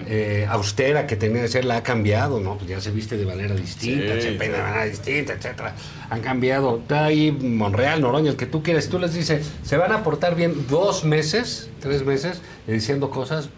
eh, 0.06 0.46
austera 0.48 1.06
que 1.06 1.14
tenía 1.14 1.42
de 1.42 1.48
ser 1.48 1.66
la 1.66 1.76
ha 1.76 1.82
cambiado, 1.82 2.40
¿no? 2.40 2.56
Pues 2.56 2.70
ya 2.70 2.80
se 2.80 2.90
viste 2.90 3.18
de 3.18 3.26
manera 3.26 3.54
distinta, 3.54 4.14
Sí, 4.14 4.22
se 4.22 4.32
peina 4.32 4.54
sí. 4.54 4.60
de 4.62 4.66
manera 4.66 4.84
distinta, 4.86 5.32
etcétera. 5.34 5.74
Han 6.08 6.22
cambiado. 6.22 6.78
Está 6.78 7.04
ahí 7.04 7.30
Monreal, 7.32 8.00
Noroña, 8.00 8.30
el 8.30 8.36
que 8.38 8.46
tú 8.46 8.62
quieres. 8.62 8.88
Tú 8.88 8.98
les 8.98 9.12
dices, 9.12 9.50
se 9.62 9.76
van 9.76 9.92
a 9.92 10.02
portar 10.02 10.36
bien 10.36 10.66
dos 10.70 11.04
meses, 11.04 11.68
tres 11.80 12.02
meses, 12.06 12.40
diciendo 12.66 13.10
cosas, 13.10 13.50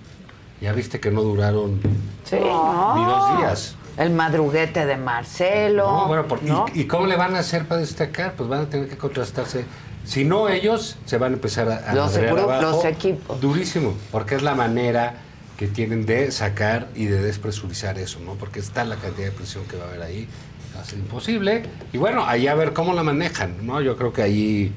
ya 0.60 0.72
viste 0.72 0.98
que 0.98 1.12
no 1.12 1.22
duraron 1.22 1.80
Sí, 2.24 2.34
ni 2.34 3.04
dos 3.04 3.38
días. 3.38 3.76
El 3.96 4.10
madruguete 4.10 4.86
de 4.86 4.96
Marcelo. 4.96 5.84
No, 5.86 6.06
bueno, 6.08 6.26
por- 6.26 6.40
y- 6.42 6.46
¿no? 6.46 6.66
y, 6.74 6.84
cómo 6.84 7.06
le 7.06 7.16
van 7.16 7.34
a 7.36 7.40
hacer 7.40 7.66
para 7.66 7.80
destacar? 7.80 8.34
Pues 8.34 8.48
van 8.48 8.60
a 8.62 8.66
tener 8.66 8.88
que 8.88 8.96
contrastarse. 8.96 9.64
Si 10.04 10.24
no 10.24 10.48
ellos, 10.48 10.96
se 11.04 11.18
van 11.18 11.32
a 11.32 11.34
empezar 11.34 11.68
a, 11.68 11.90
a 11.90 11.94
Los 11.94 12.16
abajo 12.16 12.60
los 12.62 12.84
equipos. 12.84 13.40
Durísimo, 13.40 13.94
porque 14.10 14.34
es 14.34 14.42
la 14.42 14.54
manera 14.54 15.14
que 15.56 15.68
tienen 15.68 16.06
de 16.06 16.32
sacar 16.32 16.88
y 16.96 17.04
de 17.04 17.22
despresurizar 17.22 17.98
eso, 17.98 18.18
¿no? 18.20 18.34
Porque 18.34 18.58
está 18.58 18.84
la 18.84 18.96
cantidad 18.96 19.26
de 19.26 19.32
presión 19.32 19.64
que 19.66 19.76
va 19.76 19.84
a 19.84 19.88
haber 19.88 20.02
ahí. 20.02 20.26
Va 20.76 20.80
a 20.80 20.84
ser 20.84 20.98
imposible. 20.98 21.62
Y 21.92 21.98
bueno, 21.98 22.24
ahí 22.26 22.48
a 22.48 22.54
ver 22.54 22.72
cómo 22.72 22.94
la 22.94 23.02
manejan, 23.04 23.64
¿no? 23.64 23.80
Yo 23.80 23.96
creo 23.96 24.12
que 24.12 24.22
ahí, 24.22 24.72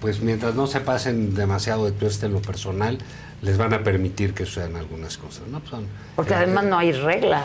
pues 0.00 0.20
mientras 0.20 0.54
no 0.54 0.66
se 0.66 0.80
pasen 0.80 1.34
demasiado 1.34 1.84
de 1.84 1.92
tueste 1.92 2.26
en 2.26 2.32
lo 2.32 2.40
personal, 2.40 2.96
les 3.42 3.58
van 3.58 3.74
a 3.74 3.82
permitir 3.82 4.32
que 4.32 4.46
sucedan 4.46 4.76
algunas 4.76 5.18
cosas, 5.18 5.48
¿no? 5.48 5.60
Pues 5.60 5.82
Porque 6.16 6.34
además 6.34 6.64
no 6.64 6.78
hay 6.78 6.92
reglas. 6.92 7.44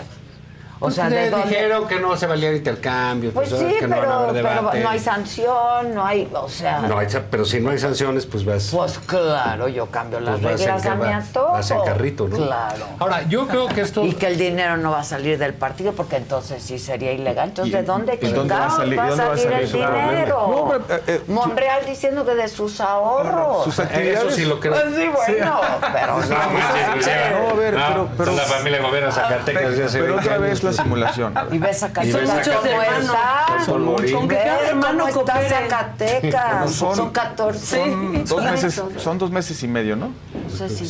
O 0.80 0.86
Pues 0.86 0.96
sea, 0.96 1.10
le 1.10 1.16
¿de 1.16 1.30
dónde? 1.32 1.48
dijeron 1.50 1.88
que 1.88 2.00
no 2.00 2.16
se 2.16 2.28
valía 2.28 2.50
el 2.50 2.58
intercambio, 2.58 3.32
Pues 3.32 3.50
pues, 3.50 3.62
sí, 3.62 3.80
que 3.80 3.88
no 3.88 3.98
van 3.98 4.12
a 4.12 4.28
pero, 4.32 4.84
no 4.84 4.90
hay 4.90 5.00
sanción, 5.00 5.96
no 5.96 6.06
hay, 6.06 6.30
o 6.34 6.48
sea... 6.48 6.82
No 6.82 7.00
hay 7.00 7.08
pero 7.32 7.46
si 7.46 7.60
no 7.60 7.72
hay 7.72 7.80
sanciones, 7.80 8.26
pues 8.28 8.46
vas. 8.46 8.70
Pues 8.72 9.00
claro, 9.00 9.68
yo 9.68 9.88
cambio 9.88 10.20
las 10.20 10.40
Pues 10.40 10.60
reglas 10.60 10.86
a 10.86 10.96
mi 10.96 11.08
antojo. 11.12 11.54
vas 11.54 11.72
en 11.72 11.82
carrito, 11.84 12.28
¿no? 12.28 12.36
Claro. 12.38 12.86
Ahora, 13.00 13.24
yo 13.24 13.48
creo 13.48 13.68
que 13.68 13.82
esto. 13.82 14.04
Y 14.06 14.14
que 14.14 14.28
el 14.28 14.38
dinero 14.38 14.78
no 14.78 14.92
va 14.92 15.00
a 15.00 15.04
salir 15.04 15.38
del 15.40 15.54
partido 15.54 15.94
porque 15.94 16.18
entonces 16.18 16.62
sí 16.62 16.78
sería 16.80 17.12
ilegal. 17.12 17.50
Entonces, 17.50 17.74
¿Y- 17.74 17.78
¿de 17.78 17.84
dónde 17.84 18.20
y 18.22 18.28
dónde 18.32 18.54
va 18.54 18.66
a 18.66 18.68
chingados 18.70 18.78
salir- 18.78 19.00
va 19.00 19.04
a 19.04 19.06
y 19.06 19.10
dónde 19.10 19.24
va 19.26 19.34
a 19.34 19.38
salir, 19.38 19.68
salir 19.68 19.86
el 19.88 20.10
dinero? 20.10 20.48
No, 20.48 20.68
pero, 20.70 21.00
eh, 21.00 21.04
eh, 21.08 21.22
Monreal 21.28 21.86
diciendo 21.86 22.26
que 22.26 22.36
de 22.36 22.48
sus 22.48 22.80
ahorros. 22.82 23.64
Sus 23.64 23.80
actividades- 23.80 24.20
Eso 24.28 24.32
sí 24.32 24.46
lo 24.46 24.60
creo. 24.60 24.74
Pues 24.74 24.86
sí, 24.96 25.08
bueno, 25.08 25.60
pero 25.92 26.18
no. 26.20 26.26
No, 26.28 26.36
manches, 26.52 27.06
ya. 27.06 27.32
No, 27.40 27.50
a 27.50 27.54
ver, 27.54 27.74
No, 27.74 27.88
pero- 27.88 28.10
pero- 28.18 28.32
la 28.34 28.44
familia 28.44 28.82
gobierno 28.82 29.12
Zacatecas 29.12 29.76
de 29.78 29.84
hace 29.86 30.00
Pero 30.00 30.14
20 30.16 30.28
otra 30.30 30.38
vez 30.40 30.52
años. 30.52 30.64
La 30.68 30.84
simulación. 30.84 31.34
Y 31.52 31.58
ves 31.58 31.84
a 31.84 31.88
Y 32.04 32.12
ves 32.12 32.16
a 32.16 32.20
cómo 32.22 32.44
Zacatecas. 32.44 33.04
está. 33.04 33.66
Son 33.66 33.84
morir. 33.86 34.14
Con 34.16 34.28
que 34.28 34.36
cada 34.36 34.68
hermano 34.70 35.06
cómo 35.14 35.20
está. 35.22 35.42
Zacatecas. 35.50 36.72
Son- 36.72 36.96
Son, 36.96 37.10
14. 37.12 37.78
Son 37.84 38.26
dos, 38.26 38.44
meses, 38.44 38.82
son 38.98 39.18
dos 39.18 39.32
meses 39.32 39.64
y 39.64 39.68
medio, 39.68 39.96
¿no? 39.96 40.12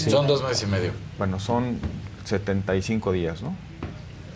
Son 0.09 0.27
dos 0.27 0.43
meses 0.43 0.63
y 0.63 0.65
medio. 0.67 0.91
Bueno, 1.17 1.39
son 1.39 1.79
75 2.25 3.11
días, 3.11 3.41
¿no? 3.41 3.55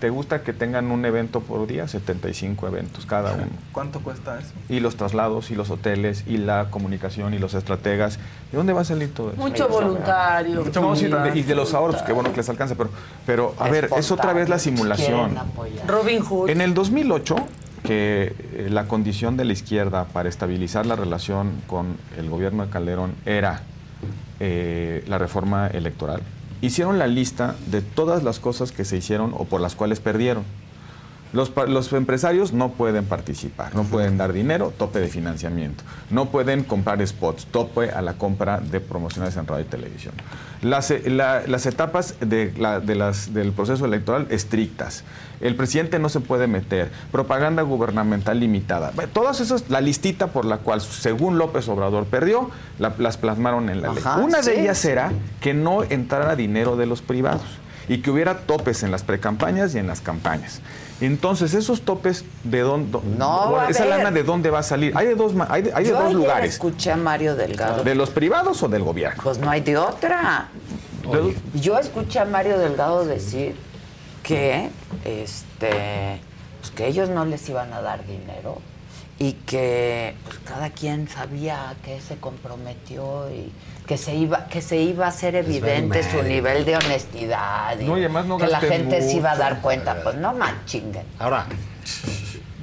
¿Te 0.02 0.10
gusta 0.10 0.42
que 0.42 0.52
tengan 0.52 0.90
un 0.92 1.06
evento 1.06 1.42
por 1.42 1.68
día? 1.68 1.88
75 1.88 2.68
eventos 2.68 3.06
cada 3.06 3.34
uno. 3.34 3.46
¿Cuánto 3.72 4.00
cuesta 4.00 4.40
eso? 4.40 4.50
Y 4.68 4.80
los 4.80 4.96
traslados, 4.98 5.52
y 5.52 5.56
los 5.56 5.70
hoteles, 5.70 6.24
y 6.26 6.38
la 6.38 6.72
comunicación, 6.72 7.36
y 7.36 7.38
los 7.38 7.54
estrategas. 7.54 8.18
¿De 8.52 8.58
dónde 8.58 8.74
va 8.74 8.82
a 8.82 8.84
salir 8.84 9.14
todo 9.14 9.30
eso? 9.32 9.40
Mucho 9.40 9.68
voluntario. 9.70 10.64
Mucho 10.66 10.82
de- 11.22 11.38
y 11.40 11.44
de 11.44 11.54
los 11.54 11.76
ahorros, 11.76 12.02
qué 12.02 12.14
bueno 12.14 12.32
que 12.32 12.38
les 12.38 12.50
alcanza, 12.50 12.74
pero, 12.74 12.90
pero 13.28 13.54
a 13.60 13.70
ver, 13.70 13.90
es 13.96 14.10
otra 14.12 14.34
vez 14.34 14.50
la 14.50 14.58
simulación. 14.58 15.36
Robin 15.88 16.22
Hood. 16.24 16.50
En 16.50 16.62
el 16.62 16.74
2008, 16.74 17.36
que 17.84 18.34
eh, 18.54 18.68
la 18.72 18.86
condición 18.88 19.38
de 19.38 19.46
la 19.46 19.54
izquierda 19.54 20.06
para 20.06 20.30
estabilizar 20.30 20.88
la 20.88 20.96
relación 20.96 21.52
con 21.68 21.96
el 22.18 22.28
gobierno 22.28 22.66
de 22.66 22.72
Calderón 22.72 23.14
era 23.28 23.62
eh, 24.40 25.04
la 25.08 25.20
reforma 25.20 25.68
electoral, 25.68 26.22
hicieron 26.62 27.00
la 27.00 27.08
lista 27.08 27.56
de 27.68 27.82
todas 27.82 28.24
las 28.24 28.40
cosas 28.40 28.72
que 28.72 28.86
se 28.86 28.98
hicieron 28.98 29.34
o 29.36 29.46
por 29.46 29.62
las 29.62 29.76
cuales 29.76 30.00
perdieron. 30.00 30.44
Los, 31.34 31.52
los 31.68 31.94
empresarios 31.94 32.52
no 32.52 32.72
pueden 32.74 33.06
participar, 33.06 33.74
no 33.74 33.84
pueden 33.84 34.18
dar 34.18 34.34
dinero, 34.34 34.74
tope 34.78 35.00
de 35.00 35.08
financiamiento, 35.08 35.84
no 36.10 36.26
pueden 36.30 36.64
comprar 36.66 37.06
spots, 37.08 37.46
tope 37.46 37.90
a 37.92 38.02
la 38.02 38.14
compra 38.16 38.60
de 38.60 38.82
promocionales 38.82 39.38
en 39.38 39.48
radio 39.48 39.64
y 39.66 39.68
televisión. 39.70 40.14
Las, 40.62 40.92
eh, 40.92 41.10
la- 41.10 41.42
las 41.48 41.66
etapas 41.66 42.16
de 42.20 42.54
la- 42.58 42.82
de 42.82 42.96
las- 42.96 43.34
del 43.34 43.54
proceso 43.54 43.86
electoral 43.86 44.28
estrictas, 44.30 45.04
el 45.40 45.56
presidente 45.56 46.00
no 46.00 46.10
se 46.10 46.20
puede 46.20 46.48
meter, 46.48 46.92
propaganda 47.14 47.62
gubernamental 47.64 48.40
limitada, 48.40 48.92
todas 49.14 49.40
esas, 49.40 49.70
la 49.70 49.80
listita 49.80 50.28
por 50.28 50.44
la 50.46 50.58
cual 50.58 50.82
según 50.82 51.38
López 51.38 51.68
Obrador 51.70 52.06
perdió, 52.06 52.52
la- 52.78 52.94
las 53.00 53.16
plasmaron 53.18 53.70
en 53.70 53.82
la 53.82 53.92
Ajá, 53.92 54.18
ley. 54.18 54.26
Una 54.26 54.42
de 54.42 54.62
ellas 54.62 54.84
era 54.86 55.12
que 55.40 55.54
no 55.54 55.84
entrara 55.84 56.36
dinero 56.36 56.76
de 56.76 56.86
los 56.88 57.02
privados 57.02 57.42
y 57.92 57.98
que 58.02 58.10
hubiera 58.10 58.38
topes 58.38 58.84
en 58.84 58.92
las 58.92 59.04
precampañas 59.04 59.76
y 59.76 59.78
en 59.78 59.86
las 59.86 60.00
campañas. 60.00 60.62
Entonces, 61.02 61.54
esos 61.54 61.82
topes, 61.82 62.24
¿de 62.46 62.62
dónde? 62.62 63.00
No, 63.18 63.68
esa 63.68 63.84
ver. 63.84 63.98
lana, 63.98 64.12
¿de 64.12 64.24
dónde 64.24 64.50
va 64.50 64.60
a 64.60 64.64
salir? 64.64 64.94
Hay 64.96 65.08
de 65.08 65.16
dos, 65.16 65.34
hay 65.50 65.64
de, 65.64 65.74
hay 65.74 65.84
de 65.84 65.90
Yo 65.90 65.96
dos 65.98 66.06
ayer 66.06 66.16
lugares. 66.16 66.54
escuché 66.54 66.94
a 66.94 66.96
Mario 66.96 67.36
Delgado. 67.36 67.84
¿De 67.84 67.94
los 67.94 68.10
privados 68.10 68.64
o 68.64 68.70
del 68.70 68.84
gobierno? 68.84 69.22
Pues 69.22 69.40
no 69.40 69.50
hay 69.50 69.60
de 69.60 69.76
otra. 69.76 70.48
Yo 71.54 71.78
escuché 71.78 72.20
a 72.20 72.24
Mario 72.26 72.60
Delgado 72.60 73.04
decir 73.04 73.58
que 74.24 74.70
este 75.04 76.22
pues 76.62 76.72
que 76.74 76.88
ellos 76.88 77.10
no 77.10 77.26
les 77.26 77.50
iban 77.50 77.74
a 77.74 77.82
dar 77.82 78.06
dinero 78.06 78.62
y 79.22 79.34
que 79.34 80.16
pues, 80.26 80.40
cada 80.40 80.72
quien 80.72 81.08
sabía 81.08 81.70
a 81.70 81.76
qué 81.76 82.02
se 82.02 82.18
comprometió 82.18 83.30
y 83.30 83.52
que 83.86 83.96
se 83.96 84.16
iba 84.16 84.48
que 84.48 84.64
se 84.64 84.78
iba 84.78 85.06
a 85.06 85.10
hacer 85.10 85.36
evidente 85.36 86.02
su 86.02 86.24
nivel 86.24 86.66
de 86.66 86.76
honestidad 86.78 87.80
y 87.80 87.84
No, 87.84 88.00
y 88.00 88.02
además 88.02 88.26
no 88.26 88.40
que 88.40 88.48
la 88.48 88.60
gente 88.60 89.00
se 89.00 89.18
iba 89.18 89.34
a 89.34 89.38
dar 89.38 89.62
cuenta 89.62 90.02
pues 90.02 90.16
no 90.16 90.34
manchinguen 90.34 91.06
Ahora, 91.20 91.46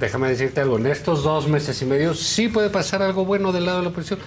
déjame 0.01 0.27
decirte 0.27 0.59
algo. 0.59 0.77
En 0.77 0.87
estos 0.87 1.23
dos 1.23 1.47
meses 1.47 1.81
y 1.81 1.85
medio 1.85 2.13
sí 2.13 2.49
puede 2.49 2.69
pasar 2.69 3.01
algo 3.03 3.23
bueno 3.23 3.53
del 3.53 3.65
lado 3.65 3.77
de 3.77 3.83
la 3.85 3.89
oposición. 3.91 4.19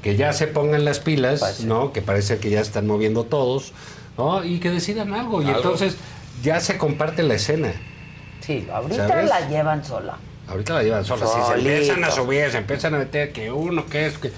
Que 0.00 0.14
ya 0.14 0.32
se 0.32 0.46
pongan 0.46 0.84
las 0.84 1.00
pilas, 1.00 1.60
¿no? 1.64 1.92
Que 1.92 2.02
parece 2.02 2.38
que 2.38 2.50
ya 2.50 2.60
están 2.60 2.86
moviendo 2.86 3.24
todos, 3.24 3.72
¿no? 4.16 4.44
Y 4.44 4.60
que 4.60 4.70
decidan 4.70 5.12
algo. 5.12 5.42
Y 5.42 5.48
entonces 5.48 5.96
ya 6.40 6.60
se 6.60 6.78
comparte 6.78 7.24
la 7.24 7.34
escena. 7.34 7.72
Sí, 8.40 8.66
ahorita 8.72 9.08
¿Sabes? 9.08 9.28
la 9.28 9.48
llevan 9.48 9.84
sola. 9.84 10.16
Ahorita 10.50 10.74
la 10.74 10.82
llevan 10.82 11.04
sola. 11.04 11.26
Si 11.26 11.40
se 11.40 11.54
empiezan 11.54 12.04
a 12.04 12.10
subir, 12.10 12.50
se 12.50 12.58
empiezan 12.58 12.94
a 12.94 12.98
meter 12.98 13.32
que 13.32 13.50
uno, 13.50 13.86
que 13.86 14.06
es, 14.06 14.18
que. 14.18 14.32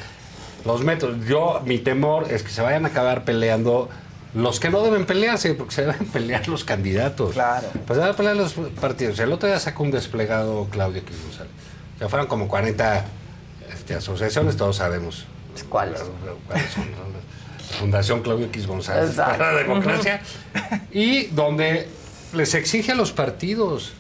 Los 0.65 0.83
métodos. 0.83 1.25
Yo, 1.27 1.61
mi 1.65 1.79
temor 1.79 2.31
es 2.31 2.43
que 2.43 2.51
se 2.51 2.63
vayan 2.63 2.85
a 2.85 2.89
acabar 2.89 3.25
peleando 3.25 3.89
los 4.35 4.61
que 4.61 4.71
no 4.71 4.83
deben 4.83 5.07
pelearse, 5.07 5.55
porque 5.55 5.75
se 5.75 5.83
deben 5.83 6.07
pelear 6.07 6.47
los 6.49 6.65
candidatos. 6.65 7.33
Claro. 7.33 7.67
Pues 7.87 7.97
se 7.97 8.01
van 8.01 8.11
a 8.11 8.17
pelear 8.17 8.37
los 8.37 8.55
partidos. 8.81 9.19
El 9.19 9.33
otro 9.33 9.49
día 9.49 9.59
sacó 9.59 9.83
un 9.83 9.91
desplegado 9.91 10.69
Claudia 10.71 11.01
X 11.01 11.17
González. 11.23 11.53
O 11.97 11.99
sea, 11.99 12.09
fueron 12.09 12.29
como 12.29 12.47
40 12.47 13.05
este, 13.73 13.95
asociaciones, 13.95 14.57
todos 14.57 14.77
sabemos. 14.77 15.27
¿Cuáles? 15.69 16.03
¿Cuáles 16.47 16.71
son? 16.71 16.85
Fundación 17.79 18.23
Claudio 18.23 18.47
X 18.47 18.67
González 18.67 19.11
Exacto. 19.11 19.39
para 19.39 19.53
la 19.53 19.59
democracia. 19.59 20.21
y 20.93 21.27
donde 21.27 21.89
les 22.33 22.55
exige 22.55 22.93
a 22.93 22.95
los 22.95 23.13
partidos 23.13 23.95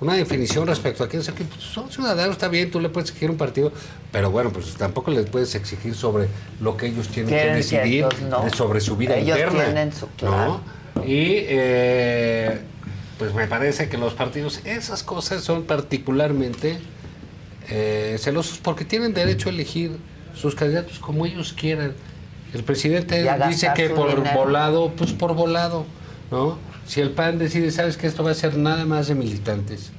una 0.00 0.14
definición 0.14 0.66
respecto 0.66 1.02
a 1.04 1.08
quién 1.08 1.22
es 1.22 1.28
que 1.30 1.44
pues, 1.44 1.60
son 1.62 1.90
ciudadanos, 1.90 2.32
está 2.32 2.48
bien, 2.48 2.70
tú 2.70 2.80
le 2.80 2.88
puedes 2.90 3.08
exigir 3.10 3.30
un 3.30 3.36
partido, 3.38 3.72
pero 4.12 4.30
bueno, 4.30 4.50
pues 4.50 4.74
tampoco 4.74 5.10
les 5.10 5.26
puedes 5.30 5.54
exigir 5.54 5.94
sobre 5.94 6.28
lo 6.60 6.76
que 6.76 6.86
ellos 6.86 7.08
tienen 7.08 7.30
que 7.34 7.46
decidir 7.54 8.06
no. 8.28 8.42
de- 8.42 8.50
sobre 8.50 8.80
su 8.80 8.96
vida 8.96 9.16
Ellos 9.16 9.38
interna. 9.38 9.64
tienen 9.64 9.92
su- 9.92 10.08
¿no? 10.22 10.60
Y 11.04 11.44
eh, 11.48 12.60
pues 13.18 13.32
me 13.34 13.46
parece 13.46 13.88
que 13.88 13.96
los 13.96 14.12
partidos, 14.14 14.60
esas 14.64 15.02
cosas 15.02 15.42
son 15.42 15.64
particularmente 15.64 16.78
eh, 17.68 18.16
celosos 18.20 18.58
porque 18.58 18.84
tienen 18.84 19.12
derecho 19.14 19.48
a 19.48 19.52
elegir 19.52 19.96
sus 20.34 20.54
candidatos 20.54 20.98
como 20.98 21.24
ellos 21.26 21.52
quieran. 21.52 21.94
El 22.54 22.62
presidente 22.64 23.26
dice 23.48 23.70
que 23.74 23.90
por 23.90 24.14
dinero. 24.14 24.30
volado, 24.38 24.92
pues 24.96 25.12
por 25.12 25.34
volado, 25.34 25.84
¿no? 26.30 26.58
Si 26.86 27.00
el 27.00 27.10
PAN 27.10 27.38
decide, 27.38 27.70
sabes 27.70 27.96
que 27.96 28.06
esto 28.06 28.22
va 28.22 28.30
a 28.30 28.34
ser 28.34 28.56
nada 28.56 28.84
más 28.84 29.08
de 29.08 29.14
militantes, 29.14 29.90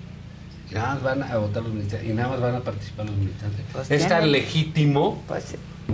y 0.71 0.75
nada 0.75 0.93
más 0.95 1.03
van 1.03 1.23
a 1.23 1.37
votar 1.37 1.63
los 1.63 1.73
militantes, 1.73 2.09
y 2.09 2.13
nada 2.13 2.29
más 2.29 2.41
van 2.41 2.55
a 2.55 2.59
participar 2.61 3.05
los 3.05 3.15
militantes. 3.15 3.61
Pues 3.73 3.91
es 3.91 4.07
tan 4.07 4.31
legítimo. 4.31 5.21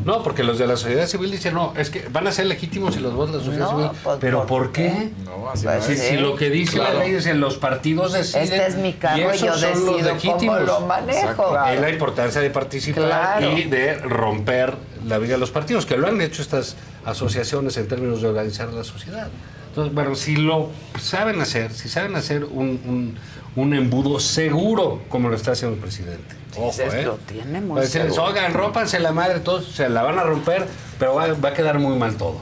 No, 0.05 0.23
porque 0.23 0.43
los 0.43 0.57
de 0.57 0.65
la 0.65 0.75
sociedad 0.75 1.05
civil 1.05 1.29
dicen, 1.29 1.53
no, 1.53 1.71
es 1.77 1.91
que 1.91 2.07
van 2.11 2.25
a 2.25 2.31
ser 2.31 2.47
legítimos 2.47 2.95
si 2.95 2.99
los 2.99 3.13
vota 3.13 3.33
la 3.37 3.43
sociedad 3.43 3.71
No, 3.71 3.77
civil. 3.77 3.91
pues, 4.03 4.17
Pero 4.19 4.39
¿por 4.39 4.47
¿por 4.63 4.71
qué? 4.71 4.87
qué? 4.91 5.11
No, 5.23 5.49
así 5.51 5.65
Pues 5.65 5.87
no 5.87 5.93
es. 5.93 5.99
si, 5.99 6.17
lo 6.17 6.35
que 6.35 6.49
dice 6.49 6.77
Claro. 6.77 6.97
la 6.97 7.05
ley 7.05 7.13
es 7.13 7.27
en 7.27 7.39
los 7.39 7.57
partidos 7.57 8.11
deciden. 8.11 8.41
Este 8.43 8.65
es 8.65 8.75
mi 8.77 8.93
carro 8.93 9.19
y 9.19 9.21
esos 9.35 9.41
yo 9.41 9.53
son 9.53 9.69
los 9.69 10.03
decido 10.03 10.09
cómo 10.09 10.13
legítimos. 10.33 10.61
lo 10.63 10.79
manejo. 10.87 11.49
Claro. 11.51 11.73
Es 11.75 11.79
la 11.79 11.89
importancia 11.91 12.41
de 12.41 12.49
participar 12.49 13.05
Claro. 13.05 13.55
y 13.55 13.63
de 13.65 13.93
romper 13.99 14.73
la 15.05 15.19
vida 15.19 15.33
de 15.33 15.39
los 15.39 15.51
partidos, 15.51 15.85
que 15.85 15.95
lo 15.95 16.07
han 16.07 16.19
hecho 16.21 16.41
estas 16.41 16.75
asociaciones 17.05 17.77
en 17.77 17.87
términos 17.87 18.19
de 18.23 18.29
organizar 18.29 18.69
la 18.73 18.83
sociedad. 18.83 19.27
Entonces, 19.73 19.95
bueno, 19.95 20.13
si 20.13 20.35
lo 20.35 20.69
saben 21.01 21.41
hacer, 21.41 21.73
si 21.73 21.89
saben 21.89 22.15
hacer 22.15 22.43
un, 22.43 22.79
un- 22.85 23.17
un 23.55 23.73
embudo 23.73 24.19
seguro, 24.19 25.01
como 25.09 25.29
lo 25.29 25.35
está 25.35 25.53
haciendo 25.53 25.75
el 25.75 25.81
presidente. 25.81 26.35
Ojo, 26.55 26.67
Dices, 26.67 26.93
¿eh? 26.93 27.01
lo 27.03 27.15
tiene 27.15 27.59
muy 27.59 27.83
seguro. 27.87 28.25
oigan, 28.25 28.53
rómpanse 28.53 28.99
la 28.99 29.11
madre, 29.11 29.39
todos 29.39 29.65
se 29.71 29.89
la 29.89 30.03
van 30.03 30.19
a 30.19 30.23
romper, 30.23 30.67
pero 30.99 31.15
va, 31.15 31.27
va 31.33 31.49
a 31.49 31.53
quedar 31.53 31.79
muy 31.79 31.97
mal 31.97 32.15
todo. 32.17 32.37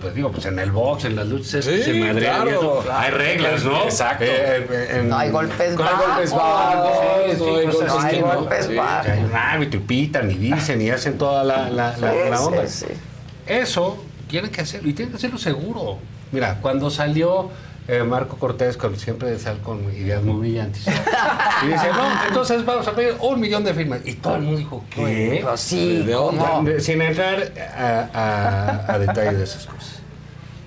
Pues 0.00 0.14
digo, 0.14 0.30
pues 0.32 0.46
en 0.46 0.58
el 0.60 0.70
box, 0.72 1.04
en 1.04 1.14
las 1.16 1.26
luchas, 1.26 1.64
Sí, 1.64 1.82
se 1.82 1.94
madrean 1.94 2.42
claro. 2.42 2.84
hay 2.92 3.10
reglas, 3.10 3.64
¿no? 3.64 3.82
Exacto. 3.84 4.24
Eh, 4.26 4.88
en- 4.98 5.08
No 5.08 5.16
hay 5.18 5.30
golpes 5.30 5.76
no 5.76 5.84
hay 5.84 5.94
golpes 5.96 6.30
bajos. 6.32 6.74
bajos, 6.74 6.98
sí, 7.36 7.44
No 7.44 7.56
hay 7.56 7.66
cosas 7.66 7.88
No 7.94 8.00
hay 8.00 8.20
¿no? 8.20 8.26
golpes 8.34 8.66
Sí, 8.66 8.74
bajos. 8.76 9.06
Hay 9.08 9.24
un 9.24 9.34
árbitro 9.34 9.80
y 9.80 9.82
pitan 9.84 10.30
y 10.30 10.34
dicen 10.34 10.80
y 10.82 10.90
hacen 10.90 11.18
toda 11.18 11.42
la, 11.44 11.70
la, 11.70 11.96
la- 11.96 12.12
Sí, 12.12 12.18
la 12.30 12.36
sí, 12.38 12.44
onda. 12.44 12.66
sí. 12.66 12.86
Eso 13.46 14.04
tienen 14.30 14.50
que 14.50 14.60
hacerlo 14.62 14.88
y 14.88 14.92
tienen 14.94 15.10
que 15.12 15.16
hacerlo 15.16 15.38
seguro. 15.38 15.98
Mira, 16.32 16.58
cuando 16.62 16.88
salió 16.90 17.50
eh, 17.88 18.04
Marco 18.04 18.36
Cortés, 18.36 18.76
con, 18.76 18.96
siempre 18.96 19.36
sale 19.38 19.58
con 19.60 19.82
ideas 19.94 20.22
muy 20.22 20.40
brillantes, 20.40 20.86
y 20.86 21.66
dice, 21.66 21.88
no, 21.92 22.26
entonces 22.28 22.64
vamos 22.64 22.86
a 22.86 22.92
pedir 22.92 23.14
un 23.20 23.40
millón 23.40 23.64
de 23.64 23.74
firmas. 23.74 24.00
Y 24.04 24.14
todo 24.14 24.36
el 24.36 24.42
mundo 24.42 24.58
dijo, 24.58 24.84
¿qué? 24.90 25.40
Pues 25.42 25.60
sí, 25.60 25.98
¿De 26.04 26.12
dónde? 26.12 26.44
¿cómo? 26.44 26.62
De- 26.68 26.80
Sin 26.80 27.02
entrar 27.02 27.52
a, 27.76 28.08
a, 28.88 28.94
a 28.94 28.98
detalle 28.98 29.36
de 29.36 29.44
esas 29.44 29.66
cosas. 29.66 29.98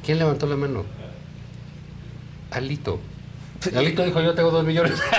¿Quién 0.05 0.19
levantó 0.19 0.45
la 0.47 0.57
mano? 0.57 0.83
Alito. 2.51 2.99
Alito 3.75 4.03
dijo, 4.03 4.21
yo 4.21 4.33
tengo 4.33 4.51
dos 4.51 4.63
millones. 4.65 4.93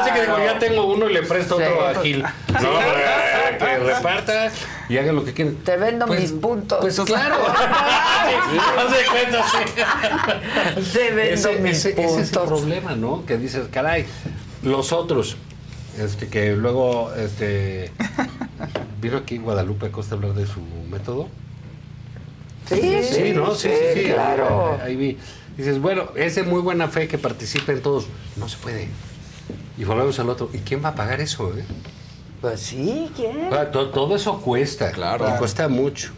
Así 0.00 0.10
que 0.14 0.20
dijo, 0.22 0.38
ya 0.44 0.58
tengo 0.58 0.84
uno 0.86 1.08
y 1.08 1.12
le 1.14 1.22
presto 1.22 1.58
Sí. 1.58 1.64
otro 1.64 1.86
a 1.86 1.94
Gil. 2.02 2.22
No, 2.22 2.80
eh, 2.80 3.56
que 3.58 3.78
reparta 3.78 4.50
y 4.88 4.98
hagan 4.98 5.14
lo 5.16 5.24
que 5.24 5.32
quieran. 5.32 5.56
Te 5.56 5.76
vendo 5.76 6.06
mis 6.06 6.32
puntos. 6.32 6.78
Pues 6.80 6.98
claro. 7.00 7.36
Haz 7.46 8.90
de 8.90 9.04
cuenta, 9.10 9.44
sí. 9.48 10.92
Te 10.92 11.10
vendo 11.12 11.48
Ese, 11.50 11.58
mis 11.60 11.76
ese- 11.84 11.90
ese 11.90 12.04
es 12.04 12.12
el 12.16 12.24
puntos. 12.38 12.46
problema, 12.48 12.94
¿no? 12.94 13.24
Que 13.26 13.36
dices, 13.38 13.66
caray, 13.70 14.06
los 14.62 14.92
otros, 14.92 15.36
este, 15.98 16.28
que 16.28 16.52
luego, 16.52 17.12
este, 17.14 17.90
vino 19.00 19.18
aquí 19.18 19.38
Guadalupe 19.38 19.90
Costa 19.90 20.14
hablar 20.14 20.32
de 20.34 20.46
su 20.46 20.60
método. 20.90 21.28
Sí, 22.68 23.02
sí, 23.02 23.32
¿no? 23.34 23.54
sí, 23.54 23.68
claro. 24.12 24.78
Ahí, 24.82 24.90
ahí 24.92 24.96
vi. 24.96 25.18
Dices, 25.56 25.80
bueno, 25.80 26.08
es 26.16 26.34
de 26.34 26.42
muy 26.44 26.60
buena 26.60 26.88
fe 26.88 27.08
que 27.08 27.18
participen 27.18 27.82
todos. 27.82 28.06
No 28.36 28.48
se 28.48 28.56
puede. 28.58 28.88
Y 29.78 29.84
volvemos 29.84 30.18
al 30.18 30.28
otro. 30.30 30.48
¿Y 30.52 30.58
quién 30.58 30.82
va 30.84 30.90
a 30.90 30.94
pagar 30.94 31.20
eso? 31.20 31.52
Eh? 31.56 31.64
Pues 32.40 32.60
sí, 32.60 33.10
¿quién? 33.14 33.50
To- 33.72 33.90
todo 33.90 34.16
eso 34.16 34.40
cuesta. 34.40 34.90
Claro. 34.92 35.28
Y 35.28 35.38
cuesta 35.38 35.68
mucho. 35.68 36.10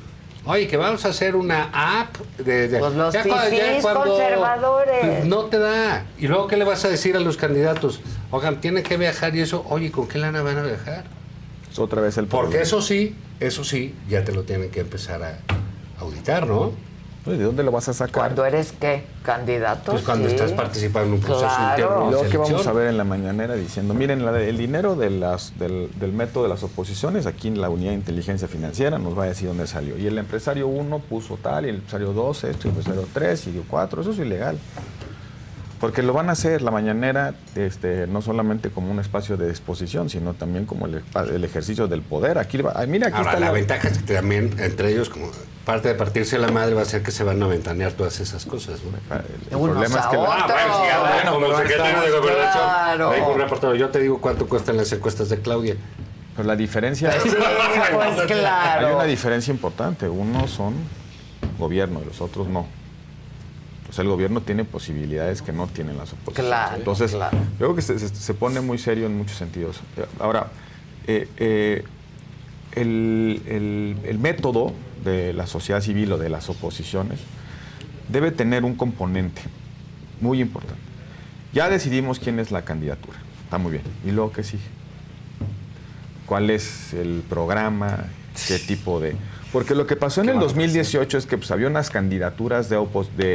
Oye, 0.46 0.66
que 0.68 0.76
vamos 0.76 1.04
a 1.06 1.08
hacer 1.08 1.36
una 1.36 1.70
app 1.72 2.16
de... 2.38 2.68
de- 2.68 2.78
Pues 2.78 2.92
los 2.94 3.14
Ya 3.14 3.24
ya 3.24 3.80
conservadores. 3.82 5.24
No 5.24 5.44
te 5.46 5.58
da. 5.58 6.04
¿Y 6.18 6.28
luego 6.28 6.46
qué 6.48 6.56
le 6.56 6.64
vas 6.64 6.84
a 6.84 6.88
decir 6.88 7.16
a 7.16 7.20
los 7.20 7.36
candidatos? 7.36 8.00
Oigan, 8.30 8.60
tienen 8.60 8.82
que 8.82 8.96
viajar 8.96 9.34
y 9.34 9.40
eso. 9.40 9.64
Oye, 9.70 9.90
¿con 9.90 10.06
qué 10.06 10.18
lana 10.18 10.42
van 10.42 10.58
a 10.58 10.62
viajar? 10.62 11.04
Es 11.70 11.78
otra 11.78 12.00
vez 12.02 12.18
el 12.18 12.26
Porque 12.26 12.60
eso 12.60 12.82
sí, 12.82 13.16
eso 13.40 13.64
sí, 13.64 13.94
ya 14.08 14.22
te 14.24 14.32
lo 14.32 14.42
tienen 14.42 14.70
que 14.70 14.80
empezar 14.80 15.22
a 15.22 15.38
auditar, 15.98 16.46
¿no? 16.46 16.72
¿De 17.24 17.42
dónde 17.42 17.62
lo 17.62 17.72
vas 17.72 17.88
a 17.88 17.94
sacar? 17.94 18.12
¿Cuándo 18.12 18.44
eres 18.44 18.74
qué? 18.78 19.04
¿Candidato? 19.22 19.92
Pues 19.92 20.04
cuando 20.04 20.28
Sí. 20.28 20.34
estás 20.34 20.52
participando 20.52 21.08
en 21.08 21.14
un 21.14 21.20
proceso 21.20 21.46
Claro. 21.46 21.70
interno. 21.84 22.06
Y 22.06 22.10
luego 22.10 22.28
que 22.28 22.36
vamos 22.36 22.66
a 22.66 22.72
ver 22.74 22.88
en 22.88 22.98
la 22.98 23.04
mañanera 23.04 23.54
diciendo, 23.54 23.94
miren, 23.94 24.26
la- 24.26 24.38
el 24.42 24.58
dinero 24.58 24.94
de 24.94 25.08
las, 25.08 25.58
del, 25.58 25.88
del 25.98 26.12
método 26.12 26.42
de 26.42 26.50
las 26.50 26.62
oposiciones, 26.62 27.24
aquí 27.24 27.48
en 27.48 27.62
la 27.62 27.70
unidad 27.70 27.90
de 27.92 27.96
inteligencia 27.96 28.46
financiera 28.46 28.98
nos 28.98 29.18
va 29.18 29.24
a 29.24 29.26
decir 29.28 29.48
dónde 29.48 29.66
salió. 29.66 29.96
Y 29.96 30.06
el 30.06 30.18
empresario 30.18 30.68
1 30.68 30.98
puso 30.98 31.38
tal, 31.38 31.64
y 31.64 31.70
el 31.70 31.76
empresario 31.76 32.12
2 32.12 32.44
esto, 32.44 32.68
y 32.68 32.70
el 32.72 32.76
empresario 32.76 33.08
3 33.14 33.46
y 33.46 33.64
4, 33.70 34.02
eso 34.02 34.10
es 34.10 34.18
ilegal. 34.18 34.58
Porque 35.80 36.02
lo 36.02 36.12
van 36.12 36.28
a 36.28 36.32
hacer 36.32 36.60
la 36.62 36.70
mañanera 36.70 37.34
este, 37.56 38.06
no 38.06 38.20
solamente 38.22 38.68
como 38.70 38.90
un 38.90 39.00
espacio 39.00 39.36
de 39.38 39.48
exposición, 39.50 40.10
sino 40.10 40.34
también 40.34 40.66
como 40.66 40.86
el, 40.86 41.02
el 41.32 41.44
ejercicio 41.44 41.88
del 41.88 42.02
poder. 42.02 42.36
Aquí, 42.38 42.58
va- 42.60 42.84
mira, 42.86 43.08
aquí 43.08 43.16
Ahora, 43.16 43.30
está 43.30 43.40
la 43.40 43.46
la, 43.46 43.52
ventaja 43.52 43.88
es 43.88 43.98
que 43.98 44.14
también 44.14 44.54
entre 44.58 44.92
ellos, 44.92 45.08
como 45.10 45.30
parte 45.64 45.88
de 45.88 45.94
partirse 45.94 46.38
la 46.38 46.48
madre, 46.50 46.74
va 46.74 46.82
a 46.82 46.84
ser 46.84 47.02
que 47.02 47.10
se 47.10 47.24
van 47.24 47.42
a 47.42 47.46
ventanear 47.46 47.92
todas 47.92 48.20
esas 48.20 48.44
cosas. 48.44 48.80
¿no? 48.82 49.16
El 49.50 49.58
problema 49.58 49.98
es 50.00 50.06
que 50.06 50.16
la- 50.16 50.24
Ah, 50.24 50.46
bueno, 50.46 50.84
sí, 50.84 50.90
ahora, 50.90 51.14
Bueno, 51.14 51.32
como 51.34 51.46
pero 51.46 51.58
secretario 51.58 52.00
de 52.02 52.10
gobernación, 52.18 52.64
Claro. 52.64 53.32
un 53.32 53.38
reportero, 53.40 53.74
yo 53.74 53.88
te 53.88 53.98
digo 54.00 54.20
cuánto 54.20 54.46
cuestan 54.48 54.76
las 54.76 54.92
encuestas 54.92 55.28
de 55.30 55.40
Claudia. 55.40 55.76
Pues 56.34 56.46
la 56.46 56.56
diferencia 56.56 57.12
Sí, 57.22 57.30
pues 57.30 57.34
claro. 58.26 58.86
Hay 58.88 58.94
una 58.94 59.04
diferencia 59.04 59.52
importante. 59.52 60.08
Unos 60.08 60.50
son 60.50 60.74
gobierno 61.58 62.00
y 62.02 62.06
los 62.06 62.20
otros 62.20 62.48
no. 62.48 62.66
Pues 63.86 63.98
el 64.00 64.08
gobierno 64.08 64.40
tiene 64.40 64.64
posibilidades 64.64 65.40
que 65.42 65.52
no 65.52 65.66
tienen 65.68 65.96
las 65.96 66.12
oposiciones. 66.12 66.46
Claro, 66.50 66.76
Entonces, 66.76 67.12
claro. 67.12 67.36
yo 67.52 67.56
creo 67.58 67.74
que 67.76 67.82
se, 67.82 67.98
se- 67.98 68.08
se 68.14 68.34
pone 68.34 68.60
muy 68.60 68.78
serio 68.78 69.06
en 69.06 69.16
muchos 69.16 69.36
sentidos. 69.36 69.80
Ahora, 70.18 70.48
eh, 71.06 71.28
eh, 71.36 71.84
el, 72.76 73.42
el- 73.46 73.96
el 74.04 74.18
método 74.18 74.72
de 75.04 75.32
la 75.32 75.46
sociedad 75.46 75.80
civil 75.80 76.12
o 76.12 76.18
de 76.18 76.28
las 76.28 76.48
oposiciones 76.48 77.20
debe 78.08 78.30
tener 78.30 78.64
un 78.64 78.74
componente 78.74 79.42
muy 80.20 80.40
importante. 80.40 80.80
Ya 81.52 81.68
decidimos 81.68 82.18
quién 82.18 82.38
es 82.38 82.50
la 82.50 82.62
candidatura. 82.62 83.16
Está 83.44 83.58
muy 83.58 83.72
bien. 83.72 83.84
¿Y 84.06 84.10
luego 84.10 84.32
qué 84.32 84.42
sigue? 84.42 84.62
¿Cuál 86.26 86.50
es 86.50 86.94
el 86.94 87.22
programa? 87.28 88.06
¿Qué 88.48 88.58
tipo 88.58 88.98
de...? 89.00 89.14
Porque 89.52 89.74
lo 89.74 89.86
que 89.86 89.94
pasó 89.94 90.20
en 90.22 90.30
el 90.30 90.40
2018 90.40 91.16
es 91.18 91.26
que 91.26 91.36
pues, 91.38 91.50
había 91.52 91.68
unas 91.68 91.90
candidaturas 91.90 92.68
de, 92.68 92.76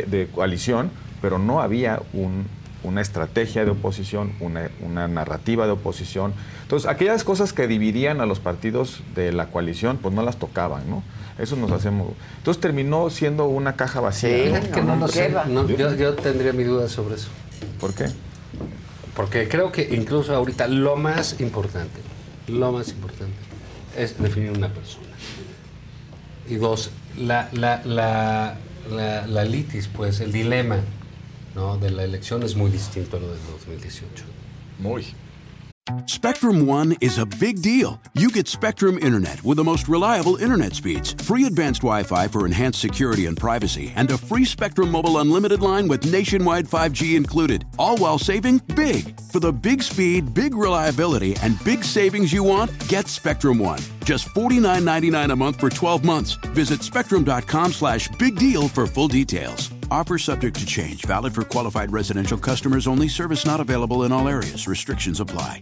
de 0.08 0.28
coalición, 0.34 0.92
pero 1.22 1.40
no 1.40 1.62
había 1.62 2.02
un- 2.14 2.46
una 2.84 3.02
estrategia 3.02 3.66
de 3.66 3.72
oposición, 3.72 4.32
una, 4.40 4.70
una 4.82 5.08
narrativa 5.08 5.66
de 5.66 5.74
oposición. 5.74 6.34
Entonces, 6.64 6.90
aquellas 6.90 7.24
cosas 7.24 7.52
que 7.54 7.68
dividían 7.68 8.22
a 8.22 8.26
los 8.26 8.40
partidos 8.40 9.02
de 9.16 9.32
la 9.32 9.48
coalición, 9.48 9.98
pues 9.98 10.14
no 10.14 10.24
las 10.24 10.38
tocaban, 10.38 10.90
¿no? 10.90 11.04
Eso 11.38 11.56
nos 11.56 11.72
hacemos... 11.72 12.14
Entonces 12.38 12.62
terminó 12.62 13.10
siendo 13.10 13.46
una 13.46 13.76
caja 13.76 14.02
vacía. 14.02 14.44
Fíjate 14.46 14.70
que 14.70 14.82
no 14.82 14.96
lo 14.96 15.08
sé. 15.08 15.34
No, 15.48 15.68
yo, 15.68 15.96
yo 15.96 16.14
tendría 16.16 16.54
mi 16.54 16.64
duda 16.64 16.88
sobre 16.90 17.16
eso. 17.16 17.30
¿Por 17.80 17.94
qué? 17.94 18.06
Porque 19.16 19.48
creo 19.48 19.72
que 19.72 19.90
incluso 19.94 20.36
ahorita 20.36 20.68
lo 20.68 20.96
más 20.96 21.40
importante, 21.42 22.00
lo 22.48 22.72
más 22.72 22.90
importante 22.90 23.36
es 23.98 24.22
definir 24.22 24.52
una 24.52 24.70
persona. 24.70 25.08
Y 26.50 26.56
dos, 26.56 26.92
la, 27.18 27.50
la, 27.52 27.82
la, 27.86 28.56
la, 28.90 29.28
la 29.28 29.44
litis, 29.44 29.88
pues 29.88 30.20
el 30.22 30.32
dilema 30.32 30.78
¿no? 31.56 31.78
de 31.78 31.92
la 31.92 32.04
elección 32.04 32.44
es 32.44 32.56
muy 32.56 32.72
distinto 32.72 33.18
a 33.18 33.20
lo 33.20 33.30
del 33.30 33.40
2018. 33.48 34.24
Muy. 34.80 35.06
Spectrum 36.06 36.68
One 36.68 36.96
is 37.02 37.18
a 37.18 37.26
big 37.26 37.62
deal. 37.62 38.00
You 38.14 38.30
get 38.30 38.48
Spectrum 38.48 39.00
Internet 39.00 39.44
with 39.44 39.58
the 39.58 39.64
most 39.64 39.88
reliable 39.88 40.36
internet 40.36 40.76
speeds, 40.76 41.14
free 41.14 41.46
advanced 41.46 41.82
Wi 41.82 42.04
Fi 42.04 42.28
for 42.28 42.46
enhanced 42.46 42.80
security 42.80 43.26
and 43.26 43.36
privacy, 43.36 43.92
and 43.96 44.12
a 44.12 44.18
free 44.18 44.46
Spectrum 44.46 44.92
Mobile 44.92 45.18
Unlimited 45.18 45.62
line 45.62 45.88
with 45.88 46.12
nationwide 46.12 46.66
5G 46.66 47.16
included, 47.18 47.66
all 47.80 47.98
while 47.98 48.20
saving 48.20 48.60
big. 48.76 49.20
For 49.32 49.40
the 49.40 49.52
big 49.52 49.82
speed, 49.82 50.34
big 50.34 50.56
reliability, 50.56 51.36
and 51.42 51.62
big 51.64 51.84
savings 51.84 52.32
you 52.32 52.44
want, 52.44 52.88
get 52.88 53.08
Spectrum 53.08 53.58
One. 53.58 53.80
Just 54.04 54.28
$49.99 54.30 55.32
a 55.32 55.36
month 55.36 55.60
for 55.60 55.70
12 55.70 56.04
months. 56.04 56.34
Visit 56.54 56.84
spectrum.com 56.84 57.74
slash 57.74 58.10
big 58.20 58.36
deal 58.36 58.68
for 58.68 58.86
full 58.86 59.08
details. 59.08 59.72
Offer 59.92 60.18
subject 60.20 60.60
to 60.60 60.66
change, 60.66 61.06
valid 61.06 61.34
for 61.34 61.44
qualified 61.44 61.92
residential 61.92 62.38
customers 62.38 62.88
only, 62.88 63.10
service 63.10 63.46
not 63.46 63.60
available 63.60 64.04
in 64.06 64.12
all 64.12 64.28
areas. 64.28 64.68
Restrictions 64.68 65.20
apply. 65.20 65.62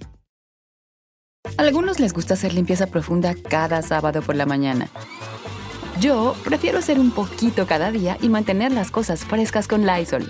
Algunos 1.58 2.00
les 2.00 2.14
gusta 2.14 2.34
hacer 2.34 2.54
limpieza 2.54 2.88
profunda 2.88 3.34
cada 3.34 3.82
sábado 3.82 4.22
por 4.22 4.36
la 4.36 4.46
mañana. 4.46 4.90
Yo 6.00 6.36
prefiero 6.44 6.78
hacer 6.78 7.00
un 7.00 7.12
poquito 7.12 7.66
cada 7.66 7.90
día 7.92 8.18
y 8.22 8.30
mantener 8.30 8.72
las 8.74 8.92
cosas 8.92 9.24
frescas 9.24 9.68
con 9.68 9.86
Lysol. 9.86 10.30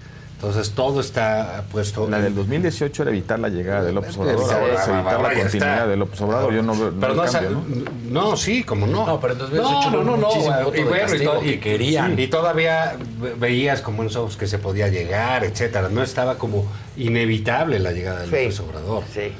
Entonces 0.41 0.71
todo 0.71 1.01
está 1.01 1.65
puesto. 1.71 2.09
La 2.09 2.19
del 2.19 2.33
2018 2.33 3.03
era 3.03 3.11
evitar 3.11 3.37
la 3.37 3.47
llegada 3.49 3.83
de 3.83 3.91
López 3.93 4.17
Obrador, 4.17 4.41
ahora 4.51 4.73
es 4.73 4.87
evitar 4.87 5.21
la 5.21 5.33
continuidad 5.33 5.73
está. 5.75 5.87
de 5.87 5.97
López 5.97 6.21
Obrador. 6.21 6.53
Yo 6.55 6.63
no 6.63 6.75
veo 6.75 6.91
Pero 6.99 7.13
no, 7.13 7.23
cambio, 7.25 7.49
¿no? 8.09 8.21
no, 8.31 8.37
sí, 8.37 8.63
como 8.63 8.87
no. 8.87 9.05
No, 9.05 9.19
pero 9.19 9.33
en 9.33 9.39
2018 9.39 9.91
no, 9.91 10.03
no, 10.03 10.17
no, 10.17 10.29
y 10.75 10.81
bueno, 10.83 11.15
y, 11.15 11.23
to- 11.23 11.39
que 11.41 11.59
querían. 11.59 12.17
Y 12.19 12.25
todavía 12.25 12.95
ve- 13.19 13.35
veías 13.37 13.81
como 13.81 13.99
en 14.01 14.05
los 14.05 14.15
ojos 14.15 14.35
que 14.35 14.47
se 14.47 14.57
podía 14.57 14.87
llegar, 14.87 15.43
etcétera. 15.43 15.89
No 15.89 16.01
estaba 16.01 16.39
como 16.39 16.65
inevitable 16.97 17.77
la 17.77 17.91
llegada 17.91 18.21
de 18.21 18.25
López 18.25 18.59
Obrador. 18.61 19.03
Sí. 19.13 19.31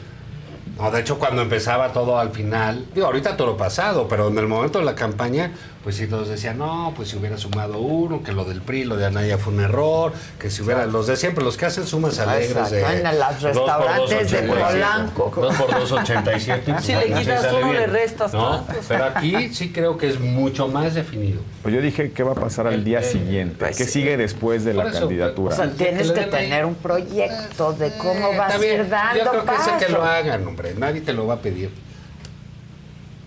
No, 0.77 0.91
de 0.91 0.99
hecho, 1.01 1.17
cuando 1.17 1.41
empezaba 1.41 1.91
todo 1.93 2.19
al 2.19 2.29
final, 2.29 2.85
digo, 2.93 3.07
ahorita 3.07 3.35
todo 3.35 3.47
lo 3.47 3.57
pasado, 3.57 4.07
pero 4.07 4.27
en 4.27 4.37
el 4.37 4.47
momento 4.47 4.77
de 4.77 4.85
la 4.85 4.93
campaña, 4.95 5.51
pues 5.83 5.95
sí, 5.95 6.05
todos 6.05 6.27
decían, 6.29 6.59
no, 6.59 6.93
pues 6.95 7.09
si 7.09 7.17
hubiera 7.17 7.37
sumado 7.37 7.79
uno, 7.79 8.21
que 8.23 8.31
lo 8.33 8.45
del 8.45 8.61
PRI, 8.61 8.83
lo 8.83 8.97
de 8.97 9.05
Anaya 9.07 9.37
fue 9.39 9.53
un 9.53 9.61
error, 9.61 10.13
que 10.39 10.51
si 10.51 10.61
hubiera, 10.61 10.85
los 10.85 11.07
de 11.07 11.17
siempre, 11.17 11.43
los 11.43 11.57
que 11.57 11.65
hacen 11.65 11.87
sumas 11.87 12.19
alegres 12.19 12.51
Exacto, 12.51 12.75
de... 12.75 12.81
en 12.81 13.03
los 13.03 13.17
dos 13.19 13.35
por 13.41 13.43
restaurantes 13.43 14.09
dos, 14.21 14.31
de 14.31 14.37
87. 14.37 14.47
Polanco. 14.47 15.31
Dos 15.35 15.55
por 15.55 15.71
dos, 15.79 15.91
87. 15.91 16.75
Si 16.81 16.93
le 16.95 17.05
quitas 17.13 17.47
uno, 17.51 17.69
bien. 17.71 17.73
le 17.81 17.87
restas 17.87 18.33
No, 18.33 18.65
pero 18.87 19.05
aquí 19.05 19.53
sí 19.53 19.71
creo 19.71 19.97
que 19.97 20.09
es 20.09 20.19
mucho 20.19 20.67
más 20.67 20.93
definido. 20.93 21.41
Pues 21.63 21.73
yo 21.73 21.81
dije 21.81 22.11
qué 22.11 22.23
va 22.23 22.33
a 22.33 22.35
pasar 22.35 22.67
al 22.67 22.83
día 22.83 22.99
el- 22.99 23.05
siguiente, 23.05 23.55
pues 23.59 23.77
qué 23.77 23.85
sí. 23.85 23.91
sigue 23.93 24.17
después 24.17 24.63
de 24.63 24.73
Por 24.73 24.85
la 24.85 24.91
eso, 24.91 24.99
candidatura. 25.01 25.53
O 25.53 25.57
sea, 25.57 25.71
tienes 25.71 26.11
que 26.11 26.21
tener 26.21 26.65
un 26.65 26.75
proyecto 26.75 27.73
de 27.73 27.91
cómo 27.97 28.35
vas 28.37 28.53
Está 28.53 28.63
a 28.63 28.67
ir 28.67 28.89
dando 28.89 29.23
Yo 29.23 29.31
creo 29.31 29.77
que 29.79 29.85
que 29.85 29.91
lo 29.91 30.03
hagan, 30.03 30.47
hombre, 30.47 30.75
nadie 30.77 31.01
te 31.01 31.13
lo 31.13 31.25
va 31.27 31.35
a 31.35 31.39
pedir. 31.41 31.71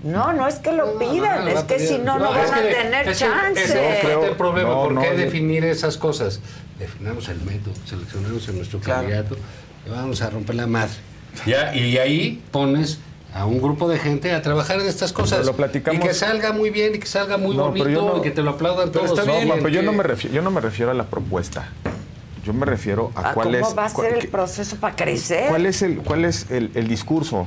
No, 0.05 0.33
no 0.35 0.47
es 0.47 0.57
que 0.57 0.71
lo 0.73 0.99
pidan, 0.99 1.45
no, 1.47 1.51
es 1.51 1.65
que 1.65 1.79
si 1.79 1.97
no, 1.99 2.19
no 2.19 2.31
van 2.31 2.53
a 2.53 2.57
tener 2.61 3.07
chance. 3.17 3.65
ese 3.65 3.99
es 3.99 4.05
el 4.05 4.37
problema. 4.37 4.69
No, 4.71 4.83
¿Por 4.85 5.01
qué 5.01 5.11
definir 5.17 5.65
esas 5.65 5.97
cosas? 5.97 6.41
Definamos 6.79 7.29
el 7.31 7.41
método, 7.41 7.73
seleccionamos 7.87 8.47
a 8.49 8.53
nuestro 8.53 8.81
candidato 8.81 9.37
y 9.87 9.91
vamos 9.91 10.21
a 10.21 10.29
romper 10.31 10.57
la 10.57 10.67
madre. 10.67 10.93
Ya, 11.47 11.75
y 11.75 11.97
ahí 11.99 12.43
pones 12.51 12.99
a 13.33 13.47
un 13.47 13.61
grupo 13.63 13.89
de 13.89 13.99
gente 13.99 14.33
a 14.33 14.43
trabajar 14.43 14.79
en 14.79 14.87
estas 14.87 15.13
cosas. 15.13 15.47
Lo 15.47 15.57
platicamos- 15.57 16.05
Y 16.05 16.07
que 16.09 16.15
salga 16.15 16.53
muy 16.53 16.69
bien 16.71 16.95
y 16.95 16.99
que 16.99 17.07
salga 17.07 17.39
muy 17.39 17.57
No, 17.57 17.69
bonito 17.69 17.85
pero 17.87 17.97
yo 18.01 18.07
no- 18.13 18.19
y 18.19 18.23
que 18.23 18.31
te 18.31 18.43
lo 18.43 18.51
aplaudan 18.51 18.91
Pero 18.93 19.07
todos. 19.07 19.19
está 19.19 19.33
bien, 19.33 19.49
No, 19.49 19.55
pero 19.55 19.69
yo 19.71 19.81
que- 19.81 19.87
no 19.87 19.93
me 19.93 20.03
refiero, 20.03 20.35
yo 20.37 20.43
no 20.43 20.51
me 20.51 20.61
refiero 20.61 20.91
a 20.91 20.95
la 20.95 21.05
propuesta. 21.05 21.69
Yo 22.45 22.53
me 22.53 22.67
refiero 22.67 23.11
a 23.15 23.31
¿A 23.31 23.33
cuál 23.33 23.47
¿Cómo 23.47 23.59
es 23.71 23.79
va 23.79 23.87
a 23.87 23.91
cuál- 23.93 24.11
ser 24.11 24.19
el 24.23 24.29
proceso 24.29 24.77
para 24.77 24.95
crecer? 24.95 25.49
¿Cuál 25.49 25.65
es 25.65 25.81
el, 25.81 25.97
cuál 26.03 26.27
es 26.27 26.51
el, 26.51 26.71
el 26.75 26.89
discurso? 26.89 27.47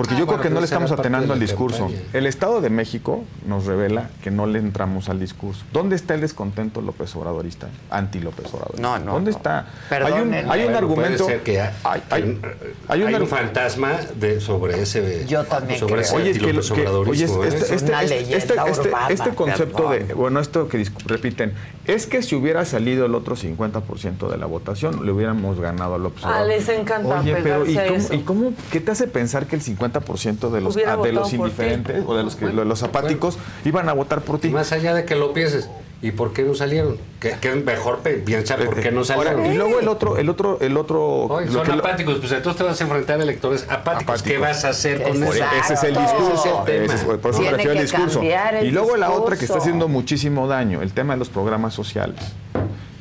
Porque 0.00 0.14
Ah, 0.14 0.18
yo 0.18 0.24
bueno, 0.24 0.40
creo 0.40 0.48
que 0.50 0.54
no 0.54 0.60
le 0.60 0.64
estamos 0.64 0.90
atenando 0.92 1.26
de 1.26 1.32
al 1.34 1.40
discurso. 1.40 1.88
campaña. 1.88 2.00
El 2.14 2.24
Estado 2.24 2.62
de 2.62 2.70
México 2.70 3.22
nos 3.46 3.66
revela 3.66 4.08
que 4.22 4.30
no 4.30 4.46
le 4.46 4.58
entramos 4.58 5.10
al 5.10 5.20
discurso. 5.20 5.62
¿Dónde 5.74 5.94
está 5.94 6.14
el 6.14 6.22
descontento 6.22 6.80
López 6.80 7.14
Obradorista? 7.16 7.68
Anti 7.90 8.18
López 8.20 8.46
Obradorista. 8.46 8.80
No, 8.80 8.98
no, 8.98 9.12
¿Dónde 9.12 9.30
no. 9.32 9.36
está? 9.36 9.66
Perdón, 9.90 10.12
hay 10.14 10.22
un, 10.22 10.32
eh, 10.34 10.44
hay 10.48 10.64
un 10.64 10.74
argumento. 10.74 11.24
Puede 11.24 11.36
ser 11.36 11.42
que 11.42 11.60
ha- 11.60 11.74
hay, 11.84 12.02
hay- 12.08 12.40
hay 12.88 13.02
un 13.02 13.08
hay 13.08 13.14
un 13.20 13.26
fantasma 13.28 13.92
de, 14.18 14.40
sobre 14.40 14.80
ese. 14.80 15.26
Yo 15.28 15.44
también 15.44 15.78
sobre 15.78 16.02
creo. 16.02 16.14
Oye, 16.16 16.30
es 16.30 16.38
que, 16.38 16.44
que- 16.82 16.88
oye, 16.88 17.24
este, 17.26 17.38
¿eh? 17.44 17.48
este, 17.48 17.74
Es 17.74 17.82
una 17.82 18.02
este- 18.02 18.20
este- 18.36 18.36
este- 18.38 18.88
urbana, 18.88 19.08
este 19.10 19.30
concepto 19.34 19.90
de, 19.90 19.98
perdón. 19.98 20.16
bueno, 20.16 20.40
esto 20.40 20.66
que 20.68 20.86
repiten, 21.04 21.52
es 21.84 22.06
que 22.06 22.22
si 22.22 22.34
hubiera 22.36 22.64
salido 22.64 23.04
el 23.04 23.14
otro 23.14 23.36
50% 23.36 24.30
de 24.30 24.38
la 24.38 24.46
votación, 24.46 25.04
le 25.04 25.12
hubiéramos 25.12 25.60
ganado 25.60 25.96
a 25.96 25.98
López 25.98 26.24
Ah, 26.24 26.28
Obrador. 26.28 26.48
les 26.48 26.68
encanta 26.70 27.20
Oye, 27.20 27.36
pero 27.42 27.66
¿y 27.68 27.74
cómo, 27.74 27.86
eso. 27.96 28.14
¿y 28.14 28.18
cómo, 28.20 28.52
qué 28.72 28.80
te 28.80 28.92
hace 28.92 29.06
pensar 29.06 29.46
que 29.46 29.56
el 29.56 29.62
50% 29.62 29.89
de 29.90 30.60
los, 30.60 30.76
ah, 30.86 30.96
de 30.96 31.12
los 31.12 31.32
indiferentes 31.32 32.04
o 32.06 32.14
de 32.16 32.22
los, 32.22 32.36
que, 32.36 32.46
de 32.46 32.64
los 32.64 32.82
apáticos 32.82 33.38
iban 33.64 33.88
a 33.88 33.92
votar 33.92 34.20
por 34.22 34.38
ti? 34.38 34.48
Más 34.50 34.72
allá 34.72 34.94
de 34.94 35.04
que 35.04 35.14
lo 35.16 35.32
pienses, 35.32 35.68
¿y 36.02 36.12
por 36.12 36.32
qué 36.32 36.42
no 36.44 36.54
salieron? 36.54 36.96
Que, 37.20 37.36
es 37.40 37.64
mejor 37.64 37.98
pe- 37.98 38.14
piensa 38.14 38.56
por 38.56 38.80
qué 38.80 38.90
no 38.90 39.00
Ahora, 39.00 39.32
salieron. 39.32 39.46
y 39.46 39.56
luego 39.56 39.80
el 39.80 39.88
otro, 39.88 40.16
el 40.16 40.28
otro, 40.30 40.58
el 40.60 40.76
otro. 40.76 41.02
Oye, 41.24 41.46
lo 41.46 41.52
son 41.52 41.62
que 41.64 41.72
lo- 41.72 41.78
apáticos, 41.80 42.18
pues 42.18 42.32
entonces 42.32 42.56
te 42.56 42.64
vas 42.64 42.80
a 42.80 42.84
enfrentar 42.84 43.20
a 43.20 43.22
electores 43.22 43.66
apáticos. 43.68 44.22
¿Qué 44.22 44.38
vas 44.38 44.64
a 44.64 44.70
hacer 44.70 45.02
con 45.02 45.22
eso? 45.22 45.32
ese 45.34 45.74
es 45.74 45.82
el 45.84 45.94
discurso. 45.96 46.64
Ese 46.66 46.72
es 46.72 46.78
el 46.78 46.84
ese 46.84 46.94
es- 46.94 47.00
tema. 47.02 47.16
por 47.18 47.30
eso 47.32 47.40
me 47.42 47.50
refiero 47.50 47.72
al 47.72 47.78
discurso. 47.78 48.22
el 48.22 48.66
Y 48.66 48.70
luego 48.70 48.96
la 48.96 49.10
otra 49.10 49.36
que 49.36 49.44
está 49.44 49.58
haciendo 49.58 49.88
muchísimo 49.88 50.46
daño, 50.48 50.82
el 50.82 50.92
tema 50.92 51.12
de 51.14 51.18
los 51.18 51.28
programas 51.28 51.74
sociales. 51.74 52.16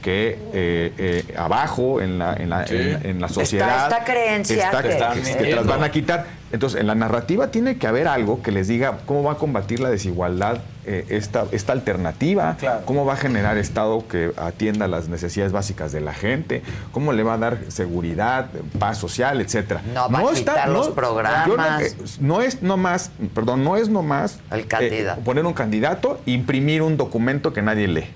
Que 0.01 0.39
eh, 0.53 0.93
eh, 0.97 1.33
abajo 1.37 1.99
en 2.01 2.17
la, 2.19 2.33
en, 2.35 2.49
la, 2.49 2.63
en, 2.65 3.05
en 3.05 3.21
la 3.21 3.27
sociedad. 3.29 3.91
esta 3.91 4.03
creencia 4.05 4.55
está 4.65 4.81
que- 4.81 4.89
Están 4.89 5.21
que 5.21 5.33
te 5.35 5.55
las 5.55 5.65
van 5.67 5.83
a 5.83 5.91
quitar. 5.91 6.25
Entonces, 6.51 6.81
en 6.81 6.87
la 6.87 6.95
narrativa 6.95 7.51
tiene 7.51 7.77
que 7.77 7.85
haber 7.85 8.07
algo 8.07 8.41
que 8.41 8.51
les 8.51 8.67
diga 8.67 8.99
cómo 9.05 9.21
va 9.21 9.33
a 9.33 9.35
combatir 9.35 9.79
la 9.81 9.89
desigualdad 9.91 10.57
eh, 10.85 11.05
esta, 11.09 11.45
esta 11.51 11.73
alternativa, 11.73 12.57
cómo 12.85 13.05
va 13.05 13.13
a 13.13 13.17
generar 13.17 13.57
Estado 13.59 14.07
que 14.07 14.31
atienda 14.35 14.87
las 14.87 15.09
necesidades 15.09 15.51
básicas 15.51 15.91
de 15.91 16.01
la 16.01 16.13
gente, 16.13 16.63
cómo 16.91 17.13
le 17.13 17.21
va 17.21 17.35
a 17.35 17.37
dar 17.37 17.57
seguridad, 17.67 18.47
paz 18.79 18.97
social, 18.97 19.41
etcétera. 19.41 19.81
No 19.93 20.09
va 20.09 20.19
a 20.31 20.33
quitar 20.33 20.69
los 20.69 20.87
no- 20.89 20.95
programas. 20.95 21.83
eh, 21.83 21.95
no 22.19 22.41
es 22.41 22.63
nomás, 22.63 23.11
perdón, 23.35 23.63
no 23.63 23.77
es 23.77 23.87
nomás 23.89 24.39
El 24.49 24.65
candidato. 24.65 25.19
eh, 25.19 25.23
poner 25.23 25.45
un 25.45 25.53
candidato, 25.53 26.19
imprimir 26.25 26.81
un 26.81 26.97
documento 26.97 27.53
que 27.53 27.61
nadie 27.61 27.87
lee. 27.87 28.07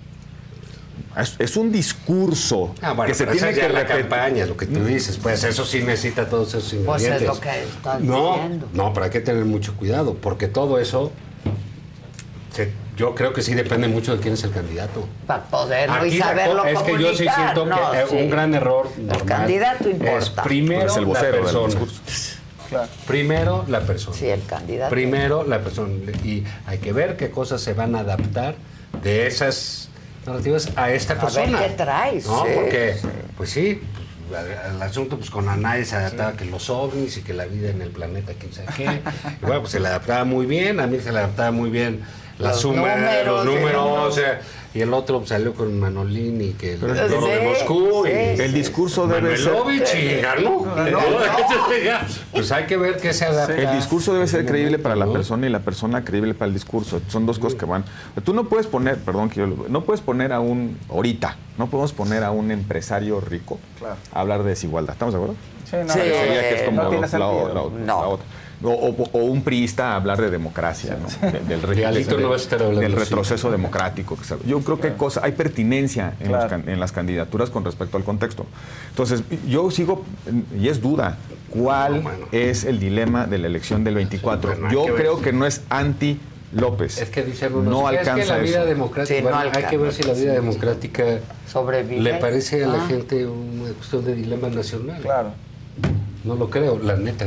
Es, 1.17 1.35
es 1.38 1.56
un 1.58 1.72
discurso 1.72 2.74
Ah, 2.82 2.93
bueno, 2.93 3.08
que 3.09 3.14
se 3.16 3.25
tiene 3.27 3.53
que 3.53 3.66
es 3.66 3.72
la 3.72 3.82
repetir. 3.82 4.01
campaña, 4.09 4.45
lo 4.45 4.58
que 4.58 4.66
tú 4.66 4.83
dices, 4.83 5.17
pues 5.22 5.43
eso 5.43 5.66
sí 5.66 5.82
necesita 5.83 6.27
todos 6.27 6.50
esos 6.56 6.64
Pues 6.85 7.03
ingredientes. 7.03 7.22
es 7.22 7.27
lo 7.27 7.40
que 7.40 7.64
estás 7.64 8.01
no, 8.01 8.33
diciendo. 8.33 8.69
no, 8.74 8.93
pero 8.93 9.03
hay 9.06 9.11
que 9.11 9.19
tener 9.22 9.45
mucho 9.45 9.75
cuidado, 9.75 10.16
porque 10.16 10.48
todo 10.48 10.80
eso, 10.80 11.11
se- 12.53 12.72
yo 12.98 13.16
creo 13.16 13.33
que 13.33 13.42
sí 13.42 13.53
depende 13.56 13.88
mucho 13.88 14.16
de 14.16 14.22
quién 14.22 14.35
es 14.35 14.43
el 14.43 14.51
candidato. 14.51 15.08
Para 15.27 15.43
poderlo 15.45 16.06
y 16.06 16.09
Aquí 16.09 16.17
la 16.19 16.25
saberlo 16.27 16.66
es 16.66 16.80
que 16.83 16.92
yo 17.00 17.09
sí 17.16 17.25
siento 17.35 17.66
¿no? 17.66 17.92
que 17.92 18.06
Sí. 18.09 18.16
un 18.16 18.30
gran 18.30 18.53
error 18.53 18.90
normal 18.98 19.25
candidato 19.25 19.90
es 19.90 19.95
importa. 19.95 20.43
primero 20.43 20.85
Es 20.88 20.98
el 20.98 21.06
vocero 21.06 21.43
la 21.43 21.51
del 21.51 21.67
persona. 21.67 21.92
Primero 23.08 23.66
la 23.67 23.82
persona. 23.82 24.17
Sí, 24.17 24.27
el 24.27 24.43
candidato. 24.45 24.90
Primero 24.90 25.43
la 25.43 25.59
persona. 25.59 25.93
Y 26.24 26.43
hay 26.66 26.80
que 26.80 26.92
ver 26.93 27.17
qué 27.17 27.30
cosas 27.30 27.61
se 27.61 27.74
van 27.74 27.95
a 27.95 28.00
adaptar 28.00 28.56
de 29.03 29.27
esas 29.27 29.90
a 30.76 30.92
esta 30.92 31.14
A 31.14 31.19
persona. 31.19 31.60
ver 31.60 31.69
qué 31.72 31.76
traes. 31.76 32.26
No, 32.26 32.45
sí, 32.45 32.52
porque, 32.56 32.95
sí. 33.02 33.08
pues 33.38 33.50
sí, 33.50 33.82
el 34.74 34.82
asunto 34.82 35.18
pues 35.18 35.30
con 35.30 35.48
Anaya 35.50 35.84
se 35.85 35.95
adaptaba 35.95 36.34
que 36.34 36.45
los 36.45 36.69
ovnis 36.69 37.18
y 37.18 37.22
que 37.22 37.34
la 37.34 37.45
vida 37.45 37.69
en 37.69 37.82
el 37.82 37.90
planeta, 37.90 38.34
quién 38.40 38.53
sabe 38.53 38.68
qué. 38.76 38.85
Y 39.42 39.45
bueno, 39.45 39.61
pues 39.61 39.72
se 39.72 39.80
le 39.80 39.88
adaptaba 39.88 40.24
muy 40.24 40.45
bien, 40.45 40.80
a 40.80 40.88
mí 40.88 41.00
se 41.00 41.11
le 41.11 41.19
adaptaba 41.19 41.52
muy 41.52 41.69
bien 41.69 42.02
la 42.40 42.50
Los 42.50 42.61
suma 42.61 42.95
de 42.95 43.26
los 43.26 43.45
números, 43.45 43.61
números, 43.61 44.08
o 44.08 44.11
sea, 44.11 44.42
y 44.74 44.82
el 44.82 44.93
otro 44.93 45.26
salió 45.26 45.53
con 45.53 45.80
Manolín 45.80 46.42
y 46.42 46.50
que 46.53 46.74
el 46.74 46.80
Pero- 46.80 46.93
toro 47.08 47.27
de 47.27 47.40
Sí, 47.40 47.45
Moscú. 47.48 48.06
y 48.08 48.10
sí, 48.38 48.42
El 48.43 48.53
discurso 48.53 49.08
debe 49.08 49.38
ser- 49.38 49.53
y 49.95 50.22
ganó. 50.22 50.66
Pues 52.32 52.52
hay 52.52 52.66
que 52.66 52.77
ver 52.77 52.98
qué 52.98 53.14
se 53.14 53.26
adapta. 53.26 53.56
El 53.56 53.76
discurso 53.76 54.14
debe 54.14 54.27
ser 54.27 54.45
creíble 54.45 54.80
para 54.80 54.95
la 54.95 55.06
persona 55.11 55.48
y 55.48 55.50
la 55.50 55.60
persona 55.60 56.03
creíble 56.03 56.34
para 56.34 56.48
el 56.48 56.53
discurso. 56.53 57.02
Son 57.08 57.26
dos 57.26 57.40
cosas 57.40 57.58
que 57.60 57.66
van. 57.66 57.84
Tú 58.24 58.34
no 58.34 58.45
puedes 58.45 58.68
poner, 58.68 58.98
perdón 58.98 59.30
que 59.30 59.40
yo 59.42 59.48
lo- 59.48 59.66
no 59.69 59.84
puedes 59.84 60.02
poner 60.02 60.34
a 60.34 60.40
un 60.40 60.77
ahorita, 60.90 61.38
no 61.58 61.68
podemos 61.68 61.93
poner 61.93 62.24
a 62.24 62.32
un 62.32 62.52
empresario 62.52 63.19
rico 63.22 63.60
Claro. 63.80 63.95
a 64.14 64.19
hablar 64.22 64.43
de 64.43 64.50
desigualdad. 64.50 64.93
¿Estamos 64.93 65.14
de 65.14 65.19
acuerdo? 65.19 65.35
Sí, 65.69 65.76
no, 65.82 65.88
Parecería 65.88 66.42
que 66.50 66.56
es 66.56 66.61
como 66.64 66.84
no 66.84 66.90
tiene 66.90 67.08
la- 67.08 67.08
la- 67.19 67.27
sentido. 67.27 67.53
la 67.53 67.61
otra- 67.61 67.85
la 67.85 67.98
otra. 67.98 68.26
O, 68.64 68.69
o- 68.72 69.09
o 69.11 69.17
un 69.25 69.43
priista 69.43 69.92
a 69.92 69.95
hablar 69.98 70.22
de 70.22 70.30
democracia, 70.30 70.98
¿no? 71.01 71.32
De- 71.32 71.40
del, 71.58 71.85
Alito 71.85 72.17
no 72.17 72.33
estar 72.33 72.59
del 72.64 72.93
retroceso 72.93 73.51
democrático. 73.51 74.17
Yo 74.48 74.61
creo 74.61 74.80
que 74.80 74.88
hay 74.88 74.93
cosas, 74.93 75.24
hay 75.24 75.33
pertinencia 75.33 76.14
en, 76.22 76.32
los 76.32 76.45
Claro. 76.45 76.50
can- 76.64 76.69
en 76.69 76.80
las 76.80 76.92
candidaturas 76.93 77.50
con 77.50 77.66
respecto 77.66 77.98
al 77.98 78.03
contexto. 78.03 78.45
Entonces, 78.90 79.24
yo 79.50 79.69
sigo, 79.69 80.06
y 80.58 80.69
es 80.69 80.82
duda, 80.82 81.17
¿cuál 81.50 82.03
es 82.32 82.64
el 82.64 82.80
dilema 82.80 83.27
de 83.27 83.38
la 83.38 83.48
elección 83.48 83.83
del 83.83 83.95
24? 83.95 84.51
Bueno, 84.51 84.67
hay 84.67 84.74
yo 84.74 84.85
que 84.85 84.93
creo 84.93 85.22
que 85.22 85.33
no 85.33 85.45
es 85.45 85.61
anti 85.69 86.19
López. 86.53 87.00
Es 87.01 87.09
que 87.09 87.24
dicen 87.24 87.53
unos, 87.56 87.66
no 87.66 87.90
es 87.90 87.98
alcanza 88.00 88.22
que 88.22 88.30
la 88.30 88.38
vida 88.38 88.59
eso. 88.59 88.66
democrática, 88.67 89.16
Sí, 89.17 89.24
no 89.24 89.30
bueno, 89.32 89.51
hay 89.58 89.64
que 89.66 89.77
ver 89.77 89.92
si 89.92 90.03
la 90.03 90.14
vida 90.14 90.33
democrática 90.33 91.03
Sobrevive. 91.51 92.00
le 92.00 92.14
parece 92.14 92.64
a 92.64 92.67
la 92.67 92.83
Ah. 92.83 92.88
gente 92.88 93.25
una 93.25 93.72
cuestión 93.74 94.06
de 94.06 94.14
dilema 94.16 94.48
nacional. 94.50 95.01
Claro. 95.01 95.32
No 96.24 96.35
lo 96.35 96.50
creo, 96.50 96.77
la 96.77 96.95
neta. 96.95 97.25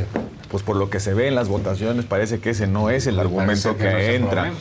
Pues 0.49 0.63
por 0.63 0.75
lo 0.75 0.89
que 0.89 0.99
se 0.99 1.13
ve 1.13 1.27
en 1.27 1.35
las 1.35 1.47
votaciones 1.47 2.05
parece 2.05 2.39
que 2.39 2.51
ese 2.51 2.67
no 2.67 2.89
es 2.89 3.07
el 3.07 3.19
argumento 3.19 3.75
parece 3.75 4.11
que, 4.11 4.19
no 4.19 4.25
entra. 4.25 4.53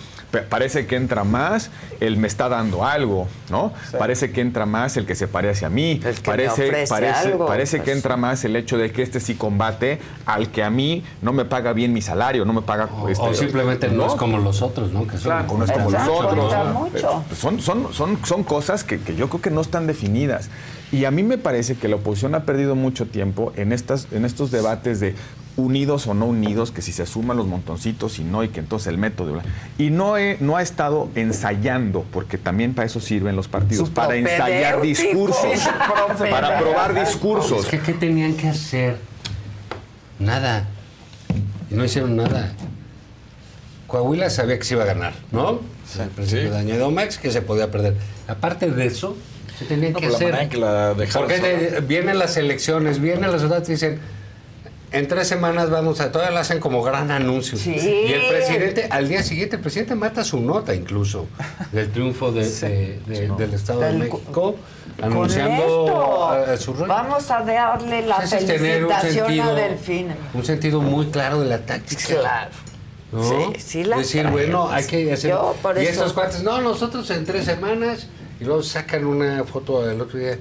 Parece 0.49 0.87
que 0.87 0.97
entra 0.97 1.25
más 1.25 1.71
el 2.01 2.17
me 2.17 2.27
está 2.27 2.49
dando 2.49 2.85
algo, 2.85 3.29
¿no? 3.49 3.73
Parece 3.97 4.33
que 4.33 4.41
entra 4.41 4.67
más 4.67 4.97
el 4.97 5.07
que 5.07 5.15
se 5.15 5.29
pare 5.29 5.49
hacia 5.49 5.71
mí. 5.71 5.93
El 5.93 6.01
que 6.01 6.09
me 6.09 6.21
parece 6.21 6.87
parece, 6.89 7.29
algo, 7.29 7.47
parece 7.47 7.77
pues. 7.79 7.85
que 7.87 7.93
entra 7.93 8.17
más 8.17 8.45
el 8.45 8.57
hecho 8.57 8.77
de 8.77 8.91
que 8.91 9.03
este 9.03 9.21
sí 9.21 9.35
combate 9.35 10.01
al 10.27 10.51
que 10.51 10.63
a 10.63 10.71
mí 10.71 11.05
no 11.23 11.33
me 11.33 11.45
paga 11.45 11.73
bien 11.73 11.93
mi 11.93 12.03
salario, 12.03 12.45
no 12.45 12.53
me 12.53 12.63
paga... 12.63 12.89
O, 13.01 13.09
este, 13.09 13.25
o 13.25 13.35
simplemente 13.35 13.89
no, 13.89 14.07
es 14.07 14.15
como 14.15 14.39
los 14.39 14.63
otros, 14.63 14.93
¿no? 14.93 15.07
Que 15.07 15.17
son 15.17 15.23
Claro, 15.23 15.59
no 15.59 15.65
es 15.65 15.71
como 15.71 15.91
los 15.91 16.09
otros. 16.09 16.75
mucho. 16.75 17.25
Son, 17.35 17.61
son, 17.61 17.95
son, 17.95 18.19
son 18.25 18.43
cosas 18.43 18.85
que, 18.85 18.99
que 19.01 19.15
yo 19.15 19.29
creo 19.29 19.41
que 19.41 19.51
no 19.51 19.61
están 19.61 19.87
definidas. 19.87 20.51
Y 20.93 21.05
a 21.05 21.11
mí 21.11 21.23
me 21.23 21.39
parece 21.39 21.77
que 21.77 21.89
la 21.89 21.97
oposición 21.97 22.35
ha 22.35 22.45
perdido 22.45 22.75
mucho 22.75 23.07
tiempo 23.07 23.53
en, 23.57 23.73
estas, 23.73 24.09
en 24.13 24.25
estos 24.25 24.51
debates 24.51 25.01
de 25.01 25.15
unidos 25.57 26.07
o 26.07 26.13
no 26.15 26.27
unidos, 26.27 26.71
que 26.71 26.83
si 26.83 26.93
se 26.93 27.07
suman 27.07 27.37
los 27.37 27.47
montoncitos 27.47 28.19
y 28.19 28.25
no, 28.25 28.45
y 28.45 28.49
que 28.49 28.61
entonces 28.61 28.89
el 28.89 28.99
método. 28.99 29.41
Y 29.79 29.91
no, 29.91 30.19
he- 30.19 30.37
no 30.41 30.57
ha 30.57 30.63
estado 30.63 31.09
ensayando, 31.15 32.05
porque 32.13 32.37
también 32.39 32.75
para 32.75 32.87
eso 32.87 33.01
sirven 33.01 33.37
los 33.37 33.49
partidos, 33.49 33.89
para 33.91 34.17
ensayar 34.17 34.81
discursos, 34.83 35.69
para 36.31 36.59
probar 36.59 36.95
discursos. 36.95 37.61
Es 37.65 37.67
que, 37.71 37.81
¿qué 37.81 37.93
tenían 37.95 38.35
que 38.35 38.49
hacer? 38.49 38.99
Nada. 40.19 40.67
Y 41.71 41.75
no 41.75 41.85
hicieron 41.85 42.17
nada. 42.17 42.53
Coahuila 43.87 44.31
sabía 44.31 44.59
que 44.59 44.65
se 44.65 44.75
iba 44.75 44.83
a 44.83 44.87
ganar, 44.87 45.15
¿no? 45.31 45.61
Al 46.01 46.09
principio 46.09 46.51
de 46.53 46.83
Omax, 46.83 47.19
que 47.19 47.31
se 47.31 47.41
podía 47.43 47.71
perder. 47.71 47.95
Aparte 48.27 48.71
de 48.71 48.87
eso, 48.87 49.17
se 49.59 49.65
tenían 49.65 49.93
No, 49.93 50.01
que 50.01 50.07
por 50.09 50.13
la 50.13 50.17
hacer. 50.17 50.27
manera 50.33 50.43
en 50.45 50.49
que 50.51 50.57
la 50.59 50.95
dejaron 50.95 51.29
Porque 51.29 51.83
vienen 51.87 52.19
las 52.19 52.37
elecciones, 52.37 53.01
vienen 53.01 53.23
los 53.25 53.35
resultados 53.35 53.69
y 53.69 53.73
dicen, 53.73 54.01
en 54.93 55.09
tres 55.09 55.27
semanas 55.29 55.69
vamos 55.71 56.01
a, 56.01 56.13
todavía 56.13 56.33
lo 56.33 56.41
hacen 56.41 56.61
como 56.61 56.83
gran 56.83 57.11
anuncio. 57.11 57.59
Sí. 57.59 57.75
Y 57.75 58.13
el 58.13 58.29
presidente, 58.29 58.87
al 58.91 59.09
día 59.09 59.23
siguiente, 59.23 59.57
el 59.57 59.63
presidente 59.63 59.95
mata 59.95 60.23
su 60.25 60.41
nota 60.41 60.75
incluso 60.75 61.27
del 61.73 61.91
triunfo 61.91 62.31
de- 62.33 62.49
de- 62.49 63.01
de- 63.07 63.29
del 63.29 63.55
Estado 63.55 63.81
de 63.81 63.93
México, 63.95 64.57
anunciando 65.03 65.63
esto, 65.63 66.53
eh, 66.53 66.57
su 66.57 66.73
rol. 66.75 66.89
Vamos 66.89 67.31
a 67.31 67.43
darle 67.43 68.03
la 68.07 68.17
Ese 68.19 68.39
es 68.39 68.47
tener 68.47 68.85
un 68.85 68.91
felicitación 68.91 69.27
sentido, 69.27 69.51
a 69.51 69.55
Delfín. 69.55 70.09
un 70.35 70.45
sentido 70.45 70.81
muy 70.81 71.07
claro 71.07 71.41
de 71.41 71.47
la 71.47 71.59
táctica. 71.67 72.03
Claro. 72.21 72.51
¿no? 73.13 73.23
Sí, 73.23 73.61
sí 73.61 73.85
la 73.85 73.99
Decir, 73.99 74.23
traemos. 74.23 74.41
bueno, 74.41 74.69
hay 74.71 74.85
que 74.85 75.13
hacer. 75.13 75.31
Yo, 75.31 75.57
por 75.63 75.77
y 75.79 75.83
eso- 75.83 75.91
estos 75.91 76.13
cuates, 76.13 76.43
no, 76.43 76.61
nosotros 76.61 77.09
en 77.11 77.25
tres 77.25 77.45
semanas, 77.45 78.09
y 78.41 78.45
luego 78.45 78.63
sacan 78.63 79.07
una 79.07 79.45
foto 79.45 79.87
del 79.87 80.01
otro 80.01 80.19
día, 80.19 80.37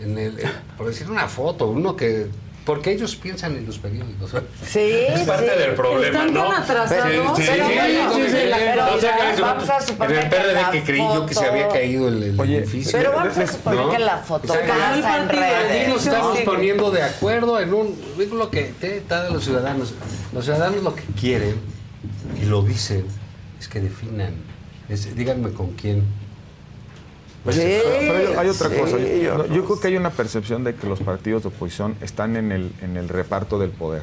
en 0.00 0.18
el, 0.18 0.38
eh, 0.38 0.42
por 0.76 0.86
decir 0.88 1.10
una 1.10 1.26
foto, 1.28 1.68
uno 1.68 1.94
que. 1.96 2.26
Porque 2.68 2.92
ellos 2.92 3.16
piensan 3.16 3.56
en 3.56 3.64
los 3.64 3.78
periódicos. 3.78 4.30
Sí, 4.62 4.90
Es 5.08 5.20
parte 5.22 5.50
sí. 5.54 5.58
del 5.58 5.74
problema, 5.74 6.18
Están 6.18 6.34
¿no? 6.34 6.48
tan 6.50 6.62
atrasados. 6.62 7.36
Sí, 7.38 7.42
sí, 7.42 7.48
Pero 7.50 7.66
sí, 7.66 7.74
bueno, 7.74 8.12
sí, 8.14 8.22
sí, 8.28 9.38
No 9.38 9.46
vamos 9.46 9.70
a 9.70 9.76
En 9.78 9.86
suponer 9.86 10.16
el 10.18 10.22
que 10.24 10.36
PRD 10.36 10.52
la 10.52 10.70
que 10.70 10.82
creí 10.84 10.98
yo 10.98 11.24
que 11.26 11.34
se 11.34 11.46
había 11.46 11.62
foto- 11.62 11.74
caído 11.74 12.08
el, 12.08 12.22
el 12.24 12.38
Oye, 12.40 12.58
edificio. 12.58 12.92
Pero 12.92 13.12
vamos 13.12 13.38
a 13.38 13.46
suponer 13.46 13.80
¿no? 13.80 13.90
que 13.90 13.98
la 14.00 14.18
foto 14.18 14.48
pasa 14.48 15.16
en 15.16 15.22
Aquí 15.30 15.36
redes. 15.38 15.88
nos 15.88 16.06
estamos 16.06 16.36
Sí. 16.36 16.44
poniendo 16.44 16.90
de 16.90 17.02
acuerdo 17.02 17.58
en 17.58 17.72
un 17.72 17.96
lo 18.34 18.50
que 18.50 18.64
te 18.78 19.02
da 19.08 19.24
de 19.24 19.30
los 19.30 19.44
ciudadanos. 19.44 19.94
Los 20.34 20.44
ciudadanos 20.44 20.82
lo 20.82 20.94
que 20.94 21.04
quieren 21.18 21.56
y 22.38 22.44
lo 22.44 22.60
dicen 22.60 23.06
es 23.58 23.66
que 23.66 23.80
definan. 23.80 24.34
Es- 24.90 25.16
díganme 25.16 25.52
con 25.52 25.68
quién. 25.72 26.04
Pues, 27.44 27.56
Sí. 27.56 27.62
Pero 27.62 28.40
hay, 28.40 28.48
otra 28.48 28.68
sí, 28.68 28.76
cosa. 28.76 28.98
Yo, 28.98 29.38
no 29.38 29.46
yo 29.46 29.64
creo 29.64 29.80
que 29.80 29.88
hay 29.88 29.96
una 29.96 30.10
percepción 30.10 30.64
de 30.64 30.74
que 30.74 30.86
los 30.86 31.00
partidos 31.00 31.42
de 31.42 31.48
oposición 31.48 31.96
están 32.00 32.36
en 32.36 32.52
el, 32.52 32.72
en 32.82 32.96
el 32.96 33.08
reparto 33.08 33.58
del 33.58 33.70
poder, 33.70 34.02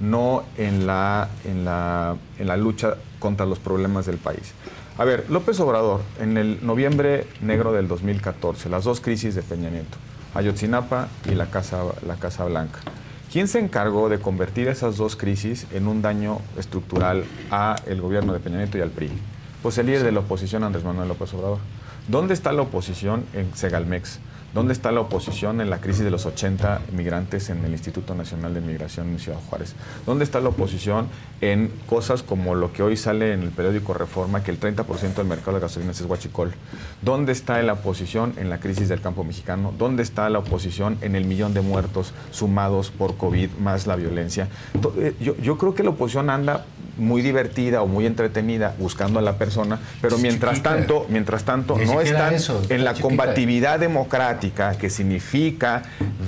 no 0.00 0.44
en 0.56 0.86
la, 0.86 1.28
en, 1.44 1.64
la, 1.64 2.16
en 2.38 2.46
la 2.46 2.56
lucha 2.56 2.96
contra 3.18 3.46
los 3.46 3.58
problemas 3.58 4.06
del 4.06 4.18
país. 4.18 4.52
A 4.98 5.04
ver, 5.04 5.24
López 5.30 5.58
Obrador, 5.60 6.02
en 6.20 6.36
el 6.36 6.64
noviembre 6.64 7.26
negro 7.40 7.72
del 7.72 7.88
2014, 7.88 8.68
las 8.68 8.84
dos 8.84 9.00
crisis 9.00 9.34
de 9.34 9.42
Peña 9.42 9.70
Nieto, 9.70 9.96
Ayotzinapa 10.34 11.08
y 11.30 11.34
la 11.34 11.46
Casa, 11.46 11.82
la 12.06 12.16
Casa 12.16 12.44
Blanca. 12.44 12.80
¿Quién 13.32 13.48
se 13.48 13.60
encargó 13.60 14.08
de 14.08 14.18
convertir 14.18 14.68
esas 14.68 14.96
dos 14.96 15.16
crisis 15.16 15.66
en 15.72 15.86
un 15.86 16.02
daño 16.02 16.40
estructural 16.58 17.24
a 17.50 17.76
el 17.86 18.00
gobierno 18.00 18.32
de 18.32 18.40
Peña 18.40 18.58
Nieto 18.58 18.76
y 18.76 18.80
al 18.80 18.90
PRI? 18.90 19.10
Pues 19.62 19.78
el 19.78 19.86
líder 19.86 20.02
de 20.02 20.12
la 20.12 20.20
oposición, 20.20 20.64
Andrés 20.64 20.84
Manuel 20.84 21.08
López 21.08 21.32
Obrador. 21.34 21.58
¿Dónde 22.10 22.34
está 22.34 22.50
la 22.50 22.62
oposición 22.62 23.24
en 23.34 23.54
Segalmex? 23.54 24.18
¿Dónde 24.52 24.72
está 24.72 24.90
la 24.90 25.00
oposición 25.00 25.60
en 25.60 25.70
la 25.70 25.80
crisis 25.80 26.02
de 26.02 26.10
los 26.10 26.26
80 26.26 26.80
migrantes 26.90 27.50
en 27.50 27.64
el 27.64 27.70
Instituto 27.70 28.16
Nacional 28.16 28.52
de 28.52 28.60
Migración 28.60 29.10
en 29.10 29.20
Ciudad 29.20 29.38
Juárez? 29.48 29.76
¿Dónde 30.06 30.24
está 30.24 30.40
la 30.40 30.48
oposición 30.48 31.06
en 31.40 31.70
cosas 31.86 32.24
como 32.24 32.56
lo 32.56 32.72
que 32.72 32.82
hoy 32.82 32.96
sale 32.96 33.32
en 33.32 33.42
el 33.42 33.50
periódico 33.50 33.94
Reforma, 33.94 34.42
que 34.42 34.50
el 34.50 34.58
30% 34.58 35.14
del 35.14 35.26
mercado 35.28 35.52
de 35.52 35.60
gasolinas 35.60 36.00
es 36.00 36.06
huachicol? 36.06 36.52
¿Dónde 37.00 37.30
está 37.30 37.62
la 37.62 37.74
oposición 37.74 38.34
en 38.38 38.50
la 38.50 38.58
crisis 38.58 38.88
del 38.88 39.00
campo 39.00 39.22
mexicano? 39.22 39.72
¿Dónde 39.78 40.02
está 40.02 40.28
la 40.30 40.40
oposición 40.40 40.98
en 41.02 41.14
el 41.14 41.26
millón 41.26 41.54
de 41.54 41.60
muertos 41.60 42.12
sumados 42.32 42.90
por 42.90 43.16
COVID 43.16 43.50
más 43.60 43.86
la 43.86 43.94
violencia? 43.94 44.48
Eh, 44.98 45.14
Yo, 45.20 45.36
yo 45.36 45.58
creo 45.58 45.76
que 45.76 45.84
la 45.84 45.90
oposición 45.90 46.28
anda 46.28 46.66
muy 46.96 47.22
divertida 47.22 47.82
o 47.82 47.86
muy 47.86 48.06
entretenida 48.06 48.74
buscando 48.78 49.18
a 49.18 49.22
la 49.22 49.38
persona, 49.38 49.78
pero 50.00 50.18
mientras 50.18 50.56
chiquita. 50.56 50.76
tanto, 50.76 51.06
mientras 51.08 51.44
tanto, 51.44 51.78
no 51.78 52.00
están 52.00 52.34
eso, 52.34 52.62
en 52.68 52.84
la 52.84 52.92
chiquita. 52.92 53.08
combatividad 53.08 53.78
democrática 53.78 54.76
que 54.76 54.90
significa 54.90 55.82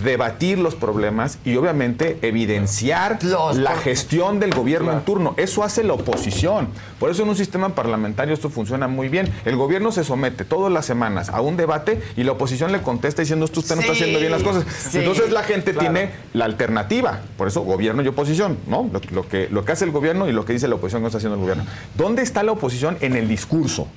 debatir 0.04 0.58
los 0.58 0.74
problemas 0.74 1.38
y 1.44 1.56
obviamente 1.56 2.18
evidenciar 2.22 3.18
la 3.54 3.76
gestión 3.76 4.40
del 4.40 4.54
gobierno 4.54 4.92
en 4.92 5.00
turno. 5.02 5.34
Eso 5.36 5.62
hace 5.62 5.84
la 5.84 5.94
oposición. 5.94 6.68
Por 6.98 7.10
eso 7.10 7.22
en 7.22 7.28
un 7.28 7.36
sistema 7.36 7.74
parlamentario 7.74 8.34
esto 8.34 8.50
funciona 8.50 8.88
muy 8.88 9.08
bien. 9.08 9.30
El 9.44 9.56
gobierno 9.56 9.92
se 9.92 10.04
somete 10.04 10.44
todas 10.44 10.72
las 10.72 10.86
semanas 10.86 11.28
a 11.28 11.40
un 11.40 11.56
debate 11.56 12.00
y 12.16 12.24
la 12.24 12.32
oposición 12.32 12.72
le 12.72 12.82
contesta 12.82 13.22
diciendo 13.22 13.44
esto 13.44 13.60
usted 13.60 13.74
no 13.74 13.80
está 13.80 13.92
haciendo 13.92 14.18
bien 14.18 14.30
las 14.32 14.42
cosas. 14.42 14.64
sí, 14.90 14.98
Entonces 14.98 15.30
la 15.30 15.42
gente 15.42 15.72
claro. 15.72 15.92
tiene 15.92 16.10
la 16.32 16.44
alternativa. 16.44 17.20
Por 17.36 17.48
eso 17.48 17.62
gobierno 17.62 18.02
y 18.02 18.08
oposición, 18.08 18.58
¿no? 18.66 18.88
Lo, 18.92 19.00
lo 19.10 19.28
que, 19.28 19.48
lo 19.50 19.64
que 19.64 19.72
hace 19.72 19.84
el 19.84 19.90
gobierno 19.90 20.28
y 20.28 20.32
lo 20.32 20.44
que 20.44 20.52
dice 20.52 20.61
la 20.68 20.76
oposición 20.76 21.02
que 21.02 21.06
está 21.06 21.18
haciendo 21.18 21.36
el 21.36 21.40
gobierno. 21.40 21.64
¿Dónde 21.96 22.22
está 22.22 22.42
la 22.42 22.52
oposición 22.52 22.96
en 23.00 23.16
el 23.16 23.28
discurso? 23.28 23.88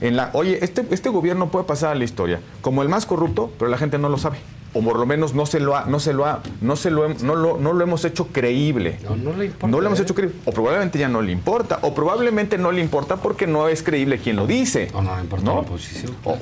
En 0.00 0.16
la, 0.16 0.30
oye, 0.32 0.58
este, 0.62 0.84
este 0.90 1.08
gobierno 1.10 1.50
puede 1.50 1.66
pasar 1.66 1.90
a 1.90 1.94
la 1.94 2.04
historia 2.04 2.40
como 2.62 2.82
el 2.82 2.88
más 2.88 3.06
corrupto, 3.06 3.52
pero 3.58 3.70
la 3.70 3.76
gente 3.76 3.98
no 3.98 4.08
lo 4.08 4.18
sabe. 4.18 4.38
O 4.72 4.82
por 4.82 4.98
lo 4.98 5.04
menos 5.06 5.34
no 5.34 5.46
se 5.46 5.58
lo 5.58 5.76
ha, 5.76 5.86
no 5.86 5.98
se 5.98 6.12
lo 6.12 6.26
ha, 6.26 6.42
no 6.60 6.76
se 6.76 6.90
lo, 6.92 7.08
no 7.08 7.34
lo, 7.34 7.58
no 7.58 7.72
lo 7.72 7.82
hemos 7.82 8.04
hecho 8.04 8.28
creíble. 8.28 8.98
No, 9.02 9.16
no 9.16 9.32
le 9.36 9.46
importa. 9.46 9.66
No 9.66 9.80
lo 9.80 9.86
hemos 9.88 9.98
¿eh? 9.98 10.02
hecho 10.04 10.14
creíble. 10.14 10.36
O 10.44 10.52
probablemente 10.52 10.98
ya 10.98 11.08
no 11.08 11.22
le 11.22 11.32
importa. 11.32 11.80
O 11.82 11.92
probablemente 11.94 12.56
no 12.56 12.70
le 12.70 12.80
importa 12.80 13.16
porque 13.16 13.46
no 13.48 13.68
es 13.68 13.82
creíble 13.82 14.18
quien 14.18 14.36
lo 14.36 14.46
dice. 14.46 14.88
No, 14.92 15.02
no 15.02 15.16
le 15.16 15.22
importa 15.22 15.44
¿no? 15.44 15.54
la 15.54 15.60
oposición. 15.62 16.14
O- 16.24 16.38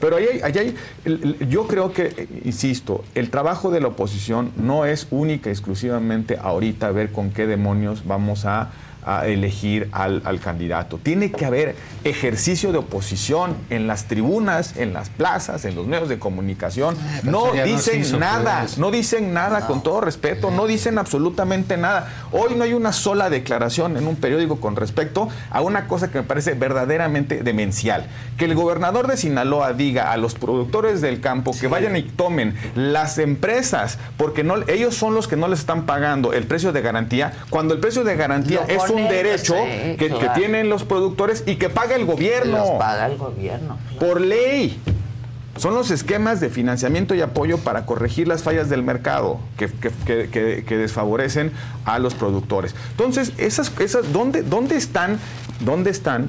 pero 0.00 0.16
ahí 0.16 0.26
hay, 0.34 0.40
ahí 0.42 0.74
hay- 1.04 1.36
yo 1.48 1.66
creo 1.66 1.92
que, 1.92 2.28
insisto, 2.44 3.04
el 3.14 3.30
trabajo 3.30 3.70
de 3.70 3.80
la 3.80 3.88
oposición 3.88 4.52
no 4.56 4.84
es 4.84 5.06
única 5.10 5.48
y 5.48 5.52
exclusivamente 5.52 6.36
ahorita 6.40 6.90
ver 6.90 7.10
con 7.12 7.30
qué 7.30 7.46
demonios 7.46 8.04
vamos 8.06 8.44
a, 8.44 8.70
a 9.06 9.26
elegir 9.26 9.88
al, 9.92 10.20
al 10.24 10.40
candidato. 10.40 10.98
Tiene 10.98 11.30
que 11.30 11.46
haber 11.46 11.76
ejercicio 12.04 12.72
de 12.72 12.78
oposición 12.78 13.56
en 13.70 13.86
las 13.86 14.04
tribunas, 14.04 14.76
en 14.76 14.92
las 14.92 15.08
plazas, 15.10 15.64
en 15.64 15.76
los 15.76 15.86
medios 15.86 16.08
de 16.08 16.18
comunicación. 16.18 16.96
pero 17.20 17.32
No 17.32 17.52
dicen 17.52 18.18
nada, 18.18 18.60
pues. 18.62 18.78
no 18.78 18.90
dicen 18.90 19.32
nada, 19.32 19.66
con 19.66 19.82
todo 19.82 20.00
respeto, 20.00 20.50
no 20.50 20.66
dicen 20.66 20.98
absolutamente 20.98 21.76
nada. 21.76 22.12
Hoy 22.32 22.54
no 22.56 22.64
hay 22.64 22.74
una 22.74 22.92
sola 22.92 23.30
declaración 23.30 23.96
en 23.96 24.06
un 24.06 24.16
periódico 24.16 24.60
con 24.60 24.76
respecto 24.76 25.28
a 25.50 25.60
una 25.60 25.86
cosa 25.86 26.10
que 26.10 26.18
me 26.18 26.24
parece 26.24 26.54
verdaderamente 26.54 27.42
demencial. 27.42 28.06
Que 28.36 28.44
el 28.46 28.54
gobernador 28.54 29.06
de 29.06 29.16
Sinaloa 29.16 29.72
diga 29.72 30.12
a 30.12 30.16
los 30.16 30.34
productores 30.34 31.00
del 31.00 31.20
campo 31.20 31.52
que 31.58 31.68
vayan 31.68 31.96
y 31.96 32.02
tomen 32.02 32.54
las 32.74 33.18
empresas, 33.18 33.98
porque 34.16 34.42
no, 34.42 34.56
ellos 34.68 34.94
son 34.94 35.14
los 35.14 35.28
que 35.28 35.36
no 35.36 35.48
les 35.48 35.60
están 35.60 35.86
pagando 35.86 36.32
el 36.32 36.44
precio 36.46 36.72
de 36.72 36.82
garantía, 36.82 37.32
cuando 37.50 37.74
el 37.74 37.80
precio 37.80 38.04
de 38.04 38.16
garantía 38.16 38.60
es 38.68 38.88
un 38.90 38.95
ponen, 39.04 39.08
derecho 39.10 39.54
sí, 39.54 39.96
que, 39.96 40.30
tienen 40.34 40.68
los 40.68 40.84
productores 40.84 41.44
y 41.46 41.56
que 41.56 41.68
paga 41.68 41.94
el 41.94 42.04
gobierno. 42.04 42.58
Los 42.58 42.70
paga 42.78 43.06
el 43.06 43.16
gobierno. 43.16 43.78
Por 43.98 44.20
ley. 44.20 44.80
Son 45.56 45.74
los 45.74 45.90
esquemas 45.90 46.38
de 46.40 46.50
financiamiento 46.50 47.14
y 47.14 47.22
apoyo 47.22 47.56
para 47.56 47.86
corregir 47.86 48.28
las 48.28 48.42
fallas 48.42 48.68
del 48.68 48.82
mercado 48.82 49.38
que, 49.56 49.68
que- 49.68 49.90
que- 50.04 50.28
que- 50.28 50.64
que 50.66 50.76
desfavorecen 50.76 51.50
a 51.86 51.98
los 51.98 52.14
productores. 52.14 52.74
Entonces, 52.90 53.32
esas, 53.38 53.72
esas, 53.80 54.12
¿dónde, 54.12 54.42
dónde 54.42 54.76
están, 54.76 55.18
dónde 55.60 55.88
están 55.88 56.28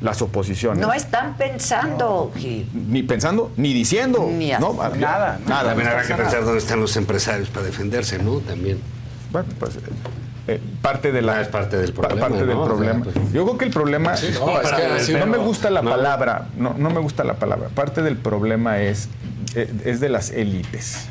las 0.00 0.20
oposiciones? 0.20 0.84
No 0.84 0.92
están 0.92 1.36
pensando, 1.36 2.32
Gil. 2.36 2.68
Ni 2.74 3.04
pensando, 3.04 3.52
ni 3.56 3.72
diciendo. 3.72 4.28
Ni 4.28 4.50
¿no? 4.58 4.72
nada, 4.98 5.38
Nada. 5.46 5.68
También 5.68 5.88
habrá 5.88 6.02
que 6.04 6.14
pensar 6.14 6.42
dónde 6.44 6.58
están 6.58 6.80
los 6.80 6.96
empresarios 6.96 7.48
para 7.50 7.66
defenderse, 7.66 8.18
¿no? 8.18 8.38
También. 8.38 8.80
Bueno, 9.30 9.46
pues 9.60 9.78
eh, 10.54 10.60
parte 10.82 11.12
de 11.12 11.22
la 11.22 11.40
es 11.40 11.48
parte 11.48 11.76
del 11.76 11.92
problema. 11.92 12.20
parte 12.20 12.38
del 12.44 12.48
¿no? 12.56 12.62
O 12.62 12.66
sea, 12.66 12.74
problema. 12.74 13.04
pues, 13.04 13.32
Yo 13.32 13.44
creo 13.44 13.58
que 13.58 13.64
el 13.66 13.70
problema 13.70 14.16
Sí, 14.16 14.30
no, 14.34 14.46
no, 14.46 14.60
es 14.60 14.68
pero- 14.70 14.76
que 14.76 14.82
pero- 15.12 15.18
no 15.18 15.26
me 15.26 15.38
gusta 15.38 15.70
la 15.70 15.82
palabra, 15.82 16.46
no, 16.56 16.74
no 16.76 16.90
me 16.90 17.00
gusta 17.00 17.24
la 17.24 17.34
palabra. 17.34 17.68
Parte 17.68 18.02
del 18.02 18.16
problema 18.16 18.80
es 18.80 19.08
eh, 19.54 19.72
es 19.84 20.00
de 20.00 20.08
las 20.08 20.30
élites. 20.30 21.08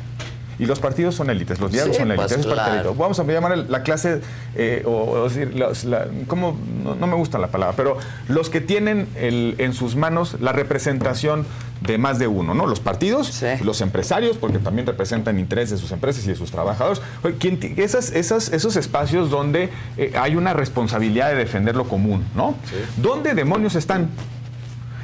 Y 0.60 0.66
los 0.66 0.78
partidos 0.78 1.14
son 1.14 1.30
élites, 1.30 1.58
los 1.58 1.72
diarios 1.72 1.96
Sí, 1.96 2.02
son 2.02 2.12
élites. 2.12 2.34
pues, 2.34 2.46
claro. 2.46 2.94
Vamos 2.94 3.18
a 3.18 3.24
llamar 3.24 3.56
la 3.56 3.82
clase, 3.82 4.20
eh, 4.54 4.82
o, 4.86 4.90
o 5.10 5.28
decir, 5.28 5.54
la- 5.54 6.06
¿cómo? 6.26 6.56
No, 6.84 6.94
no 6.94 7.06
me 7.06 7.14
gusta 7.16 7.38
la 7.38 7.48
palabra, 7.48 7.74
pero 7.76 7.96
los 8.28 8.50
que 8.50 8.60
tienen 8.60 9.08
el- 9.16 9.54
en 9.58 9.72
sus 9.72 9.96
manos 9.96 10.36
la 10.40 10.52
representación 10.52 11.46
de 11.80 11.96
más 11.96 12.18
de 12.18 12.26
uno, 12.26 12.52
¿no? 12.52 12.66
Los 12.66 12.78
partidos, 12.78 13.42
los 13.64 13.80
empresarios, 13.80 14.36
porque 14.36 14.58
también 14.58 14.86
representan 14.86 15.38
intereses 15.38 15.70
de 15.70 15.78
sus 15.78 15.92
empresas 15.92 16.22
y 16.26 16.28
de 16.28 16.36
sus 16.36 16.50
trabajadores. 16.50 17.00
Oye, 17.24 17.36
¿quién 17.38 17.58
ti- 17.58 17.72
esas, 17.78 18.10
esas, 18.12 18.52
esos 18.52 18.76
espacios 18.76 19.30
donde 19.30 19.70
eh, 19.96 20.12
hay 20.20 20.36
una 20.36 20.52
responsabilidad 20.52 21.30
de 21.30 21.36
defender 21.36 21.74
lo 21.74 21.88
común, 21.88 22.22
¿no? 22.36 22.54
¿Dónde 22.98 23.32
demonios 23.34 23.76
están? 23.76 24.10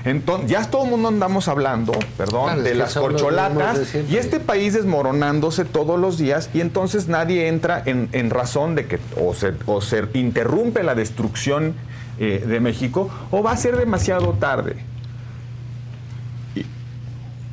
Entonces, 0.06 0.48
ya 0.48 0.64
todo 0.70 0.84
el 0.84 0.90
mundo 0.90 1.08
andamos 1.08 1.48
hablando, 1.48 1.92
perdón, 2.16 2.44
Claro, 2.44 2.62
de 2.62 2.74
las 2.76 2.94
corcholatas 2.94 3.92
de 3.92 4.06
y 4.08 4.16
este 4.16 4.38
país 4.38 4.72
desmoronándose 4.72 5.64
todos 5.64 5.98
los 5.98 6.16
días 6.16 6.48
y 6.54 6.60
entonces 6.60 7.08
nadie 7.08 7.48
entra 7.48 7.82
en, 7.84 8.08
en 8.12 8.30
razón 8.30 8.76
de 8.76 8.86
que 8.86 9.00
o 9.20 9.34
se, 9.34 9.52
o 9.66 9.80
se 9.80 10.04
interrumpe 10.14 10.84
la 10.84 10.94
destrucción 10.94 11.74
eh, 12.18 12.44
de 12.46 12.60
México 12.60 13.10
o 13.32 13.42
va 13.42 13.50
a 13.50 13.56
ser 13.56 13.76
demasiado 13.76 14.32
tarde. 14.34 14.76
Y, 16.54 16.64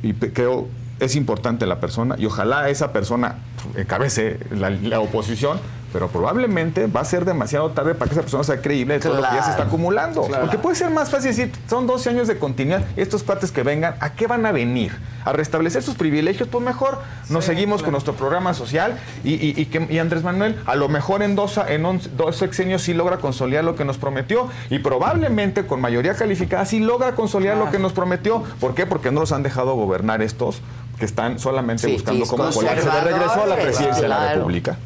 y 0.08 0.12
creo 0.14 0.68
es 1.00 1.16
importante 1.16 1.66
la 1.66 1.80
persona 1.80 2.14
y 2.18 2.26
ojalá 2.26 2.68
esa 2.68 2.92
persona 2.92 3.38
encabece 3.76 4.38
la, 4.52 4.70
la 4.70 5.00
oposición, 5.00 5.58
pero 5.94 6.08
probablemente 6.08 6.88
va 6.88 7.02
a 7.02 7.04
ser 7.04 7.24
demasiado 7.24 7.70
tarde 7.70 7.94
para 7.94 8.08
que 8.08 8.14
esa 8.14 8.22
persona 8.22 8.42
sea 8.42 8.60
creíble 8.60 8.94
de 8.94 9.00
todo 9.00 9.14
lo 9.14 9.22
que 9.22 9.36
ya 9.36 9.44
se 9.44 9.50
está 9.52 9.62
acumulando. 9.62 10.24
Claro. 10.24 10.42
Porque 10.42 10.58
puede 10.58 10.74
ser 10.74 10.90
más 10.90 11.08
fácil 11.08 11.30
decir, 11.30 11.52
son 11.70 11.86
12 11.86 12.10
años 12.10 12.26
de 12.26 12.36
continuidad, 12.36 12.82
estos 12.96 13.22
cuates 13.22 13.52
que 13.52 13.62
vengan, 13.62 13.94
¿a 14.00 14.14
qué 14.14 14.26
van 14.26 14.44
a 14.44 14.50
venir? 14.50 14.90
¿A 15.24 15.32
restablecer 15.32 15.84
sus 15.84 15.94
privilegios? 15.94 16.48
Pues 16.48 16.64
mejor 16.64 16.98
nos 17.30 17.44
seguimos 17.44 17.84
con 17.84 17.92
nuestro 17.92 18.14
programa 18.14 18.54
social 18.54 18.98
y, 19.22 19.34
y- 19.34 19.54
y 19.56 19.66
que, 19.66 19.86
y 19.88 19.98
Andrés 20.00 20.24
Manuel 20.24 20.60
a 20.66 20.74
lo 20.74 20.88
mejor 20.88 21.22
en 21.22 21.36
dos, 21.36 21.60
en 21.68 21.86
once- 21.86 22.10
dos 22.16 22.34
sexenios 22.36 22.82
sí 22.82 22.92
logra 22.92 23.18
consolidar 23.18 23.62
lo 23.62 23.76
que 23.76 23.84
nos 23.84 23.96
prometió 23.96 24.48
y 24.70 24.80
probablemente 24.80 25.64
con 25.64 25.80
mayoría 25.80 26.14
calificada 26.14 26.66
sí 26.66 26.80
logra 26.80 27.14
consolidar 27.14 27.56
lo 27.56 27.70
que 27.70 27.78
nos 27.78 27.92
prometió. 27.92 28.42
¿Por 28.58 28.74
qué? 28.74 28.84
Porque 28.84 29.12
no 29.12 29.20
los 29.20 29.30
han 29.30 29.44
dejado 29.44 29.76
gobernar 29.76 30.22
estos 30.22 30.60
que 30.98 31.04
están 31.04 31.38
solamente 31.38 31.86
Sí, 31.86 31.92
buscando 31.92 32.26
cómo 32.26 32.50
colarse 32.50 32.88
de 32.90 33.00
regreso 33.00 33.42
a 33.42 33.46
la 33.46 33.56
presidencia 33.56 34.02
de 34.02 34.08
la. 34.08 34.34
República. 34.34 34.76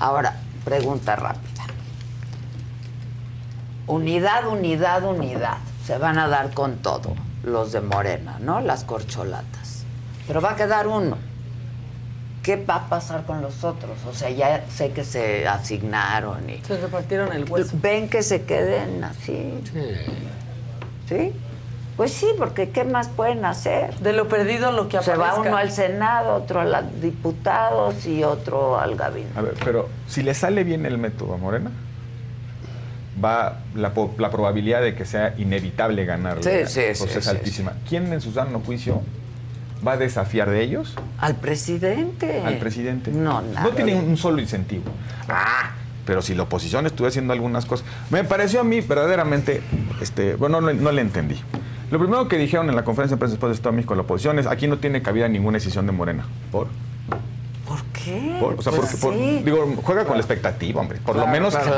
Ahora, 0.00 0.36
pregunta 0.64 1.16
rápida. 1.16 1.64
Unidad, 3.86 4.46
unidad, 4.46 5.04
unidad. 5.04 5.58
Se 5.84 5.98
van 5.98 6.18
a 6.18 6.28
dar 6.28 6.52
con 6.52 6.76
todo 6.78 7.14
los 7.42 7.72
de 7.72 7.80
Morena, 7.80 8.38
¿no? 8.40 8.60
Las 8.60 8.84
corcholatas. 8.84 9.84
Pero 10.26 10.40
va 10.40 10.52
a 10.52 10.56
quedar 10.56 10.86
uno. 10.86 11.16
¿Qué 12.42 12.56
va 12.56 12.76
a 12.76 12.88
pasar 12.88 13.24
con 13.24 13.42
los 13.42 13.64
otros? 13.64 13.98
O 14.06 14.14
sea, 14.14 14.30
ya 14.30 14.64
sé 14.70 14.92
que 14.92 15.04
se 15.04 15.46
asignaron 15.46 16.48
y... 16.48 16.58
Se 16.64 16.78
repartieron 16.78 17.32
el 17.32 17.50
hueso. 17.50 17.76
¿Ven 17.80 18.08
que 18.08 18.22
se 18.22 18.42
queden 18.44 19.04
así? 19.04 19.62
Sí. 21.08 21.32
Pues 21.98 22.12
sí, 22.12 22.28
porque 22.38 22.70
¿qué 22.70 22.84
más 22.84 23.08
pueden 23.08 23.44
hacer? 23.44 23.94
De 23.98 24.12
lo 24.14 24.28
perdido 24.28 24.72
lo 24.72 24.88
que 24.88 25.02
Se 25.02 25.14
va 25.16 25.26
aparezca. 25.30 25.48
uno 25.48 25.56
al 25.58 25.70
Senado, 25.72 26.34
otro 26.36 26.60
a 26.60 26.64
los 26.64 27.00
diputados 27.02 28.06
y 28.06 28.22
otro 28.24 28.78
al 28.78 28.94
gabinete. 28.96 29.36
A 29.38 29.42
ver, 29.42 29.54
pero 29.64 29.88
si 30.06 30.22
le 30.22 30.32
sale 30.32 30.62
bien 30.64 30.86
el 30.86 30.96
método 30.96 31.34
a 31.34 31.36
Morena, 31.36 31.70
va 33.22 33.58
la, 33.74 33.94
po- 33.94 34.14
la 34.18 34.30
probabilidad 34.30 34.80
de 34.80 34.94
que 34.94 35.04
sea 35.04 35.34
inevitable 35.38 36.04
ganarle 36.04 36.42
Sí, 36.66 36.72
sí, 36.72 36.80
pues 36.98 37.10
sí, 37.10 37.18
es 37.18 37.24
sí, 37.24 37.30
altísima. 37.30 37.72
¿Quién 37.88 38.12
en 38.12 38.20
su 38.20 38.32
sano 38.32 38.60
juicio 38.64 39.02
va 39.86 39.92
a 39.92 39.96
desafiar 39.96 40.48
de 40.50 40.62
ellos? 40.62 40.94
Al 41.18 41.34
presidente. 41.34 42.42
Al 42.44 42.58
presidente. 42.58 43.10
No, 43.10 43.42
nada. 43.42 43.62
No 43.62 43.70
tiene 43.70 43.96
un 43.96 44.16
solo 44.16 44.40
incentivo. 44.40 44.84
Ah, 45.28 45.72
pero 46.06 46.22
si 46.22 46.34
la 46.34 46.44
oposición 46.44 46.86
estuviera 46.86 47.08
haciendo 47.08 47.32
algunas 47.32 47.66
cosas. 47.66 47.84
Me 48.10 48.22
pareció 48.24 48.60
a 48.60 48.64
mí 48.64 48.80
verdaderamente, 48.80 49.62
este, 50.00 50.36
bueno, 50.36 50.60
no, 50.60 50.72
no 50.72 50.92
le 50.92 51.02
entendí. 51.02 51.40
Lo 51.90 51.98
primero 51.98 52.28
que 52.28 52.36
dijeron 52.36 52.68
en 52.68 52.76
la 52.76 52.84
conferencia 52.84 53.16
de 53.16 53.18
prensa 53.20 53.34
después 53.34 53.50
de 53.50 53.54
Estado 53.54 53.72
de 53.72 53.76
México 53.76 53.94
la 53.94 54.02
oposición 54.02 54.38
es 54.38 54.46
aquí 54.46 54.66
no 54.66 54.78
tiene 54.78 55.00
cabida 55.02 55.28
ninguna 55.28 55.56
decisión 55.58 55.86
de 55.86 55.92
Morena. 55.92 56.26
¿Por? 56.52 56.66
¿Por 57.66 57.82
qué? 57.92 58.36
Por- 58.40 58.54
o 58.58 58.62
sea, 58.62 58.72
Pues 58.72 58.90
porque, 58.92 58.96
por- 58.96 59.14
sí. 59.14 59.42
digo, 59.44 59.74
juega 59.82 60.04
con 60.04 60.14
la 60.16 60.20
expectativa, 60.20 60.80
hombre. 60.80 60.98
Por 61.04 61.16
lo 61.16 61.22
Claro, 61.24 61.32
menos. 61.32 61.54
claro. 61.54 61.74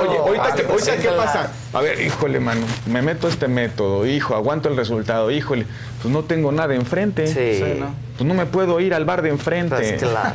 algo- 0.00 0.10
Oye, 0.24 0.38
ahorita, 0.38 0.54
que- 0.54 0.62
ahorita 0.70 0.84
sí, 0.92 0.96
¿qué 0.98 1.08
claro. 1.08 1.16
pasa? 1.16 1.50
A 1.72 1.80
ver, 1.80 2.00
híjole, 2.00 2.38
mano, 2.38 2.60
me 2.86 3.02
meto 3.02 3.26
este 3.26 3.48
método, 3.48 4.06
hijo, 4.06 4.36
aguanto 4.36 4.68
el 4.68 4.76
resultado, 4.76 5.30
híjole, 5.32 5.66
pues 6.00 6.12
no 6.14 6.22
tengo 6.22 6.52
nada 6.52 6.74
enfrente. 6.76 7.26
Sí. 7.26 7.64
Sí, 7.64 7.80
¿no? 7.80 7.94
Pues 8.16 8.26
no 8.28 8.34
me 8.34 8.46
puedo 8.46 8.78
ir 8.78 8.94
al 8.94 9.04
bar 9.04 9.22
de 9.22 9.30
enfrente. 9.30 9.74
Pues 9.76 9.94
claro. 10.02 10.34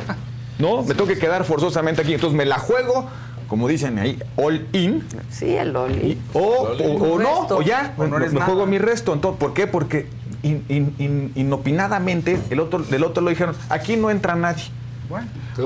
No, 0.58 0.82
me 0.82 0.94
tengo 0.94 1.06
que 1.06 1.18
quedar 1.18 1.44
forzosamente 1.44 2.02
aquí. 2.02 2.12
Entonces 2.14 2.36
me 2.36 2.44
la 2.44 2.58
juego, 2.58 3.08
como 3.48 3.66
dicen 3.66 3.98
ahí, 3.98 4.18
all 4.36 4.66
in. 4.72 5.02
Sí, 5.30 5.56
el 5.56 5.74
Oli. 5.74 6.18
O, 6.34 6.38
o- 6.40 7.14
o 7.14 7.18
no, 7.18 7.40
Resto. 7.40 7.56
o 7.58 7.62
ya, 7.62 7.94
O 7.96 8.04
no 8.04 8.10
me, 8.10 8.16
eres 8.18 8.32
me 8.32 8.40
nada. 8.40 8.46
juego 8.52 8.66
mi 8.66 8.78
resto. 8.78 9.12
Entonces, 9.14 9.40
¿Por 9.40 9.54
qué? 9.54 9.66
Porque 9.66 10.06
in- 10.42 10.64
in- 10.68 10.94
in- 10.98 11.32
inopinadamente 11.34 12.38
el 12.50 12.60
otro, 12.60 12.80
del 12.80 13.04
otro 13.04 13.22
lo 13.22 13.30
dijeron, 13.30 13.54
aquí 13.70 13.96
no 13.96 14.10
entra 14.10 14.34
nadie. 14.36 14.64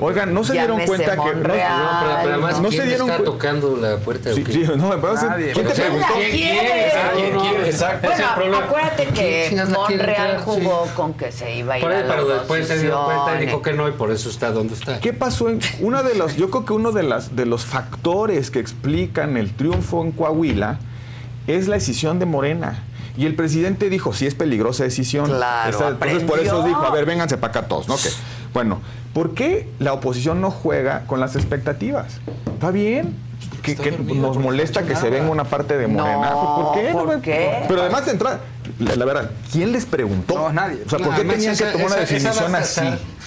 Oigan, 0.01 0.33
no 0.33 0.43
se 0.45 0.53
dieron 0.53 0.79
Llámese 0.79 0.89
cuenta 0.89 1.11
que. 1.13 1.17
No, 1.17 1.25
Monreal, 1.25 1.79
No, 1.79 1.89
pero, 2.01 2.17
pero 2.23 2.33
además, 2.35 2.61
no 2.61 2.69
¿quién 2.69 2.83
se 2.83 2.89
dieron 2.89 3.11
está 3.11 3.25
tocando 3.25 3.77
la 3.77 3.97
puerta? 3.99 4.31
o 4.31 4.35
Sí, 4.35 4.45
sí, 4.49 4.65
no, 4.77 4.89
me 4.89 4.97
parece- 4.99 5.27
Nadie. 5.27 5.53
¿quién 5.53 5.67
te 5.67 5.73
¿Quién 5.75 5.87
preguntó? 5.89 6.15
no, 6.15 6.21
¿quién? 7.13 7.35
no, 7.35 7.65
Exacto. 7.67 8.07
ese 8.07 8.15
es 8.15 8.21
el 8.21 8.25
Bueno, 8.27 8.35
problema. 8.35 8.65
acuérdate 8.65 9.05
¿Quién 9.05 9.15
que 9.15 9.65
Monreal 9.69 10.41
jugó 10.43 10.85
Sí. 10.87 10.91
con 10.97 11.15
que 11.15 11.33
se 11.33 11.57
iba 11.57 11.75
a 11.75 11.79
ir 11.79 11.83
Por 11.83 11.93
ahí, 11.93 11.99
a 11.99 12.05
la 12.05 12.09
pero 12.15 12.29
después 12.29 12.69
se 12.69 12.79
dio 12.81 13.05
cuenta 13.05 13.43
y 13.43 13.47
dijo 13.47 13.63
que 13.63 13.73
no, 13.73 13.89
y 13.89 13.93
por 13.93 14.11
eso 14.11 14.31
está 14.31 14.51
donde 14.51 14.75
está. 14.75 15.01
¿Qué 15.01 15.13
pasó 15.13 15.49
en 15.49 15.61
una 15.81 16.03
de 16.03 16.15
los, 16.15 16.37
yo 16.37 16.49
creo 16.51 16.65
que 16.65 16.73
uno 16.73 16.93
de 16.93 17.03
las 17.03 17.37
de 17.37 17.45
los 17.47 17.65
factores 17.65 18.51
que 18.51 18.61
explican 18.61 19.37
el 19.37 19.53
triunfo 19.53 20.03
en 20.03 20.13
Coahuila 20.13 20.79
es 21.47 21.69
la 21.69 21.75
decisión 21.75 22.19
de 22.19 22.27
Morena. 22.27 22.85
Y 23.15 23.27
el 23.27 23.35
presidente 23.35 23.91
dijo, 23.91 24.15
sí 24.15 24.27
es 24.27 24.35
peligrosa 24.35 24.85
decisión. 24.85 25.27
Claro, 25.27 25.87
entonces 25.91 26.23
por 26.23 26.39
eso 26.39 26.63
dijo, 26.63 26.81
a 26.83 26.91
ver, 26.91 27.05
vénganse 27.05 27.37
para 27.37 27.51
acá 27.51 27.69
todos, 27.69 27.87
¿no? 27.87 27.97
Que, 27.97 28.09
bueno, 28.55 28.81
¿por 29.15 29.35
qué 29.35 29.69
la 29.79 29.93
oposición 29.93 30.41
no 30.41 30.51
juega 30.51 31.05
con 31.07 31.21
las 31.21 31.37
expectativas? 31.37 32.19
¿Está 32.55 32.71
bien? 32.71 33.17
Que, 33.63 33.77
que 33.77 33.93
nos 33.93 34.39
molesta 34.39 34.83
que 34.85 34.95
se 34.97 35.09
venga 35.11 35.31
una 35.31 35.45
parte 35.45 35.77
de 35.79 35.87
Morena. 35.87 36.31
No, 36.31 36.73
¿Por 36.73 36.75
qué? 36.81 36.93
¿por 36.93 37.21
qué? 37.21 37.65
Pero 37.69 37.83
además 37.83 38.07
de 38.07 38.13
entrar, 38.13 38.41
la, 38.79 38.97
la 38.97 39.05
verdad, 39.05 39.31
¿quién 39.53 39.73
les 39.73 39.85
preguntó? 39.87 40.35
No, 40.35 40.53
nadie. 40.53 40.81
O 40.87 40.89
sea, 40.89 40.99
¿por 40.99 41.15
qué 41.15 41.25
tenían 41.25 41.57
que 41.57 41.65
tomar 41.67 41.87
una 41.87 41.97
esa- 41.97 42.15
definición 42.15 42.55
a 42.55 42.59
así? 42.59 42.81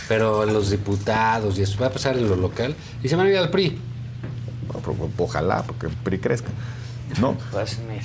Pero 0.07 0.45
los 0.45 0.69
diputados 0.69 1.57
y 1.57 1.63
eso 1.63 1.79
va 1.81 1.87
a 1.87 1.89
pasar 1.89 2.17
en 2.17 2.29
lo 2.29 2.35
local 2.35 2.75
y 3.03 3.07
se 3.09 3.15
van 3.15 3.27
a 3.27 3.29
ir 3.29 3.37
al 3.37 3.49
PRI. 3.49 3.79
Ojalá, 5.17 5.63
porque 5.63 5.87
el 5.87 5.93
PRI 5.93 6.19
crezca. 6.19 6.49
¿No? 7.19 7.35
Pues 7.51 7.79
mira. 7.87 8.03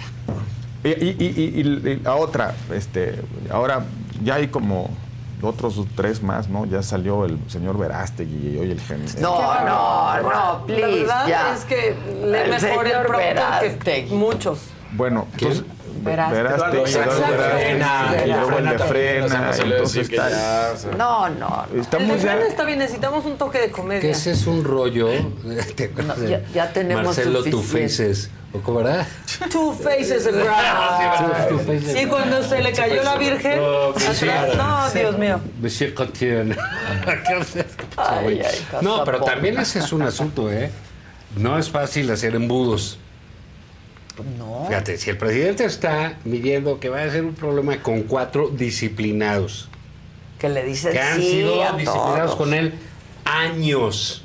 Y, 0.84 0.89
y- 1.05 1.16
y- 1.18 1.60
y- 1.60 1.90
y 1.90 1.97
la 2.02 2.15
otra, 2.15 2.55
este, 2.74 3.20
ahora 3.50 3.84
ya 4.24 4.36
hay 4.36 4.49
como 4.49 4.89
otros 5.43 5.81
tres 5.97 6.23
más, 6.23 6.49
¿no? 6.49 6.65
Ya 6.67 6.83
salió 6.83 7.25
el 7.25 7.39
señor 7.49 7.78
Verástegui 7.78 8.55
y 8.55 8.59
hoy 8.59 8.70
el 8.70 8.81
gen. 8.81 9.05
No, 9.20 9.41
no, 9.65 10.23
no, 10.23 10.67
please, 10.67 11.07
La 11.07 11.25
verdad 11.25 11.28
ya. 11.28 11.55
es 11.55 11.65
que 11.65 11.94
lee 12.25 12.39
El 12.44 12.51
mejor 12.51 12.85
que 12.85 14.07
muchos. 14.10 14.59
Bueno, 14.93 15.27
entonces. 15.33 15.65
Verástegui, 16.02 16.43
Verástegui, 16.43 16.93
Frena, 16.93 18.12
y 18.25 18.28
luego 18.28 18.49
el 18.49 18.55
frena 18.55 18.73
de 18.73 18.78
frena, 18.78 19.41
no 19.47 19.52
se 19.52 19.65
le 19.67 19.70
entonces 19.75 19.94
decir 19.94 20.09
que 20.09 20.17
está. 20.17 20.31
ya, 20.31 20.73
o 20.73 20.77
sea. 20.78 20.91
No, 20.93 21.28
no. 21.28 21.65
El 21.70 21.75
de 21.75 21.81
Estamos 21.81 22.20
Fran 22.20 22.39
ya. 22.39 22.47
está 22.47 22.65
bien, 22.65 22.78
necesitamos 22.78 23.25
un 23.27 23.36
toque 23.36 23.59
de 23.60 23.70
comedia. 23.70 24.01
Que 24.01 24.10
ese 24.10 24.31
es 24.33 24.47
un 24.47 24.65
rollo. 24.65 25.09
¿te 25.77 25.85
acuerdas 25.85 26.17
No, 26.19 26.23
de 26.25 26.31
ya- 26.31 26.43
ya 26.55 26.73
tenemos 26.73 27.05
Marcelo. 27.05 27.43
¿O 28.53 28.59
cómo 28.61 28.81
era? 28.81 29.07
Two 29.51 29.73
faces 29.73 30.27
and 30.27 30.43
Two 31.49 31.59
faces. 31.61 32.03
Y 32.03 32.07
cuando 32.07 32.43
se 32.43 32.61
le 32.61 32.73
cayó 32.73 33.03
la 33.05 33.17
virgen, 33.17 33.61
Oh, 33.62 33.95
sí. 33.97 34.29
atrás- 34.29 34.57
no, 34.57 34.91
Dios 34.91 35.19
mío. 35.19 35.41
Monsieur 35.61 35.95
Cotien. 35.95 36.57
Ay, 37.97 38.43
ay, 38.45 38.67
no, 38.83 39.05
pero 39.05 39.20
también 39.23 39.59
ese 39.59 39.79
es 39.79 39.93
un 39.93 40.03
asunto, 40.03 40.51
¿eh? 40.51 40.70
No 41.37 41.59
es 41.59 41.70
fácil 41.70 42.11
hacer 42.11 42.35
embudos. 42.35 42.99
No. 44.37 44.65
Fíjate, 44.67 44.99
si 44.99 45.11
el 45.11 45.17
presidente 45.17 45.65
está 45.65 46.15
midiendo 46.25 46.81
que 46.81 46.89
va 46.89 47.03
a 47.03 47.11
ser 47.11 47.25
un 47.25 47.35
problema 47.35 47.81
con 47.83 48.03
cuatro 48.03 48.49
disciplinados, 48.49 49.69
Que 50.39 50.49
le 50.49 50.65
dicen 50.65 50.93
que 50.93 51.01
han 51.01 51.17
sí 51.20 51.31
sido 51.31 51.62
a 51.62 51.73
disciplinados 51.73 52.33
todos. 52.33 52.37
con 52.37 52.53
él 52.55 52.75
años. 53.25 54.25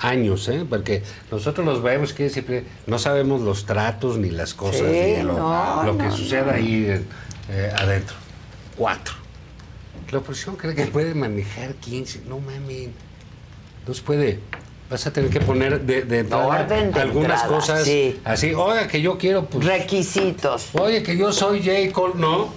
Años, 0.00 0.46
¿eh? 0.48 0.64
Porque 0.68 1.02
nosotros 1.30 1.64
los 1.66 1.82
vemos 1.82 2.12
que 2.12 2.28
siempre 2.28 2.64
no 2.86 2.98
sabemos 2.98 3.40
los 3.40 3.64
tratos 3.64 4.18
ni 4.18 4.30
las 4.30 4.52
cosas, 4.52 4.82
Sí, 4.82 5.14
ni 5.16 5.22
lo, 5.22 5.32
no, 5.38 5.82
lo 5.84 5.96
que 5.96 6.04
no, 6.04 6.16
sucede 6.16 6.44
no. 6.44 6.50
ahí 6.52 7.04
eh, 7.48 7.72
adentro. 7.78 8.14
Cuatro. 8.76 9.14
La 10.10 10.18
oposición 10.18 10.56
cree 10.56 10.74
que 10.74 10.86
puede 10.86 11.14
manejar 11.14 11.74
15. 11.74 12.22
No 12.28 12.38
mames. 12.38 12.90
No 13.88 13.94
se 13.94 14.02
puede. 14.02 14.40
Vas 14.90 15.04
a 15.06 15.12
tener 15.12 15.30
que 15.30 15.40
poner 15.40 15.80
de, 15.80 16.02
de 16.02 16.18
entrada 16.20 16.46
orden 16.46 16.92
de 16.92 17.00
algunas 17.00 17.40
entrada, 17.42 17.48
cosas 17.48 17.84
sí. 17.84 18.20
así. 18.22 18.52
Oiga, 18.54 18.86
que 18.86 19.00
yo 19.00 19.16
quiero, 19.18 19.46
pues. 19.46 19.64
Requisitos. 19.66 20.68
Oye, 20.74 21.02
que 21.02 21.16
yo 21.16 21.32
soy 21.32 21.58
J. 21.64 21.92
Cole. 21.92 22.14
No. 22.16 22.50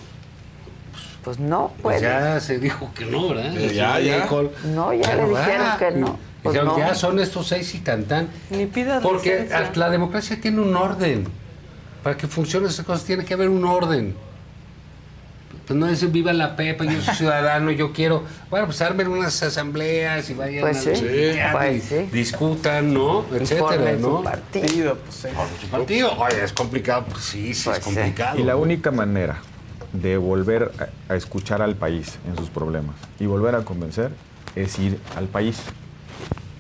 Pues 1.24 1.40
no, 1.40 1.74
Pues 1.82 1.98
pues. 1.98 2.02
ya 2.02 2.40
se 2.40 2.60
dijo 2.60 2.92
que 2.94 3.06
no, 3.06 3.30
¿verdad? 3.30 3.52
Ya, 3.54 4.00
ya. 4.00 4.20
J. 4.22 4.28
Cole. 4.28 4.50
No, 4.66 4.94
ya 4.94 5.16
le 5.16 5.26
va. 5.26 5.40
dijeron 5.40 5.68
que 5.80 5.92
no. 5.92 6.20
Pues 6.44 6.54
Dijeron, 6.54 6.74
no. 6.74 6.80
ya 6.80 6.96
son 6.96 7.20
estos 7.20 7.48
seis 7.48 7.74
y 7.76 7.80
tan 7.80 8.06
tan. 8.06 8.30
Ni 8.50 8.66
pidas 8.66 9.04
Porque 9.04 9.42
licencia. 9.42 9.72
la 9.76 9.90
democracia 9.90 10.40
tiene 10.40 10.62
un 10.62 10.76
orden. 10.76 11.26
Para 12.04 12.16
que 12.16 12.28
funcionen 12.28 12.70
esas 12.70 12.86
cosas 12.86 13.04
tiene 13.06 13.26
que 13.26 13.34
haber 13.34 13.50
un 13.50 13.66
orden. 13.66 14.16
Pues 15.68 15.78
no 15.78 15.88
es 15.88 16.12
viva 16.12 16.34
la 16.34 16.56
Pepa, 16.56 16.84
yo 16.86 17.00
soy 17.02 17.14
ciudadano, 17.14 17.70
yo 17.70 17.94
quiero. 17.94 18.24
Bueno, 18.50 18.66
pues 18.68 18.82
armen 18.82 19.08
unas 19.08 19.44
asambleas 19.44 20.28
y 20.30 20.34
vayan 20.34 20.62
Pues 20.62 20.78
a 20.78 20.96
sí, 20.96 21.06
pues 21.52 21.76
y 21.76 21.82
sí. 21.82 21.96
discutan, 22.12 22.92
¿no? 22.94 23.24
Etcétera, 23.34 23.68
Formen 23.68 24.02
su 24.02 24.10
¿no? 24.10 24.24
partido. 24.24 24.98
Su 25.12 25.68
partido. 25.68 26.14
Oye, 26.18 26.44
es 26.44 26.54
complicado. 26.54 27.06
Pues 27.12 27.24
sí, 27.24 27.54
sí, 27.54 27.70
es 27.70 27.80
complicado. 27.80 28.40
Y 28.40 28.44
la 28.44 28.54
¿no? 28.54 28.60
única 28.60 28.90
manera 28.90 29.38
de 29.94 30.18
volver 30.18 30.72
a 31.08 31.16
escuchar 31.16 31.62
al 31.62 31.76
país 31.76 32.18
en 32.28 32.36
sus 32.38 32.50
problemas 32.50 32.96
y 33.20 33.26
volver 33.28 33.54
a 33.56 33.64
convencer 33.64 34.10
es 34.56 34.80
ir 34.80 35.00
al 35.16 35.26
país, 35.28 35.58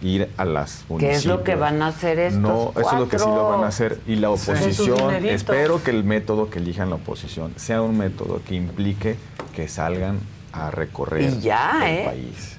ir 0.01 0.29
a 0.37 0.45
las 0.45 0.79
¿Qué 0.87 0.93
municipios. 0.93 1.17
es 1.19 1.25
lo 1.25 1.43
que 1.43 1.55
van 1.55 1.81
a 1.81 1.87
hacer 1.87 2.19
estos 2.19 2.41
No, 2.41 2.71
eso 2.77 2.91
es 2.93 2.99
lo 2.99 3.09
que 3.09 3.19
sí 3.19 3.25
lo 3.25 3.49
van 3.49 3.63
a 3.63 3.67
hacer. 3.67 3.99
Y 4.07 4.15
la 4.15 4.29
oposición, 4.29 5.25
espero 5.25 5.83
que 5.83 5.91
el 5.91 6.03
método 6.03 6.49
que 6.49 6.59
elijan 6.59 6.89
la 6.89 6.95
oposición 6.95 7.53
sea 7.57 7.81
un 7.81 7.97
método 7.97 8.41
que 8.47 8.55
implique 8.55 9.17
que 9.55 9.67
salgan 9.67 10.19
a 10.53 10.71
recorrer 10.71 11.33
Y 11.33 11.41
ya, 11.41 11.81
el 11.89 11.97
¿eh? 11.97 12.03
país. 12.05 12.55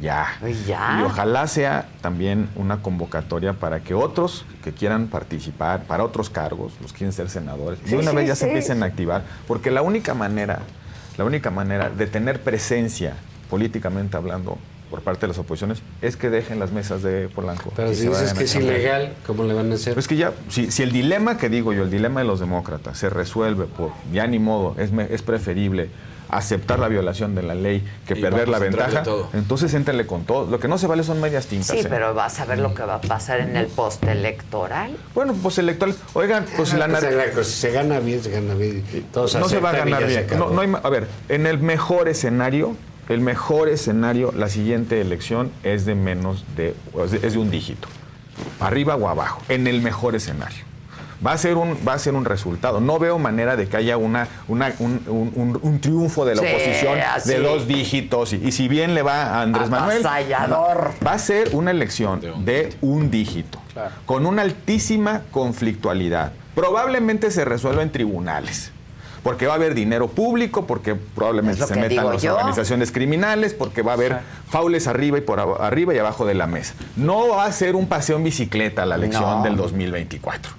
Ya. 0.00 0.26
Y 0.46 0.64
ya. 0.64 0.98
Y 1.00 1.02
ojalá 1.04 1.46
sea 1.46 1.86
también 2.00 2.48
una 2.56 2.80
convocatoria 2.80 3.52
para 3.52 3.80
que 3.80 3.92
otros 3.92 4.46
que 4.64 4.72
quieran 4.72 5.08
participar, 5.08 5.82
para 5.84 6.04
otros 6.04 6.30
cargos, 6.30 6.72
los 6.80 6.92
quieren 6.94 7.12
ser 7.12 7.28
senadores, 7.28 7.78
Sí, 7.84 7.90
de 7.90 7.98
una 7.98 8.10
sí, 8.10 8.16
vez 8.16 8.28
ya 8.28 8.34
sí. 8.34 8.40
se 8.40 8.46
empiecen 8.46 8.82
a 8.82 8.86
activar, 8.86 9.24
porque 9.46 9.70
la 9.70 9.82
única 9.82 10.14
manera, 10.14 10.60
la 11.18 11.24
única 11.24 11.50
manera 11.50 11.90
de 11.90 12.06
tener 12.06 12.40
presencia 12.40 13.14
políticamente 13.50 14.16
hablando 14.16 14.56
por 14.90 15.00
parte 15.02 15.22
de 15.22 15.28
las 15.28 15.38
oposiciones 15.38 15.82
es 16.02 16.16
que 16.16 16.28
dejen 16.30 16.58
las 16.58 16.72
mesas 16.72 17.02
de 17.02 17.28
Polanco. 17.28 17.72
Pero 17.76 17.94
si 17.94 18.08
dices 18.08 18.34
que 18.34 18.44
es 18.44 18.54
ilegal, 18.56 19.14
¿cómo 19.26 19.44
le 19.44 19.54
van 19.54 19.70
a 19.72 19.76
hacer? 19.76 19.98
Es 19.98 20.08
que 20.08 20.16
ya, 20.16 20.32
si, 20.48 20.70
si 20.70 20.82
el 20.82 20.92
dilema 20.92 21.38
que 21.38 21.48
digo 21.48 21.72
yo, 21.72 21.84
el 21.84 21.90
dilema 21.90 22.20
de 22.20 22.26
los 22.26 22.40
demócratas, 22.40 22.98
se 22.98 23.08
resuelve 23.08 23.66
por, 23.66 23.92
ya 24.12 24.26
ni 24.26 24.38
modo, 24.38 24.74
es, 24.78 24.90
me- 24.92 25.06
es 25.12 25.22
preferible 25.22 25.88
aceptar 26.32 26.78
la 26.78 26.86
violación 26.86 27.34
de 27.34 27.42
la 27.42 27.56
ley 27.56 27.84
que 28.06 28.16
Y 28.16 28.22
perder 28.22 28.48
la 28.48 28.60
ventaja, 28.60 29.02
entonces 29.32 29.74
éntrenle 29.74 30.06
con 30.06 30.22
todo. 30.24 30.48
Lo 30.48 30.60
que 30.60 30.68
no 30.68 30.78
se 30.78 30.86
vale 30.86 31.02
son 31.02 31.20
medias 31.20 31.46
tintas. 31.46 31.70
Sí, 31.76 31.78
¿eh? 31.78 31.86
pero 31.90 32.14
vas 32.14 32.38
a 32.38 32.44
ver 32.44 32.60
lo 32.60 32.72
que 32.72 32.84
va 32.84 32.94
a 32.96 33.00
pasar 33.00 33.40
en 33.40 33.56
el 33.56 33.66
postelectoral. 33.66 34.96
Bueno, 35.14 35.34
pues 35.42 35.58
electoral. 35.58 35.94
Oigan, 36.14 36.46
pues 36.56 36.72
la 36.74 36.86
pues, 36.86 37.02
nar- 37.02 37.10
se, 37.10 37.28
pues, 37.34 37.46
si 37.48 37.60
se 37.60 37.70
gana 37.72 37.98
bien, 38.00 38.22
se 38.22 38.30
gana 38.30 38.54
bien. 38.54 38.84
Todos 39.12 39.34
no 39.36 39.48
se 39.48 39.58
va 39.58 39.70
a 39.70 39.72
ganar 39.72 40.06
bien. 40.06 40.26
No, 40.38 40.50
no 40.50 40.60
hay 40.60 40.68
ma- 40.68 40.80
a 40.82 40.88
ver, 40.90 41.06
en 41.28 41.46
el 41.46 41.58
mejor 41.58 42.08
escenario, 42.08 42.76
el 43.10 43.20
mejor 43.20 43.68
escenario, 43.68 44.32
la 44.36 44.48
siguiente 44.48 45.00
elección 45.00 45.50
es 45.64 45.84
de 45.84 45.94
menos 45.94 46.44
de, 46.56 46.74
es 47.22 47.32
de, 47.32 47.38
un 47.38 47.50
dígito. 47.50 47.88
Arriba 48.60 48.94
o 48.96 49.08
abajo, 49.08 49.42
en 49.48 49.66
el 49.66 49.82
mejor 49.82 50.14
escenario. 50.14 50.64
Va 51.26 51.32
a 51.32 51.36
ser 51.38 51.56
un, 51.58 51.76
va 51.86 51.92
a 51.94 51.98
ser 51.98 52.14
un 52.14 52.24
resultado. 52.24 52.80
No 52.80 52.98
veo 52.98 53.18
manera 53.18 53.54
de 53.56 53.68
que 53.68 53.76
haya 53.76 53.98
una, 53.98 54.26
una- 54.48 54.72
un, 54.78 55.02
un- 55.06 55.32
un- 55.34 55.58
un 55.60 55.80
triunfo 55.80 56.24
de 56.24 56.34
la 56.36 56.40
Sí, 56.42 56.48
oposición 56.48 56.98
así. 57.00 57.28
de 57.28 57.40
dos 57.40 57.66
dígitos. 57.66 58.32
Y, 58.32 58.36
y 58.36 58.52
si 58.52 58.68
bien 58.68 58.94
le 58.94 59.02
va 59.02 59.24
a 59.24 59.42
Andrés 59.42 59.68
Manuel, 59.68 60.02
va 60.06 61.12
a 61.12 61.18
ser 61.18 61.50
una 61.52 61.72
elección 61.72 62.20
de 62.46 62.74
un 62.80 63.10
dígito, 63.10 63.58
con 64.06 64.24
una 64.24 64.42
altísima 64.42 65.22
conflictualidad. 65.30 66.32
Probablemente 66.54 67.30
se 67.30 67.44
resuelva 67.44 67.82
en 67.82 67.90
tribunales. 67.92 68.72
Porque 69.22 69.46
va 69.46 69.52
a 69.52 69.56
haber 69.56 69.74
dinero 69.74 70.08
público, 70.08 70.66
porque 70.66 70.94
probablemente 70.94 71.66
se 71.66 71.76
metan 71.76 72.06
las 72.08 72.22
yo. 72.22 72.34
organizaciones 72.34 72.90
criminales, 72.90 73.52
porque 73.52 73.82
va 73.82 73.92
a 73.92 73.94
haber 73.94 74.18
faules 74.48 74.86
arriba 74.86 75.18
y 75.18 75.20
por 75.20 75.40
arriba 75.40 75.94
y 75.94 75.98
abajo 75.98 76.24
de 76.24 76.34
la 76.34 76.46
mesa. 76.46 76.74
No 76.96 77.28
va 77.28 77.44
a 77.44 77.52
ser 77.52 77.76
un 77.76 77.86
paseo 77.86 78.16
en 78.16 78.24
bicicleta 78.24 78.86
la 78.86 78.94
elección 78.94 79.22
No. 79.22 79.42
del 79.42 79.56
2024. 79.56 80.52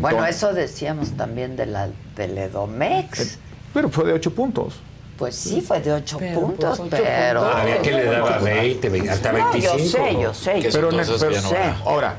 bueno, 0.00 0.08
Entonces- 0.08 0.36
eso 0.36 0.54
decíamos 0.54 1.10
también 1.12 1.56
de 1.56 1.66
la 1.66 1.88
del 2.16 2.38
Edomex. 2.38 3.38
Pero 3.74 3.90
fue 3.90 4.04
de 4.06 4.12
ocho 4.14 4.34
puntos. 4.34 4.76
Pues 5.18 5.36
sí, 5.36 5.60
fue 5.60 5.80
de 5.80 5.92
ocho 5.92 6.18
puntos, 6.18 6.80
ocho 6.80 6.88
pero... 6.90 7.44
Había 7.44 7.80
que 7.82 7.92
le 7.92 8.04
daba 8.04 8.38
20, 8.38 8.88
20, 8.88 9.10
hasta 9.10 9.30
No, 9.32 9.50
25. 9.52 9.76
yo 9.78 9.84
sé, 9.84 10.20
yo 10.20 10.34
sé. 10.34 10.60
yo 10.62 10.70
Pero, 10.72 10.90
sé. 10.90 10.96
ne- 10.96 11.04
pero- 11.18 11.74
ahora, 11.84 12.16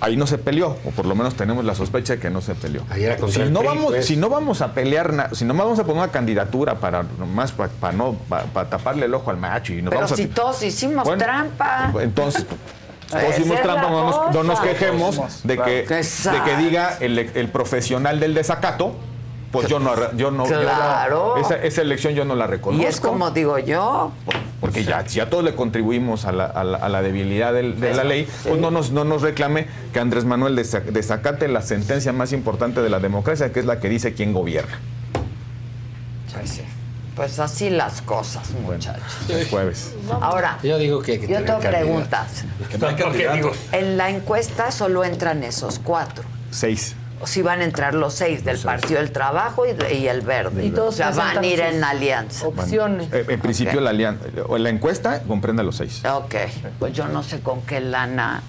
ahí 0.00 0.16
no 0.16 0.26
se 0.26 0.36
peleó, 0.38 0.76
o 0.84 0.90
por 0.90 1.06
lo 1.06 1.14
menos 1.14 1.34
tenemos 1.36 1.64
la 1.64 1.74
sospecha 1.74 2.14
de 2.14 2.18
que 2.20 2.28
no 2.30 2.40
se 2.40 2.54
peleó. 2.54 2.82
Ahí 2.90 3.04
era 3.04 3.16
si 3.28 3.38
no 3.40 3.60
PRI, 3.60 3.68
vamos, 3.68 3.86
pues. 3.86 4.06
si 4.06 4.16
no 4.16 4.28
vamos 4.28 4.60
a 4.60 4.74
pelear, 4.74 5.12
na- 5.12 5.30
si 5.32 5.44
no 5.44 5.54
vamos 5.54 5.78
a 5.78 5.84
poner 5.84 6.02
una 6.02 6.12
candidatura 6.12 6.74
para 6.80 7.02
nomás 7.18 7.52
para 7.52 7.92
no 7.92 8.14
para 8.28 8.68
taparle 8.68 9.06
el 9.06 9.14
ojo 9.14 9.30
al 9.30 9.38
macho 9.38 9.72
y 9.72 9.82
nos 9.82 9.90
Pero 9.90 10.00
vamos 10.02 10.12
a 10.12 10.16
si 10.16 10.26
todos 10.26 10.62
hicimos 10.62 11.04
Bueno, 11.04 11.22
trampa. 11.24 11.92
entonces 12.00 12.44
todos 13.10 13.38
hicimos 13.38 13.60
trampa, 13.62 13.90
no 13.90 14.04
nos, 14.04 14.34
no 14.34 14.42
nos 14.44 14.60
cosa. 14.60 14.70
quejemos 14.72 15.42
de 15.44 15.56
que, 15.56 15.82
de 15.86 16.42
que 16.44 16.56
diga 16.58 16.96
el, 17.00 17.18
el 17.18 17.48
profesional 17.48 18.20
del 18.20 18.34
desacato, 18.34 18.94
pues 19.52 19.68
yo 19.68 19.78
no, 19.80 19.94
yo 20.16 20.30
no, 20.30 20.46
yo 20.48 20.56
no- 20.56 20.60
Claro. 20.62 21.36
esa, 21.38 21.56
esa 21.56 21.82
elección 21.82 22.14
yo 22.14 22.24
no 22.24 22.34
la 22.36 22.46
reconozco. 22.46 22.82
Y 22.82 22.86
es 22.86 23.00
como 23.00 23.30
digo 23.30 23.58
yo. 23.58 24.12
Porque 24.60 24.84
ya, 24.84 25.08
si 25.08 25.20
a 25.20 25.30
todos 25.30 25.42
le 25.42 25.54
contribuimos 25.54 26.24
a 26.26 26.32
la, 26.32 26.44
a 26.44 26.62
la- 26.64 26.78
a 26.78 26.88
la 26.88 27.00
debilidad 27.02 27.52
del- 27.52 27.80
de 27.80 27.94
la 27.94 28.04
ley, 28.04 28.28
pues 28.44 28.60
no 28.60 28.70
nos, 28.70 28.90
no 28.92 29.04
nos 29.04 29.22
reclame 29.22 29.66
que 29.92 29.98
Andrés 30.00 30.24
Manuel 30.24 30.56
desa- 30.56 30.82
desacate 30.84 31.48
la 31.48 31.62
sentencia 31.62 32.12
más 32.12 32.32
importante 32.32 32.80
de 32.82 32.90
la 32.90 33.00
democracia, 33.00 33.52
que 33.52 33.60
es 33.60 33.66
la 33.66 33.80
que 33.80 33.88
dice 33.88 34.12
quién 34.14 34.32
gobierna. 34.34 34.78
Pues 36.34 36.50
sí. 36.50 36.62
Pues 37.16 37.38
así 37.38 37.70
las 37.70 38.02
cosas, 38.02 38.50
muchachos. 38.62 39.02
Es 39.28 39.48
jueves. 39.48 39.94
Ahora, 40.20 40.58
Yo 40.62 40.78
digo 40.78 41.02
que 41.02 41.18
yo 41.18 41.26
tengo 41.26 41.58
candidato. 41.58 41.68
preguntas. 41.78 42.44
Que 42.70 42.78
no. 42.78 43.50
En 43.72 43.96
la 43.96 44.10
encuesta 44.10 44.70
solo 44.70 45.04
entran 45.04 45.42
esos 45.42 45.78
cuatro. 45.80 46.24
Seis. 46.50 46.94
O 47.22 47.26
si 47.26 47.42
van 47.42 47.60
a 47.60 47.64
entrar 47.64 47.94
los 47.94 48.14
seis 48.14 48.44
del 48.44 48.58
Partido 48.58 48.98
del 49.00 49.12
Trabajo 49.12 49.64
y, 49.66 49.94
y 49.94 50.08
el 50.08 50.22
Verde. 50.22 50.64
Y 50.64 50.70
todos 50.70 50.94
o 50.94 50.96
sea, 50.96 51.10
van 51.10 51.38
a 51.38 51.46
ir 51.46 51.60
en 51.60 51.84
alianza. 51.84 52.46
Bueno, 52.48 53.02
eh, 53.12 53.26
en 53.28 53.40
principio 53.40 53.74
Ok. 53.78 53.84
la 53.84 53.90
alianza, 53.90 54.24
o 54.48 54.56
la 54.56 54.70
encuesta 54.70 55.22
comprende 55.24 55.60
a 55.60 55.64
los 55.66 55.76
seis. 55.76 56.02
Ok, 56.04 56.34
pues 56.78 56.94
yo 56.94 57.08
no 57.08 57.22
sé 57.22 57.40
con 57.40 57.60
qué 57.62 57.80
lana 57.80 58.42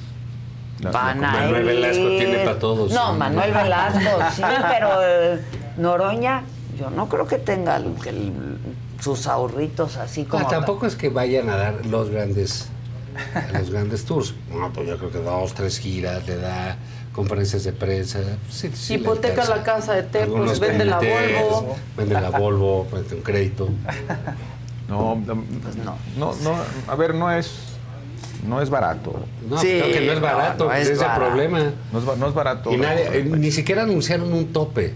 La- 0.79 0.91
van 0.91 1.19
la- 1.21 1.29
a 1.29 1.31
Manuel 1.33 1.61
ir. 1.61 1.67
Velasco 1.67 2.07
tiene 2.17 2.37
pa' 2.45 2.59
todos. 2.59 2.91
No, 2.93 3.11
Sí. 3.11 3.17
Manuel 3.19 3.51
Velasco, 3.51 3.99
sí, 4.35 4.41
pero 4.69 4.89
eh, 5.03 5.39
Noroña, 5.77 6.43
yo 6.79 6.89
no 6.89 7.09
creo 7.09 7.27
que 7.27 7.39
tenga 7.39 7.75
el- 7.75 7.93
el- 8.05 8.57
sus 9.01 9.27
ahorritos 9.27 9.97
así 9.97 10.23
como... 10.25 10.47
Tampoco 10.47 10.85
es 10.85 10.95
que 10.95 11.09
vayan 11.09 11.49
a 11.49 11.57
dar 11.57 11.85
los 11.87 12.09
grandes 12.09 12.69
los 13.53 13.69
grandes 13.69 14.05
tours. 14.05 14.33
No, 14.49 14.71
pues 14.71 14.87
yo 14.87 14.97
creo 14.97 15.11
que 15.11 15.17
dos, 15.17 15.53
tres 15.53 15.77
giras 15.79 16.25
le 16.27 16.37
da, 16.37 16.77
conferencias 17.13 17.63
de 17.63 17.73
prensa. 17.73 18.19
Sí, 18.49 18.71
sí 18.73 18.93
Hipoteca 18.95 19.45
la 19.45 19.63
casa 19.63 19.93
de 20.01 20.19
Algunos 20.21 20.59
vende 20.59 20.85
la 20.85 20.97
Volvo. 20.97 21.75
Vende 21.97 22.13
la 22.19 22.29
Volvo, 22.29 22.87
vende 22.91 23.15
un 23.15 23.21
crédito. 23.21 23.69
No, 24.87 25.15
no, 25.15 25.35
no. 25.35 25.95
no, 26.17 26.35
no, 26.43 26.55
a 26.87 26.95
ver, 26.95 27.15
no 27.15 27.31
es, 27.31 27.49
no 28.45 28.61
es 28.61 28.69
barato. 28.69 29.25
No, 29.49 29.55
creo 29.57 29.85
que 29.91 30.01
no 30.05 30.11
es 30.13 30.19
barato, 30.19 30.71
ese 30.73 30.93
es 30.93 31.01
el 31.01 31.11
problema. 31.15 31.71
No 31.93 31.99
es, 31.99 32.05
ba- 32.05 32.15
no 32.17 32.27
es 32.27 32.33
barato. 32.33 32.71
Y 32.73 32.77
nadie- 32.77 33.07
eh, 33.13 33.23
ni 33.23 33.51
siquiera 33.51 33.83
anunciaron 33.83 34.31
un 34.33 34.51
tope. 34.51 34.93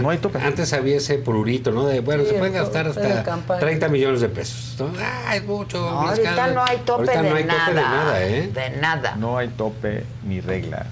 No 0.00 0.10
hay 0.10 0.18
tope. 0.18 0.38
Antes 0.38 0.72
había 0.74 0.96
ese 0.98 1.18
prurito, 1.18 1.72
¿no? 1.72 1.86
De, 1.86 2.00
bueno, 2.00 2.22
Sí, 2.22 2.30
se 2.30 2.34
pueden 2.36 2.52
gastar 2.54 2.86
hasta 2.86 3.22
campaña. 3.24 3.58
30 3.60 3.88
millones 3.88 4.20
de 4.20 4.28
pesos. 4.28 4.76
¿no? 4.78 4.92
Ah, 5.00 5.34
es 5.34 5.44
mucho. 5.44 5.78
No, 5.80 6.02
ahorita 6.08 6.46
no 6.48 6.62
hay 6.62 6.76
tope 6.78 7.00
Ahorita 7.10 7.22
de 7.22 7.30
no 7.30 7.34
hay 7.36 7.44
nada. 7.44 7.64
tope 7.66 7.74
de 7.74 7.82
nada, 7.82 8.24
¿eh? 8.24 8.50
De 8.54 8.70
nada. 8.78 9.16
No 9.16 9.38
hay 9.38 9.48
tope 9.48 10.04
ni 10.24 10.40
reglas. 10.40 10.86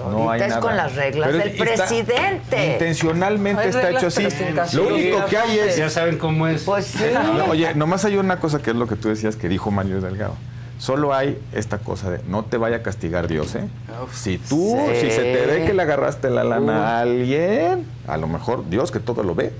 No 0.00 0.04
ahorita 0.30 0.32
hay 0.32 0.40
es 0.42 0.48
nada. 0.48 0.60
con 0.60 0.76
las 0.76 0.94
reglas 0.94 1.26
Pero 1.28 1.38
del 1.38 1.48
está- 1.48 1.64
presidente. 1.64 2.72
Intencionalmente 2.72 3.68
está 3.68 3.90
hecho 3.90 4.06
así. 4.08 4.28
Lo 4.76 4.88
único 4.88 5.26
que 5.26 5.36
hay 5.36 5.58
es. 5.58 5.76
Ya 5.76 5.90
saben 5.90 6.18
cómo 6.18 6.46
es. 6.46 6.62
Pues 6.62 6.86
sí. 6.86 7.04
No, 7.12 7.44
oye, 7.46 7.74
nomás 7.74 8.04
hay 8.04 8.16
una 8.16 8.38
cosa 8.40 8.60
que 8.60 8.70
es 8.70 8.76
lo 8.76 8.86
que 8.86 8.96
tú 8.96 9.08
decías 9.08 9.36
que 9.36 9.48
dijo 9.48 9.70
Mario 9.70 10.00
Delgado. 10.00 10.34
Solo 10.78 11.14
hay 11.14 11.38
esta 11.52 11.78
cosa 11.78 12.10
de 12.10 12.20
no 12.28 12.44
te 12.44 12.58
vaya 12.58 12.76
a 12.76 12.82
castigar 12.82 13.28
Dios, 13.28 13.54
¿eh? 13.54 13.66
Si 14.12 14.36
tú, 14.36 14.78
Sí. 14.92 15.00
si 15.00 15.10
se 15.10 15.22
te 15.22 15.46
ve 15.46 15.64
que 15.64 15.72
le 15.72 15.80
agarraste 15.82 16.28
la 16.28 16.44
lana 16.44 16.98
a 16.98 17.00
alguien, 17.00 17.86
a 18.06 18.18
lo 18.18 18.26
mejor 18.26 18.68
Dios 18.68 18.90
que 18.90 19.00
todo 19.00 19.22
lo 19.22 19.34
ve, 19.34 19.52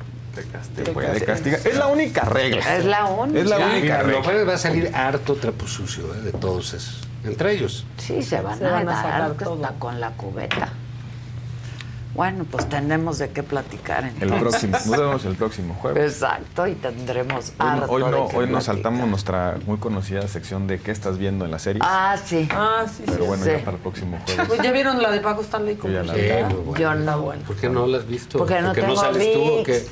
te, 0.75 0.93
puede 0.93 1.19
castigar. 1.25 1.61
Es 1.67 1.75
la 1.79 1.87
única 1.87 2.21
regla. 2.27 2.77
Es 2.77 2.85
la 2.85 3.07
única. 3.07 3.41
Es 3.41 3.47
la 3.49 3.57
única 3.57 3.81
mira, 3.81 4.03
lo 4.03 4.09
regla. 4.09 4.23
cual 4.23 4.49
va 4.51 4.55
a 4.55 4.59
salir 4.59 4.91
harto 4.95 5.37
trapo 5.37 5.67
sucio 5.67 6.05
¿eh? 6.15 6.21
de 6.21 6.33
todos 6.33 6.75
esos. 6.75 7.06
Entre 7.27 7.53
ellos. 7.53 7.85
Sí, 7.99 8.23
se 8.23 8.41
van, 8.41 8.59
Se 8.59 8.67
a, 8.67 8.71
van 8.71 8.89
a 8.89 8.93
dar 8.93 9.03
sacar 9.03 9.23
hasta 9.23 9.73
con 9.79 10.01
la 10.01 10.11
cubeta. 10.13 10.69
Bueno, 12.17 12.47
pues 12.51 12.67
tenemos 12.67 13.19
de 13.19 13.29
qué 13.29 13.43
platicar. 13.43 14.05
El 14.05 14.33
entonces. 14.33 14.41
próximo, 14.41 14.79
nos 14.79 14.91
vemos 14.99 15.25
el 15.27 15.35
próximo 15.37 15.75
jueves. 15.75 16.15
Exacto, 16.15 16.67
y 16.67 16.75
tendremos 16.75 17.51
Hoy, 17.51 17.55
harto 17.59 17.93
hoy 17.93 18.03
de 18.05 18.11
no, 18.11 18.29
qué 18.29 18.37
hoy 18.39 18.49
nos 18.49 18.65
saltamos 18.65 19.07
nuestra 19.07 19.59
muy 19.67 19.77
conocida 19.77 20.27
sección 20.27 20.67
de 20.67 20.81
qué 20.81 20.93
estás 20.93 21.19
viendo 21.19 21.45
en 21.45 21.51
la 21.51 21.59
serie. 21.59 21.83
Ah, 21.85 22.17
sí. 22.25 22.49
Ah, 22.53 22.87
sí, 22.87 23.03
Pero 23.05 23.19
sí. 23.19 23.27
bueno, 23.27 23.45
sí. 23.45 23.51
ya 23.51 23.59
para 23.59 23.77
el 23.77 23.83
próximo 23.83 24.19
jueves. 24.25 24.49
Pues 24.49 24.63
ya 24.63 24.73
vieron 24.73 25.03
la 25.03 25.11
de 25.11 25.21
Paco 25.21 25.43
Stanley 25.43 25.77
como 25.77 25.93
ya 25.93 26.03
la 26.05 26.15
Sí, 26.15 26.21
bueno. 26.65 26.79
Yo 26.79 26.95
no. 26.95 27.33
¿Por 27.47 27.57
qué 27.57 27.69
no 27.69 27.87
la 27.87 27.99
has 27.99 28.07
visto? 28.09 28.39
Porque 28.39 28.63
no 28.63 28.73
tengo 28.73 28.97
sales 28.97 29.35
tú 29.35 29.43
o 29.43 29.63
qué? 29.63 29.87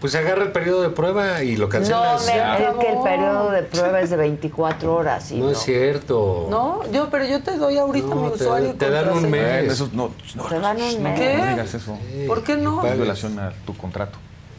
Pues 0.00 0.14
agarra 0.14 0.42
el 0.44 0.52
periodo 0.52 0.82
de 0.82 0.90
prueba 0.90 1.42
y 1.42 1.56
lo 1.56 1.66
No, 1.66 1.70
cancelas. 1.70 2.26
me, 2.26 2.36
Ya. 2.36 2.56
es 2.58 2.76
que 2.76 2.92
el 2.92 2.98
periodo 3.02 3.50
de 3.50 3.62
prueba 3.62 4.00
es 4.02 4.10
de 4.10 4.16
24 4.16 4.94
horas. 4.94 5.30
Y 5.32 5.38
No 5.38 5.46
no, 5.46 5.50
es 5.52 5.58
cierto. 5.58 6.46
No, 6.50 6.80
yo, 6.92 7.08
pero 7.10 7.24
yo 7.24 7.42
te 7.42 7.56
doy 7.56 7.78
ahorita 7.78 8.08
No, 8.08 8.16
mi 8.16 8.28
te- 8.28 8.34
usuario. 8.44 8.74
te 8.74 8.90
dan 8.90 9.10
un 9.10 9.30
mes. 9.30 9.72
Eso 9.72 9.88
no, 9.94 10.10
no, 10.34 10.44
Te 10.44 10.58
dan 10.60 10.76
un 10.80 11.02
mes. 11.02 11.18
¿Qué? 11.18 11.36
no 11.38 11.46
digas 11.46 11.74
eso. 11.74 11.98
¿Por 12.26 12.42
qué 12.42 12.56
no? 12.56 12.84
Es 12.86 12.94
violación 12.96 13.38
a 13.38 13.52
tu 13.64 13.74
contrato. 13.76 14.18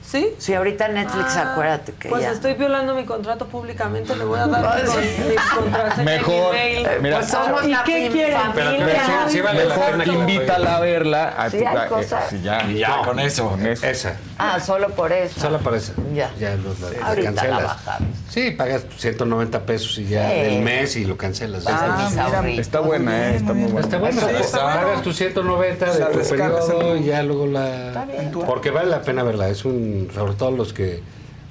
¿Sí? 0.10 0.34
Sí, 0.38 0.54
ahorita 0.54 0.88
Netflix, 0.88 1.36
Ah, 1.36 1.52
acuérdate 1.52 1.92
que 1.92 2.08
Pues 2.08 2.22
ya. 2.22 2.32
estoy 2.32 2.54
violando 2.54 2.96
mi 2.96 3.04
contrato 3.04 3.46
públicamente, 3.48 4.16
le 4.16 4.24
voy 4.24 4.40
a 4.40 4.48
dar 4.48 4.82
mi, 4.86 5.26
mi 5.30 5.36
contraseña 5.54 6.04
Mejor, 6.04 6.56
y 6.56 6.58
mi 6.78 6.84
mail. 6.84 6.88
mira. 7.02 7.18
Pues 7.18 7.30
somos 7.30 7.66
¿Y 7.66 7.72
la 7.72 7.84
qué 7.84 8.10
quieren? 8.10 8.38
Pero, 8.56 8.72
pero 8.78 8.90
sí, 9.06 9.12
sí 9.34 9.42
vale 9.42 9.66
la 9.66 9.76
Mejor 9.76 9.98
la 9.98 10.06
invítala 10.06 10.78
a 10.78 10.80
verla. 10.80 11.28
A 11.38 11.50
Sí, 11.50 11.58
tu- 11.60 11.68
hay 11.68 11.76
eh, 11.76 11.90
cosas. 11.90 12.24
sí, 12.30 12.42
ya, 12.42 12.64
Y 12.70 12.78
ya, 12.80 13.02
con 13.04 13.20
eso. 13.20 13.50
Con 13.50 13.66
eso. 13.68 13.86
Esa. 13.86 14.16
Ah, 14.38 14.60
solo 14.62 14.88
por 14.92 15.12
eso. 15.12 15.42
Solo 15.42 15.60
para 15.60 15.76
esa. 15.76 15.92
Ya. 16.14 16.32
Ya 16.40 16.56
los, 16.56 16.80
la, 16.80 16.90
la 16.92 17.14
la 17.16 17.22
cancelas. 17.24 17.64
bajamos. 17.64 18.10
Sí, 18.30 18.52
pagas 18.52 18.86
190 18.98 19.60
pesos 19.66 19.98
y 19.98 20.06
ya 20.08 20.30
Sí. 20.30 20.36
del 20.38 20.62
mes 20.62 20.96
y 20.96 21.04
lo 21.06 21.18
cancelas. 21.18 21.66
Ah, 21.68 22.08
está. 22.10 22.26
ahorritos. 22.38 22.60
Está 22.60 22.80
buena, 22.80 23.30
eh, 23.32 23.36
está 23.36 23.52
muy 23.54 23.70
buena. 23.72 23.80
Está 23.82 24.10
está 24.40 24.58
pagas 24.64 25.02
tus 25.02 25.18
190 25.18 25.92
de 25.94 26.00
La 26.00 26.10
tu 26.12 26.20
periodo 26.20 26.96
en 26.96 27.04
y 27.04 27.08
ya 27.08 27.24
luego 27.24 27.46
la... 27.48 28.06
Porque 28.46 28.72
vale 28.72 28.90
la 28.90 29.02
pena 29.02 29.24
verla, 29.24 29.50
es 29.50 29.66
un... 29.66 29.97
Sobre 30.14 30.34
todo 30.34 30.52
los 30.52 30.74
que 30.74 31.02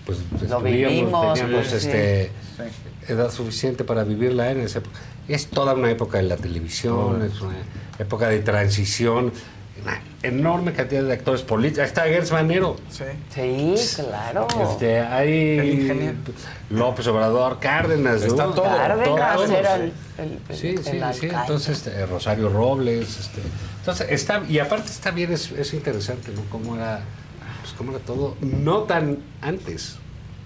pues 0.05 0.19
Lo 0.49 0.61
vivimos, 0.61 1.35
teníamos 1.35 1.67
sí. 1.67 1.77
este, 1.77 2.31
edad 3.09 3.31
suficiente 3.33 3.83
para 3.85 4.05
vivirla 4.05 4.51
en 4.53 4.61
esa 4.61 4.79
época. 4.79 4.99
Es 5.29 5.49
toda 5.49 5.75
una 5.75 5.91
época 5.91 6.19
de 6.19 6.25
la 6.25 6.37
televisión, 6.37 7.23
es 7.25 7.41
una 7.41 7.57
época 7.99 8.29
de 8.29 8.39
transición, 8.39 9.33
una 9.83 10.01
enorme 10.23 10.73
cantidad 10.73 11.03
de 11.03 11.13
actores 11.13 11.43
políticos. 11.43 11.81
Ahí 11.83 11.87
está 11.89 12.03
Gers 12.05 12.31
Manero. 12.31 12.77
Sí. 12.89 13.05
Sí, 13.35 14.03
claro. 14.05 14.47
Este, 14.63 15.01
hay 15.01 15.59
El 15.59 15.69
ingeniero. 15.81 16.15
López 16.71 17.07
Obrador, 17.09 17.59
Cárdenas, 17.59 18.21
¿no? 18.21 18.27
Está 18.29 18.45
todo. 18.45 18.63
Cárdenas 18.63 19.35
Todos. 19.37 19.51
era 19.51 19.75
el, 19.77 19.93
el- 20.19 20.57
Sí, 20.57 20.69
el 20.69 20.85
sí, 20.85 21.01
sí. 21.21 21.27
Entonces, 21.33 21.79
este, 21.85 22.07
Rosario 22.07 22.49
Robles, 22.49 23.19
este, 23.19 23.41
entonces 23.81 24.07
está 24.11 24.43
y 24.49 24.61
aparte 24.61 24.89
está 24.91 25.11
bien, 25.11 25.33
es, 25.33 25.51
es 25.51 25.75
interesante, 25.75 26.31
¿no? 26.33 26.43
Cómo 26.51 26.77
era, 26.77 27.01
cómo 27.77 27.93
era 27.93 28.01
todo, 28.01 28.37
no 28.41 28.81
tan 28.85 29.19
antes. 29.41 29.97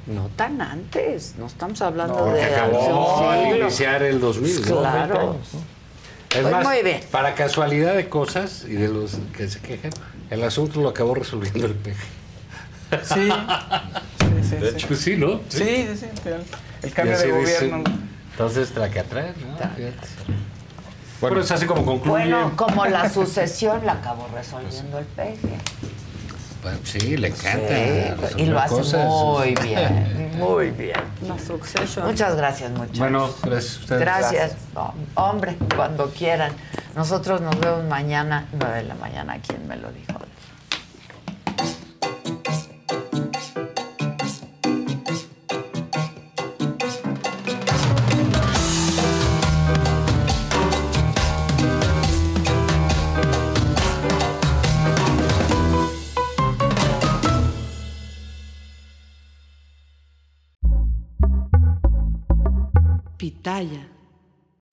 No 0.07 0.29
tan 0.35 0.61
antes, 0.61 1.35
no 1.39 1.47
estamos 1.47 1.81
hablando 1.83 2.17
Porque 2.17 2.41
de 2.41 2.45
acabó 2.55 3.29
al 3.31 3.57
iniciar 3.61 4.03
el 4.03 4.19
2000, 4.21 4.61
¿no? 4.69 4.81
Claro. 4.81 5.37
Es 6.31 6.39
Pues 6.43 6.53
más, 6.53 6.65
muy 6.65 6.83
bien. 6.83 7.01
para 7.11 7.35
casualidad 7.35 7.95
de 7.95 8.09
cosas 8.09 8.65
y 8.67 8.73
de 8.75 8.89
los 8.89 9.19
que 9.37 9.49
se 9.49 9.61
quejan, 9.61 9.91
el 10.31 10.43
asunto 10.45 10.81
lo 10.81 10.89
acabó 10.89 11.15
resolviendo 11.15 11.67
el 11.67 11.75
PG. 11.75 11.95
Sí. 13.05 13.31
Sí, 13.31 14.49
sí, 14.49 14.57
sí. 14.81 14.87
Pues 14.89 15.01
sí, 15.01 15.17
¿no? 15.17 15.41
Sí, 15.49 15.59
sí, 15.59 15.97
sí. 15.97 16.07
El, 16.25 16.43
el 16.83 16.93
cambio 16.93 17.17
de 17.17 17.39
dicen, 17.39 17.71
gobierno. 17.71 17.85
Entonces, 18.33 18.71
tracatrás, 18.71 19.37
¿no? 19.37 19.57
Fíjate. 19.57 20.09
Bueno, 21.21 21.41
es 21.41 21.51
así 21.53 21.67
como 21.67 21.85
concluye. 21.85 22.25
Bueno, 22.25 22.53
como 22.57 22.87
la 22.87 23.09
sucesión 23.09 23.85
la 23.87 23.93
acabó 23.93 24.27
resolviendo 24.35 24.99
el 24.99 25.05
peje. 25.05 25.59
Bueno, 26.63 26.79
sí, 26.85 27.17
le 27.17 27.29
encanta. 27.29 27.69
Sí, 27.69 28.11
resolver 28.21 28.41
y 28.41 28.47
lo 28.47 28.59
hace 28.59 28.75
cosas. 28.75 29.07
muy 29.07 29.55
bien, 29.63 30.31
muy 30.39 30.71
bien. 30.71 31.01
La 31.27 31.39
succession. 31.39 32.07
Muchas 32.07 32.37
gracias, 32.37 32.71
muchachos. 32.71 32.99
Bueno, 32.99 33.31
gracias 33.43 33.77
a 33.77 33.81
ustedes. 33.81 34.01
Gracias. 34.01 34.57
No, 34.75 34.95
hombre, 35.15 35.57
cuando 35.75 36.11
quieran. 36.11 36.53
Nosotros 36.95 37.41
nos 37.41 37.59
vemos 37.61 37.85
mañana, 37.85 38.47
9 38.53 38.77
de 38.77 38.83
la 38.85 38.95
mañana, 38.97 39.39
¿quién 39.47 39.67
me 39.69 39.77
lo 39.77 39.91
dijo? 39.93 40.19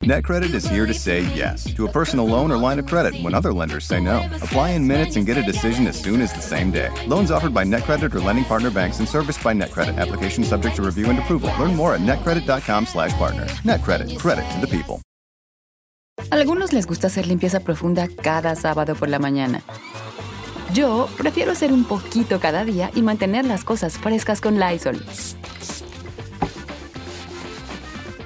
NetCredit 0.07 0.53
is 0.53 0.65
here 0.65 0.85
to 0.85 0.93
say 0.93 1.23
yes 1.35 1.65
to 1.73 1.85
a 1.85 1.91
personal 1.91 2.25
loan 2.25 2.49
or 2.49 2.57
line 2.57 2.79
of 2.79 2.85
credit 2.85 3.21
when 3.21 3.33
other 3.33 3.51
lenders 3.51 3.83
say 3.83 3.99
no. 3.99 4.19
Apply 4.41 4.69
in 4.69 4.87
minutes 4.87 5.17
and 5.17 5.25
get 5.25 5.37
a 5.37 5.43
decision 5.43 5.85
as 5.85 5.99
soon 5.99 6.21
as 6.21 6.31
the 6.31 6.39
same 6.39 6.71
day. 6.71 6.89
Loans 7.07 7.29
offered 7.29 7.53
by 7.53 7.65
NetCredit 7.65 8.15
or 8.15 8.21
lending 8.21 8.45
partner 8.45 8.71
banks 8.71 8.99
and 8.99 9.09
serviced 9.09 9.43
by 9.43 9.53
NetCredit. 9.53 9.97
Application 9.97 10.45
subject 10.45 10.77
to 10.77 10.81
review 10.81 11.09
and 11.09 11.19
approval. 11.19 11.51
Learn 11.59 11.75
more 11.75 11.93
at 11.93 11.99
netcredit.com/partner. 11.99 13.47
NetCredit. 13.65 14.17
Credit 14.17 14.45
to 14.53 14.65
the 14.65 14.67
people. 14.67 15.01
Algunos 16.31 16.71
les 16.71 16.87
gusta 16.87 17.07
hacer 17.07 17.27
limpieza 17.27 17.59
profunda 17.59 18.07
cada 18.07 18.55
sábado 18.55 18.95
por 18.95 19.09
la 19.09 19.19
mañana. 19.19 19.61
Yo 20.73 21.09
prefiero 21.17 21.51
hacer 21.51 21.73
un 21.73 21.83
poquito 21.83 22.39
cada 22.39 22.63
día 22.63 22.91
y 22.95 23.01
mantener 23.01 23.43
las 23.43 23.65
cosas 23.65 23.97
frescas 23.97 24.39
con 24.39 24.57
Lysol. 24.57 25.03